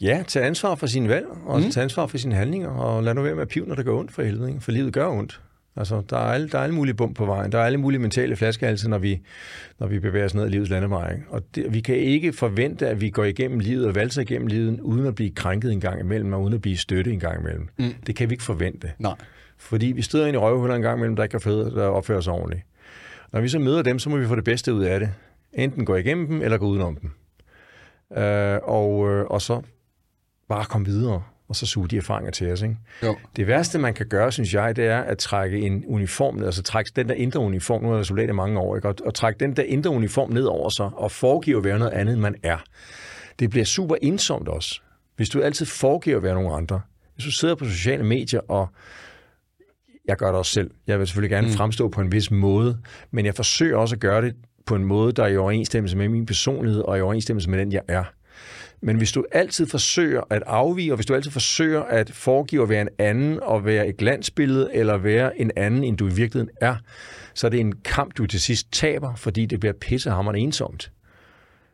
Ja, 0.00 0.22
tage 0.28 0.46
ansvar 0.46 0.74
for 0.74 0.86
sine 0.86 1.08
valg, 1.08 1.26
og 1.46 1.60
mm. 1.60 1.70
tage 1.70 1.84
ansvar 1.84 2.06
for 2.06 2.18
sine 2.18 2.34
handlinger, 2.34 2.68
og 2.68 3.02
lad 3.02 3.14
nu 3.14 3.22
være 3.22 3.34
med 3.34 3.42
at 3.42 3.48
pive, 3.48 3.66
når 3.66 3.74
det 3.74 3.84
går 3.84 3.98
ondt 3.98 4.12
for 4.12 4.22
helvede, 4.22 4.60
for 4.60 4.72
livet 4.72 4.92
gør 4.92 5.08
ondt. 5.08 5.40
Altså, 5.76 6.02
der 6.10 6.16
er, 6.16 6.32
alle, 6.32 6.48
der 6.48 6.58
er 6.58 6.62
alle 6.62 6.74
mulige 6.74 6.94
bump 6.94 7.16
på 7.16 7.26
vejen. 7.26 7.52
Der 7.52 7.58
er 7.58 7.64
alle 7.64 7.78
mulige 7.78 8.00
mentale 8.00 8.36
flaskehalse, 8.36 8.90
når 8.90 8.98
vi, 8.98 9.20
når 9.78 9.86
vi 9.86 9.98
bevæger 9.98 10.24
os 10.24 10.34
ned 10.34 10.44
ad 10.44 10.48
livets 10.48 10.70
landevej. 10.70 11.20
Og 11.28 11.42
det, 11.54 11.74
vi 11.74 11.80
kan 11.80 11.96
ikke 11.96 12.32
forvente, 12.32 12.88
at 12.88 13.00
vi 13.00 13.10
går 13.10 13.24
igennem 13.24 13.58
livet 13.58 13.86
og 13.86 13.94
valser 13.94 14.22
igennem 14.22 14.46
livet, 14.46 14.80
uden 14.80 15.06
at 15.06 15.14
blive 15.14 15.30
krænket 15.30 15.72
en 15.72 15.80
gang 15.80 16.00
imellem, 16.00 16.32
og 16.32 16.42
uden 16.42 16.54
at 16.54 16.60
blive 16.60 16.76
støttet 16.76 17.12
en 17.12 17.20
gang 17.20 17.40
imellem. 17.40 17.68
Mm. 17.78 17.94
Det 18.06 18.16
kan 18.16 18.30
vi 18.30 18.34
ikke 18.34 18.44
forvente. 18.44 18.92
Nej. 18.98 19.14
Fordi 19.58 19.86
vi 19.86 20.02
støder 20.02 20.26
ind 20.26 20.34
i 20.34 20.38
røvhuller 20.38 20.76
en 20.76 20.82
gang 20.82 20.98
imellem, 20.98 21.16
der 21.16 21.22
ikke 21.22 21.40
fede, 21.40 21.70
der 21.70 21.86
opfører 21.86 22.20
sig 22.20 22.32
ordentligt. 22.32 22.62
Når 23.32 23.40
vi 23.40 23.48
så 23.48 23.58
møder 23.58 23.82
dem, 23.82 23.98
så 23.98 24.10
må 24.10 24.16
vi 24.16 24.26
få 24.26 24.36
det 24.36 24.44
bedste 24.44 24.74
ud 24.74 24.82
af 24.82 25.00
det. 25.00 25.10
Enten 25.52 25.84
gå 25.84 25.96
igennem 25.96 26.26
dem, 26.26 26.42
eller 26.42 26.58
gå 26.58 26.66
udenom 26.66 26.96
dem. 26.96 27.10
Øh, 28.18 28.58
og, 28.62 29.10
øh, 29.10 29.24
og 29.24 29.42
så 29.42 29.62
bare 30.48 30.64
komme 30.64 30.86
videre 30.86 31.22
og 31.48 31.56
så 31.56 31.66
suge 31.66 31.88
de 31.88 31.96
erfaringer 31.96 32.30
til 32.30 32.52
os. 32.52 32.62
Ikke? 32.62 32.76
Jo. 33.02 33.16
Det 33.36 33.46
værste, 33.46 33.78
man 33.78 33.94
kan 33.94 34.06
gøre, 34.06 34.32
synes 34.32 34.54
jeg, 34.54 34.76
det 34.76 34.86
er 34.86 35.00
at 35.00 35.18
trække 35.18 35.58
en 35.58 35.84
uniform 35.86 36.34
ned, 36.34 36.46
altså 36.46 36.62
trække 36.62 36.90
den 36.96 37.08
der 37.08 37.14
indre 37.14 37.40
uniform, 37.40 37.82
nu 37.82 37.92
er 37.92 37.96
der 37.96 38.02
soldat 38.02 38.28
i 38.28 38.32
mange 38.32 38.60
år, 38.60 38.76
ikke? 38.76 38.88
Og, 38.88 38.94
og 39.04 39.14
trække 39.14 39.40
den 39.40 39.56
der 39.56 39.62
indre 39.62 39.90
uniform 39.90 40.30
ned 40.30 40.44
over 40.44 40.68
sig, 40.68 40.90
og 40.94 41.10
foregive 41.10 41.56
at 41.56 41.64
være 41.64 41.78
noget 41.78 41.92
andet, 41.92 42.12
end 42.12 42.20
man 42.20 42.34
er. 42.42 42.58
Det 43.38 43.50
bliver 43.50 43.64
super 43.64 43.96
ensomt 44.02 44.48
også, 44.48 44.80
hvis 45.16 45.28
du 45.28 45.40
altid 45.40 45.66
foregiver 45.66 46.16
at 46.16 46.22
være 46.22 46.34
nogen 46.34 46.52
andre. 46.62 46.80
Hvis 47.14 47.24
du 47.24 47.30
sidder 47.30 47.54
på 47.54 47.64
sociale 47.64 48.04
medier 48.04 48.40
og 48.48 48.68
jeg 50.08 50.16
gør 50.16 50.26
det 50.26 50.34
også 50.34 50.52
selv. 50.52 50.70
Jeg 50.86 50.98
vil 50.98 51.06
selvfølgelig 51.06 51.30
gerne 51.30 51.46
mm. 51.46 51.52
fremstå 51.52 51.88
på 51.88 52.00
en 52.00 52.12
vis 52.12 52.30
måde, 52.30 52.78
men 53.10 53.26
jeg 53.26 53.34
forsøger 53.34 53.76
også 53.76 53.94
at 53.94 54.00
gøre 54.00 54.22
det 54.22 54.34
på 54.66 54.74
en 54.74 54.84
måde, 54.84 55.12
der 55.12 55.24
er 55.24 55.28
i 55.28 55.36
overensstemmelse 55.36 55.96
med 55.96 56.08
min 56.08 56.26
personlighed 56.26 56.80
og 56.82 56.98
i 56.98 57.00
overensstemmelse 57.00 57.50
med 57.50 57.58
den, 57.58 57.72
jeg 57.72 57.82
er. 57.88 58.04
Men 58.84 58.96
hvis 58.96 59.12
du 59.12 59.24
altid 59.32 59.66
forsøger 59.66 60.22
at 60.30 60.42
afvige, 60.46 60.92
og 60.92 60.96
hvis 60.96 61.06
du 61.06 61.14
altid 61.14 61.30
forsøger 61.30 61.82
at 61.82 62.10
foregive 62.10 62.62
at 62.62 62.68
være 62.68 62.80
en 62.80 62.88
anden, 62.98 63.40
og 63.42 63.64
være 63.64 63.88
et 63.88 63.96
glansbillede, 63.96 64.70
eller 64.72 64.96
være 64.96 65.40
en 65.40 65.50
anden, 65.56 65.84
end 65.84 65.96
du 65.96 66.06
i 66.06 66.12
virkeligheden 66.12 66.50
er, 66.60 66.76
så 67.34 67.46
er 67.46 67.50
det 67.50 67.60
en 67.60 67.72
kamp, 67.84 68.16
du 68.16 68.26
til 68.26 68.40
sidst 68.40 68.72
taber, 68.72 69.14
fordi 69.14 69.46
det 69.46 69.60
bliver 69.60 69.72
pissehammerende 69.80 70.40
ensomt. 70.40 70.90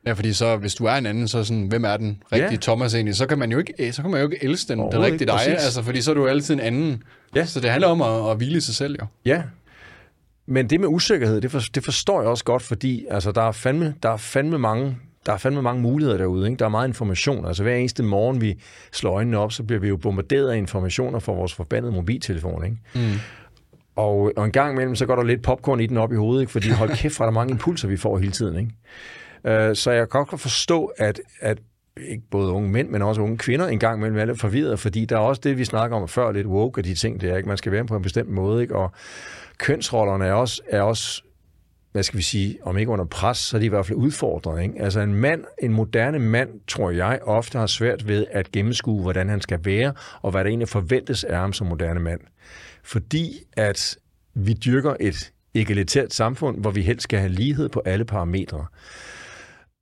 Ja, 0.07 0.13
fordi 0.13 0.33
så, 0.33 0.57
hvis 0.57 0.75
du 0.75 0.85
er 0.85 0.93
en 0.93 1.07
anden, 1.07 1.29
så 1.29 1.45
sådan, 1.45 1.67
hvem 1.67 1.85
er 1.85 1.97
den 1.97 2.23
rigtige 2.33 2.51
ja. 2.51 2.57
Thomas 2.57 2.95
egentlig? 2.95 3.17
Så 3.17 3.27
kan 3.27 3.39
man 3.39 3.53
jo 3.53 3.59
ikke, 3.59 3.93
så 3.93 4.03
kan 4.03 4.11
man 4.11 4.21
jo 4.21 4.29
ikke 4.29 4.45
elske 4.45 4.69
den, 4.69 4.79
den 4.79 5.03
rigtige 5.03 5.27
dig, 5.27 5.47
altså, 5.49 5.83
fordi 5.83 6.03
så 6.03 6.11
er 6.11 6.15
du 6.15 6.27
altid 6.27 6.55
en 6.55 6.61
anden. 6.61 7.03
Ja. 7.35 7.45
Så 7.45 7.61
det 7.61 7.71
handler 7.71 7.89
om 7.89 8.03
at, 8.03 8.31
at 8.31 8.37
hvile 8.37 8.61
sig 8.61 8.75
selv, 8.75 8.97
jo. 9.01 9.07
Ja, 9.25 9.43
men 10.47 10.71
det 10.71 10.81
med 10.81 10.89
usikkerhed, 10.89 11.41
det, 11.41 11.51
for, 11.51 11.61
det 11.75 11.85
forstår 11.85 12.21
jeg 12.21 12.31
også 12.31 12.45
godt, 12.45 12.63
fordi 12.63 13.07
altså, 13.11 13.33
der, 13.33 13.43
er 13.43 13.53
fandme, 13.53 13.95
der 14.03 14.11
er 14.11 14.17
fandme 14.17 14.59
mange 14.59 14.97
der 15.27 15.33
er 15.33 15.37
fandme 15.37 15.63
mange 15.63 15.83
muligheder 15.83 16.19
derude. 16.19 16.47
Ikke? 16.47 16.59
Der 16.59 16.65
er 16.65 16.69
meget 16.69 16.89
information. 16.89 17.47
Altså 17.47 17.63
hver 17.63 17.75
eneste 17.75 18.03
morgen, 18.03 18.41
vi 18.41 18.63
slår 18.93 19.15
øjnene 19.15 19.39
op, 19.39 19.53
så 19.53 19.63
bliver 19.63 19.81
vi 19.81 19.89
jo 19.89 19.97
bombarderet 19.97 20.51
af 20.51 20.57
informationer 20.57 21.19
fra 21.19 21.33
vores 21.33 21.55
forbandede 21.55 21.93
mobiltelefon. 21.93 22.65
Ikke? 22.65 22.77
Mm. 22.95 23.19
Og, 23.97 24.33
og 24.37 24.45
en 24.45 24.53
gang 24.53 24.73
imellem, 24.73 24.97
så 24.97 25.07
går 25.07 25.17
der 25.17 25.23
lidt 25.23 25.43
popcorn 25.43 25.81
i 25.81 25.87
den 25.87 25.97
op 25.97 26.13
i 26.13 26.17
hovedet, 26.17 26.41
ikke? 26.41 26.53
fordi 26.53 26.69
hold 26.81 26.97
kæft, 26.97 27.17
for 27.17 27.25
der 27.25 27.31
er 27.31 27.35
mange 27.35 27.51
impulser, 27.51 27.89
vi 27.89 27.97
får 27.97 28.19
hele 28.19 28.33
tiden. 28.33 28.57
Ikke? 28.59 29.69
Uh, 29.69 29.77
så 29.77 29.91
jeg 29.91 30.09
kan 30.11 30.25
godt 30.25 30.41
forstå, 30.41 30.93
at, 30.97 31.21
at 31.41 31.59
ikke 32.09 32.23
både 32.31 32.53
unge 32.53 32.69
mænd, 32.69 32.89
men 32.89 33.03
også 33.03 33.21
unge 33.21 33.39
kvinder 33.39 33.69
en 33.69 33.79
gang 33.79 33.99
imellem 33.99 34.19
er 34.19 34.25
lidt 34.25 34.41
forvirret, 34.41 34.79
fordi 34.79 35.05
der 35.05 35.17
er 35.17 35.21
også 35.21 35.41
det, 35.45 35.59
vi 35.59 35.65
snakker 35.65 35.97
om 35.97 36.09
før, 36.09 36.33
lidt 36.33 36.47
woke 36.47 36.81
og 36.81 36.85
de 36.85 36.95
ting, 36.95 37.21
det 37.21 37.31
er, 37.31 37.37
ikke? 37.37 37.49
man 37.49 37.59
skal 37.59 37.73
være 37.73 37.87
på 37.87 37.97
en 37.97 38.03
bestemt 38.03 38.29
måde, 38.29 38.63
ikke? 38.63 38.77
og 38.77 38.93
kønsrollerne 39.59 40.27
er 40.27 40.33
også, 40.33 40.63
er 40.69 40.83
også 40.83 41.23
hvad 41.93 42.03
skal 42.03 42.19
vi 42.19 42.23
sige, 42.23 42.59
om 42.63 42.79
ikke 42.79 42.93
under 42.93 43.05
pres, 43.05 43.39
så 43.39 43.57
er 43.57 43.59
de 43.59 43.67
i 43.67 43.69
hvert 43.69 43.87
fald 43.87 43.99
udfordret. 43.99 44.63
Ikke? 44.63 44.83
Altså 44.83 45.01
en 45.01 45.15
mand, 45.15 45.45
en 45.63 45.73
moderne 45.73 46.19
mand, 46.19 46.51
tror 46.69 46.91
jeg, 46.91 47.19
ofte 47.23 47.59
har 47.59 47.67
svært 47.67 48.09
ved 48.09 48.27
at 48.31 48.53
gennemskue, 48.53 49.03
hvordan 49.03 49.29
han 49.29 49.41
skal 49.41 49.61
være, 49.65 49.93
og 50.23 50.31
hvad 50.31 50.45
der 50.45 50.49
egentlig 50.49 50.69
forventes 50.69 51.25
af 51.25 51.39
ham 51.39 51.53
som 51.53 51.67
moderne 51.67 52.01
mand. 52.01 52.21
Fordi 52.83 53.43
at 53.53 53.99
vi 54.35 54.53
dyrker 54.53 54.95
et 55.01 55.33
egalitært 55.55 56.15
samfund, 56.15 56.61
hvor 56.61 56.71
vi 56.71 56.83
helst 56.83 57.03
skal 57.03 57.19
have 57.19 57.33
lighed 57.33 57.69
på 57.69 57.83
alle 57.85 58.05
parametre. 58.05 58.67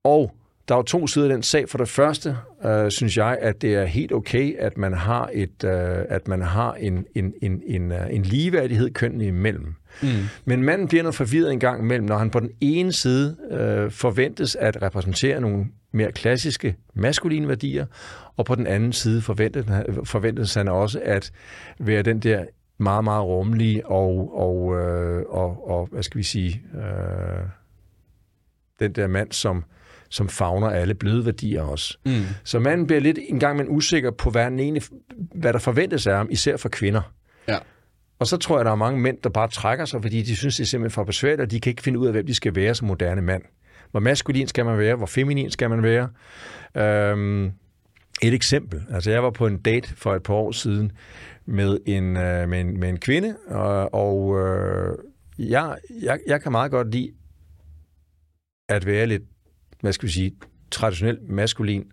Og 0.04 0.34
der 0.68 0.74
er 0.74 0.78
jo 0.78 0.82
to 0.82 1.06
sider 1.06 1.26
af 1.26 1.32
den 1.32 1.42
sag. 1.42 1.68
For 1.68 1.78
det 1.78 1.88
første 1.88 2.36
øh, 2.64 2.90
synes 2.90 3.16
jeg, 3.16 3.38
at 3.40 3.62
det 3.62 3.74
er 3.74 3.84
helt 3.84 4.12
okay, 4.12 4.56
at 4.58 4.78
man 4.78 4.92
har 4.92 5.30
et, 5.32 5.64
øh, 5.64 6.04
at 6.08 6.28
man 6.28 6.42
har 6.42 6.74
en, 6.74 7.06
en, 7.14 7.34
en, 7.42 7.62
en, 7.66 7.92
øh, 7.92 8.06
en 8.10 8.22
ligeværdighed 8.22 8.90
kønnene 8.90 9.26
imellem. 9.26 9.74
Mm. 10.02 10.08
Men 10.44 10.62
manden 10.62 10.88
bliver 10.88 11.02
noget 11.02 11.14
forvirret 11.14 11.52
en 11.52 11.60
gang 11.60 11.82
imellem, 11.82 12.06
når 12.06 12.18
han 12.18 12.30
på 12.30 12.40
den 12.40 12.50
ene 12.60 12.92
side 12.92 13.36
øh, 13.50 13.90
forventes 13.90 14.56
at 14.56 14.82
repræsentere 14.82 15.40
nogle 15.40 15.66
mere 15.92 16.12
klassiske 16.12 16.76
maskuline 16.94 17.48
værdier, 17.48 17.86
og 18.36 18.44
på 18.44 18.54
den 18.54 18.66
anden 18.66 18.92
side 18.92 19.22
forventes, 19.22 19.66
forventes 20.04 20.54
han 20.54 20.68
også 20.68 21.00
at 21.04 21.32
være 21.78 22.02
den 22.02 22.20
der 22.20 22.44
meget, 22.78 23.04
meget 23.04 23.24
rummelige 23.24 23.86
og, 23.86 24.38
og, 24.38 24.78
øh, 24.78 25.24
og, 25.28 25.70
og 25.70 25.88
hvad 25.92 26.02
skal 26.02 26.18
vi 26.18 26.22
sige, 26.22 26.62
øh, 26.74 27.46
den 28.80 28.92
der 28.92 29.06
mand, 29.06 29.32
som, 29.32 29.64
som 30.08 30.28
fagner 30.28 30.70
alle 30.70 30.94
bløde 30.94 31.24
værdier 31.24 31.62
også. 31.62 31.98
Mm. 32.06 32.22
Så 32.44 32.58
manden 32.58 32.86
bliver 32.86 33.00
lidt 33.00 33.18
en 33.28 33.40
gang 33.40 33.56
men 33.56 33.66
usikker 33.68 34.10
på, 34.10 34.30
hvad, 34.30 34.46
egentlig, 34.46 34.82
hvad 35.34 35.52
der 35.52 35.58
forventes 35.58 36.06
af 36.06 36.16
ham, 36.16 36.28
især 36.30 36.56
for 36.56 36.68
kvinder. 36.68 37.12
Ja. 37.48 37.58
Og 38.18 38.26
så 38.26 38.36
tror 38.36 38.58
jeg, 38.58 38.64
der 38.64 38.70
er 38.70 38.76
mange 38.76 39.00
mænd, 39.00 39.18
der 39.24 39.30
bare 39.30 39.48
trækker 39.48 39.84
sig, 39.84 40.02
fordi 40.02 40.22
de 40.22 40.36
synes, 40.36 40.56
det 40.56 40.62
er 40.62 40.66
simpelthen 40.66 40.94
for 40.94 41.04
besværligt, 41.04 41.40
og 41.40 41.50
de 41.50 41.60
kan 41.60 41.70
ikke 41.70 41.82
finde 41.82 41.98
ud 41.98 42.06
af, 42.06 42.12
hvem 42.12 42.26
de 42.26 42.34
skal 42.34 42.54
være 42.54 42.74
som 42.74 42.88
moderne 42.88 43.22
mand. 43.22 43.42
Hvor 43.90 44.00
maskulin 44.00 44.46
skal 44.46 44.64
man 44.64 44.78
være? 44.78 44.96
Hvor 44.96 45.06
feminin 45.06 45.50
skal 45.50 45.70
man 45.70 45.82
være? 45.82 46.08
Øhm, 46.74 47.52
et 48.22 48.34
eksempel. 48.34 48.82
Altså, 48.90 49.10
jeg 49.10 49.22
var 49.22 49.30
på 49.30 49.46
en 49.46 49.58
date 49.58 49.88
for 49.96 50.14
et 50.14 50.22
par 50.22 50.34
år 50.34 50.52
siden 50.52 50.92
med 51.46 51.78
en, 51.86 52.16
øh, 52.16 52.48
med 52.48 52.60
en, 52.60 52.80
med 52.80 52.88
en 52.88 52.98
kvinde, 52.98 53.36
og, 53.48 53.94
og 53.94 54.38
øh, 54.38 54.98
jeg, 55.38 55.76
jeg, 56.02 56.18
jeg 56.26 56.42
kan 56.42 56.52
meget 56.52 56.70
godt 56.70 56.90
lide 56.90 57.12
at 58.68 58.86
være 58.86 59.06
lidt, 59.06 59.22
hvad 59.80 59.92
skal 59.92 60.06
vi 60.06 60.12
sige, 60.12 60.32
traditionelt 60.70 61.28
maskulin, 61.28 61.84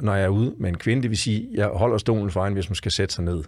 når 0.00 0.14
jeg 0.14 0.24
er 0.24 0.28
ude 0.28 0.54
med 0.58 0.68
en 0.68 0.78
kvinde. 0.78 1.02
Det 1.02 1.10
vil 1.10 1.18
sige, 1.18 1.48
jeg 1.54 1.66
holder 1.66 1.98
stolen 1.98 2.30
for 2.30 2.44
hende, 2.44 2.54
hvis 2.54 2.66
hun 2.66 2.74
skal 2.74 2.92
sætte 2.92 3.14
sig 3.14 3.24
ned. 3.24 3.44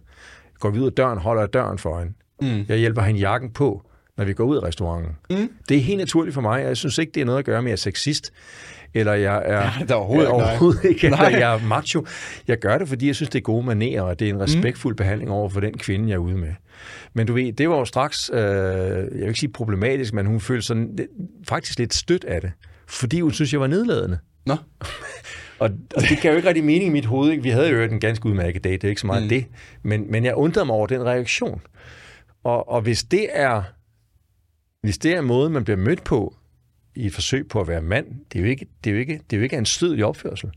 Går 0.62 0.70
vi 0.70 0.80
ud 0.80 0.86
af 0.86 0.92
døren, 0.92 1.18
holder 1.18 1.42
jeg 1.42 1.52
døren 1.52 1.78
for 1.78 1.98
hende. 1.98 2.12
Mm. 2.42 2.64
Jeg 2.68 2.78
hjælper 2.78 3.02
hende 3.02 3.20
jakken 3.20 3.50
på, 3.50 3.82
når 4.16 4.24
vi 4.24 4.32
går 4.32 4.44
ud 4.44 4.56
af 4.56 4.62
restauranten. 4.62 5.16
Mm. 5.30 5.50
Det 5.68 5.76
er 5.76 5.80
helt 5.80 5.98
naturligt 5.98 6.34
for 6.34 6.40
mig. 6.40 6.62
Jeg 6.62 6.76
synes 6.76 6.98
ikke, 6.98 7.12
det 7.14 7.20
er 7.20 7.24
noget 7.24 7.38
at 7.38 7.44
gøre 7.44 7.62
med, 7.62 7.72
at 7.72 7.84
jeg 7.86 7.90
er 7.90 7.92
sexist, 7.92 8.32
eller 8.94 9.12
jeg 9.12 9.42
er, 9.44 9.62
ja, 9.62 9.70
der 9.88 9.94
er 9.94 9.98
overhovedet, 9.98 10.28
er 10.28 10.32
overhovedet 10.32 10.84
ikke, 10.84 11.06
eller 11.06 11.28
jeg 11.28 11.54
er 11.54 11.66
macho. 11.66 12.06
Jeg 12.48 12.58
gør 12.58 12.78
det, 12.78 12.88
fordi 12.88 13.06
jeg 13.06 13.14
synes, 13.14 13.30
det 13.30 13.38
er 13.38 13.42
gode 13.42 13.66
manerer, 13.66 14.02
og 14.02 14.18
det 14.18 14.28
er 14.28 14.34
en 14.34 14.40
respektfuld 14.40 14.94
mm. 14.94 14.96
behandling 14.96 15.30
over 15.30 15.48
for 15.48 15.60
den 15.60 15.78
kvinde, 15.78 16.08
jeg 16.08 16.14
er 16.14 16.18
ude 16.18 16.36
med. 16.36 16.52
Men 17.14 17.26
du 17.26 17.32
ved, 17.32 17.52
det 17.52 17.68
var 17.68 17.76
jo 17.78 17.84
straks, 17.84 18.30
øh, 18.34 18.38
jeg 18.38 19.08
vil 19.12 19.28
ikke 19.28 19.40
sige 19.40 19.52
problematisk, 19.52 20.14
men 20.14 20.26
hun 20.26 20.40
følte 20.40 20.66
sådan, 20.66 20.98
faktisk 21.48 21.78
lidt 21.78 21.94
stødt 21.94 22.24
af 22.24 22.40
det, 22.40 22.52
fordi 22.88 23.20
hun 23.20 23.32
synes, 23.32 23.52
jeg 23.52 23.60
var 23.60 23.66
nedladende. 23.66 24.18
Nå. 24.46 24.56
Og, 25.62 25.70
og 25.96 26.02
det 26.02 26.18
kan 26.18 26.30
jo 26.30 26.36
ikke 26.36 26.48
rigtig 26.48 26.64
mening 26.64 26.84
i 26.84 26.92
mit 26.92 27.06
hoved. 27.06 27.30
Ikke? 27.30 27.42
Vi 27.42 27.50
havde 27.50 27.68
jo 27.68 27.82
en 27.82 28.00
ganske 28.00 28.26
udmærket 28.26 28.64
date, 28.64 28.76
det 28.76 28.84
er 28.84 28.88
ikke 28.88 29.00
så 29.00 29.06
meget 29.06 29.22
mm. 29.22 29.28
det. 29.28 29.46
Men, 29.82 30.10
men 30.10 30.24
jeg 30.24 30.34
undrede 30.34 30.66
mig 30.66 30.74
over 30.74 30.86
den 30.86 31.04
reaktion. 31.06 31.60
Og, 32.44 32.68
og 32.68 32.80
hvis 32.80 33.04
det 33.04 33.28
er 33.32 33.62
hvis 34.82 34.98
det 34.98 35.14
er 35.14 35.20
måden, 35.20 35.52
man 35.52 35.64
bliver 35.64 35.76
mødt 35.76 36.04
på 36.04 36.34
i 36.94 37.06
et 37.06 37.14
forsøg 37.14 37.48
på 37.48 37.60
at 37.60 37.68
være 37.68 37.82
mand, 37.82 38.06
det 38.32 38.38
er 38.38 38.42
jo 38.42 38.48
ikke, 38.48 38.66
det 38.84 38.90
er 38.90 38.94
jo 38.94 39.00
ikke, 39.00 39.20
det 39.30 39.36
er 39.36 39.38
jo 39.38 39.42
ikke 39.42 39.56
en 39.56 39.66
stødelig 39.66 40.04
opførsel. 40.04 40.50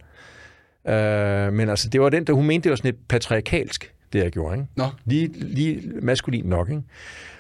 Uh, 0.84 1.54
men 1.54 1.70
altså, 1.70 1.90
det 1.90 2.02
var 2.02 2.10
den, 2.10 2.28
der 2.28 2.34
hun 2.34 2.48
mente, 2.48 2.64
det 2.64 2.70
var 2.70 2.76
sådan 2.76 2.90
et 2.90 3.00
patriarkalsk, 3.08 3.94
det 4.14 4.24
jeg 4.24 4.32
gjorde. 4.32 4.56
Ikke? 4.56 4.68
Nå. 4.76 4.86
Lige, 5.06 5.28
lige 5.28 5.82
maskulin 6.02 6.46
nok, 6.46 6.70
ikke? 6.70 6.82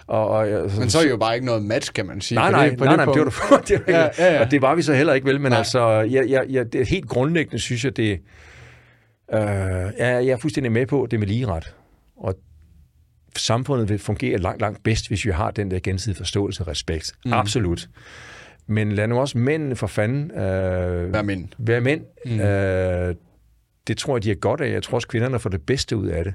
Og, 0.07 0.27
og, 0.27 0.47
altså, 0.47 0.79
men 0.79 0.89
så 0.89 0.99
er 0.99 1.09
jo 1.09 1.17
bare 1.17 1.33
ikke 1.35 1.45
noget 1.45 1.63
match, 1.63 1.93
kan 1.93 2.05
man 2.05 2.21
sige. 2.21 2.35
Nej, 2.35 2.51
nej, 2.51 2.69
det, 2.69 2.79
nej, 2.79 2.95
nej, 2.95 3.05
det 3.05 3.17
var 3.17 3.57
det, 3.57 3.67
det 3.67 3.81
var, 3.87 3.93
ja, 3.93 4.09
ja, 4.17 4.33
ja. 4.33 4.41
Og 4.41 4.51
det 4.51 4.61
var 4.61 4.75
vi 4.75 4.81
så 4.81 4.93
heller 4.93 5.13
ikke, 5.13 5.27
vel? 5.27 5.41
Men 5.41 5.51
nej. 5.51 5.57
altså, 5.57 5.87
jeg, 5.89 6.29
jeg, 6.29 6.45
jeg, 6.49 6.73
det 6.73 6.87
helt 6.87 7.07
grundlæggende 7.07 7.59
synes 7.59 7.85
jeg, 7.85 7.97
det, 7.97 8.19
øh, 9.33 9.39
jeg, 9.39 9.91
jeg 9.97 10.27
er 10.27 10.37
fuldstændig 10.37 10.71
med 10.71 10.85
på 10.85 11.07
det 11.11 11.19
med 11.19 11.27
ligeret. 11.27 11.75
Og 12.17 12.35
samfundet 13.35 13.89
vil 13.89 13.99
fungere 13.99 14.37
langt, 14.37 14.61
langt 14.61 14.83
bedst, 14.83 15.07
hvis 15.07 15.25
vi 15.25 15.31
har 15.31 15.51
den 15.51 15.71
der 15.71 15.79
gensidige 15.79 16.17
forståelse 16.17 16.63
og 16.63 16.67
respekt. 16.67 17.11
Mm. 17.25 17.33
Absolut. 17.33 17.89
Men 18.67 18.91
lad 18.91 19.07
nu 19.07 19.19
også 19.19 19.37
mændene 19.37 19.75
for 19.75 19.87
fanden... 19.87 20.31
Øh, 20.31 21.13
være 21.13 21.23
mænd. 21.23 21.47
Være 21.57 21.81
mænd. 21.81 22.01
Mm. 22.25 22.39
Øh, 22.39 23.15
det 23.87 23.97
tror 23.97 24.17
jeg, 24.17 24.23
de 24.23 24.31
er 24.31 24.35
godt 24.35 24.61
af. 24.61 24.71
Jeg 24.71 24.83
tror 24.83 24.95
også, 24.95 25.07
kvinderne 25.07 25.39
får 25.39 25.49
det 25.49 25.61
bedste 25.61 25.97
ud 25.97 26.07
af 26.07 26.23
det. 26.23 26.33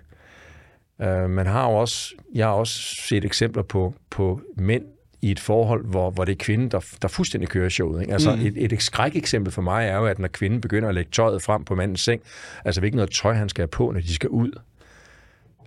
Øh, 1.02 1.30
man 1.30 1.46
har 1.46 1.70
jo 1.70 1.76
også, 1.76 2.14
jeg 2.34 2.46
har 2.46 2.52
også 2.52 2.74
set 3.08 3.24
eksempler 3.24 3.62
på, 3.62 3.94
på 4.10 4.40
mænd 4.56 4.84
i 5.22 5.30
et 5.30 5.40
forhold, 5.40 5.86
hvor, 5.86 6.10
hvor 6.10 6.24
det 6.24 6.32
er 6.32 6.36
kvinden, 6.36 6.68
der, 6.68 6.80
der 7.02 7.08
fuldstændig 7.08 7.48
kører 7.48 7.68
showet. 7.68 8.00
Ikke? 8.00 8.12
Altså 8.12 8.36
mm. 8.36 8.46
et, 8.46 8.72
et 8.72 8.82
skræk 8.82 9.16
eksempel 9.16 9.52
for 9.52 9.62
mig 9.62 9.86
er 9.86 9.96
jo, 9.96 10.06
at 10.06 10.18
når 10.18 10.28
kvinden 10.28 10.60
begynder 10.60 10.88
at 10.88 10.94
lægge 10.94 11.10
tøjet 11.10 11.42
frem 11.42 11.64
på 11.64 11.74
mandens 11.74 12.00
seng, 12.00 12.22
altså 12.64 12.80
hvilken 12.80 12.96
noget 12.96 13.10
tøj 13.10 13.32
han 13.32 13.48
skal 13.48 13.62
have 13.62 13.68
på, 13.68 13.90
når 13.90 14.00
de 14.00 14.14
skal 14.14 14.28
ud. 14.28 14.60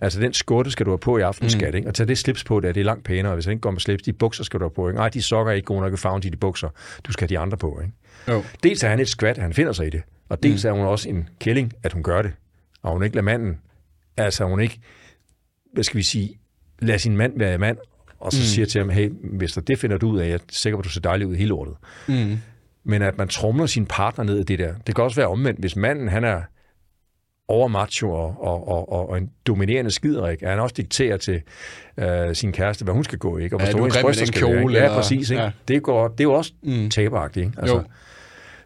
Altså 0.00 0.20
den 0.20 0.32
skjorte 0.32 0.70
skal 0.70 0.86
du 0.86 0.90
have 0.90 0.98
på 0.98 1.18
i 1.18 1.20
aften, 1.20 1.44
mm. 1.44 1.50
skat, 1.50 1.74
ikke? 1.74 1.88
Og 1.88 1.94
tage 1.94 2.06
det 2.06 2.18
slips 2.18 2.44
på, 2.44 2.60
der, 2.60 2.72
det 2.72 2.80
er 2.80 2.84
langt 2.84 3.04
pænere. 3.04 3.34
Hvis 3.34 3.44
han 3.44 3.52
ikke 3.52 3.60
går 3.60 3.70
med 3.70 3.80
slips, 3.80 4.02
de 4.02 4.12
bukser 4.12 4.44
skal 4.44 4.60
du 4.60 4.64
have 4.64 4.70
på, 4.70 4.88
ikke? 4.88 4.98
Nej, 4.98 5.08
de 5.08 5.22
sokker 5.22 5.52
er 5.52 5.56
ikke 5.56 5.66
gode 5.66 5.80
nok 5.80 5.92
i 5.92 5.96
farven, 5.96 6.22
de, 6.22 6.30
de 6.30 6.36
bukser. 6.36 6.68
Du 7.04 7.12
skal 7.12 7.28
have 7.28 7.36
de 7.36 7.38
andre 7.38 7.56
på, 7.56 7.80
ikke? 7.82 7.92
Jo. 8.28 8.44
Dels 8.62 8.82
er 8.82 8.88
han 8.88 9.00
et 9.00 9.08
skvat, 9.08 9.38
han 9.38 9.52
finder 9.52 9.72
sig 9.72 9.86
i 9.86 9.90
det. 9.90 10.02
Og 10.28 10.42
dels 10.42 10.64
mm. 10.64 10.68
er 10.68 10.72
hun 10.72 10.86
også 10.86 11.08
en 11.08 11.28
kælling, 11.40 11.72
at 11.82 11.92
hun 11.92 12.02
gør 12.02 12.22
det. 12.22 12.32
Og 12.82 12.92
hun 12.92 13.02
ikke 13.02 13.16
lader 13.16 13.24
manden, 13.24 13.58
altså 14.16 14.44
hun 14.44 14.60
ikke 14.60 14.80
hvad 15.74 15.84
skal 15.84 15.98
vi 15.98 16.02
sige, 16.02 16.38
lad 16.78 16.98
sin 16.98 17.16
mand 17.16 17.38
være 17.38 17.58
mand, 17.58 17.76
og 18.20 18.32
så 18.32 18.38
mm. 18.38 18.44
siger 18.44 18.66
til 18.66 18.78
ham, 18.78 18.90
hey, 18.90 19.10
hvis 19.22 19.52
det 19.52 19.78
finder 19.78 19.98
du 19.98 20.10
ud 20.10 20.18
af, 20.18 20.26
jeg 20.26 20.34
er 20.34 20.38
sikker 20.50 20.76
på, 20.76 20.80
at 20.80 20.84
du 20.84 20.90
ser 20.90 21.00
dejlig 21.00 21.26
ud 21.26 21.34
hele 21.34 21.54
året. 21.54 21.74
Mm. 22.08 22.38
Men 22.84 23.02
at 23.02 23.18
man 23.18 23.28
trumler 23.28 23.66
sin 23.66 23.86
partner 23.86 24.24
ned 24.24 24.38
i 24.40 24.42
det 24.42 24.58
der. 24.58 24.74
Det 24.86 24.94
kan 24.94 25.04
også 25.04 25.16
være 25.16 25.28
omvendt. 25.28 25.60
Hvis 25.60 25.76
manden, 25.76 26.08
han 26.08 26.24
er 26.24 26.40
over 27.48 27.68
macho 27.68 28.10
og, 28.10 28.44
og, 28.44 28.68
og, 28.68 29.08
og 29.08 29.18
en 29.18 29.30
dominerende 29.46 29.90
skiderik, 29.90 30.42
er 30.42 30.50
han 30.50 30.60
også 30.60 30.74
dikterer 30.76 31.16
til 31.16 31.42
øh, 31.98 32.34
sin 32.34 32.52
kæreste, 32.52 32.84
hvad 32.84 32.94
hun 32.94 33.04
skal 33.04 33.18
gå, 33.18 33.38
ikke? 33.38 33.56
Og 33.56 33.62
ja, 33.62 33.72
du 33.72 33.78
er 33.78 34.06
med 34.06 34.26
den 34.26 34.32
kjole. 34.32 34.78
Ja, 34.78 34.88
præcis. 34.88 35.30
Ikke? 35.30 35.42
Ja. 35.42 35.50
Det, 35.68 35.82
går, 35.82 36.08
det 36.08 36.20
er 36.20 36.24
jo 36.24 36.32
også 36.32 36.52
mm. 36.62 36.90
taberagtigt. 36.90 37.46
Ikke? 37.46 37.58
Altså, 37.60 37.76
jo. 37.76 37.82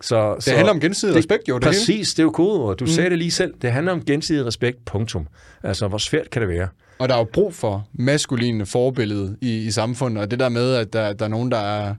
Så, 0.00 0.34
det 0.34 0.44
så, 0.44 0.54
handler 0.54 0.72
om 0.72 0.80
gensidig 0.80 1.14
det, 1.14 1.18
respekt, 1.18 1.48
jo. 1.48 1.54
Det 1.54 1.64
præcis, 1.64 1.86
hele. 1.86 2.04
det 2.04 2.18
er 2.18 2.22
jo 2.22 2.30
kodeord. 2.30 2.76
Du 2.76 2.84
mm. 2.84 2.88
sagde 2.88 3.10
det 3.10 3.18
lige 3.18 3.30
selv. 3.30 3.54
Det 3.62 3.72
handler 3.72 3.92
om 3.92 4.04
gensidig 4.04 4.46
respekt, 4.46 4.84
punktum. 4.84 5.26
Altså, 5.62 5.88
hvor 5.88 5.98
svært 5.98 6.30
kan 6.30 6.42
det 6.42 6.48
være? 6.48 6.68
Og 6.98 7.08
der 7.08 7.14
er 7.14 7.18
jo 7.18 7.24
brug 7.32 7.54
for 7.54 7.88
maskuline 7.92 8.66
forbillede 8.66 9.36
i, 9.40 9.56
i 9.56 9.70
samfundet, 9.70 10.22
og 10.22 10.30
det 10.30 10.38
der 10.38 10.48
med, 10.48 10.74
at 10.74 10.92
der, 10.92 11.12
der 11.12 11.24
er 11.24 11.28
nogen, 11.28 11.50
der 11.50 11.58
er 11.58 11.94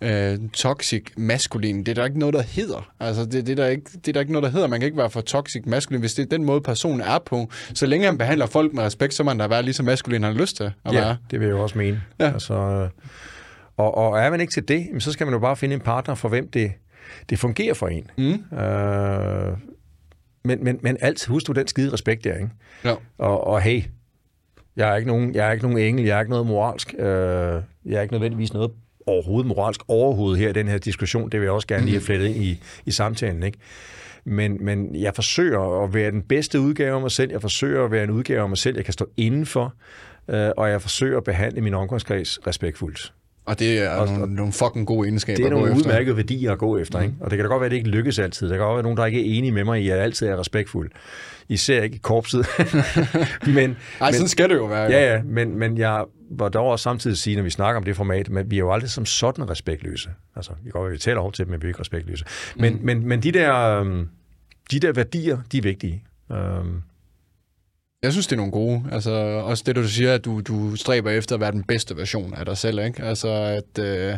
øh, 0.00 0.38
toxic 0.52 1.04
maskulin, 1.16 1.78
det 1.78 1.88
er 1.88 1.94
der 1.94 2.04
ikke 2.04 2.18
noget, 2.18 2.34
der 2.34 2.42
hedder. 2.42 2.90
Altså, 3.00 3.24
det, 3.24 3.46
det, 3.46 3.48
er 3.48 3.56
der 3.56 3.66
ikke, 3.66 3.90
det 3.92 4.08
er 4.08 4.12
der 4.12 4.20
ikke 4.20 4.32
noget, 4.32 4.42
der 4.42 4.50
hedder. 4.50 4.66
Man 4.66 4.80
kan 4.80 4.86
ikke 4.86 4.98
være 4.98 5.10
for 5.10 5.20
toxic 5.20 5.62
maskulin, 5.66 6.00
hvis 6.00 6.14
det 6.14 6.22
er 6.22 6.26
den 6.26 6.44
måde, 6.44 6.60
personen 6.60 7.00
er 7.00 7.18
på. 7.26 7.50
Så 7.74 7.86
længe 7.86 8.06
han 8.06 8.18
behandler 8.18 8.46
folk 8.46 8.72
med 8.72 8.82
respekt, 8.82 9.14
så 9.14 9.22
må 9.22 9.30
man 9.30 9.38
da 9.38 9.46
være 9.46 9.62
lige 9.62 9.74
så 9.74 9.82
maskulin, 9.82 10.22
han 10.22 10.32
har 10.32 10.40
lyst 10.40 10.56
til 10.56 10.64
at 10.64 10.92
ja, 10.92 11.00
være. 11.00 11.16
det 11.30 11.40
vil 11.40 11.46
jeg 11.46 11.52
jo 11.52 11.62
også 11.62 11.78
mene. 11.78 12.02
Ja. 12.20 12.32
Altså, 12.32 12.54
og, 13.76 13.94
og 13.94 14.18
er 14.18 14.30
man 14.30 14.40
ikke 14.40 14.52
til 14.52 14.68
det, 14.68 14.86
så 14.98 15.12
skal 15.12 15.26
man 15.26 15.34
jo 15.34 15.38
bare 15.40 15.56
finde 15.56 15.74
en 15.74 15.80
partner, 15.80 16.14
for 16.14 16.28
hvem 16.28 16.50
det, 16.50 16.72
det 17.30 17.38
fungerer 17.38 17.74
for 17.74 17.88
en. 17.88 18.10
Mm. 18.18 18.58
Øh, 18.58 19.56
men, 20.44 20.64
men, 20.64 20.78
men 20.82 20.96
altid 21.00 21.28
husk 21.28 21.46
du 21.46 21.52
den 21.52 21.68
skide 21.68 21.92
respekt 21.92 22.24
der, 22.24 22.34
ikke? 22.34 22.50
Ja. 22.84 22.94
Og, 23.18 23.46
og 23.46 23.60
hey, 23.60 23.82
jeg 24.78 24.92
er 24.92 24.96
ikke 24.96 25.08
nogen, 25.08 25.34
jeg 25.34 25.48
er 25.48 25.52
ikke 25.52 25.64
nogen 25.64 25.78
engel, 25.78 26.04
jeg 26.04 26.16
er 26.16 26.20
ikke 26.20 26.30
noget 26.30 26.46
moralsk, 26.46 26.94
øh, 26.98 27.04
jeg 27.04 27.62
er 27.84 28.00
ikke 28.00 28.14
nødvendigvis 28.14 28.52
noget 28.52 28.70
overhovedet 29.06 29.46
moralsk 29.46 29.80
overhovedet 29.88 30.38
her 30.38 30.48
i 30.48 30.52
den 30.52 30.68
her 30.68 30.78
diskussion. 30.78 31.30
Det 31.30 31.40
vil 31.40 31.46
jeg 31.46 31.52
også 31.52 31.66
gerne 31.66 31.84
lige 31.84 31.94
have 31.94 32.02
flettet 32.02 32.26
ind 32.26 32.36
i, 32.36 32.60
i 32.86 32.90
samtalen, 32.90 33.42
ikke? 33.42 33.58
Men, 34.24 34.64
men 34.64 34.94
jeg 34.94 35.14
forsøger 35.14 35.84
at 35.84 35.94
være 35.94 36.10
den 36.10 36.22
bedste 36.22 36.60
udgave 36.60 36.94
af 36.94 37.00
mig 37.00 37.10
selv. 37.10 37.30
Jeg 37.30 37.40
forsøger 37.40 37.84
at 37.84 37.90
være 37.90 38.04
en 38.04 38.10
udgave 38.10 38.42
af 38.42 38.48
mig 38.48 38.58
selv, 38.58 38.76
jeg 38.76 38.84
kan 38.84 38.92
stå 38.92 39.08
indenfor. 39.16 39.74
Øh, 40.28 40.50
og 40.56 40.70
jeg 40.70 40.82
forsøger 40.82 41.16
at 41.16 41.24
behandle 41.24 41.60
min 41.60 41.74
omgangskreds 41.74 42.46
respektfuldt. 42.46 43.12
Og 43.44 43.58
det 43.58 43.78
er 43.78 43.90
og, 43.90 44.06
nogle, 44.06 44.34
nogle 44.34 44.52
fucking 44.52 44.86
gode 44.86 45.08
egenskaber 45.08 45.36
Det 45.36 45.46
er 45.46 45.50
nogle 45.50 45.72
udmærkede 45.72 46.16
værdier 46.16 46.52
at 46.52 46.58
gå 46.58 46.78
efter. 46.78 46.98
Mm. 46.98 47.04
Ikke? 47.04 47.16
Og 47.20 47.30
det 47.30 47.36
kan 47.36 47.44
da 47.44 47.48
godt 47.48 47.60
være, 47.60 47.66
at 47.66 47.70
det 47.70 47.76
ikke 47.76 47.88
lykkes 47.88 48.18
altid. 48.18 48.48
Der 48.48 48.56
kan 48.56 48.64
godt 48.64 48.74
være 48.74 48.82
nogen, 48.82 48.98
der 48.98 49.06
ikke 49.06 49.20
er 49.20 49.38
enige 49.38 49.52
med 49.52 49.64
mig 49.64 49.80
i, 49.80 49.88
at 49.88 49.96
jeg 49.96 50.04
altid 50.04 50.26
er 50.26 50.40
respektfuld. 50.40 50.90
Især 51.48 51.82
ikke 51.82 51.96
i 51.96 52.00
korpset. 52.02 52.46
men, 53.46 53.56
Ej, 53.56 53.56
men, 53.56 53.76
sådan 54.14 54.28
skal 54.28 54.48
det 54.48 54.56
jo 54.56 54.64
være. 54.64 54.90
Ja, 54.90 55.14
ja, 55.14 55.22
men, 55.22 55.58
men 55.58 55.78
jeg 55.78 56.04
var 56.30 56.48
dog 56.48 56.66
også 56.66 56.82
samtidig 56.82 57.18
sige, 57.18 57.36
når 57.36 57.42
vi 57.42 57.50
snakker 57.50 57.76
om 57.76 57.84
det 57.84 57.96
format, 57.96 58.30
men 58.30 58.50
vi 58.50 58.56
er 58.56 58.58
jo 58.58 58.72
aldrig 58.72 58.90
som 58.90 59.06
sådan 59.06 59.50
respektløse. 59.50 60.10
Altså, 60.36 60.52
vi 60.64 60.70
går 60.70 60.88
vi 60.88 60.98
taler 60.98 61.20
over 61.20 61.30
til 61.30 61.44
dem, 61.44 61.50
men 61.50 61.62
vi 61.62 61.66
er 61.66 61.68
ikke 61.68 61.80
respektløse. 61.80 62.24
Men, 62.56 62.74
mm. 62.74 62.80
men, 62.82 63.08
men 63.08 63.22
de, 63.22 63.32
der, 63.32 63.54
øhm, 63.54 64.08
de 64.70 64.80
der 64.80 64.92
værdier, 64.92 65.38
de 65.52 65.58
er 65.58 65.62
vigtige. 65.62 66.04
Øhm, 66.32 66.82
Jeg 68.02 68.12
synes, 68.12 68.26
det 68.26 68.32
er 68.32 68.36
nogle 68.36 68.52
gode. 68.52 68.84
Altså, 68.92 69.10
også 69.44 69.62
det, 69.66 69.76
du 69.76 69.88
siger, 69.88 70.14
at 70.14 70.24
du, 70.24 70.40
du 70.40 70.76
stræber 70.76 71.10
efter 71.10 71.34
at 71.34 71.40
være 71.40 71.52
den 71.52 71.64
bedste 71.64 71.96
version 71.96 72.34
af 72.34 72.46
dig 72.46 72.56
selv, 72.58 72.78
ikke? 72.78 73.02
Altså, 73.02 73.28
at, 73.28 73.84
øh, 73.84 74.14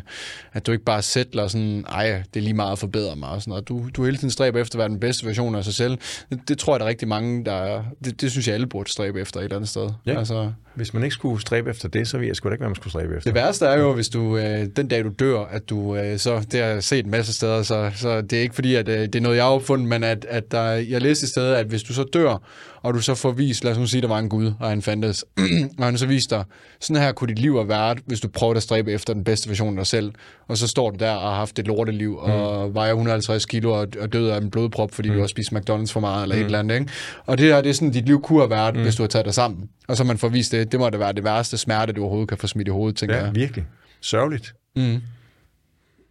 at 0.53 0.67
du 0.67 0.73
ikke 0.73 0.85
bare 0.85 1.03
sætter 1.03 1.49
sådan, 1.49 1.85
ej, 1.89 2.23
det 2.35 2.41
er 2.41 2.45
lige 2.45 2.55
meget 2.55 2.73
at 2.73 2.79
forbedre 2.79 3.17
mig, 3.17 3.29
og 3.29 3.41
sådan 3.41 3.51
noget. 3.51 3.69
Du, 3.69 3.89
du 3.97 4.05
hele 4.05 4.17
tiden 4.17 4.31
stræber 4.31 4.61
efter 4.61 4.75
at 4.75 4.79
være 4.79 4.89
den 4.89 5.01
bedste 5.01 5.27
version 5.27 5.55
af 5.55 5.65
sig 5.65 5.75
selv. 5.75 5.99
Det, 6.31 6.41
det 6.49 6.59
tror 6.59 6.75
jeg, 6.75 6.81
der 6.81 6.87
er 6.87 6.91
rigtig 6.91 7.09
mange, 7.09 7.45
der... 7.45 7.83
Det, 8.05 8.21
det 8.21 8.31
synes 8.31 8.47
jeg, 8.47 8.55
alle 8.55 8.67
burde 8.67 8.91
stræbe 8.91 9.21
efter 9.21 9.41
et 9.41 9.45
eller 9.45 9.57
andet 9.57 9.69
sted. 9.71 9.89
Ja. 10.07 10.19
Altså, 10.19 10.53
Hvis 10.75 10.95
man 10.95 11.03
ikke 11.03 11.15
skulle 11.15 11.41
stræbe 11.41 11.71
efter 11.71 11.89
det, 11.89 12.09
så 12.09 12.19
ved 12.19 12.27
jeg 12.27 12.37
sgu 12.37 12.49
da 12.49 12.55
ikke, 12.55 12.61
hvad 12.63 12.69
man 12.69 12.77
skulle 12.77 12.93
stræbe 12.93 13.17
efter. 13.17 13.31
det 13.31 13.35
værste 13.35 13.67
er 13.67 13.79
jo, 13.79 13.95
hvis 13.95 14.09
du 14.09 14.37
øh, 14.37 14.67
den 14.77 14.89
dag 14.89 15.05
du 15.05 15.11
dør, 15.19 15.39
at 15.41 15.71
du 15.71 15.97
øh, 15.97 16.19
så, 16.19 16.47
det 16.51 16.61
har 16.61 16.69
jeg 16.69 16.85
set 16.85 17.05
en 17.05 17.11
masse 17.11 17.33
steder, 17.33 17.63
så, 17.63 17.91
så 17.95 18.21
det 18.21 18.33
er 18.33 18.43
ikke 18.43 18.55
fordi, 18.55 18.75
at 18.75 18.89
øh, 18.89 18.99
det 18.99 19.15
er 19.15 19.21
noget, 19.21 19.37
jeg 19.37 19.45
har 19.45 19.51
opfundet, 19.51 19.89
men 19.89 20.05
at, 20.05 20.27
at 20.29 20.53
der, 20.53 20.63
jeg 20.63 21.01
læste 21.01 21.25
i 21.25 21.29
stedet, 21.29 21.55
at 21.55 21.67
hvis 21.67 21.83
du 21.83 21.93
så 21.93 22.05
dør, 22.13 22.43
og 22.83 22.95
du 22.95 23.01
så 23.01 23.15
får 23.15 23.33
vist, 23.33 23.65
lad 23.65 23.73
os 23.73 23.79
nu 23.79 23.87
sige, 23.87 24.01
der 24.01 24.09
var 24.09 24.19
en 24.19 24.29
Gud, 24.29 24.53
og 24.61 24.69
han 24.69 24.83
fandtes, 24.83 25.25
og 25.79 25.85
han 25.85 25.99
så 25.99 26.07
viste 26.07 26.35
dig, 26.37 26.45
sådan 26.81 27.03
her 27.03 27.13
kunne 27.13 27.29
dit 27.29 27.39
liv 27.39 27.55
have 27.57 27.69
været, 27.69 27.99
hvis 28.07 28.21
du 28.21 28.29
prøvede 28.29 28.57
at 28.57 28.63
stræbe 28.63 28.93
efter 28.93 29.15
den 29.15 29.25
bedste 29.25 29.49
version 29.49 29.69
af 29.69 29.77
dig 29.77 29.87
selv, 29.87 30.13
og 30.49 30.57
så 30.57 30.69
står 30.69 30.91
du 30.91 30.97
der 30.97 31.11
og 31.11 31.29
har 31.31 31.37
haft 31.37 31.59
et 31.59 31.67
lorteliv, 31.67 32.17
og 32.17 32.75
vejer 32.75 32.91
150 32.91 33.47
kilo 33.47 33.73
og, 33.73 33.87
og 34.01 34.13
død 34.13 34.29
af 34.29 34.39
en 34.39 34.51
blodprop, 34.51 34.95
fordi 34.95 35.09
mm. 35.09 35.15
du 35.15 35.21
har 35.21 35.27
spist 35.27 35.53
McDonald's 35.53 35.93
for 35.93 36.01
meget, 36.01 36.23
eller 36.23 36.37
mm. 36.37 36.41
et 36.41 36.45
eller 36.45 36.59
andet, 36.59 36.75
ikke? 36.81 36.91
Og 37.27 37.39
det 37.39 37.47
her, 37.47 37.61
det 37.61 37.69
er 37.71 37.75
sådan, 37.75 37.91
dit 37.91 38.07
liv 38.07 38.23
kunne 38.23 38.41
have 38.41 38.51
været, 38.51 38.77
mm. 38.77 38.83
hvis 38.83 38.97
du 38.97 39.03
har 39.03 39.09
taget 39.09 39.25
dig 39.27 39.35
sammen. 39.35 39.69
Og 39.89 39.97
så 39.97 40.05
man 40.05 40.19
får 40.19 40.29
vist 40.29 40.53
det, 40.53 40.73
det 40.73 40.81
må 40.81 40.91
da 40.91 40.99
være 40.99 41.13
det 41.13 41.25
værste 41.25 41.59
smerte, 41.59 41.93
du 41.93 42.01
overhovedet 42.01 42.29
kan 42.29 42.39
få 42.39 42.47
smidt 42.47 42.69
i 42.69 42.71
hovedet, 42.71 42.97
tænker 42.97 43.17
Ja, 43.17 43.25
jeg. 43.25 43.35
virkelig. 43.35 43.65
Sørgeligt. 44.01 44.55
Mm. 44.77 45.01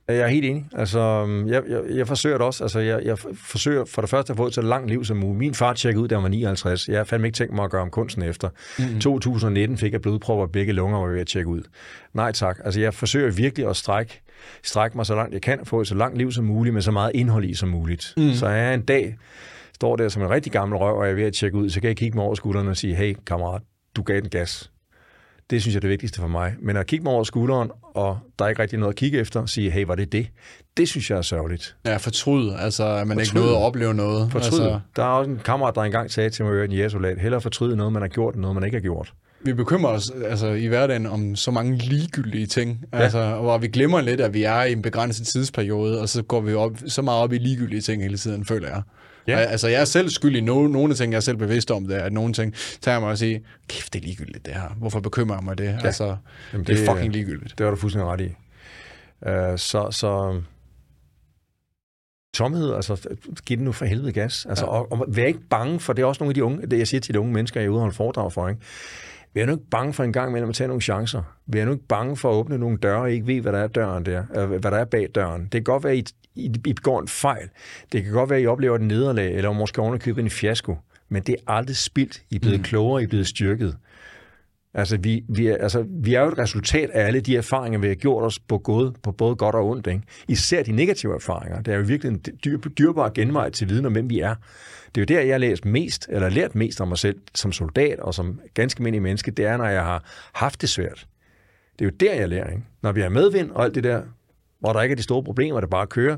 Jeg 0.10 0.20
er 0.20 0.28
helt 0.28 0.46
enig. 0.46 0.66
Altså, 0.76 1.00
jeg, 1.48 1.64
jeg, 1.70 1.82
jeg 1.98 2.08
forsøger 2.08 2.38
det 2.38 2.46
også. 2.46 2.64
Altså, 2.64 2.80
jeg, 2.80 3.02
jeg 3.06 3.18
forsøger 3.34 3.86
for 3.86 4.02
det 4.02 4.10
første 4.10 4.34
at 4.34 4.38
få 4.38 4.48
et 4.48 4.54
så 4.54 4.62
langt 4.62 4.90
liv 4.90 5.06
som 5.06 5.18
muligt. 5.18 5.38
Min 5.38 5.54
far 5.54 5.74
tjekkede 5.74 6.04
ud, 6.04 6.08
da 6.08 6.16
han 6.16 6.24
var 6.24 6.30
59. 6.30 6.88
Jeg 6.88 6.98
har 6.98 7.04
fandme 7.04 7.28
ikke 7.28 7.36
tænkt 7.36 7.54
mig 7.54 7.66
at 7.66 7.72
gøre 7.72 7.82
om 7.82 7.90
kunsten 7.90 8.24
efter. 8.24 8.50
Mm. 8.80 9.00
2019 9.00 9.78
fik 9.78 9.94
jeg 9.94 10.02
blodpropper 10.02 10.46
og 10.46 10.52
begge 10.52 10.74
lunger, 10.74 11.00
var 11.00 11.08
ved 11.08 11.22
at 11.22 11.28
tjekke 11.28 11.50
ud. 11.50 11.62
Nej 12.14 12.32
tak. 12.32 12.60
Altså, 12.66 12.82
jeg 12.82 12.94
forsøger 12.94 13.32
virkelig 13.32 13.68
at 13.68 13.76
strække, 13.76 14.22
strække 14.64 14.98
mig 14.98 15.06
så 15.06 15.16
langt 15.16 15.34
jeg 15.34 15.42
kan, 15.42 15.60
få 15.64 15.82
et 15.82 15.88
så 15.88 15.96
langt 15.96 16.18
liv 16.18 16.32
som 16.32 16.46
muligt, 16.46 16.74
med 16.74 16.82
så 16.82 16.92
meget 16.92 17.12
indhold 17.16 17.46
i 17.46 17.54
som 17.54 17.70
muligt. 17.70 18.14
Mm. 18.18 18.34
Så 18.34 18.48
jeg 18.48 18.74
en 18.74 18.82
dag 18.82 19.16
står 19.76 19.96
der 19.96 20.10
som 20.10 20.22
en 20.22 20.30
rigtig 20.30 20.52
gammel 20.52 20.78
røv, 20.78 20.98
og 20.98 21.06
jeg 21.06 21.12
er 21.12 21.16
ved 21.16 21.24
at 21.24 21.34
tjekke 21.34 21.58
ud, 21.58 21.70
så 21.70 21.82
kan 21.82 21.88
jeg 21.88 21.98
kigge 21.98 22.18
mig 22.18 22.26
over 22.26 22.36
skulderen 22.36 22.68
og 22.68 22.78
sige, 22.78 22.96
hey 22.96 23.16
kammerat, 23.28 23.62
du 23.96 24.02
gav 24.04 24.22
den 24.22 24.30
gas. 24.30 24.72
Det 25.50 25.62
synes 25.62 25.74
jeg 25.74 25.78
er 25.78 25.82
det 25.82 25.90
vigtigste 25.90 26.20
for 26.22 26.28
mig. 26.28 26.54
Men 26.62 26.78
at 26.78 26.88
kigge 26.88 27.04
mig 27.04 27.14
over 27.14 27.24
skulderen, 27.24 27.72
og 27.94 28.18
der 28.40 28.46
er 28.46 28.50
ikke 28.50 28.62
rigtig 28.62 28.80
noget 28.80 28.94
at 28.94 28.98
kigge 28.98 29.20
efter, 29.20 29.40
og 29.40 29.50
sige, 29.50 29.72
hey, 29.72 29.86
var 29.86 29.96
det 29.96 30.12
det? 30.12 30.28
Det 30.78 30.88
synes 30.90 31.10
jeg 31.10 31.18
er 31.18 31.22
sørgeligt. 31.22 31.76
Ja, 31.86 31.98
fortryd, 31.98 32.52
altså 32.60 32.86
at 32.88 33.08
man 33.08 33.20
ikke 33.20 33.30
Fortryd. 33.32 33.42
nåede 33.42 33.58
at 33.58 33.64
opleve 33.64 33.94
noget. 33.94 34.32
Fortryd. 34.32 34.60
Altså. 34.60 34.80
Der 34.96 35.04
er 35.04 35.08
også 35.08 35.32
en 35.32 35.40
kammerat, 35.46 35.76
der 35.76 35.82
engang 35.82 36.12
sagde 36.12 36.30
til 36.30 36.46
mig, 36.46 36.60
at 36.64 36.70
en 36.70 36.76
jæsolat, 36.76 37.20
hellere 37.20 37.42
fortryde 37.42 37.76
noget, 37.76 37.94
man 37.94 38.02
har 38.02 38.10
gjort, 38.10 38.34
end 38.34 38.42
noget, 38.42 38.56
man 38.56 38.64
ikke 38.64 38.76
har 38.76 38.82
gjort. 38.82 39.14
vi 39.42 39.54
bekymrer 39.54 39.92
os 39.92 40.12
altså, 40.26 40.48
i 40.48 40.66
hverdagen 40.66 41.06
om 41.06 41.36
så 41.36 41.52
mange 41.52 41.78
ligegyldige 41.78 42.46
ting, 42.46 42.86
ja. 42.94 42.98
altså, 42.98 43.36
hvor 43.36 43.58
vi 43.58 43.68
glemmer 43.68 44.02
lidt, 44.02 44.22
at 44.22 44.34
vi 44.34 44.44
er 44.44 44.62
i 44.64 44.72
en 44.72 44.82
begrænset 44.82 45.28
tidsperiode, 45.28 46.02
og 46.02 46.10
så 46.10 46.22
går 46.24 46.42
vi 46.42 46.54
op, 46.54 46.72
så 46.88 47.02
meget 47.02 47.24
op 47.24 47.34
i 47.34 47.38
ligegyldige 47.38 47.82
ting 47.82 48.02
hele 48.04 48.18
tiden, 48.18 48.46
føler 48.46 48.68
jeg. 48.68 48.82
Ja. 49.38 49.38
Altså, 49.38 49.68
jeg 49.68 49.82
er 49.82 49.86
selv 49.86 50.10
skyld 50.10 50.36
i 50.36 50.40
no- 50.40 50.44
nogle 50.44 50.94
ting, 50.94 51.12
jeg 51.12 51.18
er 51.18 51.22
selv 51.22 51.38
bevidst 51.38 51.72
om 51.72 51.88
det, 51.88 51.96
at 51.96 52.14
nogle 52.14 52.34
ting 52.34 52.54
tager 52.82 53.00
mig 53.00 53.10
og 53.10 53.18
sige, 53.18 53.46
kæft, 53.68 53.94
det 53.94 54.02
er 54.02 54.06
ligegyldigt 54.06 54.46
det 54.46 54.54
her. 54.54 54.76
Hvorfor 54.78 55.00
bekymrer 55.00 55.36
jeg 55.36 55.44
mig 55.44 55.58
det? 55.58 55.66
Ja. 55.66 55.80
Altså, 55.84 56.16
Jamen, 56.54 56.66
det, 56.66 56.78
det 56.78 56.88
er 56.88 56.94
fucking 56.94 57.14
ligegyldigt. 57.14 57.58
Det 57.58 57.66
var 57.66 57.72
du 57.72 57.78
fuldstændig 57.78 58.08
ret 58.08 58.22
i. 58.22 58.36
Uh, 59.22 59.58
så, 59.58 59.88
så 59.92 60.42
tomhed, 62.34 62.74
altså 62.74 63.10
giv 63.46 63.58
den 63.58 63.66
nu 63.66 63.72
for 63.72 63.86
helvede 63.86 64.12
gas. 64.12 64.46
Altså, 64.50 64.66
ja. 64.66 64.72
og, 64.72 64.92
og 64.92 65.06
vær 65.08 65.26
ikke 65.26 65.40
bange 65.50 65.80
for, 65.80 65.94
det 65.94 66.02
er 66.02 66.06
også 66.06 66.24
nogle 66.24 66.30
af 66.30 66.36
de 66.36 66.44
unge, 66.44 66.68
det 66.68 66.78
jeg 66.78 66.88
siger 66.88 67.02
til 67.02 67.14
de 67.14 67.20
unge 67.20 67.34
mennesker, 67.34 67.60
jeg 67.60 67.66
er 67.66 67.70
ude 67.70 67.78
og 67.78 67.82
holde 67.82 67.96
foredrag 67.96 68.32
for, 68.32 68.50
ikke? 68.50 68.62
Vær 69.34 69.46
nu 69.46 69.52
ikke 69.52 69.70
bange 69.72 69.94
for 69.94 70.04
en 70.04 70.14
gang 70.14 70.30
imellem 70.30 70.50
at 70.50 70.56
tage 70.56 70.68
nogle 70.68 70.82
chancer. 70.82 71.22
Vær 71.48 71.66
nu 71.66 71.72
ikke 71.72 71.88
bange 71.88 72.18
for 72.18 72.32
at 72.32 72.36
åbne 72.36 72.58
nogle 72.58 72.78
døre, 72.78 73.02
og 73.02 73.12
ikke 73.12 73.28
ved, 73.28 73.42
hvad 73.42 73.54
der 73.54 73.60
er 73.60 73.68
døren 73.68 74.06
der, 74.06 74.24
øh, 74.36 74.50
hvad 74.50 74.72
der 74.72 74.78
er 74.78 74.86
bag 74.86 75.08
døren. 75.16 75.42
Det 75.42 75.52
kan 75.52 75.64
godt 75.64 75.84
være, 75.84 75.98
I, 75.98 76.06
I, 76.36 76.52
I 76.66 76.74
begår 76.74 77.02
en 77.02 77.08
fejl. 77.08 77.50
Det 77.92 78.04
kan 78.04 78.14
godt 78.14 78.30
være, 78.30 78.40
at 78.40 78.44
I 78.44 78.48
oplever 78.48 78.76
et 78.76 78.82
nederlag, 78.82 79.36
eller 79.36 79.54
måske 79.54 79.82
oven 79.82 80.00
købe 80.00 80.22
en 80.22 80.30
fiasko. 80.30 80.78
Men 81.10 81.24
det 81.24 81.36
er 81.36 81.52
aldrig 81.54 81.78
spildt. 81.78 82.22
I 82.30 82.36
er 82.36 82.40
blevet 82.40 82.60
mm. 82.60 82.64
klogere, 82.64 83.02
I 83.02 83.04
er 83.04 83.08
blevet 83.08 83.28
styrket. 83.28 83.78
Altså 84.74 84.98
vi, 84.98 85.24
vi, 85.30 85.48
er, 85.48 85.58
altså, 85.58 85.86
vi 85.90 86.14
er 86.14 86.22
jo 86.22 86.28
et 86.28 86.38
resultat 86.38 86.90
af 86.90 87.08
alle 87.08 87.20
de 87.20 87.38
erfaringer, 87.38 87.80
vi 87.80 87.88
har 87.88 87.96
gjort 87.96 88.24
os 88.24 88.40
på, 88.40 88.58
gode, 88.58 88.94
på 89.04 89.12
både 89.12 89.36
godt 89.36 89.56
og 89.56 89.70
ondt. 89.70 89.88
Ikke? 89.88 90.02
Især 90.28 90.64
de 90.64 90.72
negative 90.72 91.16
erfaringer. 91.16 91.62
Det 91.62 91.74
er 91.74 91.78
jo 91.78 91.84
virkelig 91.84 92.12
en 92.12 92.22
dyr, 92.44 92.58
dyrbar 92.58 93.10
genvej 93.10 93.50
til 93.50 93.70
viden 93.70 93.86
om, 93.86 93.92
hvem 93.92 94.10
vi 94.10 94.20
er. 94.20 94.36
Det 94.96 95.02
er 95.02 95.02
jo 95.02 95.20
der, 95.20 95.26
jeg 95.26 95.34
har 95.34 95.40
læst 95.40 95.66
mest, 95.66 96.08
eller 96.10 96.30
lært 96.30 96.56
mest 96.56 96.82
om 96.82 96.88
mig 96.88 96.98
selv 96.98 97.18
som 97.36 97.52
soldat 97.52 98.00
og 98.00 98.14
som 98.14 98.40
ganske 98.54 98.80
almindelig 98.80 99.02
menneske. 99.02 99.32
Det 99.32 99.46
er, 99.46 99.58
når 99.58 99.66
jeg 99.66 99.84
har 99.84 100.04
haft 100.34 100.62
det 100.62 100.70
svært. 100.70 101.08
Det 101.80 101.86
er 101.86 101.90
jo 101.90 101.96
der, 102.00 102.14
jeg 102.14 102.30
lærer. 102.30 102.50
Ikke? 102.50 102.64
Når 102.82 102.92
vi 102.92 103.02
har 103.02 103.10
medvind 103.10 103.52
og 103.52 103.64
alt 103.64 103.76
det 103.76 103.84
der, 103.84 104.02
hvor 104.60 104.74
der 104.74 104.82
ikke 104.82 104.94
er 104.94 104.98
de 104.98 105.04
store 105.04 105.24
problemer, 105.24 105.60
der 105.60 105.68
bare 105.68 105.88
kører, 105.88 106.16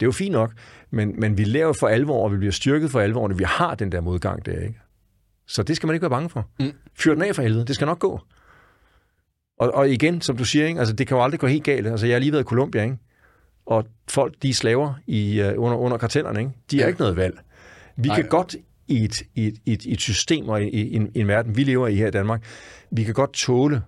det 0.00 0.02
er 0.02 0.06
jo 0.06 0.12
fint 0.12 0.32
nok, 0.32 0.52
men, 0.90 1.20
men 1.20 1.38
vi 1.38 1.58
jo 1.58 1.72
for 1.72 1.88
alvor, 1.88 2.24
og 2.24 2.32
vi 2.32 2.36
bliver 2.36 2.52
styrket 2.52 2.90
for 2.90 3.00
alvor, 3.00 3.28
når 3.28 3.34
vi 3.36 3.44
har 3.44 3.74
den 3.74 3.92
der 3.92 4.00
modgang 4.00 4.46
der. 4.46 4.60
Ikke? 4.60 4.80
Så 5.46 5.62
det 5.62 5.76
skal 5.76 5.86
man 5.86 5.94
ikke 5.94 6.02
være 6.02 6.10
bange 6.10 6.28
for. 6.30 6.48
Mm. 6.60 6.72
Fyr 6.98 7.14
den 7.14 7.22
af 7.22 7.34
for 7.34 7.42
helvede, 7.42 7.64
det 7.66 7.74
skal 7.74 7.86
nok 7.86 7.98
gå. 7.98 8.20
Og, 9.60 9.74
og 9.74 9.90
igen, 9.90 10.20
som 10.20 10.36
du 10.36 10.44
siger, 10.44 10.66
ikke? 10.66 10.78
Altså, 10.80 10.94
det 10.94 11.06
kan 11.06 11.16
jo 11.16 11.22
aldrig 11.24 11.40
gå 11.40 11.46
helt 11.46 11.64
galt. 11.64 11.86
Altså, 11.86 12.06
jeg 12.06 12.14
har 12.14 12.20
lige 12.20 12.32
været 12.32 12.42
i 12.42 12.44
Colombia, 12.44 12.82
ikke? 12.82 12.96
og 13.66 13.84
folk, 14.08 14.34
de 14.42 14.48
er 14.48 14.54
slaver 14.54 14.94
i, 15.06 15.42
uh, 15.42 15.46
under, 15.64 15.76
under 15.78 15.96
kartellerne. 15.98 16.40
Ikke? 16.40 16.52
De 16.70 16.76
har 16.76 16.82
Ja. 16.84 16.88
ikke 16.88 17.00
noget 17.00 17.16
valg. 17.16 17.38
Vi 17.96 18.08
Nej. 18.08 18.16
kan 18.16 18.28
godt 18.28 18.56
i 18.88 19.04
et, 19.04 19.22
i, 19.34 19.46
et, 19.46 19.54
i, 19.64 19.72
et, 19.72 19.84
i 19.84 19.92
et 19.92 20.00
system 20.00 20.48
og 20.48 20.62
i, 20.62 20.68
i, 20.68 20.94
en, 20.96 21.10
en 21.14 21.28
verden, 21.28 21.56
vi 21.56 21.64
lever 21.64 21.88
i 21.88 21.94
her 21.94 22.06
i 22.06 22.10
Danmark, 22.10 22.44
vi 22.90 23.04
kan 23.04 23.14
godt 23.14 23.32
tåle 23.32 23.82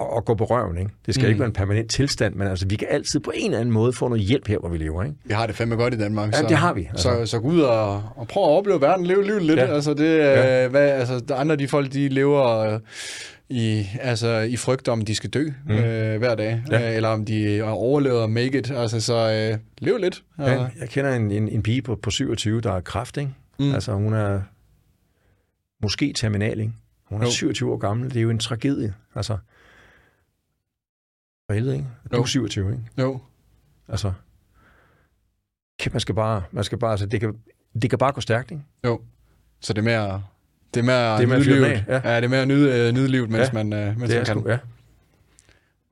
at, 0.00 0.06
at 0.16 0.24
gå 0.24 0.34
på 0.34 0.44
røven. 0.44 0.78
Ikke? 0.78 0.90
Det 1.06 1.14
skal 1.14 1.24
mm. 1.24 1.28
ikke 1.28 1.38
være 1.40 1.46
en 1.46 1.52
permanent 1.52 1.90
tilstand, 1.90 2.34
men 2.34 2.48
altså, 2.48 2.66
vi 2.68 2.76
kan 2.76 2.88
altid 2.90 3.20
på 3.20 3.32
en 3.34 3.44
eller 3.44 3.58
anden 3.60 3.72
måde 3.72 3.92
få 3.92 4.08
noget 4.08 4.24
hjælp 4.24 4.46
her, 4.48 4.58
hvor 4.58 4.68
vi 4.68 4.78
lever. 4.78 5.02
Ikke? 5.02 5.16
Vi 5.24 5.34
har 5.34 5.46
det 5.46 5.56
fandme 5.56 5.76
godt 5.76 5.94
i 5.94 5.98
Danmark. 5.98 6.34
Ja, 6.34 6.42
det 6.48 6.56
har 6.56 6.72
vi, 6.74 6.86
altså. 6.90 7.02
Så, 7.02 7.26
så 7.26 7.40
gå 7.40 7.48
ud 7.48 7.60
og, 7.60 8.02
og 8.16 8.28
prøv 8.28 8.42
at 8.44 8.48
opleve 8.50 8.80
verden, 8.80 9.06
leve 9.06 9.24
livet 9.24 9.42
lidt. 9.42 9.58
Ja. 9.58 9.74
Altså, 9.74 9.94
det, 9.94 10.16
Ja. 10.18 10.62
ja. 10.62 10.68
hvad, 10.68 10.88
altså, 10.90 11.20
der 11.20 11.34
andre 11.36 11.56
de 11.56 11.68
folk, 11.68 11.92
de 11.92 12.08
lever 12.08 12.58
øh, 12.58 12.80
i, 13.48 13.86
altså, 14.00 14.38
i 14.40 14.56
frygt 14.56 14.88
om, 14.88 15.04
de 15.04 15.14
skal 15.14 15.30
dø 15.30 15.48
mm. 15.66 15.72
øh, 15.74 16.18
hver 16.18 16.34
dag, 16.34 16.62
Ja. 16.70 16.90
øh, 16.90 16.96
eller 16.96 17.08
om 17.08 17.24
de 17.24 17.62
overlever 17.62 18.20
og 18.20 18.30
make 18.30 18.58
it. 18.58 18.70
Altså, 18.70 19.00
så 19.00 19.14
øh, 19.52 19.58
lev 19.78 19.96
lidt. 19.96 20.22
Ja, 20.38 20.52
Ja. 20.52 20.66
jeg 20.80 20.88
kender 20.88 21.14
en, 21.16 21.30
en, 21.30 21.48
en 21.48 21.62
pige 21.62 21.82
på, 21.82 21.96
på 22.02 22.10
27, 22.10 22.60
der 22.60 22.72
er 22.72 22.80
kræft, 22.80 23.16
ikke? 23.16 23.30
Mm. 23.58 23.74
Altså, 23.74 23.92
hun 23.92 24.12
er 24.14 24.40
måske 25.82 26.12
terminal, 26.16 26.60
ikke? 26.60 26.72
Hun 27.08 27.20
er 27.20 27.24
Jo. 27.26 27.30
27 27.30 27.72
år 27.72 27.76
gammel. 27.76 28.10
Det 28.10 28.16
er 28.16 28.22
jo 28.22 28.30
en 28.30 28.38
tragedie. 28.38 28.94
Altså, 29.14 29.36
for 31.50 31.54
helvede, 31.54 31.74
ikke? 31.76 31.88
Du 32.10 32.16
er 32.16 32.20
Jo. 32.20 32.26
27, 32.26 32.70
ikke? 32.72 32.82
Jo. 32.98 33.20
Altså, 33.88 34.12
kæft, 35.80 35.94
man 35.94 36.00
skal 36.00 36.14
bare, 36.14 36.42
man 36.52 36.64
skal 36.64 36.78
bare, 36.78 36.90
altså, 36.90 37.06
det 37.06 37.20
kan, 37.20 37.34
det 37.82 37.90
kan 37.90 37.98
bare 37.98 38.12
gå 38.12 38.20
stærkt, 38.20 38.50
ikke? 38.50 38.62
Jo. 38.86 39.00
Så 39.60 39.72
det 39.72 39.78
er 39.78 39.84
med 39.84 39.92
at, 39.92 40.20
det 40.74 40.80
er 40.80 40.84
med 40.84 40.94
at, 40.94 41.18
Det 41.18 41.24
er 41.24 41.28
med 41.28 41.36
at 41.36 41.42
nyde 41.46 41.54
livet. 41.54 41.84
ja. 41.88 42.10
ja. 42.10 42.16
det 42.16 42.24
er 42.24 42.28
med 42.28 42.38
at 42.38 42.48
nyde, 42.48 42.78
øh, 42.88 42.92
nyde 42.94 43.08
livet, 43.08 43.30
mens 43.30 43.48
Ja. 43.48 43.52
man, 43.64 43.72
øh, 43.72 43.86
mens 43.98 44.10
Det 44.10 44.16
man 44.18 44.24
kan. 44.26 44.40
sgu, 44.40 44.48
ja. 44.50 44.58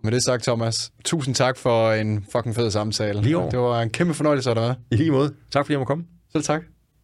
Med 0.04 0.12
det 0.12 0.24
sagt, 0.24 0.42
Thomas, 0.42 0.92
tusind 1.04 1.34
tak 1.34 1.56
for 1.56 1.92
en 1.92 2.26
fucking 2.32 2.54
fed 2.54 2.70
samtale. 2.70 3.20
Lige 3.22 3.36
over. 3.36 3.50
Det 3.50 3.58
var 3.58 3.82
en 3.82 3.90
kæmpe 3.90 4.14
fornøjelse 4.14 4.50
at 4.50 4.56
med. 4.56 4.74
I 4.90 4.96
lige 4.96 5.10
måde. 5.10 5.34
Tak 5.50 5.64
fordi 5.64 5.72
jeg 5.72 5.78
må 5.78 5.84
komme. 5.84 6.04
Selv 6.32 6.44
tak. 6.44 6.62